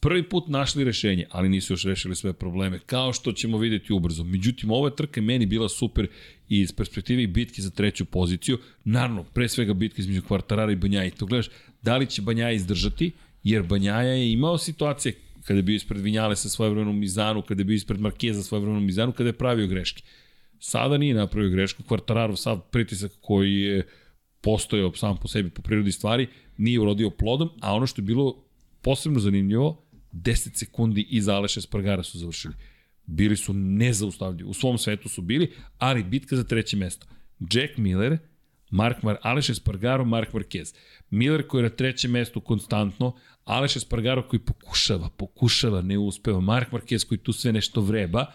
prvi 0.00 0.22
put 0.28 0.48
našli 0.48 0.84
rešenje, 0.84 1.26
ali 1.30 1.48
nisu 1.48 1.72
još 1.72 1.84
rešili 1.84 2.16
sve 2.16 2.32
probleme, 2.32 2.78
kao 2.86 3.12
što 3.12 3.32
ćemo 3.32 3.58
videti 3.58 3.92
ubrzo. 3.92 4.24
Međutim, 4.24 4.70
ova 4.70 4.90
trka 4.90 5.20
je 5.20 5.24
meni 5.24 5.46
bila 5.46 5.68
super 5.68 6.06
iz 6.48 6.72
perspektive 6.72 7.26
bitke 7.26 7.62
za 7.62 7.70
treću 7.70 8.04
poziciju, 8.04 8.58
naravno, 8.84 9.24
pre 9.24 9.48
svega 9.48 9.74
bitke 9.74 10.02
između 10.02 10.22
Kvartarara 10.22 10.72
i 10.72 10.76
Banjaja. 10.76 11.06
I 11.06 11.10
to 11.10 11.26
gledaš, 11.26 11.48
da 11.82 11.96
li 11.96 12.06
će 12.06 12.22
Banjaja 12.22 12.52
izdržati, 12.52 13.12
jer 13.44 13.62
Banjaja 13.62 14.12
je 14.12 14.32
imao 14.32 14.58
situacije 14.58 15.14
kada 15.44 15.58
je 15.58 15.62
bio 15.62 15.76
ispred 15.76 16.00
Vinjale 16.00 16.36
sa 16.36 16.48
svojevremenom 16.48 16.98
Mizanu, 16.98 17.42
kada 17.42 17.60
je 17.60 17.64
bio 17.64 17.74
ispred 17.74 18.00
Markeza 18.00 18.42
sa 18.42 18.48
svojevremenom 18.48 18.84
Mizanu, 18.84 19.12
kada 19.12 19.28
je 19.28 19.38
pravio 19.38 19.66
greške. 19.66 20.02
Sada 20.64 20.98
nije 20.98 21.14
napravio 21.14 21.50
grešku, 21.50 21.82
Kvartararov 21.82 22.36
sav 22.36 22.60
pritisak 22.60 23.12
koji 23.20 23.60
je 23.60 23.86
postojao 24.40 24.94
sam 24.94 25.16
po 25.16 25.28
sebi 25.28 25.50
po 25.50 25.62
prirodi 25.62 25.92
stvari, 25.92 26.28
nije 26.56 26.80
urodio 26.80 27.10
plodom, 27.10 27.50
a 27.60 27.74
ono 27.74 27.86
što 27.86 28.00
je 28.00 28.04
bilo 28.04 28.44
posebno 28.82 29.20
zanimljivo, 29.20 29.84
10 30.12 30.54
sekundi 30.54 31.06
iza 31.10 31.34
Aleša 31.34 31.60
Spargara 31.60 32.02
su 32.02 32.18
završili. 32.18 32.54
Bili 33.06 33.36
su 33.36 33.52
nezaustavljivi. 33.54 34.50
U 34.50 34.54
svom 34.54 34.78
svetu 34.78 35.08
su 35.08 35.22
bili, 35.22 35.52
ali 35.78 36.04
bitka 36.04 36.36
za 36.36 36.44
treće 36.44 36.76
mesto. 36.76 37.06
Jack 37.40 37.76
Miller, 37.76 38.18
Mark 38.70 39.02
Mar 39.02 39.16
Aleš 39.22 39.50
Espargaro, 39.50 40.04
Mark 40.04 40.32
Marquez. 40.32 40.74
Miller 41.10 41.46
koji 41.46 41.58
je 41.58 41.62
na 41.62 41.76
trećem 41.76 42.10
mestu 42.10 42.40
konstantno, 42.40 43.16
Aleš 43.44 43.76
Espargaro 43.76 44.28
koji 44.28 44.40
pokušava, 44.40 45.10
pokušava, 45.10 45.82
ne 45.82 45.98
uspeva, 45.98 46.40
Mark 46.40 46.72
Marquez 46.72 47.08
koji 47.08 47.18
tu 47.18 47.32
sve 47.32 47.52
nešto 47.52 47.80
vreba, 47.80 48.26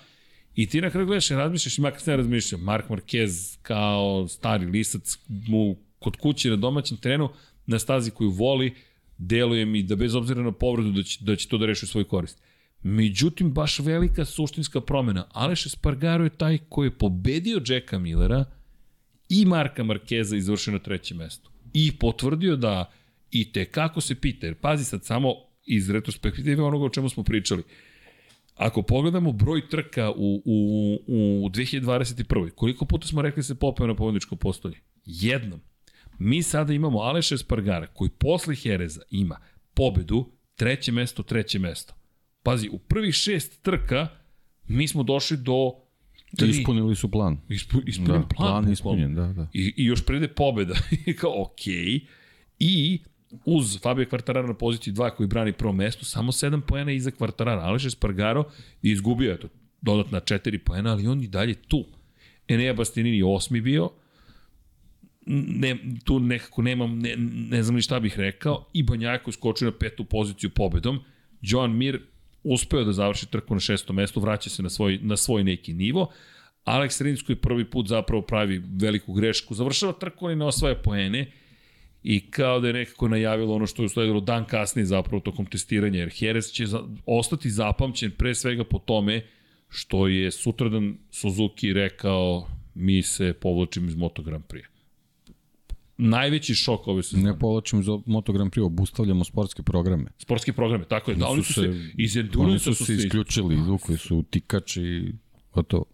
I 0.57 0.65
ti 0.65 0.81
na 0.81 0.89
kraju 0.89 1.07
gledaš 1.07 1.31
i 1.31 1.35
razmišljaš 1.35 1.77
i 1.77 1.81
makar 1.81 2.01
se 2.01 2.11
ne 2.11 2.17
razmišljaš. 2.17 2.61
Mark 2.61 2.89
Marquez 2.89 3.57
kao 3.61 4.27
stari 4.27 4.65
lisac 4.65 5.17
mu 5.27 5.75
kod 5.99 6.15
kuće 6.15 6.49
na 6.49 6.55
domaćem 6.55 6.97
terenu 6.97 7.29
na 7.65 7.79
stazi 7.79 8.11
koju 8.11 8.29
voli, 8.29 8.73
deluje 9.17 9.65
mi 9.65 9.83
da 9.83 9.95
bez 9.95 10.15
obzira 10.15 10.41
na 10.41 10.51
povredu 10.51 10.91
da 10.91 11.03
će, 11.03 11.19
da 11.21 11.35
će 11.35 11.47
to 11.47 11.57
da 11.57 11.65
reši 11.65 11.85
u 11.85 11.87
svoj 11.87 12.03
korist. 12.03 12.41
Međutim, 12.83 13.53
baš 13.53 13.79
velika 13.79 14.25
suštinska 14.25 14.81
promena. 14.81 15.27
Aleš 15.31 15.65
Espargaro 15.65 16.23
je 16.23 16.29
taj 16.29 16.57
koji 16.69 16.87
je 16.87 16.97
pobedio 16.97 17.61
Jacka 17.67 17.99
Millera 17.99 18.45
i 19.29 19.45
Marka 19.45 19.83
Markeza 19.83 20.35
izvršio 20.35 20.73
na 20.73 20.79
trećem 20.79 21.17
mestu. 21.17 21.49
I 21.73 21.91
potvrdio 21.91 22.55
da 22.55 22.91
i 23.31 23.51
te 23.51 23.65
kako 23.65 24.01
se 24.01 24.15
pita, 24.15 24.45
jer 24.45 24.55
pazi 24.55 24.83
sad 24.83 25.05
samo 25.05 25.33
iz 25.65 25.89
retrospektive 25.89 26.63
onoga 26.63 26.85
o 26.85 26.89
čemu 26.89 27.09
smo 27.09 27.23
pričali. 27.23 27.63
Ako 28.57 28.81
pogledamo 28.81 29.31
broj 29.31 29.69
trka 29.69 30.11
u, 30.11 30.41
u, 30.45 30.99
u 31.07 31.49
2021. 31.49 32.49
Koliko 32.49 32.85
puta 32.85 33.07
smo 33.07 33.21
rekli 33.21 33.43
se 33.43 33.55
popeo 33.55 33.87
na 33.87 33.95
pobedničko 33.95 34.35
postolje? 34.35 34.77
Jednom. 35.05 35.59
Mi 36.19 36.43
sada 36.43 36.73
imamo 36.73 36.99
Aleša 36.99 37.35
Espargara, 37.35 37.87
koji 37.87 38.09
posle 38.09 38.55
Hereza 38.55 39.01
ima 39.11 39.39
pobedu, 39.73 40.25
treće 40.55 40.91
mesto, 40.91 41.23
treće 41.23 41.59
mesto. 41.59 41.93
Pazi, 42.43 42.69
u 42.69 42.79
prvih 42.79 43.13
šest 43.13 43.61
trka 43.61 44.07
mi 44.67 44.87
smo 44.87 45.03
došli 45.03 45.37
do 45.37 45.71
Tri. 46.35 46.49
Ispunili 46.49 46.95
su 46.95 47.11
plan. 47.11 47.37
Ispu, 47.49 47.77
ispunili 47.85 48.19
da, 48.19 48.27
plan. 48.35 48.63
Plan 48.63 48.73
ispunjen, 48.73 49.15
da, 49.15 49.33
da. 49.33 49.47
I, 49.53 49.73
I 49.77 49.85
još 49.85 50.05
prede 50.05 50.27
pobeda. 50.27 50.75
I 51.05 51.15
kao, 51.15 51.41
okej. 51.41 51.75
Okay. 51.75 52.05
I 52.59 52.99
uz 53.45 53.79
Fabio 53.81 54.05
Kvartarara 54.05 54.47
na 54.47 54.53
poziciji 54.53 54.93
2 54.93 55.09
koji 55.09 55.27
brani 55.27 55.53
prvo 55.53 55.73
mesto, 55.73 56.05
samo 56.05 56.31
7 56.31 56.61
poena 56.61 56.91
iza 56.91 57.11
Kvartarara. 57.11 57.61
Aleš 57.61 57.85
Espargaro 57.85 58.43
je 58.81 58.91
izgubio 58.91 59.33
eto, 59.33 59.47
dodatna 59.81 60.19
4 60.19 60.57
poena, 60.57 60.91
ali 60.91 61.07
on 61.07 61.23
i 61.23 61.27
dalje 61.27 61.53
tu. 61.53 61.85
Enea 62.47 62.73
Bastianini 62.73 63.23
osmi 63.23 63.61
bio, 63.61 63.89
ne, 65.25 65.77
tu 66.03 66.19
nekako 66.19 66.61
nemam, 66.61 66.99
ne, 66.99 67.15
ne 67.49 67.63
znam 67.63 67.75
ni 67.75 67.81
šta 67.81 67.99
bih 67.99 68.19
rekao, 68.19 68.65
i 68.73 68.83
Banjako 68.83 69.31
skočio 69.31 69.65
na 69.65 69.77
petu 69.77 70.05
poziciju 70.05 70.49
pobedom, 70.49 70.99
Joan 71.41 71.77
Mir 71.77 72.01
uspeo 72.43 72.83
da 72.83 72.93
završi 72.93 73.25
trku 73.31 73.53
na 73.53 73.59
šestom 73.59 73.95
mestu, 73.95 74.19
vraća 74.19 74.49
se 74.49 74.63
na 74.63 74.69
svoj, 74.69 74.99
na 75.01 75.17
svoj 75.17 75.43
neki 75.43 75.73
nivo, 75.73 76.11
Alex 76.65 77.03
Rins 77.03 77.21
koji 77.21 77.35
prvi 77.35 77.65
put 77.65 77.87
zapravo 77.87 78.21
pravi 78.21 78.61
veliku 78.81 79.13
grešku, 79.13 79.55
završava 79.55 79.93
trku 79.93 80.31
i 80.31 80.35
ne 80.35 80.45
osvaja 80.45 80.75
poene, 80.75 81.31
i 82.09 82.19
kao 82.31 82.59
da 82.59 82.67
je 82.67 82.73
nekako 82.73 83.07
najavilo 83.07 83.55
ono 83.55 83.67
što 83.67 83.81
je 83.81 83.85
usledilo 83.85 84.19
dan 84.19 84.45
kasnije 84.45 84.85
zapravo 84.85 85.19
tokom 85.19 85.45
testiranja, 85.45 85.99
jer 85.99 86.13
Jerez 86.19 86.51
će 86.51 86.65
za, 86.65 86.83
ostati 87.05 87.49
zapamćen 87.49 88.11
pre 88.11 88.35
svega 88.35 88.63
po 88.63 88.79
tome 88.79 89.25
što 89.69 90.07
je 90.07 90.31
sutradan 90.31 90.97
Suzuki 91.11 91.73
rekao 91.73 92.47
mi 92.75 93.01
se 93.01 93.33
povlačimo 93.33 93.87
iz 93.87 93.95
Moto 93.95 94.21
Grand 94.23 94.43
Prix 94.43 94.77
najveći 95.97 96.55
šok 96.55 96.87
ove 96.87 97.03
sezone. 97.03 97.23
Ne 97.23 97.39
povlačimo 97.39 97.81
za 97.81 97.99
Moto 98.05 98.33
Grand 98.33 98.51
Prix, 98.51 98.65
obustavljamo 98.65 99.23
sportske 99.23 99.63
programe. 99.63 100.05
Sportske 100.17 100.53
programe, 100.53 100.85
tako 100.85 101.11
je. 101.11 101.17
Da, 101.17 101.27
oni 101.27 101.43
su 101.43 101.53
se, 101.53 101.91
iz 101.97 102.17
Endurance 102.17 102.63
su, 102.63 102.73
su 102.73 102.85
se 102.85 102.93
isključili, 102.93 103.55
izvukli 103.55 103.97
su 103.97 104.23
tikač 104.29 104.77
i 104.77 105.13
gotovo. 105.53 105.85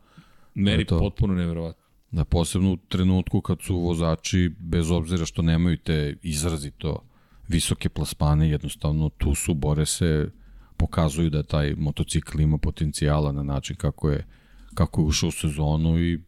Meni 0.54 0.86
to. 0.86 1.00
potpuno 1.00 1.34
neverovatno. 1.34 1.83
Da, 2.14 2.26
posebno 2.26 2.72
u 2.74 2.78
trenutku 2.78 3.42
kad 3.42 3.62
su 3.62 3.78
vozači, 3.78 4.52
bez 4.60 4.92
obzira 4.92 5.26
što 5.26 5.42
nemaju 5.42 5.78
te 5.78 6.16
izrazito 6.22 7.00
visoke 7.48 7.90
plasmane, 7.90 8.50
jednostavno 8.50 9.10
tu 9.10 9.36
su, 9.36 9.54
bore 9.54 9.86
se, 9.86 10.30
pokazuju 10.78 11.30
da 11.30 11.44
taj 11.44 11.74
motocikl 11.78 12.42
ima 12.42 12.58
potencijala 12.58 13.32
na 13.32 13.44
način 13.44 13.76
kako 13.76 14.10
je, 14.10 14.26
kako 14.74 15.02
je 15.02 15.06
ušao 15.06 15.28
u 15.28 15.32
sezonu 15.32 16.00
i 16.00 16.20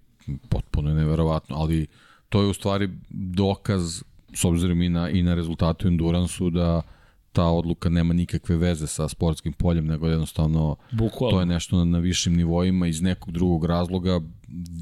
potpuno 0.49 0.89
je 0.89 0.95
neverovatno, 0.95 1.55
ali 1.55 1.87
to 2.29 2.41
je 2.41 2.47
u 2.47 2.53
stvari 2.53 2.89
dokaz 3.09 4.01
s 4.33 4.45
obzirom 4.45 4.81
i 4.81 4.89
na, 4.89 5.09
i 5.09 5.23
na 5.23 5.35
rezultatu 5.35 5.87
Enduransu 5.87 6.49
da 6.49 6.81
ta 7.35 7.43
odluka 7.43 7.89
nema 7.89 8.13
nikakve 8.13 8.55
veze 8.57 8.87
sa 8.87 9.07
sportskim 9.07 9.53
poljem, 9.53 9.85
nego 9.85 10.07
jednostavno 10.07 10.75
Bukvalno. 10.91 11.31
to 11.31 11.39
je 11.39 11.45
nešto 11.45 11.77
na, 11.77 11.83
na 11.85 11.99
višim 11.99 12.35
nivoima 12.35 12.87
iz 12.87 13.01
nekog 13.01 13.33
drugog 13.33 13.65
razloga. 13.65 14.21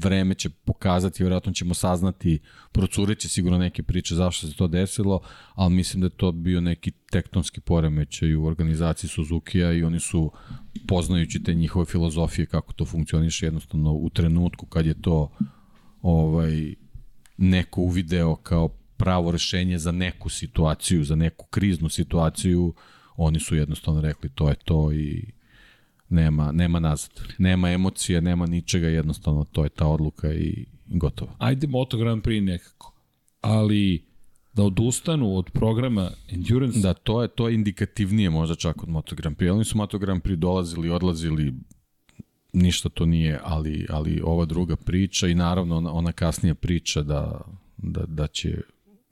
Vreme 0.02 0.34
će 0.34 0.50
pokazati, 0.50 1.22
vjerojatno 1.22 1.52
ćemo 1.52 1.74
saznati, 1.74 2.38
procureće 2.72 3.28
sigurno 3.28 3.58
neke 3.58 3.82
priče 3.82 4.14
zašto 4.14 4.46
se 4.46 4.56
to 4.56 4.68
desilo, 4.68 5.20
ali 5.54 5.74
mislim 5.74 6.00
da 6.00 6.06
je 6.06 6.16
to 6.16 6.32
bio 6.32 6.60
neki 6.60 6.90
tektonski 6.90 7.60
poremećaj 7.60 8.34
u 8.34 8.44
organizaciji 8.44 9.10
Suzuki-a 9.10 9.72
i 9.72 9.82
oni 9.82 10.00
su, 10.00 10.30
poznajući 10.88 11.42
te 11.42 11.54
njihove 11.54 11.84
filozofije 11.86 12.46
kako 12.46 12.72
to 12.72 12.84
funkcioniše, 12.84 13.46
jednostavno 13.46 13.92
u 13.92 14.10
trenutku 14.10 14.66
kad 14.66 14.86
je 14.86 15.02
to 15.02 15.30
ovaj, 16.02 16.74
neko 17.36 17.80
uvideo 17.80 18.36
kao 18.36 18.68
pravo 18.96 19.30
rešenje 19.30 19.78
za 19.78 19.92
neku 19.92 20.28
situaciju, 20.28 21.04
za 21.04 21.14
neku 21.14 21.46
kriznu 21.46 21.88
situaciju, 21.88 22.74
oni 23.16 23.40
su 23.40 23.56
jednostavno 23.56 24.00
rekli 24.00 24.30
to 24.34 24.48
je 24.48 24.54
to 24.64 24.92
i 24.92 25.32
nema, 26.08 26.52
nema 26.52 26.80
nazad. 26.80 27.10
Nema 27.38 27.70
emocija, 27.70 28.20
nema 28.20 28.46
ničega, 28.46 28.88
jednostavno 28.88 29.44
to 29.44 29.64
je 29.64 29.70
ta 29.70 29.86
odluka 29.86 30.32
i 30.32 30.66
gotovo. 30.86 31.36
Ajde 31.38 31.66
Moto 31.66 31.98
Grand 31.98 32.22
Prix 32.22 32.44
nekako, 32.44 32.92
ali 33.40 34.04
da 34.52 34.62
odustanu 34.62 35.36
od 35.36 35.50
programa 35.50 36.10
Endurance. 36.28 36.78
Da, 36.78 36.94
to 36.94 37.22
je 37.22 37.28
to 37.28 37.48
je 37.48 37.54
indikativnije 37.54 38.30
možda 38.30 38.54
čak 38.54 38.82
od 38.82 38.88
Moto 38.88 39.16
Grand 39.16 39.36
Prix. 39.36 39.50
Oni 39.52 39.64
su 39.64 39.76
Moto 39.76 39.98
Grand 39.98 40.22
Prix 40.22 40.36
dolazili, 40.36 40.90
odlazili, 40.90 41.54
ništa 42.52 42.88
to 42.88 43.06
nije, 43.06 43.40
ali, 43.42 43.86
ali 43.90 44.20
ova 44.24 44.44
druga 44.44 44.76
priča 44.76 45.28
i 45.28 45.34
naravno 45.34 45.76
ona, 45.76 45.92
ona 45.92 46.12
kasnija 46.12 46.54
priča 46.54 47.02
da, 47.02 47.40
da, 47.76 48.04
da 48.06 48.26
će 48.26 48.60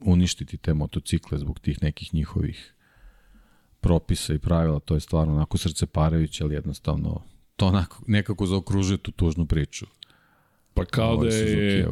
uništiti 0.05 0.57
te 0.57 0.73
motocikle 0.73 1.37
zbog 1.37 1.59
tih 1.59 1.83
nekih 1.83 2.13
njihovih 2.13 2.73
propisa 3.79 4.33
i 4.33 4.39
pravila, 4.39 4.79
to 4.79 4.93
je 4.93 4.99
stvarno 4.99 5.33
onako 5.33 5.57
srce 5.57 5.85
parajuće, 5.85 6.43
ali 6.43 6.55
jednostavno 6.55 7.21
to 7.55 7.67
onako 7.67 8.03
nekako 8.07 8.45
zaokružuje 8.45 8.97
tu 8.97 9.11
tužnu 9.11 9.45
priču. 9.45 9.85
Pa 10.73 10.85
kao 10.85 11.17
da 11.17 11.27
je, 11.27 11.87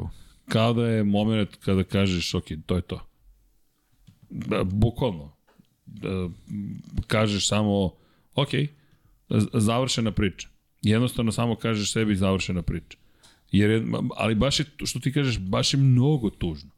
kao 0.47 0.73
da 0.73 0.87
je 0.87 1.03
moment 1.03 1.55
kada 1.55 1.83
kažeš, 1.83 2.33
ok, 2.33 2.45
to 2.65 2.75
je 2.75 2.81
to. 2.81 3.07
Da, 4.29 4.63
bukvalno. 4.63 5.31
Da, 5.85 6.29
kažeš 7.07 7.47
samo, 7.47 7.91
ok, 8.35 8.49
završena 9.53 10.11
priča. 10.11 10.49
Jednostavno 10.81 11.31
samo 11.31 11.55
kažeš 11.55 11.93
sebi 11.93 12.15
završena 12.15 12.61
priča. 12.61 12.97
Jer 13.51 13.69
je, 13.69 13.85
ali 14.15 14.35
baš 14.35 14.59
je, 14.59 14.65
što 14.85 14.99
ti 14.99 15.11
kažeš, 15.13 15.39
baš 15.39 15.73
je 15.73 15.79
mnogo 15.79 16.29
tužno. 16.29 16.69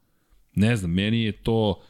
Ne 0.55 0.75
znam, 0.75 0.91
meni 0.91 1.23
je 1.23 1.31
to 1.31 1.81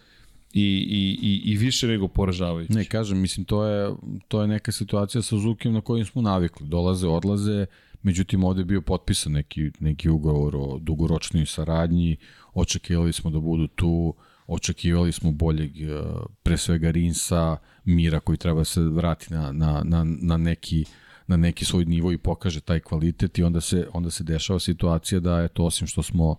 i, 0.53 0.61
i, 0.89 1.19
i, 1.21 1.51
i 1.51 1.57
više 1.57 1.87
nego 1.87 2.07
poražavajuće. 2.07 2.73
Ne, 2.73 2.85
kažem, 2.85 3.21
mislim, 3.21 3.45
to 3.45 3.65
je, 3.65 3.95
to 4.27 4.41
je 4.41 4.47
neka 4.47 4.71
situacija 4.71 5.21
sa 5.21 5.37
Zukim 5.37 5.73
na 5.73 5.81
kojim 5.81 6.05
smo 6.05 6.21
navikli. 6.21 6.67
Dolaze, 6.67 7.07
odlaze, 7.07 7.65
međutim, 8.03 8.43
ovde 8.43 8.61
je 8.61 8.65
bio 8.65 8.81
potpisan 8.81 9.31
neki, 9.31 9.71
neki 9.79 10.09
ugovor 10.09 10.55
o 10.55 10.77
dugoročnoj 10.81 11.45
saradnji, 11.45 12.17
očekivali 12.53 13.13
smo 13.13 13.31
da 13.31 13.39
budu 13.39 13.67
tu, 13.67 14.13
očekivali 14.47 15.11
smo 15.11 15.31
boljeg, 15.31 15.81
e, 15.81 16.01
pre 16.43 16.57
svega 16.57 16.91
Rinsa, 16.91 17.57
Mira 17.85 18.19
koji 18.19 18.37
treba 18.37 18.63
se 18.63 18.81
vrati 18.81 19.33
na, 19.33 19.51
na, 19.51 19.81
na, 19.85 20.03
na 20.21 20.37
neki 20.37 20.85
na 21.27 21.37
neki 21.37 21.65
svoj 21.65 21.85
nivo 21.85 22.11
i 22.11 22.17
pokaže 22.17 22.61
taj 22.61 22.79
kvalitet 22.79 23.37
i 23.37 23.43
onda 23.43 23.61
se 23.61 23.87
onda 23.93 24.11
se 24.11 24.23
dešava 24.23 24.59
situacija 24.59 25.19
da 25.19 25.39
je 25.39 25.47
to 25.47 25.65
osim 25.65 25.87
što 25.87 26.03
smo 26.03 26.35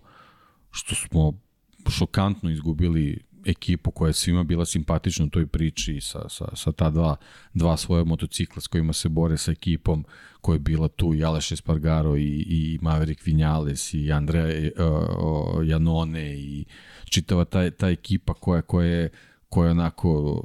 što 0.71 0.95
smo 0.95 1.33
šokantno 1.89 2.49
izgubili 2.49 3.19
ekipu 3.45 3.91
koja 3.91 4.09
je 4.09 4.13
svima 4.13 4.43
bila 4.43 4.65
simpatična 4.65 5.25
u 5.25 5.29
toj 5.29 5.47
priči 5.47 6.01
sa, 6.01 6.29
sa, 6.29 6.45
sa 6.53 6.71
ta 6.71 6.89
dva, 6.89 7.15
dva 7.53 7.77
svoje 7.77 8.03
motocikla 8.03 8.61
s 8.61 8.67
kojima 8.67 8.93
se 8.93 9.09
bore 9.09 9.37
sa 9.37 9.51
ekipom 9.51 10.05
koja 10.41 10.55
je 10.55 10.59
bila 10.59 10.87
tu 10.87 11.13
i 11.13 11.23
Aleš 11.23 11.51
Espargaro 11.51 12.17
i, 12.17 12.45
i 12.47 12.79
Maverick 12.81 13.25
Vinales 13.25 13.93
i 13.93 14.11
Andrea 14.11 14.71
uh, 14.77 15.67
Janone 15.67 16.35
i 16.35 16.65
čitava 17.05 17.45
ta, 17.45 17.71
ta 17.71 17.89
ekipa 17.89 18.33
koja, 18.33 18.61
koja 18.61 18.87
je 18.87 19.09
koja 19.49 19.65
je 19.65 19.71
onako 19.71 20.41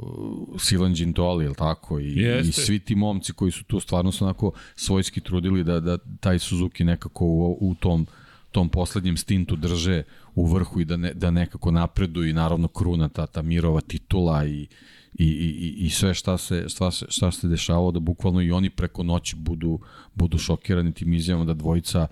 Silan 0.59 0.94
Gintoli, 0.94 1.44
ili 1.44 1.55
tako? 1.55 1.99
I, 1.99 2.17
Jeste. 2.17 2.49
I 2.49 2.52
svi 2.52 2.78
ti 2.78 2.94
momci 2.94 3.33
koji 3.33 3.51
su 3.51 3.65
tu 3.65 3.81
stvarno 3.81 4.12
su 4.12 4.25
onako 4.25 4.52
svojski 4.75 5.20
trudili 5.20 5.65
da, 5.65 5.81
da 5.81 5.99
taj 6.20 6.39
Suzuki 6.39 6.85
nekako 6.85 7.25
u, 7.25 7.59
u 7.60 7.75
tom 7.75 8.07
tom 8.51 8.69
poslednjem 8.69 9.17
stintu 9.17 9.57
drže 9.57 10.03
u 10.35 10.47
vrhu 10.47 10.81
i 10.81 10.85
da, 10.85 10.97
ne, 10.97 11.15
da 11.15 11.31
nekako 11.31 11.70
napreduju 11.70 12.29
i 12.29 12.33
naravno 12.33 12.69
kruna 12.69 13.09
ta, 13.09 13.27
ta 13.27 13.43
mirova 13.43 13.81
titula 13.81 14.45
i, 14.47 14.67
i, 15.15 15.25
i, 15.25 15.75
i 15.79 15.91
sve 15.91 16.15
šta 16.15 16.39
se, 16.39 16.65
šta, 16.69 16.91
se, 16.91 17.07
šta 17.09 17.31
se 17.31 17.49
dešavalo 17.49 17.91
da 17.91 18.01
bukvalno 18.01 18.43
i 18.43 18.53
oni 18.53 18.70
preko 18.70 19.03
noći 19.03 19.37
budu, 19.37 19.79
budu 20.15 20.39
šokirani 20.39 20.93
tim 20.93 21.12
izjavama 21.12 21.45
da 21.45 21.55
dvojica 21.55 22.07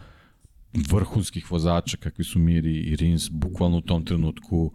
vrhunskih 0.91 1.50
vozača 1.52 1.97
kakvi 1.97 2.25
su 2.25 2.39
Miri 2.39 2.76
i 2.76 2.97
Rins 2.97 3.31
bukvalno 3.31 3.76
u 3.76 3.81
tom 3.81 4.05
trenutku 4.05 4.73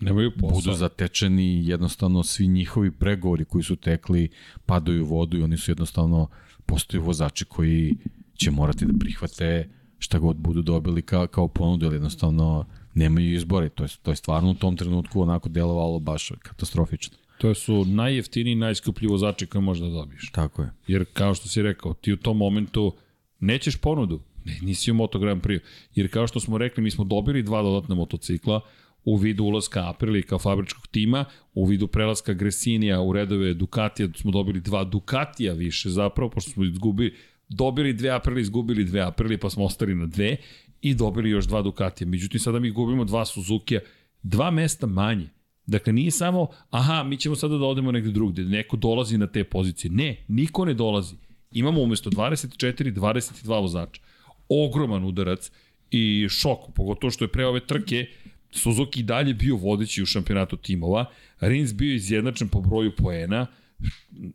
Nemaju 0.00 0.32
posao. 0.40 0.60
budu 0.60 0.72
zatečeni 0.72 1.66
jednostavno 1.66 2.22
svi 2.22 2.48
njihovi 2.48 2.90
pregovori 2.90 3.44
koji 3.44 3.64
su 3.64 3.76
tekli 3.76 4.28
padaju 4.66 5.04
u 5.04 5.08
vodu 5.08 5.38
i 5.38 5.42
oni 5.42 5.56
su 5.56 5.70
jednostavno 5.70 6.28
postaju 6.66 7.02
vozači 7.02 7.44
koji 7.44 7.96
će 8.34 8.50
morati 8.50 8.86
da 8.86 8.92
prihvate 9.00 9.68
šta 10.00 10.18
god 10.18 10.36
budu 10.36 10.62
dobili 10.62 11.02
kao, 11.02 11.26
kao 11.26 11.48
ponudu, 11.48 11.86
ali 11.86 11.94
jednostavno 11.94 12.66
nemaju 12.94 13.34
izbore. 13.34 13.68
To 13.68 13.84
je, 13.84 13.88
to 14.02 14.10
je 14.10 14.16
stvarno 14.16 14.50
u 14.50 14.54
tom 14.54 14.76
trenutku 14.76 15.22
onako 15.22 15.48
delovalo 15.48 15.98
baš 15.98 16.32
katastrofično. 16.42 17.16
To 17.38 17.54
su 17.54 17.84
najjeftiniji 17.84 18.54
najskuplji 18.54 19.08
vozači 19.08 19.46
koje 19.46 19.62
možda 19.62 19.88
dobiješ. 19.88 20.30
Tako 20.32 20.62
je. 20.62 20.70
Jer 20.86 21.04
kao 21.12 21.34
što 21.34 21.48
si 21.48 21.62
rekao, 21.62 21.94
ti 21.94 22.12
u 22.12 22.16
tom 22.16 22.36
momentu 22.36 22.92
nećeš 23.40 23.76
ponudu, 23.76 24.20
ne, 24.44 24.58
nisi 24.62 24.90
u 24.90 24.94
Moto 24.94 25.18
Grand 25.18 25.42
Prix. 25.42 25.60
Jer 25.94 26.10
kao 26.10 26.26
što 26.26 26.40
smo 26.40 26.58
rekli, 26.58 26.82
mi 26.82 26.90
smo 26.90 27.04
dobili 27.04 27.42
dva 27.42 27.62
dodatna 27.62 27.94
motocikla 27.94 28.60
u 29.04 29.16
vidu 29.16 29.44
ulaska 29.44 29.88
Aprili 29.88 30.22
kao 30.22 30.38
fabričkog 30.38 30.86
tima, 30.86 31.24
u 31.54 31.64
vidu 31.64 31.86
prelaska 31.86 32.32
Gresinija 32.32 33.00
u 33.00 33.12
redove 33.12 33.54
Ducatija 33.54 34.08
smo 34.16 34.30
dobili 34.30 34.60
dva 34.60 34.84
Ducatija 34.84 35.52
više 35.52 35.90
zapravo, 35.90 36.30
pošto 36.30 36.50
smo 36.50 36.64
izgubili 36.64 37.16
dobili 37.50 37.92
dve 37.92 38.10
Aprili, 38.10 38.40
izgubili 38.40 38.84
dve 38.84 39.00
Aprili, 39.00 39.38
pa 39.38 39.50
smo 39.50 39.64
ostali 39.64 39.94
na 39.94 40.06
dve 40.06 40.36
i 40.82 40.94
dobili 40.94 41.30
još 41.30 41.46
dva 41.46 41.62
Ducatija. 41.62 42.08
Međutim, 42.08 42.40
sada 42.40 42.58
mi 42.58 42.70
gubimo 42.70 43.04
dva 43.04 43.24
Suzuki-a, 43.24 43.80
dva 44.22 44.50
mesta 44.50 44.86
manje. 44.86 45.28
Dakle, 45.66 45.92
nije 45.92 46.10
samo, 46.10 46.48
aha, 46.70 47.02
mi 47.02 47.16
ćemo 47.16 47.36
sada 47.36 47.58
da 47.58 47.64
odemo 47.64 47.92
negde 47.92 48.10
drugde, 48.10 48.44
neko 48.44 48.76
dolazi 48.76 49.18
na 49.18 49.26
te 49.26 49.44
pozicije. 49.44 49.90
Ne, 49.90 50.24
niko 50.28 50.64
ne 50.64 50.74
dolazi. 50.74 51.14
Imamo 51.52 51.82
umesto 51.82 52.10
24, 52.10 52.94
22 52.94 53.60
vozača. 53.60 54.02
Ogroman 54.48 55.04
udarac 55.04 55.50
i 55.90 56.26
šok, 56.30 56.58
pogotovo 56.74 57.10
što 57.10 57.24
je 57.24 57.28
pre 57.28 57.46
ove 57.46 57.60
trke 57.66 58.06
Suzuki 58.50 59.02
dalje 59.02 59.34
bio 59.34 59.56
vodeći 59.56 60.02
u 60.02 60.06
šampionatu 60.06 60.56
timova, 60.56 61.04
Rins 61.40 61.74
bio 61.74 61.94
izjednačen 61.94 62.48
po 62.48 62.60
broju 62.60 62.92
poena, 62.96 63.46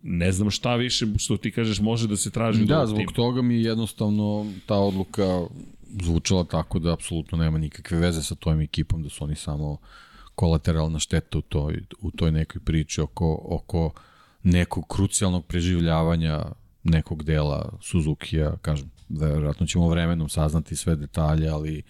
ne 0.04 0.32
znam 0.32 0.52
šta 0.52 0.76
više 0.76 1.06
što 1.18 1.38
ti 1.38 1.52
kažeš 1.52 1.80
može 1.80 2.08
da 2.08 2.18
se 2.18 2.32
traži 2.32 2.66
da, 2.66 2.86
zbog 2.86 3.12
toga 3.16 3.42
mi 3.42 3.62
jednostavno 3.62 4.52
ta 4.66 4.76
odluka 4.76 5.44
zvučala 6.04 6.44
tako 6.44 6.80
da 6.80 6.94
apsolutno 6.94 7.38
nema 7.38 7.58
nikakve 7.58 8.00
veze 8.00 8.24
sa 8.24 8.36
tvojim 8.36 8.62
ekipom, 8.62 9.04
da 9.04 9.10
su 9.10 9.24
oni 9.24 9.36
samo 9.36 9.78
kolateralna 10.36 11.00
šteta 11.00 11.38
u 11.38 11.42
toj, 11.42 11.82
u 12.02 12.12
toj 12.12 12.32
nekoj 12.32 12.62
priči 12.62 13.02
oko, 13.02 13.42
oko 13.50 13.92
nekog 14.44 14.88
krucijalnog 14.88 15.46
preživljavanja 15.46 16.46
nekog 16.84 17.24
dela 17.24 17.78
Suzuki-a, 17.82 18.58
kažem, 18.62 18.92
verovatno 19.10 19.66
ćemo 19.66 19.90
vremenom 19.90 20.30
saznati 20.30 20.76
sve 20.76 20.96
detalje, 20.96 21.50
ali 21.50 21.84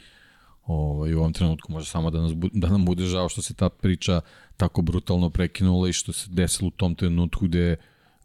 ovaj, 0.66 1.14
u 1.14 1.20
ovom 1.20 1.34
trenutku 1.34 1.72
može 1.72 1.90
samo 1.90 2.10
da, 2.12 2.22
nas, 2.22 2.32
da 2.54 2.70
nam 2.70 2.86
bude 2.86 3.06
žao 3.06 3.30
što 3.30 3.42
se 3.42 3.54
ta 3.54 3.70
priča 3.70 4.22
tako 4.58 4.82
brutalno 4.82 5.30
prekinula 5.30 5.90
i 5.90 5.94
što 5.94 6.14
se 6.14 6.30
desilo 6.32 6.68
u 6.68 6.72
tom 6.72 6.96
trenutku 6.96 7.46
gde 7.46 7.76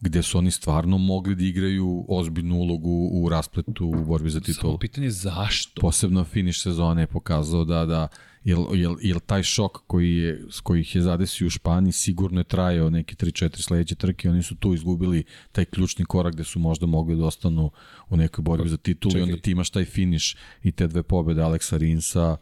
gde 0.01 0.23
su 0.23 0.39
oni 0.39 0.51
stvarno 0.51 0.99
mogli 0.99 1.35
da 1.35 1.45
igraju 1.45 2.05
ozbiljnu 2.09 2.57
ulogu 2.57 3.11
u 3.13 3.29
raspletu 3.29 3.87
u 3.87 4.05
borbi 4.05 4.31
za 4.31 4.41
titulu. 4.41 4.73
Samo 4.73 4.79
pitanje 4.79 5.11
zašto? 5.11 5.81
Posebno 5.81 6.25
finiš 6.25 6.63
sezone 6.63 7.03
je 7.03 7.07
pokazao 7.07 7.65
da, 7.65 7.87
da 7.87 8.09
jel, 8.45 8.67
jel, 8.75 8.97
jel 9.01 9.21
taj 9.27 9.43
šok 9.43 9.83
koji 9.87 10.17
je, 10.17 10.45
s 10.51 10.61
kojih 10.61 10.95
je 10.95 11.03
zadesio 11.03 11.47
u 11.47 11.51
Španiji 11.51 11.93
sigurno 11.93 12.41
je 12.41 12.45
trajao 12.45 12.91
neke 12.91 13.15
3-4 13.15 13.61
sledeće 13.61 13.95
trke 13.95 14.31
oni 14.31 14.43
su 14.43 14.57
tu 14.57 14.75
izgubili 14.75 15.25
taj 15.53 15.65
ključni 15.65 16.05
korak 16.05 16.35
gde 16.35 16.45
su 16.45 16.59
možda 16.59 16.87
mogli 16.87 17.17
da 17.17 17.25
ostanu 17.25 17.71
u 18.09 18.17
nekoj 18.17 18.43
borbi 18.43 18.69
za 18.69 18.77
titulu 18.77 19.13
Čekaj. 19.13 19.21
i 19.21 19.23
onda 19.23 19.43
ti 19.43 19.51
imaš 19.51 19.71
taj 19.71 19.85
finiš 19.85 20.37
i 20.63 20.73
te 20.73 20.87
dve 20.87 21.03
pobede 21.03 21.43
Aleksa 21.43 21.77
Rinsa, 21.77 22.37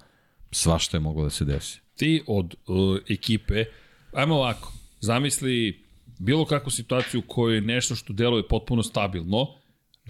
svašta 0.51 0.97
je 0.97 1.01
moglo 1.01 1.25
da 1.25 1.31
se 1.31 1.45
desi. 1.45 1.81
Ti 1.97 2.23
od 2.27 2.55
uh, 2.67 2.99
ekipe, 3.09 3.65
ajmo 4.13 4.35
ovako, 4.35 4.73
zamisli 5.01 5.85
bilo 6.19 6.45
kakvu 6.45 6.71
situaciju 6.71 7.21
u 7.21 7.29
kojoj 7.29 7.61
nešto 7.61 7.95
što 7.95 8.13
deluje 8.13 8.49
potpuno 8.49 8.83
stabilno 8.83 9.47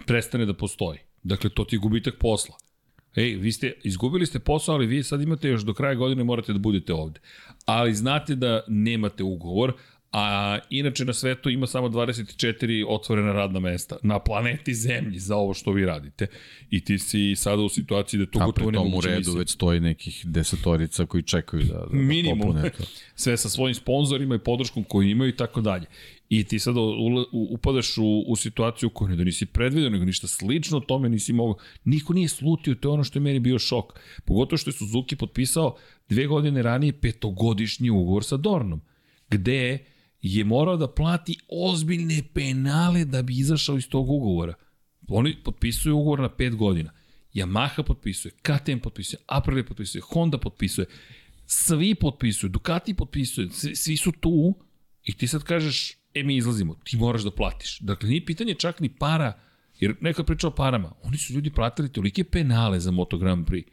prestane 0.06 0.46
da 0.46 0.54
postoji. 0.54 0.98
Dakle, 1.22 1.50
to 1.50 1.64
ti 1.64 1.76
je 1.76 1.80
gubitak 1.80 2.14
posla. 2.20 2.56
Ej, 3.16 3.36
vi 3.36 3.52
ste, 3.52 3.72
izgubili 3.84 4.26
ste 4.26 4.38
posao, 4.38 4.74
ali 4.74 4.86
vi 4.86 5.02
sad 5.02 5.22
imate 5.22 5.48
još 5.48 5.62
do 5.62 5.74
kraja 5.74 5.94
godine 5.94 6.24
morate 6.24 6.52
da 6.52 6.58
budete 6.58 6.92
ovde. 6.94 7.20
Ali 7.64 7.94
znate 7.94 8.34
da 8.34 8.60
nemate 8.68 9.22
ugovor, 9.22 9.72
a 10.12 10.58
inače 10.70 11.04
na 11.04 11.12
svetu 11.12 11.50
ima 11.50 11.66
samo 11.66 11.88
24 11.88 12.84
otvorena 12.88 13.32
radna 13.32 13.60
mesta 13.60 13.96
na 14.02 14.18
planeti 14.18 14.74
Zemlji 14.74 15.18
za 15.18 15.36
ovo 15.36 15.54
što 15.54 15.72
vi 15.72 15.86
radite. 15.86 16.26
I 16.70 16.84
ti 16.84 16.98
si 16.98 17.36
sada 17.36 17.62
u 17.62 17.68
situaciji 17.68 18.20
da 18.20 18.26
to 18.26 18.38
gotovo 18.38 18.72
tom 18.72 18.94
u 18.94 19.00
redu 19.00 19.32
već 19.32 19.50
stoji 19.50 19.80
nekih 19.80 20.26
desetorica 20.26 21.06
koji 21.06 21.22
čekaju 21.22 21.62
da, 21.62 21.74
da, 21.74 21.86
da 21.86 21.96
Minimum. 21.96 22.40
popune 22.40 22.70
to. 22.70 22.84
Sve 23.14 23.36
sa 23.36 23.48
svojim 23.48 23.74
sponzorima 23.74 24.34
i 24.34 24.38
podrškom 24.38 24.84
koju 24.84 25.08
imaju 25.08 25.28
i 25.28 25.36
tako 25.36 25.60
dalje. 25.60 25.86
I 26.28 26.44
ti 26.44 26.58
sada 26.58 26.80
upadaš 27.32 27.98
u, 27.98 28.24
u 28.26 28.36
situaciju 28.36 28.90
koju 28.90 29.08
ne 29.08 29.16
da 29.16 29.24
nisi 29.24 29.46
predvidio, 29.46 29.90
nego 29.90 30.04
ništa 30.04 30.26
slično 30.26 30.80
tome 30.80 31.08
nisi 31.08 31.32
mogao. 31.32 31.56
Niko 31.84 32.12
nije 32.12 32.28
slutio, 32.28 32.74
to 32.74 32.88
je 32.88 32.92
ono 32.92 33.04
što 33.04 33.18
je 33.18 33.22
meni 33.22 33.40
bio 33.40 33.58
šok. 33.58 34.00
Pogotovo 34.24 34.58
što 34.58 34.70
je 34.70 34.74
Suzuki 34.74 35.16
potpisao 35.16 35.76
dve 36.08 36.26
godine 36.26 36.62
ranije 36.62 37.00
petogodišnji 37.00 37.90
ugovor 37.90 38.24
sa 38.24 38.36
Dornom, 38.36 38.80
gde 39.30 39.84
je 40.22 40.44
morao 40.44 40.76
da 40.76 40.92
plati 40.92 41.38
ozbiljne 41.48 42.22
penale 42.34 43.04
da 43.04 43.22
bi 43.22 43.38
izašao 43.38 43.76
iz 43.76 43.88
tog 43.88 44.10
ugovora. 44.10 44.54
Oni 45.08 45.36
potpisuju 45.44 45.96
ugovor 45.96 46.20
na 46.20 46.28
5 46.28 46.56
godina. 46.56 46.90
Yamaha 47.34 47.82
potpisuje, 47.82 48.32
KTM 48.42 48.78
potpisuje, 48.82 49.20
Aprilia 49.26 49.64
potpisuje, 49.64 50.02
Honda 50.02 50.38
potpisuje, 50.38 50.86
svi 51.46 51.94
potpisuju, 51.94 52.50
Ducati 52.50 52.94
potpisuje, 52.94 53.50
svi, 53.50 53.76
svi 53.76 53.96
su 53.96 54.12
tu 54.12 54.54
i 55.04 55.12
ti 55.12 55.26
sad 55.26 55.42
kažeš, 55.42 55.97
e 56.20 56.22
mi 56.22 56.36
izlazimo, 56.36 56.74
ti 56.84 56.96
moraš 56.96 57.22
da 57.22 57.30
platiš. 57.30 57.78
Dakle, 57.80 58.08
nije 58.08 58.24
pitanje 58.24 58.54
čak 58.54 58.80
ni 58.80 58.88
para, 58.88 59.32
jer 59.80 59.94
neka 60.00 60.24
priča 60.24 60.48
o 60.48 60.50
parama, 60.50 60.92
oni 61.02 61.16
su 61.16 61.32
ljudi 61.32 61.50
platili 61.50 61.92
tolike 61.92 62.24
penale 62.24 62.80
za 62.80 62.90
Moto 62.90 63.18
Grand 63.18 63.46
Prix. 63.46 63.64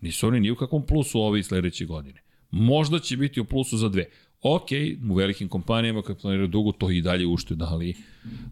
Nisu 0.00 0.28
oni 0.28 0.40
ni 0.40 0.50
u 0.50 0.56
kakvom 0.56 0.86
plusu 0.86 1.20
ove 1.20 1.40
i 1.40 1.42
sledeće 1.42 1.84
godine. 1.84 2.22
Možda 2.50 2.98
će 2.98 3.16
biti 3.16 3.40
u 3.40 3.44
plusu 3.44 3.76
za 3.76 3.88
dve. 3.88 4.04
Ok, 4.42 4.68
u 5.10 5.14
velikim 5.14 5.48
kompanijama 5.48 6.02
kad 6.02 6.20
planiraju 6.20 6.48
dugo, 6.48 6.72
to 6.72 6.90
i 6.90 7.00
dalje 7.00 7.26
ušteda, 7.26 7.66
ali 7.70 7.94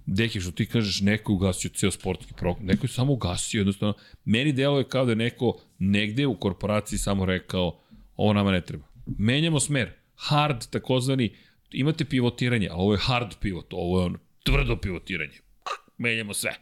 deki 0.06 0.40
što 0.40 0.50
ti 0.50 0.66
kažeš, 0.66 1.00
neko 1.00 1.32
je 1.32 1.36
ugasio 1.36 1.70
ceo 1.74 1.90
sportski 1.90 2.32
program, 2.34 2.66
neko 2.66 2.84
je 2.84 2.88
samo 2.88 3.12
ugasio, 3.12 3.58
jednostavno, 3.58 3.94
meni 4.24 4.52
delo 4.52 4.78
je 4.78 4.88
kao 4.88 5.04
da 5.04 5.12
je 5.12 5.16
neko 5.16 5.58
negde 5.78 6.26
u 6.26 6.38
korporaciji 6.38 6.98
samo 6.98 7.24
rekao, 7.24 7.80
ovo 8.16 8.32
nama 8.32 8.52
ne 8.52 8.60
treba. 8.60 8.84
Menjamo 9.06 9.60
smer, 9.60 9.92
hard, 10.14 10.66
takozvani, 10.70 11.34
imate 11.74 12.04
pivotiranje, 12.04 12.68
ali 12.70 12.80
ovo 12.80 12.92
je 12.92 12.98
hard 12.98 13.34
pivot, 13.40 13.66
ovo 13.70 14.00
je 14.00 14.06
ono, 14.06 14.18
tvrdo 14.42 14.76
pivotiranje. 14.76 15.38
Menjamo 15.98 16.34
sve. 16.34 16.54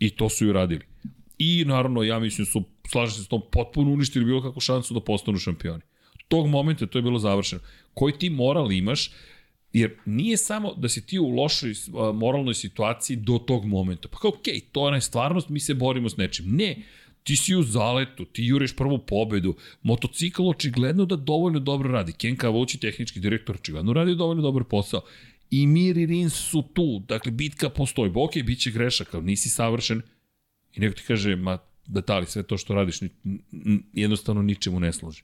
I 0.00 0.10
to 0.10 0.28
su 0.28 0.44
i 0.44 0.48
uradili. 0.48 0.84
I 1.38 1.64
naravno, 1.64 2.02
ja 2.02 2.18
mislim 2.18 2.46
su, 2.46 2.64
slažem 2.90 3.14
se 3.14 3.22
s 3.22 3.28
tom, 3.28 3.42
potpuno 3.52 3.90
uništili 3.92 4.24
bilo 4.24 4.42
kakvu 4.42 4.60
šansu 4.60 4.94
da 4.94 5.00
postanu 5.00 5.38
šampioni. 5.38 5.82
Tog 6.28 6.48
momenta 6.48 6.86
to 6.86 6.98
je 6.98 7.02
bilo 7.02 7.18
završeno. 7.18 7.62
Koji 7.94 8.18
ti 8.18 8.30
moral 8.30 8.72
imaš, 8.72 9.10
jer 9.72 9.96
nije 10.04 10.36
samo 10.36 10.74
da 10.74 10.88
si 10.88 11.06
ti 11.06 11.18
u 11.18 11.28
lošoj 11.28 11.74
moralnoj 12.14 12.54
situaciji 12.54 13.16
do 13.16 13.38
tog 13.38 13.64
momenta. 13.64 14.08
Pa 14.08 14.18
kao, 14.18 14.30
okej, 14.30 14.54
okay, 14.54 14.64
to 14.72 14.94
je 14.94 15.00
stvarnost, 15.00 15.48
mi 15.48 15.60
se 15.60 15.74
borimo 15.74 16.08
s 16.08 16.16
nečim. 16.16 16.56
Ne, 16.56 16.82
ti 17.24 17.36
si 17.36 17.54
u 17.54 17.62
zaletu, 17.62 18.24
ti 18.24 18.44
juriš 18.44 18.76
prvu 18.76 18.98
pobedu, 18.98 19.56
motocikl 19.82 20.48
očigledno 20.48 21.04
da 21.04 21.16
dovoljno 21.16 21.60
dobro 21.60 21.92
radi, 21.92 22.12
Ken 22.12 22.36
Kavući, 22.36 22.78
tehnički 22.78 23.20
direktor, 23.20 23.56
očigledno 23.56 23.92
radi 23.92 24.14
dovoljno 24.14 24.42
dobar 24.42 24.64
posao. 24.64 25.00
I 25.50 25.66
Mir 25.66 25.98
i 25.98 26.06
Rins 26.06 26.34
su 26.34 26.62
tu, 26.74 27.02
dakle 27.08 27.32
bitka 27.32 27.68
postoji, 27.68 28.10
ba 28.10 28.20
ok, 28.22 28.32
bit 28.44 28.60
će 28.60 28.70
grešaka, 28.70 29.20
nisi 29.20 29.48
savršen, 29.48 30.02
i 30.74 30.80
neko 30.80 30.94
ti 30.94 31.02
kaže, 31.06 31.36
ma 31.36 31.58
da 31.86 32.26
sve 32.26 32.42
to 32.42 32.58
što 32.58 32.74
radiš, 32.74 32.98
jednostavno 33.92 34.42
ničemu 34.42 34.80
ne 34.80 34.92
služi. 34.92 35.22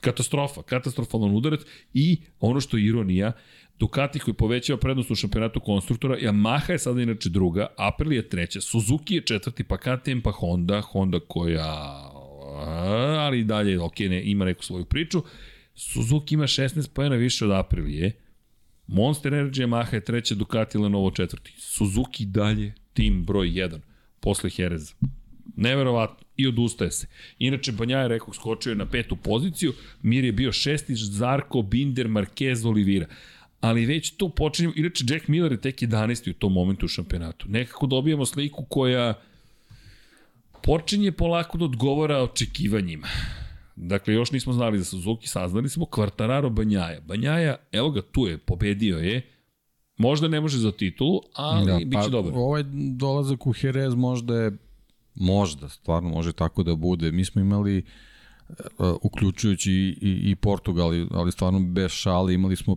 Katastrofa, 0.00 0.62
katastrofalan 0.62 1.34
udarac 1.34 1.60
i 1.94 2.18
ono 2.40 2.60
što 2.60 2.76
je 2.76 2.86
ironija, 2.86 3.32
Ducati 3.78 4.18
koji 4.18 4.34
povećava 4.34 4.78
prednost 4.78 5.10
u 5.10 5.14
šampionatu 5.14 5.60
konstruktora, 5.60 6.18
Yamaha 6.18 6.70
je 6.70 6.78
sada 6.78 7.02
inače 7.02 7.28
druga, 7.28 7.66
Aprilia 7.76 8.16
je 8.16 8.28
treća, 8.28 8.60
Suzuki 8.60 9.14
je 9.14 9.20
četvrti, 9.20 9.64
pa 9.64 9.76
KTM, 9.76 10.20
pa 10.24 10.30
Honda, 10.30 10.80
Honda 10.80 11.20
koja, 11.28 11.64
ali 13.18 13.40
i 13.40 13.44
dalje, 13.44 13.80
ok, 13.80 13.98
ne, 13.98 14.22
ima 14.24 14.44
neku 14.44 14.64
svoju 14.64 14.84
priču. 14.84 15.22
Suzuki 15.74 16.34
ima 16.34 16.44
16 16.44 16.88
pojena 16.88 17.16
više 17.16 17.44
od 17.44 17.50
Aprilije, 17.50 18.12
Monster 18.86 19.32
Energy 19.32 19.66
Yamaha 19.66 19.94
je 19.94 20.04
treća, 20.04 20.34
Ducati 20.34 20.78
Lenovo 20.78 21.10
četvrti. 21.10 21.54
Suzuki 21.58 22.26
dalje 22.26 22.74
tim 22.92 23.24
broj 23.24 23.48
1 23.48 23.78
posle 24.20 24.50
Jereza. 24.56 24.94
Neverovatno. 25.56 26.24
I 26.36 26.46
odustaje 26.46 26.90
se. 26.90 27.06
Inače, 27.38 27.72
Banja 27.72 27.98
je, 27.98 28.08
rekao, 28.08 28.34
skočio 28.34 28.70
je 28.70 28.76
na 28.76 28.86
petu 28.86 29.16
poziciju, 29.16 29.72
Mir 30.02 30.24
je 30.24 30.32
bio 30.32 30.52
šesti, 30.52 30.94
Zarko, 30.94 31.62
Binder, 31.62 32.08
Marquez, 32.08 32.66
Olivira 32.68 33.06
ali 33.64 33.86
već 33.86 34.16
tu 34.16 34.28
počinjemo, 34.28 34.74
inače 34.76 35.04
Jack 35.08 35.28
Miller 35.28 35.52
je 35.52 35.60
tek 35.60 35.80
11. 35.80 36.30
u 36.30 36.32
tom 36.32 36.52
momentu 36.52 36.86
u 36.86 36.88
šampionatu. 36.88 37.48
Nekako 37.48 37.86
dobijamo 37.86 38.26
sliku 38.26 38.64
koja 38.68 39.14
počinje 40.62 41.12
polako 41.12 41.58
da 41.58 41.64
odgovara 41.64 42.22
očekivanjima. 42.22 43.06
Dakle, 43.76 44.14
još 44.14 44.30
nismo 44.30 44.52
znali 44.52 44.78
za 44.78 44.84
Suzuki, 44.84 45.28
saznali 45.28 45.68
smo 45.68 45.86
Kvartararo 45.86 46.50
Banjaja. 46.50 47.00
Banjaja, 47.00 47.56
evo 47.72 47.90
ga, 47.90 48.02
tu 48.02 48.26
je, 48.26 48.38
pobedio 48.38 48.98
je. 48.98 49.30
Možda 49.96 50.28
ne 50.28 50.40
može 50.40 50.58
za 50.58 50.72
titulu, 50.72 51.20
ali 51.34 51.66
da, 51.66 51.78
bit 51.78 51.90
će 51.90 51.98
pa, 51.98 52.08
dobar. 52.08 52.32
Ovaj 52.34 52.62
dolazak 52.98 53.46
u 53.46 53.54
Jerez 53.62 53.94
možda 53.94 54.34
je, 54.34 54.52
možda, 55.14 55.68
stvarno 55.68 56.08
može 56.08 56.32
tako 56.32 56.62
da 56.62 56.74
bude. 56.74 57.12
Mi 57.12 57.24
smo 57.24 57.40
imali, 57.40 57.84
uh, 58.48 58.96
uključujući 59.02 59.72
i, 59.72 59.96
i, 60.00 60.30
i 60.30 60.36
Portugal, 60.36 60.90
ali 61.10 61.32
stvarno 61.32 61.60
bez 61.60 61.90
šale, 61.90 62.34
imali 62.34 62.56
smo 62.56 62.76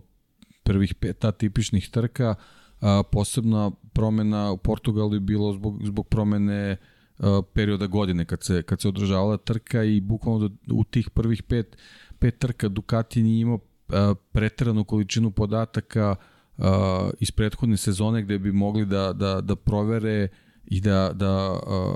prvih 0.68 0.94
pet 0.94 1.24
tipičnih 1.38 1.88
trka, 1.90 2.34
a, 2.80 3.02
posebna 3.12 3.70
promena 3.92 4.52
u 4.52 4.56
Portugalu 4.56 5.14
je 5.14 5.20
bilo 5.20 5.52
zbog, 5.52 5.80
zbog 5.84 6.08
promene 6.08 6.76
a, 7.18 7.42
perioda 7.52 7.86
godine 7.86 8.24
kad 8.24 8.44
se, 8.44 8.62
kad 8.62 8.80
se 8.80 8.88
održavala 8.88 9.36
trka 9.36 9.82
i 9.82 10.00
bukvalno 10.00 10.50
u 10.72 10.84
tih 10.84 11.10
prvih 11.10 11.42
pet, 11.42 11.76
pet 12.18 12.38
trka 12.38 12.68
Ducati 12.68 13.22
nije 13.22 13.40
imao 13.40 13.58
a, 13.88 14.14
preteranu 14.32 14.84
količinu 14.84 15.30
podataka 15.30 16.16
a, 16.58 17.10
iz 17.20 17.30
prethodne 17.30 17.76
sezone 17.76 18.22
gde 18.22 18.38
bi 18.38 18.52
mogli 18.52 18.86
da, 18.86 19.12
da, 19.12 19.40
da 19.40 19.56
provere 19.56 20.28
i 20.64 20.80
da, 20.80 21.12
da 21.14 21.60
a, 21.66 21.94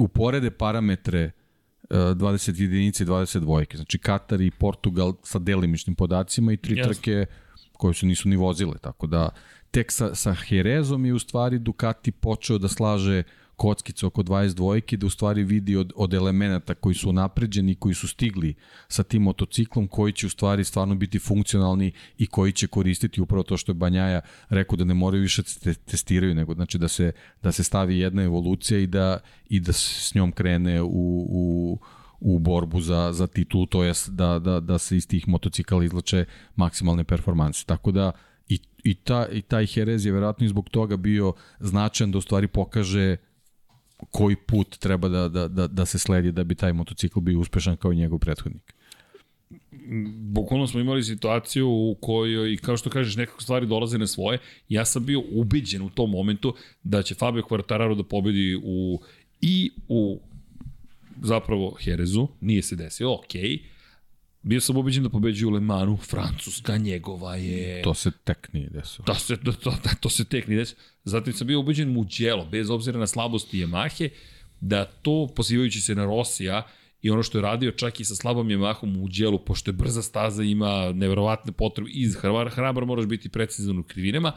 uporede 0.00 0.50
parametre 0.50 1.30
20 1.90 2.60
jedinice 2.60 3.04
i 3.04 3.06
20 3.06 3.38
dvojke. 3.40 3.76
Znači 3.76 3.98
Katar 3.98 4.40
i 4.40 4.50
Portugal 4.50 5.12
sa 5.22 5.38
delimičnim 5.38 5.96
podacima 5.96 6.52
i 6.52 6.56
tri 6.56 6.76
yes. 6.76 6.84
trke 6.84 7.26
koje 7.78 7.94
se 7.94 8.06
nisu 8.06 8.28
ni 8.28 8.36
vozile, 8.36 8.78
tako 8.78 9.06
da 9.06 9.30
tek 9.70 9.92
sa, 9.92 10.14
sa 10.14 10.36
Jerezom 10.50 11.06
je 11.06 11.14
u 11.14 11.18
stvari 11.18 11.58
Ducati 11.58 12.12
počeo 12.12 12.58
da 12.58 12.68
slaže 12.68 13.22
kockice 13.58 14.06
oko 14.06 14.22
22 14.22 14.96
da 14.96 15.06
u 15.06 15.10
stvari 15.10 15.44
vidi 15.44 15.76
od, 15.76 15.92
od 15.96 16.14
elemenata 16.14 16.74
koji 16.74 16.94
su 16.94 17.12
napređeni, 17.12 17.74
koji 17.74 17.94
su 17.94 18.08
stigli 18.08 18.54
sa 18.88 19.02
tim 19.02 19.22
motociklom, 19.22 19.88
koji 19.88 20.12
će 20.12 20.26
u 20.26 20.30
stvari 20.30 20.64
stvarno 20.64 20.94
biti 20.94 21.18
funkcionalni 21.18 21.92
i 22.18 22.26
koji 22.26 22.52
će 22.52 22.66
koristiti 22.66 23.20
upravo 23.20 23.42
to 23.42 23.56
što 23.56 23.72
je 23.72 23.74
Banjaja 23.74 24.20
rekao 24.48 24.76
da 24.76 24.84
ne 24.84 24.94
moraju 24.94 25.22
više 25.22 25.42
te 25.42 25.74
testiraju, 25.74 26.34
nego 26.34 26.54
znači 26.54 26.78
da 26.78 26.88
se, 26.88 27.12
da 27.42 27.52
se 27.52 27.64
stavi 27.64 27.98
jedna 27.98 28.22
evolucija 28.22 28.80
i 28.80 28.86
da, 28.86 29.18
i 29.48 29.60
da 29.60 29.72
s 29.72 30.14
njom 30.14 30.32
krene 30.32 30.82
u, 30.82 31.26
u 31.28 31.78
u 32.20 32.38
borbu 32.38 32.80
za, 32.80 33.12
za 33.12 33.26
titulu, 33.26 33.66
to 33.66 33.84
je 33.84 33.92
da, 34.08 34.38
da, 34.38 34.60
da 34.60 34.78
se 34.78 34.96
iz 34.96 35.08
tih 35.08 35.28
motocikala 35.28 35.84
izlače 35.84 36.24
maksimalne 36.56 37.04
performanse. 37.04 37.64
Tako 37.66 37.92
da 37.92 38.12
i, 38.48 38.58
i, 38.84 38.94
ta, 38.94 39.28
i 39.32 39.42
taj 39.42 39.66
Jerez 39.74 40.06
je 40.06 40.12
verovatno 40.12 40.46
i 40.46 40.48
zbog 40.48 40.68
toga 40.68 40.96
bio 40.96 41.32
značajan 41.60 42.12
da 42.12 42.18
u 42.18 42.20
stvari 42.20 42.48
pokaže 42.48 43.16
koji 44.10 44.36
put 44.36 44.78
treba 44.78 45.08
da, 45.08 45.28
da, 45.28 45.48
da, 45.48 45.66
da 45.66 45.86
se 45.86 45.98
sledi 45.98 46.32
da 46.32 46.44
bi 46.44 46.54
taj 46.54 46.72
motocikl 46.72 47.20
bio 47.20 47.40
uspešan 47.40 47.76
kao 47.76 47.92
i 47.92 47.96
njegov 47.96 48.18
prethodnik. 48.18 48.74
Bukvalno 50.16 50.66
smo 50.66 50.80
imali 50.80 51.02
situaciju 51.02 51.68
u 51.68 51.96
kojoj, 52.00 52.56
kao 52.56 52.76
što 52.76 52.90
kažeš, 52.90 53.16
nekako 53.16 53.42
stvari 53.42 53.66
dolaze 53.66 53.98
na 53.98 54.06
svoje. 54.06 54.38
Ja 54.68 54.84
sam 54.84 55.06
bio 55.06 55.22
ubiđen 55.32 55.82
u 55.82 55.90
tom 55.90 56.10
momentu 56.10 56.54
da 56.82 57.02
će 57.02 57.14
Fabio 57.14 57.42
Quartararo 57.42 57.96
da 57.96 58.02
pobedi 58.02 58.60
u 58.64 59.00
i 59.40 59.70
u 59.88 60.20
zapravo 61.22 61.76
Herezu, 61.80 62.28
nije 62.40 62.62
se 62.62 62.76
desilo, 62.76 63.14
okej. 63.14 63.42
Okay. 63.42 63.58
Bio 64.42 64.60
sam 64.60 64.76
ubeđen 64.76 65.02
da 65.02 65.10
pobeđuje 65.10 65.48
u 65.48 65.50
Le 65.50 65.60
Manu, 65.60 65.96
Francuska 65.96 66.76
njegova 66.76 67.36
je... 67.36 67.82
To 67.82 67.94
se 67.94 68.10
tek 68.24 68.52
nije 68.52 68.68
desilo. 68.70 69.04
To 69.04 69.14
se, 69.14 69.36
to, 69.36 69.52
to, 69.52 69.72
to 70.00 70.08
se 70.08 70.24
tek 70.24 70.46
nije 70.46 70.58
desilo. 70.58 70.80
Zatim 71.04 71.32
sam 71.32 71.46
bio 71.46 71.60
ubeđen 71.60 71.88
Mugello, 71.88 72.44
bez 72.50 72.70
obzira 72.70 72.98
na 72.98 73.06
slabosti 73.06 73.58
Yamahe, 73.58 74.08
da 74.60 74.84
to, 74.84 75.28
pozivajući 75.36 75.80
se 75.80 75.94
na 75.94 76.04
Rosija, 76.04 76.66
i 77.02 77.10
ono 77.10 77.22
što 77.22 77.38
je 77.38 77.42
radio 77.42 77.70
čak 77.70 78.00
i 78.00 78.04
sa 78.04 78.14
slabom 78.14 78.48
Yamahom 78.48 78.82
u 78.82 79.00
Mugello, 79.00 79.38
pošto 79.38 79.70
je 79.70 79.72
brza 79.72 80.02
staza, 80.02 80.42
ima 80.42 80.92
neverovatne 80.92 81.52
potrebe, 81.52 81.90
iz 81.92 82.16
hrabar, 82.16 82.48
hrabar 82.48 82.84
moraš 82.84 83.06
biti 83.06 83.28
precizan 83.28 83.78
u 83.78 83.82
krivinama, 83.82 84.32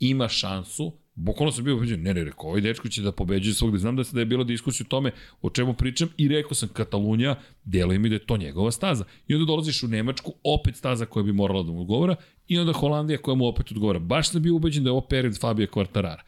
ima 0.00 0.28
šansu 0.28 0.92
Bukvalno 1.18 1.52
sam 1.52 1.64
bio 1.64 1.76
ubeđen, 1.76 2.02
ne, 2.02 2.14
ne, 2.14 2.24
rekao, 2.24 2.48
ovaj 2.48 2.60
dečko 2.60 2.88
će 2.88 3.02
da 3.02 3.12
pobeđuje 3.12 3.54
svogde. 3.54 3.78
Znam 3.78 3.96
da 3.96 4.04
se 4.04 4.14
da 4.14 4.20
je 4.20 4.26
bilo 4.26 4.44
diskusija 4.44 4.84
o 4.86 4.88
tome 4.88 5.10
o 5.42 5.50
čemu 5.50 5.74
pričam 5.74 6.08
i 6.16 6.28
rekao 6.28 6.54
sam 6.54 6.68
Katalunja, 6.68 7.36
deluje 7.64 7.98
mi 7.98 8.08
da 8.08 8.14
je 8.14 8.26
to 8.26 8.36
njegova 8.36 8.70
staza. 8.70 9.04
I 9.28 9.34
onda 9.34 9.46
dolaziš 9.46 9.82
u 9.82 9.88
Nemačku, 9.88 10.32
opet 10.44 10.76
staza 10.76 11.06
koja 11.06 11.22
bi 11.22 11.32
morala 11.32 11.62
da 11.62 11.72
mu 11.72 11.80
odgovara 11.80 12.16
i 12.48 12.58
onda 12.58 12.72
Holandija 12.72 13.18
koja 13.18 13.34
mu 13.34 13.46
opet 13.46 13.70
odgovara. 13.70 13.98
Baš 13.98 14.30
sam 14.30 14.42
bio 14.42 14.54
ubeđen 14.54 14.84
da 14.84 14.88
je 14.88 14.92
ovo 14.92 15.00
period 15.00 15.40
Fabio 15.40 15.66
Quartarara. 15.66 16.20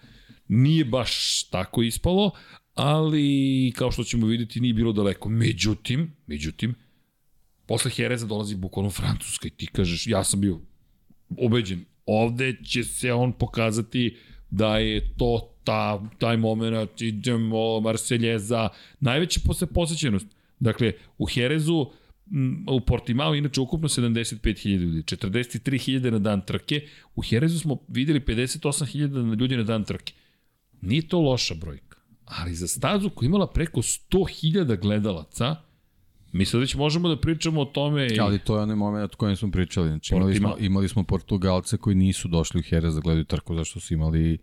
Nije 0.48 0.84
baš 0.84 1.42
tako 1.50 1.82
ispalo, 1.82 2.30
ali 2.74 3.72
kao 3.76 3.90
što 3.90 4.04
ćemo 4.04 4.26
videti 4.26 4.60
nije 4.60 4.74
bilo 4.74 4.92
daleko. 4.92 5.28
Međutim, 5.28 6.12
međutim, 6.26 6.74
posle 7.66 7.90
Jereza 7.96 8.26
dolazi 8.26 8.56
bukvalno 8.56 8.90
Francuska 8.90 9.48
i 9.48 9.50
ti 9.50 9.66
kažeš, 9.66 10.06
ja 10.06 10.24
sam 10.24 10.40
bio 10.40 10.60
ubeđen, 11.28 11.84
ovde 12.06 12.56
će 12.64 12.84
se 12.84 13.12
on 13.12 13.32
pokazati 13.32 14.16
da 14.50 14.78
je 14.78 15.14
to 15.16 15.54
ta, 15.64 16.02
taj 16.18 16.36
moment, 16.36 17.02
idemo, 17.02 17.80
Marseljeza, 17.80 18.68
najveća 19.00 19.40
posle 19.44 19.66
posjećenost. 19.66 20.26
Dakle, 20.60 20.92
u 21.18 21.26
Herezu, 21.26 21.90
u 22.68 22.80
Portimao 22.80 23.34
inače 23.34 23.60
ukupno 23.60 23.88
75.000 23.88 24.76
ljudi, 24.76 25.02
43.000 25.02 26.10
na 26.10 26.18
dan 26.18 26.40
trke, 26.40 26.88
u 27.14 27.22
Herezu 27.22 27.58
smo 27.58 27.78
videli 27.88 28.20
58.000 28.20 29.40
ljudi 29.40 29.56
na 29.56 29.62
dan 29.62 29.84
trke. 29.84 30.12
Nije 30.80 31.08
to 31.08 31.20
loša 31.20 31.54
brojka, 31.54 31.96
ali 32.24 32.54
za 32.54 32.68
stazu 32.68 33.10
koja 33.10 33.26
imala 33.26 33.46
preko 33.46 33.80
100.000 33.80 34.80
gledalaca, 34.80 35.56
Mi 36.32 36.44
sad 36.44 36.60
već 36.60 36.74
možemo 36.74 37.08
da 37.08 37.16
pričamo 37.16 37.60
o 37.60 37.64
tome... 37.64 38.06
I... 38.06 38.20
Ali 38.20 38.38
to 38.38 38.56
je 38.56 38.62
onaj 38.62 38.76
moment 38.76 39.14
o 39.14 39.16
kojem 39.16 39.36
smo 39.36 39.50
pričali. 39.50 39.88
Znači, 39.88 40.14
imali, 40.14 40.36
smo, 40.36 40.56
imali 40.58 40.88
smo 40.88 41.04
Portugalce 41.04 41.76
koji 41.76 41.96
nisu 41.96 42.28
došli 42.28 42.60
u 42.60 42.64
Jerez 42.70 42.94
da 42.94 43.00
gledaju 43.00 43.24
trku 43.24 43.54
zašto 43.54 43.80
su 43.80 43.94
imali 43.94 44.38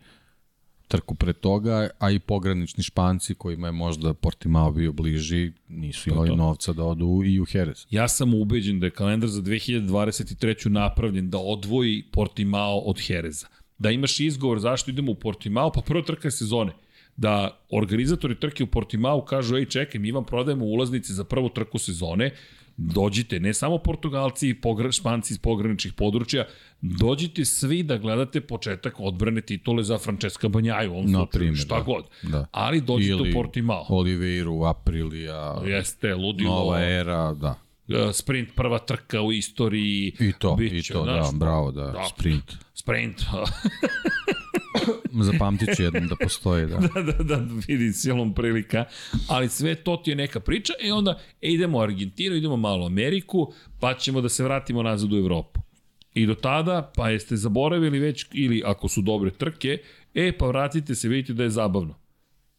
trku 0.88 1.16
pre 1.16 1.34
toga, 1.34 1.90
a 2.00 2.12
i 2.12 2.20
pogranični 2.20 2.84
španci 2.84 3.36
kojima 3.36 3.68
je 3.68 3.72
možda 3.72 4.14
Portimao 4.14 4.72
bio 4.72 4.94
bliži, 4.94 5.52
nisu 5.68 6.10
imali 6.10 6.30
to. 6.30 6.36
novca 6.36 6.74
da 6.74 6.84
odu 6.84 7.22
i 7.26 7.40
u 7.40 7.46
Jerez. 7.54 7.86
Ja 7.90 8.08
sam 8.08 8.34
ubeđen 8.34 8.80
da 8.80 8.86
je 8.86 8.92
kalendar 8.92 9.30
za 9.30 9.42
2023. 9.42 10.70
napravljen 10.70 11.30
da 11.30 11.38
odvoji 11.38 12.04
Portimao 12.12 12.78
od 12.78 13.02
Jereza. 13.08 13.48
Da 13.78 13.92
imaš 13.92 14.20
izgovor 14.20 14.60
zašto 14.60 14.92
idemo 14.92 15.12
u 15.12 15.16
Portimao, 15.16 15.72
pa 15.72 15.82
prvo 15.82 16.02
trka 16.02 16.32
sezone 16.32 16.74
da 17.18 17.60
organizatori 17.70 18.40
trke 18.40 18.64
u 18.64 18.68
Portimao 18.68 19.26
kažu, 19.26 19.58
ej 19.58 19.66
čekaj, 19.66 20.00
mi 20.00 20.12
vam 20.12 20.26
prodajemo 20.26 20.66
ulaznice 20.66 21.14
za 21.14 21.24
prvu 21.24 21.50
trku 21.50 21.80
sezone, 21.80 22.32
dođite, 22.78 23.40
ne 23.40 23.54
samo 23.54 23.78
Portugalci 23.78 24.50
i 24.50 24.56
Španci 24.92 25.34
iz 25.34 25.40
pograničnih 25.40 25.94
područja, 25.94 26.46
dođite 26.82 27.46
svi 27.46 27.84
da 27.84 27.98
gledate 27.98 28.42
početak 28.42 28.96
odbrane 29.00 29.42
titule 29.42 29.84
za 29.84 29.98
Francesca 29.98 30.48
Banjaju, 30.48 30.98
on 30.98 31.12
no, 31.12 31.20
slučaju, 31.20 31.56
šta 31.56 31.76
da, 31.76 31.82
god. 31.82 32.06
Da. 32.24 32.48
Ali 32.52 32.82
dođite 32.82 33.12
Ili 33.12 33.30
u 33.30 33.34
Portimao. 33.34 33.86
Oliveiru, 33.90 34.64
Aprilija, 34.64 35.62
Jeste, 35.66 36.16
ludilo. 36.16 36.56
Nova 36.56 36.82
era, 36.82 37.34
da. 37.34 37.56
E, 37.88 38.14
sprint 38.14 38.56
prva 38.56 38.80
trka 38.80 39.22
u 39.22 39.32
istoriji. 39.32 40.14
I 40.20 40.34
to, 40.40 40.56
biće, 40.56 40.76
i 40.76 40.94
to, 40.94 41.04
znaš, 41.04 41.32
da, 41.32 41.38
bravo, 41.38 41.72
da, 41.72 41.84
da 41.84 42.04
sprint. 42.16 42.54
Sprint. 42.74 43.22
Zapamtit 45.24 45.76
ću 45.76 45.84
jednom 45.84 46.08
da 46.08 46.16
postoji, 46.16 46.66
da. 46.66 46.78
da, 46.96 47.02
da, 47.02 47.24
da, 47.24 47.46
vidi 47.68 47.94
silom 47.94 48.34
prilika. 48.34 48.86
Ali 49.28 49.50
sve 49.50 49.76
to 49.76 49.98
ti 49.98 50.12
je 50.12 50.16
neka 50.16 50.40
priča 50.40 50.74
i 50.84 50.92
onda 50.92 51.20
e, 51.42 51.50
idemo 51.50 51.78
u 51.78 51.82
Argentinu, 51.82 52.36
idemo 52.36 52.58
malo 52.58 52.84
u 52.84 52.86
Ameriku, 52.86 53.54
pa 53.80 53.94
ćemo 53.94 54.22
da 54.22 54.30
se 54.30 54.44
vratimo 54.44 54.84
nazad 54.84 55.14
u 55.14 55.18
Evropu. 55.18 55.60
I 56.14 56.26
do 56.26 56.36
tada, 56.36 56.92
pa 56.96 57.10
jeste 57.10 57.36
zaboravili 57.36 58.00
već, 58.00 58.26
ili 58.34 58.64
ako 58.66 58.88
su 58.88 59.02
dobre 59.02 59.32
trke, 59.32 59.78
e, 60.14 60.32
pa 60.38 60.46
vratite 60.46 60.96
se, 60.96 61.08
vidite 61.08 61.34
da 61.34 61.44
je 61.44 61.50
zabavno. 61.50 62.00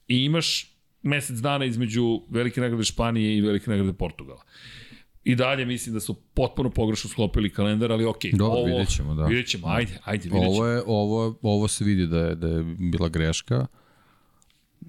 I 0.09 0.25
imaš 0.25 0.77
mesec 1.03 1.37
dana 1.37 1.65
između 1.65 2.21
Velike 2.31 2.61
nagrade 2.61 2.85
Španije 2.85 3.37
i 3.37 3.41
Velike 3.41 3.71
nagrade 3.71 3.93
Portugala. 3.93 4.43
I 5.27 5.35
dalje 5.35 5.65
mislim 5.65 5.95
da 5.95 6.01
su 6.01 6.15
potpuno 6.15 6.71
pogrešno 6.71 7.11
sklopili 7.11 7.51
kalendar, 7.51 7.93
ali 7.93 8.05
okej. 8.05 8.31
Okay, 8.31 8.37
Dobro, 8.37 8.59
ovo, 8.59 8.67
vidjet 8.67 8.89
ćemo, 8.89 9.15
da. 9.15 9.25
Vidjet 9.25 9.47
ćemo, 9.47 9.67
ajde, 9.69 9.99
ajde, 10.05 10.23
vidjet 10.25 10.43
ćemo. 10.43 10.53
Ovo, 10.53 10.67
je, 10.67 10.83
ovo, 10.87 11.39
ovo 11.43 11.69
se 11.69 11.85
vidi 11.85 12.07
da 12.07 12.19
je, 12.19 12.35
da 12.35 12.49
je 12.49 12.65
bila 12.79 13.09
greška. 13.09 13.67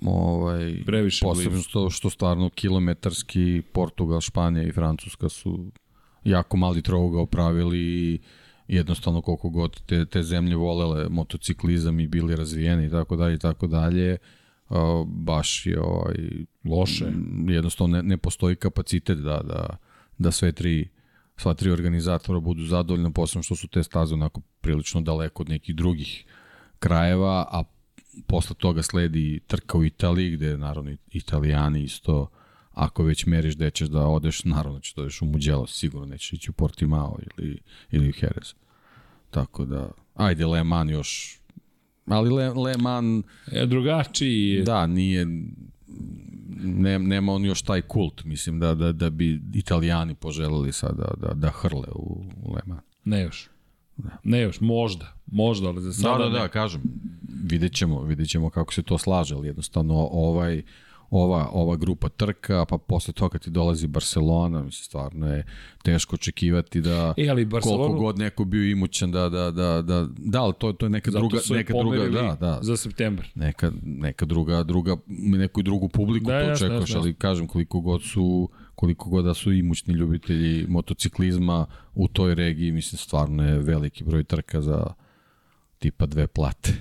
Ovaj, 0.01 0.83
Previše 0.85 1.25
posebno 1.25 1.61
što, 1.61 1.90
što 1.90 2.09
stvarno 2.09 2.49
kilometarski 2.49 3.61
Portugal, 3.72 4.22
Španija 4.22 4.67
i 4.67 4.72
Francuska 4.72 5.30
su 5.30 5.72
jako 6.24 6.57
mali 6.57 6.82
trouga 6.82 7.19
opravili 7.19 7.80
i 7.80 8.19
jednostavno 8.67 9.22
koliko 9.22 9.49
god 9.49 9.82
te, 9.85 10.06
te 10.06 10.24
zemlje 10.24 10.56
volele 10.56 11.09
motociklizam 11.09 11.99
i 11.99 12.07
bili 12.07 12.35
razvijeni 12.35 12.85
i 12.85 12.90
tako 12.90 13.16
dalje 13.16 13.35
i 13.35 13.40
tako 13.40 13.67
dalje 13.67 14.17
baš 15.06 15.66
je 15.66 15.82
ovaj, 15.82 16.16
loše 16.66 17.06
jednostavno 17.48 17.98
ne, 17.98 18.03
ne 18.03 18.17
postoji 18.17 18.56
kapacitet 18.56 19.17
da, 19.17 19.41
da, 19.43 19.77
da 20.17 20.31
sve 20.31 20.51
tri 20.51 20.89
sva 21.37 21.53
tri 21.53 21.71
organizatora 21.71 22.39
budu 22.39 22.63
zadovoljni, 22.63 23.13
posebno 23.13 23.43
što 23.43 23.55
su 23.55 23.67
te 23.67 23.83
staze 23.83 24.13
onako 24.13 24.41
prilično 24.61 25.01
daleko 25.01 25.43
od 25.43 25.49
nekih 25.49 25.75
drugih 25.75 26.25
krajeva, 26.79 27.47
a 27.51 27.63
posle 28.27 28.55
toga 28.55 28.83
sledi 28.83 29.39
trka 29.47 29.77
u 29.77 29.85
Italiji, 29.85 30.31
gde 30.31 30.57
naravno 30.57 30.95
italijani 31.11 31.83
isto, 31.83 32.29
ako 32.71 33.03
već 33.03 33.25
meriš 33.25 33.55
gde 33.55 33.71
ćeš 33.71 33.87
da 33.87 34.07
odeš, 34.07 34.43
naravno 34.43 34.79
ćeš 34.79 34.93
da 34.93 35.01
odeš 35.01 35.21
u 35.21 35.25
Mugello, 35.25 35.67
sigurno 35.67 36.07
nećeš 36.07 36.33
ići 36.33 36.51
u 36.51 36.53
Portimao 36.53 37.17
ili, 37.37 37.59
ili 37.91 38.09
u 38.09 38.13
Jerez. 38.21 38.53
Tako 39.29 39.65
da, 39.65 39.91
ajde 40.15 40.45
Le 40.45 40.63
Mans 40.63 40.91
još, 40.91 41.39
ali 42.05 42.29
Le, 42.29 42.49
Le 42.49 42.77
Mans... 42.77 43.25
Je 43.51 43.65
drugačiji. 43.65 44.63
Da, 44.63 44.87
nije, 44.87 45.27
ne, 46.64 46.99
nema 46.99 47.33
on 47.33 47.45
još 47.45 47.61
taj 47.61 47.82
kult, 47.82 48.24
mislim 48.24 48.59
da, 48.59 48.75
da, 48.75 48.91
da 48.91 49.09
bi 49.09 49.41
italijani 49.53 50.16
poželeli 50.16 50.72
sada 50.72 51.03
da, 51.03 51.27
da, 51.27 51.33
da 51.33 51.49
hrle 51.49 51.88
u, 51.95 52.24
u 52.43 52.53
Le 52.53 52.61
Mans. 52.66 52.82
Ne 53.06 53.22
još. 53.22 53.49
Da. 53.98 54.17
Ne 54.24 54.41
još, 54.41 54.61
možda, 54.61 55.14
možda, 55.25 55.67
ali 55.67 55.82
za 55.82 55.93
sada 55.93 56.17
Da, 56.17 56.24
da, 56.24 56.30
da, 56.30 56.43
ne. 56.43 56.49
kažem, 56.49 56.82
vidjet 57.43 57.74
ćemo, 57.74 58.01
vidjet 58.01 58.30
ćemo 58.30 58.49
kako 58.49 58.74
se 58.74 58.83
to 58.83 58.98
slaže, 58.98 59.35
ali 59.35 59.48
jednostavno 59.48 59.95
ovaj, 60.11 60.61
ova, 61.09 61.49
ova 61.51 61.75
grupa 61.75 62.09
trka, 62.09 62.65
pa 62.65 62.77
posle 62.77 63.13
toga 63.13 63.39
ti 63.39 63.49
dolazi 63.49 63.87
Barcelona, 63.87 64.63
mislim, 64.63 64.83
stvarno 64.83 65.33
je 65.33 65.45
teško 65.83 66.15
očekivati 66.15 66.81
da 66.81 67.13
e, 67.17 67.29
ali 67.29 67.45
Barcelona... 67.45 67.83
koliko 67.83 67.99
god 68.03 68.17
neko 68.17 68.45
bio 68.45 68.71
imućan 68.71 69.11
da, 69.11 69.29
da, 69.29 69.51
da, 69.51 69.81
da, 69.81 70.07
da, 70.17 70.43
ali 70.43 70.53
to, 70.59 70.73
to 70.73 70.85
je 70.85 70.89
neka 70.89 71.11
Zato 71.11 71.19
druga, 71.19 71.37
neka 71.49 71.73
druga, 71.73 72.09
da, 72.09 72.37
da, 72.39 72.59
za 72.61 72.77
septembar. 72.77 73.27
Neka, 73.35 73.71
neka 73.83 74.25
druga, 74.25 74.63
druga, 74.63 74.97
neku 75.17 75.61
drugu 75.61 75.89
publiku 75.89 76.25
da, 76.25 76.45
to 76.45 76.51
očekuješ, 76.51 76.89
jasno, 76.89 76.99
ali 76.99 77.13
kažem 77.13 77.47
koliko 77.47 77.79
god 77.79 78.03
su 78.03 78.49
koliko 78.75 79.09
god 79.09 79.25
da 79.25 79.33
su 79.33 79.53
imućni 79.53 79.93
ljubitelji 79.93 80.65
motociklizma 80.67 81.65
u 81.95 82.07
toj 82.07 82.35
regiji, 82.35 82.71
mislim, 82.71 82.97
stvarno 82.97 83.43
je 83.43 83.59
veliki 83.59 84.03
broj 84.03 84.23
trka 84.23 84.61
za 84.61 84.93
tipa 85.79 86.05
dve 86.05 86.27
plate. 86.27 86.73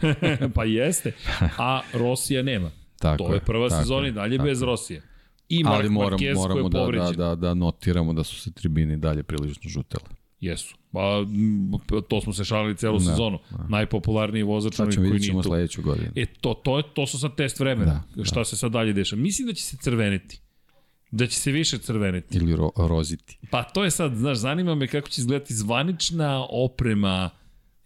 pa 0.54 0.64
jeste, 0.64 1.12
a 1.58 1.80
Rosija 1.92 2.42
nema. 2.42 2.70
Tako 2.98 3.24
to 3.24 3.34
je 3.34 3.40
prva 3.40 3.68
tako 3.68 3.82
sezona 3.82 4.08
i 4.08 4.12
dalje 4.12 4.36
tako. 4.36 4.48
bez 4.48 4.62
Rosije. 4.62 5.02
I 5.48 5.64
Mark 5.64 5.74
Ali 5.74 5.90
moram, 5.90 6.18
Marquez 6.18 6.34
moramo 6.34 6.68
da, 6.68 6.86
da, 6.90 7.12
da, 7.12 7.34
da 7.34 7.54
notiramo 7.54 8.12
da 8.12 8.24
su 8.24 8.40
se 8.40 8.52
tribini 8.52 8.96
dalje 8.96 9.22
prilično 9.22 9.70
žutele. 9.70 10.04
Jesu. 10.40 10.76
Pa, 10.92 11.24
to 12.08 12.20
smo 12.20 12.32
se 12.32 12.44
šalili 12.44 12.76
celu 12.76 12.98
da, 12.98 13.04
sezonu. 13.04 13.38
Da. 13.50 13.66
Najpopularniji 13.68 14.42
vozač 14.42 14.76
koji 14.76 15.10
nije 15.10 15.32
tu. 15.32 15.42
sledeću 15.42 15.82
godinu. 15.82 16.08
E, 16.14 16.26
to, 16.26 16.54
to, 16.54 16.76
je, 16.76 16.84
to 16.94 17.06
su 17.06 17.18
sad 17.18 17.36
test 17.36 17.60
vremena. 17.60 18.04
Da, 18.16 18.24
Šta 18.24 18.40
da. 18.40 18.44
se 18.44 18.56
sad 18.56 18.72
dalje 18.72 18.92
dešava? 18.92 19.22
Mislim 19.22 19.48
da 19.48 19.54
će 19.54 19.62
se 19.62 19.76
crveniti. 19.76 20.40
Da 21.10 21.26
će 21.26 21.36
se 21.36 21.52
više 21.52 21.78
crveniti. 21.78 22.38
Ili 22.38 22.56
ro, 22.56 22.70
roziti. 22.76 23.38
Pa 23.50 23.62
to 23.62 23.84
je 23.84 23.90
sad, 23.90 24.14
znaš, 24.14 24.38
zanima 24.38 24.74
me 24.74 24.86
kako 24.86 25.08
će 25.08 25.20
izgledati 25.20 25.54
zvanična 25.54 26.46
oprema 26.50 27.30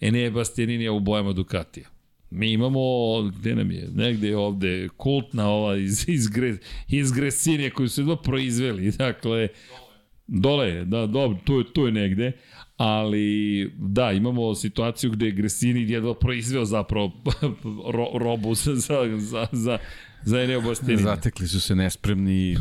Enea 0.00 0.30
Bastianinija 0.30 0.92
u 0.92 1.00
bojama 1.00 1.32
Ducatija. 1.32 1.88
Mi 2.30 2.52
imamo, 2.52 2.80
gde 3.22 3.54
nam 3.54 3.70
je, 3.70 3.88
negde 3.94 4.28
je 4.28 4.36
ovde, 4.36 4.88
kultna 4.96 5.48
ova 5.48 5.76
iz, 5.76 6.08
iz, 6.08 6.28
gre, 6.28 6.56
iz 6.88 7.12
Gresinije 7.12 7.70
koju 7.70 7.88
su 7.88 8.00
jedva 8.00 8.16
proizveli, 8.16 8.90
dakle, 8.90 9.48
dole 10.26 10.68
je, 10.68 10.84
da, 10.84 11.06
dobro, 11.06 11.38
tu 11.44 11.64
tu 11.64 11.86
je 11.86 11.92
negde, 11.92 12.32
ali 12.76 13.70
da, 13.76 14.12
imamo 14.12 14.54
situaciju 14.54 15.10
gde 15.10 15.26
je 15.26 15.32
Gresini 15.32 15.90
jedva 15.90 16.14
proizveo 16.14 16.64
zapravo 16.64 17.12
ro, 17.94 18.08
robu 18.18 18.54
za, 18.54 18.74
za, 18.74 19.18
za, 19.18 19.46
za, 19.52 19.78
za 20.24 20.40
Eneo 20.40 20.60
Bastini. 20.60 21.02
Zatekli 21.02 21.48
su 21.48 21.60
se 21.60 21.74
nespremni 21.74 22.56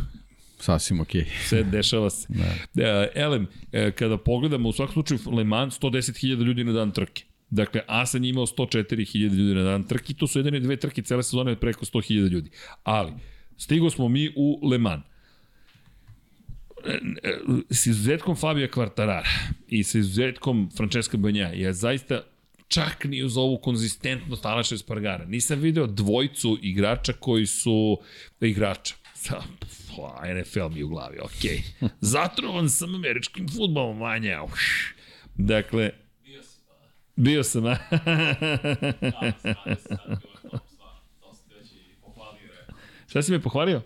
sasvim 0.59 0.99
okej. 0.99 1.21
Okay. 1.21 1.47
Sve 1.47 1.63
dešava 1.63 2.09
se. 2.09 2.27
Da. 2.29 2.43
Uh, 2.73 3.07
Elem, 3.15 3.43
uh, 3.43 3.93
kada 3.95 4.17
pogledamo 4.17 4.69
u 4.69 4.73
svakom 4.73 4.93
slučaju 4.93 5.19
Le 5.37 5.43
Mans, 5.43 5.79
110.000 5.79 6.43
ljudi 6.43 6.63
na 6.63 6.71
dan 6.71 6.91
trke. 6.91 7.23
Dakle, 7.49 7.81
Asan 7.87 8.23
je 8.23 8.29
imao 8.29 8.45
104.000 8.45 9.33
ljudi 9.33 9.55
na 9.55 9.63
dan 9.63 9.83
trki, 9.83 10.13
to 10.13 10.27
su 10.27 10.39
jedine 10.39 10.59
dve 10.59 10.77
trke 10.77 11.01
cele 11.01 11.23
sezone 11.23 11.55
preko 11.55 11.85
100.000 11.85 12.29
ljudi. 12.29 12.49
Ali, 12.83 13.13
stigo 13.57 13.89
smo 13.89 14.09
mi 14.09 14.33
u 14.35 14.67
Le 14.69 14.77
Mans. 14.77 15.03
S 17.69 17.85
izuzetkom 17.85 18.35
Fabio 18.35 18.67
Quartarara 18.67 19.27
i 19.67 19.83
sa 19.83 19.97
izuzetkom 19.97 20.69
Francesca 20.77 21.17
Banja, 21.17 21.51
ja 21.53 21.73
zaista 21.73 22.21
čak 22.67 23.05
ni 23.05 23.23
uz 23.23 23.37
ovu 23.37 23.57
konzistentnost 23.57 24.45
Aleša 24.45 24.75
Espargara. 24.75 25.25
Nisam 25.25 25.59
video 25.59 25.87
dvojcu 25.87 26.57
igrača 26.61 27.13
koji 27.13 27.45
su 27.45 27.97
igrača. 28.41 28.95
NFL 30.41 30.69
mi 30.73 30.83
u 30.83 30.87
glavi, 30.87 31.17
okej. 31.21 31.61
Okay. 31.81 31.89
Zatrovan 32.13 32.69
sam 32.69 32.95
američkim 32.95 33.47
futbolom, 33.47 33.97
manja. 33.97 34.41
Dakle, 35.35 35.91
Bio 37.17 37.43
sam, 37.43 37.65
a? 37.65 37.77
Šta 43.07 43.21
si 43.21 43.31
me 43.31 43.41
pohvalio? 43.41 43.81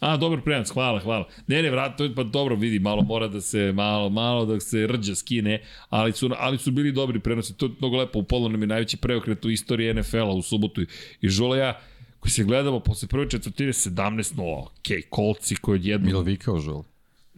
A, 0.00 0.16
dobar 0.16 0.40
prenos, 0.40 0.70
hvala, 0.70 1.00
hvala. 1.00 1.28
Ne, 1.46 1.62
ne, 1.62 1.70
vrat, 1.70 1.98
to 1.98 2.08
pa 2.16 2.22
dobro, 2.22 2.56
vidi, 2.56 2.78
malo 2.78 3.02
mora 3.02 3.28
da 3.28 3.40
se, 3.40 3.72
malo, 3.72 4.10
malo 4.10 4.46
da 4.46 4.60
se 4.60 4.86
rđa 4.86 5.14
skine, 5.14 5.62
ali 5.88 6.12
su, 6.12 6.30
ali 6.38 6.58
su 6.58 6.70
bili 6.70 6.92
dobri 6.92 7.20
prenosi, 7.20 7.56
to 7.56 7.66
je 7.66 7.72
mnogo 7.78 7.96
lepo, 7.96 8.18
u 8.18 8.22
polu 8.22 8.48
nam 8.48 8.60
je 8.60 8.66
najveći 8.66 8.96
preokret 8.96 9.44
u 9.44 9.50
istoriji 9.50 9.94
NFL-a 9.94 10.32
u 10.32 10.42
subotu 10.42 10.82
i 11.20 11.28
Žola 11.28 11.56
ja, 11.56 11.80
koji 12.20 12.30
se 12.30 12.44
gledamo 12.44 12.80
posle 12.80 13.08
prve 13.08 13.30
četvrtine 13.30 13.72
17-0, 13.72 14.62
ok, 14.62 15.08
kolci 15.10 15.56
koji 15.56 15.74
odjedno... 15.74 16.06
Milo 16.06 16.22
vikao 16.22 16.58
Žola? 16.60 16.91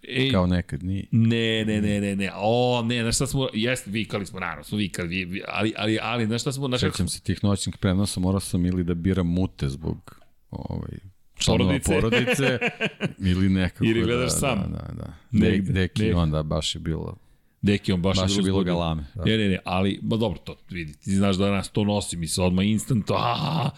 Ej, 0.09 0.31
Kao 0.31 0.47
nekad, 0.47 0.83
nije. 0.83 1.07
Ne, 1.11 1.65
ne, 1.65 1.81
ne, 1.81 2.01
ne, 2.01 2.17
ne. 2.17 2.31
O, 2.37 2.83
ne, 2.83 3.03
znaš 3.03 3.15
šta 3.15 3.27
smo, 3.27 3.49
jeste, 3.53 3.91
vikali 3.91 4.27
smo, 4.27 4.41
naravno 4.41 4.65
smo 4.65 4.79
vikali, 4.79 5.25
vi, 5.25 5.43
ali, 5.49 5.73
ali, 5.77 5.99
ali, 6.03 6.27
znaš 6.27 6.41
šta 6.41 6.53
smo... 6.53 6.69
Znaš 6.69 6.81
Sećam 6.81 7.09
se 7.09 7.21
tih 7.21 7.45
noćnih 7.45 7.77
prenosa, 7.79 8.21
morao 8.21 8.41
sam 8.41 8.67
ili 8.67 8.85
da 8.85 8.95
biram 8.95 9.27
mute 9.27 9.69
zbog 9.69 10.21
ovaj, 10.51 10.99
članova 11.37 11.79
porodice, 11.87 12.01
porodice 12.01 12.59
ili 13.31 13.49
nekako. 13.49 13.85
Ili 13.85 14.03
gledaš 14.03 14.31
da, 14.33 14.39
sam. 14.39 14.59
Da, 14.59 14.79
da, 14.79 14.93
da. 14.95 15.15
Negde, 15.31 15.73
Deki 15.73 16.03
negde. 16.03 16.17
onda 16.17 16.43
baš 16.43 16.75
je 16.75 16.79
bilo 16.79 17.17
Deki, 17.65 17.93
on 17.93 18.03
baš, 18.03 18.17
Baš 18.17 18.37
je 18.37 18.43
bilo 18.43 18.63
galame. 18.63 19.05
Da. 19.15 19.25
Ne, 19.25 19.39
ne, 19.39 19.49
ne, 19.49 19.59
ali, 19.65 19.99
ba 20.03 20.17
dobro, 20.17 20.39
to 20.39 20.57
vidi, 20.71 20.95
ti 20.95 21.11
znaš 21.11 21.37
da 21.37 21.51
nas 21.51 21.69
to 21.69 21.85
nosi, 21.85 22.17
mi 22.17 22.29
se 22.29 22.43
odmah 22.43 22.67
instant, 22.67 23.11
a, 23.15 23.71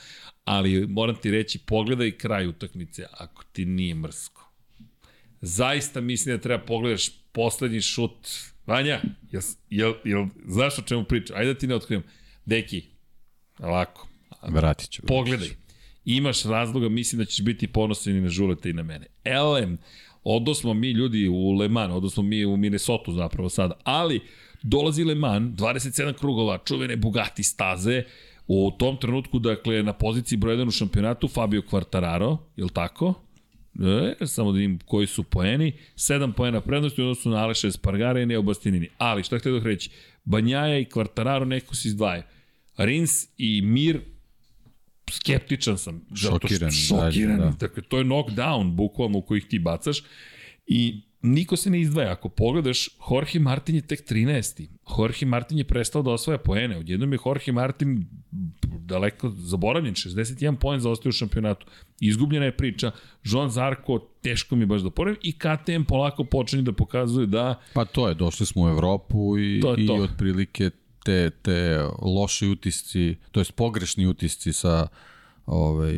ali 0.44 0.86
moram 0.86 1.16
ti 1.16 1.30
reći, 1.30 1.58
pogledaj 1.58 2.10
kraj 2.10 2.46
utakmice, 2.46 3.04
ako 3.18 3.44
ti 3.52 3.64
nije 3.64 3.94
mrsko. 3.94 4.35
Zaista 5.40 6.00
mislim 6.00 6.36
da 6.36 6.42
treba 6.42 6.64
pogledaš 6.64 7.10
poslednji 7.32 7.80
šut. 7.80 8.28
Vanja, 8.66 9.00
jel, 9.32 9.42
jel, 9.70 9.94
jel, 10.04 10.26
znaš 10.46 10.78
o 10.78 10.82
čemu 10.82 11.04
pričam? 11.04 11.36
Ajde 11.36 11.52
da 11.52 11.58
ti 11.58 11.66
ne 11.66 11.74
otkrivam. 11.74 12.04
Deki, 12.44 12.82
lako, 13.58 14.08
Vratit 14.42 14.90
ću. 14.90 15.02
pogledaj. 15.06 15.48
Imaš 16.04 16.42
razloga, 16.42 16.88
mislim 16.88 17.18
da 17.18 17.24
ćeš 17.24 17.44
biti 17.44 17.66
ponosan 17.66 18.16
i 18.16 18.20
na 18.20 18.28
Žuleta 18.28 18.68
i 18.68 18.72
na 18.72 18.82
mene. 18.82 19.06
Elem, 19.24 19.78
odo 20.24 20.54
smo 20.54 20.74
mi 20.74 20.90
ljudi 20.90 21.28
u 21.28 21.52
Le 21.52 21.68
Mans, 21.68 21.92
odo 21.94 22.10
smo 22.10 22.22
mi 22.22 22.44
u 22.44 22.56
Minnesota 22.56 23.12
zapravo 23.12 23.48
sada, 23.48 23.74
ali 23.84 24.20
dolazi 24.62 25.04
Le 25.04 25.14
Mans, 25.14 25.56
27 25.56 26.12
krugova, 26.12 26.58
čuvene 26.64 26.96
Bugatti 26.96 27.42
staze, 27.42 28.02
u 28.48 28.70
tom 28.78 28.96
trenutku, 28.96 29.38
dakle, 29.38 29.82
na 29.82 29.92
poziciji 29.92 30.38
broj 30.38 30.56
1 30.56 30.68
u 30.68 30.70
šampionatu 30.70 31.28
Fabio 31.28 31.62
Quartararo, 31.70 32.36
je 32.56 32.64
li 32.64 32.70
tako? 32.70 33.14
E, 34.20 34.26
samo 34.26 34.52
da 34.52 34.56
vidim 34.58 34.78
koji 34.84 35.06
su 35.06 35.22
poeni. 35.22 35.72
7 35.96 36.32
poena 36.32 36.60
prednosti 36.60 37.02
u 37.02 37.04
odnosu 37.04 37.30
na 37.30 37.36
Aleša 37.36 37.68
Espargara 37.68 38.20
i 38.20 38.26
Neo 38.26 38.42
Bastianini. 38.42 38.88
Ali, 38.98 39.22
šta 39.22 39.38
htio 39.38 39.58
da 39.58 39.64
reći? 39.64 39.90
Banjaja 40.24 40.78
i 40.78 40.84
Quartararo 40.84 41.44
neko 41.44 41.74
se 41.76 41.88
izdvaja. 41.88 42.22
Rins 42.76 43.26
i 43.38 43.62
Mir 43.62 44.00
skeptičan 45.10 45.78
sam. 45.78 46.06
Šokiran, 46.14 46.70
Šokiran. 46.70 47.38
da. 47.38 47.52
Dakle, 47.60 47.82
to 47.82 47.98
je 47.98 48.04
knockdown, 48.04 48.70
bukvalno, 48.74 49.18
u 49.18 49.22
kojih 49.22 49.44
ti 49.44 49.58
bacaš. 49.58 50.02
I 50.66 51.00
niko 51.22 51.56
se 51.56 51.70
ne 51.70 51.80
izdvaja. 51.80 52.12
Ako 52.12 52.28
pogledaš, 52.28 52.88
Jorge 53.10 53.38
Martin 53.38 53.74
je 53.74 53.82
tek 53.82 54.10
13. 54.10 54.68
Jorge 54.98 55.26
Martin 55.26 55.58
je 55.58 55.64
prestao 55.64 56.02
da 56.02 56.10
osvaja 56.10 56.38
poene. 56.38 56.78
Odjednom 56.78 57.12
je 57.12 57.18
Jorge 57.26 57.52
Martin 57.52 58.06
daleko 58.80 59.30
zaboravljen, 59.30 59.94
61 59.94 60.56
poen 60.56 60.80
zaostaje 60.80 61.08
u 61.10 61.12
šampionatu. 61.12 61.66
Izgubljena 62.00 62.44
je 62.44 62.56
priča. 62.56 62.90
Joan 63.24 63.50
Zarko, 63.50 63.98
teško 64.22 64.56
mi 64.56 64.66
baš 64.66 64.82
da 64.82 64.90
poravim. 64.90 65.18
I 65.22 65.32
KTM 65.32 65.82
polako 65.88 66.24
počinje 66.24 66.62
da 66.62 66.72
pokazuje 66.72 67.26
da 67.26 67.60
Pa 67.74 67.84
to 67.84 68.08
je, 68.08 68.14
došli 68.14 68.46
smo 68.46 68.64
u 68.64 68.68
Evropu 68.68 69.38
i, 69.38 69.60
To 69.60 69.74
i 69.78 69.86
to. 69.86 69.94
otprilike 69.94 70.70
te, 71.04 71.30
te 71.30 71.80
loši 72.02 72.46
utisci, 72.46 73.16
to 73.30 73.40
jest 73.40 73.52
pogrešni 73.52 74.06
utisci 74.06 74.52
sa 74.52 74.88
ovaj, 75.46 75.94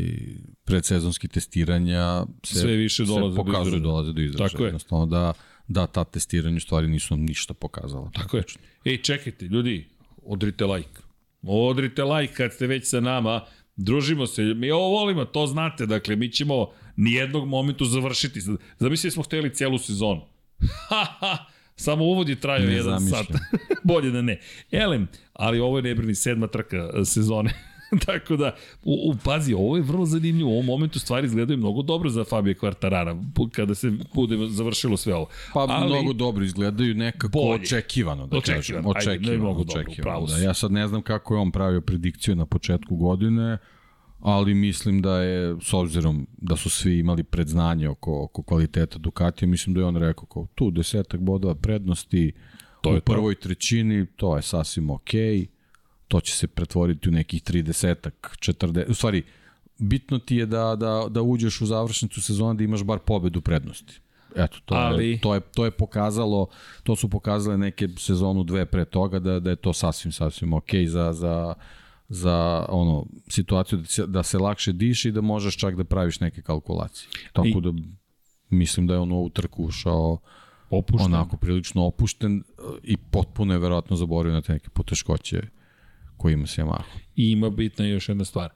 predsezonskih 0.68 1.30
testiranja 1.30 2.24
se, 2.44 2.60
Sve 2.60 2.72
više 2.76 3.04
dolaze 3.04 3.24
se 3.32 3.36
do 3.36 3.44
pokazuju, 3.44 3.60
izražaja. 3.62 3.82
dolaze 3.82 4.12
do 4.12 4.20
izražaja. 4.22 4.48
Tako 4.48 4.62
je. 4.62 4.66
Jednostavno 4.68 5.06
da, 5.06 5.32
da 5.68 5.86
ta 5.86 6.04
testiranja 6.04 6.56
u 6.56 6.60
stvari 6.60 6.88
nisu 6.88 7.16
nam 7.16 7.24
ništa 7.24 7.54
pokazala. 7.54 8.10
Tako 8.14 8.36
je. 8.36 8.44
Ej, 8.84 9.02
čekajte, 9.02 9.44
ljudi, 9.44 9.88
odrite 10.24 10.64
like. 10.64 11.00
Odrite 11.42 12.04
like 12.04 12.34
kad 12.34 12.52
ste 12.52 12.66
već 12.66 12.88
sa 12.88 13.00
nama. 13.00 13.44
Družimo 13.76 14.26
se, 14.26 14.42
mi 14.42 14.70
ovo 14.70 14.88
volimo, 14.88 15.24
to 15.24 15.46
znate, 15.46 15.86
dakle, 15.86 16.16
mi 16.16 16.32
ćemo 16.32 16.66
nijednog 16.96 17.48
momentu 17.48 17.84
završiti. 17.84 18.40
Zamislili 18.78 19.10
smo 19.10 19.22
hteli 19.22 19.54
cijelu 19.54 19.78
sezonu. 19.78 20.20
Ha, 20.88 21.04
ha, 21.20 21.36
samo 21.76 22.04
uvod 22.04 22.28
je 22.28 22.40
trajao 22.40 22.68
jedan 22.70 23.00
sat. 23.00 23.08
zamišljam. 23.10 23.38
Bolje 23.84 24.10
da 24.10 24.22
ne. 24.22 24.40
Elem, 24.70 25.08
ali 25.32 25.60
ovo 25.60 25.78
je 25.78 25.82
ne 25.82 25.94
brini 25.94 26.14
sedma 26.14 26.46
trka 26.46 26.76
e, 26.76 27.04
sezone. 27.04 27.50
Tako 28.06 28.36
da, 28.36 28.54
u, 28.82 29.10
u, 29.10 29.16
pazi, 29.24 29.54
ovo 29.54 29.76
je 29.76 29.82
vrlo 29.82 30.06
zanimljivo. 30.06 30.50
U 30.50 30.54
ovom 30.54 30.66
momentu 30.66 30.98
stvari 30.98 31.26
izgledaju 31.26 31.58
mnogo 31.58 31.82
dobro 31.82 32.10
za 32.10 32.24
Fabio 32.24 32.54
Quartarara, 32.54 33.24
kada 33.52 33.74
se 33.74 33.92
bude 34.14 34.36
završilo 34.48 34.96
sve 34.96 35.14
ovo. 35.14 35.26
Pa 35.54 35.66
Ali, 35.68 35.86
mnogo 35.90 36.12
dobro 36.12 36.44
izgledaju 36.44 36.94
nekako 36.94 37.28
Bolje. 37.28 37.60
očekivano, 37.62 38.26
da 38.26 38.36
Očekivano, 38.36 38.92
kažem. 38.92 39.10
ajde, 39.10 39.10
ne 39.10 39.20
Očekivano, 39.20 39.44
mnogo 39.44 39.64
dobro, 39.64 39.80
očekivano. 39.80 40.02
pravo 40.02 40.26
Da. 40.26 40.38
Ja 40.38 40.54
sad 40.54 40.72
ne 40.72 40.88
znam 40.88 41.02
kako 41.02 41.34
je 41.34 41.40
on 41.40 41.50
pravio 41.50 41.80
predikciju 41.80 42.36
na 42.36 42.46
početku 42.46 42.96
godine, 42.96 43.58
ali 44.20 44.54
mislim 44.54 45.02
da 45.02 45.18
je, 45.18 45.56
s 45.62 45.72
obzirom 45.72 46.26
da 46.36 46.56
su 46.56 46.70
svi 46.70 46.98
imali 46.98 47.22
predznanje 47.22 47.88
oko, 47.88 48.22
oko 48.24 48.42
kvaliteta 48.42 48.98
Ducatija, 48.98 49.48
mislim 49.48 49.74
da 49.74 49.80
je 49.80 49.86
on 49.86 49.96
rekao 49.96 50.26
kao 50.26 50.46
tu 50.54 50.70
desetak 50.70 51.20
bodova 51.20 51.54
prednosti 51.54 52.32
To 52.80 52.90
u 52.90 52.94
je 52.94 53.00
to. 53.00 53.12
prvoj 53.12 53.34
trećini, 53.34 54.06
to 54.16 54.36
je 54.36 54.42
sasvim 54.42 54.90
okej, 54.90 55.20
okay, 55.36 55.46
to 56.08 56.20
će 56.20 56.32
se 56.32 56.46
pretvoriti 56.46 57.08
u 57.08 57.12
nekih 57.12 57.42
30 57.42 58.10
40, 58.22 58.90
u 58.90 58.94
stvari, 58.94 59.22
bitno 59.78 60.18
ti 60.18 60.36
je 60.36 60.46
da, 60.46 60.76
da, 60.76 61.06
da 61.10 61.22
uđeš 61.22 61.60
u 61.60 61.66
završnicu 61.66 62.22
sezona 62.22 62.54
da 62.54 62.64
imaš 62.64 62.82
bar 62.82 62.98
pobedu 62.98 63.40
prednosti. 63.40 64.00
Eto, 64.36 64.58
to, 64.64 64.74
Ali- 64.74 65.10
je, 65.10 65.20
to, 65.20 65.34
je, 65.34 65.40
to 65.40 65.64
je 65.64 65.70
pokazalo, 65.70 66.46
to 66.82 66.96
su 66.96 67.08
pokazale 67.08 67.58
neke 67.58 67.88
sezonu 67.96 68.44
dve 68.44 68.66
pre 68.66 68.84
toga 68.84 69.18
da, 69.18 69.40
da 69.40 69.50
je 69.50 69.56
to 69.56 69.72
sasvim, 69.72 70.12
sasvim 70.12 70.52
okej 70.52 70.86
za, 70.86 71.12
za, 71.12 71.54
za 72.08 72.66
ono, 72.68 73.06
situaciju 73.28 73.78
da 73.78 73.84
se, 73.86 74.06
da 74.06 74.22
se 74.22 74.38
lakše 74.38 74.72
diše 74.72 75.08
i 75.08 75.12
da 75.12 75.20
možeš 75.20 75.56
čak 75.56 75.76
da 75.76 75.84
praviš 75.84 76.20
neke 76.20 76.42
kalkulacije. 76.42 77.08
Tako 77.32 77.48
I- 77.48 77.60
da 77.60 77.72
mislim 78.50 78.86
da 78.86 78.94
je 78.94 79.00
on 79.00 79.12
u 79.12 79.16
ovu 79.16 79.28
trku 79.28 79.64
ušao 79.64 80.18
Opušten. 80.70 81.14
onako 81.14 81.36
prilično 81.36 81.84
opušten 81.84 82.36
e, 82.36 82.42
i 82.82 82.96
potpuno 82.96 83.52
je 83.54 83.58
verovatno 83.58 83.96
zaboravio 83.96 84.34
na 84.34 84.42
te 84.42 84.52
neke 84.52 84.68
poteškoće 84.70 85.42
koje 86.18 86.32
ima 86.32 86.46
se 86.46 86.62
Yamaha. 86.62 86.98
I 87.16 87.30
ima 87.30 87.50
bitna 87.50 87.86
još 87.86 88.08
jedna 88.08 88.24
stvar. 88.24 88.50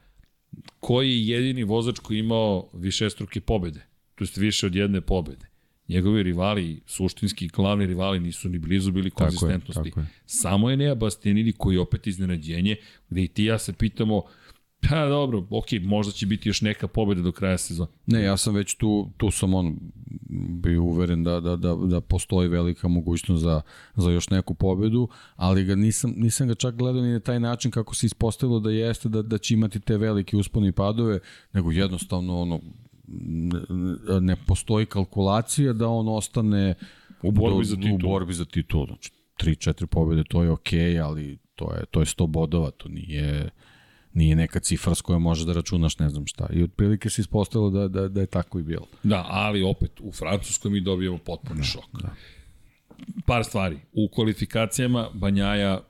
Koji 0.81 1.10
je 1.10 1.26
jedini 1.28 1.65
vozač 1.65 1.99
koji 1.99 2.16
je 2.16 2.20
imao 2.20 2.70
višestruke 2.73 3.41
pobede? 3.41 3.86
To 4.15 4.24
jest 4.24 4.36
više 4.36 4.66
od 4.66 4.74
jedne 4.74 5.00
pobede. 5.00 5.47
Njegovi 5.89 6.23
rivali, 6.23 6.81
suštinski 6.86 7.49
glavni 7.49 7.86
rivali 7.86 8.20
nisu 8.20 8.49
ni 8.49 8.58
blizu 8.58 8.92
bili 8.92 9.07
je, 9.07 9.10
konzistentnosti. 9.10 9.91
tako 9.91 10.00
je. 10.00 10.07
Samo 10.26 10.70
je 10.70 10.76
Nea 10.76 10.94
Bastianini 10.94 11.52
koji 11.52 11.74
je 11.74 11.81
opet 11.81 12.07
iznenađenje, 12.07 12.76
gde 13.10 13.23
i 13.23 13.28
ti 13.28 13.44
ja 13.44 13.58
se 13.58 13.73
pitamo 13.73 14.23
pa 14.88 15.06
dobro, 15.08 15.46
ok, 15.50 15.66
možda 15.82 16.12
će 16.12 16.26
biti 16.26 16.48
još 16.48 16.60
neka 16.60 16.88
pobeda 16.88 17.22
do 17.22 17.32
kraja 17.32 17.58
sezona. 17.58 17.88
Ne, 18.06 18.22
ja 18.22 18.36
sam 18.36 18.54
već 18.54 18.74
tu, 18.74 19.10
tu 19.16 19.30
sam 19.30 19.54
on 19.54 19.76
bio 20.48 20.82
uveren 20.82 21.24
da, 21.24 21.40
da, 21.40 21.56
da, 21.56 21.74
da 21.74 22.00
postoji 22.00 22.48
velika 22.48 22.88
mogućnost 22.88 23.42
za, 23.42 23.60
za 23.94 24.10
još 24.10 24.30
neku 24.30 24.54
pobedu, 24.54 25.08
ali 25.36 25.64
ga 25.64 25.74
nisam, 25.74 26.14
nisam 26.16 26.48
ga 26.48 26.54
čak 26.54 26.74
gledao 26.74 27.02
ni 27.02 27.12
na 27.12 27.20
taj 27.20 27.40
način 27.40 27.70
kako 27.70 27.94
se 27.94 28.06
ispostavilo 28.06 28.60
da 28.60 28.70
jeste 28.70 29.08
da, 29.08 29.22
da 29.22 29.38
će 29.38 29.54
imati 29.54 29.80
te 29.80 29.96
velike 29.96 30.36
uspone 30.36 30.68
i 30.68 30.72
padove, 30.72 31.18
nego 31.52 31.72
jednostavno 31.72 32.40
ono, 32.40 32.60
ne, 33.06 33.60
ne 34.20 34.36
postoji 34.46 34.86
kalkulacija 34.86 35.72
da 35.72 35.88
on 35.88 36.08
ostane 36.08 36.74
U 37.22 37.30
borbi 37.30 37.58
do- 37.58 37.64
za 37.64 37.76
titulu. 37.76 37.94
U 37.94 37.98
borbi 37.98 38.32
za 38.32 38.44
titulu. 38.44 38.86
Znači, 38.86 39.10
3-4 39.38 39.86
pobede, 39.86 40.24
to 40.24 40.42
je 40.42 40.50
okej, 40.50 40.78
okay, 40.78 41.04
ali 41.04 41.38
to 41.54 41.74
je, 41.74 41.84
to 41.90 42.00
je 42.00 42.06
100 42.06 42.26
bodova, 42.26 42.70
to 42.70 42.88
nije 42.88 43.50
nije 44.15 44.36
neka 44.36 44.60
cifra 44.60 44.94
s 44.94 45.00
kojom 45.00 45.23
možeš 45.23 45.47
da 45.47 45.52
računaš 45.52 45.99
ne 45.99 46.08
znam 46.08 46.26
šta. 46.26 46.49
I 46.52 46.62
otprilike 46.62 47.10
se 47.10 47.20
ispostavilo 47.20 47.70
da, 47.70 47.89
da, 47.89 48.08
da 48.08 48.20
je 48.20 48.26
tako 48.26 48.58
i 48.58 48.62
bilo. 48.62 48.86
Da, 49.02 49.26
ali 49.28 49.62
opet 49.62 49.91
u 50.00 50.12
Francuskoj 50.12 50.70
mi 50.70 50.81
dobijemo 50.81 51.18
potpuni 51.18 51.65
šok. 51.65 51.84
Da. 52.02 52.15
Par 53.26 53.44
stvari. 53.44 53.78
U 53.92 54.08
kvalifikacijama 54.08 55.08
Banjaja 55.15 55.81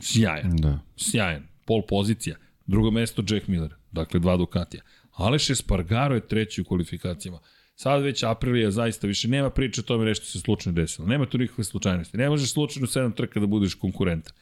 sjajan. 0.00 0.56
Da. 0.56 0.78
Sjajan. 0.96 1.42
Pol 1.64 1.82
pozicija. 1.88 2.36
Drugo 2.66 2.90
mesto 2.90 3.22
Jack 3.28 3.48
Miller. 3.48 3.74
Dakle, 3.92 4.20
dva 4.20 4.36
Ducatija. 4.36 4.82
Aleš 5.12 5.50
Espargaro 5.50 6.14
je 6.14 6.28
treći 6.28 6.60
u 6.60 6.64
kvalifikacijama. 6.64 7.38
Sad 7.74 8.02
već 8.02 8.22
Aprilija 8.22 8.70
zaista 8.70 9.06
više 9.06 9.28
nema 9.28 9.50
priče 9.50 9.80
o 9.80 9.84
tome 9.84 10.04
nešto 10.04 10.24
se 10.24 10.40
slučajno 10.40 10.76
desilo. 10.76 11.08
Nema 11.08 11.26
tu 11.26 11.38
nikakve 11.38 11.64
slučajnosti. 11.64 12.16
Ne 12.16 12.28
možeš 12.28 12.52
slučajno 12.52 12.86
sedam 12.86 13.12
trka 13.12 13.40
da 13.40 13.46
budeš 13.46 13.74
konkurentan. 13.74 14.34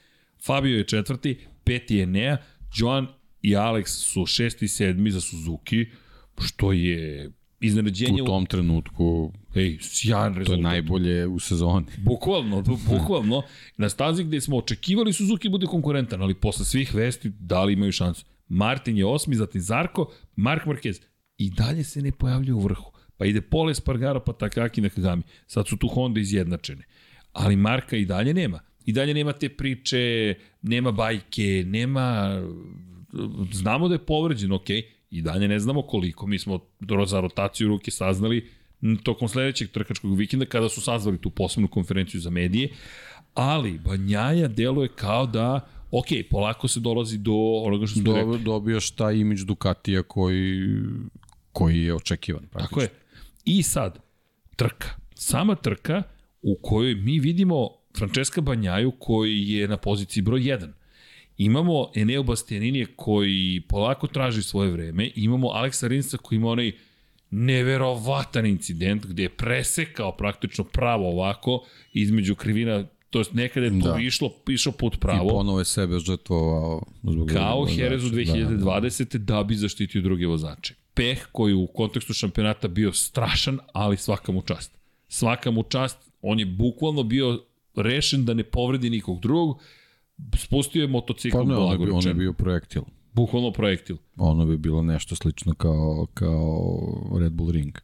Fabio 0.46 0.76
je 0.78 0.84
četvrti, 0.84 1.46
peti 1.64 1.96
je 1.96 2.06
Nea, 2.06 2.36
Joan 2.74 3.06
i 3.42 3.50
Alex 3.50 3.86
su 3.86 4.26
šesti 4.26 4.64
i 4.64 4.68
sedmi 4.68 5.10
za 5.10 5.20
Suzuki, 5.20 5.86
što 6.40 6.72
je 6.72 7.30
iznenađenje. 7.60 8.22
U 8.22 8.26
tom 8.26 8.46
trenutku 8.46 9.32
Ej, 9.54 9.78
sjajan 9.80 10.32
to 10.32 10.38
je 10.38 10.38
rezultat. 10.38 10.62
najbolje 10.62 11.26
u 11.26 11.38
sezoni. 11.38 11.86
Bukvalno, 12.04 12.62
bu- 12.62 12.98
bukvalno. 12.98 13.42
Na 13.76 13.88
stazi 13.88 14.24
gde 14.24 14.40
smo 14.40 14.56
očekivali 14.56 15.12
Suzuki 15.12 15.48
bude 15.48 15.66
konkurentan, 15.66 16.22
ali 16.22 16.34
posle 16.34 16.64
svih 16.64 16.94
vesti 16.94 17.28
da 17.40 17.64
li 17.64 17.72
imaju 17.72 17.92
šansu. 17.92 18.24
Martin 18.48 18.96
je 18.98 19.06
osmi, 19.06 19.36
zatim 19.36 19.60
Zarko, 19.60 20.12
Mark 20.36 20.64
Marquez. 20.66 21.00
I 21.38 21.50
dalje 21.50 21.84
se 21.84 22.02
ne 22.02 22.12
pojavljuje 22.12 22.54
u 22.54 22.60
vrhu. 22.60 22.92
Pa 23.16 23.26
ide 23.26 23.40
Pole 23.40 23.74
Spargaro, 23.74 24.20
pa 24.20 24.32
Takaki 24.32 24.80
na 24.80 24.88
Kagami. 24.88 25.22
Sad 25.46 25.68
su 25.68 25.76
tu 25.76 25.88
Honda 25.88 26.20
izjednačene. 26.20 26.84
Ali 27.32 27.56
Marka 27.56 27.96
i 27.96 28.04
dalje 28.04 28.34
nema. 28.34 28.60
I 28.86 28.92
dalje 28.92 29.14
nema 29.14 29.32
te 29.32 29.48
priče, 29.48 30.34
nema 30.62 30.92
bajke, 30.92 31.64
nema... 31.66 32.36
Znamo 33.52 33.88
da 33.88 33.94
je 33.94 34.06
povređen, 34.06 34.52
ok, 34.52 34.70
i 35.10 35.22
dalje 35.22 35.48
ne 35.48 35.58
znamo 35.58 35.82
koliko. 35.82 36.26
Mi 36.26 36.38
smo 36.38 36.60
za 37.06 37.20
rotaciju 37.20 37.68
ruke 37.68 37.90
saznali 37.90 38.48
tokom 39.02 39.28
sledećeg 39.28 39.70
trkačkog 39.70 40.16
vikenda 40.16 40.46
kada 40.46 40.68
su 40.68 40.80
sazvali 40.80 41.18
tu 41.18 41.30
posebnu 41.30 41.68
konferenciju 41.68 42.20
za 42.20 42.30
medije, 42.30 42.68
ali 43.34 43.78
Banjaja 43.78 44.48
deluje 44.48 44.88
kao 44.88 45.26
da 45.26 45.68
ok, 45.90 46.06
polako 46.30 46.68
se 46.68 46.80
dolazi 46.80 47.18
do 47.18 47.34
onoga 47.64 47.86
što 47.86 48.00
smo 48.00 48.16
rekli. 48.16 48.32
Do, 48.32 48.38
dobijaš 48.38 48.90
taj 48.90 49.16
imidž 49.16 49.42
Ducatija 49.42 50.02
koji, 50.02 50.62
koji 51.52 51.82
je 51.82 51.94
očekivan. 51.94 52.42
praktično. 52.50 52.68
Tako 52.68 52.80
je. 52.80 52.88
I 53.44 53.62
sad, 53.62 53.98
trka. 54.56 54.88
Sama 55.14 55.54
trka 55.54 56.02
u 56.42 56.58
kojoj 56.62 56.94
mi 56.94 57.18
vidimo 57.18 57.68
Francesca 57.96 58.40
Banjaju 58.40 58.90
koji 58.90 59.48
je 59.48 59.68
na 59.68 59.76
poziciji 59.76 60.22
broj 60.22 60.40
1. 60.40 60.68
Imamo 61.38 61.90
Eneo 61.94 62.22
Bastianinije 62.22 62.86
koji 62.96 63.62
polako 63.68 64.06
traži 64.06 64.42
svoje 64.42 64.70
vreme, 64.70 65.10
imamo 65.14 65.48
Aleksa 65.48 65.88
Rinsa 65.88 66.16
koji 66.16 66.36
ima 66.36 66.48
onaj 66.48 66.72
neverovatan 67.30 68.46
incident 68.46 69.06
gde 69.06 69.22
je 69.22 69.28
presekao 69.28 70.12
praktično 70.12 70.64
pravo 70.64 71.08
ovako 71.10 71.64
između 71.92 72.34
krivina 72.34 72.84
to 73.10 73.20
jest 73.20 73.32
nekada 73.32 73.66
je 73.66 73.80
to 73.80 73.92
da. 73.92 73.98
išlo, 74.00 74.32
išlo 74.48 74.72
put 74.72 75.00
pravo. 75.00 75.26
I 75.26 75.30
ponovo 75.30 75.58
je 75.58 75.64
sebe 75.64 75.98
žrtvovao. 75.98 76.82
Zbog 77.02 77.28
Kao 77.28 77.66
Jerez 77.76 78.04
u 78.04 78.08
2020. 78.08 79.04
Da, 79.04 79.18
da. 79.18 79.34
da 79.34 79.44
bi 79.44 79.54
zaštitio 79.54 80.02
druge 80.02 80.26
vozače. 80.26 80.74
Peh 80.94 81.26
koji 81.32 81.54
u 81.54 81.66
kontekstu 81.66 82.12
šampionata 82.12 82.68
bio 82.68 82.92
strašan, 82.92 83.58
ali 83.72 83.96
svaka 83.96 84.32
mu 84.32 84.42
čast. 84.42 84.72
Svaka 85.08 85.50
mu 85.50 85.62
čast, 85.62 85.98
on 86.22 86.38
je 86.38 86.46
bukvalno 86.46 87.02
bio 87.02 87.44
rešen 87.76 88.24
da 88.24 88.34
ne 88.34 88.44
povredi 88.44 88.90
nikog 88.90 89.20
drugog, 89.20 89.62
spustio 90.36 90.82
je 90.82 90.88
motocikl 90.88 91.36
pa 91.36 91.44
ne, 91.44 91.56
on, 91.56 91.82
je, 91.82 91.92
on 91.92 92.06
je 92.06 92.14
bio 92.14 92.32
projektil. 92.32 92.82
Bukvalno 93.12 93.50
projektil. 93.50 93.96
Ono 94.16 94.46
bi 94.46 94.56
bilo 94.56 94.82
nešto 94.82 95.16
slično 95.16 95.54
kao, 95.54 96.06
kao 96.14 96.78
Red 97.20 97.32
Bull 97.32 97.50
Ring. 97.50 97.78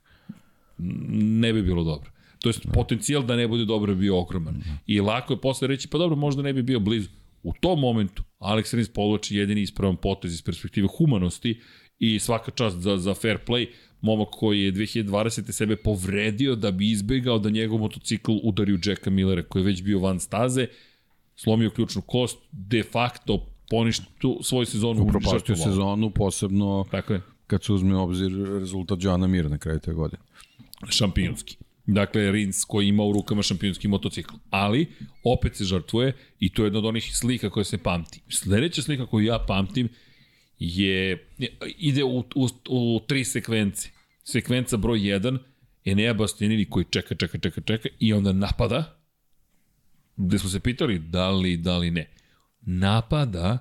Ne 1.19 1.53
bi 1.53 1.63
bilo 1.63 1.85
dobro. 1.85 2.11
To 2.39 2.51
da. 2.65 2.73
potencijal 2.73 3.23
da 3.23 3.37
ne 3.37 3.49
bude 3.49 3.65
dobro 3.65 3.95
bio 3.95 4.19
ogroman. 4.19 4.55
Da. 4.55 4.77
I 4.87 5.01
lako 5.01 5.33
je 5.33 5.41
posle 5.41 5.69
reći, 5.69 5.89
pa 5.89 5.99
dobro, 5.99 6.17
možda 6.17 6.43
ne 6.43 6.53
bi 6.53 6.63
bio 6.63 6.81
blizu. 6.81 7.09
U 7.43 7.53
tom 7.61 7.81
momentu 7.81 8.23
Alex 8.39 8.75
Rins 8.75 8.89
povlači 8.89 9.37
jedini 9.37 9.63
ispravan 9.63 9.97
potez 9.97 10.33
iz 10.33 10.43
perspektive 10.43 10.89
humanosti 10.99 11.61
i 11.99 12.19
svaka 12.19 12.51
čast 12.51 12.77
za, 12.77 12.97
za 12.97 13.15
fair 13.15 13.39
play, 13.47 13.67
momak 14.03 14.29
koji 14.31 14.63
je 14.63 14.73
2020. 14.73 15.53
sebe 15.53 15.77
povredio 15.77 16.55
da 16.55 16.71
bi 16.71 16.91
izbegao 16.91 17.39
da 17.39 17.51
njegov 17.51 17.79
motocikl 17.79 18.33
udari 18.43 18.75
u 18.75 18.79
Jacka 18.85 19.11
Millera 19.11 19.43
koji 19.43 19.63
je 19.63 19.67
već 19.67 19.83
bio 19.83 19.99
van 19.99 20.21
staze, 20.21 20.67
slomio 21.37 21.71
ključnu 21.71 22.03
kost, 22.03 22.39
de 22.53 22.83
facto 22.83 23.47
poništu 23.71 24.39
svoju 24.43 24.67
sezonu. 24.67 25.03
Upropastio 25.03 25.57
sezonu, 25.57 26.11
posebno 26.11 26.87
Tako 26.91 27.13
je. 27.13 27.21
kad 27.47 27.65
se 27.65 27.73
uzme 27.73 27.97
obzir 27.97 28.33
rezultat 28.61 28.99
Joana 29.03 29.27
Mira 29.27 29.49
na 29.49 29.59
kraju 29.59 29.81
te 29.81 29.93
godine. 29.93 30.23
Šampionski. 30.91 31.57
Dakle, 31.87 32.33
Rins 32.33 32.65
koji 32.65 32.89
ima 32.89 33.05
u 33.05 33.13
rukama 33.13 33.43
šampionski 33.43 33.89
motocikl. 33.89 34.35
Ali, 34.51 34.87
opet 35.25 35.57
se 35.57 35.65
žrtvuje 35.65 36.13
i 36.41 36.49
to 36.49 36.63
je 36.63 36.67
jedna 36.67 36.79
od 36.79 36.85
onih 36.85 37.17
slika 37.17 37.51
koje 37.51 37.65
se 37.65 37.79
pamti. 37.79 38.21
Sledeća 38.29 38.83
slika 38.83 39.07
koju 39.07 39.27
ja 39.27 39.45
pamtim 39.49 39.89
je, 40.59 41.27
ide 41.79 42.05
u, 42.05 42.19
u, 42.35 42.49
u 42.69 43.01
tri 43.07 43.25
sekvence. 43.25 43.91
Sekvenca 44.25 44.77
broj 44.77 44.99
1, 44.99 45.39
Enea 45.85 46.15
Bastianini 46.15 46.65
koji 46.71 46.85
čeka, 46.91 47.15
čeka, 47.15 47.39
čeka, 47.39 47.61
čeka 47.61 47.89
i 47.99 48.13
onda 48.13 48.33
napada, 48.33 48.99
gde 50.17 50.39
smo 50.39 50.51
se 50.51 50.61
pitali 50.61 50.99
da 50.99 51.31
li, 51.31 51.57
da 51.57 51.79
li 51.79 51.91
ne. 51.91 52.11
Napada 52.61 53.59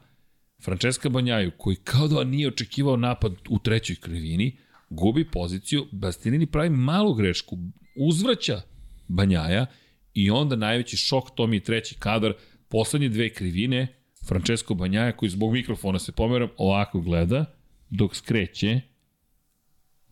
Francesca 0.63 1.09
Banjaju 1.09 1.51
koji 1.57 1.75
kao 1.75 2.07
da 2.07 2.23
nije 2.23 2.47
očekivao 2.47 2.97
napad 2.97 3.33
u 3.49 3.59
trećoj 3.59 3.95
krivini, 3.95 4.57
gubi 4.89 5.25
poziciju, 5.31 5.87
Bastianini 5.91 6.45
pravi 6.45 6.69
malu 6.69 7.13
grešku, 7.13 7.57
uzvraća 7.95 8.61
Banjaja 9.07 9.65
i 10.13 10.31
onda 10.31 10.55
najveći 10.55 10.97
šok, 10.97 11.35
to 11.35 11.47
mi 11.47 11.55
je 11.55 11.63
treći 11.63 11.95
kadar, 11.99 12.33
poslednje 12.69 13.09
dve 13.09 13.29
krivine, 13.29 13.87
Francesco 14.27 14.73
Banjaja 14.73 15.11
koji 15.11 15.29
zbog 15.29 15.53
mikrofona 15.53 15.99
se 15.99 16.11
pomeram 16.11 16.49
ovako 16.57 16.99
gleda 16.99 17.45
dok 17.89 18.15
skreće 18.15 18.81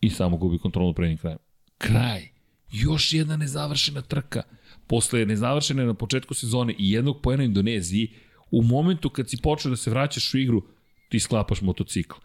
i 0.00 0.10
samo 0.10 0.36
gubi 0.36 0.58
kontrolu 0.58 0.94
prednjim 0.94 1.18
krajem. 1.18 1.38
Kraj. 1.78 2.28
Još 2.72 3.12
jedna 3.12 3.36
nezavršena 3.36 4.02
trka. 4.02 4.42
Posle 4.86 5.26
nezavršene 5.26 5.84
na 5.84 5.94
početku 5.94 6.34
sezone 6.34 6.74
i 6.78 6.90
jednog 6.90 7.20
pojena 7.22 7.44
Indoneziji, 7.44 8.14
u 8.50 8.62
momentu 8.62 9.10
kad 9.10 9.30
si 9.30 9.36
počeo 9.42 9.70
da 9.70 9.76
se 9.76 9.90
vraćaš 9.90 10.34
u 10.34 10.38
igru, 10.38 10.62
ti 11.08 11.20
sklapaš 11.20 11.60
motocikl. 11.60 12.16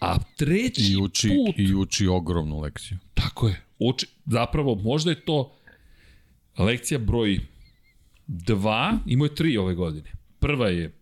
A 0.00 0.18
treći 0.36 0.92
I 0.92 0.96
uči, 0.96 1.28
put... 1.28 1.58
I 1.58 1.74
uči 1.74 2.06
ogromnu 2.06 2.60
lekciju. 2.60 2.98
Tako 3.14 3.48
je. 3.48 3.64
Uči, 3.78 4.06
zapravo, 4.26 4.74
možda 4.74 5.10
je 5.10 5.24
to 5.24 5.56
lekcija 6.58 6.98
broj 6.98 7.40
2, 8.28 8.98
imao 9.06 9.24
je 9.24 9.30
3 9.30 9.58
ove 9.60 9.74
godine. 9.74 10.12
Prva 10.38 10.68
je 10.68 10.98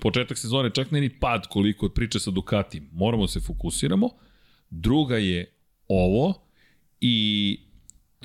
početak 0.00 0.38
sezone, 0.38 0.70
čak 0.74 0.90
ne 0.90 1.00
ni 1.00 1.18
pad 1.18 1.46
koliko 1.46 1.86
od 1.86 1.92
priče 1.92 2.20
sa 2.20 2.30
Ducati. 2.30 2.82
Moramo 2.92 3.22
da 3.22 3.28
se 3.28 3.40
fokusiramo. 3.40 4.10
Druga 4.70 5.16
je 5.16 5.52
ovo 5.88 6.34
i 7.00 7.58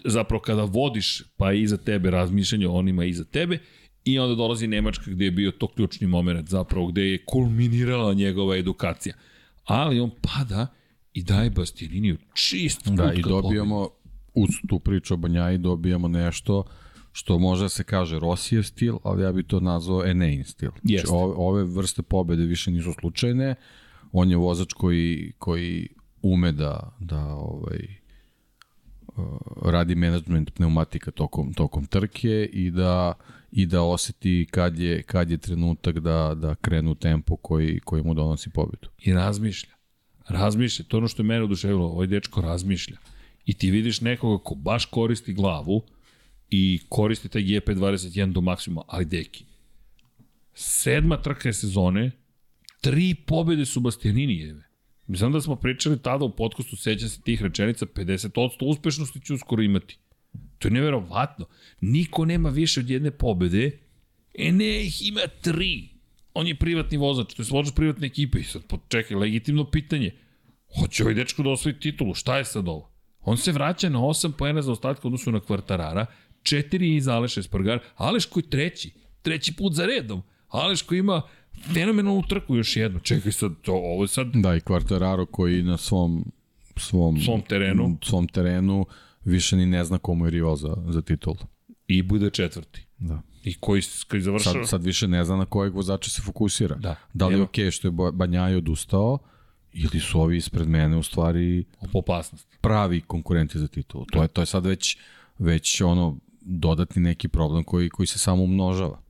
zapravo 0.05 0.41
kada 0.41 0.63
vodiš 0.63 1.23
pa 1.37 1.53
iza 1.53 1.77
tebe 1.77 2.11
razmišljanje 2.11 2.67
o 2.67 2.73
onima 2.73 3.05
iza 3.05 3.23
tebe 3.23 3.59
i 4.05 4.19
onda 4.19 4.35
dolazi 4.35 4.67
Nemačka 4.67 5.11
gde 5.11 5.25
je 5.25 5.31
bio 5.31 5.51
to 5.51 5.67
ključni 5.67 6.07
moment 6.07 6.49
zapravo 6.49 6.87
gde 6.87 7.01
je 7.01 7.25
kulminirala 7.25 8.13
njegova 8.13 8.57
edukacija. 8.57 9.15
Ali 9.63 9.99
on 9.99 10.11
pada 10.21 10.67
i 11.13 11.23
daje 11.23 11.49
Bastianiniju 11.49 12.17
čist 12.33 12.87
Da, 12.87 13.13
i 13.13 13.21
dobijamo, 13.21 13.89
uz 14.33 14.49
tu 14.67 14.79
priču 14.79 15.13
o 15.13 15.17
Banjaji, 15.17 15.57
dobijamo 15.57 16.07
nešto 16.07 16.63
što 17.11 17.39
može 17.39 17.63
da 17.63 17.69
se 17.69 17.83
kaže 17.83 18.19
Rosijev 18.19 18.63
stil, 18.63 18.97
ali 19.03 19.23
ja 19.23 19.31
bih 19.31 19.45
to 19.47 19.59
nazvao 19.59 20.05
Enein 20.05 20.43
stil. 20.43 20.71
Znači, 20.83 21.05
ove, 21.09 21.33
ove 21.37 21.63
vrste 21.63 22.01
pobede 22.01 22.43
više 22.43 22.71
nisu 22.71 22.93
slučajne, 22.99 23.55
on 24.11 24.29
je 24.29 24.37
vozač 24.37 24.73
koji, 24.73 25.33
koji 25.37 25.89
ume 26.23 26.51
da, 26.51 26.95
da 26.99 27.25
ovaj, 27.25 27.97
uh, 29.07 29.23
radi 29.61 29.95
management 29.95 30.53
pneumatika 30.53 31.11
tokom, 31.11 31.53
tokom 31.53 31.85
trke 31.85 32.49
i 32.53 32.71
da 32.71 33.13
i 33.55 33.65
da 33.65 33.81
oseti 33.81 34.47
kad 34.51 34.79
je, 34.79 35.03
kad 35.03 35.31
je 35.31 35.37
trenutak 35.37 35.99
da, 35.99 36.35
da 36.35 36.55
krenu 36.55 36.95
tempo 36.95 37.35
koji, 37.35 37.79
koji 37.79 38.03
mu 38.03 38.13
donosi 38.13 38.49
pobedu. 38.49 38.89
I 39.01 39.13
razmišlja. 39.13 39.73
Razmišlja, 40.27 40.85
to 40.85 40.97
je 40.97 40.99
ono 40.99 41.07
što 41.07 41.21
je 41.21 41.25
mene 41.25 41.43
oduševilo, 41.43 41.85
ovaj 41.85 42.07
dečko 42.07 42.41
razmišlja. 42.41 42.97
I 43.45 43.53
ti 43.53 43.71
vidiš 43.71 44.01
nekoga 44.01 44.43
ko 44.43 44.55
baš 44.55 44.85
koristi 44.85 45.33
glavu 45.33 45.83
i 46.49 46.79
koristi 46.89 47.29
taj 47.29 47.41
GP21 47.41 48.33
do 48.33 48.41
maksimuma, 48.41 48.81
ali 48.87 49.05
deki. 49.05 49.45
Sedma 50.53 51.21
trka 51.21 51.53
sezone, 51.53 52.11
tri 52.81 53.15
pobede 53.15 53.65
su 53.65 53.79
Bastianinijeve. 53.79 54.63
Mislim 55.07 55.31
da 55.31 55.41
smo 55.41 55.55
pričali 55.55 56.01
tada 56.01 56.25
u 56.25 56.35
podcastu, 56.35 56.75
sećam 56.75 57.09
se 57.09 57.21
tih 57.21 57.41
rečenica, 57.41 57.85
50% 57.85 58.65
uspešnosti 58.65 59.21
će 59.25 59.33
uskoro 59.33 59.61
imati. 59.61 59.97
To 60.59 60.67
je 60.67 60.71
neverovatno. 60.71 61.45
Niko 61.81 62.25
nema 62.25 62.49
više 62.49 62.79
od 62.79 62.89
jedne 62.89 63.11
pobede, 63.11 63.79
e 64.33 64.51
ne, 64.51 64.81
ih 64.81 65.07
ima 65.07 65.21
tri 65.41 65.93
on 66.33 66.47
je 66.47 66.55
privatni 66.55 66.97
vozač, 66.97 67.33
to 67.33 67.41
je 67.41 67.47
vozač 67.51 67.75
privatne 67.75 68.07
ekipe 68.07 68.39
i 68.39 68.43
sad 68.43 68.61
čekaj, 68.87 69.17
legitimno 69.17 69.65
pitanje, 69.71 70.11
hoće 70.79 71.03
ovaj 71.03 71.13
dečko 71.13 71.43
da 71.43 71.49
osvoji 71.49 71.79
titulu, 71.79 72.13
šta 72.13 72.37
je 72.37 72.45
sad 72.45 72.67
ovo? 72.67 72.89
On 73.21 73.37
se 73.37 73.51
vraća 73.51 73.89
na 73.89 73.99
8 73.99 74.31
poena 74.37 74.61
za 74.61 74.71
ostatka 74.71 75.07
odnosu 75.07 75.31
na 75.31 75.39
kvartarara, 75.39 76.05
4 76.41 76.95
iza 76.97 77.13
Aleša 77.13 77.39
Espargar, 77.39 77.79
Aleš 77.95 78.25
koji 78.25 78.43
treći, 78.43 78.91
treći 79.21 79.55
put 79.55 79.73
za 79.73 79.85
redom, 79.85 80.23
Aleš 80.47 80.81
koji 80.81 80.99
ima 80.99 81.21
fenomenalnu 81.73 82.23
trku 82.29 82.55
još 82.55 82.77
jednu, 82.77 82.99
čekaj 82.99 83.31
sad, 83.31 83.51
to, 83.61 83.73
ovo 83.73 84.07
sad... 84.07 84.27
Da, 84.33 84.55
i 84.55 84.59
Kvartararo 84.59 85.25
koji 85.25 85.63
na 85.63 85.77
svom 85.77 86.25
svom, 86.77 87.19
svom 87.19 87.41
terenu 87.41 87.97
svom 88.03 88.27
terenu 88.27 88.85
više 89.25 89.55
ni 89.55 89.65
ne 89.65 89.83
zna 89.83 89.97
komu 89.97 90.25
je 90.25 90.31
rival 90.31 90.55
za, 90.55 90.75
za 90.87 91.01
titul. 91.01 91.35
I 91.87 92.01
bude 92.01 92.29
četvrti. 92.29 92.85
Da. 92.97 93.21
I 93.43 93.53
koji, 93.53 93.81
koji 94.07 94.21
završava... 94.21 94.53
Sad, 94.53 94.69
sad 94.69 94.83
više 94.83 95.07
ne 95.07 95.23
zna 95.23 95.35
na 95.35 95.45
kojeg 95.45 95.75
vozača 95.75 96.09
se 96.09 96.21
fokusira. 96.21 96.75
Da. 96.75 96.95
Da 97.13 97.27
li 97.27 97.35
je 97.35 97.41
okej 97.41 97.65
okay 97.65 97.71
što 97.71 97.87
je 97.87 98.11
Banjaj 98.11 98.55
odustao, 98.55 99.19
ili 99.73 99.99
su 99.99 100.21
ovi 100.21 100.37
ispred 100.37 100.67
mene 100.67 100.97
u 100.97 101.03
stvari 101.03 101.65
opasnost. 101.93 102.47
Pravi 102.61 103.01
konkurenti 103.01 103.59
za 103.59 103.67
titulu. 103.67 104.05
To 104.05 104.21
je 104.21 104.27
to 104.27 104.41
je 104.41 104.45
sad 104.45 104.65
već 104.65 104.97
već 105.39 105.81
ono 105.81 106.17
dodatni 106.41 107.01
neki 107.01 107.27
problem 107.27 107.63
koji 107.63 107.89
koji 107.89 108.07
se 108.07 108.19
samo 108.19 108.43
umnožava. 108.43 109.01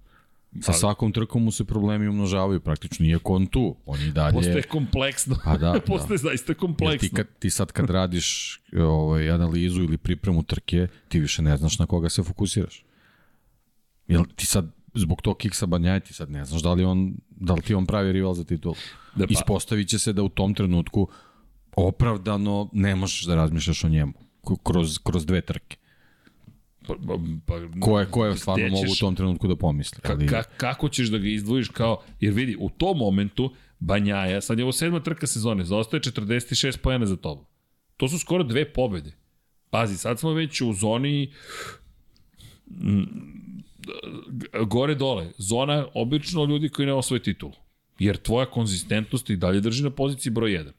Sa 0.61 0.73
svakom 0.73 1.11
trkom 1.11 1.43
mu 1.43 1.51
se 1.51 1.65
problemi 1.65 2.07
umnožavaju 2.07 2.59
praktično, 2.59 3.05
iako 3.05 3.35
on 3.35 3.45
tu, 3.45 3.75
on 3.85 4.01
i 4.01 4.11
dalje... 4.11 4.33
Postaje 4.33 4.63
kompleksno. 4.63 5.37
Pa 5.43 5.57
da, 5.57 5.73
Postaje 5.87 6.17
da. 6.17 6.21
zaista 6.29 6.53
kompleksno. 6.53 7.09
ti, 7.09 7.15
kad, 7.15 7.27
ti 7.39 7.49
sad 7.49 7.71
kad 7.71 7.89
radiš 7.89 8.59
ovaj, 8.77 9.31
analizu 9.31 9.83
ili 9.83 9.97
pripremu 9.97 10.43
trke, 10.43 10.87
ti 11.07 11.19
više 11.19 11.41
ne 11.41 11.57
znaš 11.57 11.79
na 11.79 11.85
koga 11.85 12.09
se 12.09 12.23
fokusiraš. 12.23 12.85
Jel 14.07 14.23
ti 14.35 14.45
sad 14.45 14.71
zbog 14.93 15.21
tog 15.21 15.37
kiksa 15.37 15.65
Banjaja 15.65 15.99
ti 15.99 16.13
sad 16.13 16.31
ne 16.31 16.45
znaš 16.45 16.61
da 16.61 16.73
li, 16.73 16.83
on, 16.83 17.15
da 17.29 17.53
li 17.53 17.61
ti 17.61 17.73
on 17.73 17.85
pravi 17.85 18.11
rival 18.11 18.33
za 18.33 18.43
titul. 18.43 18.73
Da, 19.15 19.27
pa. 19.27 19.33
Ispostavit 19.33 19.87
će 19.89 19.99
se 19.99 20.13
da 20.13 20.23
u 20.23 20.29
tom 20.29 20.53
trenutku 20.53 21.07
opravdano 21.75 22.69
ne 22.73 22.95
možeš 22.95 23.25
da 23.25 23.35
razmišljaš 23.35 23.83
o 23.83 23.89
njemu 23.89 24.13
kroz, 24.63 24.99
kroz 25.03 25.25
dve 25.25 25.41
trke. 25.41 25.77
Pa, 26.87 26.93
pa, 27.07 27.17
pa, 27.45 27.79
ko 27.79 27.99
je, 27.99 28.05
ko 28.05 28.25
je 28.25 28.37
stvarno 28.37 28.67
mogu 28.67 28.91
u 28.91 28.95
tom 28.99 29.15
trenutku 29.15 29.47
da 29.47 29.55
pomisli. 29.55 29.99
Ali... 30.03 30.27
Ka, 30.27 30.43
kako 30.43 30.89
ćeš 30.89 31.07
da 31.07 31.17
ga 31.17 31.27
izdvojiš 31.27 31.69
kao, 31.69 32.03
jer 32.19 32.33
vidi, 32.33 32.57
u 32.59 32.69
tom 32.69 32.97
momentu 32.97 33.53
Banjaja, 33.79 34.41
sad 34.41 34.59
je 34.59 34.65
ovo 34.65 34.71
sedma 34.71 34.99
trka 34.99 35.27
sezone, 35.27 35.65
zaostaje 35.65 36.01
46 36.01 36.77
pojena 36.77 37.05
za 37.05 37.15
tobom. 37.15 37.45
To 37.97 38.07
su 38.07 38.19
skoro 38.19 38.43
dve 38.43 38.73
pobede. 38.73 39.11
Pazi, 39.69 39.97
sad 39.97 40.19
smo 40.19 40.33
već 40.33 40.61
u 40.61 40.73
zoni 40.73 41.31
gore 44.65 44.95
dole, 44.95 45.31
zona 45.37 45.87
obično 45.93 46.45
ljudi 46.45 46.69
koji 46.69 46.85
ne 46.85 46.93
osvoje 46.93 47.23
titulu. 47.23 47.53
Jer 47.99 48.17
tvoja 48.17 48.45
konzistentnost 48.45 49.29
i 49.29 49.35
dalje 49.35 49.61
drži 49.61 49.83
na 49.83 49.89
poziciji 49.89 50.31
broj 50.31 50.51
1. 50.51 50.71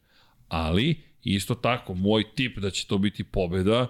Ali, 0.49 1.01
isto 1.23 1.55
tako, 1.55 1.95
moj 1.95 2.25
tip 2.35 2.59
da 2.59 2.71
će 2.71 2.87
to 2.87 2.99
biti 2.99 3.25
pobeda, 3.25 3.87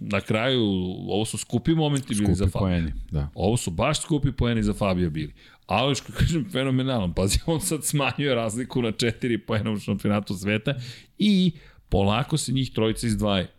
na 0.00 0.20
kraju, 0.20 0.62
ovo 1.08 1.24
su 1.24 1.38
skupi 1.38 1.74
momenti 1.74 2.14
skupi 2.14 2.22
bili 2.22 2.34
za 2.34 2.46
Fabio. 2.46 2.60
Poeni, 2.60 2.92
da. 3.10 3.28
Ovo 3.34 3.56
su 3.56 3.70
baš 3.70 4.00
skupi 4.00 4.32
poeni 4.32 4.62
za 4.62 4.74
Fabio 4.74 5.10
bili. 5.10 5.34
Ali, 5.66 5.94
što 5.94 6.12
kažem, 6.12 6.50
fenomenalan. 6.52 7.12
Pazi, 7.14 7.38
on 7.46 7.60
sad 7.60 7.84
smanjuje 7.84 8.34
razliku 8.34 8.82
na 8.82 8.92
4 8.92 9.38
poena 9.46 9.70
u 9.70 9.78
šampionatu 9.78 10.34
sveta 10.34 10.74
i 11.18 11.52
polako 11.88 12.36
se 12.36 12.52
njih 12.52 12.70
trojica 12.70 13.06
izdvaje. 13.06 13.50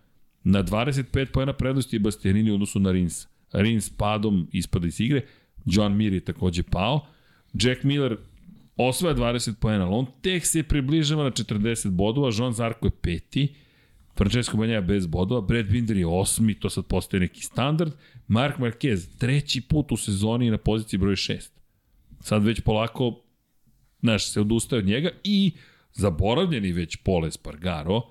Na 0.44 0.64
25 0.64 1.26
poena 1.26 1.54
prednosti 1.54 1.96
je 1.96 2.00
Bastianini 2.00 2.52
u 2.52 2.54
odnosu 2.54 2.80
na 2.80 2.92
Rins. 2.92 3.28
Rins 3.52 3.90
padom 3.90 4.48
ispada 4.52 4.88
iz 4.88 5.00
igre, 5.00 5.22
John 5.66 5.98
Mir 5.98 6.14
je 6.14 6.20
takođe 6.20 6.64
pao, 6.64 7.06
Jack 7.54 7.84
Miller 7.84 8.18
osvaja 8.78 9.16
20 9.16 9.54
poena, 9.60 9.86
ali 9.86 9.96
on 9.96 10.06
tek 10.22 10.46
se 10.46 10.64
približava 10.64 11.24
na 11.24 11.32
40 11.32 11.90
bodova, 11.90 12.32
Jean 12.38 12.54
Zarko 12.54 12.88
je 12.88 12.92
peti, 13.02 13.48
Francesco 14.20 14.58
Banjaja 14.58 14.82
bez 14.82 15.08
bodova, 15.08 15.42
Brad 15.42 15.66
Binder 15.66 15.98
je 15.98 16.08
osmi, 16.08 16.54
to 16.54 16.70
sad 16.70 16.86
postaje 16.86 17.22
neki 17.22 17.42
standard, 17.42 17.92
Mark 18.28 18.58
Marquez 18.58 19.18
treći 19.18 19.62
put 19.62 19.92
u 19.92 19.98
sezoni 19.98 20.52
na 20.52 20.58
poziciji 20.58 20.98
broj 20.98 21.16
6. 21.16 21.50
Sad 22.20 22.44
već 22.44 22.62
polako, 22.62 23.22
znaš, 24.02 24.32
se 24.32 24.42
odustaje 24.42 24.80
od 24.80 24.86
njega 24.86 25.10
i 25.24 25.52
zaboravljeni 25.94 26.72
već 26.72 26.96
Pole 26.96 27.28
Espargaro, 27.28 28.02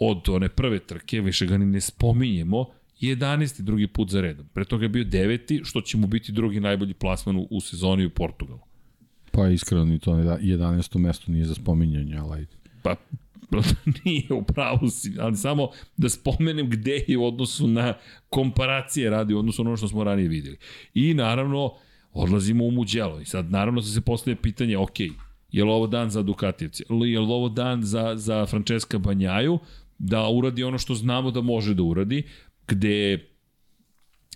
od 0.00 0.28
one 0.28 0.48
prve 0.48 0.78
trke, 0.78 1.20
više 1.20 1.46
ga 1.46 1.58
ni 1.58 1.66
ne 1.66 1.80
spominjemo, 1.80 2.66
11. 3.00 3.62
drugi 3.62 3.86
put 3.86 4.10
za 4.10 4.20
redom. 4.20 4.46
Pre 4.52 4.64
toga 4.64 4.84
je 4.84 4.88
bio 4.88 5.04
deveti, 5.04 5.60
što 5.64 5.80
će 5.80 5.96
mu 5.96 6.06
biti 6.06 6.32
drugi 6.32 6.60
najbolji 6.60 6.94
plasman 6.94 7.36
u, 7.36 7.48
u 7.50 7.60
sezoni 7.60 8.06
u 8.06 8.10
Portugalu. 8.10 8.60
Pa 9.30 9.48
iskreno 9.48 9.84
ni 9.84 9.98
to 9.98 10.12
11. 10.12 10.98
mesto 10.98 11.32
nije 11.32 11.44
za 11.44 11.54
spominjanje, 11.54 12.16
ali 12.16 12.38
ajde. 12.38 12.56
Pa 12.82 12.96
nije 14.04 14.32
u 14.32 14.42
pravu 14.42 14.90
si, 14.90 15.12
ali 15.20 15.36
samo 15.36 15.68
da 15.96 16.08
spomenem 16.08 16.70
gde 16.70 17.04
je 17.08 17.18
u 17.18 17.26
odnosu 17.26 17.66
na 17.66 17.94
komparacije 18.28 19.10
radi 19.10 19.34
u 19.34 19.38
odnosu 19.38 19.64
na 19.64 19.70
ono 19.70 19.76
što 19.76 19.88
smo 19.88 20.04
ranije 20.04 20.28
videli. 20.28 20.56
I 20.94 21.14
naravno, 21.14 21.72
odlazimo 22.12 22.64
u 22.64 22.70
Muđelo. 22.70 23.20
I 23.20 23.24
sad 23.24 23.50
naravno 23.50 23.82
se 23.82 24.00
postavlja 24.00 24.36
pitanje, 24.36 24.78
ok, 24.78 25.00
je 25.52 25.64
li 25.64 25.70
ovo 25.70 25.86
dan 25.86 26.10
za 26.10 26.22
Dukatijevce, 26.22 26.84
je 26.88 26.96
li 26.96 27.16
ovo 27.16 27.48
dan 27.48 27.82
za, 27.82 28.16
za 28.16 28.46
Francesca 28.46 28.98
Banjaju, 28.98 29.58
da 29.98 30.28
uradi 30.28 30.64
ono 30.64 30.78
što 30.78 30.94
znamo 30.94 31.30
da 31.30 31.40
može 31.40 31.74
da 31.74 31.82
uradi, 31.82 32.22
gde 32.68 33.18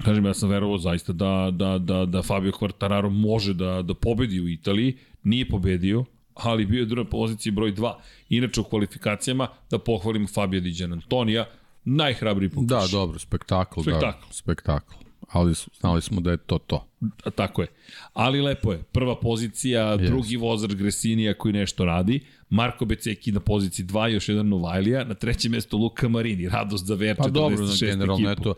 Kažem, 0.05 0.27
ja 0.27 0.35
sam 0.35 0.49
verovao 0.49 0.79
zaista 0.79 1.13
da, 1.13 1.51
da, 1.53 1.79
da, 1.79 2.05
da 2.05 2.23
Fabio 2.23 2.53
Quartararo 2.53 3.11
može 3.11 3.55
da, 3.55 3.83
da 3.83 3.95
pobedi 3.95 4.41
u 4.41 4.49
Italiji, 4.49 4.97
nije 5.23 5.49
pobedio, 5.49 6.05
ali 6.39 6.67
bio 6.67 6.81
je 6.81 6.87
druga 6.87 7.11
poziciji 7.11 7.53
broj 7.53 7.73
2. 7.73 7.95
Inače 8.29 8.61
u 8.61 8.65
kvalifikacijama, 8.65 9.49
da 9.71 9.79
pohvalim 9.79 10.27
Fabio 10.27 10.61
Di 10.61 10.85
Antonija, 10.85 11.47
najhrabriji 11.85 12.49
putaš. 12.49 12.91
Da, 12.91 12.97
dobro, 12.99 13.19
spektakl. 13.19 13.81
Spektakl. 13.81 14.27
Da, 14.27 14.33
spektakl. 14.33 14.95
Ali 15.29 15.55
znali 15.81 16.03
smo 16.03 16.21
da 16.21 16.31
je 16.31 16.37
to 16.37 16.59
to. 16.59 16.87
A, 17.25 17.31
tako 17.31 17.63
je. 17.63 17.69
Ali 18.13 18.41
lepo 18.41 18.73
je. 18.73 18.83
Prva 18.83 19.21
pozicija, 19.21 19.97
yes. 19.97 20.07
drugi 20.07 20.37
vozač 20.37 20.75
Gresinija 20.75 21.35
koji 21.35 21.55
nešto 21.55 21.85
radi. 21.85 22.21
Marko 22.51 22.85
Beceki 22.85 23.33
na 23.33 23.41
poziciji 23.41 23.87
2, 23.87 24.09
još 24.09 24.29
jedan 24.29 24.49
Novajlija, 24.49 25.05
na 25.05 25.15
trećem 25.15 25.53
mestu 25.53 25.79
Luka 25.79 26.09
Marini, 26.09 26.49
radost 26.49 26.87
za 26.87 26.95
VR 26.95 27.01
46 27.01 27.17
Pa 27.17 27.29
dobro, 27.29 27.67
generalno, 27.81 28.31
eto, 28.31 28.55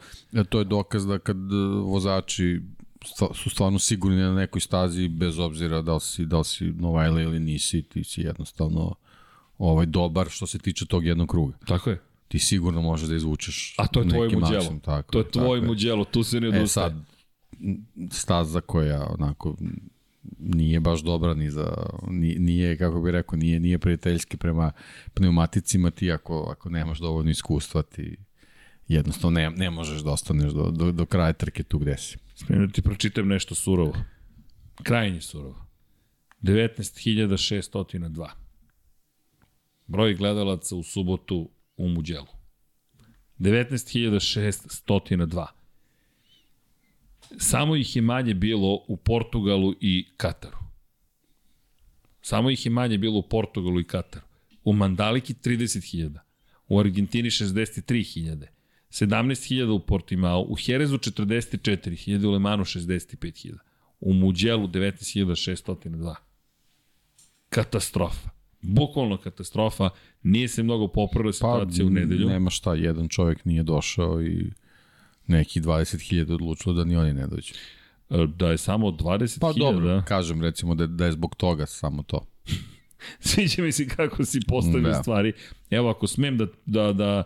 to 0.48 0.58
je 0.58 0.64
dokaz 0.64 1.06
da 1.06 1.18
kad 1.18 1.36
e, 1.36 1.56
vozači 1.82 2.60
su 3.34 3.50
stvarno 3.50 3.78
sigurni 3.78 4.20
na 4.20 4.34
nekoj 4.34 4.60
stazi, 4.60 5.08
bez 5.08 5.38
obzira 5.38 5.82
da 5.82 5.94
li 5.94 6.00
si, 6.00 6.26
da 6.26 6.38
li 6.38 6.44
si 6.44 6.64
Novajlija 6.64 7.22
ili 7.22 7.40
nisi, 7.40 7.82
ti 7.82 8.04
si 8.04 8.20
jednostavno 8.20 8.94
ovaj, 9.58 9.86
dobar 9.86 10.26
što 10.30 10.46
se 10.46 10.58
tiče 10.58 10.86
tog 10.86 11.04
jednog 11.04 11.28
kruga. 11.28 11.58
Tako 11.66 11.90
je. 11.90 12.00
Ti 12.28 12.38
sigurno 12.38 12.82
možeš 12.82 13.08
da 13.08 13.16
izvučeš 13.16 13.74
A 13.78 13.86
to 13.86 14.00
je 14.00 14.08
tvoj 14.08 14.28
muđelo. 14.28 14.78
Tako, 14.84 15.12
to 15.12 15.18
je 15.18 15.30
tvoj 15.30 15.60
muđelo, 15.60 16.04
tu 16.04 16.22
se 16.22 16.40
ne 16.40 16.48
odustaje. 16.48 16.86
E 16.86 16.90
sad, 16.90 17.04
staza 18.10 18.60
koja 18.60 19.06
onako 19.18 19.56
nije 20.38 20.80
baš 20.80 21.00
dobra 21.00 21.34
ni 21.34 21.50
za 21.50 21.76
nije 22.38 22.78
kako 22.78 23.00
bih 23.00 23.12
rekao 23.12 23.36
nije 23.36 23.60
nije 23.60 23.78
prijateljski 23.78 24.36
prema 24.36 24.72
pneumaticima 25.14 25.90
ti 25.90 26.12
ako 26.12 26.48
ako 26.50 26.68
nemaš 26.68 26.98
dovoljno 26.98 27.30
iskustva 27.30 27.82
ti 27.82 28.16
jednostavno 28.88 29.40
ne, 29.40 29.50
ne 29.50 29.70
možeš 29.70 30.00
da 30.00 30.10
ostaneš 30.10 30.52
do, 30.52 30.70
do, 30.70 30.92
do 30.92 31.06
kraja 31.06 31.32
trke 31.32 31.62
tu 31.62 31.78
gde 31.78 31.96
si. 31.96 32.18
Smijem 32.46 32.66
da 32.66 32.72
ti 32.72 32.82
pročitam 32.82 33.28
nešto 33.28 33.54
surovo. 33.54 33.94
Krajnje 34.82 35.20
surovo. 35.20 35.66
19.602. 36.42 38.28
Broj 39.86 40.14
gledalaca 40.14 40.76
u 40.76 40.82
subotu 40.82 41.50
u 41.76 41.88
Muđelu. 41.88 42.26
19.602. 43.38 45.46
Samo 47.38 47.76
ih 47.76 47.96
je 47.96 48.02
manje 48.02 48.34
bilo 48.34 48.84
u 48.88 48.96
Portugalu 48.96 49.74
i 49.80 50.08
Kataru. 50.16 50.58
Samo 52.22 52.50
ih 52.50 52.66
je 52.66 52.70
manje 52.70 52.98
bilo 52.98 53.18
u 53.18 53.28
Portugalu 53.28 53.80
i 53.80 53.84
Kataru. 53.84 54.26
U 54.64 54.72
Mandaliki 54.72 55.34
30.000. 55.34 56.18
U 56.68 56.80
Argentini 56.80 57.30
63.000. 57.30 58.46
17.000 58.90 59.70
u 59.70 59.78
Portimao. 59.80 60.46
U 60.48 60.54
Herezu 60.54 60.98
44.000. 60.98 62.26
U 62.26 62.30
Lemanu 62.30 62.64
65.000. 62.64 63.56
U 64.00 64.12
Muđelu 64.12 64.68
19.602. 64.68 66.14
Katastrofa. 67.48 68.28
Bukvalno 68.62 69.16
katastrofa. 69.16 69.90
Nije 70.22 70.48
se 70.48 70.62
mnogo 70.62 70.88
popravila 70.88 71.32
situacija 71.32 71.84
pa, 71.84 71.86
u 71.86 71.90
nedelju. 71.90 72.28
Nema 72.28 72.50
šta, 72.50 72.74
jedan 72.74 73.08
čovjek 73.08 73.44
nije 73.44 73.62
došao 73.62 74.22
i 74.22 74.50
neki 75.26 75.60
20.000 75.60 76.34
odlučilo 76.34 76.74
da 76.74 76.84
ni 76.84 76.96
oni 76.96 77.12
ne 77.14 77.26
dođu. 77.26 77.54
E, 78.10 78.26
da 78.36 78.50
je 78.50 78.58
samo 78.58 78.88
20.000? 78.88 79.40
Pa 79.40 79.52
dobro, 79.52 80.02
kažem 80.06 80.42
recimo 80.42 80.74
da, 80.74 80.86
da 80.86 81.06
je 81.06 81.12
zbog 81.12 81.34
toga 81.34 81.66
samo 81.66 82.02
to. 82.02 82.26
Sviđa 83.20 83.62
mi 83.62 83.72
se 83.72 83.88
kako 83.88 84.24
si 84.24 84.40
postavio 84.48 84.88
da. 84.88 85.02
stvari. 85.02 85.32
Evo, 85.70 85.90
ako 85.90 86.06
smem 86.06 86.38
da, 86.38 86.46
da, 86.66 86.92
da 86.92 87.24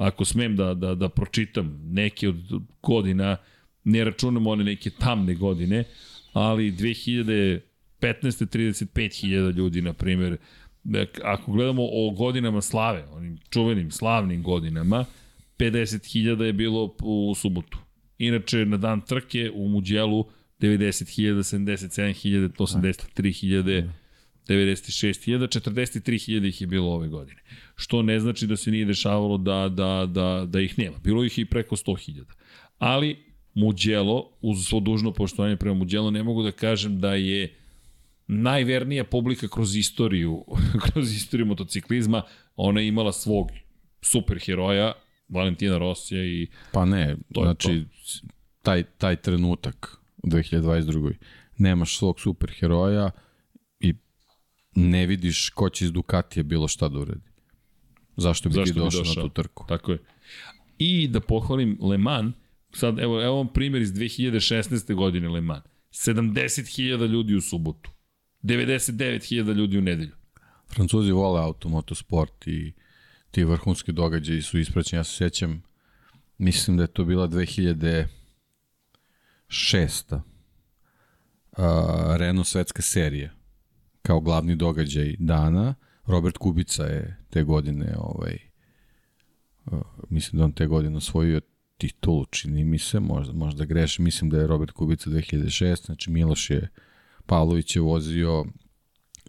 ako 0.00 0.24
smem 0.24 0.56
da, 0.56 0.74
da, 0.74 0.94
da 0.94 1.08
pročitam 1.08 1.80
neke 1.84 2.28
od 2.28 2.36
godina, 2.82 3.36
ne 3.84 4.04
računamo 4.04 4.50
one 4.50 4.64
neke 4.64 4.90
tamne 4.90 5.34
godine, 5.34 5.84
ali 6.32 6.72
2015. 6.72 7.60
35.000 8.00 9.56
ljudi, 9.56 9.82
na 9.82 9.92
primjer, 9.92 10.36
ako 11.24 11.52
gledamo 11.52 11.82
o 11.82 12.10
godinama 12.10 12.60
slave, 12.60 13.04
onim 13.12 13.38
čuvenim 13.50 13.90
slavnim 13.90 14.42
godinama, 14.42 15.04
50.000 15.58 16.42
je 16.42 16.52
bilo 16.52 16.96
u 17.02 17.34
subotu. 17.36 17.78
Inače, 18.18 18.66
na 18.66 18.76
dan 18.76 19.00
trke 19.00 19.50
u 19.54 19.68
Muđelu 19.68 20.24
90.000, 20.60 21.34
77.000, 21.34 22.48
83.000, 22.48 23.88
96.000, 24.54 25.60
43.000 25.60 26.48
ih 26.48 26.60
je 26.60 26.66
bilo 26.66 26.92
ove 26.92 27.08
godine. 27.08 27.40
Što 27.76 28.02
ne 28.02 28.20
znači 28.20 28.46
da 28.46 28.56
se 28.56 28.70
nije 28.70 28.84
dešavalo 28.84 29.38
da, 29.38 29.68
da, 29.68 30.06
da, 30.06 30.46
da 30.46 30.60
ih 30.60 30.78
nema. 30.78 30.98
Bilo 31.04 31.24
ih 31.24 31.38
i 31.38 31.44
preko 31.44 31.76
100.000. 31.76 32.24
Ali 32.78 33.18
Muđelo, 33.54 34.30
uz 34.40 34.66
svo 34.66 34.80
dužno 34.80 35.12
poštovanje 35.12 35.56
prema 35.56 35.74
Muđelo, 35.74 36.10
ne 36.10 36.22
mogu 36.22 36.42
da 36.42 36.52
kažem 36.52 37.00
da 37.00 37.14
je 37.14 37.54
najvernija 38.26 39.04
publika 39.04 39.48
kroz 39.48 39.76
istoriju, 39.76 40.44
kroz 40.92 41.16
istoriju 41.16 41.46
motociklizma, 41.46 42.22
ona 42.56 42.80
je 42.80 42.88
imala 42.88 43.12
svog 43.12 43.50
superheroja, 44.02 44.92
Valentina 45.28 45.78
Rosija 45.78 46.24
i... 46.24 46.46
Pa 46.72 46.84
ne, 46.84 47.16
to 47.34 47.42
znači, 47.42 47.84
to. 47.84 48.28
Taj, 48.62 48.82
taj 48.82 49.16
trenutak 49.16 49.96
u 50.22 50.28
2022. 50.28 51.12
Nemaš 51.58 51.98
svog 51.98 52.20
superheroja 52.20 53.10
i 53.16 53.29
ne 54.74 55.06
vidiš 55.06 55.50
ko 55.50 55.68
će 55.68 55.84
iz 55.84 55.92
Ducatija 55.92 56.42
bilo 56.42 56.68
šta 56.68 56.88
da 56.88 56.98
uredi. 56.98 57.30
Zašto 58.16 58.48
bi 58.48 58.54
Zašto 58.54 58.74
ti 58.74 58.78
došao, 58.78 59.02
bi 59.02 59.08
došao 59.08 59.22
na 59.22 59.28
tu 59.28 59.34
trku? 59.34 59.64
Tako 59.68 59.92
je. 59.92 59.98
I 60.78 61.08
da 61.08 61.20
pohvalim 61.20 61.78
Le 61.80 61.98
Mans, 61.98 62.34
sad 62.72 62.98
evo, 62.98 63.22
evo 63.22 63.36
vam 63.36 63.52
primjer 63.52 63.82
iz 63.82 63.92
2016. 63.92 64.94
godine 64.94 65.28
Le 65.28 65.40
Mans. 65.40 65.64
70.000 65.90 67.06
ljudi 67.06 67.34
u 67.34 67.40
subotu. 67.40 67.90
99.000 68.42 69.54
ljudi 69.54 69.78
u 69.78 69.82
nedelju. 69.82 70.12
Francuzi 70.74 71.12
vole 71.12 71.40
automotosport 71.40 72.46
i 72.46 72.72
ti 73.30 73.44
vrhunski 73.44 73.92
događaji 73.92 74.42
su 74.42 74.58
ispraćeni. 74.58 75.00
Ja 75.00 75.04
se 75.04 75.16
sjećam, 75.16 75.62
mislim 76.38 76.76
da 76.76 76.82
je 76.82 76.92
to 76.92 77.04
bila 77.04 77.28
2006. 77.28 78.06
Uh, 80.14 80.20
Renault 82.16 82.46
svetska 82.46 82.82
serija 82.82 83.39
kao 84.02 84.20
glavni 84.20 84.56
događaj 84.56 85.16
dana. 85.18 85.74
Robert 86.06 86.38
Kubica 86.38 86.84
je 86.84 87.16
te 87.30 87.42
godine 87.42 87.94
ovaj, 87.98 88.38
uh, 89.66 89.80
mislim 90.10 90.38
da 90.38 90.44
on 90.44 90.52
te 90.52 90.66
godine 90.66 90.96
osvojio 90.96 91.40
titulu, 91.78 92.24
čini 92.24 92.64
mi 92.64 92.78
se, 92.78 93.00
možda, 93.00 93.32
možda 93.32 93.64
grešim, 93.64 94.04
mislim 94.04 94.30
da 94.30 94.38
je 94.38 94.46
Robert 94.46 94.72
Kubica 94.72 95.10
2006, 95.10 95.86
znači 95.86 96.10
Miloš 96.10 96.50
je, 96.50 96.68
Pavlović 97.26 97.76
je 97.76 97.82
vozio 97.82 98.44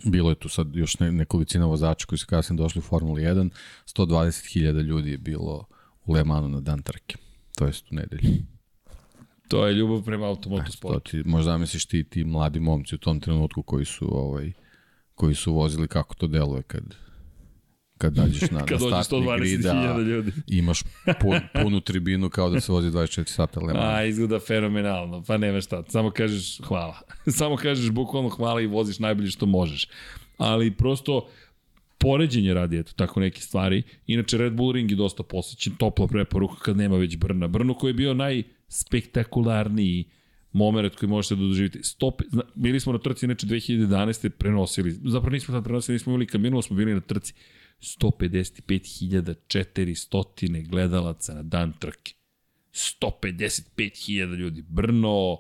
bilo 0.05 0.29
je 0.29 0.35
tu 0.35 0.49
sad 0.49 0.75
još 0.75 0.99
ne, 0.99 1.11
nekolicina 1.11 1.65
vozača 1.65 2.05
koji 2.05 2.19
su 2.19 2.27
kasnije 2.27 2.57
došli 2.57 2.79
u 2.79 2.81
Formuli 2.81 3.21
1, 3.21 3.49
120.000 3.85 4.81
ljudi 4.81 5.11
je 5.11 5.17
bilo 5.17 5.65
u 6.05 6.13
Le 6.13 6.23
Manu 6.23 6.49
na 6.49 6.61
dan 6.61 6.81
trke, 6.81 7.15
to 7.55 7.65
jest 7.65 7.91
u 7.91 7.95
nedelju. 7.95 8.21
To 9.47 9.67
je 9.67 9.73
ljubav 9.73 10.03
prema 10.03 10.27
automotosportu. 10.27 11.11
Ti, 11.11 11.23
možda 11.25 11.57
misliš 11.57 11.85
ti, 11.85 12.03
ti 12.03 12.23
mladi 12.23 12.59
momci 12.59 12.95
u 12.95 12.97
tom 12.97 13.19
trenutku 13.19 13.63
koji 13.63 13.85
su, 13.85 14.07
ovaj, 14.17 14.51
koji 15.21 15.35
su 15.35 15.53
vozili 15.53 15.87
kako 15.87 16.15
to 16.15 16.27
deluje 16.27 16.63
kad, 16.63 16.83
kad 17.97 18.13
dađeš 18.13 18.51
na, 18.51 18.65
kad 18.65 18.81
na 18.81 19.03
startni 19.03 19.27
grid, 19.37 19.65
ljudi. 20.07 20.31
imaš 20.59 20.83
pun, 21.21 21.39
punu 21.53 21.81
tribinu 21.81 22.29
kao 22.29 22.49
da 22.49 22.59
se 22.59 22.71
vozi 22.71 22.89
24 22.89 23.29
sata 23.29 23.59
Le 23.59 23.73
Mans. 23.73 23.85
A, 23.85 24.03
izgleda 24.03 24.39
fenomenalno, 24.39 25.23
pa 25.27 25.37
nema 25.37 25.61
šta, 25.61 25.83
samo 25.89 26.11
kažeš 26.11 26.61
hvala. 26.61 27.01
samo 27.39 27.55
kažeš 27.55 27.89
bukvalno 27.89 28.29
hvala 28.29 28.61
i 28.61 28.67
voziš 28.67 28.99
najbolje 28.99 29.29
što 29.29 29.45
možeš. 29.45 29.87
Ali 30.37 30.71
prosto, 30.71 31.27
poređenje 31.97 32.53
radi, 32.53 32.79
eto, 32.79 32.93
tako 32.95 33.19
neke 33.19 33.41
stvari. 33.41 33.83
Inače, 34.07 34.37
Red 34.37 34.53
Bull 34.53 34.71
Ring 34.71 34.91
je 34.91 34.97
dosta 34.97 35.23
posjećen, 35.23 35.75
topla 35.75 36.07
preporuka 36.07 36.55
kad 36.61 36.77
nema 36.77 36.97
već 36.97 37.17
Brna. 37.17 37.47
Brno 37.47 37.73
koji 37.73 37.89
je 37.89 37.93
bio 37.93 38.13
najspektakularniji 38.13 40.05
moment 40.53 40.95
koji 40.95 41.09
možete 41.09 41.35
da 41.35 41.41
doživite. 41.41 41.83
Stop, 41.83 42.21
zna, 42.31 42.41
bili 42.55 42.79
smo 42.79 42.93
na 42.93 42.99
trci, 42.99 43.25
inače 43.25 43.47
2011. 43.47 44.29
prenosili, 44.29 44.91
zapravo 44.91 45.33
nismo 45.33 45.53
tad 45.53 45.63
prenosili, 45.63 45.95
nismo 45.95 46.11
imali 46.11 46.27
kamionu, 46.27 46.61
smo 46.61 46.75
bili 46.75 46.93
na 46.93 47.01
trci. 47.01 47.33
155.400 47.81 50.69
gledalaca 50.69 51.33
na 51.33 51.43
dan 51.43 51.73
trke. 51.79 52.13
155.000 52.73 54.35
ljudi. 54.35 54.61
Brno, 54.61 55.37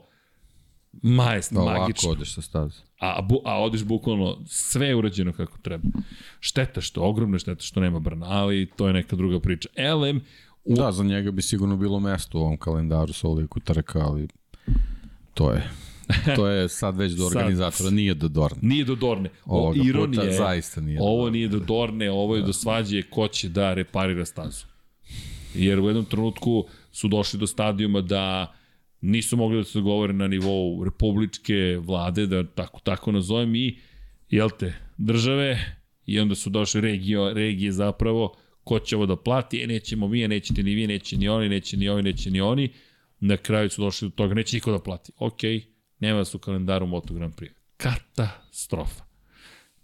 majest, 0.91 1.53
da, 1.53 1.59
magično. 1.59 2.09
Ovako 2.09 2.21
odeš 2.21 2.33
sa 2.33 2.41
staze. 2.41 2.79
A, 2.99 3.21
bu, 3.21 3.41
a 3.45 3.63
odeš 3.63 3.83
bukvalno, 3.83 4.37
sve 4.45 4.87
je 4.87 4.95
urađeno 4.95 5.33
kako 5.33 5.57
treba. 5.57 5.83
Šteta 6.39 6.81
što, 6.81 7.01
ogromna 7.01 7.39
šteta 7.39 7.63
što 7.63 7.79
nema 7.79 7.99
Brna, 7.99 8.25
ali 8.29 8.69
to 8.75 8.87
je 8.87 8.93
neka 8.93 9.15
druga 9.15 9.39
priča. 9.39 9.69
LM... 9.95 10.21
U... 10.65 10.75
Da, 10.75 10.91
za 10.91 11.03
njega 11.03 11.31
bi 11.31 11.41
sigurno 11.41 11.77
bilo 11.77 11.99
mesto 11.99 12.39
u 12.39 12.41
ovom 12.41 12.57
kalendaru 12.57 13.13
sa 13.13 13.27
ovoliko 13.27 13.59
trka, 13.59 13.99
ali 13.99 14.27
to 15.33 15.51
je 15.51 15.69
to 16.35 16.47
je 16.47 16.69
sad 16.69 16.97
već 16.97 17.13
do 17.13 17.25
organizatora, 17.25 17.71
sad, 17.71 17.93
nije 17.93 18.13
do 18.13 18.27
Dorne. 18.27 18.57
Nije 18.61 18.85
do 18.85 18.95
Dorne. 18.95 19.29
Ironija 19.85 20.21
puta, 20.21 20.33
zaista 20.33 20.81
nije. 20.81 20.99
Ovo 21.01 21.29
nije 21.29 21.47
do 21.47 21.59
Dorne, 21.59 22.11
ovo 22.11 22.35
je 22.35 22.41
da. 22.41 22.47
do 22.47 22.53
svađe 22.53 23.01
ko 23.01 23.27
će 23.27 23.49
da 23.49 23.73
reparira 23.73 24.25
stazu. 24.25 24.65
Jer 25.53 25.79
u 25.79 25.87
jednom 25.87 26.05
trenutku 26.05 26.65
su 26.91 27.07
došli 27.07 27.39
do 27.39 27.47
stadijuma 27.47 28.01
da 28.01 28.53
nisu 29.01 29.37
mogli 29.37 29.57
da 29.57 29.63
se 29.63 29.79
dogovore 29.79 30.13
na 30.13 30.27
nivou 30.27 30.83
republičke 30.83 31.77
vlade, 31.81 32.25
da 32.27 32.43
tako, 32.43 32.79
tako 32.79 33.11
nazovem, 33.11 33.55
i, 33.55 33.77
jel 34.29 34.49
te, 34.59 34.73
države, 34.97 35.75
i 36.05 36.19
onda 36.19 36.35
su 36.35 36.49
došli 36.49 36.81
regije, 36.81 37.33
regije 37.33 37.71
zapravo, 37.71 38.35
ko 38.63 38.79
će 38.79 38.95
ovo 38.95 39.05
da 39.05 39.15
plati, 39.15 39.63
e, 39.63 39.67
nećemo 39.67 40.07
mi, 40.07 40.27
nećete 40.27 40.63
ni 40.63 40.75
vi, 40.75 40.87
neće 40.87 41.17
ni 41.17 41.29
oni, 41.29 41.49
neće 41.49 41.77
ni 41.77 41.89
ovi, 41.89 42.03
neće 42.03 42.31
ni 42.31 42.41
oni, 42.41 42.69
na 43.21 43.37
kraju 43.37 43.69
su 43.69 43.81
došli 43.81 44.09
do 44.09 44.15
toga, 44.15 44.33
neće 44.33 44.57
niko 44.57 44.71
da 44.71 44.79
plati. 44.79 45.11
Okay, 45.19 45.63
nema 45.99 46.17
vas 46.17 46.35
u 46.35 46.39
kalendaru 46.39 46.87
Moto 46.87 47.13
Grand 47.13 47.33
Prix. 47.35 47.51
Katastrofa. 47.77 49.03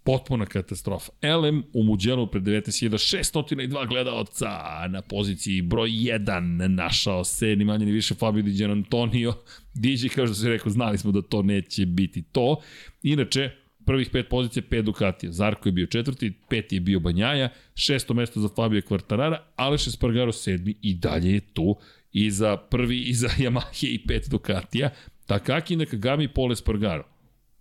Potpuna 0.04 0.46
katastrofa. 0.46 1.12
LM 1.22 1.64
u 1.72 1.82
Muđelu 1.82 2.26
pred 2.26 2.42
19.602 2.42 3.88
gledalca 3.88 4.48
na 4.88 5.02
poziciji 5.02 5.62
broj 5.62 5.90
1 5.90 6.68
našao 6.68 7.24
se 7.24 7.56
ni 7.56 7.64
manje 7.64 7.86
ni 7.86 7.92
više 7.92 8.14
Fabio 8.14 8.42
Di 8.42 8.52
Gian 8.52 8.70
Antonio. 8.70 9.34
Diđi, 9.74 10.08
kao 10.08 10.26
što 10.26 10.34
se 10.34 10.48
rekao, 10.48 10.72
znali 10.72 10.98
smo 10.98 11.12
da 11.12 11.22
to 11.22 11.42
neće 11.42 11.86
biti 11.86 12.22
to. 12.22 12.60
Inače, 13.02 13.50
prvih 13.86 14.10
pet 14.12 14.28
pozicija, 14.28 14.62
pet 14.70 14.84
Ducatija. 14.84 15.32
Zarko 15.32 15.68
je 15.68 15.72
bio 15.72 15.86
četvrti, 15.86 16.32
peti 16.48 16.76
je 16.76 16.80
bio 16.80 17.00
Banjaja, 17.00 17.48
šesto 17.74 18.14
mesto 18.14 18.40
za 18.40 18.48
Fabio 18.56 18.82
Kvartarara, 18.82 19.46
Aleš 19.56 19.86
Espargaro 19.86 20.32
sedmi 20.32 20.74
i 20.82 20.94
dalje 20.94 21.32
je 21.32 21.40
tu 21.40 21.76
i 22.12 22.30
za 22.30 22.56
prvi 22.56 23.02
i 23.02 23.14
za 23.14 23.28
Yamaha 23.44 23.86
i 23.86 24.06
pet 24.06 24.28
Ducatija. 24.30 24.90
Takaki 25.26 25.76
Nakagami 25.76 26.28
Pole 26.28 26.56
Spargaro. 26.56 27.04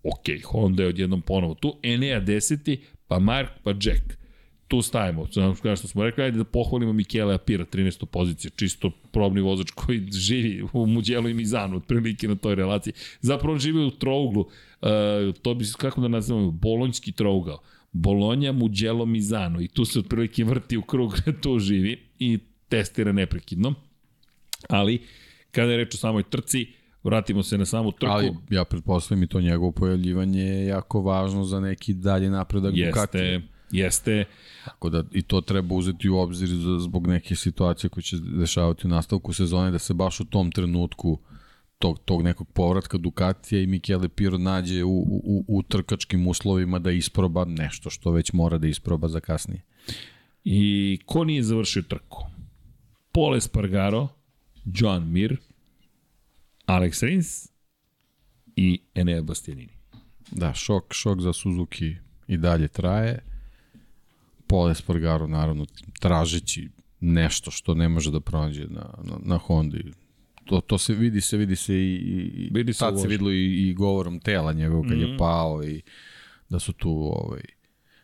Ok, 0.03 0.43
Honda 0.45 0.84
je 0.84 0.90
odjednom 0.90 1.22
ponovo 1.22 1.53
tu. 1.53 1.80
Enea 1.84 2.22
10. 2.22 2.77
pa 3.08 3.19
Mark, 3.19 3.50
pa 3.64 3.69
Jack. 3.72 4.17
Tu 4.67 4.82
stajemo. 4.82 5.27
Kao 5.61 5.76
što 5.76 5.88
smo 5.88 6.03
rekli, 6.03 6.24
ajde 6.24 6.38
da 6.38 6.43
pohvalimo 6.43 6.93
Mikele 6.93 7.35
Apira, 7.35 7.66
13. 7.66 8.06
pozicija, 8.06 8.51
čisto 8.56 8.92
probni 9.11 9.42
vozač 9.42 9.72
koji 9.72 10.11
živi 10.11 10.64
u 10.74 10.85
Muđelu 10.85 11.30
i 11.30 11.34
Mizanu, 11.34 11.77
otprilike 11.77 12.27
na 12.27 12.35
toj 12.35 12.56
relaciji. 12.56 12.93
Zapravo 13.22 13.53
on 13.53 13.59
živi 13.59 13.85
u 13.85 13.92
trouglu, 13.92 14.42
uh, 14.42 14.88
to 15.42 15.53
bi 15.53 15.66
kako 15.77 16.01
da 16.01 16.08
nazivamo, 16.08 16.51
bolonjski 16.51 17.11
trougao. 17.11 17.59
Bolonja, 17.92 18.51
Muđelo, 18.51 19.06
Mizano 19.06 19.61
i 19.61 19.67
tu 19.67 19.85
se 19.85 20.00
otprilike 20.00 20.43
vrti 20.43 20.77
u 20.77 20.82
krug, 20.82 21.17
tu 21.42 21.59
živi 21.59 21.98
i 22.19 22.40
testira 22.69 23.11
neprekidno. 23.11 23.74
Ali, 24.69 25.02
kada 25.52 25.72
je 25.72 25.77
reč 25.77 25.94
o 25.94 25.98
samoj 25.98 26.24
trci, 26.24 26.68
vratimo 27.03 27.44
se 27.44 27.58
na 27.58 27.66
samu 27.66 27.92
trku. 27.92 28.11
Ali 28.11 28.34
ja 28.50 28.66
pretpostavljam 28.66 29.24
i 29.24 29.27
to 29.27 29.42
njegovo 29.42 29.72
pojavljivanje 29.72 30.42
je 30.42 30.66
jako 30.66 31.02
važno 31.02 31.44
za 31.44 31.60
neki 31.60 31.94
dalje 31.94 32.30
napredak 32.30 32.74
jeste, 32.76 32.92
Ducatija. 32.92 33.42
Jeste. 33.72 34.26
Tako 34.66 34.90
da 34.90 35.03
i 35.11 35.22
to 35.22 35.42
treba 35.42 35.76
uzeti 35.76 36.10
u 36.10 36.18
obzir 36.18 36.50
zbog 36.80 37.08
neke 37.08 37.36
situacije 37.36 37.90
koje 37.90 38.03
će 38.03 38.18
dešavati 38.18 38.88
u 38.88 38.90
nastavku 38.90 39.34
sezone, 39.34 39.72
da 39.72 39.80
se 39.80 39.94
baš 39.94 40.19
u 40.19 40.26
tom 40.26 40.52
trenutku 40.52 41.19
tog, 41.80 42.00
tog 42.00 42.24
nekog 42.24 42.48
povratka 42.53 42.98
Ducatija 42.98 43.61
i 43.61 43.68
Michele 43.68 44.10
Piro 44.10 44.38
nađe 44.38 44.84
u, 44.84 45.00
u, 45.08 45.45
u 45.48 45.64
trkačkim 45.64 46.27
uslovima 46.27 46.80
da 46.80 46.92
isproba 46.92 47.45
nešto 47.45 47.90
što 47.90 48.11
već 48.11 48.34
mora 48.34 48.58
da 48.58 48.68
isproba 48.68 49.08
za 49.08 49.19
kasnije. 49.19 49.61
I 50.44 51.00
ko 51.06 51.24
nije 51.24 51.44
završio 51.44 51.82
trku? 51.82 52.26
Pole 53.11 53.42
Spargaro, 53.42 54.08
John 54.74 55.12
Mir, 55.12 55.38
Alex 56.66 57.04
Rins 57.04 57.48
i 58.56 58.82
Enea 58.96 59.22
Bastianini. 59.22 59.74
Da, 60.32 60.54
šok, 60.54 60.94
šok 60.94 61.22
za 61.22 61.34
Suzuki 61.34 61.96
i 62.28 62.38
dalje 62.38 62.68
traje. 62.68 63.20
Pole 64.48 64.76
Spargaro, 64.76 65.28
naravno, 65.28 65.66
tražeći 66.00 66.70
nešto 67.00 67.52
što 67.52 67.74
ne 67.74 67.90
može 67.90 68.12
da 68.12 68.20
pronađe 68.20 68.68
na, 68.68 68.94
na, 69.04 69.18
na 69.24 69.38
Hondi. 69.38 69.92
To, 70.46 70.62
to 70.62 70.78
se 70.78 70.94
vidi 70.94 71.22
se, 71.22 71.38
vidi 71.38 71.56
se 71.56 71.76
i, 71.76 71.96
i 72.36 72.50
vidi 72.54 72.74
se 72.74 72.80
tad 72.80 73.02
se 73.02 73.08
videlo 73.08 73.32
i, 73.32 73.70
i 73.70 73.74
govorom 73.74 74.20
tela 74.20 74.54
njegovog 74.54 74.86
kad 74.86 74.98
mm 74.98 75.00
-hmm. 75.00 75.04
je 75.04 75.08
mhm. 75.08 75.18
pao 75.18 75.64
i 75.64 75.82
da 76.50 76.60
su 76.60 76.74
tu 76.74 76.90
ovaj, 76.90 77.42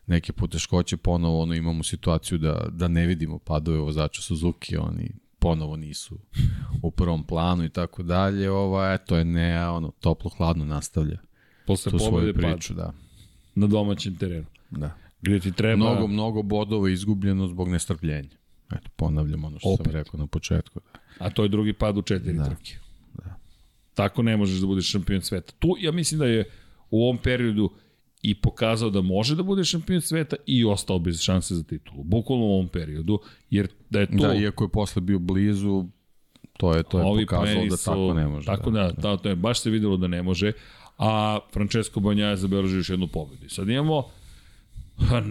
neke 0.08 0.34
poteškoće 0.34 0.98
ponovo 0.98 1.42
ono 1.42 1.54
imamo 1.54 1.84
situaciju 1.84 2.38
da, 2.38 2.68
da 2.72 2.88
ne 2.88 3.06
vidimo 3.06 3.40
padove 3.40 3.78
vozača 3.78 4.22
Suzuki 4.22 4.78
oni 4.78 5.23
ponovo 5.44 5.76
nisu 5.78 6.20
u 6.82 6.92
prvom 6.92 7.24
planu 7.24 7.64
i 7.64 7.70
tako 7.70 8.04
dalje, 8.04 8.52
ovo, 8.52 8.94
eto 8.94 9.18
je 9.18 9.26
ne, 9.26 9.70
ono, 9.70 9.92
toplo, 9.92 10.30
hladno 10.30 10.66
nastavlja. 10.66 11.18
Posle 11.68 11.92
tu 11.92 12.00
svoju 12.00 12.34
priču, 12.34 12.74
da. 12.74 12.94
Na 13.56 13.68
domaćem 13.68 14.16
terenu. 14.16 14.46
Da. 14.70 14.92
Gde 15.22 15.40
ti 15.40 15.52
treba... 15.52 15.76
Mnogo, 15.76 16.08
mnogo 16.08 16.42
bodova 16.42 16.90
izgubljeno 16.90 17.48
zbog 17.48 17.70
nestrpljenja. 17.70 18.38
Eto, 18.76 18.90
ponavljam 18.96 19.44
ono 19.44 19.60
što 19.60 19.70
Opet. 19.70 19.86
sam 19.86 19.94
rekao 19.94 20.20
na 20.20 20.28
početku. 20.28 20.80
Da. 20.80 21.26
A 21.26 21.30
to 21.30 21.44
je 21.44 21.50
drugi 21.50 21.74
pad 21.74 21.98
u 21.98 22.02
četiri 22.02 22.34
da. 22.34 22.46
trke. 22.46 22.76
Da. 23.14 23.36
Tako 23.94 24.24
ne 24.24 24.38
možeš 24.38 24.60
da 24.60 24.68
budeš 24.68 24.92
šampion 24.92 25.22
sveta. 25.22 25.54
Tu, 25.60 25.76
ja 25.80 25.92
mislim 25.92 26.20
da 26.20 26.26
je 26.26 26.50
u 26.90 27.04
ovom 27.04 27.18
periodu 27.18 27.70
i 28.22 28.36
pokazao 28.36 28.90
da 28.90 29.02
može 29.02 29.36
da 29.36 29.44
bude 29.44 29.64
šampion 29.64 30.02
sveta 30.02 30.36
i 30.46 30.66
ostao 30.66 31.00
bez 31.00 31.22
šanse 31.22 31.56
za 31.56 31.64
titulu. 31.64 32.04
Bukvalno 32.04 32.46
u 32.46 32.54
ovom 32.54 32.68
periodu, 32.68 33.20
jer 33.50 33.68
da 33.94 34.00
je 34.00 34.08
to... 34.08 34.28
Da, 34.28 34.34
iako 34.34 34.64
je 34.64 34.70
posle 34.70 35.02
bio 35.02 35.20
blizu, 35.20 35.86
to 36.58 36.74
je 36.76 36.84
to 36.84 37.00
je 37.00 37.26
pokazalo 37.26 37.66
da 37.66 37.78
tako 37.78 38.14
ne 38.14 38.28
može. 38.28 38.46
Tako 38.46 38.72
da, 38.72 38.82
da, 38.82 38.92
da. 38.92 39.18
to 39.18 39.30
je, 39.30 39.36
baš 39.36 39.62
se 39.62 39.70
videlo 39.70 39.98
da 39.98 40.08
ne 40.08 40.24
može, 40.24 40.52
a 40.98 41.40
Francesco 41.54 42.00
Banja 42.00 42.26
je 42.26 42.38
zabeležio 42.38 42.78
još 42.78 42.90
jednu 42.90 43.08
pobedu. 43.08 43.50
Sad 43.50 43.70
imamo 43.70 44.04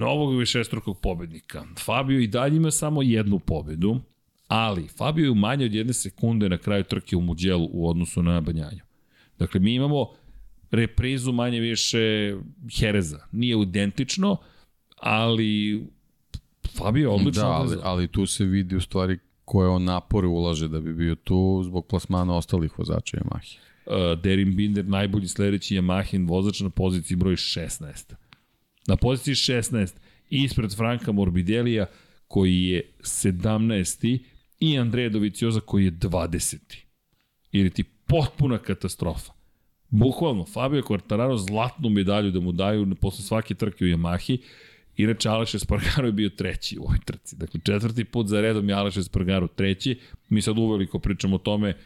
novog 0.04 0.38
višestrukog 0.38 1.00
pobednika. 1.00 1.64
Fabio 1.84 2.20
i 2.20 2.26
dalje 2.26 2.56
ima 2.56 2.70
samo 2.70 3.02
jednu 3.02 3.38
pobedu, 3.38 4.00
ali 4.48 4.88
Fabio 4.88 5.28
je 5.28 5.34
manje 5.34 5.64
od 5.64 5.74
jedne 5.74 5.92
sekunde 5.92 6.48
na 6.48 6.58
kraju 6.58 6.84
trke 6.84 7.16
u 7.16 7.20
Muđelu 7.20 7.68
u 7.72 7.88
odnosu 7.88 8.22
na 8.22 8.40
Banjanju. 8.40 8.80
Dakle, 9.38 9.60
mi 9.60 9.74
imamo 9.74 10.06
reprizu 10.70 11.32
manje 11.32 11.60
više 11.60 12.34
Hereza. 12.78 13.18
Nije 13.32 13.62
identično, 13.62 14.36
ali 14.96 15.82
Fabio 16.76 17.00
je 17.00 17.08
odlično. 17.08 17.42
Da, 17.42 17.48
ali, 17.48 17.76
ali 17.82 18.08
tu 18.08 18.26
se 18.26 18.44
vidi 18.44 18.76
u 18.76 18.80
stvari 18.80 19.18
koje 19.44 19.68
on 19.68 19.84
napore 19.84 20.26
ulaže 20.26 20.68
da 20.68 20.80
bi 20.80 20.94
bio 20.94 21.14
tu 21.14 21.62
zbog 21.64 21.86
plasmana 21.86 22.36
ostalih 22.36 22.78
vozača 22.78 23.16
Yamahe. 23.16 23.56
Uh, 23.86 24.22
Derin 24.22 24.56
Binder, 24.56 24.84
najbolji 24.84 25.28
sledeći 25.28 25.76
Yamahin 25.76 26.28
vozač 26.28 26.60
na 26.60 26.70
poziciji 26.70 27.16
broj 27.16 27.36
16. 27.36 28.14
Na 28.86 28.96
poziciji 28.96 29.34
16, 29.34 29.94
ispred 30.30 30.76
Franka 30.76 31.12
Morbidelija, 31.12 31.86
koji 32.28 32.62
je 32.62 32.90
17. 33.00 34.18
i 34.60 34.78
Andreja 34.78 35.08
Dovicioza 35.08 35.60
koji 35.60 35.84
je 35.84 35.92
20. 35.92 36.58
Ili 37.52 37.70
ti 37.70 37.84
potpuna 37.84 38.58
katastrofa. 38.58 39.32
Bukvalno, 39.88 40.44
Fabio 40.44 40.82
Quartararo 40.82 41.36
zlatnu 41.36 41.88
medalju 41.88 42.30
da 42.30 42.40
mu 42.40 42.52
daju 42.52 42.94
posle 43.00 43.24
svake 43.24 43.54
trke 43.54 43.84
u 43.84 43.88
Yamahi, 43.88 44.38
Inače, 44.96 45.28
Aleš 45.28 45.54
Espargaro 45.54 46.06
je 46.06 46.12
bio 46.12 46.28
treći 46.28 46.78
u 46.78 46.82
ovoj 46.82 46.98
trci. 47.04 47.36
Dakle, 47.36 47.60
četvrti 47.64 48.04
put 48.04 48.28
za 48.28 48.40
redom 48.40 48.68
je 48.68 48.74
Aleš 48.74 48.96
Espargaro 48.96 49.46
treći. 49.46 50.00
Mi 50.28 50.42
sad 50.42 50.58
uveliko 50.58 50.98
pričamo 50.98 51.36
o 51.36 51.38
tome, 51.38 51.76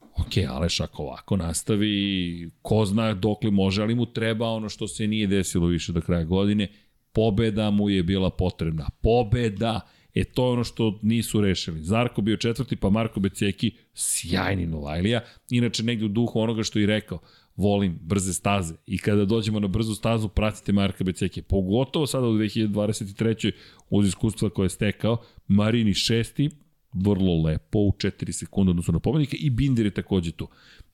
ok, 0.00 0.32
Aleš 0.48 0.80
ako 0.80 1.02
ovako 1.02 1.36
nastavi, 1.36 2.50
ko 2.62 2.84
zna 2.84 3.14
dok 3.14 3.44
li 3.44 3.50
može, 3.50 3.82
ali 3.82 3.94
mu 3.94 4.06
treba 4.06 4.48
ono 4.48 4.68
što 4.68 4.88
se 4.88 5.06
nije 5.06 5.26
desilo 5.26 5.66
više 5.66 5.92
do 5.92 6.00
kraja 6.00 6.24
godine. 6.24 6.68
Pobeda 7.12 7.70
mu 7.70 7.90
je 7.90 8.02
bila 8.02 8.30
potrebna. 8.30 8.88
Pobeda! 9.02 9.80
E, 10.14 10.24
to 10.24 10.46
je 10.46 10.52
ono 10.52 10.64
što 10.64 10.98
nisu 11.02 11.40
rešili. 11.40 11.82
Zarko 11.82 12.22
bio 12.22 12.36
četvrti, 12.36 12.76
pa 12.76 12.90
Marko 12.90 13.20
Beceki, 13.20 13.76
sjajni 13.94 14.66
Novajlija. 14.66 15.20
Inače, 15.50 15.82
negde 15.82 16.04
u 16.04 16.08
duhu 16.08 16.40
onoga 16.40 16.62
što 16.62 16.78
je 16.78 16.86
rekao, 16.86 17.18
volim 17.56 17.98
brze 18.02 18.32
staze 18.32 18.74
i 18.86 18.98
kada 18.98 19.24
dođemo 19.24 19.60
na 19.60 19.68
brzu 19.68 19.94
stazu 19.94 20.28
pratite 20.28 20.72
Marka 20.72 21.04
Beceke, 21.04 21.42
pogotovo 21.42 22.06
sada 22.06 22.26
u 22.26 22.32
2023. 22.32 23.52
uz 23.90 24.08
iskustva 24.08 24.50
koje 24.50 24.66
je 24.66 24.70
stekao, 24.70 25.16
Marini 25.48 25.94
šesti, 25.94 26.50
vrlo 26.92 27.42
lepo, 27.42 27.78
u 27.78 27.92
4 27.92 28.32
sekunde 28.32 28.70
odnosno 28.70 28.92
na 28.92 28.98
pobednika 28.98 29.36
i 29.40 29.50
Binder 29.50 29.86
je 29.86 29.94
takođe 29.94 30.32
tu. 30.32 30.48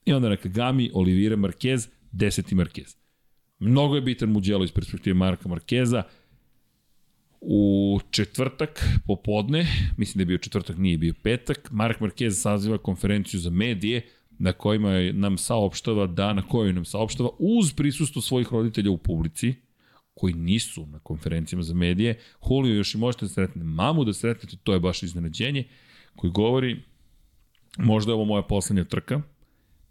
I 0.04 0.12
onda 0.12 0.28
na 0.28 0.36
Kagami, 0.36 0.90
Olivira 0.94 1.36
Marquez, 1.36 1.88
deseti 2.12 2.54
Marquez. 2.54 2.96
Mnogo 3.58 3.94
je 3.94 4.00
bitan 4.00 4.28
Mugello 4.28 4.64
iz 4.64 4.72
perspektive 4.72 5.14
Marka 5.14 5.48
Markeza. 5.48 6.02
U 7.40 8.00
četvrtak 8.10 8.84
popodne, 9.06 9.66
mislim 9.96 10.18
da 10.18 10.22
je 10.22 10.26
bio 10.26 10.38
četvrtak, 10.38 10.76
nije 10.78 10.98
bio 10.98 11.14
petak, 11.22 11.70
Mark 11.70 12.00
Marquez 12.00 12.30
saziva 12.30 12.78
konferenciju 12.78 13.40
za 13.40 13.50
medije, 13.50 14.06
na 14.38 14.52
kojima 14.52 15.12
nam 15.12 15.38
saopštava 15.38 16.06
da, 16.06 16.32
na 16.32 16.42
kojoj 16.42 16.72
nam 16.72 16.84
saopštava 16.84 17.30
uz 17.38 17.72
prisustvo 17.72 18.22
svojih 18.22 18.52
roditelja 18.52 18.90
u 18.90 18.98
publici, 18.98 19.54
koji 20.14 20.34
nisu 20.34 20.86
na 20.86 20.98
konferencijama 20.98 21.62
za 21.62 21.74
medije. 21.74 22.20
Julio 22.50 22.74
još 22.74 22.94
i 22.94 22.98
možete 22.98 23.24
da 23.24 23.28
sretne 23.28 23.64
mamu, 23.64 24.04
da 24.04 24.12
sretnete, 24.12 24.56
to 24.62 24.72
je 24.72 24.80
baš 24.80 25.02
iznenađenje, 25.02 25.64
koji 26.16 26.30
govori, 26.30 26.82
možda 27.78 28.12
je 28.12 28.14
ovo 28.14 28.24
moja 28.24 28.42
poslednja 28.42 28.84
trka, 28.84 29.22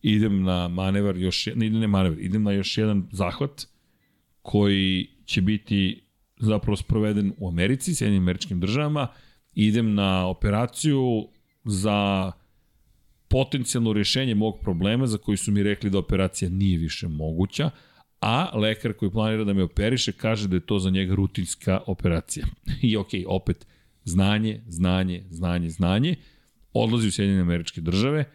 idem 0.01 0.43
na 0.43 0.67
manevar, 0.67 1.17
još, 1.17 1.45
ne, 1.55 1.69
ne 1.69 1.87
manevar, 1.87 2.19
idem 2.19 2.43
na 2.43 2.51
još 2.51 2.77
jedan 2.77 3.07
zahvat 3.11 3.67
koji 4.41 5.09
će 5.25 5.41
biti 5.41 6.03
zapravo 6.39 6.75
sproveden 6.75 7.33
u 7.37 7.47
Americi, 7.47 7.95
Sjedinim 7.95 8.23
američkim 8.23 8.59
državama, 8.59 9.07
idem 9.53 9.93
na 9.93 10.27
operaciju 10.27 11.27
za 11.63 12.31
potencijalno 13.27 13.93
rešenje 13.93 14.35
mog 14.35 14.59
problema 14.61 15.07
za 15.07 15.17
koji 15.17 15.37
su 15.37 15.51
mi 15.51 15.63
rekli 15.63 15.89
da 15.89 15.99
operacija 15.99 16.49
nije 16.49 16.77
više 16.77 17.07
moguća, 17.07 17.69
a 18.21 18.57
lekar 18.57 18.93
koji 18.93 19.11
planira 19.11 19.43
da 19.43 19.53
me 19.53 19.63
operiše 19.63 20.11
kaže 20.11 20.47
da 20.47 20.55
je 20.55 20.65
to 20.65 20.79
za 20.79 20.89
njega 20.89 21.15
rutinska 21.15 21.81
operacija. 21.87 22.45
I 22.81 22.97
ok, 22.97 23.09
opet, 23.27 23.67
znanje, 24.03 24.61
znanje, 24.67 25.23
znanje, 25.29 25.69
znanje, 25.69 26.15
odlazi 26.73 27.07
u 27.07 27.11
Sjedinjene 27.11 27.41
američke 27.41 27.81
države 27.81 28.25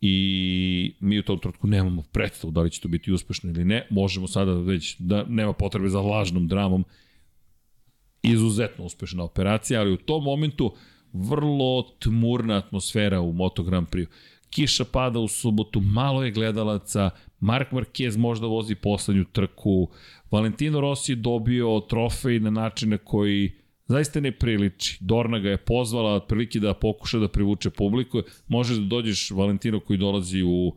i 0.00 0.94
mi 1.00 1.18
u 1.18 1.22
tom 1.22 1.38
trenutku 1.38 1.66
nemamo 1.66 2.02
predstavu 2.02 2.50
da 2.50 2.60
li 2.60 2.70
će 2.70 2.80
to 2.80 2.88
biti 2.88 3.12
uspešno 3.12 3.50
ili 3.50 3.64
ne, 3.64 3.86
možemo 3.90 4.26
sada 4.26 4.52
već 4.52 4.96
da 4.98 5.24
nema 5.24 5.52
potrebe 5.52 5.88
za 5.88 6.00
lažnom 6.00 6.48
dramom, 6.48 6.84
izuzetno 8.22 8.84
uspešna 8.84 9.24
operacija, 9.24 9.80
ali 9.80 9.92
u 9.92 9.96
tom 9.96 10.24
momentu 10.24 10.74
vrlo 11.12 11.82
tmurna 11.98 12.56
atmosfera 12.56 13.20
u 13.20 13.32
Moto 13.32 13.62
Grand 13.62 13.88
Prix 13.88 14.06
kiša 14.50 14.84
pada 14.84 15.18
u 15.18 15.28
subotu, 15.28 15.80
malo 15.80 16.24
je 16.24 16.30
gledalaca, 16.30 17.10
Mark 17.40 17.72
Marquez 17.72 18.16
možda 18.16 18.46
vozi 18.46 18.74
poslednju 18.74 19.24
trku, 19.32 19.88
Valentino 20.30 20.80
Rossi 20.80 21.12
je 21.12 21.16
dobio 21.16 21.80
trofej 21.88 22.40
na 22.40 22.50
način 22.50 22.90
na 22.90 22.98
koji 22.98 23.52
zaista 23.86 24.20
ne 24.20 24.32
priliči. 24.32 24.98
Dorna 25.00 25.38
ga 25.38 25.50
je 25.50 25.56
pozvala 25.56 26.14
otprilike 26.14 26.60
da 26.60 26.74
pokuša 26.74 27.18
da 27.18 27.28
privuče 27.28 27.70
publiku. 27.70 28.22
Možeš 28.48 28.76
da 28.76 28.86
dođeš 28.86 29.30
Valentino 29.30 29.80
koji 29.80 29.98
dolazi 29.98 30.42
u 30.42 30.74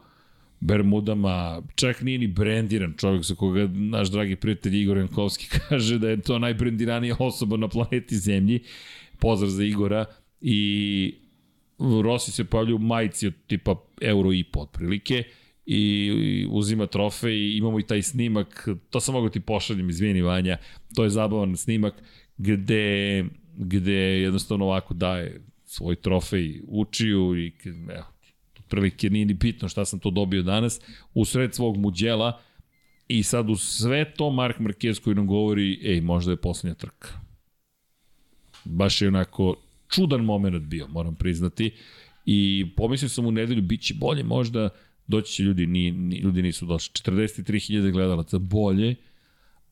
Bermudama, 0.59 1.61
čak 1.75 2.01
nije 2.01 2.17
ni 2.17 2.27
brendiran 2.27 2.93
čovjek 2.97 3.23
za 3.23 3.35
koga 3.35 3.67
naš 3.73 4.11
dragi 4.11 4.35
prijatelj 4.35 4.81
Igor 4.81 4.97
Jankovski 4.97 5.49
kaže 5.69 5.99
da 5.99 6.09
je 6.09 6.21
to 6.21 6.39
najbrendiranija 6.39 7.15
osoba 7.19 7.57
na 7.57 7.67
planeti 7.67 8.17
Zemlji. 8.17 8.59
Pozdrav 9.19 9.49
za 9.49 9.63
Igora. 9.63 10.05
I 10.41 11.22
Rossi 11.79 12.31
se 12.31 12.43
pojavlja 12.43 12.75
u 12.75 12.79
majici 12.79 13.27
od 13.27 13.33
tipa 13.47 13.75
euro 14.01 14.33
i 14.33 14.43
po 14.43 14.59
otprilike 14.59 15.23
i 15.65 16.47
uzima 16.49 16.87
trofej 16.87 17.35
i 17.35 17.57
imamo 17.57 17.79
i 17.79 17.87
taj 17.87 18.01
snimak, 18.01 18.67
to 18.89 18.99
sam 18.99 19.13
mogu 19.13 19.29
ti 19.29 19.39
pošaljem, 19.39 19.89
izvini 19.89 20.21
Vanja, 20.21 20.57
to 20.95 21.03
je 21.03 21.09
zabavan 21.09 21.57
snimak 21.57 21.93
gde, 22.37 23.25
gde 23.57 24.21
jednostavno 24.21 24.65
ovako 24.65 24.93
daje 24.93 25.41
svoj 25.65 25.95
trofej 25.95 26.61
učiju 26.67 27.37
i 27.37 27.53
evo, 27.89 28.05
otprilike 28.59 29.09
nije 29.09 29.25
ni 29.25 29.33
bitno 29.33 29.69
šta 29.69 29.85
sam 29.85 29.99
to 29.99 30.09
dobio 30.09 30.43
danas, 30.43 30.81
u 31.13 31.25
sred 31.25 31.55
svog 31.55 31.77
muđela 31.77 32.41
i 33.07 33.23
sad 33.23 33.49
u 33.49 33.55
sve 33.55 34.13
to 34.13 34.29
Mark 34.29 34.59
Marquez 34.59 35.03
koji 35.03 35.15
nam 35.15 35.27
govori, 35.27 35.79
ej, 35.83 36.01
možda 36.01 36.31
je 36.31 36.41
poslednja 36.41 36.75
trka. 36.75 37.09
Baš 38.65 39.01
je 39.01 39.07
onako 39.07 39.55
čudan 39.93 40.22
moment 40.22 40.63
bio, 40.63 40.88
moram 40.88 41.15
priznati. 41.15 41.72
I 42.25 42.65
pomislio 42.77 43.09
sam 43.09 43.25
u 43.25 43.31
nedelju, 43.31 43.61
bit 43.61 43.81
će 43.81 43.93
bolje, 43.93 44.23
možda 44.23 44.69
doći 45.07 45.33
će 45.33 45.43
ljudi, 45.43 45.67
ni, 45.67 45.91
ni, 45.91 46.17
ljudi 46.17 46.41
nisu 46.41 46.65
došli. 46.65 46.93
43.000 46.93 47.91
gledalaca 47.91 48.39
bolje, 48.39 48.95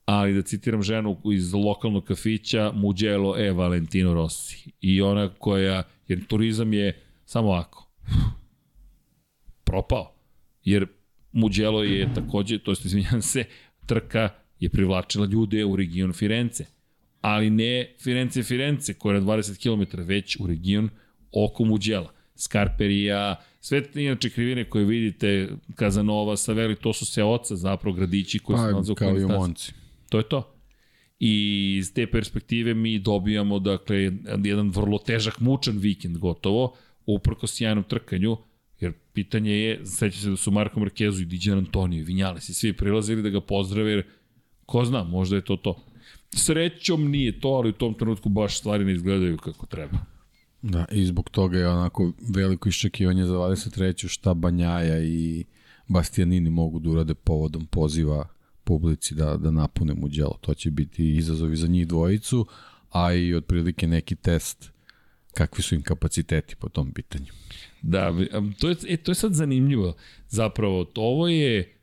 ali 0.06 0.33
da 0.33 0.41
citiram 0.41 0.83
ženu 0.83 1.22
iz 1.33 1.53
lokalnog 1.53 2.03
kafića, 2.03 2.72
Mugello 2.75 3.38
e 3.38 3.51
Valentino 3.51 4.14
Rossi. 4.14 4.72
I 4.82 5.01
ona 5.01 5.30
koja, 5.30 5.83
jer 6.08 6.25
turizam 6.27 6.74
je 6.74 7.01
samo 7.25 7.48
ovako, 7.48 7.91
propao. 9.64 10.14
Jer 10.64 10.88
Mugello 11.32 11.83
je 11.83 12.14
takođe, 12.14 12.59
to 12.59 12.72
jest 12.72 12.85
izvinjam 12.85 13.22
se, 13.22 13.43
trka 13.85 14.30
je 14.59 14.69
privlačila 14.69 15.25
ljude 15.25 15.66
u 15.66 15.75
region 15.75 16.14
Firence 16.14 16.81
ali 17.22 17.50
ne 17.50 17.95
Firenze 18.00 18.43
Firenze 18.43 18.93
koja 18.93 19.16
je 19.16 19.22
na 19.22 19.27
20 19.27 19.88
km 19.88 20.01
već 20.01 20.38
u 20.40 20.48
region 20.48 20.90
oko 21.32 21.66
Muđela. 21.66 22.14
Skarperija, 22.35 23.35
sve 23.59 23.83
te 23.83 24.03
inače 24.03 24.30
krivine 24.30 24.69
koje 24.69 24.85
vidite, 24.85 25.50
Kazanova, 25.75 26.38
Saveli, 26.38 26.75
to 26.75 26.93
su 26.93 27.06
se 27.06 27.24
oca 27.24 27.56
zapravo 27.56 27.95
gradići 27.95 28.40
koji 28.40 28.56
pa, 28.56 28.61
su 28.61 28.72
nalaze 28.72 28.93
kao 28.95 29.17
i 29.17 29.24
u 29.24 29.27
Monci. 29.27 29.74
To 30.09 30.17
je 30.17 30.24
to. 30.30 30.56
I 31.19 31.75
iz 31.77 31.93
te 31.93 32.08
perspektive 32.08 32.74
mi 32.74 33.00
dobijamo 33.00 33.59
dakle, 33.59 34.11
jedan 34.43 34.69
vrlo 34.69 34.98
težak, 34.98 35.40
mučan 35.40 35.77
vikend 35.77 36.17
gotovo, 36.17 36.75
uprko 37.06 37.48
sjajnom 37.48 37.83
trkanju, 37.83 38.38
jer 38.80 38.93
pitanje 39.14 39.51
je, 39.51 39.85
sveća 39.85 40.19
se 40.19 40.30
da 40.30 40.38
su 40.38 40.51
Marko 40.51 40.80
Markezu 40.80 41.22
i 41.22 41.25
Diđan 41.25 41.58
Antonio, 41.58 42.06
Vinjales 42.06 42.50
i 42.50 42.53
svi 42.53 42.74
prilazili 42.74 43.22
da 43.22 43.30
ga 43.30 43.41
pozdrave, 43.41 43.91
jer 43.91 44.03
ko 44.66 44.85
zna, 44.85 45.03
možda 45.03 45.35
je 45.35 45.41
to 45.41 45.56
to. 45.56 45.83
Srećom 46.35 47.11
nije 47.11 47.40
to, 47.40 47.48
ali 47.48 47.69
u 47.69 47.74
tom 47.74 47.93
trenutku 47.93 48.30
baš 48.30 48.60
stvari 48.60 48.85
ne 48.85 48.93
izgledaju 48.93 49.38
kako 49.38 49.66
treba. 49.66 49.98
Da, 50.61 50.85
i 50.92 51.06
zbog 51.06 51.30
toga 51.30 51.58
je 51.58 51.69
onako 51.69 52.11
veliko 52.35 52.69
iščekivanje 52.69 53.26
za 53.26 53.34
23. 53.34 54.08
šta 54.08 54.34
Banjaja 54.34 55.03
i 55.03 55.45
Bastianini 55.88 56.50
mogu 56.50 56.80
da 56.80 56.90
urade 56.90 57.14
povodom 57.14 57.66
poziva 57.66 58.27
publici 58.64 59.16
da, 59.16 59.38
da 59.38 59.51
napune 59.51 59.93
mu 59.93 60.08
djelo. 60.08 60.38
To 60.42 60.53
će 60.53 60.72
biti 60.72 61.16
izazovi 61.16 61.56
za 61.56 61.68
njih 61.68 61.88
dvojicu, 61.88 62.45
a 62.92 63.14
i 63.14 63.35
otprilike 63.35 63.88
neki 63.88 64.16
test 64.16 64.72
kakvi 65.34 65.64
su 65.64 65.76
im 65.76 65.82
kapaciteti 65.82 66.56
po 66.56 66.69
tom 66.69 66.92
pitanju. 66.92 67.32
Da, 67.82 68.14
to 68.60 68.69
je, 68.69 68.76
e, 68.88 68.98
to 68.98 69.11
je 69.11 69.16
sad 69.16 69.34
zanimljivo. 69.34 69.95
Zapravo, 70.30 70.85
to 70.85 71.01
ovo 71.01 71.27
je 71.27 71.81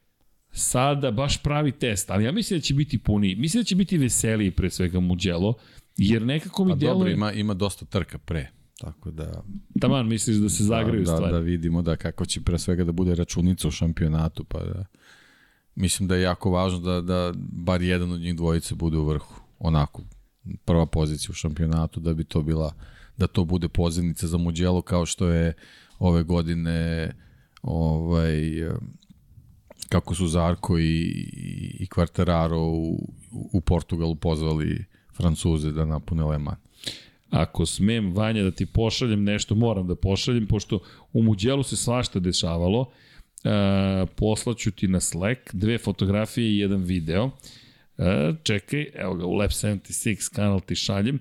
sada 0.52 1.10
baš 1.10 1.42
pravi 1.42 1.72
test, 1.72 2.10
ali 2.10 2.24
ja 2.24 2.32
mislim 2.32 2.60
da 2.60 2.62
će 2.62 2.74
biti 2.74 2.98
puniji. 2.98 3.36
Mislim 3.36 3.60
da 3.60 3.64
će 3.64 3.76
biti 3.76 3.98
veseliji 3.98 4.50
pre 4.50 4.70
svega 4.70 5.00
Mugello, 5.00 5.54
jer 5.96 6.22
nekako 6.22 6.64
mi 6.64 6.70
pa 6.70 6.76
deluje... 6.76 6.94
dobro, 6.94 7.10
ima, 7.10 7.32
ima 7.32 7.54
dosta 7.54 7.84
trka 7.84 8.18
pre. 8.18 8.50
Tako 8.80 9.10
da... 9.10 9.42
Taman, 9.80 10.08
misliš 10.08 10.36
da 10.36 10.48
se 10.48 10.64
zagraju 10.64 11.04
da, 11.04 11.12
stvari? 11.12 11.32
Da, 11.32 11.38
da 11.38 11.38
vidimo 11.38 11.82
da 11.82 11.96
kako 11.96 12.26
će 12.26 12.40
pre 12.40 12.58
svega 12.58 12.84
da 12.84 12.92
bude 12.92 13.14
računica 13.14 13.68
u 13.68 13.70
šampionatu, 13.70 14.44
pa 14.44 14.58
da... 14.58 14.84
Mislim 15.74 16.08
da 16.08 16.16
je 16.16 16.22
jako 16.22 16.50
važno 16.50 16.78
da, 16.78 17.00
da 17.00 17.32
bar 17.36 17.82
jedan 17.82 18.12
od 18.12 18.20
njih 18.20 18.36
dvojice 18.36 18.74
bude 18.74 18.96
u 18.96 19.04
vrhu. 19.04 19.40
Onako, 19.58 20.02
prva 20.64 20.86
pozicija 20.86 21.30
u 21.30 21.34
šampionatu, 21.34 22.00
da 22.00 22.14
bi 22.14 22.24
to 22.24 22.42
bila, 22.42 22.72
da 23.16 23.26
to 23.26 23.44
bude 23.44 23.68
pozivnica 23.68 24.26
za 24.26 24.38
Mugello 24.38 24.82
kao 24.82 25.06
što 25.06 25.28
je 25.28 25.52
ove 25.98 26.22
godine 26.22 27.10
ovaj, 27.62 28.62
kako 29.88 30.14
su 30.14 30.26
Zarko 30.26 30.78
i, 30.78 31.02
i 31.80 31.86
Quartararo 31.86 32.58
u, 32.58 33.12
u 33.52 33.60
Portugalu 33.60 34.14
pozvali 34.14 34.84
Francuze 35.16 35.72
da 35.72 35.84
napune 35.84 36.24
Le. 36.24 36.38
Ako 37.30 37.66
smem, 37.66 38.14
Vanja, 38.14 38.42
da 38.42 38.50
ti 38.50 38.66
pošaljem 38.66 39.24
nešto, 39.24 39.54
moram 39.54 39.86
da 39.86 39.94
pošaljem, 39.94 40.46
pošto 40.46 40.80
u 41.12 41.22
Muđelu 41.22 41.62
se 41.62 41.76
svašta 41.76 42.18
dešavalo. 42.18 42.90
E, 43.44 44.06
poslaću 44.16 44.70
ti 44.70 44.88
na 44.88 45.00
Slack 45.00 45.40
dve 45.52 45.78
fotografije 45.78 46.50
i 46.50 46.58
jedan 46.58 46.82
video. 46.82 47.30
E, 47.98 48.34
čekaj, 48.42 48.90
evo 48.94 49.14
ga, 49.14 49.26
u 49.26 49.32
Lab 49.32 49.50
76 49.50 50.34
kanal 50.34 50.60
ti 50.60 50.74
šaljem. 50.74 51.18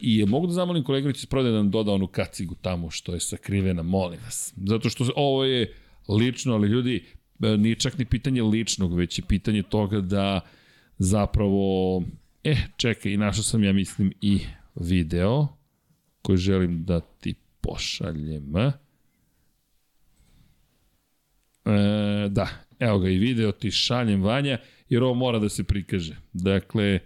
I 0.00 0.24
mogu 0.26 0.46
da 0.46 0.52
zamolim 0.52 0.84
koleginicu 0.84 1.18
iz 1.18 1.26
prodaje 1.26 1.52
da 1.52 1.58
nam 1.58 1.70
doda 1.70 1.92
onu 1.92 2.06
kacigu 2.06 2.54
tamo 2.54 2.90
što 2.90 3.14
je 3.14 3.20
sakrivena, 3.20 3.82
molim 3.82 4.20
vas. 4.24 4.54
Zato 4.56 4.90
što 4.90 5.06
ovo 5.16 5.44
je 5.44 5.74
lično, 6.08 6.54
ali 6.54 6.68
ljudi, 6.68 7.04
nije 7.38 7.74
čak 7.74 7.98
ni 7.98 8.04
pitanje 8.04 8.42
ličnog, 8.42 8.94
već 8.94 9.18
je 9.18 9.24
pitanje 9.28 9.62
toga 9.62 10.00
da 10.00 10.40
zapravo, 10.98 12.02
eh, 12.44 12.56
čekaj, 12.76 13.12
i 13.12 13.16
našao 13.16 13.42
sam, 13.42 13.64
ja 13.64 13.72
mislim, 13.72 14.12
i 14.20 14.40
video 14.74 15.48
koji 16.22 16.38
želim 16.38 16.84
da 16.84 17.00
ti 17.00 17.34
pošaljem. 17.60 18.56
E, 18.56 18.72
da, 22.28 22.48
evo 22.78 22.98
ga 22.98 23.08
i 23.08 23.18
video 23.18 23.52
ti 23.52 23.70
šaljem 23.70 24.22
Vanja, 24.22 24.58
jer 24.88 25.02
ovo 25.02 25.14
mora 25.14 25.38
da 25.38 25.48
se 25.48 25.64
prikaže. 25.64 26.16
Dakle, 26.32 27.00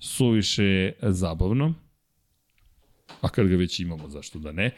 suviše 0.00 0.92
zabavno. 1.02 1.74
A 3.20 3.28
kad 3.28 3.46
ga 3.46 3.56
već 3.56 3.80
imamo, 3.80 4.08
zašto 4.08 4.38
da 4.38 4.52
ne? 4.52 4.70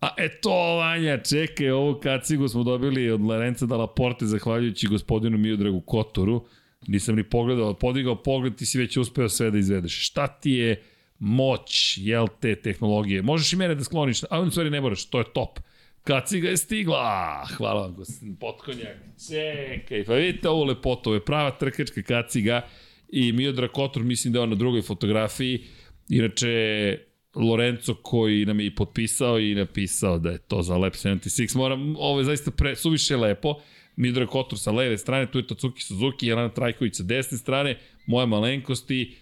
A 0.00 0.14
eto, 0.16 0.50
Vanja, 0.50 1.18
čekaj, 1.22 1.70
ovu 1.70 2.00
kacigu 2.00 2.48
smo 2.48 2.62
dobili 2.62 3.10
od 3.10 3.20
Lorenza 3.20 3.66
da 3.66 3.76
Laporte, 3.76 4.26
zahvaljujući 4.26 4.86
gospodinu 4.86 5.38
Miodragu 5.38 5.80
Kotoru. 5.80 6.46
Nisam 6.86 7.16
ni 7.16 7.24
pogledao, 7.24 7.74
podigao 7.74 8.22
pogled, 8.22 8.56
ti 8.56 8.66
si 8.66 8.78
već 8.78 8.96
uspeo 8.96 9.28
sve 9.28 9.50
da 9.50 9.58
izvedeš. 9.58 10.06
Šta 10.06 10.26
ti 10.26 10.50
je 10.50 10.82
moć, 11.18 11.98
jel, 12.00 12.26
te 12.40 12.54
tehnologije? 12.56 13.22
Možeš 13.22 13.52
i 13.52 13.56
mene 13.56 13.74
da 13.74 13.84
skloniš, 13.84 14.22
a 14.30 14.40
u 14.40 14.50
stvari 14.50 14.70
ne 14.70 14.80
moraš, 14.80 15.04
to 15.04 15.18
je 15.18 15.24
top. 15.34 15.58
Kaciga 16.04 16.48
je 16.48 16.56
stigla, 16.56 17.46
hvala 17.56 17.82
vam, 17.82 17.94
gospodin 17.94 18.36
Potkonjak. 18.36 18.96
Čekaj, 19.28 20.04
pa 20.04 20.14
vidite 20.14 20.48
ovu 20.48 20.64
lepotu, 20.64 21.10
ovo 21.10 21.14
je 21.14 21.24
prava 21.24 21.50
trkačka 21.50 22.02
kaciga 22.02 22.62
i 23.08 23.32
Miodrag 23.32 23.70
Kotor, 23.70 24.02
mislim 24.02 24.32
da 24.32 24.38
je 24.38 24.42
on 24.42 24.50
na 24.50 24.56
drugoj 24.56 24.82
fotografiji, 24.82 25.64
inače 26.08 26.98
Lorenzo 27.34 27.94
koji 27.94 28.46
nam 28.46 28.60
je 28.60 28.66
i 28.66 28.74
potpisao 28.74 29.38
i 29.38 29.54
napisao 29.54 30.18
da 30.18 30.30
je 30.30 30.38
to 30.38 30.62
za 30.62 30.76
Lab 30.76 30.92
76. 30.92 31.56
Moram, 31.56 31.96
ovo 31.98 32.20
je 32.20 32.24
zaista 32.24 32.50
pre, 32.50 32.76
suviše 32.76 33.16
lepo. 33.16 33.54
Midra 33.96 34.26
Kotor 34.26 34.58
sa 34.58 34.72
leve 34.72 34.98
strane, 34.98 35.30
tu 35.30 35.38
je 35.38 35.46
Tatsuki 35.46 35.82
Suzuki, 35.82 36.26
Jelena 36.26 36.48
Trajković 36.48 36.96
sa 36.96 37.02
desne 37.02 37.38
strane, 37.38 37.78
moje 38.06 38.26
malenkosti, 38.26 39.16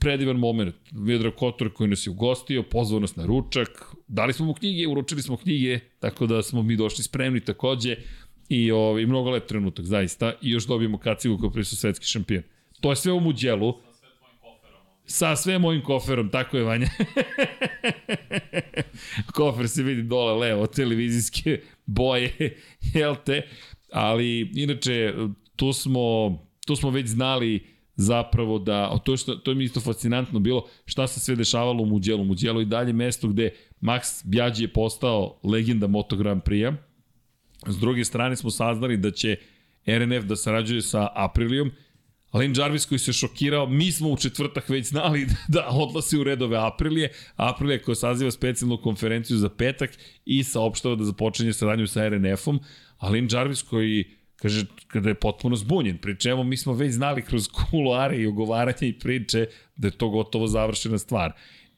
predivan 0.00 0.36
moment. 0.36 0.74
Midra 0.92 1.30
Kotor 1.30 1.72
koji 1.72 1.88
nas 1.88 2.06
je 2.06 2.10
ugostio, 2.10 2.62
pozvao 2.62 3.00
nas 3.00 3.16
na 3.16 3.26
ručak, 3.26 3.68
dali 4.08 4.32
smo 4.32 4.46
mu 4.46 4.54
knjige, 4.54 4.86
uručili 4.88 5.22
smo 5.22 5.36
knjige, 5.36 5.80
tako 6.00 6.26
da 6.26 6.42
smo 6.42 6.62
mi 6.62 6.76
došli 6.76 7.04
spremni 7.04 7.40
takođe 7.40 7.96
i, 8.48 8.70
ovaj, 8.70 9.02
i 9.02 9.06
mnogo 9.06 9.30
lep 9.30 9.46
trenutak, 9.46 9.84
zaista, 9.84 10.32
i 10.42 10.50
još 10.50 10.66
dobijemo 10.66 10.98
kacigu 10.98 11.38
kao 11.38 11.50
prvi 11.50 11.64
svetski 11.64 12.06
šampion. 12.06 12.42
To 12.80 12.90
je 12.90 12.96
sve 12.96 13.12
u 13.12 13.20
Muđelu, 13.20 13.74
Sa 15.06 15.36
sve 15.36 15.58
mojim 15.58 15.82
koferom, 15.82 16.30
tako 16.30 16.56
je 16.56 16.64
Vanja. 16.64 16.88
Kofer 19.34 19.68
se 19.68 19.82
vidi 19.82 20.02
dole 20.02 20.32
levo, 20.32 20.66
televizijske 20.66 21.60
boje, 21.86 22.56
jel 22.94 23.16
te? 23.24 23.42
Ali, 23.92 24.50
inače, 24.54 25.14
tu 25.56 25.72
smo, 25.72 26.38
tu 26.66 26.76
smo 26.76 26.90
već 26.90 27.06
znali 27.06 27.66
zapravo 27.96 28.58
da, 28.58 28.98
to, 29.04 29.16
što, 29.16 29.34
to 29.34 29.50
je 29.50 29.54
mi 29.54 29.64
isto 29.64 29.80
fascinantno 29.80 30.40
bilo, 30.40 30.66
šta 30.84 31.06
se 31.06 31.20
sve 31.20 31.36
dešavalo 31.36 31.82
u 31.82 31.86
Muđelu. 31.86 32.24
Muđelu 32.24 32.60
i 32.60 32.64
dalje 32.64 32.92
mesto 32.92 33.28
gde 33.28 33.50
Max 33.80 34.22
Bjađi 34.24 34.64
je 34.64 34.72
postao 34.72 35.40
legenda 35.42 35.86
Moto 35.86 36.16
Grand 36.16 36.42
Prix-a. 36.42 36.76
S 37.66 37.78
druge 37.78 38.04
strane 38.04 38.36
smo 38.36 38.50
saznali 38.50 38.96
da 38.96 39.10
će 39.10 39.36
RNF 39.86 40.24
da 40.24 40.36
sarađuje 40.36 40.82
sa 40.82 41.08
Aprilijom 41.14 41.70
Lane 42.34 42.54
Jarvis 42.56 42.86
koji 42.86 42.98
se 42.98 43.12
šokirao, 43.12 43.66
mi 43.66 43.92
smo 43.92 44.08
u 44.08 44.16
četvrtak 44.16 44.68
već 44.68 44.86
znali 44.86 45.26
da 45.54 45.68
odlasi 45.70 46.18
u 46.18 46.24
redove 46.24 46.58
Aprilije, 46.66 47.12
Aprilije 47.36 47.82
koja 47.82 47.94
saziva 47.94 48.30
specijalnu 48.30 48.76
konferenciju 48.82 49.36
za 49.36 49.48
petak 49.48 49.90
i 50.24 50.44
saopštava 50.44 50.94
da 50.94 51.04
započinje 51.04 51.52
saradnju 51.52 51.86
sa 51.86 52.08
RNF-om, 52.08 52.60
a 52.98 53.06
Lane 53.06 53.28
Jarvis 53.30 53.62
koji 53.62 54.04
kaže 54.36 54.66
kada 54.86 55.08
je 55.08 55.14
potpuno 55.14 55.56
zbunjen, 55.56 55.98
pri 55.98 56.18
čemu 56.20 56.44
mi 56.44 56.56
smo 56.56 56.72
već 56.72 56.92
znali 56.92 57.22
kroz 57.22 57.48
kuloare 57.48 58.16
i 58.16 58.26
ogovaranje 58.26 58.88
i 58.88 58.98
priče 58.98 59.46
da 59.76 59.88
je 59.88 59.98
to 59.98 60.08
gotovo 60.08 60.46
završena 60.46 60.98
stvar. 60.98 61.32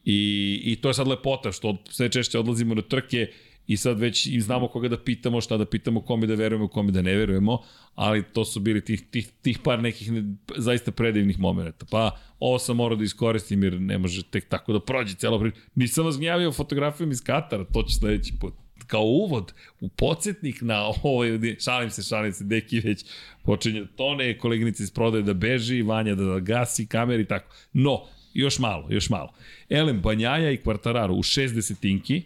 I, 0.04 0.60
i 0.64 0.76
to 0.76 0.88
je 0.88 0.94
sad 0.94 1.08
lepota 1.08 1.52
što 1.52 1.76
sve 1.90 2.08
češće 2.08 2.38
odlazimo 2.38 2.74
na 2.74 2.82
trke 2.82 3.26
i 3.66 3.76
sad 3.76 4.00
već 4.00 4.26
i 4.26 4.40
znamo 4.40 4.68
koga 4.68 4.88
da 4.88 4.98
pitamo, 4.98 5.40
šta 5.40 5.56
da 5.56 5.66
pitamo, 5.66 6.00
kome 6.00 6.26
da 6.26 6.34
verujemo, 6.34 6.68
kome 6.68 6.92
da 6.92 7.02
ne 7.02 7.14
verujemo, 7.14 7.58
ali 7.94 8.22
to 8.22 8.44
su 8.44 8.60
bili 8.60 8.84
tih, 8.84 9.02
tih, 9.10 9.28
tih 9.42 9.58
par 9.58 9.82
nekih 9.82 10.12
ne, 10.12 10.22
zaista 10.56 10.90
predivnih 10.92 11.38
momenta. 11.38 11.86
Pa 11.90 12.18
ovo 12.38 12.58
sam 12.58 12.76
morao 12.76 12.96
da 12.96 13.04
iskoristim 13.04 13.62
jer 13.62 13.80
ne 13.80 13.98
može 13.98 14.22
tek 14.22 14.48
tako 14.48 14.72
da 14.72 14.80
prođe 14.80 15.14
celo 15.14 15.40
priča. 15.40 15.56
Nisam 15.74 16.04
vas 16.04 16.18
gnjavio 16.18 16.52
fotografijom 16.52 17.10
iz 17.10 17.22
Katara, 17.22 17.64
to 17.64 17.82
će 17.82 17.94
sledeći 17.94 18.32
put 18.40 18.54
kao 18.86 19.02
uvod, 19.02 19.52
u 19.80 19.88
podsjetnik 19.88 20.60
na 20.60 20.84
ovo, 20.84 21.24
šalim 21.60 21.90
se, 21.90 22.02
šalim 22.02 22.32
se, 22.32 22.44
deki 22.44 22.80
već 22.80 23.04
počinje 23.42 23.86
tone, 23.96 24.38
koleginici 24.38 24.82
iz 24.82 24.90
prodaje 24.90 25.22
da 25.22 25.34
beži, 25.34 25.82
Vanja 25.82 26.14
da 26.14 26.38
gasi 26.40 26.86
kamer 26.86 27.20
i 27.20 27.26
tako. 27.26 27.54
No, 27.72 28.02
još 28.34 28.58
malo, 28.58 28.86
još 28.90 29.10
malo. 29.10 29.32
Elem 29.68 30.00
Banjaja 30.00 30.50
i 30.50 30.56
Kvartararo 30.56 31.14
u 31.14 31.22
60 31.22 31.80
tinki, 31.80 32.22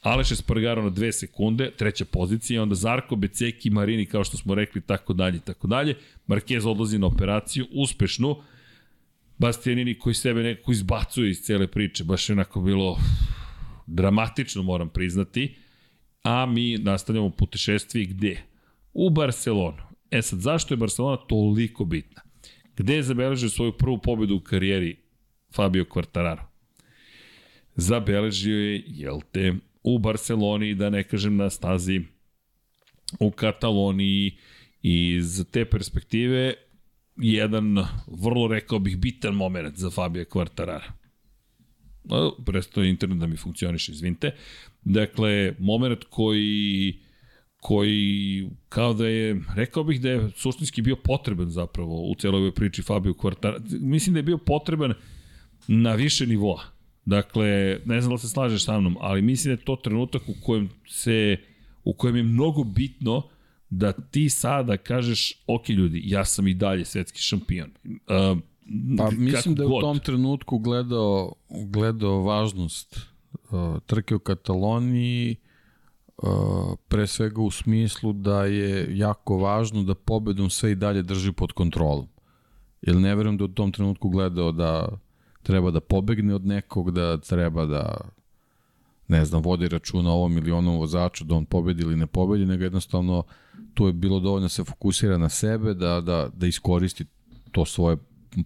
Aleš 0.00 0.30
Espargaro 0.32 0.82
na 0.82 0.90
dve 0.90 1.12
sekunde, 1.12 1.70
treća 1.70 2.04
pozicija, 2.04 2.62
onda 2.62 2.74
Zarko, 2.74 3.16
Beceki, 3.16 3.70
Marini, 3.70 4.06
kao 4.06 4.24
što 4.24 4.36
smo 4.36 4.54
rekli, 4.54 4.80
tako 4.80 5.12
dalje, 5.12 5.40
tako 5.40 5.66
dalje. 5.66 5.96
Marquez 6.28 6.68
odlazi 6.68 6.98
na 6.98 7.06
operaciju, 7.06 7.66
uspešnu. 7.70 8.36
Bastianini 9.38 9.98
koji 9.98 10.14
sebe 10.14 10.42
nekako 10.42 10.72
izbacuje 10.72 11.30
iz 11.30 11.40
cele 11.40 11.66
priče, 11.66 12.04
baš 12.04 12.28
je 12.28 12.32
onako 12.32 12.60
bilo 12.60 12.98
dramatično, 13.86 14.62
moram 14.62 14.88
priznati. 14.88 15.54
A 16.22 16.46
mi 16.46 16.78
nastavljamo 16.78 17.30
putešestvi 17.30 18.06
gde? 18.06 18.42
U 18.92 19.10
Barcelonu. 19.10 19.82
E 20.10 20.22
sad, 20.22 20.40
zašto 20.40 20.74
je 20.74 20.78
Barcelona 20.78 21.16
toliko 21.16 21.84
bitna? 21.84 22.22
Gde 22.76 22.94
je 22.94 23.02
zabeležio 23.02 23.48
svoju 23.48 23.72
prvu 23.72 23.98
pobedu 23.98 24.36
u 24.36 24.40
karijeri 24.40 24.96
Fabio 25.54 25.84
Quartararo? 25.84 26.42
Zabeležio 27.76 28.56
je, 28.56 28.84
jel 28.86 29.20
te, 29.32 29.54
u 29.82 29.98
Barceloni, 29.98 30.74
da 30.74 30.90
ne 30.90 31.02
kažem 31.02 31.36
na 31.36 31.50
stazi 31.50 32.00
u 33.20 33.30
Kataloniji 33.30 34.36
iz 34.82 35.44
te 35.50 35.64
perspektive 35.64 36.54
jedan 37.16 37.86
vrlo 38.06 38.48
rekao 38.48 38.78
bih 38.78 38.98
bitan 38.98 39.34
moment 39.34 39.76
za 39.76 39.90
Fabio 39.90 40.24
Quartarara. 40.24 40.90
Presto 42.46 42.82
je 42.82 42.90
internet 42.90 43.18
da 43.18 43.26
mi 43.26 43.36
funkcioniše, 43.36 43.92
izvinte. 43.92 44.34
Dakle, 44.84 45.54
moment 45.58 46.04
koji 46.10 46.98
koji 47.60 48.48
kao 48.68 48.94
da 48.94 49.08
je, 49.08 49.40
rekao 49.54 49.84
bih 49.84 50.00
da 50.00 50.10
je 50.10 50.30
suštinski 50.36 50.82
bio 50.82 50.96
potreban 50.96 51.50
zapravo 51.50 52.10
u 52.10 52.14
celoj 52.14 52.38
ovoj 52.38 52.54
priči 52.54 52.82
Fabio 52.82 53.12
Quartararo. 53.12 53.80
Mislim 53.80 54.14
da 54.14 54.18
je 54.18 54.22
bio 54.22 54.38
potreban 54.38 54.94
na 55.68 55.94
više 55.94 56.26
nivoa. 56.26 56.62
Dakle, 57.04 57.78
ne 57.84 58.00
znam 58.00 58.14
da 58.14 58.18
se 58.18 58.28
slažeš 58.28 58.64
sa 58.64 58.80
mnom, 58.80 58.96
ali 59.00 59.22
mislim 59.22 59.54
da 59.54 59.60
je 59.60 59.64
to 59.64 59.76
trenutak 59.76 60.22
u 60.28 60.34
kojem 60.44 60.68
se 60.88 61.36
u 61.84 61.92
kojem 61.92 62.16
je 62.16 62.22
mnogo 62.22 62.64
bitno 62.64 63.22
da 63.70 63.92
ti 63.92 64.28
sada 64.28 64.76
kažeš, 64.76 65.42
ok 65.46 65.68
ljudi, 65.68 66.02
ja 66.04 66.24
sam 66.24 66.48
i 66.48 66.54
dalje 66.54 66.84
svetski 66.84 67.20
šampion. 67.20 67.70
Uh, 67.86 68.38
pa 68.98 69.10
mislim 69.10 69.54
da 69.54 69.62
je 69.62 69.68
god. 69.68 69.78
u 69.78 69.80
tom 69.80 69.98
trenutku 69.98 70.58
gledao, 70.58 71.32
gledao 71.48 72.22
važnost 72.22 73.00
uh, 73.50 73.78
trke 73.86 74.14
u 74.14 74.18
Kataloniji, 74.18 75.36
uh, 76.22 76.28
pre 76.88 77.06
svega 77.06 77.42
u 77.42 77.50
smislu 77.50 78.12
da 78.12 78.44
je 78.44 78.98
jako 78.98 79.38
važno 79.38 79.82
da 79.82 79.94
pobedom 79.94 80.50
sve 80.50 80.72
i 80.72 80.74
dalje 80.74 81.02
drži 81.02 81.32
pod 81.32 81.52
kontrolom. 81.52 82.08
Jer 82.82 82.96
ne 82.96 83.14
verujem 83.14 83.36
da 83.36 83.44
u 83.44 83.48
tom 83.48 83.72
trenutku 83.72 84.08
gledao 84.08 84.52
da 84.52 84.88
treba 85.42 85.70
da 85.70 85.80
pobegne 85.80 86.34
od 86.34 86.46
nekog, 86.46 86.90
da 86.90 87.18
treba 87.18 87.66
da 87.66 87.96
ne 89.08 89.24
znam, 89.24 89.42
vodi 89.42 89.68
računa 89.68 90.10
ovom 90.10 90.38
ili 90.38 90.50
onom 90.50 90.78
vozaču, 90.78 91.24
da 91.24 91.34
on 91.34 91.44
pobedi 91.44 91.82
ili 91.82 91.96
ne 91.96 92.06
pobedi, 92.06 92.46
nego 92.46 92.64
jednostavno 92.64 93.22
tu 93.74 93.86
je 93.86 93.92
bilo 93.92 94.20
dovoljno 94.20 94.44
da 94.44 94.48
se 94.48 94.64
fokusira 94.64 95.18
na 95.18 95.28
sebe, 95.28 95.74
da, 95.74 96.00
da, 96.00 96.28
da 96.34 96.46
iskoristi 96.46 97.04
to 97.52 97.64
svoje 97.64 97.96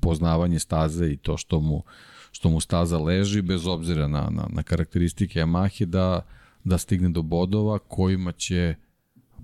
poznavanje 0.00 0.58
staze 0.58 1.06
i 1.06 1.16
to 1.16 1.36
što 1.36 1.60
mu, 1.60 1.82
što 2.32 2.50
mu 2.50 2.60
staza 2.60 2.98
leži, 2.98 3.42
bez 3.42 3.66
obzira 3.66 4.08
na, 4.08 4.28
na, 4.30 4.46
na 4.48 4.62
karakteristike 4.62 5.40
Yamahe, 5.40 5.84
da, 5.84 6.20
da 6.64 6.78
stigne 6.78 7.08
do 7.08 7.22
bodova 7.22 7.78
kojima 7.78 8.32
će 8.32 8.74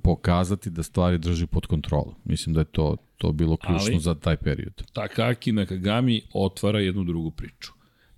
pokazati 0.02 0.70
da 0.70 0.82
stvari 0.82 1.18
drži 1.18 1.46
pod 1.46 1.66
kontrolom. 1.66 2.14
Mislim 2.24 2.54
da 2.54 2.60
je 2.60 2.64
to, 2.64 2.96
to 3.20 3.32
bilo 3.32 3.56
ključno 3.56 3.92
Ali, 3.92 4.00
za 4.00 4.14
taj 4.14 4.36
period. 4.36 4.82
Takaki 4.92 5.52
Nakagami 5.52 6.22
otvara 6.32 6.80
jednu 6.80 7.04
drugu 7.04 7.30
priču. 7.30 7.72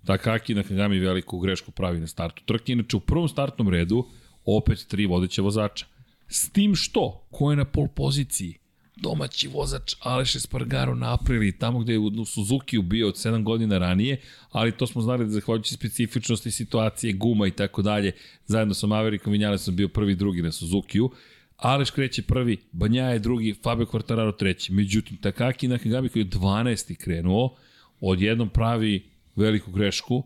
Takaki 0.06 0.55
Nakagami 0.55 0.98
veliku 0.98 1.39
grešku 1.39 1.70
pravi 1.70 2.00
na 2.00 2.06
startu 2.06 2.42
trke. 2.44 2.72
Inače, 2.72 2.97
u 2.97 3.00
prvom 3.00 3.28
startnom 3.28 3.68
redu 3.68 4.05
opet 4.44 4.86
tri 4.89 5.06
vodeće 5.06 5.42
vozača. 5.42 5.86
S 6.28 6.50
tim 6.50 6.74
što, 6.74 7.26
ko 7.31 7.50
je 7.50 7.56
na 7.56 7.64
pol 7.64 7.89
poziciji? 7.89 8.58
domaći 8.97 9.48
vozač 9.48 9.94
Aleš 10.00 10.36
Espargaro 10.36 10.94
napravili 10.94 11.58
tamo 11.58 11.78
gde 11.78 11.92
je 11.92 11.98
u 11.98 12.24
Suzuki 12.24 12.78
bio 12.78 13.08
od 13.08 13.14
7 13.14 13.42
godina 13.42 13.78
ranije, 13.78 14.20
ali 14.50 14.72
to 14.72 14.86
smo 14.86 15.02
znali 15.02 15.24
da 15.24 15.31
zahvaljujući 15.31 15.74
specifičnosti 15.74 16.50
situacije, 16.50 17.12
guma 17.12 17.47
i 17.47 17.50
tako 17.50 17.82
dalje, 17.82 18.12
zajedno 18.47 18.74
sa 18.74 18.86
Maverickom 18.86 19.32
Vinjalesom 19.32 19.76
bio 19.76 19.89
prvi 19.89 20.14
drugi 20.14 20.42
na 20.42 20.52
Suzukiju. 20.52 21.10
Aleš 21.56 21.90
kreće 21.90 22.22
prvi, 22.22 22.56
Banja 22.72 23.05
je 23.05 23.18
drugi, 23.18 23.55
Fabio 23.62 23.86
Quartararo 23.86 24.36
treći. 24.39 24.72
Međutim, 24.72 25.16
Takaki 25.16 25.68
Nakagami 25.68 26.08
koji 26.08 26.22
je 26.22 26.31
12. 26.31 26.97
krenuo, 26.97 27.56
odjednom 28.00 28.48
pravi 28.48 29.10
veliku 29.36 29.72
grešku 29.72 30.22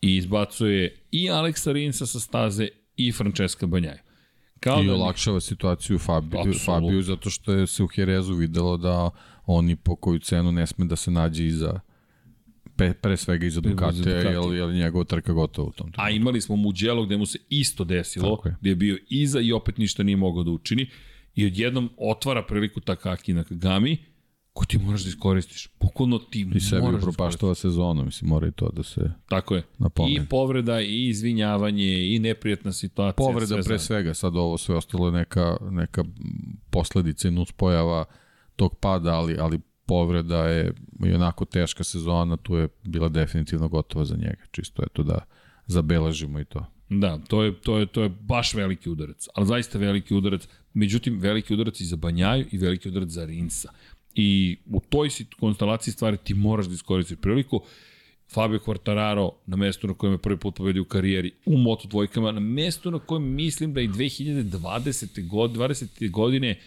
i 0.00 0.16
izbacuje 0.16 0.98
i 1.10 1.30
Aleksa 1.30 1.72
Rinsa 1.72 2.06
sa 2.06 2.20
staze 2.20 2.68
i 2.96 3.12
Francesca 3.12 3.66
Banjaja. 3.66 4.02
Kao 4.60 4.82
I 4.82 4.86
da 4.86 4.94
olakšava 4.94 5.40
situaciju 5.40 5.98
Fabiju, 5.98 6.54
Fabiju 6.64 7.02
zato 7.02 7.30
što 7.30 7.52
je 7.52 7.66
se 7.66 7.82
u 7.82 7.86
Herezu 7.86 8.34
videlo 8.34 8.76
da 8.76 9.10
oni 9.46 9.76
po 9.76 9.96
koju 9.96 10.18
cenu 10.18 10.52
ne 10.52 10.66
sme 10.66 10.84
da 10.86 10.96
se 10.96 11.10
nađe 11.10 11.46
iza 11.46 11.80
pre, 12.76 12.94
pre 12.94 13.16
svega 13.16 13.46
iza 13.46 13.60
Ducatija, 13.60 14.16
jer, 14.16 14.54
jer 14.54 14.68
njegova 14.68 15.04
trka 15.04 15.32
gotova 15.32 15.68
u 15.68 15.72
tom 15.72 15.92
trenutku. 15.92 16.02
A 16.02 16.10
imali 16.10 16.40
smo 16.40 16.56
Mugello 16.56 17.06
gde 17.06 17.16
mu 17.16 17.26
se 17.26 17.38
isto 17.48 17.84
desilo, 17.84 18.42
je. 18.44 18.56
gde 18.60 18.70
je 18.70 18.76
bio 18.76 18.98
iza 19.08 19.40
i 19.40 19.52
opet 19.52 19.78
ništa 19.78 20.02
nije 20.02 20.16
mogao 20.16 20.44
da 20.44 20.50
učini 20.50 20.86
i 21.34 21.46
odjednom 21.46 21.90
otvara 21.96 22.42
priliku 22.42 22.80
Takaki 22.80 23.32
na 23.32 23.44
Kagami, 23.44 23.98
ko 24.52 24.64
ti 24.64 24.78
moraš 24.78 25.02
da 25.02 25.08
iskoristiš. 25.08 25.68
Bukvalno 25.80 26.18
ti 26.18 26.46
I 26.54 26.60
sebi 26.60 26.86
da 26.92 26.98
propaštava 26.98 27.54
sezonu, 27.54 28.04
mislim, 28.04 28.28
mora 28.28 28.48
i 28.48 28.52
to 28.52 28.68
da 28.68 28.82
se 28.82 29.10
Tako 29.28 29.54
je. 29.54 29.62
Napomeni. 29.78 30.14
I 30.14 30.26
povreda, 30.30 30.80
i 30.80 31.08
izvinjavanje, 31.08 32.14
i 32.14 32.18
neprijatna 32.18 32.72
situacija. 32.72 33.26
Povreda 33.26 33.46
sve 33.46 33.62
pre 33.62 33.78
svega, 33.78 34.14
sad 34.14 34.36
ovo 34.36 34.58
sve 34.58 34.76
ostalo 34.76 35.06
je 35.06 35.12
neka, 35.12 35.56
neka 35.70 36.04
posledica 36.70 37.28
i 37.28 37.32
pojava 37.56 38.04
tog 38.56 38.76
pada, 38.80 39.14
ali, 39.14 39.36
ali 39.38 39.60
povreda 39.86 40.46
je 40.46 40.72
i 41.04 41.12
onako 41.12 41.44
teška 41.44 41.84
sezona, 41.84 42.36
tu 42.36 42.56
je 42.56 42.68
bila 42.84 43.08
definitivno 43.08 43.68
gotova 43.68 44.04
za 44.04 44.16
njega. 44.16 44.42
Čisto 44.50 44.82
eto 44.82 45.02
da 45.02 45.18
zabeležimo 45.66 46.40
i 46.40 46.44
to. 46.44 46.66
Da, 46.88 47.18
to 47.28 47.42
je, 47.42 47.60
to 47.60 47.78
je, 47.78 47.86
to 47.86 48.02
je 48.02 48.08
baš 48.08 48.54
veliki 48.54 48.90
udarac, 48.90 49.28
ali 49.34 49.46
zaista 49.46 49.78
veliki 49.78 50.14
udarac. 50.14 50.48
Međutim, 50.74 51.18
veliki 51.18 51.54
udarac 51.54 51.80
i 51.80 51.84
za 51.84 51.96
Banjaju 51.96 52.46
i 52.50 52.58
veliki 52.58 52.88
udarac 52.88 53.08
za 53.08 53.24
Rinsa. 53.24 53.72
I 54.14 54.58
u 54.66 54.80
toj 54.80 55.08
konstelaciji 55.40 55.92
stvari 55.92 56.16
ti 56.16 56.34
moraš 56.34 56.66
da 56.66 56.74
iskoristiš 56.74 57.18
priliku. 57.20 57.60
Fabio 58.32 58.58
Quartararo 58.58 59.30
na 59.46 59.56
mestu 59.56 59.86
na 59.86 59.94
kojem 59.94 60.14
je 60.14 60.18
prvi 60.18 60.36
put 60.36 60.54
pobedio 60.54 60.82
u 60.82 60.84
karijeri 60.84 61.32
u 61.46 61.58
Moto 61.58 61.88
dvojkama, 61.88 62.32
na 62.32 62.40
mestu 62.40 62.90
na 62.90 62.98
kojem 62.98 63.34
mislim 63.34 63.74
da 63.74 63.80
i 63.80 63.88
2020. 63.88 65.28
godine, 65.28 65.58
20. 65.58 66.10
godine 66.10 66.60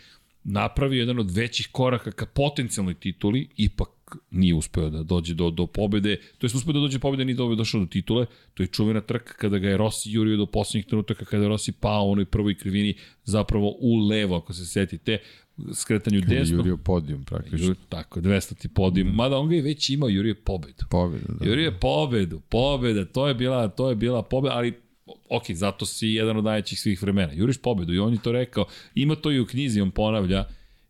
napravio 0.52 1.00
jedan 1.00 1.20
od 1.20 1.32
većih 1.32 1.70
koraka 1.72 2.12
ka 2.12 2.26
potencijalnoj 2.26 2.94
tituli, 2.94 3.48
ipak 3.58 3.90
nije 4.32 4.56
uspeo 4.56 4.90
da 4.90 5.04
dođe 5.04 5.34
do, 5.34 5.50
do 5.50 5.68
pobede, 5.68 6.18
to 6.38 6.48
je 6.48 6.52
uspeo 6.56 6.74
da 6.74 6.80
dođe 6.80 6.98
do 6.98 7.02
pobede, 7.02 7.26
nije 7.26 7.36
dobro 7.36 7.56
došao 7.56 7.82
do 7.82 7.88
titule, 7.88 8.26
to 8.54 8.64
je 8.64 8.68
čuvena 8.68 9.02
trka 9.02 9.34
kada 9.34 9.58
ga 9.58 9.70
je 9.70 9.78
Rossi 9.78 10.12
jurio 10.12 10.38
do 10.38 10.46
poslednjih 10.46 10.86
trenutaka, 10.86 11.26
kada 11.26 11.44
je 11.44 11.50
Rossi 11.50 11.72
pao 11.72 12.06
u 12.06 12.12
onoj 12.12 12.26
prvoj 12.26 12.56
krivini 12.56 12.94
zapravo 13.24 13.76
u 13.80 14.08
levo, 14.08 14.36
ako 14.36 14.54
se 14.54 14.66
setite, 14.66 15.18
skretanju 15.74 16.22
Kada 16.22 16.36
desno. 16.36 16.58
Jurio 16.58 16.78
podijum 16.78 17.24
praktično. 17.24 17.68
Juri, 17.68 17.80
tako, 17.90 18.22
200 18.22 18.58
ti 18.58 18.68
podijum. 18.68 19.08
Mm. 19.08 19.16
Mada 19.16 19.38
on 19.38 19.50
ga 19.50 19.56
je 19.56 19.62
već 19.62 19.90
imao, 19.90 20.10
Jurio 20.10 20.32
je 20.32 20.36
pobedu. 20.36 20.86
Pobedu, 20.90 21.26
da. 21.40 21.46
Jurio 21.46 21.66
je 21.66 21.80
pobedu, 21.80 22.40
pobeda, 22.40 23.06
to 23.06 23.28
je 23.28 23.34
bila, 23.34 23.68
to 23.68 23.90
je 23.90 23.96
bila 23.96 24.24
pobeda, 24.24 24.54
ali 24.56 24.74
ok, 25.30 25.52
zato 25.52 25.86
si 25.86 26.08
jedan 26.08 26.38
od 26.38 26.44
najvećih 26.44 26.80
svih 26.80 27.02
vremena. 27.02 27.34
Juriš 27.34 27.62
pobedu 27.62 27.94
i 27.94 28.00
on 28.00 28.14
je 28.14 28.22
to 28.24 28.32
rekao. 28.32 28.66
Ima 28.96 29.16
to 29.16 29.32
i 29.32 29.40
u 29.40 29.46
knjizi, 29.46 29.82
on 29.82 29.92
ponavlja, 29.92 30.46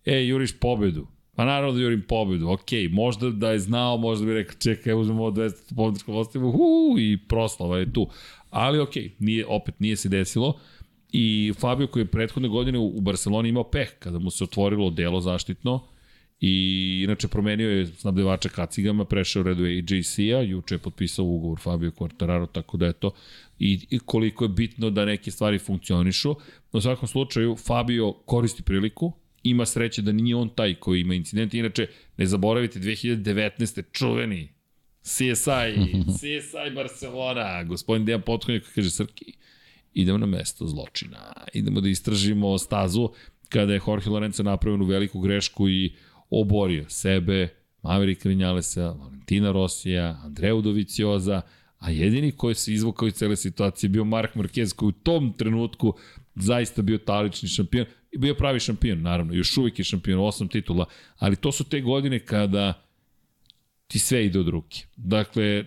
e, 0.06 0.26
juriš 0.26 0.60
pobedu. 0.60 1.08
Pa 1.36 1.46
naravno 1.46 1.72
da 1.72 1.82
jurim 1.82 2.02
pobedu, 2.08 2.50
ok, 2.50 2.72
možda 2.92 3.30
da 3.30 3.52
je 3.52 3.60
znao, 3.60 3.98
možda 3.98 4.26
bi 4.26 4.34
rekao, 4.34 4.56
čekaj, 4.60 4.94
uzmemo 4.94 5.24
200 5.24 5.76
pobedničko 5.76 6.12
postavimo, 6.12 6.52
hu, 6.52 6.96
i 7.00 7.18
proslava 7.28 7.78
je 7.78 7.94
tu. 7.94 8.08
Ali 8.50 8.80
ok, 8.80 8.96
nije, 9.20 9.46
opet 9.48 9.80
nije 9.80 9.96
se 9.96 10.10
desilo. 10.10 10.60
I 11.12 11.54
Fabio 11.60 11.88
koji 11.88 12.02
je 12.02 12.08
prethodne 12.08 12.50
godine 12.50 12.80
u 12.80 13.02
Barceloni 13.02 13.50
imao 13.50 13.64
peh 13.64 13.90
kada 14.00 14.20
mu 14.20 14.32
se 14.32 14.44
otvorilo 14.44 14.90
delo 14.90 15.22
zaštitno 15.22 15.89
i 16.42 17.02
inače 17.04 17.28
promenio 17.28 17.70
je 17.70 17.88
snabdevača 17.88 18.50
kacigama, 18.50 19.06
prešao 19.06 19.40
u 19.40 19.44
redu 19.44 19.64
AJC-a, 19.64 20.42
juče 20.42 20.76
je 20.76 20.80
potpisao 20.80 21.26
ugovor 21.26 21.60
Fabio 21.60 21.92
Quartararo, 21.92 22.48
tako 22.52 22.78
da 22.78 22.86
je 22.86 22.94
to 22.94 23.12
i, 23.60 23.88
i 23.90 24.00
koliko 24.00 24.46
je 24.46 24.50
bitno 24.50 24.90
da 24.90 25.06
neke 25.06 25.32
stvari 25.32 25.60
funkcionišu. 25.60 26.36
U 26.72 26.82
svakom 26.82 27.08
slučaju, 27.08 27.56
Fabio 27.56 28.12
koristi 28.12 28.64
priliku, 28.64 29.12
ima 29.44 29.66
sreće 29.66 30.02
da 30.02 30.12
nije 30.12 30.36
on 30.36 30.50
taj 30.50 30.76
koji 30.76 31.02
ima 31.02 31.14
incident. 31.14 31.54
Inače, 31.54 31.88
ne 32.18 32.26
zaboravite, 32.26 32.80
2019. 32.80 33.84
čuveni 33.92 34.50
CSI, 35.02 35.94
CSI 36.18 36.76
Barcelona, 36.76 37.64
gospodin 37.64 38.06
Dejan 38.06 38.22
Potkonjak 38.22 38.64
kaže 38.76 38.90
Srki, 38.90 39.34
idemo 39.94 40.18
na 40.18 40.26
mesto 40.26 40.68
zločina, 40.68 41.34
idemo 41.54 41.82
da 41.82 41.90
istražimo 41.90 42.58
stazu 42.58 43.10
kada 43.50 43.74
je 43.74 43.82
Jorge 43.88 44.10
Lorenzo 44.10 44.44
napravio 44.44 44.86
veliku 44.86 45.20
grešku 45.20 45.70
i 45.70 45.94
oborio 46.30 46.86
sebe, 46.90 47.48
Maverika 47.84 48.30
Vinjalesa, 48.30 48.92
Valentina 48.92 49.52
Rosija, 49.52 50.22
Andreja 50.24 50.62
Dovicioza, 50.62 51.42
a 51.80 51.92
jedini 51.92 52.32
koji 52.32 52.56
se 52.56 52.74
izvukao 52.74 53.08
iz 53.08 53.14
cele 53.14 53.36
situacije 53.36 53.90
bio 53.90 54.04
Mark 54.04 54.36
Marquez 54.36 54.76
koji 54.76 54.90
u 54.90 54.92
tom 54.92 55.34
trenutku 55.38 55.94
zaista 56.36 56.82
bio 56.82 56.98
talični 56.98 57.50
šampion 57.50 57.86
i 58.12 58.18
bio 58.18 58.36
pravi 58.36 58.60
šampion, 58.60 59.02
naravno, 59.02 59.34
još 59.34 59.58
uvijek 59.58 59.80
je 59.80 59.86
šampion, 59.86 60.20
osam 60.20 60.48
titula, 60.48 60.86
ali 61.18 61.36
to 61.36 61.52
su 61.52 61.64
te 61.64 61.82
godine 61.82 62.20
kada 62.20 62.86
ti 63.88 64.00
sve 64.00 64.26
ide 64.26 64.40
od 64.40 64.48
ruke. 64.48 64.86
Dakle, 64.96 65.66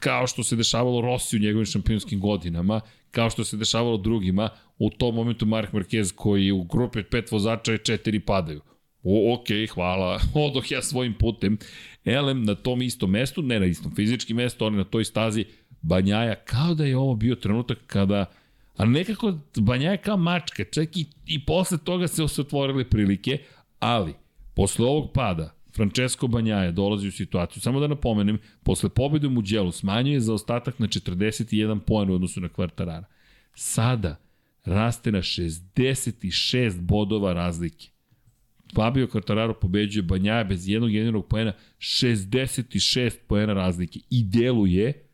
kao 0.00 0.26
što 0.26 0.42
se 0.42 0.56
dešavalo 0.56 1.00
Rossi 1.00 1.36
u 1.36 1.40
njegovim 1.40 1.66
šampionskim 1.66 2.20
godinama, 2.20 2.80
kao 3.10 3.30
što 3.30 3.44
se 3.44 3.56
dešavalo 3.56 3.96
drugima, 3.96 4.48
u 4.78 4.90
tom 4.90 5.14
momentu 5.14 5.46
Mark 5.46 5.72
Marquez 5.72 6.14
koji 6.14 6.52
u 6.52 6.64
grupi 6.64 7.02
pet 7.02 7.32
vozača 7.32 7.72
je 7.72 7.78
četiri 7.78 8.20
padaju. 8.20 8.60
O, 9.02 9.34
ok, 9.34 9.46
hvala, 9.74 10.20
odoh 10.46 10.70
ja 10.70 10.82
svojim 10.82 11.14
putem. 11.14 11.58
Elem 12.04 12.44
na 12.44 12.54
tom 12.54 12.82
istom 12.82 13.10
mestu, 13.10 13.42
ne 13.42 13.60
na 13.60 13.66
istom 13.66 13.94
fizičkim 13.94 14.36
mestu, 14.36 14.64
ali 14.64 14.76
na 14.76 14.84
toj 14.84 15.04
stazi 15.04 15.44
Banjaja, 15.82 16.34
kao 16.34 16.74
da 16.74 16.84
je 16.84 16.96
ovo 16.96 17.14
bio 17.14 17.34
trenutak 17.34 17.78
kada 17.86 18.26
Ali 18.76 18.90
nekako 18.90 19.38
Banjaja 19.56 19.96
kao 19.96 20.16
mačka, 20.16 20.64
čak 20.64 20.96
i, 20.96 21.06
i 21.26 21.44
posle 21.44 21.78
toga 21.78 22.08
se 22.08 22.22
otvorile 22.22 22.84
prilike, 22.84 23.38
ali 23.78 24.14
posle 24.54 24.86
ovog 24.86 25.12
pada 25.14 25.54
Francesco 25.76 26.26
Banjaja 26.26 26.70
dolazi 26.70 27.08
u 27.08 27.12
situaciju, 27.12 27.62
samo 27.62 27.80
da 27.80 27.86
napomenem, 27.86 28.38
posle 28.62 28.88
pobede 28.88 29.26
u 29.26 29.30
Muđelu 29.30 29.72
smanjuje 29.72 30.20
za 30.20 30.34
ostatak 30.34 30.78
na 30.78 30.86
41 30.86 31.80
poen 31.80 32.10
u 32.10 32.14
odnosu 32.14 32.40
na 32.40 32.48
Kvartarara. 32.48 33.04
Sada 33.54 34.16
raste 34.64 35.12
na 35.12 35.18
66 35.18 36.80
bodova 36.80 37.32
razlike. 37.32 37.91
Fabio 38.74 39.06
Quartararo 39.06 39.54
pobeđuje 39.60 40.02
Banjaja 40.02 40.44
bez 40.44 40.68
jednog 40.68 40.94
jedinog 40.94 41.28
poena, 41.28 41.52
66 41.78 43.10
poena 43.26 43.52
razlike 43.52 44.00
i 44.10 44.24
deluje 44.24 45.08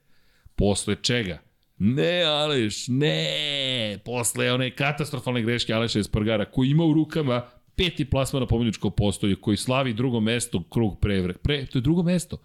posle 0.56 0.96
čega? 1.02 1.42
Ne, 1.78 2.22
Aleš, 2.22 2.88
ne! 2.88 3.98
Posle 4.04 4.52
one 4.52 4.70
katastrofalne 4.70 5.42
greške 5.42 5.72
Aleša 5.72 5.98
Espargara, 5.98 6.44
koji 6.44 6.70
ima 6.70 6.84
u 6.84 6.92
rukama 6.92 7.46
peti 7.76 8.04
plasman 8.04 8.42
na 8.42 8.46
pobjedičko 8.46 8.90
postolje, 8.90 9.36
koji 9.36 9.56
slavi 9.56 9.94
drugo 9.94 10.20
mesto, 10.20 10.62
krug 10.70 11.00
pre, 11.00 11.32
pre, 11.42 11.66
to 11.66 11.78
je 11.78 11.82
drugo 11.82 12.02
mesto. 12.02 12.38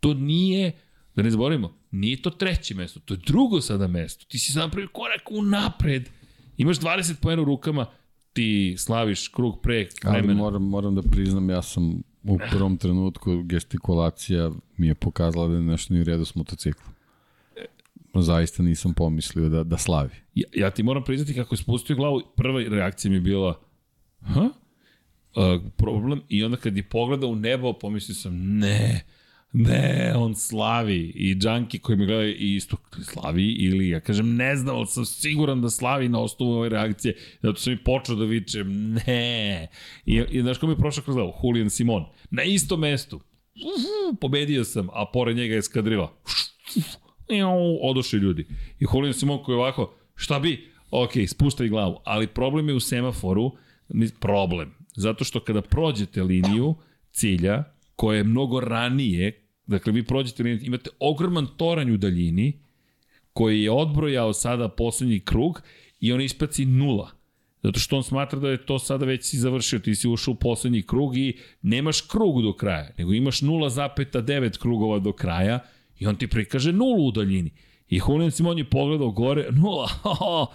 To 0.00 0.14
nije, 0.14 0.72
da 1.14 1.22
ne 1.22 1.30
zaboravimo, 1.30 1.78
nije 1.90 2.22
to 2.22 2.30
treće 2.30 2.74
mesto, 2.74 3.00
to 3.00 3.14
je 3.14 3.20
drugo 3.26 3.60
sada 3.60 3.86
mesto. 3.86 4.24
Ti 4.28 4.38
si 4.38 4.52
sam 4.52 4.70
prvi 4.70 4.86
korak 4.92 5.30
u 5.30 5.42
napred. 5.42 6.08
Imaš 6.56 6.78
20 6.78 7.14
pojena 7.22 7.42
u 7.42 7.44
rukama, 7.44 7.86
ti 8.38 8.74
slaviš 8.78 9.28
krug 9.28 9.60
pre 9.62 9.86
vremena. 10.04 10.28
Ali 10.28 10.34
moram, 10.34 10.62
moram 10.62 10.94
da 10.94 11.02
priznam, 11.02 11.50
ja 11.50 11.62
sam 11.62 12.02
u 12.22 12.38
prvom 12.50 12.76
trenutku 12.76 13.42
gestikulacija 13.42 14.50
mi 14.76 14.86
je 14.86 14.94
pokazala 14.94 15.48
da 15.48 15.54
je 15.54 15.60
nešto 15.60 15.94
nije 15.94 16.02
u 16.02 16.04
redu 16.04 16.24
s 16.24 16.34
motociklom. 16.34 16.94
Zaista 18.14 18.62
nisam 18.62 18.94
pomislio 18.94 19.48
da, 19.48 19.64
da 19.64 19.76
slavi. 19.76 20.14
Ja, 20.34 20.44
ja 20.54 20.70
ti 20.70 20.82
moram 20.82 21.04
priznati 21.04 21.34
kako 21.34 21.54
je 21.54 21.58
spustio 21.58 21.96
glavu, 21.96 22.22
prva 22.36 22.62
reakcija 22.62 23.10
mi 23.10 23.16
je 23.16 23.20
bila 23.20 23.60
ha? 24.20 24.40
uh, 24.40 24.50
problem 25.76 26.22
i 26.28 26.44
onda 26.44 26.56
kad 26.56 26.76
je 26.76 26.82
pogledao 26.82 27.30
u 27.30 27.36
nebo, 27.36 27.72
pomislio 27.72 28.14
sam, 28.14 28.58
ne, 28.58 29.04
ne, 29.52 30.12
on 30.16 30.34
slavi. 30.34 31.12
I 31.14 31.34
Džanki 31.34 31.78
koji 31.78 31.98
me 31.98 32.06
gleda 32.06 32.24
i 32.24 32.54
isto 32.54 32.76
slavi 33.02 33.52
ili 33.52 33.88
ja 33.88 34.00
kažem 34.00 34.36
ne 34.36 34.56
znam, 34.56 34.76
ali 34.76 34.86
sam 34.86 35.04
siguran 35.04 35.62
da 35.62 35.70
slavi 35.70 36.08
na 36.08 36.20
osnovu 36.20 36.52
ove 36.52 36.68
reakcije. 36.68 37.16
Zato 37.42 37.60
sam 37.60 37.72
i 37.72 37.84
počeo 37.84 38.14
da 38.16 38.24
vičem 38.24 38.92
ne. 38.92 39.68
I, 40.06 40.22
i 40.30 40.42
znaš 40.42 40.58
ko 40.58 40.66
mi 40.66 40.72
je 40.72 40.76
prošao 40.76 41.04
kroz 41.04 41.16
glavu? 41.16 41.32
Julian 41.44 41.70
Simon. 41.70 42.04
Na 42.30 42.42
istom 42.42 42.80
mestu. 42.80 43.20
pobedio 44.20 44.64
sam, 44.64 44.88
a 44.92 45.06
pored 45.12 45.36
njega 45.36 45.54
je 45.54 45.62
skadrila. 45.62 46.12
Odošli 47.82 48.18
ljudi. 48.18 48.46
I 48.80 48.86
Julian 48.94 49.14
Simon 49.14 49.42
koji 49.42 49.54
je 49.54 49.60
ovako, 49.60 49.94
šta 50.14 50.38
bi? 50.38 50.68
Ok, 50.90 51.12
spuštaj 51.26 51.68
glavu. 51.68 52.00
Ali 52.04 52.26
problem 52.26 52.68
je 52.68 52.74
u 52.74 52.80
semaforu, 52.80 53.52
problem. 54.20 54.74
Zato 54.96 55.24
što 55.24 55.40
kada 55.40 55.62
prođete 55.62 56.22
liniju 56.22 56.74
cilja, 57.10 57.64
koja 57.98 58.16
je 58.16 58.24
mnogo 58.24 58.60
ranije, 58.60 59.32
dakle 59.66 59.92
vi 59.92 60.02
prođete 60.02 60.58
imate 60.62 60.90
ogroman 61.00 61.46
toranj 61.56 61.90
u 61.92 61.96
daljini, 61.96 62.52
koji 63.32 63.62
je 63.62 63.70
odbrojao 63.70 64.32
sada 64.32 64.68
poslednji 64.68 65.20
krug 65.20 65.62
i 66.00 66.12
on 66.12 66.20
ispaci 66.20 66.64
nula. 66.64 67.10
Zato 67.62 67.80
što 67.80 67.96
on 67.96 68.02
smatra 68.02 68.38
da 68.38 68.48
je 68.48 68.66
to 68.66 68.78
sada 68.78 69.06
već 69.06 69.24
si 69.24 69.38
završio, 69.38 69.78
ti 69.78 69.94
si 69.94 70.08
ušao 70.08 70.32
u 70.32 70.34
poslednji 70.34 70.82
krug 70.82 71.16
i 71.16 71.38
nemaš 71.62 72.00
krug 72.00 72.42
do 72.42 72.52
kraja, 72.52 72.90
nego 72.98 73.12
imaš 73.12 73.40
0,9 73.40 74.58
krugova 74.58 74.98
do 74.98 75.12
kraja 75.12 75.58
i 75.98 76.06
on 76.06 76.16
ti 76.16 76.26
prikaže 76.26 76.72
nulu 76.72 77.06
u 77.06 77.10
daljini. 77.10 77.50
I 77.88 78.00
Julian 78.08 78.30
Simon 78.30 78.58
je 78.58 78.70
pogledao 78.70 79.10
gore, 79.10 79.48
nula, 79.50 79.88
ho, 80.02 80.14
ho. 80.14 80.46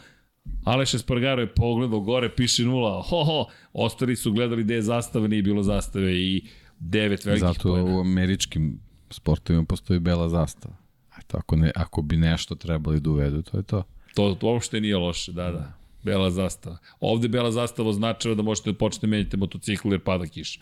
Aleš 0.64 0.94
Espargaro 0.94 1.42
je 1.42 1.54
pogledao 1.54 2.00
gore, 2.00 2.36
piše 2.36 2.64
nula, 2.64 3.02
ho, 3.02 3.24
ho. 3.24 3.46
Ostali 3.74 4.16
su 4.16 4.32
gledali 4.32 4.64
gde 4.64 4.76
je 4.76 4.82
zastava, 4.82 5.28
nije 5.28 5.42
bilo 5.42 5.64
zastave 5.64 6.16
i 6.16 6.42
devet 6.90 7.26
velikih 7.26 7.48
Zato 7.48 7.70
pojena. 7.70 7.96
u 7.96 8.00
američkim 8.00 8.80
sportovima 9.10 9.66
postoji 9.66 10.00
bela 10.00 10.30
zastava. 10.30 10.76
Eto, 11.20 11.38
ako, 11.38 11.56
ne, 11.56 11.72
ako 11.76 12.02
bi 12.02 12.18
nešto 12.18 12.56
trebali 12.56 13.00
da 13.00 13.10
uvedu, 13.10 13.42
to 13.42 13.58
je 13.58 13.64
to. 13.64 13.84
To, 14.14 14.36
to 14.36 14.48
uopšte 14.48 14.82
nije 14.82 14.98
loše, 14.98 15.32
da, 15.32 15.52
da. 15.52 15.74
Bela 16.04 16.32
zastava. 16.32 16.78
Ovde 17.00 17.28
bela 17.28 17.52
zastava 17.52 17.90
označava 17.90 18.36
da 18.36 18.42
možete 18.42 18.72
da 18.72 18.78
počnete 18.78 19.08
menjati 19.08 19.38
motocikl 19.38 19.92
jer 19.92 20.00
pada 20.00 20.26
kiša. 20.26 20.60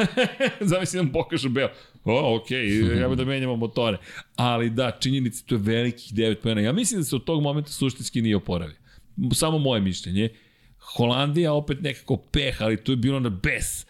Zamisli 0.70 0.96
da 0.96 1.02
vam 1.02 1.12
pokažu 1.12 1.48
belo. 1.48 1.70
O, 2.04 2.36
ok, 2.36 2.50
ja 3.00 3.08
da 3.08 3.24
menjamo 3.24 3.56
motore. 3.56 3.98
Ali 4.36 4.70
da, 4.70 4.90
činjenica 5.00 5.44
to 5.46 5.54
je 5.54 5.58
velikih 5.58 6.14
9 6.14 6.34
pojena. 6.42 6.60
Ja 6.60 6.72
mislim 6.72 7.00
da 7.00 7.04
se 7.04 7.16
od 7.16 7.24
tog 7.24 7.42
momenta 7.42 7.70
suštinski 7.70 8.22
nije 8.22 8.36
oporavio. 8.36 8.76
Samo 9.32 9.58
moje 9.58 9.80
mišljenje. 9.80 10.28
Holandija 10.96 11.52
opet 11.52 11.80
nekako 11.80 12.16
peh, 12.16 12.62
ali 12.62 12.76
to 12.76 12.92
je 12.92 12.96
bilo 12.96 13.20
na 13.20 13.30
bes. 13.30 13.85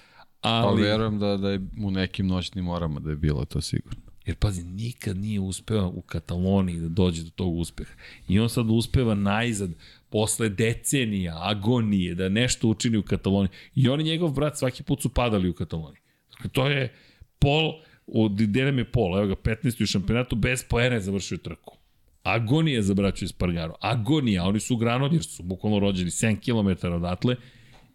Ali... 0.47 0.83
Pa 0.83 0.89
verujem 0.89 1.19
da, 1.19 1.37
da 1.37 1.51
je 1.51 1.61
u 1.83 1.91
nekim 1.91 2.27
noćnim 2.27 2.69
orama 2.69 3.01
da 3.01 3.11
je 3.11 3.17
bilo 3.17 3.45
to 3.45 3.61
sigurno. 3.61 4.01
Jer 4.27 4.37
pazi, 4.37 4.65
nikad 4.65 5.17
nije 5.17 5.41
uspeo 5.41 5.89
u 5.95 6.03
Kataloniji 6.03 6.81
da 6.81 6.89
dođe 6.89 7.23
do 7.23 7.31
tog 7.31 7.57
uspeha. 7.59 7.95
I 8.29 8.41
on 8.41 8.49
sad 8.49 8.67
uspeva 8.71 9.15
najzad, 9.15 9.71
posle 10.11 10.49
decenija, 10.49 11.39
agonije, 11.43 12.15
da 12.15 12.29
nešto 12.29 12.69
učini 12.69 12.97
u 12.97 13.03
Kataloniji. 13.03 13.51
I 13.75 13.89
on 13.89 14.01
i 14.01 14.05
njegov 14.05 14.31
brat 14.31 14.59
svaki 14.59 14.83
put 14.83 15.03
su 15.03 15.09
padali 15.09 15.49
u 15.49 15.55
Kataloniji. 15.55 16.01
Dakle, 16.31 16.51
to 16.51 16.67
je 16.67 16.95
Pol, 17.39 17.73
u 18.07 18.29
Didem 18.29 18.79
je 18.79 18.85
Pol, 18.93 19.19
evo 19.19 19.27
ga, 19.27 19.35
15. 19.35 19.83
u 19.83 19.87
šampionatu, 19.87 20.37
bez 20.37 20.65
poena 20.65 20.95
je 20.95 21.01
završio 21.01 21.39
trku. 21.39 21.77
Agonija 22.23 22.83
za 22.83 22.95
braću 22.95 23.25
Espargaro. 23.25 23.75
Agonija, 23.81 24.45
oni 24.45 24.61
su 24.61 24.77
granod, 24.77 25.13
jer 25.13 25.25
su 25.25 25.43
bukvalno 25.43 25.79
rođeni 25.79 26.11
7 26.11 26.41
km 26.41 26.87
odatle 26.87 27.37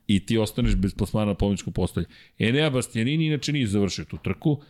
i 0.08 0.26
ti 0.26 0.38
ostaneš 0.38 0.76
bez 0.76 0.96
plasmana 0.96 1.26
na 1.26 1.34
pomoćku 1.34 1.72
postolja. 1.72 2.08
Enea 2.40 2.70
Bastianini 2.70 3.26
inače 3.26 3.52
nije 3.52 3.68
završio 3.68 4.06
tu 4.06 4.18
trku, 4.18 4.62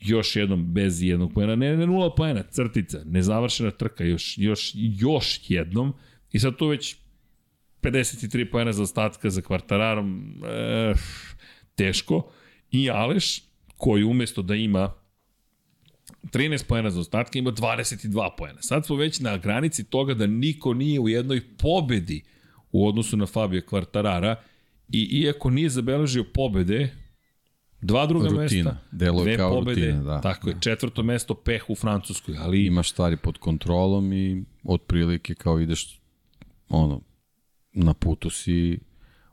još 0.00 0.36
jednom 0.36 0.72
bez 0.72 1.02
jednog 1.02 1.32
poena, 1.32 1.56
ne, 1.56 1.76
ne 1.76 1.86
nula 1.86 2.14
poena, 2.14 2.42
crtica, 2.42 3.00
nezavršena 3.04 3.70
trka, 3.70 4.04
još, 4.04 4.38
još, 4.38 4.72
još 4.74 5.40
jednom, 5.48 5.94
i 6.32 6.38
sad 6.38 6.56
tu 6.56 6.66
već 6.66 6.96
53 7.82 8.50
poena 8.50 8.72
za 8.72 8.82
ostatka 8.82 9.30
za 9.30 9.42
kvartararom, 9.42 10.34
e, 10.44 10.92
teško, 11.74 12.30
i 12.70 12.90
Aleš, 12.90 13.42
koji 13.76 14.04
umesto 14.04 14.42
da 14.42 14.54
ima 14.54 14.94
13 16.22 16.66
poena 16.66 16.90
za 16.90 17.00
ostatka, 17.00 17.38
ima 17.38 17.52
22 17.52 18.30
poena. 18.38 18.62
Sad 18.62 18.86
smo 18.86 18.96
već 18.96 19.20
na 19.20 19.36
granici 19.36 19.84
toga 19.84 20.14
da 20.14 20.26
niko 20.26 20.74
nije 20.74 21.00
u 21.00 21.08
jednoj 21.08 21.56
pobedi 21.56 22.24
u 22.72 22.88
odnosu 22.88 23.16
na 23.16 23.26
Fabio 23.26 23.62
Kvartarara 23.68 24.42
i 24.88 25.20
iako 25.22 25.50
nije 25.50 25.68
zabeležio 25.68 26.24
pobede, 26.34 26.96
Dva 27.80 28.06
druga 28.06 28.28
rutina. 28.28 28.70
mesta, 28.70 28.76
Delo 28.92 29.22
dve 29.22 29.36
kao 29.36 29.50
pobede, 29.50 29.80
rutina, 29.86 30.02
da. 30.02 30.20
tako 30.20 30.48
je, 30.48 30.56
četvrto 30.60 31.02
mesto 31.02 31.34
peh 31.34 31.70
u 31.70 31.74
Francuskoj, 31.74 32.36
ali 32.38 32.66
Imaš 32.66 32.90
stvari 32.90 33.16
pod 33.16 33.38
kontrolom 33.38 34.12
i 34.12 34.44
otprilike 34.64 35.34
kao 35.34 35.60
ideš 35.60 36.00
ono, 36.68 37.00
na 37.72 37.94
putu 37.94 38.30
si 38.30 38.78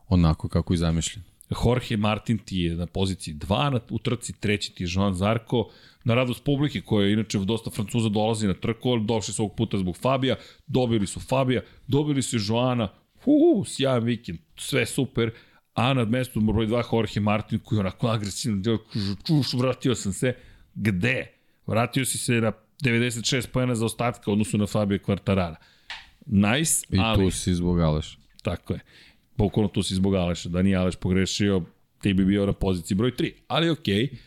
onako 0.07 0.47
kako 0.47 0.73
i 0.73 0.77
zamišljen. 0.77 1.23
Jorge 1.65 1.97
Martin 1.97 2.37
ti 2.37 2.57
je 2.57 2.75
na 2.75 2.85
poziciji 2.85 3.33
2, 3.33 3.69
na, 3.73 3.79
u 3.89 3.99
trci 3.99 4.33
treći 4.39 4.75
ti 4.75 4.83
je 4.83 4.87
Joan 4.91 5.13
Zarko, 5.13 5.69
na 6.03 6.13
radost 6.15 6.43
publike 6.43 6.81
koja 6.81 7.05
je 7.05 7.13
inače 7.13 7.39
dosta 7.39 7.69
Francuza 7.69 8.09
dolazi 8.09 8.47
na 8.47 8.53
trku, 8.53 8.89
ali 8.89 9.05
došli 9.05 9.33
su 9.33 9.43
ovog 9.43 9.55
puta 9.55 9.77
zbog 9.77 9.97
Fabija, 9.97 10.35
dobili 10.67 11.07
su 11.07 11.19
Fabija, 11.19 11.61
dobili 11.87 12.21
su 12.21 12.37
Joana, 12.47 12.89
uu, 13.25 13.65
sjajan 13.65 14.03
vikend, 14.03 14.39
sve 14.55 14.85
super, 14.85 15.31
a 15.73 15.93
nad 15.93 16.09
mestom 16.09 16.47
broj 16.47 16.67
2 16.67 16.83
Jorge 16.93 17.19
Martin 17.19 17.59
koji 17.59 17.77
je 17.77 17.79
onako 17.79 18.07
agresivno 18.07 18.61
deo, 18.61 18.77
čuš, 19.27 19.53
vratio 19.53 19.95
sam 19.95 20.13
se, 20.13 20.35
gde? 20.75 21.27
Vratio 21.67 22.05
si 22.05 22.17
se 22.17 22.33
na 22.33 22.51
96 22.83 23.47
pojena 23.47 23.75
za 23.75 23.85
ostatka 23.85 24.31
odnosu 24.31 24.57
na 24.57 24.67
Fabio 24.67 24.97
Quartarara. 24.97 25.55
Nice, 26.25 26.85
I 26.89 26.99
ali... 26.99 27.25
tu 27.25 27.31
si 27.31 27.53
zbog 27.53 27.79
Aleša. 27.79 28.17
Tako 28.41 28.73
je. 28.73 28.79
Bukvalno 29.37 29.69
tu 29.69 29.83
si 29.83 29.95
zbog 29.95 30.15
Aleša. 30.15 30.49
Da 30.49 30.61
nije 30.61 30.75
Aleš 30.75 30.95
pogrešio, 30.95 31.61
ti 32.01 32.13
bi 32.13 32.25
bio 32.25 32.45
na 32.45 32.53
poziciji 32.53 32.97
broj 32.97 33.11
3. 33.11 33.31
Ali 33.47 33.69
okej. 33.69 33.95
Okay. 33.95 34.17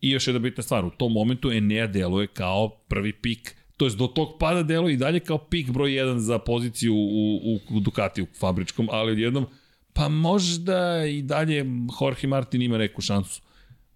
I 0.00 0.10
još 0.10 0.26
jedna 0.26 0.38
bitna 0.38 0.62
stvar, 0.62 0.84
u 0.84 0.90
tom 0.90 1.12
momentu 1.12 1.52
Enea 1.52 1.86
deluje 1.86 2.26
kao 2.26 2.68
prvi 2.68 3.12
pik, 3.12 3.56
to 3.76 3.84
jest 3.84 3.96
do 3.96 4.06
tog 4.06 4.38
pada 4.38 4.62
deluje 4.62 4.94
i 4.94 4.96
dalje 4.96 5.20
kao 5.20 5.38
pik 5.38 5.70
broj 5.70 5.90
1 5.90 6.16
za 6.16 6.38
poziciju 6.38 6.94
u, 6.94 7.36
u, 7.36 7.58
u 7.70 7.80
Ducati, 7.80 8.22
u 8.22 8.26
fabričkom, 8.40 8.88
ali 8.92 9.12
odjednom, 9.12 9.46
pa 9.92 10.08
možda 10.08 11.06
i 11.06 11.22
dalje 11.22 11.66
Jorge 12.00 12.26
Martin 12.26 12.62
ima 12.62 12.78
neku 12.78 13.02
šansu. 13.02 13.42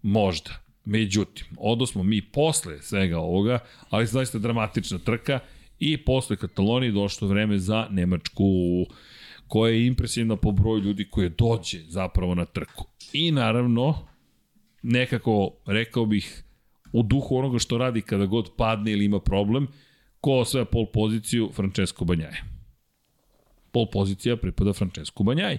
Možda. 0.02 0.50
Međutim, 0.84 1.46
odo 1.58 1.86
smo 1.86 2.02
mi 2.02 2.22
posle 2.22 2.82
svega 2.82 3.18
ovoga, 3.18 3.58
ali 3.90 4.06
zaista 4.06 4.38
dramatična 4.38 4.98
trka 4.98 5.40
i 5.78 6.04
posle 6.04 6.36
Katalonije 6.36 6.92
došlo 6.92 7.28
vreme 7.28 7.58
za 7.58 7.86
Nemačku 7.90 8.44
koja 9.48 9.72
je 9.72 9.86
impresivna 9.86 10.36
po 10.36 10.52
broju 10.52 10.82
ljudi 10.82 11.08
koje 11.10 11.28
dođe 11.28 11.78
zapravo 11.88 12.34
na 12.34 12.44
trku. 12.44 12.84
I 13.12 13.32
naravno, 13.32 14.06
nekako, 14.82 15.50
rekao 15.66 16.06
bih, 16.06 16.44
u 16.92 17.02
duhu 17.02 17.36
onoga 17.36 17.58
što 17.58 17.78
radi 17.78 18.00
kada 18.00 18.26
god 18.26 18.50
padne 18.56 18.92
ili 18.92 19.04
ima 19.04 19.20
problem, 19.20 19.66
ko 20.20 20.32
osvaja 20.32 20.64
pol 20.64 20.86
poziciju 20.86 21.50
Francesco 21.52 22.04
Banjaje. 22.04 22.44
Pol 23.70 23.86
pozicija 23.86 24.36
pripada 24.36 24.72
Francesco 24.72 25.22
Banjaje. 25.22 25.58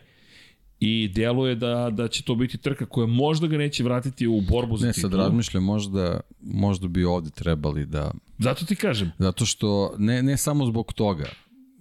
I 0.79 1.07
deluje 1.07 1.55
da, 1.55 1.89
da 1.89 2.07
će 2.07 2.23
to 2.23 2.35
biti 2.35 2.57
trka 2.57 2.85
koja 2.85 3.07
možda 3.07 3.47
ga 3.47 3.57
neće 3.57 3.83
vratiti 3.83 4.27
u 4.27 4.41
borbu 4.41 4.77
za 4.77 4.87
Ne, 4.87 4.93
titulu. 4.93 5.11
sad 5.11 5.19
razmišljam, 5.19 5.63
možda, 5.63 6.19
možda 6.41 6.87
bi 6.87 7.03
ovde 7.03 7.29
trebali 7.29 7.85
da... 7.85 8.11
Zato 8.39 8.65
ti 8.65 8.75
kažem, 8.75 9.11
Zato 9.19 9.45
što, 9.45 9.95
ne, 9.97 10.23
ne 10.23 10.37
samo 10.37 10.65
zbog 10.65 10.93
toga, 10.93 11.25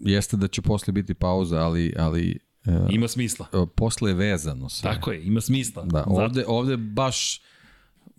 jeste 0.01 0.37
da 0.37 0.49
će 0.49 0.63
posle 0.63 0.93
biti 0.93 1.15
pauza, 1.15 1.57
ali, 1.59 1.95
ali 1.99 2.39
e, 2.67 2.71
ima 2.91 3.09
smisla. 3.09 3.47
e, 3.53 3.67
posle 3.77 4.11
je 4.11 4.15
vezano 4.15 4.69
sve. 4.69 4.93
Tako 4.93 5.13
je, 5.13 5.25
ima 5.25 5.41
smisla. 5.41 5.83
Da, 5.83 5.99
Zato- 5.99 6.11
ovde, 6.13 6.45
ovde 6.47 6.77
baš, 6.77 7.41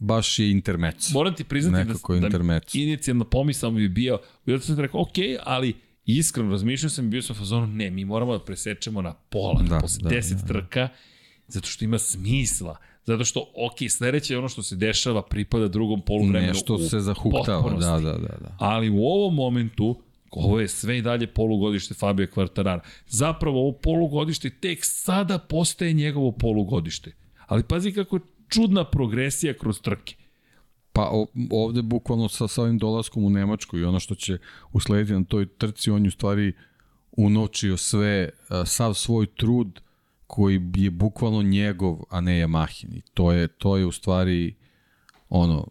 baš 0.01 0.39
je 0.39 0.51
intermec. 0.51 1.11
Moram 1.13 1.35
ti 1.35 1.43
priznati 1.43 1.87
Nekako 1.87 2.15
da, 2.15 2.29
da 2.29 2.59
inicijalna 2.73 3.25
pomisao 3.25 3.71
mi 3.71 3.81
je 3.81 3.89
bio, 3.89 4.19
bio 4.45 4.59
sam 4.59 4.79
rekao, 4.79 5.01
ok, 5.01 5.15
ali 5.43 5.73
iskreno 6.05 6.51
razmišljao 6.51 6.89
sam 6.89 7.05
i 7.05 7.09
bio 7.09 7.21
sam 7.21 7.35
u 7.35 7.39
fazonu, 7.39 7.67
ne, 7.67 7.89
mi 7.89 8.05
moramo 8.05 8.37
da 8.37 8.43
presečemo 8.43 9.01
na 9.01 9.13
pola, 9.13 9.61
da, 9.61 9.69
Da, 9.69 9.79
posle 9.79 10.09
da, 10.09 10.15
10 10.15 10.33
da, 10.33 10.41
da. 10.41 10.47
trka, 10.47 10.89
zato 11.47 11.67
što 11.67 11.85
ima 11.85 11.99
smisla. 11.99 12.77
Zato 13.05 13.25
što, 13.25 13.39
ok, 13.39 13.89
sledeće 13.89 14.37
ono 14.37 14.49
što 14.49 14.63
se 14.63 14.75
dešava 14.75 15.21
pripada 15.21 15.67
drugom 15.67 16.01
poluvremenu. 16.01 16.47
Nešto 16.47 16.73
u 16.73 16.77
se 16.77 16.99
zahuktava, 16.99 17.69
da, 17.69 17.99
da, 17.99 18.11
da. 18.11 18.37
da. 18.41 18.55
Ali 18.59 18.89
u 18.89 19.03
ovom 19.03 19.35
momentu, 19.35 20.01
ovo 20.31 20.59
je 20.59 20.67
sve 20.67 20.97
i 20.97 21.01
dalje 21.01 21.27
polugodište 21.27 21.93
Fabio 21.93 22.27
Quartarara. 22.35 22.79
Zapravo 23.07 23.59
ovo 23.59 23.71
polugodište 23.71 24.49
tek 24.49 24.79
sada 24.81 25.37
postaje 25.39 25.93
njegovo 25.93 26.31
polugodište. 26.31 27.11
Ali 27.47 27.63
pazi 27.63 27.91
kako 27.91 28.19
čudna 28.51 28.83
progresija 28.83 29.53
kroz 29.53 29.81
trke. 29.81 30.15
Pa 30.93 31.11
ovde 31.51 31.81
bukvalno 31.81 32.29
sa, 32.29 32.47
sa 32.47 32.61
ovim 32.61 32.77
dolaskom 32.77 33.25
u 33.25 33.29
Nemačku 33.29 33.77
i 33.77 33.83
ono 33.83 33.99
što 33.99 34.15
će 34.15 34.37
uslediti 34.71 35.13
na 35.13 35.23
toj 35.23 35.45
trci, 35.57 35.91
on 35.91 36.03
je 36.03 36.07
u 36.07 36.11
stvari 36.11 36.53
unočio 37.11 37.77
sve, 37.77 38.29
a, 38.49 38.65
sav 38.65 38.93
svoj 38.93 39.25
trud 39.25 39.81
koji 40.27 40.61
je 40.75 40.89
bukvalno 40.89 41.41
njegov, 41.41 41.99
a 42.09 42.21
ne 42.21 42.31
Yamahin. 42.31 42.97
I 42.97 43.01
to 43.13 43.31
je, 43.31 43.47
to 43.47 43.77
je 43.77 43.85
u 43.85 43.91
stvari 43.91 44.55
ono, 45.29 45.67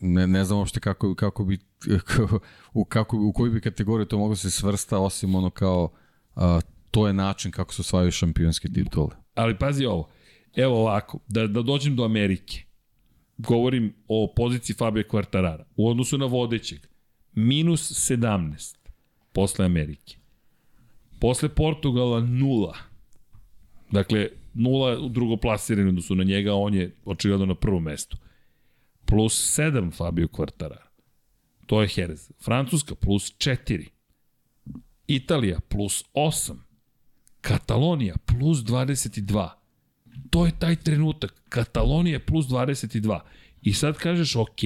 ne, 0.00 0.26
ne 0.26 0.44
znam 0.44 0.58
uopšte 0.58 0.80
kako, 0.80 1.14
kako 1.14 1.44
bi, 1.44 1.58
kako, 2.04 2.38
u, 2.80 2.84
kako, 2.84 3.16
u 3.16 3.32
koju 3.32 3.52
bi 3.52 3.60
kategoriju 3.60 4.06
to 4.06 4.18
moglo 4.18 4.36
se 4.36 4.50
svrsta, 4.50 4.98
osim 4.98 5.34
ono 5.34 5.50
kao, 5.50 5.92
a, 6.34 6.60
to 6.90 7.06
je 7.06 7.12
način 7.12 7.50
kako 7.50 7.74
se 7.74 7.82
osvajaju 7.82 8.10
šampionske 8.10 8.68
titule. 8.68 9.16
Ali 9.34 9.58
pazi 9.58 9.86
ovo, 9.86 10.08
evo 10.56 10.80
ovako, 10.80 11.18
da, 11.28 11.46
da 11.46 11.62
dođem 11.62 11.96
do 11.96 12.04
Amerike. 12.04 12.62
govorim 13.38 13.94
o 14.08 14.32
poziciji 14.36 14.76
Fabio 14.76 15.02
Quartarara, 15.02 15.64
u 15.76 15.88
odnosu 15.88 16.18
na 16.18 16.26
vodećeg, 16.26 16.86
minus 17.32 18.10
17 18.10 18.76
posle 19.32 19.64
Amerike. 19.64 20.16
Posle 21.20 21.48
Portugala 21.48 22.20
nula. 22.20 22.76
Dakle, 23.90 24.28
nula 24.54 24.98
u 24.98 25.08
drugoplasirani 25.08 25.88
odnosu 25.88 26.14
na 26.14 26.24
njega, 26.24 26.54
on 26.54 26.74
je 26.74 26.96
očigledno 27.04 27.46
na 27.46 27.54
prvom 27.54 27.82
mestu. 27.82 28.16
Plus 29.04 29.58
7 29.58 29.96
Fabio 29.96 30.26
Quartarara. 30.26 30.86
To 31.66 31.82
je 31.82 31.88
Jerez. 31.96 32.30
Francuska 32.44 32.94
plus 32.94 33.32
4. 33.38 33.88
Italija 35.06 35.60
plus 35.68 36.04
8. 36.14 36.56
Katalonija 37.40 38.14
plus 38.26 38.58
22. 38.58 39.50
To 40.30 40.46
je 40.46 40.52
taj 40.58 40.76
trenutak. 40.76 41.34
Katalonija 41.48 42.20
plus 42.20 42.46
22. 42.46 43.20
I 43.62 43.72
sad 43.72 43.98
kažeš, 43.98 44.36
ok, 44.36 44.62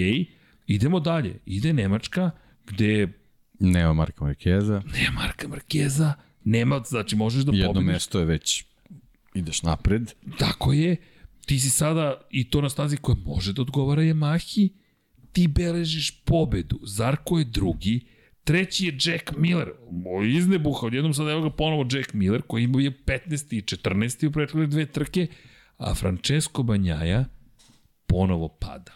idemo 0.67 1.01
dalje. 1.01 1.39
Ide 1.47 1.73
Nemačka, 1.73 2.31
gde... 2.67 3.09
Nema 3.61 3.93
Marka 3.93 4.25
Markeza. 4.25 4.83
Nema 4.95 5.21
Marka 5.21 5.49
Markeza, 5.49 6.13
nema, 6.45 6.83
znači 6.87 7.17
možeš 7.17 7.45
da 7.45 7.53
Jedno 7.53 7.73
pobediš. 7.73 7.93
mesto 7.93 8.19
je 8.19 8.25
već, 8.25 8.65
ideš 9.35 9.63
napred. 9.63 10.13
Tako 10.39 10.73
je, 10.73 10.97
ti 11.47 11.61
si 11.61 11.71
sada, 11.71 12.21
i 12.31 12.51
to 12.51 12.61
na 12.61 12.69
stazi 12.69 12.97
koja 12.97 13.17
može 13.25 13.53
da 13.53 13.63
odgovara 13.63 14.03
Yamahi, 14.03 14.69
ti 15.33 15.49
beležiš 15.49 16.25
pobedu. 16.25 16.81
Zarko 16.83 17.39
je 17.39 17.45
drugi, 17.45 18.01
treći 18.45 18.87
je 18.87 18.99
Jack 19.05 19.37
Miller, 19.37 19.73
moj 19.91 20.37
iznebuha, 20.37 20.87
odjednom 20.87 21.15
sad 21.15 21.29
evo 21.29 21.41
ga 21.41 21.51
ponovo 21.51 21.87
Jack 21.93 22.13
Miller, 22.13 22.43
koji 22.43 22.65
ima 22.65 22.83
je 22.83 22.91
15. 23.07 23.57
i 23.57 23.63
14. 23.63 24.27
u 24.27 24.33
prethodne 24.33 24.67
dve 24.67 24.87
trke, 24.87 25.27
a 25.81 25.95
Francesco 25.95 26.63
Banjaja 26.63 27.25
ponovo 28.07 28.49
pada. 28.49 28.93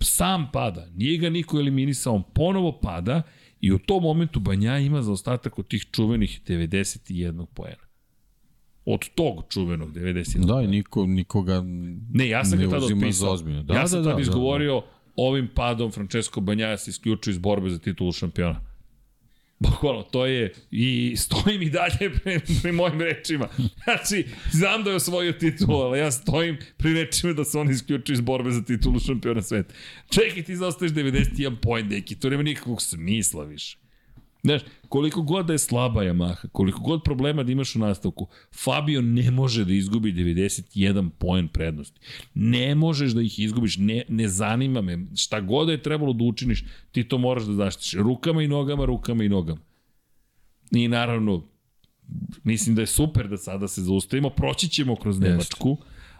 Sam 0.00 0.48
pada, 0.52 0.86
nije 0.94 1.18
ga 1.18 1.30
niko 1.30 1.58
eliminisao, 1.58 2.14
on 2.14 2.22
ponovo 2.34 2.80
pada 2.82 3.22
i 3.60 3.72
u 3.72 3.78
tom 3.78 4.02
momentu 4.02 4.40
Banjaja 4.40 4.78
ima 4.78 5.02
za 5.02 5.12
ostatak 5.12 5.58
od 5.58 5.68
tih 5.68 5.86
čuvenih 5.92 6.40
91 6.46 7.46
poena. 7.54 7.84
Od 8.84 9.08
tog 9.14 9.44
čuvenog 9.48 9.92
91. 9.92 10.46
Da, 10.46 10.62
i 10.62 10.66
niko, 10.66 11.06
nikoga 11.06 11.62
ne, 12.12 12.28
ja 12.28 12.44
sam 12.44 12.58
ga 12.58 12.70
tada 12.70 12.86
otpisao. 12.86 13.36
Da, 13.36 13.74
ja 13.74 13.88
sam 13.88 13.98
da, 13.98 14.04
tada 14.04 14.14
da, 14.14 14.20
izgovorio, 14.20 14.74
da, 14.74 14.80
da 14.80 14.86
ovim 15.16 15.48
padom 15.54 15.90
Francesco 15.90 16.40
Banjaja 16.40 16.76
se 16.76 16.90
isključuje 16.90 17.32
iz 17.32 17.38
borbe 17.38 17.70
za 17.70 17.78
titulu 17.78 18.12
šampiona. 18.12 18.73
Bukvalno, 19.64 20.02
to 20.02 20.26
je, 20.26 20.54
i 20.70 21.14
stojim 21.16 21.62
i 21.62 21.70
dalje 21.70 22.10
pri, 22.22 22.40
pri 22.62 22.72
mojim 22.72 23.00
rečima. 23.00 23.48
Znači, 23.84 24.26
znam 24.52 24.84
da 24.84 24.90
je 24.90 24.96
osvojio 24.96 25.32
titulu, 25.32 25.76
ali 25.76 25.98
ja 25.98 26.10
stojim 26.10 26.58
pri 26.76 26.94
rečima 26.94 27.32
da 27.32 27.44
se 27.44 27.58
on 27.58 27.70
isključuje 27.70 28.14
iz 28.14 28.20
borbe 28.20 28.50
za 28.50 28.62
titulu 28.62 29.00
šampiona 29.00 29.42
sveta. 29.42 29.74
Čekaj, 30.10 30.42
ti 30.42 30.56
zaostaješ 30.56 30.92
91 30.92 31.56
point, 31.62 31.88
deki, 31.88 32.14
to 32.14 32.30
nema 32.30 32.42
nikakvog 32.42 32.82
smisla 32.82 33.44
više. 33.44 33.83
Znaš, 34.44 34.62
koliko 34.88 35.22
god 35.22 35.46
da 35.46 35.52
je 35.52 35.58
slaba 35.58 36.02
Yamaha, 36.02 36.48
koliko 36.52 36.80
god 36.80 37.02
problema 37.04 37.42
da 37.42 37.52
imaš 37.52 37.76
u 37.76 37.78
nastavku, 37.78 38.28
Fabio 38.64 39.02
ne 39.02 39.30
može 39.30 39.64
da 39.64 39.72
izgubi 39.72 40.12
91 40.12 41.10
poen 41.18 41.48
prednosti. 41.48 42.00
Ne 42.34 42.74
možeš 42.74 43.12
da 43.12 43.22
ih 43.22 43.38
izgubiš, 43.38 43.76
ne, 43.76 44.02
ne 44.08 44.28
zanima 44.28 44.80
me. 44.80 44.98
Šta 45.16 45.40
god 45.40 45.66
da 45.66 45.72
je 45.72 45.82
trebalo 45.82 46.12
da 46.12 46.24
učiniš, 46.24 46.64
ti 46.92 47.08
to 47.08 47.18
moraš 47.18 47.44
da 47.44 47.52
zaštiš. 47.52 47.92
Rukama 47.92 48.42
i 48.42 48.48
nogama, 48.48 48.84
rukama 48.84 49.24
i 49.24 49.28
nogama. 49.28 49.60
I 50.70 50.88
naravno, 50.88 51.48
mislim 52.42 52.74
da 52.74 52.82
je 52.82 52.86
super 52.86 53.28
da 53.28 53.36
sada 53.36 53.68
se 53.68 53.82
zaustavimo, 53.82 54.30
proći 54.30 54.68
ćemo 54.68 54.96
kroz 54.96 55.20
Nemačku, 55.20 55.76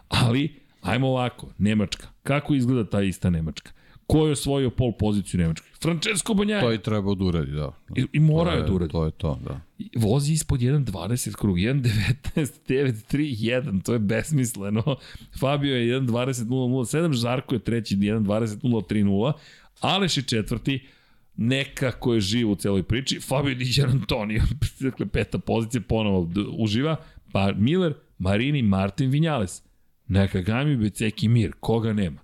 ali 0.07 0.59
ajmo 0.81 1.07
ovako, 1.07 1.53
Nemačka. 1.57 2.07
Kako 2.23 2.55
izgleda 2.55 2.89
ta 2.89 3.01
ista 3.01 3.29
Nemačka? 3.29 3.71
Ko 4.07 4.25
je 4.25 4.31
osvojio 4.31 4.69
pol 4.69 4.91
poziciju 4.99 5.39
Nemačkoj? 5.39 5.69
Francesco 5.81 6.33
Banjaja. 6.33 6.61
To 6.61 6.71
je 6.71 6.81
trebao 6.81 7.15
da 7.15 7.25
uradi, 7.25 7.51
da. 7.51 7.71
I, 7.95 8.05
i 8.13 8.19
mora 8.19 8.51
je 8.51 8.63
da 8.63 8.73
uradi. 8.73 8.91
To 8.91 9.05
je 9.05 9.11
to, 9.11 9.39
da. 9.45 9.61
Vozi 9.95 10.33
ispod 10.33 10.59
1.20 10.59 11.35
krug, 11.35 11.57
1.19.931, 11.57 13.83
to 13.83 13.93
je 13.93 13.99
besmisleno. 13.99 14.95
Fabio 15.39 15.75
je 15.75 16.01
1.20.007, 16.01 17.13
Žarko 17.13 17.55
je 17.55 17.59
treći 17.59 17.95
1.20.030, 17.95 19.33
Aleš 19.79 20.17
je 20.17 20.23
četvrti, 20.23 20.87
nekako 21.35 22.13
je 22.13 22.21
živ 22.21 22.51
u 22.51 22.55
celoj 22.55 22.83
priči. 22.83 23.19
Fabio 23.19 23.55
Di 23.55 23.81
Antonio, 23.83 24.43
dakle 24.79 25.05
peta 25.05 25.39
pozicija, 25.39 25.81
ponovo 25.81 26.29
uživa. 26.57 26.95
Pa 27.31 27.51
Miller, 27.57 27.93
Marini, 28.17 28.61
Martin 28.61 29.09
Vinjales. 29.09 29.63
Nakagami, 30.07 30.75
Beceki, 30.75 31.27
Mir. 31.27 31.51
Koga 31.59 31.93
nema? 31.93 32.21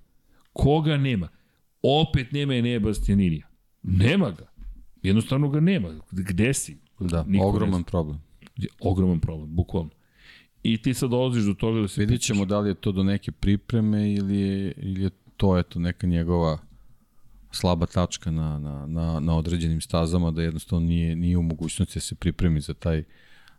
Koga 0.54 0.98
nema? 0.98 1.30
Opet 1.82 2.32
nema 2.32 2.56
Enea 2.56 2.80
Bastianinija. 2.80 3.48
Nema 3.84 4.32
ga. 4.32 4.52
Jednostavno 5.04 5.50
ga 5.50 5.60
nema. 5.60 5.90
Gde 6.12 6.54
si? 6.54 6.78
Da, 7.00 7.24
Niko 7.28 7.46
ogroman 7.46 7.84
problem. 7.84 8.22
Ogroman 8.80 9.20
problem, 9.20 9.56
bukvalno. 9.56 9.90
I 10.64 10.82
ti 10.82 10.94
sad 10.94 11.10
dolaziš 11.10 11.44
do 11.44 11.54
toga 11.54 11.82
da 11.82 11.88
se... 11.88 12.02
Vidit 12.02 12.22
ćemo 12.22 12.46
da 12.46 12.60
li 12.60 12.70
je 12.70 12.76
to 12.76 12.92
do 12.92 13.04
neke 13.04 13.32
pripreme 13.32 14.14
ili 14.14 14.40
je, 14.40 14.74
ili 14.78 15.04
je 15.04 15.10
to 15.38 15.58
eto 15.58 15.80
neka 15.80 16.08
njegova 16.08 16.58
slaba 17.52 17.86
tačka 17.86 18.32
na, 18.32 18.60
na, 18.60 18.86
na, 18.86 19.20
na 19.20 19.38
određenim 19.38 19.82
stazama 19.82 20.32
da 20.32 20.42
jednostavno 20.42 20.88
nije, 20.88 21.16
nije 21.16 21.38
u 21.38 21.42
mogućnosti 21.42 22.00
da 22.00 22.02
se 22.02 22.16
pripremi 22.16 22.62
za 22.62 22.74
taj 22.74 23.04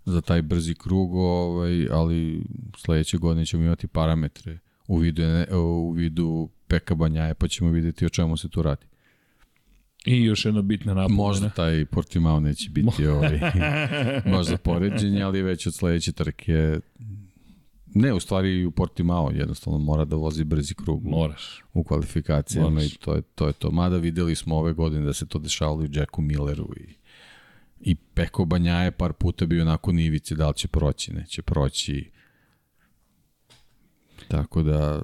za 0.05 0.20
taj 0.20 0.42
brzi 0.42 0.75
krug, 0.75 1.15
ovaj, 1.15 1.89
ali 1.91 2.44
sledeće 2.76 3.18
godine 3.18 3.47
ćemo 3.47 3.62
imati 3.62 3.86
parametre 3.86 4.59
u 4.89 4.97
vidu, 4.97 5.23
u 5.52 5.92
vidu 5.92 6.49
Peka 6.73 6.94
Banjaje, 6.94 7.34
pa 7.34 7.49
ćemo 7.49 7.70
videti 7.70 8.07
o 8.07 8.09
čemu 8.09 8.36
se 8.36 8.49
tu 8.49 8.62
radi. 8.62 8.86
I 10.05 10.25
još 10.25 10.44
jedna 10.44 10.62
bitna 10.62 10.94
napomena. 10.94 11.23
Možda 11.23 11.49
taj 11.49 11.84
Portimao 11.84 12.41
neće 12.41 12.70
biti 12.70 13.07
ovaj, 13.07 13.41
možda 14.36 14.57
poređenje, 14.57 15.23
ali 15.23 15.42
već 15.42 15.67
od 15.67 15.75
sledeće 15.75 16.12
trke 16.12 16.78
Ne, 17.94 18.12
u 18.12 18.20
stvari 18.20 18.65
u 18.65 18.70
Portimao 18.70 19.31
jednostavno 19.34 19.78
mora 19.78 20.05
da 20.05 20.17
vozi 20.17 20.44
brzi 20.44 20.75
krug 20.75 21.05
Moraš. 21.05 21.65
u 21.73 21.84
kvalifikacijama 21.84 22.70
Moraš. 22.70 22.92
i 22.92 22.99
to 22.99 23.15
je, 23.15 23.23
to 23.23 23.47
je 23.47 23.52
to. 23.52 23.70
Mada 23.70 23.97
videli 23.97 24.34
smo 24.34 24.57
ove 24.57 24.73
godine 24.73 25.05
da 25.05 25.12
se 25.12 25.26
to 25.26 25.39
dešavalo 25.39 25.84
i 25.84 25.89
Jacku 25.92 26.23
Milleru 26.23 26.68
i, 26.76 26.94
i 27.81 27.94
Peko 27.94 28.44
Banjaje 28.44 28.91
par 28.91 29.12
puta 29.12 29.47
bio 29.47 29.62
onako 29.62 29.92
nivici 29.92 30.34
da 30.34 30.49
li 30.49 30.55
će 30.55 30.68
proći, 30.68 31.12
neće 31.12 31.42
proći. 31.42 32.10
Tako 34.28 34.62
da 34.62 35.02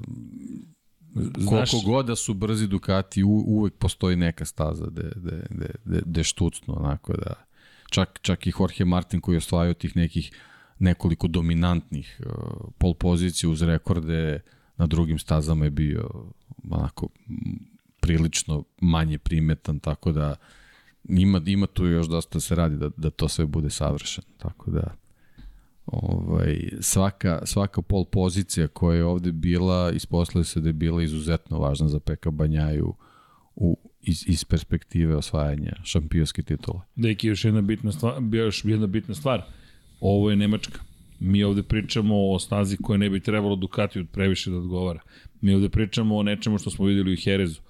Znaš, 1.39 1.71
koliko 1.71 1.91
god 1.91 2.07
da 2.07 2.17
su 2.17 2.35
brzi 2.35 2.67
Ducati, 2.67 3.23
u, 3.23 3.45
uvek 3.47 3.75
postoji 3.75 4.17
neka 4.17 4.45
staza 4.45 4.87
de, 4.87 5.03
de, 5.03 5.43
de, 5.51 5.71
de, 5.85 6.03
de 6.05 6.25
štucno, 6.25 6.75
onako 6.75 7.13
da. 7.13 7.35
Čak, 7.91 8.19
čak 8.23 8.47
i 8.47 8.53
Jorge 8.59 8.85
Martin 8.85 9.21
koji 9.21 9.35
je 9.35 9.39
osvajao 9.39 9.75
tih 9.75 9.97
nekih 9.97 10.33
nekoliko 10.79 11.29
dominantnih 11.29 12.21
uh, 12.21 12.33
pol 12.79 12.95
pozicija 12.95 13.51
uz 13.51 13.63
rekorde 13.63 14.41
na 14.77 14.87
drugim 14.87 15.19
stazama 15.19 15.65
je 15.65 15.71
bio 15.71 16.11
onako 16.71 17.09
prilično 18.01 18.65
manje 18.81 19.19
primetan, 19.19 19.79
tako 19.79 20.13
da 20.13 20.37
ima, 21.09 21.41
ima 21.47 21.67
tu 21.67 21.87
još 21.87 22.07
dosta 22.07 22.35
da 22.35 22.41
se 22.41 22.55
radi 22.55 22.77
da, 22.77 22.91
da 22.97 23.11
to 23.11 23.29
sve 23.29 23.47
bude 23.47 23.71
savršeno, 23.71 24.27
tako 24.39 24.71
da 24.71 24.95
ovaj, 25.93 26.71
svaka, 26.81 27.41
svaka 27.45 27.83
pol 27.83 28.05
pozicija 28.05 28.69
koja 28.69 28.97
je 28.97 29.05
ovde 29.05 29.33
bila, 29.33 29.93
isposluje 29.93 30.45
se 30.45 30.61
da 30.61 30.69
je 30.69 30.73
bila 30.73 31.03
izuzetno 31.03 31.59
važna 31.59 31.89
za 31.89 32.01
Peka 32.01 32.31
Banjaju 32.31 32.95
u, 33.57 33.79
iz, 34.01 34.25
iz 34.29 34.45
perspektive 34.45 35.17
osvajanja 35.17 35.73
šampionske 35.85 36.43
titule. 36.43 36.81
Deki, 36.97 37.27
još 37.27 37.45
jedna 37.45 37.61
bitna 37.61 37.93
stvar, 37.93 38.15
još 38.33 38.65
jedna 38.65 38.87
bitna 38.87 39.15
stvar. 39.15 39.43
Ovo 40.01 40.31
je 40.31 40.37
Nemačka. 40.37 40.81
Mi 41.21 41.45
ovde 41.45 41.63
pričamo 41.63 42.33
o 42.33 42.39
stazi 42.39 42.77
koja 42.77 42.97
ne 42.97 43.11
bi 43.11 43.21
trebalo 43.21 43.53
od 43.53 44.09
previše 44.13 44.51
da 44.51 44.57
odgovara. 44.57 45.01
Mi 45.41 45.55
ovde 45.55 45.69
pričamo 45.69 46.17
o 46.17 46.23
nečemu 46.23 46.59
što 46.59 46.71
smo 46.71 46.85
videli 46.85 47.13
u 47.13 47.17
Herezu, 47.25 47.61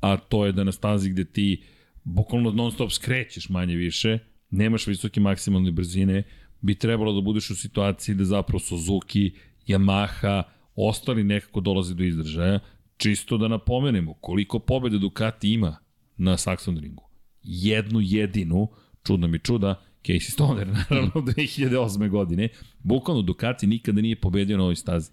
a 0.00 0.16
to 0.16 0.46
je 0.46 0.52
da 0.52 0.64
na 0.64 0.72
stazi 0.72 1.10
gde 1.10 1.24
ti 1.24 1.62
bukvalno 2.04 2.50
non 2.50 2.72
stop 2.72 2.90
skrećeš 2.90 3.48
manje 3.48 3.76
više, 3.76 4.18
nemaš 4.50 4.86
visoke 4.86 5.20
maksimalne 5.20 5.70
brzine, 5.70 6.22
bi 6.64 6.74
trebalo 6.74 7.12
da 7.12 7.20
budeš 7.20 7.50
u 7.50 7.54
situaciji 7.54 8.14
da 8.14 8.24
zapravo 8.24 8.58
Suzuki, 8.58 9.32
Yamaha, 9.68 10.42
ostali 10.76 11.24
nekako 11.24 11.60
dolaze 11.60 11.94
do 11.94 12.04
izdržaja, 12.04 12.60
čisto 12.96 13.36
da 13.38 13.48
napomenemo 13.48 14.14
koliko 14.14 14.58
pobjede 14.58 14.98
Ducati 14.98 15.52
ima 15.52 15.76
na 16.16 16.36
Saxon 16.36 16.80
ringu. 16.80 17.04
Jednu 17.42 18.00
jedinu, 18.02 18.68
čudno 19.06 19.28
mi 19.28 19.38
čuda, 19.38 19.82
Casey 20.04 20.30
Stoner, 20.30 20.66
naravno, 20.90 21.12
2008. 21.14 22.08
godine, 22.08 22.48
bukvalno 22.78 23.22
Ducati 23.22 23.66
nikada 23.66 24.00
nije 24.00 24.16
pobedio 24.16 24.56
na 24.56 24.62
ovoj 24.62 24.76
stazi. 24.76 25.10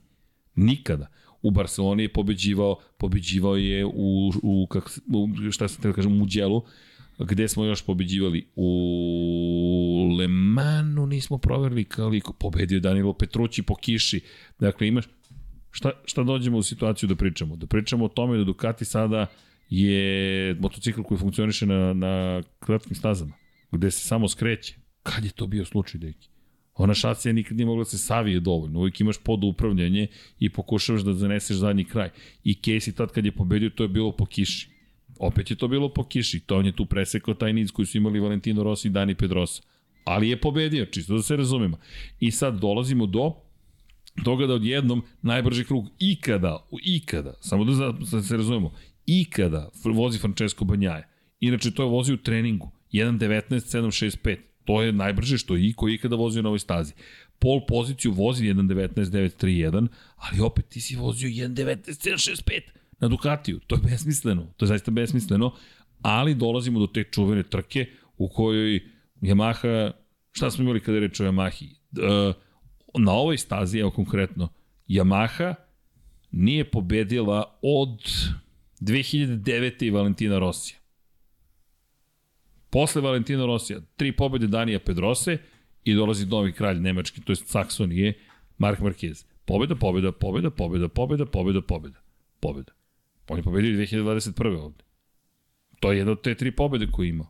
Nikada. 0.56 1.08
U 1.42 1.52
Barceloni 1.52 2.04
je 2.04 2.14
pobeđivao, 2.14 2.76
pobeđivao 2.98 3.56
je 3.56 3.86
u, 3.86 4.32
u, 4.44 4.68
kak, 4.70 5.00
u 5.14 5.52
šta 5.52 5.68
se 5.68 5.82
da 5.82 5.94
kažem, 5.94 6.12
u 6.12 6.16
Muđelu, 6.16 6.64
Gde 7.26 7.48
smo 7.48 7.66
još 7.66 7.86
pobeđivali? 7.86 8.48
U 8.56 9.91
Le 10.22 10.28
Manu 10.28 11.06
nismo 11.06 11.38
proverili 11.38 11.86
koliko. 11.86 12.34
Pobedio 12.34 12.80
Danilo 12.80 13.14
Petrući 13.14 13.64
po 13.64 13.76
kiši. 13.76 14.22
Dakle, 14.60 14.88
imaš 14.88 15.06
šta, 15.72 15.92
šta 16.06 16.24
dođemo 16.24 16.58
u 16.58 16.64
situaciju 16.64 17.10
da 17.10 17.16
pričamo? 17.16 17.56
Da 17.56 17.68
pričamo 17.68 18.06
o 18.06 18.10
tome 18.10 18.38
da 18.38 18.44
Ducati 18.44 18.86
sada 18.86 19.28
je 19.70 20.56
motocikl 20.60 21.02
koji 21.02 21.18
funkcioniše 21.18 21.66
na, 21.66 21.94
na 21.94 22.42
kratkim 22.60 22.96
stazama, 22.96 23.34
gde 23.72 23.92
se 23.92 24.08
samo 24.08 24.28
skreće. 24.28 24.76
Kad 25.04 25.26
je 25.26 25.32
to 25.32 25.48
bio 25.48 25.66
slučaj, 25.66 26.00
deki? 26.00 26.30
Ona 26.76 26.94
šasija 26.94 27.34
nikad 27.34 27.58
nije 27.58 27.66
mogla 27.66 27.82
da 27.82 27.90
se 27.90 27.98
savije 27.98 28.40
dovoljno. 28.40 28.80
Uvijek 28.80 29.00
imaš 29.02 29.18
pod 29.24 29.44
upravljanje 29.44 30.08
i 30.40 30.50
pokušavaš 30.50 31.02
da 31.02 31.14
zaneseš 31.14 31.58
zadnji 31.58 31.84
kraj. 31.84 32.10
I 32.44 32.54
Casey 32.64 32.96
tad 32.96 33.12
kad 33.12 33.26
je 33.26 33.32
pobedio, 33.32 33.70
to 33.70 33.84
je 33.84 33.90
bilo 33.90 34.12
po 34.12 34.26
kiši. 34.26 34.70
Opet 35.20 35.52
je 35.52 35.58
to 35.58 35.68
bilo 35.68 35.94
po 35.94 36.04
kiši. 36.04 36.40
To 36.40 36.58
on 36.58 36.66
je 36.66 36.76
tu 36.76 36.86
presekao 36.86 37.34
taj 37.34 37.54
niz 37.54 37.72
koji 37.72 37.86
su 37.86 37.98
imali 37.98 38.20
Valentino 38.20 38.64
Rossi 38.64 38.88
i 38.88 38.92
Dani 38.92 39.16
Pedrosa. 39.16 39.64
Ali 40.04 40.30
je 40.30 40.42
pobedio, 40.42 40.86
čisto 40.86 41.16
da 41.16 41.22
se 41.22 41.36
razumemo. 41.36 41.78
I 42.20 42.32
sad 42.32 42.60
dolazimo 42.60 43.06
do 43.06 43.34
toga 44.24 44.48
da 44.48 44.54
odjednom 44.54 45.04
najbrži 45.22 45.64
krug 45.64 45.88
ikada, 46.00 46.68
ikada, 46.84 47.34
samo 47.42 47.64
da, 47.64 47.92
da 48.12 48.22
se 48.22 48.38
razumemo, 48.38 48.74
ikada 49.06 49.70
vozi 49.86 50.20
Francesco 50.20 50.66
Banjaja. 50.66 51.08
Inače, 51.40 51.72
to 51.72 51.84
je 51.84 51.90
vozi 51.90 52.14
u 52.14 52.18
treningu. 52.18 52.72
1.19.765. 52.94 54.38
To 54.66 54.82
je 54.82 54.92
najbrže 54.92 55.38
što 55.38 55.58
i 55.58 55.74
koji 55.74 55.94
ikada 55.94 56.16
vozio 56.16 56.42
na 56.42 56.50
ovoj 56.50 56.60
stazi. 56.60 56.94
Pol 57.40 57.66
poziciju 57.68 58.12
vozi 58.12 58.46
1.19.931, 58.46 59.88
ali 60.16 60.42
opet 60.42 60.68
ti 60.70 60.82
si 60.82 60.96
vozio 60.96 61.30
1.19.765 61.30 62.62
na 63.00 63.08
Ducatiju. 63.08 63.60
To 63.68 63.76
je 63.76 63.82
besmisleno. 63.82 64.54
To 64.58 64.66
je 64.66 64.68
zaista 64.68 64.92
besmisleno. 64.92 65.54
Ali 66.02 66.36
dolazimo 66.36 66.80
do 66.80 66.88
te 66.88 67.04
čuvene 67.04 67.44
trke 67.44 67.86
u 68.18 68.30
kojoj 68.30 68.82
Yamaha, 69.22 69.92
šta 70.32 70.52
smo 70.52 70.64
imali 70.64 70.80
kada 70.80 70.98
je 70.98 71.08
reč 71.08 71.20
o 71.20 71.24
Yamahi? 71.24 71.70
Uh, 71.92 72.36
na 73.00 73.12
ovoj 73.12 73.38
stazi, 73.38 73.80
evo 73.80 73.92
konkretno, 73.92 74.50
Yamaha 74.88 75.56
nije 76.32 76.72
pobedila 76.72 77.60
od 77.62 78.00
2009. 78.82 79.86
i 79.86 79.90
Valentina 79.90 80.40
Rosija. 80.40 80.80
Posle 82.70 83.02
Valentina 83.02 83.46
Rosija, 83.46 83.80
tri 83.96 84.12
pobede 84.12 84.48
Danija 84.48 84.80
Pedrose 84.80 85.38
i 85.84 85.94
dolazi 85.94 86.26
novi 86.26 86.54
kralj 86.54 86.80
Nemački, 86.80 87.22
to 87.22 87.32
je 87.32 87.36
Saksonije, 87.36 88.14
Mark 88.58 88.80
Marquez. 88.80 89.26
Pobeda, 89.46 89.76
pobeda, 89.76 90.12
pobeda, 90.12 90.50
pobeda, 90.50 90.88
pobeda, 90.88 91.26
pobeda, 91.26 91.62
pobeda. 91.62 92.00
Pobeda. 92.40 92.72
On 93.28 93.38
je 93.38 93.44
pobedio 93.44 93.72
2021. 93.72 94.58
ovde. 94.58 94.84
To 95.80 95.92
je 95.92 95.98
jedna 95.98 96.12
od 96.12 96.22
te 96.22 96.36
tri 96.36 96.52
pobede 96.56 96.88
koje 96.92 97.10
ima. 97.10 97.26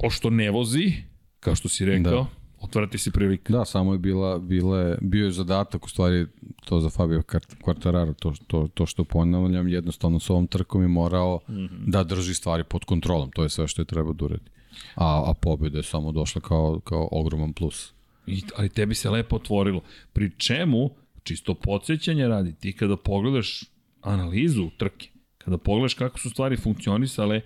Pošto 0.00 0.30
ne 0.30 0.50
vozi, 0.50 0.92
kao 1.40 1.54
što 1.54 1.68
si 1.68 1.84
rekao, 1.84 2.12
da 2.12 2.26
otvarati 2.60 2.98
se 2.98 3.10
prilika. 3.10 3.52
Da, 3.52 3.64
samo 3.64 3.92
je 3.92 3.98
bila, 3.98 4.38
bila 4.38 4.80
je, 4.80 4.98
bio 5.00 5.24
je 5.24 5.32
zadatak, 5.32 5.86
u 5.86 5.88
stvari, 5.88 6.26
to 6.64 6.80
za 6.80 6.90
Fabio 6.90 7.22
Quartararo, 7.62 8.14
to, 8.14 8.34
to, 8.46 8.68
to 8.74 8.86
što 8.86 9.04
ponavljam, 9.04 9.68
jednostavno 9.68 10.20
s 10.20 10.30
ovom 10.30 10.46
trkom 10.46 10.82
je 10.82 10.88
morao 10.88 11.40
mm 11.48 11.52
-hmm. 11.52 11.68
da 11.86 12.04
drži 12.04 12.34
stvari 12.34 12.64
pod 12.64 12.84
kontrolom, 12.84 13.30
to 13.30 13.42
je 13.42 13.48
sve 13.48 13.68
što 13.68 13.82
je 13.82 13.86
treba 13.86 14.12
da 14.12 14.24
uredi. 14.24 14.50
A, 14.94 15.22
a 15.26 15.34
pobjeda 15.40 15.78
je 15.78 15.82
samo 15.82 16.12
došla 16.12 16.40
kao, 16.40 16.80
kao 16.80 17.08
ogroman 17.12 17.52
plus. 17.52 17.92
I, 18.26 18.42
ali 18.56 18.68
tebi 18.68 18.94
se 18.94 19.10
lepo 19.10 19.36
otvorilo. 19.36 19.82
Pri 20.12 20.30
čemu, 20.36 20.90
čisto 21.22 21.54
podsjećanje 21.54 22.28
radi, 22.28 22.54
ti 22.54 22.72
kada 22.72 22.96
pogledaš 22.96 23.64
analizu 24.00 24.70
trke, 24.78 25.08
kada 25.38 25.58
pogledaš 25.58 25.94
kako 25.94 26.18
su 26.18 26.30
stvari 26.30 26.56
funkcionisale 26.56 27.40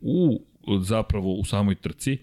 u 0.00 0.40
zapravo 0.82 1.34
u 1.34 1.44
samoj 1.44 1.74
trci, 1.74 2.18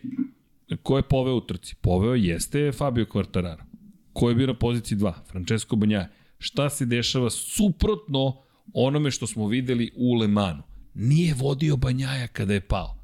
Ko 0.84 0.98
je 0.98 1.04
poveo 1.04 1.36
u 1.36 1.42
trci? 1.42 1.76
Poveo 1.82 2.16
jeste 2.16 2.72
Fabio 2.72 3.06
Quartararo. 3.06 3.64
Ko 4.14 4.30
je 4.30 4.36
bio 4.36 4.48
na 4.48 4.54
poziciji 4.54 4.98
2? 4.98 5.14
Francesco 5.28 5.76
Banjaja. 5.76 6.10
Šta 6.40 6.70
se 6.70 6.86
dešava 6.86 7.30
suprotno 7.30 8.38
onome 8.74 9.12
što 9.12 9.28
smo 9.28 9.48
videli 9.48 9.92
u 9.96 10.14
Le 10.14 10.28
Manu? 10.28 10.64
Nije 10.94 11.34
vodio 11.34 11.78
Banjaja 11.78 12.28
kada 12.28 12.54
je 12.54 12.62
pao. 12.62 12.98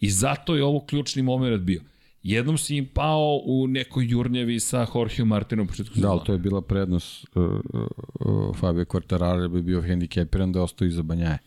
I 0.00 0.10
zato 0.10 0.54
je 0.54 0.64
ovo 0.64 0.80
ključni 0.86 1.22
moment 1.22 1.62
bio. 1.62 1.82
Jednom 2.22 2.58
si 2.58 2.76
im 2.76 2.86
pao 2.94 3.40
u 3.44 3.66
nekoj 3.66 4.06
jurnjavi 4.08 4.60
sa 4.60 4.86
Jorge 4.94 5.24
Martinom 5.24 5.66
početku 5.66 5.94
sezona. 5.94 6.08
Da, 6.08 6.12
ali 6.12 6.26
to 6.26 6.32
je 6.32 6.38
bila 6.38 6.62
prednost 6.62 7.26
uh, 7.34 7.44
uh, 7.44 8.56
Fabio 8.56 8.84
Quartararo 8.84 9.48
bi 9.48 9.62
bio 9.62 9.82
hendikepiran 9.82 10.52
da 10.52 10.62
ostao 10.62 10.86
iza 10.86 11.02
Banjaje. 11.02 11.38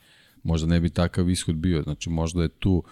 Možda 0.44 0.68
ne 0.68 0.80
bi 0.80 0.90
takav 0.90 1.30
ishod 1.30 1.56
bio. 1.56 1.82
Znači 1.82 2.10
možda 2.10 2.42
je 2.42 2.50
tu 2.50 2.72
uh, 2.72 2.84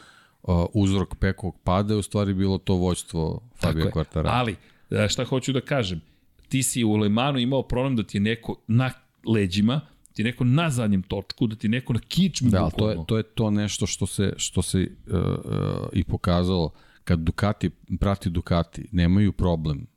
uh, 0.43 0.65
uzrok 0.73 1.15
Pekovog 1.15 1.55
pada 1.63 1.93
je 1.93 1.97
u 1.97 2.01
stvari 2.01 2.33
bilo 2.33 2.57
to 2.57 2.75
vođstvo 2.75 3.49
Fabio 3.61 3.85
Quartararo. 3.85 4.29
Ali, 4.31 4.55
e, 4.89 5.07
šta 5.09 5.25
hoću 5.25 5.53
da 5.53 5.61
kažem, 5.61 6.01
ti 6.49 6.63
si 6.63 6.83
u 6.83 6.95
Lemanu 6.95 7.39
imao 7.39 7.63
problem 7.63 7.95
da 7.95 8.03
ti 8.03 8.17
je 8.17 8.21
neko 8.21 8.55
na 8.67 8.91
leđima, 9.25 9.81
ti 10.13 10.23
neko 10.23 10.43
na 10.43 10.69
zadnjem 10.69 11.03
točku, 11.03 11.47
da 11.47 11.55
ti 11.55 11.69
neko 11.69 11.93
na 11.93 11.99
kičmu. 11.99 12.49
Da, 12.49 12.69
to 12.69 12.89
je, 12.89 12.97
to 13.07 13.17
je 13.17 13.23
to 13.23 13.51
nešto 13.51 13.87
što 13.87 14.05
se, 14.07 14.33
što 14.37 14.61
se 14.61 14.79
uh, 15.07 15.15
uh, 15.15 15.89
i 15.93 16.03
pokazalo. 16.03 16.73
Kad 17.03 17.19
Ducati 17.19 17.69
prati 17.99 18.29
Ducati, 18.29 18.87
nemaju 18.91 19.31
problem 19.31 19.87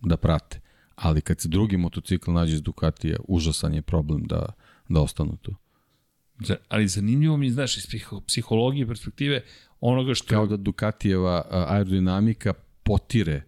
da 0.00 0.16
prate. 0.16 0.60
Ali 0.94 1.20
kad 1.20 1.40
se 1.40 1.48
drugi 1.48 1.76
motocikl 1.76 2.32
nađe 2.32 2.54
iz 2.54 2.62
Ducatija, 2.62 3.16
užasan 3.28 3.74
je 3.74 3.82
problem 3.82 4.24
da, 4.24 4.46
da 4.88 5.00
ostanu 5.00 5.36
tu. 5.36 5.54
Ali 6.68 6.88
zanimljivo 6.88 7.36
mi, 7.36 7.50
znaš, 7.50 7.76
iz 7.76 7.86
psihologije 8.26 8.86
perspektive, 8.86 9.42
onoga 9.80 10.14
što... 10.14 10.28
Kao 10.28 10.46
da 10.46 10.56
Ducatijeva 10.56 11.42
aerodinamika 11.50 12.54
potire 12.82 13.42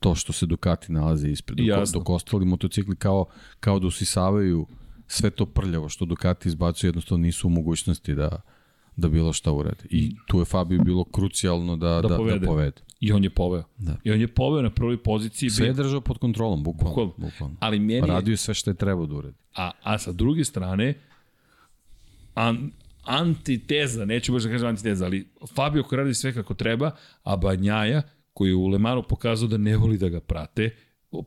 to 0.00 0.14
što 0.14 0.32
se 0.32 0.46
Ducati 0.46 0.92
nalaze 0.92 1.30
ispred. 1.30 1.58
Jasno. 1.60 1.98
Dok 1.98 2.10
ostali 2.10 2.44
motocikli 2.44 2.96
kao, 2.96 3.24
kao 3.60 3.78
da 3.78 3.86
usisavaju 3.86 4.66
sve 5.06 5.30
to 5.30 5.46
prljavo 5.46 5.88
što 5.88 6.04
Ducati 6.04 6.48
izbacuju, 6.48 6.88
jednostavno 6.88 7.22
nisu 7.22 7.46
u 7.46 7.50
mogućnosti 7.50 8.14
da, 8.14 8.40
da 8.96 9.08
bilo 9.08 9.32
šta 9.32 9.52
urede. 9.52 9.84
I 9.90 10.16
tu 10.26 10.38
je 10.38 10.44
Fabio 10.44 10.82
bilo 10.84 11.04
krucijalno 11.04 11.76
da, 11.76 12.00
da, 12.02 12.08
da, 12.08 12.16
povede. 12.16 12.38
da 12.38 12.46
povede. 12.46 12.80
I 13.00 13.12
on 13.12 13.24
je 13.24 13.30
poveo. 13.30 13.64
Da. 13.78 13.96
I 14.04 14.12
on 14.12 14.20
je 14.20 14.28
poveo 14.28 14.62
na 14.62 14.70
prvoj 14.70 15.02
poziciji. 15.02 15.50
Sve 15.50 15.66
je 15.66 15.72
držao 15.72 16.00
pod 16.00 16.18
kontrolom, 16.18 16.62
bukvalno. 16.62 16.90
bukvalno. 16.90 17.12
bukvalno. 17.16 17.56
Ali 17.60 17.78
meni 17.78 18.00
pa 18.00 18.06
radio 18.06 18.32
je 18.32 18.36
sve 18.36 18.54
što 18.54 18.70
je 18.70 18.74
trebao 18.74 19.06
da 19.06 19.14
uredi. 19.14 19.36
A, 19.56 19.70
a 19.82 19.98
sa 19.98 20.12
druge 20.12 20.44
strane, 20.44 20.94
an, 22.34 22.70
antiteza, 23.04 24.04
neću 24.04 24.32
baš 24.32 24.42
da 24.42 24.50
kažem 24.50 24.68
antiteza, 24.68 25.04
ali 25.04 25.28
Fabio 25.54 25.82
koji 25.82 25.96
radi 25.96 26.14
sve 26.14 26.34
kako 26.34 26.54
treba, 26.54 26.90
a 27.22 27.36
Banjaja, 27.36 28.02
koji 28.32 28.48
je 28.48 28.54
u 28.54 28.66
Lemanu 28.66 29.02
pokazao 29.08 29.48
da 29.48 29.56
ne 29.56 29.76
voli 29.76 29.98
da 29.98 30.08
ga 30.08 30.20
prate, 30.20 30.76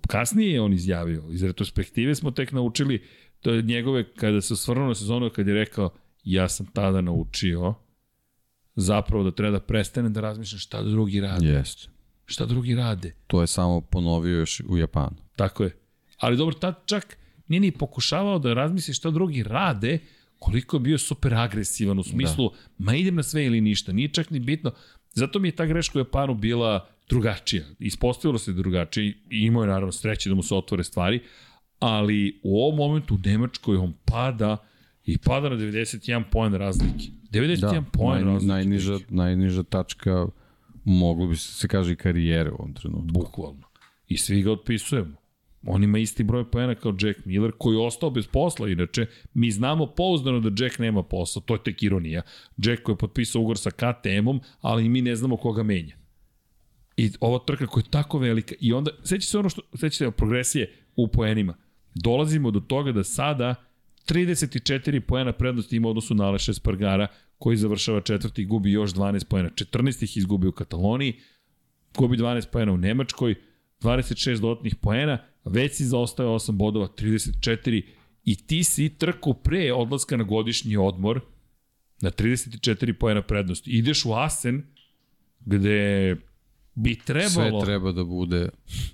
kasnije 0.08 0.54
je 0.54 0.62
on 0.62 0.74
izjavio, 0.74 1.24
iz 1.32 1.44
retrospektive 1.44 2.16
smo 2.16 2.32
tek 2.32 2.52
naučili, 2.52 3.04
to 3.40 3.52
je 3.52 3.62
njegove, 3.62 4.14
kada 4.14 4.42
se 4.42 4.54
osvrnuo 4.54 4.88
na 4.88 4.96
sezonu, 4.96 5.30
kad 5.30 5.48
je 5.48 5.54
rekao, 5.54 5.90
ja 6.24 6.50
sam 6.50 6.66
tada 6.66 7.02
naučio 7.02 7.74
zapravo 8.76 9.24
da 9.24 9.32
treba 9.32 9.52
da 9.52 9.60
prestane 9.60 10.10
da 10.10 10.22
razmišljam 10.22 10.60
šta 10.60 10.84
drugi 10.84 11.22
rade. 11.22 11.48
Jeste. 11.48 11.90
Šta 12.26 12.46
drugi 12.46 12.76
rade. 12.76 13.16
To 13.28 13.42
je 13.42 13.48
samo 13.48 13.82
ponovio 13.82 14.38
još 14.38 14.62
u 14.68 14.78
Japanu. 14.78 15.18
Tako 15.36 15.64
je. 15.64 15.78
Ali 16.18 16.38
dobro, 16.38 16.56
tad 16.56 16.76
čak 16.86 17.18
nije 17.48 17.60
ni 17.60 17.72
pokušavao 17.72 18.40
da 18.40 18.54
razmisli 18.54 18.94
šta 18.94 19.12
drugi 19.12 19.44
rade, 19.44 20.00
koliko 20.40 20.76
je 20.76 20.80
bio 20.80 20.98
super 20.98 21.34
agresivan 21.34 22.00
u 22.00 22.04
smislu, 22.04 22.50
da. 22.50 22.56
ma 22.78 22.96
idem 22.96 23.16
na 23.16 23.24
sve 23.24 23.46
ili 23.46 23.62
ništa, 23.62 23.92
nije 23.92 24.10
čak 24.10 24.30
ni 24.30 24.40
bitno. 24.40 24.72
Zato 25.14 25.40
mi 25.40 25.48
je 25.48 25.56
ta 25.56 25.66
greška 25.66 26.00
u 26.00 26.02
Japanu 26.02 26.36
bila 26.36 26.90
drugačija. 27.10 27.64
Ispostavilo 27.80 28.40
se 28.40 28.54
drugačije 28.54 29.08
i 29.08 29.18
imao 29.30 29.64
je 29.64 29.68
naravno 29.68 29.92
sreće 29.92 30.30
da 30.30 30.36
mu 30.36 30.44
se 30.44 30.56
otvore 30.56 30.84
stvari, 30.84 31.20
ali 31.80 32.40
u 32.44 32.64
ovom 32.64 32.76
momentu 32.78 33.16
u 33.16 33.20
Nemačkoj 33.26 33.78
on 33.78 33.94
pada 34.06 34.58
i 35.06 35.18
pada 35.18 35.50
na 35.50 35.56
91 35.56 36.24
poen 36.32 36.54
razlike. 36.54 37.06
91 37.32 37.60
da, 37.60 37.84
poen 37.94 38.26
naj, 38.26 38.34
razlike. 38.34 38.48
Najniža, 38.48 39.00
najniža 39.10 39.64
tačka 39.64 40.28
moglo 40.84 41.28
bi 41.28 41.36
se 41.36 41.68
kaže 41.68 41.94
i 41.94 41.96
karijere 41.96 42.52
u 42.52 42.56
ovom 42.56 42.74
trenutku. 42.74 43.08
Bukvalno. 43.08 43.68
I 44.08 44.18
svi 44.18 44.42
ga 44.42 44.52
otpisujemo. 44.52 45.16
On 45.68 45.84
ima 45.84 46.00
isti 46.00 46.24
broj 46.24 46.52
poena 46.52 46.76
kao 46.76 46.94
Jack 47.02 47.26
Miller, 47.26 47.52
koji 47.58 47.76
je 47.76 47.86
ostao 47.86 48.10
bez 48.10 48.28
posla, 48.28 48.70
inače, 48.70 49.06
mi 49.34 49.52
znamo 49.52 49.86
pouzdano 49.86 50.40
da 50.40 50.64
Jack 50.64 50.80
nema 50.80 51.04
posla, 51.04 51.42
to 51.46 51.54
je 51.54 51.64
tek 51.64 51.84
ironija. 51.84 52.22
Jack 52.58 52.84
koji 52.84 52.94
je 52.94 52.98
potpisao 52.98 53.42
ugor 53.42 53.58
sa 53.58 53.72
KTM-om, 53.72 54.42
ali 54.62 54.90
mi 54.90 55.02
ne 55.02 55.16
znamo 55.16 55.38
koga 55.38 55.64
menja. 55.64 55.96
I 56.98 57.12
ova 57.20 57.40
trka 57.40 57.68
koja 57.68 57.82
je 57.82 57.92
tako 57.92 58.20
velika, 58.20 58.56
i 58.60 58.74
onda, 58.74 58.92
seća 59.04 59.28
se 59.28 59.38
ono 59.38 59.50
što, 59.50 59.62
seća 59.76 59.98
se 59.98 60.12
progresije 60.12 60.74
u 60.96 61.08
poenima. 61.08 61.58
Dolazimo 61.94 62.52
do 62.52 62.60
toga 62.60 62.92
da 62.92 63.04
sada 63.04 63.56
34 64.08 65.00
poena 65.00 65.32
prednosti 65.32 65.76
ima 65.76 65.90
odnosu 65.90 66.16
na 66.16 66.26
Aleša 66.26 66.54
Spargara, 66.54 67.08
koji 67.38 67.58
završava 67.58 68.02
četvrti 68.02 68.42
i 68.42 68.46
gubi 68.46 68.72
još 68.72 68.94
12 68.94 69.26
poena. 69.26 69.50
14 69.50 70.04
ih 70.04 70.18
izgubi 70.18 70.48
u 70.48 70.52
Kataloniji, 70.52 71.20
gubi 71.98 72.18
12 72.18 72.52
poena 72.52 72.72
u 72.72 72.78
Nemačkoj, 72.78 73.36
26 73.82 74.40
dodatnih 74.40 74.76
poena, 74.76 75.18
već 75.46 75.76
si 75.76 75.86
zaostao 75.86 76.36
8 76.36 76.52
bodova, 76.52 76.88
34 76.88 77.84
i 78.24 78.36
ti 78.36 78.64
si 78.64 78.90
trku 78.90 79.34
pre 79.34 79.74
odlaska 79.74 80.18
na 80.18 80.24
godišnji 80.24 80.78
odmor 80.78 81.22
na 82.02 82.12
34 82.12 82.94
pojena 82.94 83.22
prednost. 83.22 83.68
Ideš 83.68 84.06
u 84.06 84.14
Asen 84.14 84.64
gde 85.40 86.16
bi 86.76 87.00
trebalo... 87.00 87.62
Sve 87.62 87.66
treba 87.66 87.92
da 87.92 88.04
bude 88.04 88.50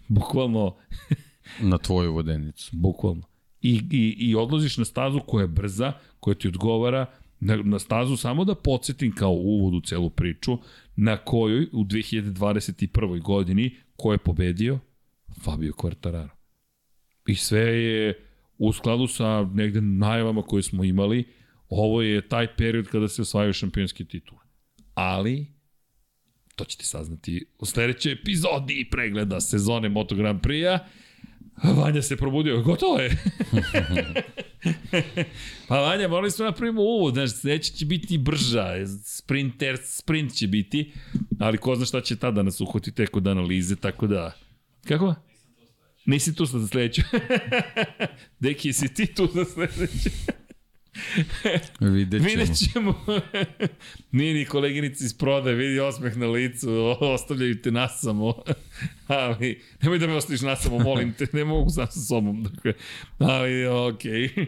bukvalno 0.08 0.76
na 1.72 1.78
tvoju 1.78 2.14
vodenicu. 2.14 2.70
Bukvalno. 2.74 3.24
i, 3.62 3.82
i, 3.92 4.16
i 4.20 4.36
odlaziš 4.36 4.78
na 4.78 4.86
stazu 4.86 5.20
koja 5.28 5.42
je 5.42 5.48
brza, 5.48 5.94
koja 6.20 6.36
ti 6.36 6.48
odgovara, 6.48 7.06
na, 7.40 7.56
na 7.56 7.80
stazu 7.80 8.18
samo 8.18 8.46
da 8.46 8.56
podsjetim 8.56 9.16
kao 9.16 9.32
uvod 9.32 9.74
u 9.74 9.82
celu 9.82 10.10
priču, 10.10 10.58
na 10.96 11.18
kojoj 11.18 11.68
u 11.72 11.84
2021. 11.84 13.22
godini 13.22 13.76
ko 13.96 14.12
je 14.12 14.18
pobedio? 14.18 14.80
Fabio 15.44 15.74
Quartararo. 15.74 16.30
I 17.28 17.36
sve 17.36 17.60
je 17.60 18.28
u 18.58 18.74
skladu 18.74 19.08
sa 19.08 19.44
negde 19.54 19.82
najavama 19.82 20.42
koje 20.42 20.64
smo 20.64 20.84
imali, 20.84 21.26
ovo 21.70 22.02
je 22.02 22.28
taj 22.28 22.56
period 22.56 22.88
kada 22.88 23.08
se 23.08 23.22
osvajaju 23.22 23.54
šampionski 23.54 24.06
titul. 24.06 24.38
Ali, 24.94 25.48
to 26.56 26.66
ćete 26.66 26.84
saznati 26.84 27.46
u 27.60 27.66
sledećoj 27.66 28.12
epizodi 28.12 28.88
pregleda 28.92 29.42
sezone 29.42 29.90
Moto 29.90 30.16
Grand 30.16 30.42
Prix-a. 30.42 30.80
Vanja 31.64 32.02
se 32.02 32.18
probudio, 32.18 32.62
gotovo 32.62 33.00
je. 33.00 33.18
pa 35.68 35.80
Vanja, 35.80 36.08
morali 36.08 36.32
smo 36.32 36.46
napravimo 36.46 36.82
uvod, 36.82 37.14
znaš, 37.14 37.32
sledeće 37.32 37.72
će 37.72 37.86
biti 37.86 38.18
brža, 38.18 38.74
sprinter, 39.06 39.78
sprint 39.84 40.34
će 40.34 40.48
biti, 40.48 40.94
ali 41.40 41.58
ko 41.58 41.76
zna 41.76 41.86
šta 41.86 42.02
će 42.02 42.16
tada 42.16 42.44
nas 42.44 42.62
uhoti 42.62 42.92
tek 42.92 43.18
od 43.18 43.28
analize, 43.28 43.76
tako 43.76 44.08
da... 44.08 44.32
Kako? 44.88 45.16
Nisi 46.06 46.36
tu 46.36 46.46
za 46.46 46.68
sledeću. 46.68 47.02
Deki, 48.40 48.74
si 48.74 48.94
ti 48.94 49.06
tu 49.06 49.30
za 49.34 49.46
sledeću. 49.46 50.10
Vidjet 51.80 52.22
ćemo. 52.22 52.30
Vidjet 52.30 52.58
ćemo. 52.58 53.04
Nije 54.12 54.34
ni 54.34 54.46
koleginici 54.46 55.06
iz 55.06 55.14
prodaje, 55.14 55.56
vidi 55.56 55.80
osmeh 55.80 56.18
na 56.18 56.28
licu, 56.28 56.70
ostavljaju 57.00 57.62
te 57.62 57.72
nasamo. 57.72 58.34
Ali, 59.08 59.62
nemoj 59.82 60.00
da 60.00 60.08
me 60.08 60.14
ostaviš 60.14 60.42
nasamo, 60.42 60.80
molim 60.80 61.14
te, 61.14 61.28
ne 61.34 61.46
mogu 61.46 61.70
sam 61.70 61.88
sa 61.88 62.00
sobom. 62.00 62.44
Dakle, 62.44 62.74
ali, 63.18 63.66
okej. 63.68 64.12
Okay. 64.12 64.46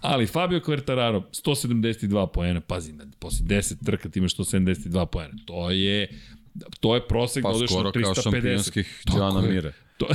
Ali 0.00 0.26
Fabio 0.26 0.60
Quartararo, 0.60 1.22
172 1.32 2.26
poena, 2.26 2.60
pazi, 2.60 2.94
posle 3.18 3.46
10 3.46 3.84
trka 3.84 4.08
ti 4.08 4.18
imaš 4.18 4.36
172 4.36 5.06
poena. 5.06 5.34
To 5.44 5.70
je, 5.70 6.08
to 6.80 6.94
je 6.94 7.08
prosek 7.08 7.42
pa, 7.42 7.50
da 7.50 7.56
odeš 7.56 7.70
na 7.70 7.76
350. 7.76 7.82
Pa 7.82 7.90
skoro 7.90 8.14
kao 8.14 8.22
šampionskih 8.22 9.02
Joana 9.16 9.40
Mire. 9.40 9.72
To, 9.96 10.06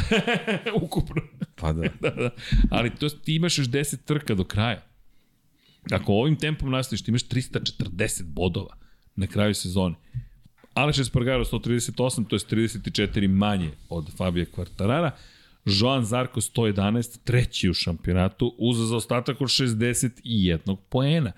ukupno. 0.82 1.22
Pa 1.56 1.74
da. 1.74 1.90
da, 2.00 2.10
da. 2.10 2.30
Ali 2.72 2.96
to, 2.96 3.10
ti 3.10 3.36
imaš 3.36 3.58
još 3.58 3.68
10 3.68 3.98
trka 4.06 4.36
do 4.36 4.44
kraja. 4.44 4.87
Ako 5.92 6.14
ovim 6.14 6.36
tempom 6.36 6.72
nastaviš, 6.72 7.02
ti 7.02 7.12
imaš 7.12 7.24
340 7.28 8.24
bodova 8.24 8.76
na 9.16 9.28
kraju 9.28 9.54
sezone. 9.54 9.96
Aleš 10.74 11.00
Espargaro 11.00 11.46
138, 11.46 12.28
to 12.28 12.36
je 12.36 12.40
34 12.40 13.28
manje 13.28 13.72
od 13.90 14.18
Fabija 14.18 14.46
Kvartarara. 14.46 15.12
Joan 15.66 16.06
Zarko 16.06 16.42
111, 16.42 17.20
treći 17.24 17.70
u 17.70 17.74
šampionatu, 17.74 18.56
uz 18.58 18.90
zaostatak 18.90 19.42
od 19.42 19.48
61 19.48 20.76
poena. 20.90 21.32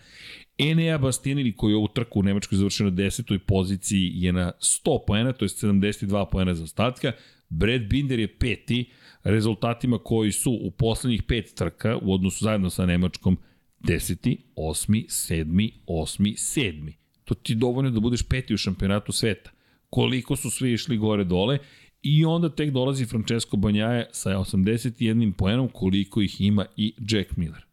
Enea 0.58 0.98
Bastianini 0.98 1.52
koji 1.52 1.72
je 1.72 1.78
ovu 1.78 1.88
trku 1.88 2.20
u 2.20 2.24
Nemačkoj 2.24 2.58
završio 2.58 2.86
na 2.86 2.92
10. 2.92 3.38
poziciji 3.38 4.12
je 4.14 4.34
na 4.34 4.52
100 4.60 4.98
poena, 5.08 5.34
to 5.34 5.46
je 5.46 5.50
72 5.50 6.26
poena 6.32 6.56
za 6.56 6.64
ostatka. 6.64 7.12
Brad 7.50 7.82
Binder 7.82 8.20
je 8.20 8.38
peti, 8.38 8.92
rezultatima 9.24 9.98
koji 9.98 10.32
su 10.32 10.52
u 10.62 10.72
poslednjih 10.72 11.24
pet 11.24 11.54
trka 11.56 11.98
u 12.02 12.14
odnosu 12.14 12.44
zajedno 12.44 12.70
sa 12.70 12.86
Nemačkom 12.86 13.38
10. 13.82 14.38
8. 14.56 15.06
7. 15.08 15.72
8. 15.88 16.36
7. 16.38 16.94
To 17.24 17.36
ti 17.36 17.56
dovoljno 17.56 17.92
da 17.92 18.00
budeš 18.00 18.24
peti 18.24 18.54
u 18.54 18.58
šampionatu 18.58 19.12
sveta. 19.12 19.52
Koliko 19.90 20.36
su 20.36 20.50
svi 20.50 20.74
išli 20.74 20.98
gore 20.98 21.24
dole 21.24 21.58
i 22.02 22.26
onda 22.26 22.56
tek 22.56 22.72
dolazi 22.72 23.06
Francesco 23.06 23.58
Banjaje 23.58 24.10
sa 24.12 24.30
81 24.30 25.34
poenom 25.34 25.70
koliko 25.74 26.22
ih 26.22 26.42
ima 26.42 26.66
i 26.78 26.94
Jack 27.10 27.38
Miller. 27.38 27.66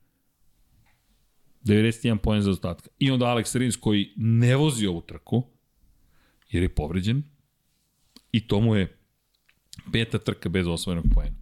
91 1.64 2.18
poen 2.18 2.42
za 2.42 2.50
ostatka. 2.50 2.90
I 2.98 3.10
onda 3.10 3.26
Alex 3.26 3.58
Rins 3.58 3.76
koji 3.76 4.12
ne 4.16 4.56
vozi 4.56 4.86
ovu 4.86 5.00
trku 5.00 5.42
jer 6.50 6.62
je 6.62 6.74
povređen 6.74 7.22
i 8.32 8.46
to 8.46 8.60
mu 8.60 8.76
je 8.76 8.98
peta 9.92 10.18
trka 10.18 10.48
bez 10.48 10.66
osvojenog 10.66 11.04
poena. 11.14 11.36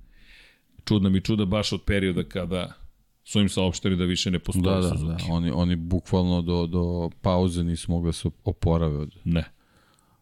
Čudno 0.85 1.11
mi 1.11 1.21
čuda 1.21 1.45
baš 1.45 1.73
od 1.73 1.83
perioda 1.87 2.25
kada 2.25 2.84
su 3.25 3.41
im 3.41 3.49
saopštili 3.49 3.97
da 3.97 4.05
više 4.05 4.31
ne 4.31 4.39
postoje 4.39 4.81
da, 4.81 4.81
da, 4.81 4.89
Suzuki. 4.89 5.25
Da, 5.29 5.33
oni, 5.33 5.51
oni 5.51 5.77
bukvalno 5.77 6.43
do, 6.43 6.67
do 6.67 7.11
pauze 7.21 7.65
nisu 7.65 7.93
mogli 7.93 8.09
da 8.09 8.13
se 8.13 8.29
oporave 8.45 8.99
od, 8.99 9.15
ne. 9.25 9.45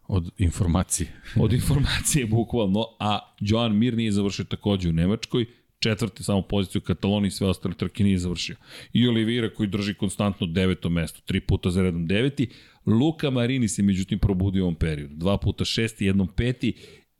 od 0.07 0.31
informacije. 0.37 1.21
od 1.43 1.53
informacije, 1.53 2.25
bukvalno. 2.25 2.85
A 2.99 3.19
Joan 3.39 3.77
Mir 3.77 3.93
nije 3.93 4.11
završio 4.11 4.45
takođe 4.45 4.89
u 4.89 4.93
Nemačkoj, 4.93 5.45
četvrti 5.79 6.23
samo 6.23 6.41
poziciju 6.41 6.79
u 6.79 6.87
Kataloniji, 6.87 7.31
sve 7.31 7.47
ostale 7.47 7.75
trke 7.75 8.03
nije 8.03 8.17
završio. 8.17 8.55
I 8.93 9.07
Olivira 9.07 9.53
koji 9.53 9.69
drži 9.69 9.93
konstantno 9.93 10.47
deveto 10.47 10.89
mesto, 10.89 11.21
tri 11.25 11.41
puta 11.41 11.69
za 11.69 11.81
redom 11.81 12.07
deveti. 12.07 12.49
Luka 12.85 13.29
Marini 13.29 13.67
se 13.67 13.83
međutim 13.83 14.19
probudio 14.19 14.63
u 14.63 14.65
ovom 14.65 14.75
periodu. 14.75 15.15
Dva 15.15 15.37
puta 15.37 15.65
šesti, 15.65 16.05
jednom 16.05 16.27
peti 16.27 16.73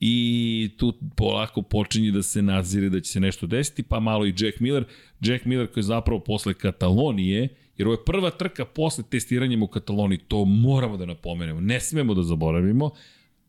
i 0.05 0.69
tu 0.77 0.93
polako 1.15 1.61
počinje 1.61 2.11
da 2.11 2.23
se 2.23 2.41
nazire 2.41 2.89
da 2.89 2.99
će 2.99 3.11
se 3.11 3.19
nešto 3.19 3.47
desiti, 3.47 3.83
pa 3.83 3.99
malo 3.99 4.25
i 4.25 4.33
Jack 4.37 4.59
Miller. 4.59 4.83
Jack 5.21 5.45
Miller 5.45 5.67
koji 5.67 5.81
je 5.81 5.85
zapravo 5.85 6.19
posle 6.19 6.53
Katalonije, 6.53 7.47
jer 7.77 7.87
ovo 7.87 7.93
je 7.93 8.05
prva 8.05 8.29
trka 8.29 8.65
posle 8.65 9.03
testiranja 9.09 9.63
u 9.63 9.67
Kataloniji, 9.67 10.19
to 10.27 10.45
moramo 10.45 10.97
da 10.97 11.05
napomenemo, 11.05 11.61
ne 11.61 11.79
smemo 11.79 12.13
da 12.13 12.23
zaboravimo, 12.23 12.91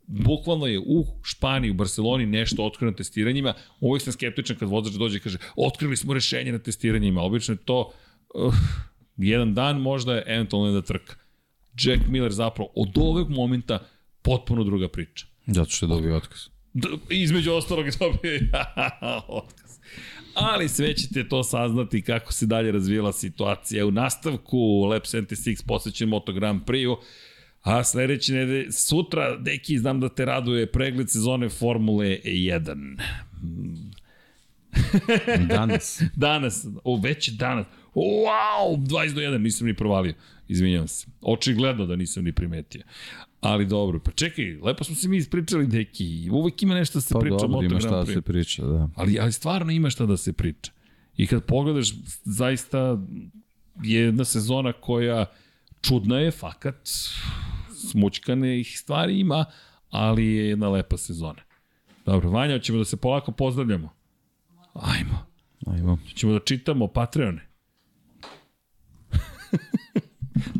bukvalno 0.06 0.66
je 0.66 0.78
u 0.78 1.04
Španiji, 1.22 1.70
u 1.70 1.74
Barceloni 1.74 2.26
nešto 2.26 2.64
otkreno 2.64 2.92
testiranjima. 2.92 3.54
Uvijek 3.80 4.02
sam 4.02 4.12
skeptičan 4.12 4.56
kad 4.56 4.68
vozač 4.68 4.94
dođe 4.94 5.16
i 5.16 5.20
kaže 5.20 5.38
otkrili 5.56 5.96
smo 5.96 6.14
rešenje 6.14 6.52
na 6.52 6.58
testiranjima. 6.58 7.22
Obično 7.22 7.54
je 7.54 7.64
to 7.64 7.92
uh, 8.34 8.54
jedan 9.16 9.54
dan 9.54 9.80
možda 9.80 10.14
je 10.14 10.24
eventualno 10.26 10.68
jedna 10.68 10.82
trka. 10.82 11.14
Jack 11.82 12.08
Miller 12.08 12.32
zapravo 12.32 12.70
od 12.74 12.98
ovog 12.98 13.30
momenta 13.30 13.78
potpuno 14.22 14.64
druga 14.64 14.88
priča. 14.88 15.33
Zato 15.46 15.70
što 15.70 15.86
je 15.86 15.88
dobio 15.88 16.16
otkaz. 16.16 16.40
D 16.72 16.88
između 17.10 17.52
ostalog 17.52 17.86
je 17.86 17.92
dobio 17.98 18.40
otkaz. 19.28 19.78
Ali 20.34 20.68
sve 20.68 20.96
ćete 20.96 21.28
to 21.28 21.42
saznati 21.42 22.02
kako 22.02 22.32
se 22.32 22.46
dalje 22.46 22.72
razvijela 22.72 23.12
situacija. 23.12 23.86
U 23.86 23.90
nastavku 23.90 24.84
Lab 24.90 25.02
76 25.02 25.66
posvećen 25.66 26.08
Moto 26.08 26.32
Grand 26.32 26.62
Prix-u. 26.64 26.96
A 27.62 27.84
sledeće 27.84 28.32
nedelje, 28.32 28.72
sutra, 28.72 29.36
deki, 29.36 29.78
znam 29.78 30.00
da 30.00 30.08
te 30.08 30.24
raduje 30.24 30.72
pregled 30.72 31.10
sezone 31.10 31.48
Formule 31.48 32.18
1. 32.24 32.98
danas. 35.48 36.02
danas, 36.16 36.66
o, 36.84 37.00
već 37.02 37.28
danas. 37.28 37.66
Wow, 37.94 38.76
20 38.76 39.12
do 39.12 39.20
1, 39.20 39.38
nisam 39.38 39.66
ni 39.66 39.74
provalio. 39.74 40.14
Izvinjavam 40.48 40.88
se. 40.88 41.06
Očigledno 41.20 41.86
da 41.86 41.96
nisam 41.96 42.24
ni 42.24 42.32
primetio. 42.32 42.82
Ali 43.40 43.66
dobro, 43.66 44.00
pa 44.04 44.10
čekaj, 44.10 44.58
lepo 44.62 44.84
smo 44.84 44.94
se 44.94 45.08
mi 45.08 45.16
ispričali, 45.16 45.66
deki, 45.66 46.28
uvek 46.32 46.62
ima 46.62 46.74
nešto 46.74 46.98
da 46.98 47.00
se 47.00 47.14
pa 47.14 47.20
priča. 47.20 47.36
Pa 47.40 47.46
dobro, 47.46 47.66
ima 47.66 47.80
šta 47.80 47.96
da 47.96 48.06
se 48.06 48.20
priča, 48.20 48.64
da. 48.64 48.88
Ali, 48.96 49.18
ali 49.18 49.32
stvarno 49.32 49.72
ima 49.72 49.90
šta 49.90 50.06
da 50.06 50.16
se 50.16 50.32
priča. 50.32 50.72
I 51.16 51.26
kad 51.26 51.44
pogledaš, 51.44 51.92
zaista 52.24 52.78
je 53.82 54.00
jedna 54.00 54.24
sezona 54.24 54.72
koja 54.72 55.26
čudna 55.80 56.18
je, 56.18 56.30
fakat, 56.30 56.88
smućkane 57.90 58.60
ih 58.60 58.78
stvari 58.78 59.20
ima, 59.20 59.44
ali 59.90 60.26
je 60.26 60.48
jedna 60.48 60.68
lepa 60.68 60.96
sezona. 60.96 61.42
Dobro, 62.06 62.30
Vanja, 62.30 62.58
ćemo 62.58 62.78
da 62.78 62.84
se 62.84 62.96
polako 62.96 63.32
pozdravljamo. 63.32 63.90
Ajmo. 64.74 65.26
Ajmo. 65.66 65.98
Ćemo 66.14 66.32
da 66.32 66.38
čitamo 66.38 66.88
Patreone. 66.88 67.48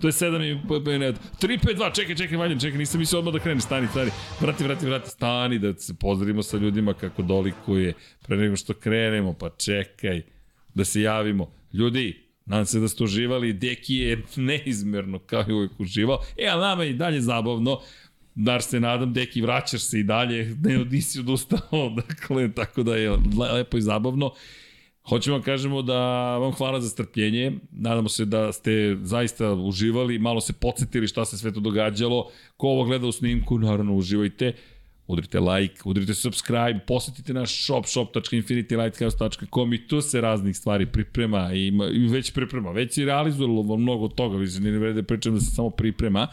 To 0.00 0.08
je 0.08 0.12
7 0.12 0.52
i 0.52 0.66
3 0.66 1.18
5 1.40 1.76
2 1.76 1.94
čekaj 1.94 2.16
čekaj 2.16 2.36
Valjan 2.36 2.60
čekaj 2.60 2.78
nisam 2.78 3.00
mislio 3.00 3.18
odmah 3.18 3.34
da 3.34 3.40
krene 3.40 3.60
stani 3.60 3.86
stani 3.86 4.10
vrati 4.40 4.64
vrati 4.64 4.86
vrati 4.86 5.10
stani 5.10 5.58
da 5.58 5.74
se 5.74 5.94
pozdravimo 5.94 6.42
sa 6.42 6.56
ljudima 6.56 6.94
kako 6.94 7.22
dolikuje 7.22 7.92
pre 8.26 8.36
nego 8.36 8.56
što 8.56 8.74
krenemo 8.74 9.32
pa 9.32 9.50
čekaj 9.50 10.22
da 10.74 10.84
se 10.84 11.00
javimo 11.00 11.52
ljudi 11.72 12.24
Nadam 12.46 12.66
se 12.66 12.80
da 12.80 12.88
ste 12.88 13.04
uživali, 13.04 13.52
Deki 13.52 13.94
je 13.94 14.22
neizmerno 14.36 15.18
kao 15.18 15.44
i 15.48 15.52
uvijek 15.52 15.80
uživao. 15.80 16.18
E, 16.36 16.46
a 16.46 16.56
nama 16.56 16.84
je 16.84 16.90
i 16.90 16.94
dalje 16.94 17.20
zabavno. 17.20 17.80
Dar 18.34 18.62
se 18.62 18.80
nadam, 18.80 19.12
Deki, 19.12 19.40
vraćaš 19.40 19.82
se 19.82 20.00
i 20.00 20.02
dalje, 20.02 20.56
ne, 20.62 20.84
nisi 20.84 21.20
odustao, 21.20 21.90
dakle, 22.08 22.52
tako 22.52 22.82
da 22.82 22.96
je 22.96 23.10
lepo 23.54 23.76
i 23.76 23.82
zabavno. 23.82 24.32
Hoćemo 25.08 25.36
vam 25.36 25.42
kažemo 25.42 25.82
da 25.82 25.98
vam 26.38 26.52
hvala 26.52 26.80
za 26.80 26.88
strpljenje, 26.88 27.52
nadamo 27.70 28.08
se 28.08 28.24
da 28.24 28.52
ste 28.52 28.96
zaista 29.02 29.52
uživali, 29.52 30.18
malo 30.18 30.40
se 30.40 30.52
podsjetili 30.52 31.06
šta 31.06 31.24
se 31.24 31.38
sve 31.38 31.52
to 31.52 31.60
događalo. 31.60 32.30
Ko 32.56 32.68
ovo 32.68 32.84
gleda 32.84 33.06
u 33.06 33.12
snimku, 33.12 33.58
naravno 33.58 33.94
uživajte. 33.94 34.52
Udrite 35.06 35.40
like, 35.40 35.80
udrite 35.84 36.14
subscribe, 36.14 36.80
posetite 36.86 37.32
naš 37.32 37.64
shop, 37.64 37.86
shop.infinitylighthouse.com 37.86 39.72
i 39.72 39.88
tu 39.88 40.00
se 40.00 40.20
raznih 40.20 40.56
stvari 40.56 40.86
priprema 40.86 41.50
i, 41.54 41.66
ima, 41.66 41.86
i 41.86 42.08
već 42.08 42.32
priprema, 42.32 42.70
već 42.70 42.98
i 42.98 43.04
realizujemo 43.04 43.76
mnogo 43.76 44.08
toga, 44.08 44.36
vi 44.36 44.46
se 44.46 44.60
ne 44.60 44.78
vrede 44.78 45.02
pričam 45.02 45.34
da 45.34 45.40
se 45.40 45.50
samo 45.50 45.70
priprema. 45.70 46.28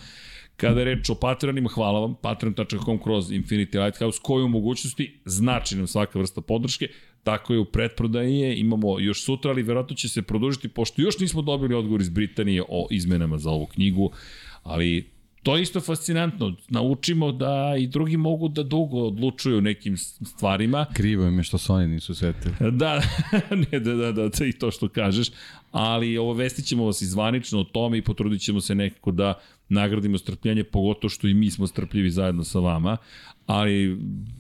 Kada 0.62 0.80
je 0.80 0.86
reč 0.86 1.10
o 1.10 1.16
Patreonima, 1.16 1.70
hvala 1.74 2.00
vam, 2.00 2.16
patreon.com 2.22 3.00
kroz 3.04 3.32
Infinity 3.32 3.84
Lighthouse, 3.84 4.20
koju 4.24 4.48
mogućnosti 4.48 5.20
znači 5.26 5.76
nam 5.76 5.88
svaka 5.88 6.20
vrsta 6.20 6.42
podrške, 6.42 6.88
tako 7.24 7.54
je 7.54 7.60
u 7.60 7.66
pretprodaji 7.66 8.36
je, 8.36 8.60
imamo 8.60 9.00
još 9.00 9.24
sutra, 9.26 9.52
ali 9.52 9.64
verovatno 9.64 9.96
će 9.96 10.10
se 10.10 10.22
produžiti, 10.22 10.68
pošto 10.68 11.02
još 11.02 11.20
nismo 11.20 11.42
dobili 11.42 11.76
odgovor 11.76 12.02
iz 12.02 12.10
Britanije 12.10 12.64
o 12.70 12.88
izmenama 12.92 13.38
za 13.38 13.50
ovu 13.50 13.66
knjigu, 13.66 14.12
ali 14.64 15.10
to 15.44 15.56
je 15.56 15.62
isto 15.62 15.82
fascinantno. 15.82 16.56
Naučimo 16.70 17.32
da 17.32 17.76
i 17.80 17.88
drugi 17.88 18.18
mogu 18.18 18.48
da 18.48 18.64
dugo 18.64 18.98
odlučuju 18.98 19.62
nekim 19.62 19.98
stvarima. 19.98 20.86
Krivo 20.94 21.28
im 21.28 21.38
je 21.38 21.44
što 21.44 21.58
se 21.58 21.74
oni 21.74 21.88
nisu 21.88 22.16
setili. 22.16 22.56
Da, 22.72 23.02
ne, 23.72 23.80
da, 23.80 23.94
da, 23.94 24.12
da, 24.12 24.28
da, 24.28 24.46
i 24.46 24.52
to 24.52 24.72
što 24.72 24.90
kažeš. 24.90 25.28
Ali 25.72 26.18
ovo 26.18 26.34
vestit 26.34 26.66
ćemo 26.66 26.86
vas 26.86 27.02
izvanično 27.02 27.60
o 27.60 27.64
tome 27.64 27.98
i 27.98 28.02
potrudit 28.02 28.42
ćemo 28.42 28.62
se 28.62 28.76
nekako 28.76 29.12
da 29.12 29.40
nagradimo 29.70 30.18
strpljenje, 30.18 30.64
pogotovo 30.64 31.10
što 31.10 31.28
i 31.28 31.34
mi 31.34 31.52
smo 31.52 31.68
strpljivi 31.68 32.10
zajedno 32.10 32.44
sa 32.44 32.60
vama. 32.60 32.98
Ali 33.46 33.98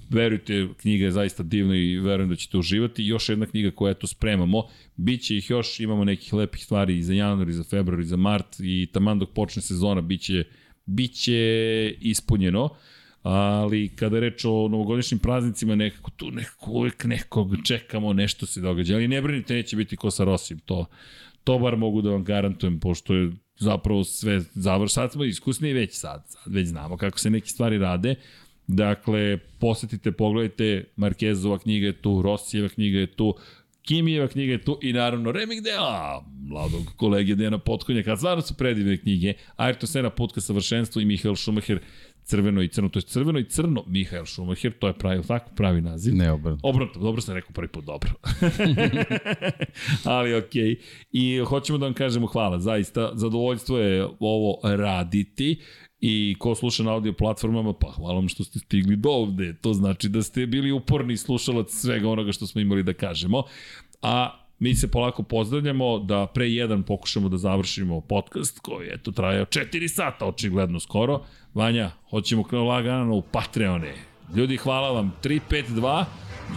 verujte, 0.09 0.67
knjiga 0.81 1.05
je 1.05 1.11
zaista 1.11 1.43
divna 1.43 1.75
i 1.75 1.99
verujem 1.99 2.29
da 2.29 2.35
ćete 2.35 2.57
uživati. 2.57 3.03
Još 3.03 3.29
jedna 3.29 3.45
knjiga 3.45 3.71
koja 3.71 3.91
eto 3.91 4.07
spremamo, 4.07 4.63
Biće 4.95 5.37
ih 5.37 5.49
još, 5.49 5.79
imamo 5.79 6.05
nekih 6.05 6.33
lepih 6.33 6.63
stvari 6.63 6.97
i 6.97 7.03
za 7.03 7.13
januar, 7.13 7.49
i 7.49 7.53
za 7.53 7.63
februar, 7.63 7.99
i 7.99 8.05
za 8.05 8.17
mart 8.17 8.59
i 8.59 8.87
taman 8.93 9.19
dok 9.19 9.29
počne 9.29 9.61
sezona 9.61 10.01
biće 10.01 10.43
biće 10.85 11.95
ispunjeno, 11.99 12.69
ali 13.23 13.89
kada 13.95 14.17
je 14.17 14.21
reč 14.21 14.45
o 14.45 14.67
novogodišnjim 14.67 15.19
praznicima, 15.19 15.75
nekako 15.75 16.11
tu 16.11 16.31
nekako 16.31 16.71
uvek 16.71 17.03
nekog 17.03 17.55
čekamo, 17.63 18.13
nešto 18.13 18.45
se 18.45 18.61
događa, 18.61 18.95
ali 18.95 19.07
ne 19.07 19.21
brinite, 19.21 19.53
neće 19.53 19.75
biti 19.75 19.95
ko 19.95 20.11
sa 20.11 20.23
Rosim, 20.23 20.59
to, 20.59 20.85
to 21.43 21.59
bar 21.59 21.77
mogu 21.77 22.01
da 22.01 22.09
vam 22.09 22.23
garantujem, 22.23 22.79
pošto 22.79 23.13
je 23.13 23.31
zapravo 23.57 24.03
sve 24.03 24.41
završ, 24.53 24.93
sad 24.93 25.11
smo 25.11 25.23
iskusni 25.23 25.73
već 25.73 25.93
sad, 25.93 26.23
sad 26.27 26.53
već 26.53 26.67
znamo 26.67 26.97
kako 26.97 27.19
se 27.19 27.29
neke 27.29 27.47
stvari 27.47 27.77
rade, 27.77 28.15
Dakle, 28.67 29.37
posetite, 29.59 30.11
pogledajte, 30.11 30.85
Markezova 30.95 31.59
knjiga 31.59 31.85
je 31.85 32.01
tu, 32.01 32.21
Rosijeva 32.21 32.69
knjiga 32.69 32.99
je 32.99 33.07
tu, 33.07 33.35
Kimijeva 33.81 34.27
knjiga 34.27 34.51
je 34.51 34.61
tu 34.61 34.79
i 34.81 34.93
naravno 34.93 35.31
Remik 35.31 35.63
Dela, 35.63 36.25
mladog 36.47 36.81
kolege 36.95 37.35
Dejana 37.35 37.57
Potkonjaka. 37.57 38.17
Stvarno 38.17 38.41
su 38.41 38.53
predivne 38.53 38.97
knjige. 38.97 39.33
Ayrton 39.57 39.85
Senna, 39.85 40.09
Put 40.09 40.33
ka 40.33 40.41
savršenstvu 40.41 41.01
i 41.01 41.05
Mihael 41.05 41.35
Schumacher, 41.35 41.79
crveno 42.23 42.61
i 42.61 42.67
crno, 42.67 42.89
to 42.89 42.99
je 42.99 43.03
crveno 43.03 43.39
i 43.39 43.49
crno 43.49 43.83
Mihael 43.87 44.25
Schumacher, 44.25 44.73
to 44.79 44.87
je 44.87 44.93
pravi, 44.93 45.23
tako 45.27 45.51
pravi 45.55 45.81
naziv. 45.81 46.15
Ne 46.15 46.31
obrnuto. 46.31 46.67
Obrnuto, 46.67 46.99
dobro 46.99 47.21
sam 47.21 47.35
rekao 47.35 47.51
prvi 47.51 47.67
put, 47.67 47.85
dobro. 47.85 48.09
Ali 50.03 50.35
okej. 50.35 50.63
Okay. 50.63 50.75
I 51.11 51.39
hoćemo 51.39 51.77
da 51.77 51.85
vam 51.85 51.93
kažemo 51.93 52.27
hvala, 52.27 52.59
zaista, 52.59 53.11
zadovoljstvo 53.13 53.77
je 53.77 54.07
ovo 54.19 54.59
raditi 54.63 55.61
I 56.01 56.35
ko 56.39 56.55
sluša 56.55 56.83
na 56.83 56.91
audio 56.91 57.13
platformama, 57.13 57.73
pa 57.73 57.91
hvala 57.91 58.13
vam 58.13 58.29
što 58.29 58.43
ste 58.43 58.59
stigli 58.59 58.95
do 58.95 59.09
ovde. 59.09 59.53
To 59.61 59.73
znači 59.73 60.09
da 60.09 60.21
ste 60.21 60.45
bili 60.45 60.71
uporni 60.71 61.17
slušalac 61.17 61.71
svega 61.71 62.09
onoga 62.09 62.31
što 62.31 62.47
smo 62.47 62.61
imali 62.61 62.83
da 62.83 62.93
kažemo. 62.93 63.43
A 64.01 64.37
mi 64.59 64.75
se 64.75 64.91
polako 64.91 65.23
pozdravljamo 65.23 65.99
da 65.99 66.27
pre 66.33 66.49
jedan 66.49 66.83
pokušamo 66.83 67.29
da 67.29 67.37
završimo 67.37 68.01
podcast 68.01 68.59
koji 68.59 68.87
je 68.87 69.03
to 69.03 69.11
trajao 69.11 69.45
4 69.45 69.87
sata 69.87 70.25
očigledno 70.25 70.79
skoro. 70.79 71.21
Vanja, 71.53 71.91
hoćemo 72.09 72.43
krenuo 72.43 72.67
lagano 72.67 73.15
u 73.15 73.21
Patreone. 73.21 73.93
Ljudi, 74.35 74.57
hvala 74.57 74.91
vam. 74.91 75.13
352, 75.23 76.05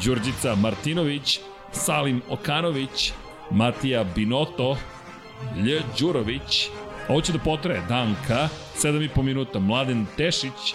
Đurđica 0.04 0.54
Martinović, 0.54 1.38
Salim 1.72 2.22
Okanović, 2.28 3.12
Matija 3.50 4.04
Binoto, 4.14 4.76
Lj. 5.56 5.78
Đurović, 6.00 6.68
Ovo 7.08 7.20
će 7.20 7.32
da 7.32 7.38
potraje 7.38 7.82
Danka, 7.88 8.48
7,5 8.76 9.22
minuta, 9.22 9.58
Mladen 9.58 10.06
Tešić, 10.16 10.74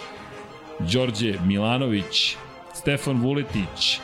Đorđe 0.78 1.38
Milanović, 1.44 2.36
Stefan 2.74 3.20
Vuletić, 3.20 3.98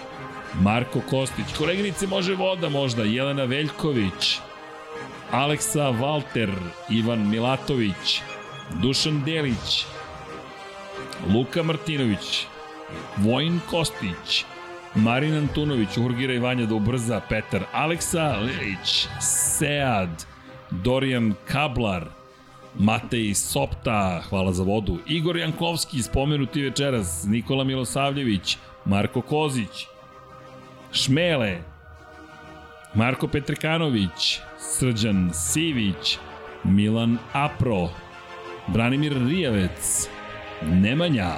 Marko 0.60 1.00
Kostić, 1.10 1.46
koleginice 1.58 2.06
može 2.06 2.34
voda 2.34 2.68
možda, 2.68 3.02
Jelena 3.02 3.44
Veljković, 3.44 4.38
Aleksa 5.32 5.90
Valter, 5.90 6.50
Ivan 6.90 7.30
Milatović, 7.30 8.20
Dušan 8.82 9.22
Delić, 9.24 9.84
Luka 11.34 11.62
Martinović, 11.62 12.46
Vojin 13.16 13.60
Kostić, 13.70 14.44
Marin 14.94 15.34
Antunović, 15.34 15.96
Urgira 15.96 16.34
i 16.34 16.38
Vanja 16.38 16.66
da 16.66 16.74
ubrza, 16.74 17.20
Petar 17.28 17.62
Aleksa 17.72 18.36
Lilić, 18.36 19.08
Sead, 19.20 20.24
Dorijan 20.70 21.34
Kablar, 21.44 22.15
Matej 22.78 23.34
Sopta, 23.34 24.22
hvala 24.28 24.52
za 24.52 24.62
vodu, 24.62 24.98
Igor 25.06 25.36
Jankovski, 25.36 26.02
spomenuti 26.02 26.62
večeras, 26.62 27.24
Nikola 27.26 27.64
Milosavljević, 27.64 28.58
Marko 28.84 29.20
Kozić, 29.20 29.86
Šmele, 30.92 31.58
Marko 32.94 33.28
Petrekanović, 33.28 34.40
Srđan 34.58 35.30
Sivić, 35.34 36.18
Milan 36.64 37.18
Apro, 37.32 37.88
Branimir 38.66 39.16
Rijavec, 39.28 40.08
Nemanja, 40.62 41.32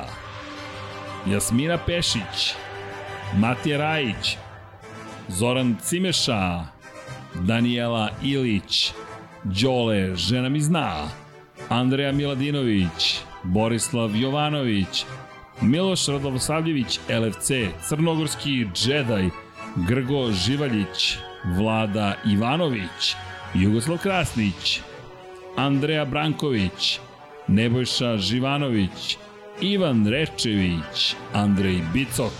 Jasmina 1.26 1.78
Pešić, 1.86 2.54
Matija 3.36 3.78
Rajić, 3.78 4.36
Zoran 5.28 5.76
Cimeša, 5.82 6.64
Daniela 7.34 8.10
Ilić, 8.22 8.92
Đole, 9.44 10.16
žena 10.16 10.48
mi 10.48 10.60
zna, 10.60 11.08
Andreja 11.68 12.12
Miladinović, 12.12 13.20
Borislav 13.42 14.16
Jovanović, 14.16 15.04
Miloš 15.60 16.06
Radovosavljević, 16.06 17.00
LFC, 17.08 17.50
Crnogorski 17.88 18.66
džedaj, 18.74 19.28
Grgo 19.76 20.32
Živaljić, 20.32 21.16
Vlada 21.44 22.14
Ivanović, 22.26 23.14
Jugoslav 23.54 23.98
Krasnić, 23.98 24.80
Andreja 25.56 26.04
Branković, 26.04 27.00
Nebojša 27.48 28.16
Živanović, 28.16 29.16
Ivan 29.60 30.06
Rečević, 30.06 31.14
Andrej 31.32 31.80
Bicok, 31.92 32.32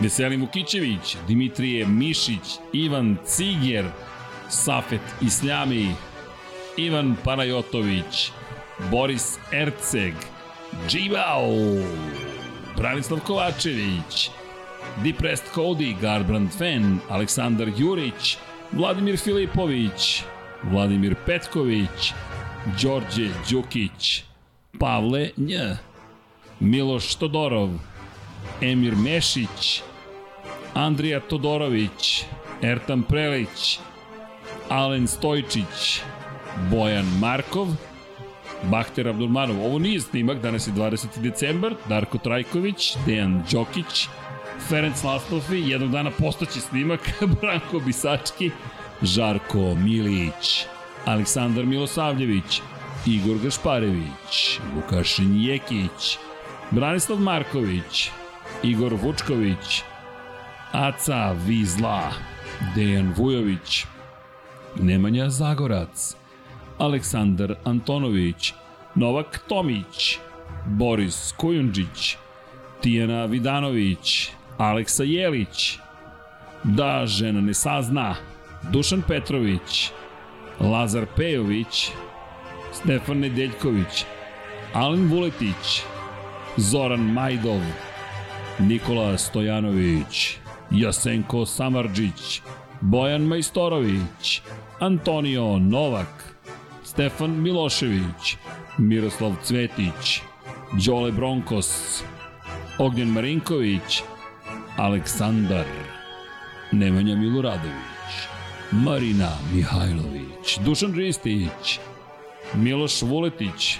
Veselin 0.00 0.40
Vukićević, 0.40 1.16
Dimitrije 1.28 1.86
Mišić, 1.86 2.58
Ivan 2.72 3.16
Ciger, 3.26 3.84
Safet 4.48 5.00
Isljami, 5.20 5.94
Ivan 6.76 7.16
Panajotović, 7.24 8.32
Boris 8.90 9.38
Erceg, 9.52 10.14
Džibao, 10.88 11.52
Branislav 12.76 13.20
Kovačević, 13.20 14.30
Depressed 15.04 15.46
Cody, 15.54 16.00
Garbrand 16.00 16.50
Fen, 16.58 16.98
Aleksandar 17.08 17.68
Jurić, 17.78 18.36
Vladimir 18.72 19.18
Filipović, 19.18 20.22
Vladimir 20.62 21.14
Petković, 21.26 22.12
Đorđe 22.82 23.28
Đukić, 23.50 24.24
Pavle 24.78 25.30
Nj, 25.36 25.54
Miloš 26.60 27.14
Todorov, 27.14 27.70
Emir 28.60 28.96
Mešić, 28.96 29.82
Andrija 30.74 31.20
Todorović, 31.20 32.24
Ertan 32.62 33.02
Prelić, 33.02 33.78
Alen 34.68 35.08
Stojčić, 35.08 36.00
Bojan 36.70 37.06
Markov, 37.20 37.68
Bahter 38.70 39.08
Abdurmanov. 39.08 39.66
Ovo 39.66 39.78
nije 39.78 40.00
snimak, 40.00 40.40
danas 40.40 40.66
je 40.66 40.72
20. 40.72 41.20
decembar, 41.20 41.74
Darko 41.88 42.18
Trajković, 42.18 42.96
Dejan 43.06 43.42
Đokić, 43.52 44.08
Ferenc 44.68 45.04
Laslofi, 45.04 45.62
jednog 45.66 45.90
dana 45.90 46.10
postaće 46.10 46.60
snimak, 46.60 47.00
Branko 47.40 47.78
Bisački, 47.78 48.50
Žarko 49.02 49.74
Milić, 49.74 50.66
Aleksandar 51.04 51.66
Milosavljević, 51.66 52.60
Igor 53.06 53.38
Gašparević, 53.42 54.60
Lukaš 54.76 55.18
Njekić, 55.18 56.18
Branislav 56.70 57.18
Marković, 57.18 58.10
Igor 58.62 58.94
Vučković, 59.02 59.82
Aca 60.72 61.32
Vizla, 61.46 62.12
Dejan 62.74 63.14
Vujović, 63.16 63.84
Nemanja 64.76 65.30
Zagorac, 65.30 66.21
Aleksandar 66.82 67.54
Antonović, 67.64 68.54
Novak 68.94 69.38
Tomić, 69.48 70.18
Boris 70.66 71.34
Kojundžić, 71.36 72.16
Tijana 72.80 73.24
Vidanović, 73.26 74.30
Aleksa 74.58 75.04
Jelić, 75.04 75.78
Da 76.64 77.06
žena 77.06 77.40
ne 77.40 77.54
sazna, 77.54 78.14
Dušan 78.72 79.02
Petrović, 79.08 79.90
Lazar 80.60 81.06
Pejović, 81.16 81.90
Stefan 82.72 83.18
Nedeljković, 83.18 84.04
Alen 84.74 85.06
Vuletić, 85.08 85.82
Zoran 86.56 87.12
Majdov, 87.12 87.60
Nikola 88.58 89.18
Stojanović, 89.18 90.36
Jasenko 90.70 91.46
Samarđić, 91.46 92.42
Bojan 92.80 93.22
Majstorović, 93.22 94.42
Antonio 94.80 95.58
Novak, 95.58 96.31
Stefan 96.92 97.42
Milošević, 97.42 98.36
Miroslav 98.78 99.32
Cvetić, 99.44 100.20
Đole 100.86 101.12
Bronkos, 101.12 102.02
Ognjen 102.78 103.08
Marinković, 103.08 104.02
Aleksandar, 104.76 105.64
Nemanja 106.72 107.16
Miloradović, 107.16 108.12
Marina 108.72 109.30
Mihajlović, 109.54 110.58
Dušan 110.64 110.92
Ristić, 110.94 111.78
Miloš 112.54 113.02
Vuletić, 113.02 113.78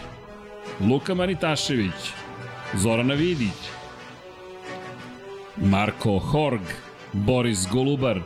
Luka 0.80 1.14
Manitašević, 1.14 2.12
Zorana 2.74 3.14
Vidić, 3.14 3.60
Marko 5.56 6.18
Horg, 6.18 6.64
Boris 7.12 7.68
Golubar, 7.72 8.20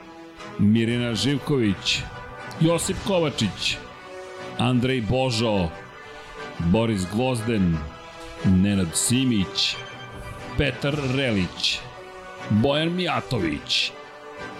Mirina 0.58 1.14
Živković, 1.14 1.98
Josip 2.60 2.96
Kovačić, 3.06 3.85
Andrej 4.58 5.00
Božo, 5.00 5.68
Boris 6.58 7.04
Gvozden, 7.12 7.76
Nenad 8.44 8.96
Simić, 8.96 9.76
Petar 10.58 10.94
Relić, 11.16 11.78
Bojan 12.50 12.96
Mijatović, 12.96 13.92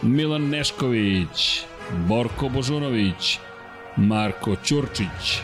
Milan 0.02 0.48
Nešković, 0.48 1.60
Borko 2.08 2.48
Božunović, 2.48 3.38
Marko 3.96 4.56
Ćurčić, 4.64 5.40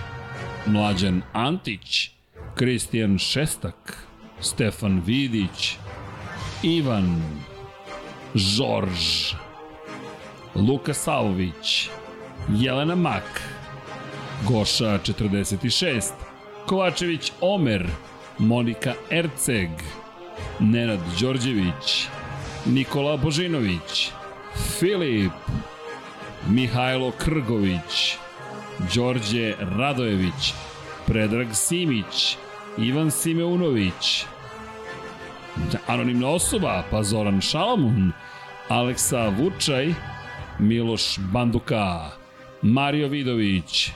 Mlađan 0.67 1.23
Antić, 1.33 2.11
Kristijan 2.55 3.19
Šestak, 3.19 4.07
Stefan 4.41 5.03
Vidić, 5.07 5.77
Ivan, 6.63 7.23
Žorž, 8.35 9.35
Luka 10.55 10.95
Savović, 10.95 11.89
Jelena 12.49 12.95
Mak, 12.95 13.43
Goša 14.49 14.99
46, 14.99 16.13
Kovačević 16.67 17.33
Omer, 17.41 17.87
Monika 18.39 18.95
Erceg, 19.11 19.71
Nenad 20.61 20.99
Đorđević, 21.21 22.07
Nikola 22.67 23.17
Božinović, 23.17 24.11
Filip, 24.79 25.33
Mihajlo 26.49 27.11
Krgović, 27.11 28.17
Đorđe 28.95 29.55
Radojević, 29.61 30.55
Predrag 31.07 31.49
Simić, 31.53 32.37
Ivan 32.79 33.11
Simeunović, 33.11 34.25
anonimna 35.87 36.29
osoba, 36.29 36.85
pa 36.91 37.03
Zoran 37.03 37.41
Šalamun, 37.41 38.13
Aleksa 38.69 39.29
Vučaj, 39.29 39.95
Miloš 40.59 41.19
Banduka, 41.19 42.11
Mario 42.63 43.09
Vidović, 43.09 43.93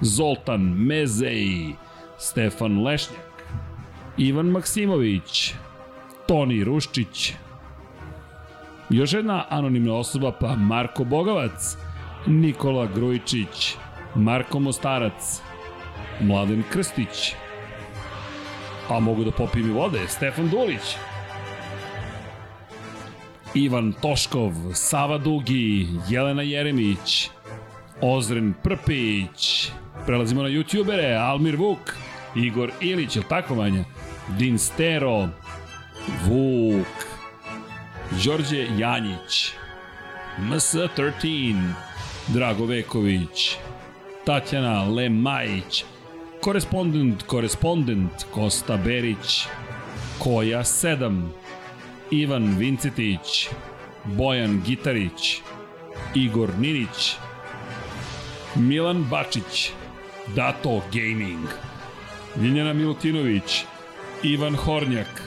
Zoltan 0.00 0.60
Mezej, 0.60 1.74
Stefan 2.18 2.82
Lešnjak, 2.82 3.44
Ivan 4.16 4.46
Maksimović, 4.46 5.54
Toni 6.26 6.64
Ruščić, 6.64 7.32
još 8.90 9.12
jedna 9.12 9.44
anonimna 9.48 9.94
osoba, 9.94 10.32
pa 10.32 10.56
Marko 10.56 11.04
Bogavac, 11.04 11.76
Nikola 12.26 12.86
Grujičić, 12.94 13.74
Marko 14.14 14.58
Mostarac, 14.60 15.40
Mladen 16.20 16.62
Krstić, 16.72 17.32
a 18.88 19.00
mogu 19.00 19.24
da 19.24 19.30
popijem 19.30 19.70
i 19.70 19.72
vode, 19.72 20.00
Stefan 20.08 20.48
Dulić, 20.48 20.96
Ivan 23.54 23.92
Toškov, 23.92 24.52
Sava 24.74 25.18
Dugi, 25.18 25.88
Jelena 26.08 26.42
Jeremić, 26.42 27.30
Ozren 28.00 28.54
Prpić, 28.62 29.70
prelazimo 30.06 30.42
na 30.42 30.48
youtubere, 30.48 31.16
Almir 31.16 31.56
Vuk, 31.56 31.96
Igor 32.34 32.70
Ilić, 32.80 33.16
je 33.16 33.22
tako 33.22 33.54
Vanja? 33.54 33.84
Din 34.38 34.58
Stero, 34.58 35.28
Vuk, 36.26 37.06
Đorđe 38.24 38.66
Janjić, 38.78 39.52
MS13, 40.38 41.72
Drago 42.28 42.64
Veković, 42.64 43.56
Tatjana 44.24 44.84
Lemajić, 44.84 45.84
korespondent, 46.40 47.22
korespondent, 47.22 48.24
Kosta 48.34 48.76
Berić, 48.76 49.46
Koja 50.18 50.64
7, 50.64 51.28
Ivan 52.10 52.56
Vincetić, 52.58 53.48
Bojan 54.04 54.62
Gitarić, 54.66 55.40
Igor 56.14 56.48
Ninić, 56.58 57.16
Milan 58.54 59.04
Bačić, 59.10 59.72
Dato 60.34 60.82
Gaming, 60.92 61.48
Ljiljana 62.42 62.72
Milutinović, 62.72 63.64
Ivan 64.22 64.54
Hornjak, 64.54 65.22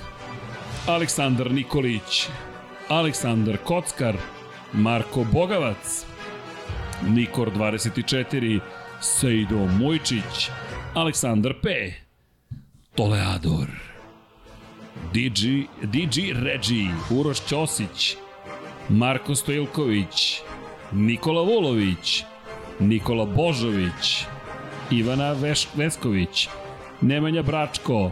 Aleksandar 0.87 1.51
Nikolić, 1.51 2.27
Aleksandar 2.89 3.57
Kockar, 3.57 4.15
Marko 4.73 5.25
Bogavac, 5.33 6.05
Nikor 7.09 7.51
24, 7.51 8.59
Sejdo 9.01 9.57
Mujčić, 9.57 10.49
Aleksandar 10.93 11.53
P, 11.61 11.93
Toleador, 12.95 13.67
DG, 15.13 15.67
DG 15.81 16.43
Regi, 16.43 16.89
Uroš 17.09 17.45
Ćosić, 17.45 18.15
Marko 18.89 19.35
Stojilković, 19.35 20.41
Nikola 20.91 21.41
Vulović, 21.41 22.23
Nikola 22.79 23.25
Božović, 23.25 24.25
Ivana 24.93 25.31
Veš 25.33 25.67
Vesković, 25.75 26.47
Nemanja 27.01 27.41
Bračko, 27.41 28.11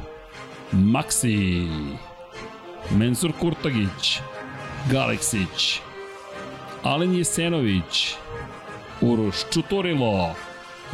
Maksi, 0.71 1.67
Mensur 2.91 3.31
Kurtagić, 3.39 4.19
Galeksić, 4.91 5.79
Alen 6.83 7.15
Jesenović, 7.15 8.15
Uroš 9.01 9.35
Čuturilo, 9.53 10.35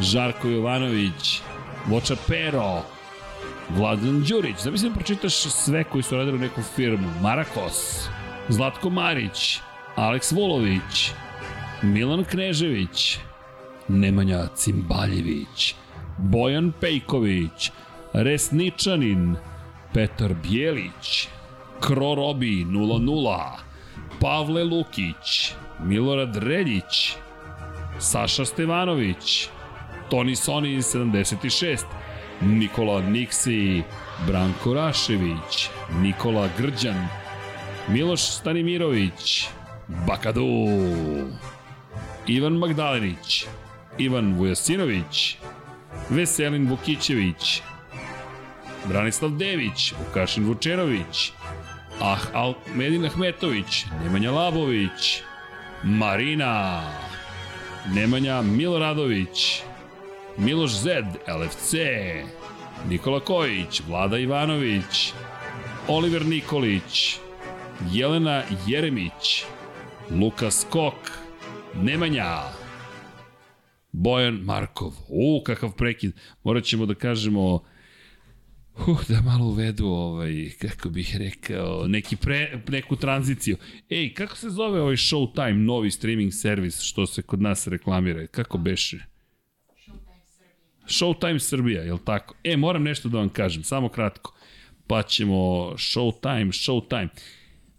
Žarko 0.00 0.48
Jovanović, 0.48 1.40
Voča 1.86 2.16
Pero, 2.26 2.82
Vladan 3.68 4.24
Đurić, 4.24 4.62
da 4.64 4.70
mislim 4.70 4.92
pročitaš 4.94 5.34
sve 5.34 5.84
koji 5.84 6.02
su 6.02 6.16
radili 6.16 6.36
u 6.36 6.40
neku 6.40 6.62
firmu, 6.76 7.08
Marakos, 7.22 8.08
Zlatko 8.48 8.90
Marić, 8.90 9.60
Aleks 9.96 10.32
Volović, 10.32 11.10
Milan 11.82 12.24
Knežević, 12.24 13.18
Nemanja 13.88 14.46
Cimbaljević, 14.54 15.74
Bojan 16.18 16.72
Pejković, 16.80 17.70
Resničanin, 18.12 19.36
Petar 19.94 20.34
Bijelić, 20.34 21.28
Kro 21.80 22.14
Robi 22.14 22.64
00, 22.64 23.50
Pavle 24.20 24.64
Lukić, 24.64 25.52
Milorad 25.84 26.36
Reljić, 26.36 27.14
Saša 27.98 28.44
Stevanović, 28.44 29.48
Toni 30.10 30.36
Soni 30.36 30.76
76, 30.76 31.84
Nikola 32.40 33.00
Niksi, 33.00 33.82
Branko 34.26 34.74
Rašević, 34.74 35.68
Nikola 36.00 36.48
Grđan, 36.58 37.08
Miloš 37.88 38.22
Stanimirović, 38.22 39.48
Bakadu, 40.06 40.66
Ivan 42.26 42.52
Magdalenić, 42.52 43.46
Ivan 43.98 44.34
Vujasinović, 44.34 45.36
Veselin 46.10 46.68
Vukićević, 46.68 47.62
Branislav 48.88 49.30
Dević, 49.30 49.92
Vukašin 49.98 50.44
Vučenović, 50.44 51.32
Ah, 52.00 52.18
Al 52.34 52.54
Medin 52.74 53.04
Ahmetović, 53.04 53.84
Nemanja 54.04 54.30
Labović, 54.30 55.22
Marina, 55.82 56.82
Nemanja 57.94 58.42
Miloradović, 58.42 59.62
Miloš 60.36 60.70
Zed, 60.70 61.04
LFC, 61.28 61.74
Nikola 62.88 63.20
Kojić, 63.20 63.82
Vlada 63.88 64.18
Ivanović, 64.18 65.12
Oliver 65.88 66.26
Nikolić, 66.26 67.18
Jelena 67.90 68.42
Jeremić, 68.66 69.44
Lukas 70.10 70.66
Kok, 70.70 70.94
Nemanja, 71.74 72.42
Bojan 73.92 74.34
Markov. 74.34 74.92
U, 75.08 75.42
kakav 75.46 75.72
prekid. 75.72 76.12
Morat 76.44 76.64
ćemo 76.64 76.86
da 76.86 76.94
kažemo 76.94 77.62
Uh, 78.86 79.08
da 79.08 79.20
malo 79.20 79.46
uvedu 79.46 79.86
ovaj, 79.86 80.50
kako 80.60 80.88
bih 80.88 81.16
rekao, 81.16 81.88
neki 81.88 82.16
pre, 82.16 82.62
neku 82.68 82.96
tranziciju. 82.96 83.56
Ej, 83.90 84.14
kako 84.14 84.36
se 84.36 84.50
zove 84.50 84.80
ovaj 84.80 84.96
Showtime, 84.96 85.64
novi 85.64 85.90
streaming 85.90 86.32
servis 86.32 86.80
što 86.80 87.06
se 87.06 87.22
kod 87.22 87.42
nas 87.42 87.66
reklamira? 87.66 88.26
Kako 88.26 88.58
beše? 88.58 88.98
Showtime 90.86 91.38
Srbija, 91.38 91.82
je 91.82 91.92
li 91.92 91.98
tako? 92.04 92.34
E, 92.44 92.56
moram 92.56 92.82
nešto 92.82 93.08
da 93.08 93.18
vam 93.18 93.28
kažem, 93.28 93.62
samo 93.62 93.88
kratko. 93.88 94.34
Pa 94.86 95.02
ćemo 95.02 95.34
Showtime, 95.76 96.52
Showtime. 96.52 97.08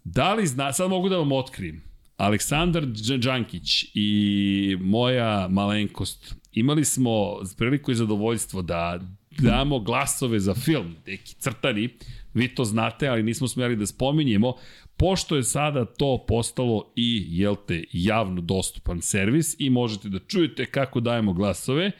Da 0.04 0.34
li 0.34 0.46
zna, 0.46 0.72
sad 0.72 0.90
mogu 0.90 1.08
da 1.08 1.16
vam 1.16 1.32
otkrijem, 1.32 1.82
Aleksandar 2.20 2.86
Đankić 3.18 3.84
i 3.94 4.76
moja 4.80 5.48
malenkost 5.48 6.34
imali 6.52 6.84
smo 6.84 7.40
priliku 7.58 7.90
i 7.90 7.94
zadovoljstvo 7.94 8.62
da 8.62 9.00
damo 9.38 9.78
glasove 9.78 10.40
za 10.40 10.54
film, 10.54 10.96
neki 11.06 11.34
crtani, 11.34 11.88
vi 12.34 12.48
to 12.48 12.64
znate, 12.64 13.08
ali 13.08 13.22
nismo 13.22 13.48
smeli 13.48 13.76
da 13.76 13.86
spominjemo, 13.86 14.54
pošto 14.96 15.36
je 15.36 15.42
sada 15.42 15.84
to 15.84 16.24
postalo 16.28 16.92
i, 16.96 17.26
jel 17.28 17.56
te, 17.66 17.84
javno 17.92 18.40
dostupan 18.40 19.00
servis 19.00 19.56
i 19.58 19.70
možete 19.70 20.08
da 20.08 20.18
čujete 20.18 20.66
kako 20.66 21.00
dajemo 21.00 21.32
glasove, 21.32 21.90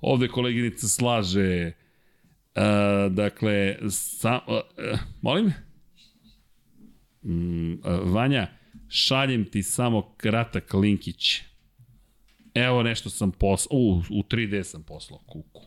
ovde 0.00 0.28
koleginica 0.28 0.88
slaže, 0.88 1.72
uh, 2.54 3.12
dakle, 3.12 3.76
sa, 3.90 4.40
uh, 4.46 4.54
uh, 4.54 4.98
molim? 5.22 5.52
Mm, 7.22 7.72
uh, 7.72 7.78
Vanja, 8.02 8.63
šaljem 8.94 9.44
ti 9.44 9.62
samo 9.62 10.14
kratak 10.16 10.74
linkić. 10.74 11.40
Evo 12.54 12.82
nešto 12.82 13.10
sam 13.10 13.32
poslao, 13.32 13.78
u, 13.80 13.98
u 13.98 14.22
3D 14.22 14.62
sam 14.62 14.82
poslao 14.82 15.18
kuku. 15.18 15.62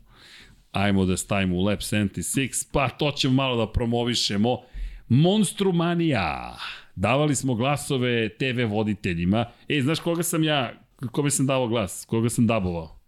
Ajmo 0.72 1.06
da 1.06 1.18
stavimo 1.18 1.56
u 1.56 1.64
Lab 1.64 1.80
76, 1.80 2.68
pa 2.72 2.90
to 2.90 3.12
ćemo 3.12 3.34
malo 3.34 3.66
da 3.66 3.72
promovišemo. 3.72 4.62
Monstrumanija. 5.08 6.58
Davali 6.96 7.36
smo 7.36 7.56
glasove 7.56 8.30
TV 8.30 8.66
voditeljima. 8.70 9.46
E, 9.70 9.82
znaš 9.82 10.00
koga 10.00 10.24
sam 10.24 10.44
ja, 10.44 10.74
kome 11.12 11.32
sam 11.32 11.48
davao 11.48 11.68
glas? 11.68 12.06
Koga 12.06 12.30
sam 12.30 12.48
dabovao? 12.48 13.00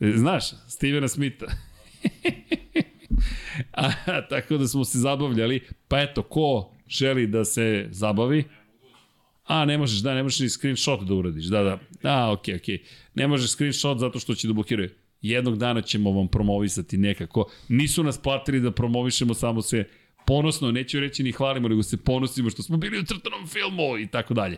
E, 0.00 0.12
znaš, 0.16 0.44
Stevena 0.68 1.08
Smitha. 1.08 1.46
A, 3.72 3.90
tako 4.30 4.56
da 4.56 4.68
smo 4.68 4.84
se 4.84 4.98
zabavljali. 4.98 5.60
Pa 5.88 6.00
eto, 6.00 6.22
ko 6.22 6.72
želi 6.88 7.26
da 7.26 7.44
se 7.44 7.86
zabavi? 7.90 8.44
A, 9.46 9.64
ne 9.64 9.78
možeš, 9.78 9.98
da, 9.98 10.14
ne 10.14 10.22
možeš 10.22 10.40
ni 10.40 10.48
screenshot 10.48 11.00
da 11.00 11.14
uradiš, 11.14 11.44
da, 11.44 11.62
da. 11.62 11.78
A, 12.02 12.32
okej, 12.32 12.54
okay, 12.54 12.58
okej. 12.58 12.78
Okay. 12.78 12.84
Ne 13.14 13.28
možeš 13.28 13.50
screenshot 13.50 13.98
zato 13.98 14.18
što 14.18 14.34
će 14.34 14.48
da 14.48 14.54
blokiraju. 14.54 14.90
Jednog 15.22 15.58
dana 15.58 15.82
ćemo 15.82 16.10
vam 16.10 16.28
promovisati 16.28 16.96
nekako. 16.96 17.50
Nisu 17.68 18.02
nas 18.02 18.18
platili 18.18 18.60
da 18.60 18.70
promovišemo 18.70 19.34
samo 19.34 19.62
se 19.62 19.84
ponosno, 20.26 20.72
neću 20.72 21.00
reći 21.00 21.22
ni 21.22 21.32
hvalimo, 21.32 21.68
nego 21.68 21.82
se 21.82 21.96
ponosimo 21.96 22.50
što 22.50 22.62
smo 22.62 22.76
bili 22.76 22.98
u 22.98 23.04
crtanom 23.04 23.46
filmu 23.46 23.98
i 23.98 24.06
tako 24.06 24.34
dalje. 24.34 24.56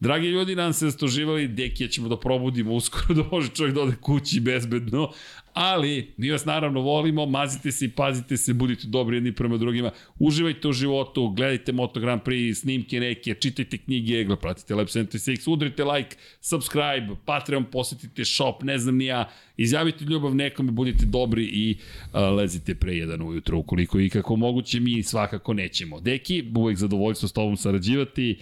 Dragi 0.00 0.26
ljudi, 0.28 0.54
nam 0.54 0.72
se 0.72 0.84
zastoživali, 0.84 1.48
Dekija 1.48 1.88
ćemo 1.88 2.08
da 2.08 2.16
probudimo 2.16 2.72
uskoro 2.74 3.14
da 3.14 3.22
može 3.32 3.48
čovjek 3.48 3.74
da 3.74 3.82
ode 3.82 3.96
kući 4.00 4.40
bezbedno, 4.40 5.12
ali 5.52 6.14
mi 6.16 6.30
vas 6.30 6.44
naravno 6.44 6.80
volimo, 6.80 7.26
mazite 7.26 7.72
se 7.72 7.84
i 7.84 7.88
pazite 7.88 8.36
se, 8.36 8.54
budite 8.54 8.86
dobri 8.86 9.16
jedni 9.16 9.32
prema 9.32 9.56
drugima, 9.56 9.90
uživajte 10.18 10.68
u 10.68 10.72
životu, 10.72 11.28
gledajte 11.28 11.72
Moto 11.72 12.00
Grand 12.00 12.22
Prix, 12.22 12.54
snimke 12.54 13.00
neke, 13.00 13.34
čitajte 13.34 13.78
knjige, 13.78 14.26
pratite 14.40 14.74
Lab 14.74 14.86
76, 14.86 15.50
udrite 15.50 15.84
like, 15.84 16.16
subscribe, 16.40 17.08
Patreon, 17.24 17.64
posetite 17.64 18.24
shop, 18.24 18.62
ne 18.62 18.78
znam 18.78 18.96
ni 18.96 19.04
ja, 19.06 19.30
izjavite 19.56 20.04
ljubav 20.04 20.34
nekome, 20.34 20.72
budite 20.72 21.06
dobri 21.06 21.44
i 21.44 21.76
uh, 22.12 22.20
lezite 22.20 22.74
pre 22.74 22.96
jedan 22.96 23.22
ujutro 23.22 23.58
ukoliko 23.58 24.00
i 24.00 24.10
kako 24.10 24.36
moguće 24.36 24.80
mi 24.80 25.02
svakako 25.02 25.54
nećemo. 25.54 26.00
Deki, 26.00 26.44
uvek 26.56 26.76
zadovoljstvo 26.76 27.28
s 27.28 27.32
tobom 27.32 27.56
sarađivati 27.56 28.38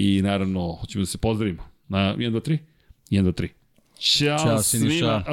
i 0.00 0.22
naravno 0.22 0.72
hoćemo 0.72 1.02
da 1.02 1.06
se 1.06 1.18
pozdravimo. 1.18 1.62
Na 1.88 2.16
1, 2.16 2.30
2, 2.30 2.50
3? 2.50 2.58
1, 3.10 3.22
2, 3.22 3.32
3. 3.32 3.48
Ćao, 3.98 4.38
Ćao 4.38 4.62
svima. 4.62 5.24